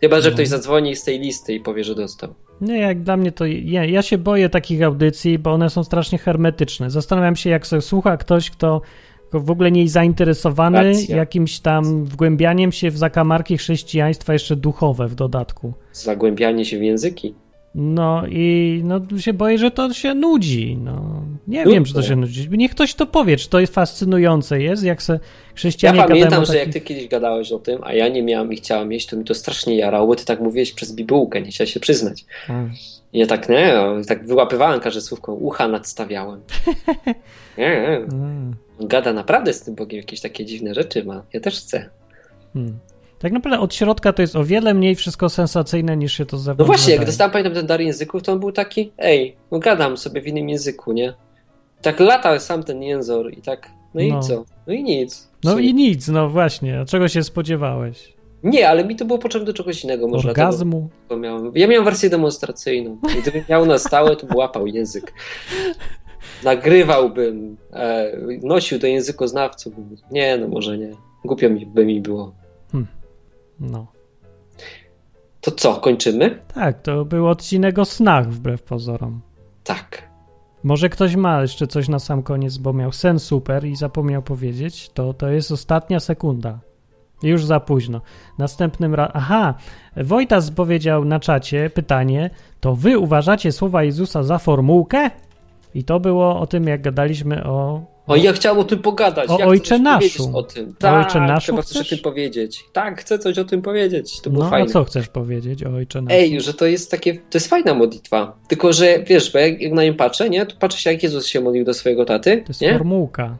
Chyba, 0.00 0.20
że 0.20 0.28
No. 0.28 0.34
ktoś 0.34 0.48
zadzwoni 0.48 0.96
z 0.96 1.04
tej 1.04 1.18
listy 1.20 1.54
i 1.54 1.60
powie, 1.60 1.84
że 1.84 1.94
dostał. 1.94 2.34
Nie, 2.60 2.78
jak 2.78 3.02
dla 3.02 3.16
mnie 3.16 3.32
to. 3.32 3.44
Ja, 3.46 3.84
ja 3.84 4.02
się 4.02 4.18
boję 4.18 4.48
takich 4.48 4.82
audycji, 4.82 5.38
bo 5.38 5.52
one 5.52 5.70
są 5.70 5.84
strasznie 5.84 6.18
hermetyczne. 6.18 6.90
Zastanawiam 6.90 7.36
się, 7.36 7.50
jak 7.50 7.66
sobie 7.66 7.82
słucha 7.82 8.16
ktoś, 8.16 8.50
kto 8.50 8.80
kto 9.32 9.40
w 9.40 9.50
ogóle 9.50 9.70
nie 9.70 9.88
zainteresowany 9.88 10.78
Racja. 10.78 11.16
jakimś 11.16 11.60
tam 11.60 12.04
wgłębianiem 12.04 12.72
się 12.72 12.90
w 12.90 12.98
zakamarki 12.98 13.56
chrześcijaństwa, 13.56 14.32
jeszcze 14.32 14.56
duchowe 14.56 15.08
w 15.08 15.14
dodatku. 15.14 15.72
Zagłębianie 15.92 16.64
się 16.64 16.78
w 16.78 16.82
języki. 16.82 17.34
No 17.74 18.22
i 18.28 18.80
no, 18.84 19.00
się 19.18 19.32
boję, 19.32 19.58
że 19.58 19.70
to 19.70 19.92
się 19.92 20.14
nudzi. 20.14 20.76
No, 20.80 21.22
nie 21.48 21.58
Nudne. 21.58 21.74
wiem, 21.74 21.84
czy 21.84 21.94
to 21.94 22.02
się 22.02 22.16
nudzi. 22.16 22.48
Niech 22.50 22.70
ktoś 22.70 22.94
to 22.94 23.06
powie, 23.06 23.36
czy 23.36 23.48
to 23.48 23.60
jest 23.60 23.74
fascynujące 23.74 24.62
jest, 24.62 24.84
jak 24.84 25.02
se 25.02 25.12
Ja 25.12 25.18
chrześcijanie 25.54 25.98
gadają 25.98 26.20
pamiętam, 26.20 26.42
o 26.42 26.46
że 26.46 26.56
jak 26.56 26.66
takich... 26.66 26.82
ty 26.82 26.88
kiedyś 26.88 27.08
gadałeś 27.08 27.52
o 27.52 27.58
tym, 27.58 27.78
a 27.82 27.92
ja 27.92 28.08
nie 28.08 28.22
miałam 28.22 28.52
i 28.52 28.56
chciałam 28.56 28.88
mieć, 28.88 29.06
to 29.06 29.16
mi 29.16 29.24
to 29.24 29.34
strasznie 29.34 29.76
jarało, 29.76 30.06
bo 30.06 30.14
ty 30.16 30.24
tak 30.24 30.40
mówiłeś 30.40 30.72
przez 30.72 30.94
bibułkę, 30.94 31.42
nie 31.42 31.50
chciałeś 31.50 31.72
się 31.72 31.80
przyznać. 31.80 32.24
I 33.12 33.18
ja 33.18 33.26
tak, 33.26 33.48
nie, 33.48 33.74
tak 34.08 34.26
wyłapywałem 34.26 34.80
każde 34.80 35.00
słówko, 35.00 35.34
ucha 35.34 35.68
nadstawiałem. 35.68 36.40
Nie, 37.58 37.68
nie. 37.68 38.06
Gada 38.80 39.12
naprawdę 39.12 39.52
z 39.52 39.62
tym 39.62 39.74
Bogiem 39.74 39.96
jakieś 40.00 40.20
takie 40.20 40.44
dziwne 40.44 40.74
rzeczy 40.74 41.04
ma. 41.04 41.22
Ja 41.32 41.40
też 41.40 41.58
chcę. 41.60 41.90
Hmm. 42.52 42.78
Tak 43.18 43.32
naprawdę 43.32 43.60
od 43.60 43.74
środka 43.74 44.12
to 44.12 44.22
jest 44.22 44.36
o 44.36 44.44
wiele 44.44 44.74
mniej 44.74 44.94
wszystko 44.94 45.28
sensacyjne 45.28 45.96
niż 45.96 46.12
się 46.12 46.26
to 46.26 46.36
z 46.36 46.40
No 46.40 46.44
zewnątrz 46.44 46.66
właśnie, 46.66 46.94
jak 46.94 47.04
dostałem 47.06 47.30
pamiętam 47.30 47.54
ten 47.54 47.66
dar 47.66 47.80
języków, 47.80 48.22
to 48.22 48.32
on 48.32 48.40
był 48.40 48.52
taki, 48.52 48.92
ej, 48.98 49.36
no 49.50 49.58
gadam 49.58 49.96
sobie 49.96 50.22
w 50.22 50.26
innym 50.26 50.48
języku, 50.48 50.92
nie? 50.92 51.14
Tak 51.82 52.00
lata 52.00 52.38
sam 52.38 52.62
ten 52.62 52.82
język 52.82 53.38
i 53.38 53.42
tak, 53.42 53.68
no 53.94 54.00
i 54.00 54.12
No. 54.12 54.20
co? 54.20 54.44
No 54.66 54.72
i 54.72 54.82
nic. 54.82 55.28
No 55.44 55.58
i 55.58 55.74
nic, 55.74 56.08
no 56.08 56.28
właśnie. 56.28 56.80
A 56.80 56.84
czego 56.84 57.08
się 57.08 57.22
spodziewałeś? 57.22 58.12
Nie, 58.42 58.68
ale 58.68 58.84
mi 58.84 58.96
to 58.96 59.04
było 59.04 59.18
potrzebne 59.18 59.46
do 59.46 59.52
czegoś 59.52 59.84
innego. 59.84 60.08
Może 60.08 60.28
Orgazmu? 60.28 60.88
miałem. 61.18 61.52
Ja 61.54 61.66
miałem 61.66 61.84
wersję 61.84 62.10
demonstracyjną. 62.10 62.98
I 63.18 63.22
Gdybym 63.22 63.44
miał 63.48 63.66
na 63.66 63.78
stałe, 63.78 64.16
to 64.16 64.26
by 64.26 64.36
łapał 64.36 64.66
język. 64.66 65.12
Nagrywałbym, 66.44 67.56
e, 67.72 68.12
nosił 68.42 68.78
do 68.78 68.86
językoznawców. 68.86 69.74
Nie, 70.10 70.38
no 70.38 70.48
może 70.48 70.78
nie. 70.78 70.90
Głupio 71.24 71.50
mi, 71.50 71.66
by 71.66 71.86
mi 71.86 72.00
było. 72.00 72.32
No. 73.60 73.86
To 75.40 75.50
co, 75.50 75.74
kończymy? 75.74 76.38
Tak, 76.54 76.82
to 76.82 77.04
był 77.04 77.28
odcinek 77.28 77.78
o 77.78 77.84
snach 77.84 78.30
wbrew 78.30 78.62
pozorom. 78.62 79.20
Tak. 79.64 80.12
Może 80.62 80.88
ktoś 80.88 81.16
ma 81.16 81.42
jeszcze 81.42 81.66
coś 81.66 81.88
na 81.88 81.98
sam 81.98 82.22
koniec, 82.22 82.58
bo 82.58 82.72
miał 82.72 82.92
sen 82.92 83.18
super 83.18 83.64
i 83.64 83.76
zapomniał 83.76 84.22
powiedzieć, 84.22 84.90
to 84.94 85.14
to 85.14 85.28
jest 85.28 85.52
ostatnia 85.52 86.00
sekunda. 86.00 86.58
Już 87.22 87.44
za 87.44 87.60
późno. 87.60 88.00
Następnym 88.38 88.94
razem. 88.94 89.12
Aha, 89.14 89.54
Wojtas 89.96 90.50
powiedział 90.50 91.04
na 91.04 91.20
czacie 91.20 91.70
pytanie: 91.70 92.30
To 92.60 92.76
wy 92.76 92.98
uważacie 92.98 93.52
słowa 93.52 93.84
Jezusa 93.84 94.22
za 94.22 94.38
formułkę? 94.38 95.10
I 95.74 95.84
to 95.84 96.00
było 96.00 96.40
o 96.40 96.46
tym, 96.46 96.64
jak 96.64 96.82
gadaliśmy 96.82 97.44
o. 97.44 97.82
O, 98.06 98.16
ja 98.16 98.32
chciałem 98.32 98.58
o 98.58 98.64
tym 98.64 98.78
pogadać. 98.78 99.30
O 99.30 99.38
ja 99.38 99.46
Ojcze 99.46 99.78
Naszu. 99.78 100.30
O 100.34 100.42
tym. 100.42 100.68
O 100.70 100.72
Tak, 100.78 101.06
Ojcze 101.06 101.20
Naszu 101.20 101.44
trzeba 101.46 101.62
coś 101.62 101.86
o 101.86 101.90
tym 101.90 101.98
powiedzieć. 101.98 102.64
Tak, 102.72 103.00
chcę 103.00 103.18
coś 103.18 103.38
o 103.38 103.44
tym 103.44 103.62
powiedzieć. 103.62 104.20
To 104.20 104.30
było 104.30 104.42
No, 104.42 104.48
a 104.48 104.50
fajne. 104.50 104.66
co 104.70 104.84
chcesz 104.84 105.08
powiedzieć 105.08 105.64
o 105.64 105.70
Ojcze 105.70 106.02
Nasz? 106.02 106.12
Ej, 106.14 106.40
że 106.40 106.54
to 106.54 106.66
jest 106.66 106.90
takie, 106.90 107.14
to 107.14 107.20
jest 107.34 107.48
fajna 107.48 107.74
modlitwa. 107.74 108.36
Tylko, 108.48 108.72
że 108.72 109.02
wiesz, 109.06 109.32
bo 109.32 109.38
jak, 109.38 109.60
jak 109.60 109.72
na 109.72 109.84
nią 109.84 109.94
patrzę, 109.94 110.30
nie, 110.30 110.46
to 110.46 110.56
patrzę 110.56 110.78
się, 110.78 110.92
jak 110.92 111.02
Jezus 111.02 111.26
się 111.26 111.40
modlił 111.40 111.64
do 111.64 111.74
swojego 111.74 112.04
taty. 112.04 112.36
To 112.36 112.48
jest 112.48 112.60
nie? 112.60 112.72
formułka. 112.72 113.36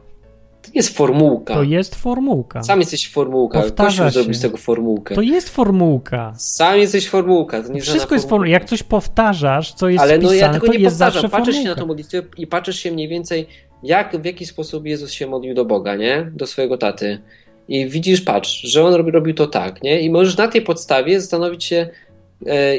To 0.63 0.71
jest 0.73 0.97
formułka. 0.97 1.53
To 1.53 1.63
jest 1.63 1.95
formułka. 1.95 2.63
Sam 2.63 2.79
jesteś 2.79 3.09
formułka. 3.09 3.61
Powtarza 3.61 4.09
zrobił 4.09 4.33
się. 4.33 4.39
z 4.39 4.41
tego 4.41 4.57
formułkę. 4.57 5.15
To 5.15 5.21
jest 5.21 5.49
formułka. 5.49 6.33
Sam 6.37 6.77
jesteś 6.77 7.09
formułka. 7.09 7.63
To 7.63 7.73
nie 7.73 7.81
Wszystko 7.81 8.15
jest 8.15 8.29
formułka. 8.29 8.51
Jak 8.51 8.65
coś 8.65 8.83
powtarzasz, 8.83 9.73
co 9.73 9.89
jest 9.89 10.03
Ale 10.03 10.17
no 10.17 10.33
ja 10.33 10.53
tego 10.53 10.67
nie 10.67 10.79
powtarzam. 10.89 11.29
Patrzysz 11.29 11.55
się 11.55 11.63
na 11.63 11.75
tą 11.75 11.85
modlitwę 11.85 12.23
i 12.37 12.47
patrzysz 12.47 12.79
się 12.79 12.91
mniej 12.91 13.07
więcej, 13.07 13.47
jak, 13.83 14.21
w 14.21 14.25
jaki 14.25 14.45
sposób 14.45 14.85
Jezus 14.85 15.11
się 15.11 15.27
modlił 15.27 15.55
do 15.55 15.65
Boga, 15.65 15.95
nie? 15.95 16.31
Do 16.33 16.47
swojego 16.47 16.77
taty. 16.77 17.19
I 17.67 17.87
widzisz, 17.87 18.21
patrz, 18.21 18.61
że 18.61 18.83
on 18.83 18.93
robi, 18.93 19.11
robił 19.11 19.33
to 19.33 19.47
tak, 19.47 19.83
nie? 19.83 20.01
I 20.01 20.09
możesz 20.09 20.37
na 20.37 20.47
tej 20.47 20.61
podstawie 20.61 21.21
zastanowić 21.21 21.63
się, 21.63 21.89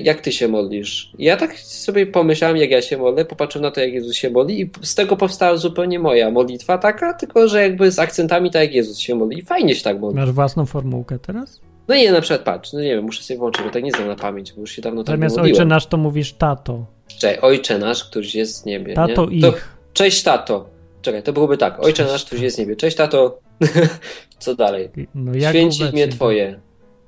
jak 0.02 0.20
ty 0.20 0.33
się 0.33 0.49
modlisz. 0.49 1.12
Ja 1.18 1.36
tak 1.36 1.59
sobie 1.59 2.07
pomyślałem, 2.07 2.57
jak 2.57 2.70
ja 2.70 2.83
się 2.83 2.99
modlę, 2.99 3.25
popatrzyłem 3.25 3.62
na 3.62 3.70
to, 3.70 3.81
jak 3.81 3.93
Jezus 3.93 4.15
się 4.17 4.31
modli 4.31 4.60
i 4.60 4.70
z 4.83 4.94
tego 4.94 5.17
powstała 5.17 5.57
zupełnie 5.57 5.99
moja 5.99 6.31
modlitwa 6.31 6.78
taka, 6.78 7.15
tylko 7.15 7.49
że 7.49 7.62
jakby 7.62 7.91
z 7.91 7.99
akcentami 7.99 8.51
tak, 8.51 8.62
jak 8.62 8.75
Jezus 8.75 8.99
się 8.99 9.15
modli. 9.15 9.39
I 9.39 9.43
fajnie 9.43 9.75
się 9.75 9.84
tak 9.84 10.01
modli. 10.01 10.20
Masz 10.20 10.33
własną 10.33 10.67
formułkę 10.67 11.18
teraz? 11.18 11.60
No 11.89 11.94
nie, 11.94 12.12
na 12.12 12.20
przykład 12.20 12.41
patrz, 12.43 12.73
no 12.73 12.81
nie 12.81 12.94
wiem, 12.94 13.05
muszę 13.05 13.23
sobie 13.23 13.39
włączyć, 13.39 13.65
bo 13.65 13.70
tak 13.70 13.84
nie 13.84 13.91
znam 13.93 14.09
na 14.09 14.17
pamięć, 14.17 14.52
bo 14.52 14.60
już 14.60 14.70
się 14.70 14.83
dawno 14.83 15.05
tak 15.05 15.15
Zamiast 15.17 15.39
Ojcze. 15.39 15.65
Nasz 15.65 15.86
to 15.86 15.97
mówisz 15.97 16.33
tato. 16.33 16.86
Czekaj, 17.18 17.39
Ojcze 17.41 17.78
nasz, 17.78 18.05
któryś 18.05 18.34
jest 18.34 18.62
w 18.62 18.67
niebie. 18.67 18.94
Tato 18.94 19.26
nie? 19.26 19.41
To, 19.41 19.49
ich. 19.49 19.76
cześć 19.93 20.23
tato. 20.23 20.68
Czekaj, 21.02 21.23
to 21.23 21.33
byłoby 21.33 21.57
tak. 21.57 21.84
Ojcze 21.84 22.05
nasz, 22.05 22.25
któryś 22.25 22.43
jest 22.43 22.57
w 22.57 22.59
niebie. 22.59 22.76
Cześć 22.76 22.97
tato. 22.97 23.39
Co 24.39 24.55
dalej? 24.55 24.91
No 25.15 25.31
obecnie. 25.31 25.91
mnie 25.93 26.09
Twoje. 26.09 26.60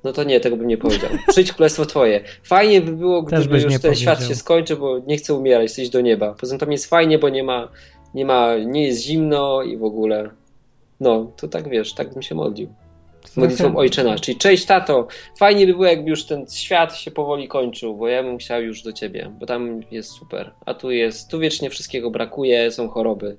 No 0.07 0.13
to 0.13 0.23
nie, 0.23 0.39
tego 0.39 0.57
bym 0.57 0.67
nie 0.67 0.77
powiedział. 0.77 1.09
Przyjdź 1.27 1.53
królestwo 1.53 1.85
Twoje. 1.85 2.23
Fajnie 2.43 2.81
by 2.81 2.91
było, 2.91 3.21
gdyby 3.21 3.55
już 3.55 3.71
nie 3.71 3.79
ten 3.79 3.95
świat 3.95 4.23
się 4.23 4.35
skończy, 4.35 4.75
bo 4.75 4.99
nie 4.99 5.17
chcę 5.17 5.33
umierać, 5.33 5.71
chcę 5.71 5.81
iść 5.81 5.91
do 5.91 6.01
nieba. 6.01 6.35
Poza 6.39 6.57
tym 6.57 6.71
jest 6.71 6.85
fajnie, 6.85 7.19
bo 7.19 7.29
nie 7.29 7.43
ma, 7.43 7.67
nie 8.13 8.25
ma, 8.25 8.55
nie 8.65 8.87
jest 8.87 9.01
zimno 9.03 9.61
i 9.61 9.77
w 9.77 9.83
ogóle. 9.83 10.29
No, 10.99 11.31
to 11.37 11.47
tak 11.47 11.69
wiesz, 11.69 11.93
tak 11.93 12.13
bym 12.13 12.21
się 12.21 12.35
modlił. 12.35 12.67
Modlitwą 13.35 13.75
Ojcze 13.81 14.03
Nasz. 14.03 14.21
Czyli 14.21 14.37
cześć 14.37 14.65
tato, 14.65 15.07
fajnie 15.39 15.67
by 15.67 15.73
było 15.73 15.85
jakby 15.85 16.09
już 16.09 16.25
ten 16.25 16.45
świat 16.51 16.95
się 16.95 17.11
powoli 17.11 17.47
kończył, 17.47 17.95
bo 17.95 18.07
ja 18.07 18.23
bym 18.23 18.37
chciał 18.37 18.61
już 18.61 18.81
do 18.81 18.93
ciebie, 18.93 19.31
bo 19.39 19.45
tam 19.45 19.81
jest 19.91 20.09
super. 20.11 20.51
A 20.65 20.73
tu 20.73 20.91
jest, 20.91 21.31
tu 21.31 21.39
wiecznie 21.39 21.69
wszystkiego 21.69 22.11
brakuje, 22.11 22.71
są 22.71 22.89
choroby. 22.89 23.37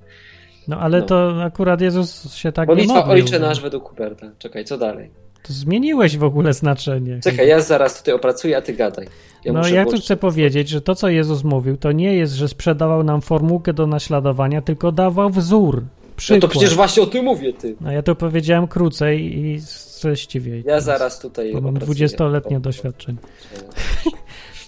No 0.68 0.78
ale 0.80 1.00
No. 1.00 1.06
to 1.06 1.42
akurat 1.42 1.80
Jezus 1.80 2.34
się 2.34 2.52
tak 2.52 2.68
nie 2.68 2.74
Modlitwa 2.74 2.94
modlił. 3.06 3.24
Ojcze 3.24 3.38
Nasz 3.38 3.60
według 3.60 3.88
Huberta. 3.88 4.30
Czekaj, 4.38 4.64
co 4.64 4.78
dalej? 4.78 5.10
Zmieniłeś 5.48 6.16
w 6.18 6.24
ogóle 6.24 6.52
znaczenie. 6.52 7.20
Czekaj, 7.22 7.48
ja 7.48 7.60
zaraz 7.60 7.98
tutaj 7.98 8.14
opracuję, 8.14 8.56
a 8.56 8.60
ty 8.62 8.72
gadaj. 8.72 9.06
Ja 9.44 9.52
no 9.52 9.68
ja 9.68 9.86
tu 9.86 9.96
chcę 9.96 10.16
powiedzieć, 10.16 10.68
że 10.68 10.80
to, 10.80 10.94
co 10.94 11.08
Jezus 11.08 11.44
mówił, 11.44 11.76
to 11.76 11.92
nie 11.92 12.14
jest, 12.14 12.32
że 12.34 12.48
sprzedawał 12.48 13.04
nam 13.04 13.20
formułkę 13.20 13.72
do 13.72 13.86
naśladowania, 13.86 14.62
tylko 14.62 14.92
dawał 14.92 15.30
wzór. 15.30 15.82
No 15.82 15.88
Przykład. 16.16 16.40
to 16.40 16.48
przecież 16.48 16.74
właśnie 16.74 17.02
o 17.02 17.06
tym 17.06 17.24
mówię, 17.24 17.52
ty. 17.52 17.76
No 17.80 17.92
ja 17.92 18.02
to 18.02 18.14
powiedziałem 18.14 18.68
krócej 18.68 19.38
i 19.38 19.60
treściwiej. 20.02 20.62
Ja 20.66 20.80
zaraz 20.80 21.20
tutaj 21.20 21.52
Bo 21.52 21.60
mam 21.60 21.76
opracuję. 21.76 22.06
20-letnie 22.08 22.60
doświadczenie. 22.60 23.18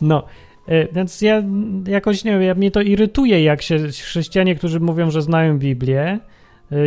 No, 0.02 0.26
e, 0.68 0.92
więc 0.92 1.22
ja 1.22 1.42
jakoś 1.86 2.24
nie 2.24 2.30
wiem, 2.30 2.42
ja- 2.42 2.54
mnie 2.54 2.70
to 2.70 2.80
irytuje, 2.80 3.42
jak 3.42 3.62
się 3.62 3.78
chrześcijanie, 3.88 4.54
którzy 4.54 4.80
mówią, 4.80 5.10
że 5.10 5.22
znają 5.22 5.58
Biblię, 5.58 6.18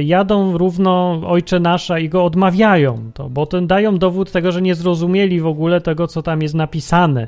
jadą 0.03 0.57
równo 0.57 1.21
Ojcze 1.25 1.59
Nasza 1.59 1.99
i 1.99 2.09
go 2.09 2.25
odmawiają, 2.25 3.11
to, 3.13 3.29
bo 3.29 3.45
ten 3.45 3.67
dają 3.67 3.97
dowód 3.97 4.31
tego, 4.31 4.51
że 4.51 4.61
nie 4.61 4.75
zrozumieli 4.75 5.41
w 5.41 5.47
ogóle 5.47 5.81
tego, 5.81 6.07
co 6.07 6.21
tam 6.21 6.41
jest 6.41 6.55
napisane. 6.55 7.27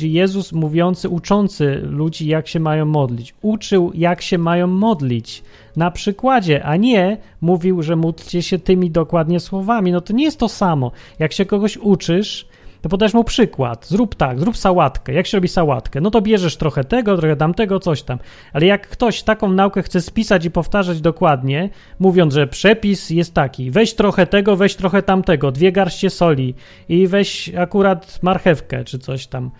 Jezus 0.00 0.52
mówiący, 0.52 1.08
uczący 1.08 1.80
ludzi, 1.82 2.26
jak 2.26 2.48
się 2.48 2.60
mają 2.60 2.86
modlić. 2.86 3.34
Uczył, 3.42 3.92
jak 3.94 4.22
się 4.22 4.38
mają 4.38 4.66
modlić 4.66 5.42
na 5.76 5.90
przykładzie, 5.90 6.64
a 6.64 6.76
nie 6.76 7.16
mówił, 7.40 7.82
że 7.82 7.96
módlcie 7.96 8.42
się 8.42 8.58
tymi 8.58 8.90
dokładnie 8.90 9.40
słowami. 9.40 9.92
No 9.92 10.00
to 10.00 10.12
nie 10.12 10.24
jest 10.24 10.38
to 10.38 10.48
samo. 10.48 10.92
Jak 11.18 11.32
się 11.32 11.44
kogoś 11.44 11.76
uczysz, 11.76 12.46
to 12.82 12.88
podajesz 12.88 13.14
mu 13.14 13.24
przykład. 13.24 13.86
Zrób 13.86 14.14
tak, 14.14 14.40
zrób 14.40 14.56
sałatkę. 14.56 15.12
Jak 15.12 15.26
się 15.26 15.36
robi 15.36 15.48
sałatkę? 15.48 16.00
No 16.00 16.10
to 16.10 16.20
bierzesz 16.20 16.56
trochę 16.56 16.84
tego, 16.84 17.16
trochę 17.16 17.36
tamtego, 17.36 17.80
coś 17.80 18.02
tam. 18.02 18.18
Ale 18.52 18.66
jak 18.66 18.88
ktoś 18.88 19.22
taką 19.22 19.52
naukę 19.52 19.82
chce 19.82 20.00
spisać 20.00 20.44
i 20.44 20.50
powtarzać 20.50 21.00
dokładnie, 21.00 21.68
mówiąc, 21.98 22.34
że 22.34 22.46
przepis 22.46 23.10
jest 23.10 23.34
taki, 23.34 23.70
weź 23.70 23.94
trochę 23.94 24.26
tego, 24.26 24.56
weź 24.56 24.76
trochę 24.76 25.02
tamtego, 25.02 25.52
dwie 25.52 25.72
garście 25.72 26.10
soli 26.10 26.54
i 26.88 27.06
weź 27.06 27.54
akurat 27.54 28.22
marchewkę 28.22 28.84
czy 28.84 28.98
coś 28.98 29.26
tam. 29.26 29.50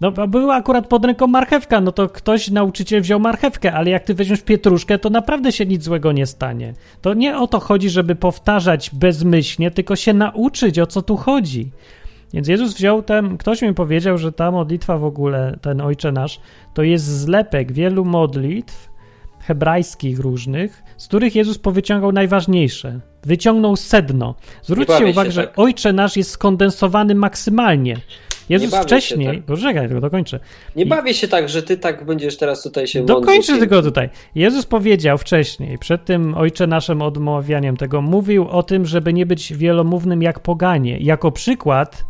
No, 0.00 0.12
była 0.12 0.54
akurat 0.54 0.86
pod 0.86 1.04
ręką 1.04 1.26
marchewka, 1.26 1.80
no 1.80 1.92
to 1.92 2.08
ktoś, 2.08 2.50
nauczyciel 2.50 3.00
wziął 3.00 3.20
marchewkę, 3.20 3.72
ale 3.72 3.90
jak 3.90 4.04
ty 4.04 4.14
weźmiesz 4.14 4.42
pietruszkę, 4.42 4.98
to 4.98 5.10
naprawdę 5.10 5.52
się 5.52 5.66
nic 5.66 5.82
złego 5.82 6.12
nie 6.12 6.26
stanie. 6.26 6.74
To 7.00 7.14
nie 7.14 7.38
o 7.38 7.46
to 7.46 7.60
chodzi, 7.60 7.90
żeby 7.90 8.14
powtarzać 8.14 8.90
bezmyślnie, 8.92 9.70
tylko 9.70 9.96
się 9.96 10.12
nauczyć, 10.12 10.78
o 10.78 10.86
co 10.86 11.02
tu 11.02 11.16
chodzi. 11.16 11.70
Więc 12.34 12.48
Jezus 12.48 12.74
wziął 12.74 13.02
ten, 13.02 13.38
ktoś 13.38 13.62
mi 13.62 13.74
powiedział, 13.74 14.18
że 14.18 14.32
ta 14.32 14.50
modlitwa 14.50 14.98
w 14.98 15.04
ogóle, 15.04 15.58
ten 15.62 15.80
Ojcze 15.80 16.12
Nasz, 16.12 16.40
to 16.74 16.82
jest 16.82 17.04
zlepek 17.04 17.72
wielu 17.72 18.04
modlitw 18.04 18.90
hebrajskich 19.40 20.18
różnych, 20.18 20.82
z 20.96 21.08
których 21.08 21.34
Jezus 21.34 21.58
powyciągał 21.58 22.12
najważniejsze. 22.12 23.00
Wyciągnął 23.22 23.76
sedno. 23.76 24.34
Zwróćcie 24.62 25.06
uwagę, 25.06 25.30
że 25.30 25.46
tak. 25.46 25.58
Ojcze 25.58 25.92
Nasz 25.92 26.16
jest 26.16 26.30
skondensowany 26.30 27.14
maksymalnie. 27.14 27.96
Jezus 28.48 28.74
wcześniej, 28.74 29.36
tak. 29.36 29.44
poczekaj, 29.44 29.86
tylko 29.86 30.00
dokończę. 30.00 30.40
Nie 30.76 30.86
bawię 30.86 31.14
się 31.14 31.28
tak, 31.28 31.48
że 31.48 31.62
ty 31.62 31.76
tak 31.76 32.04
będziesz 32.04 32.36
teraz 32.36 32.62
tutaj 32.62 32.86
się 32.86 33.04
Dokończę 33.04 33.58
tylko 33.58 33.82
tutaj. 33.82 34.08
Jezus 34.34 34.66
powiedział 34.66 35.18
wcześniej, 35.18 35.78
przed 35.78 36.04
tym 36.04 36.34
Ojcze 36.34 36.66
naszym 36.66 37.02
odmawianiem 37.02 37.76
tego, 37.76 38.02
mówił 38.02 38.48
o 38.48 38.62
tym, 38.62 38.86
żeby 38.86 39.12
nie 39.12 39.26
być 39.26 39.54
wielomównym 39.54 40.22
jak 40.22 40.40
poganie. 40.40 40.98
Jako 40.98 41.32
przykład, 41.32 42.04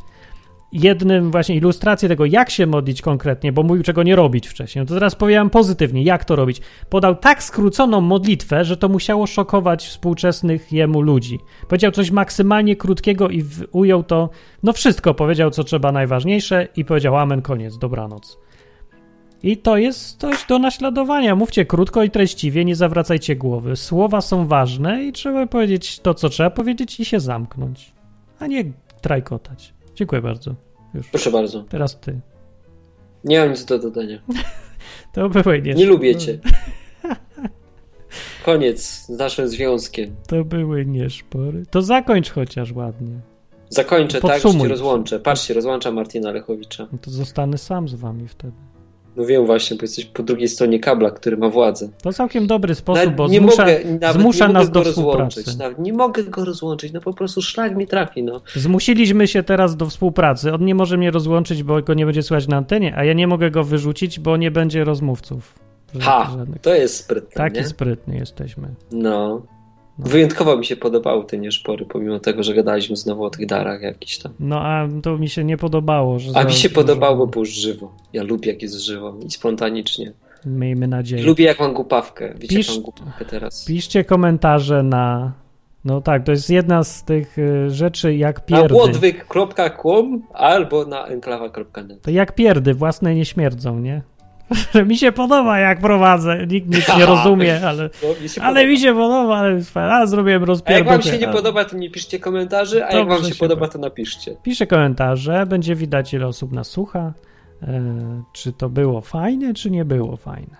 jednym 0.72 1.30
właśnie 1.30 1.56
ilustrację 1.56 2.08
tego, 2.08 2.24
jak 2.24 2.50
się 2.50 2.66
modlić 2.66 3.02
konkretnie, 3.02 3.52
bo 3.52 3.62
mówił, 3.62 3.82
czego 3.82 4.02
nie 4.02 4.16
robić 4.16 4.48
wcześniej. 4.48 4.82
No 4.82 4.88
to 4.88 4.94
teraz 4.94 5.14
powiedziałem 5.14 5.50
pozytywnie, 5.50 6.02
jak 6.02 6.24
to 6.24 6.36
robić. 6.36 6.60
Podał 6.90 7.14
tak 7.14 7.42
skróconą 7.42 8.00
modlitwę, 8.00 8.64
że 8.64 8.76
to 8.76 8.88
musiało 8.88 9.26
szokować 9.26 9.86
współczesnych 9.86 10.72
jemu 10.72 11.00
ludzi. 11.00 11.38
Powiedział 11.68 11.92
coś 11.92 12.10
maksymalnie 12.10 12.76
krótkiego 12.76 13.28
i 13.28 13.44
ujął 13.72 14.02
to, 14.02 14.30
no 14.62 14.72
wszystko 14.72 15.14
powiedział, 15.14 15.50
co 15.50 15.64
trzeba 15.64 15.92
najważniejsze 15.92 16.68
i 16.76 16.84
powiedział 16.84 17.16
amen, 17.16 17.42
koniec, 17.42 17.78
dobranoc. 17.78 18.38
I 19.42 19.56
to 19.56 19.76
jest 19.76 20.20
coś 20.20 20.46
do 20.46 20.58
naśladowania. 20.58 21.36
Mówcie 21.36 21.66
krótko 21.66 22.02
i 22.02 22.10
treściwie, 22.10 22.64
nie 22.64 22.76
zawracajcie 22.76 23.36
głowy. 23.36 23.76
Słowa 23.76 24.20
są 24.20 24.46
ważne 24.46 25.04
i 25.04 25.12
trzeba 25.12 25.46
powiedzieć 25.46 26.00
to, 26.00 26.14
co 26.14 26.28
trzeba 26.28 26.50
powiedzieć 26.50 27.00
i 27.00 27.04
się 27.04 27.20
zamknąć, 27.20 27.92
a 28.38 28.46
nie 28.46 28.64
trajkotać. 29.00 29.79
Dziękuję 30.00 30.22
bardzo. 30.22 30.54
Już. 30.94 31.08
Proszę 31.08 31.30
bardzo. 31.30 31.64
Teraz 31.68 32.00
ty. 32.00 32.20
Nie 33.24 33.40
mam 33.40 33.50
nic 33.50 33.64
do 33.64 33.78
dodania. 33.78 34.18
To 35.12 35.28
były 35.28 35.62
nie. 35.62 35.74
Nie 35.74 35.86
lubię 35.86 36.16
cię. 36.16 36.38
Koniec 38.44 38.82
z 38.82 39.08
naszym 39.08 39.48
związkiem. 39.48 40.16
To 40.28 40.44
były 40.44 40.86
nie 40.86 41.10
szpory. 41.10 41.66
To 41.70 41.82
zakończ 41.82 42.30
chociaż 42.30 42.72
ładnie. 42.72 43.20
Zakończę, 43.68 44.20
tak? 44.20 44.30
Że 44.30 44.42
Podsumuj. 44.42 44.62
cię 44.62 44.68
rozłączę. 44.68 45.20
Patrzcie, 45.20 45.54
rozłącza 45.54 45.90
Martina 45.92 46.32
Lechowicza. 46.32 46.88
No 46.92 46.98
to 46.98 47.10
zostanę 47.10 47.58
sam 47.58 47.88
z 47.88 47.94
wami 47.94 48.28
wtedy. 48.28 48.52
Wiem 49.26 49.46
właśnie, 49.46 49.76
bo 49.76 49.82
jesteś 49.82 50.04
po 50.04 50.22
drugiej 50.22 50.48
stronie 50.48 50.80
kabla, 50.80 51.10
który 51.10 51.36
ma 51.36 51.48
władzę. 51.48 51.88
To 52.02 52.12
całkiem 52.12 52.46
dobry 52.46 52.74
sposób, 52.74 53.04
Nawet 53.04 53.16
bo 53.16 53.28
nie 53.28 53.38
zmusza, 53.38 53.62
mogę, 53.62 53.80
nawet 54.00 54.22
zmusza 54.22 54.46
nie 54.46 54.52
nas 54.52 54.62
mogę 54.68 54.74
do 54.74 54.84
go 54.84 54.90
współpracy. 54.90 55.44
nie 55.78 55.92
mogę 55.92 56.24
go 56.24 56.44
rozłączyć, 56.44 56.92
no 56.92 57.00
po 57.00 57.12
prostu 57.14 57.42
szlak 57.42 57.76
mi 57.76 57.86
trafi, 57.86 58.22
no. 58.22 58.40
Zmusiliśmy 58.54 59.28
się 59.28 59.42
teraz 59.42 59.76
do 59.76 59.86
współpracy. 59.86 60.52
On 60.54 60.64
nie 60.64 60.74
może 60.74 60.96
mnie 60.96 61.10
rozłączyć, 61.10 61.62
bo 61.62 61.82
go 61.82 61.94
nie 61.94 62.04
będzie 62.06 62.22
słychać 62.22 62.48
na 62.48 62.56
antenie, 62.56 62.96
a 62.96 63.04
ja 63.04 63.12
nie 63.12 63.26
mogę 63.26 63.50
go 63.50 63.64
wyrzucić, 63.64 64.20
bo 64.20 64.36
nie 64.36 64.50
będzie 64.50 64.84
rozmówców. 64.84 65.54
Ha, 66.00 66.30
Żadnych. 66.38 66.60
to 66.60 66.74
jest 66.74 66.96
sprytne, 66.96 67.30
Taki 67.34 67.56
nie? 67.56 67.64
sprytny 67.64 68.16
jesteśmy. 68.16 68.68
No. 68.92 69.42
Wyjątkowo 70.08 70.56
mi 70.56 70.64
się 70.64 70.76
podobały 70.76 71.24
te 71.24 71.38
nieszpory, 71.38 71.86
pomimo 71.86 72.18
tego, 72.18 72.42
że 72.42 72.54
gadaliśmy 72.54 72.96
znowu 72.96 73.24
o 73.24 73.30
tych 73.30 73.46
darach 73.46 73.82
jakichś 73.82 74.18
tam. 74.18 74.32
No 74.40 74.60
a 74.60 74.88
to 75.02 75.18
mi 75.18 75.28
się 75.28 75.44
nie 75.44 75.56
podobało. 75.56 76.18
Że 76.18 76.30
A 76.34 76.44
mi 76.44 76.52
się 76.52 76.70
podobało, 76.70 77.16
bo 77.16 77.26
było 77.26 77.44
żywo. 77.44 77.92
Ja 78.12 78.22
lubię 78.22 78.52
jak 78.52 78.62
jest 78.62 78.74
żywo 78.80 79.14
i 79.26 79.30
spontanicznie. 79.30 80.12
Miejmy 80.46 80.88
nadzieję. 80.88 81.22
Lubię 81.22 81.44
jak 81.44 81.60
mam 81.60 81.74
głupawkę. 81.74 82.34
Wiecie, 82.38 82.56
Pisz- 82.56 82.66
jak 82.68 82.74
mam 82.76 82.82
głupawkę 82.82 83.24
teraz. 83.24 83.64
Piszcie 83.64 84.04
komentarze 84.04 84.82
na... 84.82 85.32
No 85.84 86.00
tak, 86.00 86.24
to 86.24 86.32
jest 86.32 86.50
jedna 86.50 86.84
z 86.84 87.04
tych 87.04 87.38
y, 87.38 87.70
rzeczy 87.70 88.14
jak 88.14 88.36
Na 88.36 88.42
pierdy. 88.42 88.74
błodwyk.com 88.74 90.22
albo 90.32 90.84
na 90.84 91.06
enklawa.net. 91.06 92.02
To 92.02 92.10
jak 92.10 92.34
pierdy, 92.34 92.74
własne 92.74 93.14
nie 93.14 93.24
śmierdzą, 93.24 93.78
nie? 93.78 94.02
Że 94.74 94.84
mi 94.84 94.96
się 94.98 95.12
podoba 95.12 95.58
jak 95.58 95.80
prowadzę, 95.80 96.46
nikt 96.46 96.68
nic 96.74 96.96
nie 96.98 97.06
rozumie, 97.12 97.60
ale, 97.66 97.90
No, 98.02 98.08
mi 98.22 98.28
się 98.28 98.42
ale 98.42 98.66
mi 98.66 98.78
się 98.78 98.94
podoba, 98.94 99.36
ale 99.38 99.60
a 99.92 100.06
zrobiłem 100.06 100.42
A 100.42 100.46
rozpierdol. 100.46 100.92
jak 100.92 101.02
wam 101.04 101.12
się 101.12 101.18
nie 101.18 101.28
podoba, 101.28 101.64
to 101.64 101.76
nie 101.76 101.90
piszcie 101.90 102.18
komentarzy, 102.18 102.84
a 102.84 102.92
jak 102.92 102.94
wam 102.96 103.08
Dobrze 103.08 103.28
się 103.28 103.34
się 103.34 103.40
podoba, 103.40 103.60
ba- 103.66 103.72
to 103.72 103.78
napiszcie. 103.78 104.36
Piszę 104.42 104.66
komentarze, 104.66 105.46
będzie 105.46 105.74
widać 105.74 106.14
ile 106.14 106.26
osób 106.26 106.52
nas 106.52 106.68
słucha. 106.70 107.12
E, 107.62 107.82
czy 108.32 108.52
to 108.52 108.68
było 108.68 109.00
fajne, 109.00 109.54
czy 109.54 109.70
nie 109.70 109.84
było 109.84 110.16
fajne. 110.16 110.56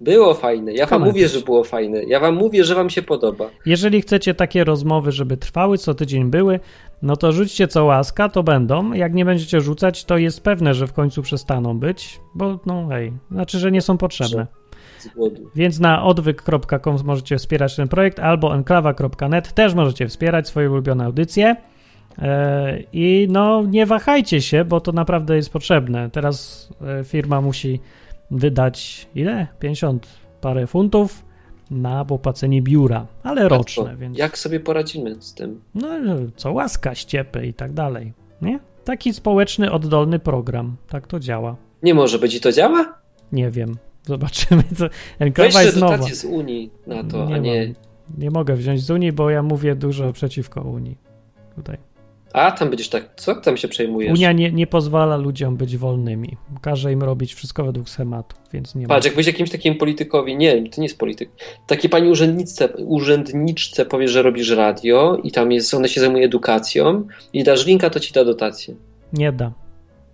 Było 0.00 0.34
fajne. 0.34 0.72
Ja 0.72 0.86
wam 0.86 1.02
mówię, 1.04 1.28
że 1.28 1.40
było 1.40 1.64
fajne. 1.64 2.04
Ja 2.04 2.20
wam 2.20 2.34
mówię, 2.34 2.64
że 2.64 2.74
wam 2.74 2.90
się 2.90 3.02
podoba. 3.02 3.44
Jeżeli 3.66 4.00
chcecie 4.02 4.34
takie 4.34 4.64
rozmowy, 4.64 5.12
żeby 5.12 5.36
trwały, 5.36 5.78
co 5.78 5.94
tydzień 5.94 6.30
były, 6.30 6.60
no 7.02 7.16
to 7.16 7.32
rzućcie 7.32 7.68
co 7.68 7.84
łaska, 7.84 8.28
to 8.28 8.42
będą. 8.42 8.92
Jak 8.92 9.14
nie 9.14 9.24
będziecie 9.24 9.60
rzucać, 9.60 10.04
to 10.04 10.18
jest 10.18 10.40
pewne, 10.40 10.74
że 10.74 10.86
w 10.86 10.92
końcu 10.92 11.22
przestaną 11.22 11.78
być, 11.78 12.20
bo 12.34 12.58
no 12.66 12.88
hej, 12.88 13.12
znaczy, 13.30 13.58
że 13.58 13.72
nie 13.72 13.80
są 13.80 13.98
potrzebne. 13.98 14.46
Więc 15.54 15.80
na 15.80 16.04
odwyk.com 16.04 16.96
możecie 17.04 17.38
wspierać 17.38 17.76
ten 17.76 17.88
projekt, 17.88 18.18
albo 18.18 18.54
enklawa.net 18.54 19.52
też 19.52 19.74
możecie 19.74 20.08
wspierać 20.08 20.48
swoje 20.48 20.70
ulubione 20.70 21.04
audycje. 21.04 21.56
E, 22.18 22.78
I 22.92 23.26
no, 23.30 23.62
nie 23.62 23.86
wahajcie 23.86 24.42
się, 24.42 24.64
bo 24.64 24.80
to 24.80 24.92
naprawdę 24.92 25.36
jest 25.36 25.52
potrzebne. 25.52 26.10
Teraz 26.10 26.68
e, 27.00 27.04
firma 27.04 27.40
musi 27.40 27.80
wydać 28.30 29.08
ile? 29.14 29.46
50 29.58 30.06
parę 30.40 30.66
funtów 30.66 31.31
na 31.72 32.00
opłacenie 32.00 32.62
biura, 32.62 33.06
ale 33.22 33.48
roczne, 33.48 33.82
Łatwo. 33.82 33.98
więc 33.98 34.18
Jak 34.18 34.38
sobie 34.38 34.60
poradzimy 34.60 35.16
z 35.22 35.34
tym? 35.34 35.60
no, 35.74 36.14
co 36.36 36.52
łaska, 36.52 36.94
ściepy 36.94 37.46
i 37.46 37.54
tak 37.54 37.72
dalej. 37.72 38.12
Nie? 38.42 38.60
Taki 38.84 39.12
społeczny, 39.12 39.72
oddolny 39.72 40.18
program. 40.18 40.76
Tak 40.88 41.06
to 41.06 41.20
działa. 41.20 41.56
Nie 41.82 41.94
może 41.94 42.18
być 42.18 42.34
i 42.34 42.40
to 42.40 42.52
działa? 42.52 42.98
Nie 43.32 43.50
wiem. 43.50 43.76
Zobaczymy. 44.02 44.62
Co... 44.62 44.84
Weź 44.84 44.92
Enklawa 45.18 45.62
jest 45.62 45.76
nowa. 45.80 45.98
z 46.02 46.24
Unii 46.24 46.70
na 46.86 47.04
to, 47.04 47.26
nie, 47.26 47.34
a 47.34 47.38
nie... 47.38 47.66
Mam, 47.66 47.74
nie 48.18 48.30
mogę 48.30 48.54
wziąć 48.54 48.80
z 48.84 48.90
Unii, 48.90 49.12
bo 49.12 49.30
ja 49.30 49.42
mówię 49.42 49.74
dużo 49.74 50.12
przeciwko 50.12 50.60
Unii. 50.62 50.98
Tutaj. 51.56 51.76
A, 52.32 52.52
tam 52.52 52.68
będziesz 52.68 52.88
tak... 52.88 53.10
Co 53.16 53.34
tam 53.34 53.56
się 53.56 53.68
przejmujesz? 53.68 54.18
Unia 54.18 54.32
nie, 54.32 54.52
nie 54.52 54.66
pozwala 54.66 55.16
ludziom 55.16 55.56
być 55.56 55.76
wolnymi. 55.76 56.36
Każe 56.60 56.92
im 56.92 57.02
robić 57.02 57.34
wszystko 57.34 57.64
według 57.64 57.88
schematu, 57.88 58.36
więc 58.52 58.74
nie 58.74 58.86
Patrz, 58.86 59.06
ma. 59.06 59.08
jakbyś 59.08 59.26
jakimś 59.26 59.50
takim 59.50 59.74
politykowi, 59.74 60.36
nie, 60.36 60.70
to 60.70 60.80
nie 60.80 60.86
jest 60.86 60.98
polityk, 60.98 61.30
takiej 61.66 61.90
pani 61.90 62.08
urzędniczce, 62.10 62.68
urzędniczce 62.68 63.86
powiesz, 63.86 64.10
że 64.10 64.22
robisz 64.22 64.50
radio 64.50 65.16
i 65.24 65.30
tam 65.30 65.52
jest, 65.52 65.74
ona 65.74 65.88
się 65.88 66.00
zajmuje 66.00 66.24
edukacją 66.24 67.06
i 67.32 67.44
dasz 67.44 67.66
linka, 67.66 67.90
to 67.90 68.00
ci 68.00 68.12
da 68.12 68.24
dotację. 68.24 68.74
Nie 69.12 69.32
da. 69.32 69.52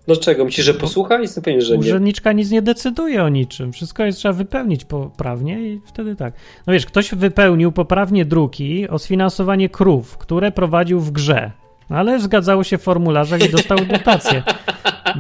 Dlaczego? 0.07 0.45
Myślisz, 0.45 0.67
że 0.67 0.75
posłucha? 0.75 1.21
Jestem 1.21 1.43
pewien, 1.45 1.61
że 1.61 1.75
nie. 1.75 1.81
Urzędniczka 1.81 2.33
nic 2.33 2.51
nie 2.51 2.63
decyduje 2.63 3.23
o 3.25 3.29
niczym. 3.29 3.73
Wszystko 3.73 4.05
jest 4.05 4.19
trzeba 4.19 4.33
wypełnić 4.33 4.85
poprawnie 4.85 5.61
i 5.61 5.81
wtedy 5.87 6.17
tak. 6.17 6.35
No 6.67 6.73
wiesz, 6.73 6.87
ktoś 6.87 7.15
wypełnił 7.15 7.73
poprawnie 7.73 8.25
druki 8.25 8.89
o 8.89 8.99
sfinansowanie 8.99 9.69
krów, 9.69 10.19
które 10.19 10.53
prowadził 10.53 11.01
w 11.01 11.11
grze. 11.11 11.53
Ale 11.89 12.21
zgadzało 12.21 12.65
się 12.65 12.79
w 12.79 12.83
formularzach 12.83 13.45
i 13.45 13.51
dostał 13.51 13.79
dotację. 13.85 14.43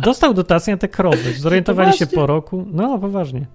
Dostał 0.02 0.34
dotację 0.34 0.74
na 0.74 0.78
te 0.78 0.88
krowy. 0.88 1.32
Zorientowali 1.36 1.92
się 1.92 2.06
po 2.06 2.26
roku. 2.26 2.64
No, 2.72 2.98
poważnie. 2.98 3.46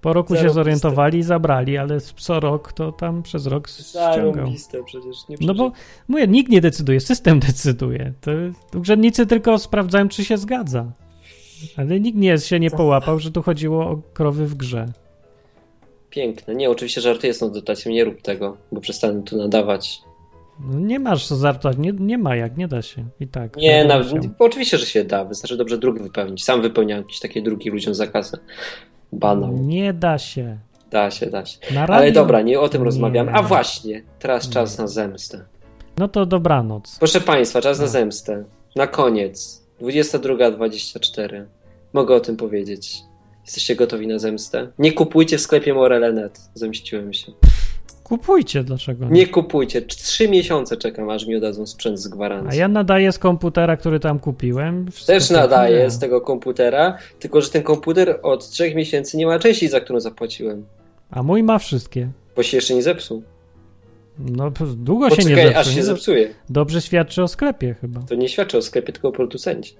Po 0.00 0.12
roku 0.12 0.28
się 0.28 0.34
Zarobiste. 0.34 0.54
zorientowali 0.54 1.18
i 1.18 1.22
zabrali, 1.22 1.78
ale 1.78 2.00
co 2.00 2.40
rok 2.40 2.72
to 2.72 2.92
tam 2.92 3.22
przez 3.22 3.46
rok 3.46 3.68
ściągał. 3.68 4.46
Przecież. 4.84 5.28
Nie 5.28 5.36
No 5.40 5.54
bo 5.54 5.72
mówię, 6.08 6.26
nikt 6.26 6.50
nie 6.50 6.60
decyduje, 6.60 7.00
system 7.00 7.40
decyduje. 7.40 8.12
To 8.20 8.30
urzędnicy 8.78 9.26
tylko 9.26 9.58
sprawdzają, 9.58 10.08
czy 10.08 10.24
się 10.24 10.38
zgadza. 10.38 10.86
Ale 11.76 12.00
nikt 12.00 12.18
nie, 12.18 12.38
się 12.38 12.60
nie 12.60 12.70
połapał, 12.70 13.18
że 13.18 13.30
tu 13.30 13.42
chodziło 13.42 13.90
o 13.90 13.96
krowy 14.14 14.46
w 14.46 14.54
grze. 14.54 14.86
Piękne. 16.10 16.54
Nie, 16.54 16.70
oczywiście 16.70 17.00
żartuję 17.00 17.34
z 17.34 17.38
tą 17.38 17.52
dotacją, 17.52 17.92
nie 17.92 18.04
rób 18.04 18.22
tego, 18.22 18.56
bo 18.72 18.80
przestanę 18.80 19.22
tu 19.22 19.36
nadawać. 19.36 20.02
No 20.60 20.78
nie 20.80 21.00
masz 21.00 21.28
żartować, 21.28 21.78
nie, 21.78 21.92
nie 21.92 22.18
ma 22.18 22.36
jak, 22.36 22.56
nie 22.56 22.68
da 22.68 22.82
się. 22.82 23.04
I 23.20 23.28
tak. 23.28 23.56
Nie, 23.56 23.84
musiał. 23.98 24.18
oczywiście, 24.38 24.78
że 24.78 24.86
się 24.86 25.04
da. 25.04 25.24
Wystarczy 25.24 25.56
dobrze 25.56 25.78
druk 25.78 26.02
wypełnić. 26.02 26.44
Sam 26.44 26.62
wypełniałem 26.62 27.04
jakieś 27.04 27.20
takie 27.20 27.42
druki 27.42 27.70
ludziom 27.70 27.94
za 27.94 28.06
kasę. 28.06 28.38
Banał. 29.12 29.52
Nie 29.52 29.92
da 29.92 30.18
się. 30.18 30.58
Da 30.90 31.10
się, 31.10 31.26
da 31.26 31.46
się. 31.46 31.58
Na 31.74 31.80
Ale 31.86 31.88
radio- 32.06 32.12
dobra, 32.14 32.42
nie 32.42 32.60
o 32.60 32.68
tym 32.68 32.82
rozmawiamy. 32.82 33.32
A 33.32 33.42
właśnie, 33.42 34.02
teraz 34.18 34.48
czas 34.48 34.78
na 34.78 34.86
zemstę. 34.86 35.44
No 35.98 36.08
to 36.08 36.26
dobranoc. 36.26 36.96
Proszę 36.98 37.20
Państwa, 37.20 37.60
czas 37.60 37.80
na 37.80 37.86
zemstę. 37.86 38.44
Na 38.76 38.86
koniec. 38.86 39.66
22.24. 39.80 41.44
Mogę 41.92 42.14
o 42.14 42.20
tym 42.20 42.36
powiedzieć. 42.36 42.96
Jesteście 43.44 43.76
gotowi 43.76 44.06
na 44.06 44.18
zemstę? 44.18 44.68
Nie 44.78 44.92
kupujcie 44.92 45.38
w 45.38 45.40
sklepie 45.40 45.74
Morele.net. 45.74 46.40
Zemściłem 46.54 47.12
się. 47.12 47.32
Kupujcie, 48.08 48.64
dlaczego? 48.64 49.06
Nie 49.10 49.26
kupujcie. 49.26 49.82
Trzy 49.82 50.28
miesiące 50.28 50.76
czekam, 50.76 51.10
aż 51.10 51.26
mi 51.26 51.36
oddadzą 51.36 51.66
sprzęt 51.66 52.00
z 52.00 52.06
A 52.06 52.10
gwarancji. 52.10 52.60
ja 52.60 52.68
nadaję 52.68 53.12
z 53.12 53.18
komputera, 53.18 53.76
który 53.76 54.00
tam 54.00 54.18
kupiłem. 54.18 54.86
Też 55.06 55.30
nadaję 55.30 55.78
nie. 55.82 55.90
z 55.90 55.98
tego 55.98 56.20
komputera, 56.20 56.98
tylko 57.18 57.40
że 57.40 57.50
ten 57.50 57.62
komputer 57.62 58.20
od 58.22 58.48
trzech 58.50 58.74
miesięcy 58.74 59.16
nie 59.16 59.26
ma 59.26 59.38
części, 59.38 59.68
za 59.68 59.80
którą 59.80 60.00
zapłaciłem. 60.00 60.66
A 61.10 61.22
mój 61.22 61.42
ma 61.42 61.58
wszystkie. 61.58 62.08
Bo 62.36 62.42
się 62.42 62.56
jeszcze 62.56 62.74
nie 62.74 62.82
zepsuł. 62.82 63.22
No, 64.18 64.52
długo 64.76 65.10
się 65.10 65.16
nie 65.16 65.22
Poczekaj, 65.22 65.44
zepsuje. 65.44 65.58
aż 65.58 65.74
się 65.74 65.82
zepsuje. 65.82 66.34
Dobrze 66.48 66.80
świadczy 66.80 67.22
o 67.22 67.28
sklepie 67.28 67.74
chyba. 67.80 68.00
To 68.02 68.14
nie 68.14 68.28
świadczy 68.28 68.58
o 68.58 68.62
sklepie, 68.62 68.92
tylko 68.92 69.08
o 69.08 69.12
producencie. 69.12 69.74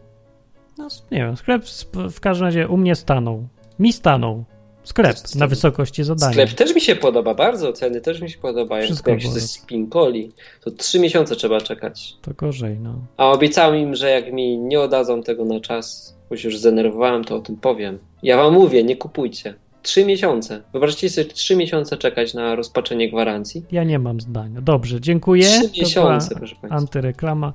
No, 0.78 0.88
nie 1.10 1.18
wiem, 1.18 1.36
sklep 1.36 1.64
w 2.10 2.20
każdym 2.20 2.44
razie 2.44 2.68
u 2.68 2.76
mnie 2.76 2.94
stanął. 2.94 3.48
Mi 3.78 3.92
stanął. 3.92 4.44
Sklep 4.86 5.16
na 5.34 5.46
wysokości 5.46 6.04
zadania. 6.04 6.32
Sklep 6.32 6.52
też 6.52 6.74
mi 6.74 6.80
się 6.80 6.96
podoba, 6.96 7.34
bardzo 7.34 7.72
ceny 7.72 8.00
też 8.00 8.20
mi 8.20 8.30
się 8.30 8.38
podobają. 8.38 8.84
Wszystko 8.84 9.10
jak 9.10 9.22
się 9.22 9.28
ze 9.28 9.40
Spinkoli, 9.40 10.32
to 10.64 10.70
trzy 10.70 10.98
miesiące 10.98 11.36
trzeba 11.36 11.60
czekać. 11.60 12.16
To 12.22 12.30
gorzej, 12.34 12.78
no. 12.78 12.94
A 13.16 13.30
obiecałem 13.30 13.76
im, 13.76 13.94
że 13.94 14.10
jak 14.10 14.32
mi 14.32 14.58
nie 14.58 14.80
oddadzą 14.80 15.22
tego 15.22 15.44
na 15.44 15.60
czas, 15.60 16.16
bo 16.30 16.36
się 16.36 16.48
już 16.48 16.58
zdenerwowałem, 16.58 17.24
to 17.24 17.36
o 17.36 17.40
tym 17.40 17.56
powiem. 17.56 17.98
Ja 18.22 18.36
wam 18.36 18.54
mówię, 18.54 18.84
nie 18.84 18.96
kupujcie. 18.96 19.54
Trzy 19.82 20.04
miesiące. 20.04 20.62
Wyobraźcie 20.72 21.10
sobie 21.10 21.26
trzy 21.26 21.56
miesiące 21.56 21.96
czekać 21.96 22.34
na 22.34 22.54
rozpaczenie 22.54 23.10
gwarancji. 23.10 23.64
Ja 23.72 23.84
nie 23.84 23.98
mam 23.98 24.20
zdania. 24.20 24.60
Dobrze, 24.60 25.00
dziękuję. 25.00 25.44
Trzy 25.44 25.80
miesiące, 25.80 26.34
proszę 26.34 26.56
państwa. 26.60 26.78
Antyreklama. 26.78 27.52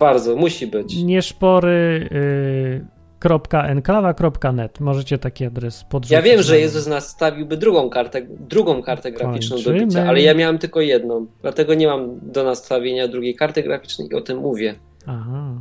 Bardzo, 0.00 0.36
musi 0.36 0.66
być. 0.66 0.96
Nieszpory. 0.96 2.08
Y, 2.12 2.93
.enklawa.net. 3.24 4.80
Możecie 4.80 5.18
taki 5.18 5.44
adres 5.46 5.84
podrzucić. 5.84 6.12
Ja 6.12 6.22
wiem, 6.22 6.42
że. 6.42 6.58
Jezus 6.58 6.86
nastawiłby 6.86 7.56
drugą 7.56 7.90
kartę, 7.90 8.22
drugą 8.30 8.82
kartę 8.82 9.12
graficzną 9.12 9.56
do 9.56 9.64
Kończymy. 9.64 9.86
bicia, 9.86 10.04
ale 10.08 10.22
ja 10.22 10.34
miałem 10.34 10.58
tylko 10.58 10.80
jedną. 10.80 11.26
Dlatego 11.42 11.74
nie 11.74 11.86
mam 11.86 12.18
do 12.22 12.44
nastawienia 12.44 13.08
drugiej 13.08 13.34
karty 13.34 13.62
graficznej 13.62 14.08
i 14.08 14.14
o 14.14 14.20
tym 14.20 14.38
mówię. 14.38 14.74
Aha. 15.06 15.54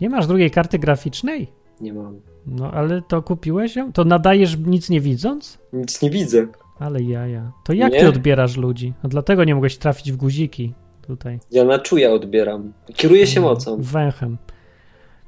Nie 0.00 0.10
masz 0.10 0.26
drugiej 0.26 0.50
karty 0.50 0.78
graficznej? 0.78 1.46
Nie 1.80 1.92
mam. 1.92 2.20
No, 2.46 2.70
ale 2.72 3.02
to 3.08 3.22
kupiłeś 3.22 3.76
ją? 3.76 3.92
To 3.92 4.04
nadajesz 4.04 4.56
nic 4.58 4.90
nie 4.90 5.00
widząc? 5.00 5.58
Nic 5.72 6.02
nie 6.02 6.10
widzę. 6.10 6.46
Ale 6.78 7.02
jaja. 7.02 7.52
To 7.64 7.72
jak 7.72 7.92
Nie? 7.92 8.00
ty 8.00 8.08
odbierasz 8.08 8.56
ludzi? 8.56 8.92
A 9.02 9.08
dlatego 9.08 9.44
nie 9.44 9.54
mogłeś 9.54 9.76
trafić 9.78 10.12
w 10.12 10.16
guziki 10.16 10.72
tutaj. 11.06 11.38
Ja 11.50 11.64
na 11.64 11.78
czuja 11.78 12.10
odbieram. 12.12 12.72
Kieruję 12.94 13.26
się 13.26 13.40
mocą. 13.40 13.76
Węchem. 13.80 14.36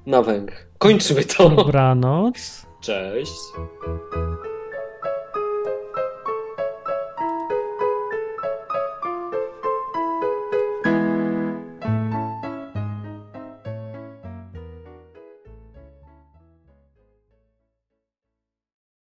Na 0.08 0.22
węch. 0.22 0.66
Kończymy 0.78 1.24
to. 1.24 1.50
Dobranoc. 1.50 2.66
Cześć. 2.80 3.32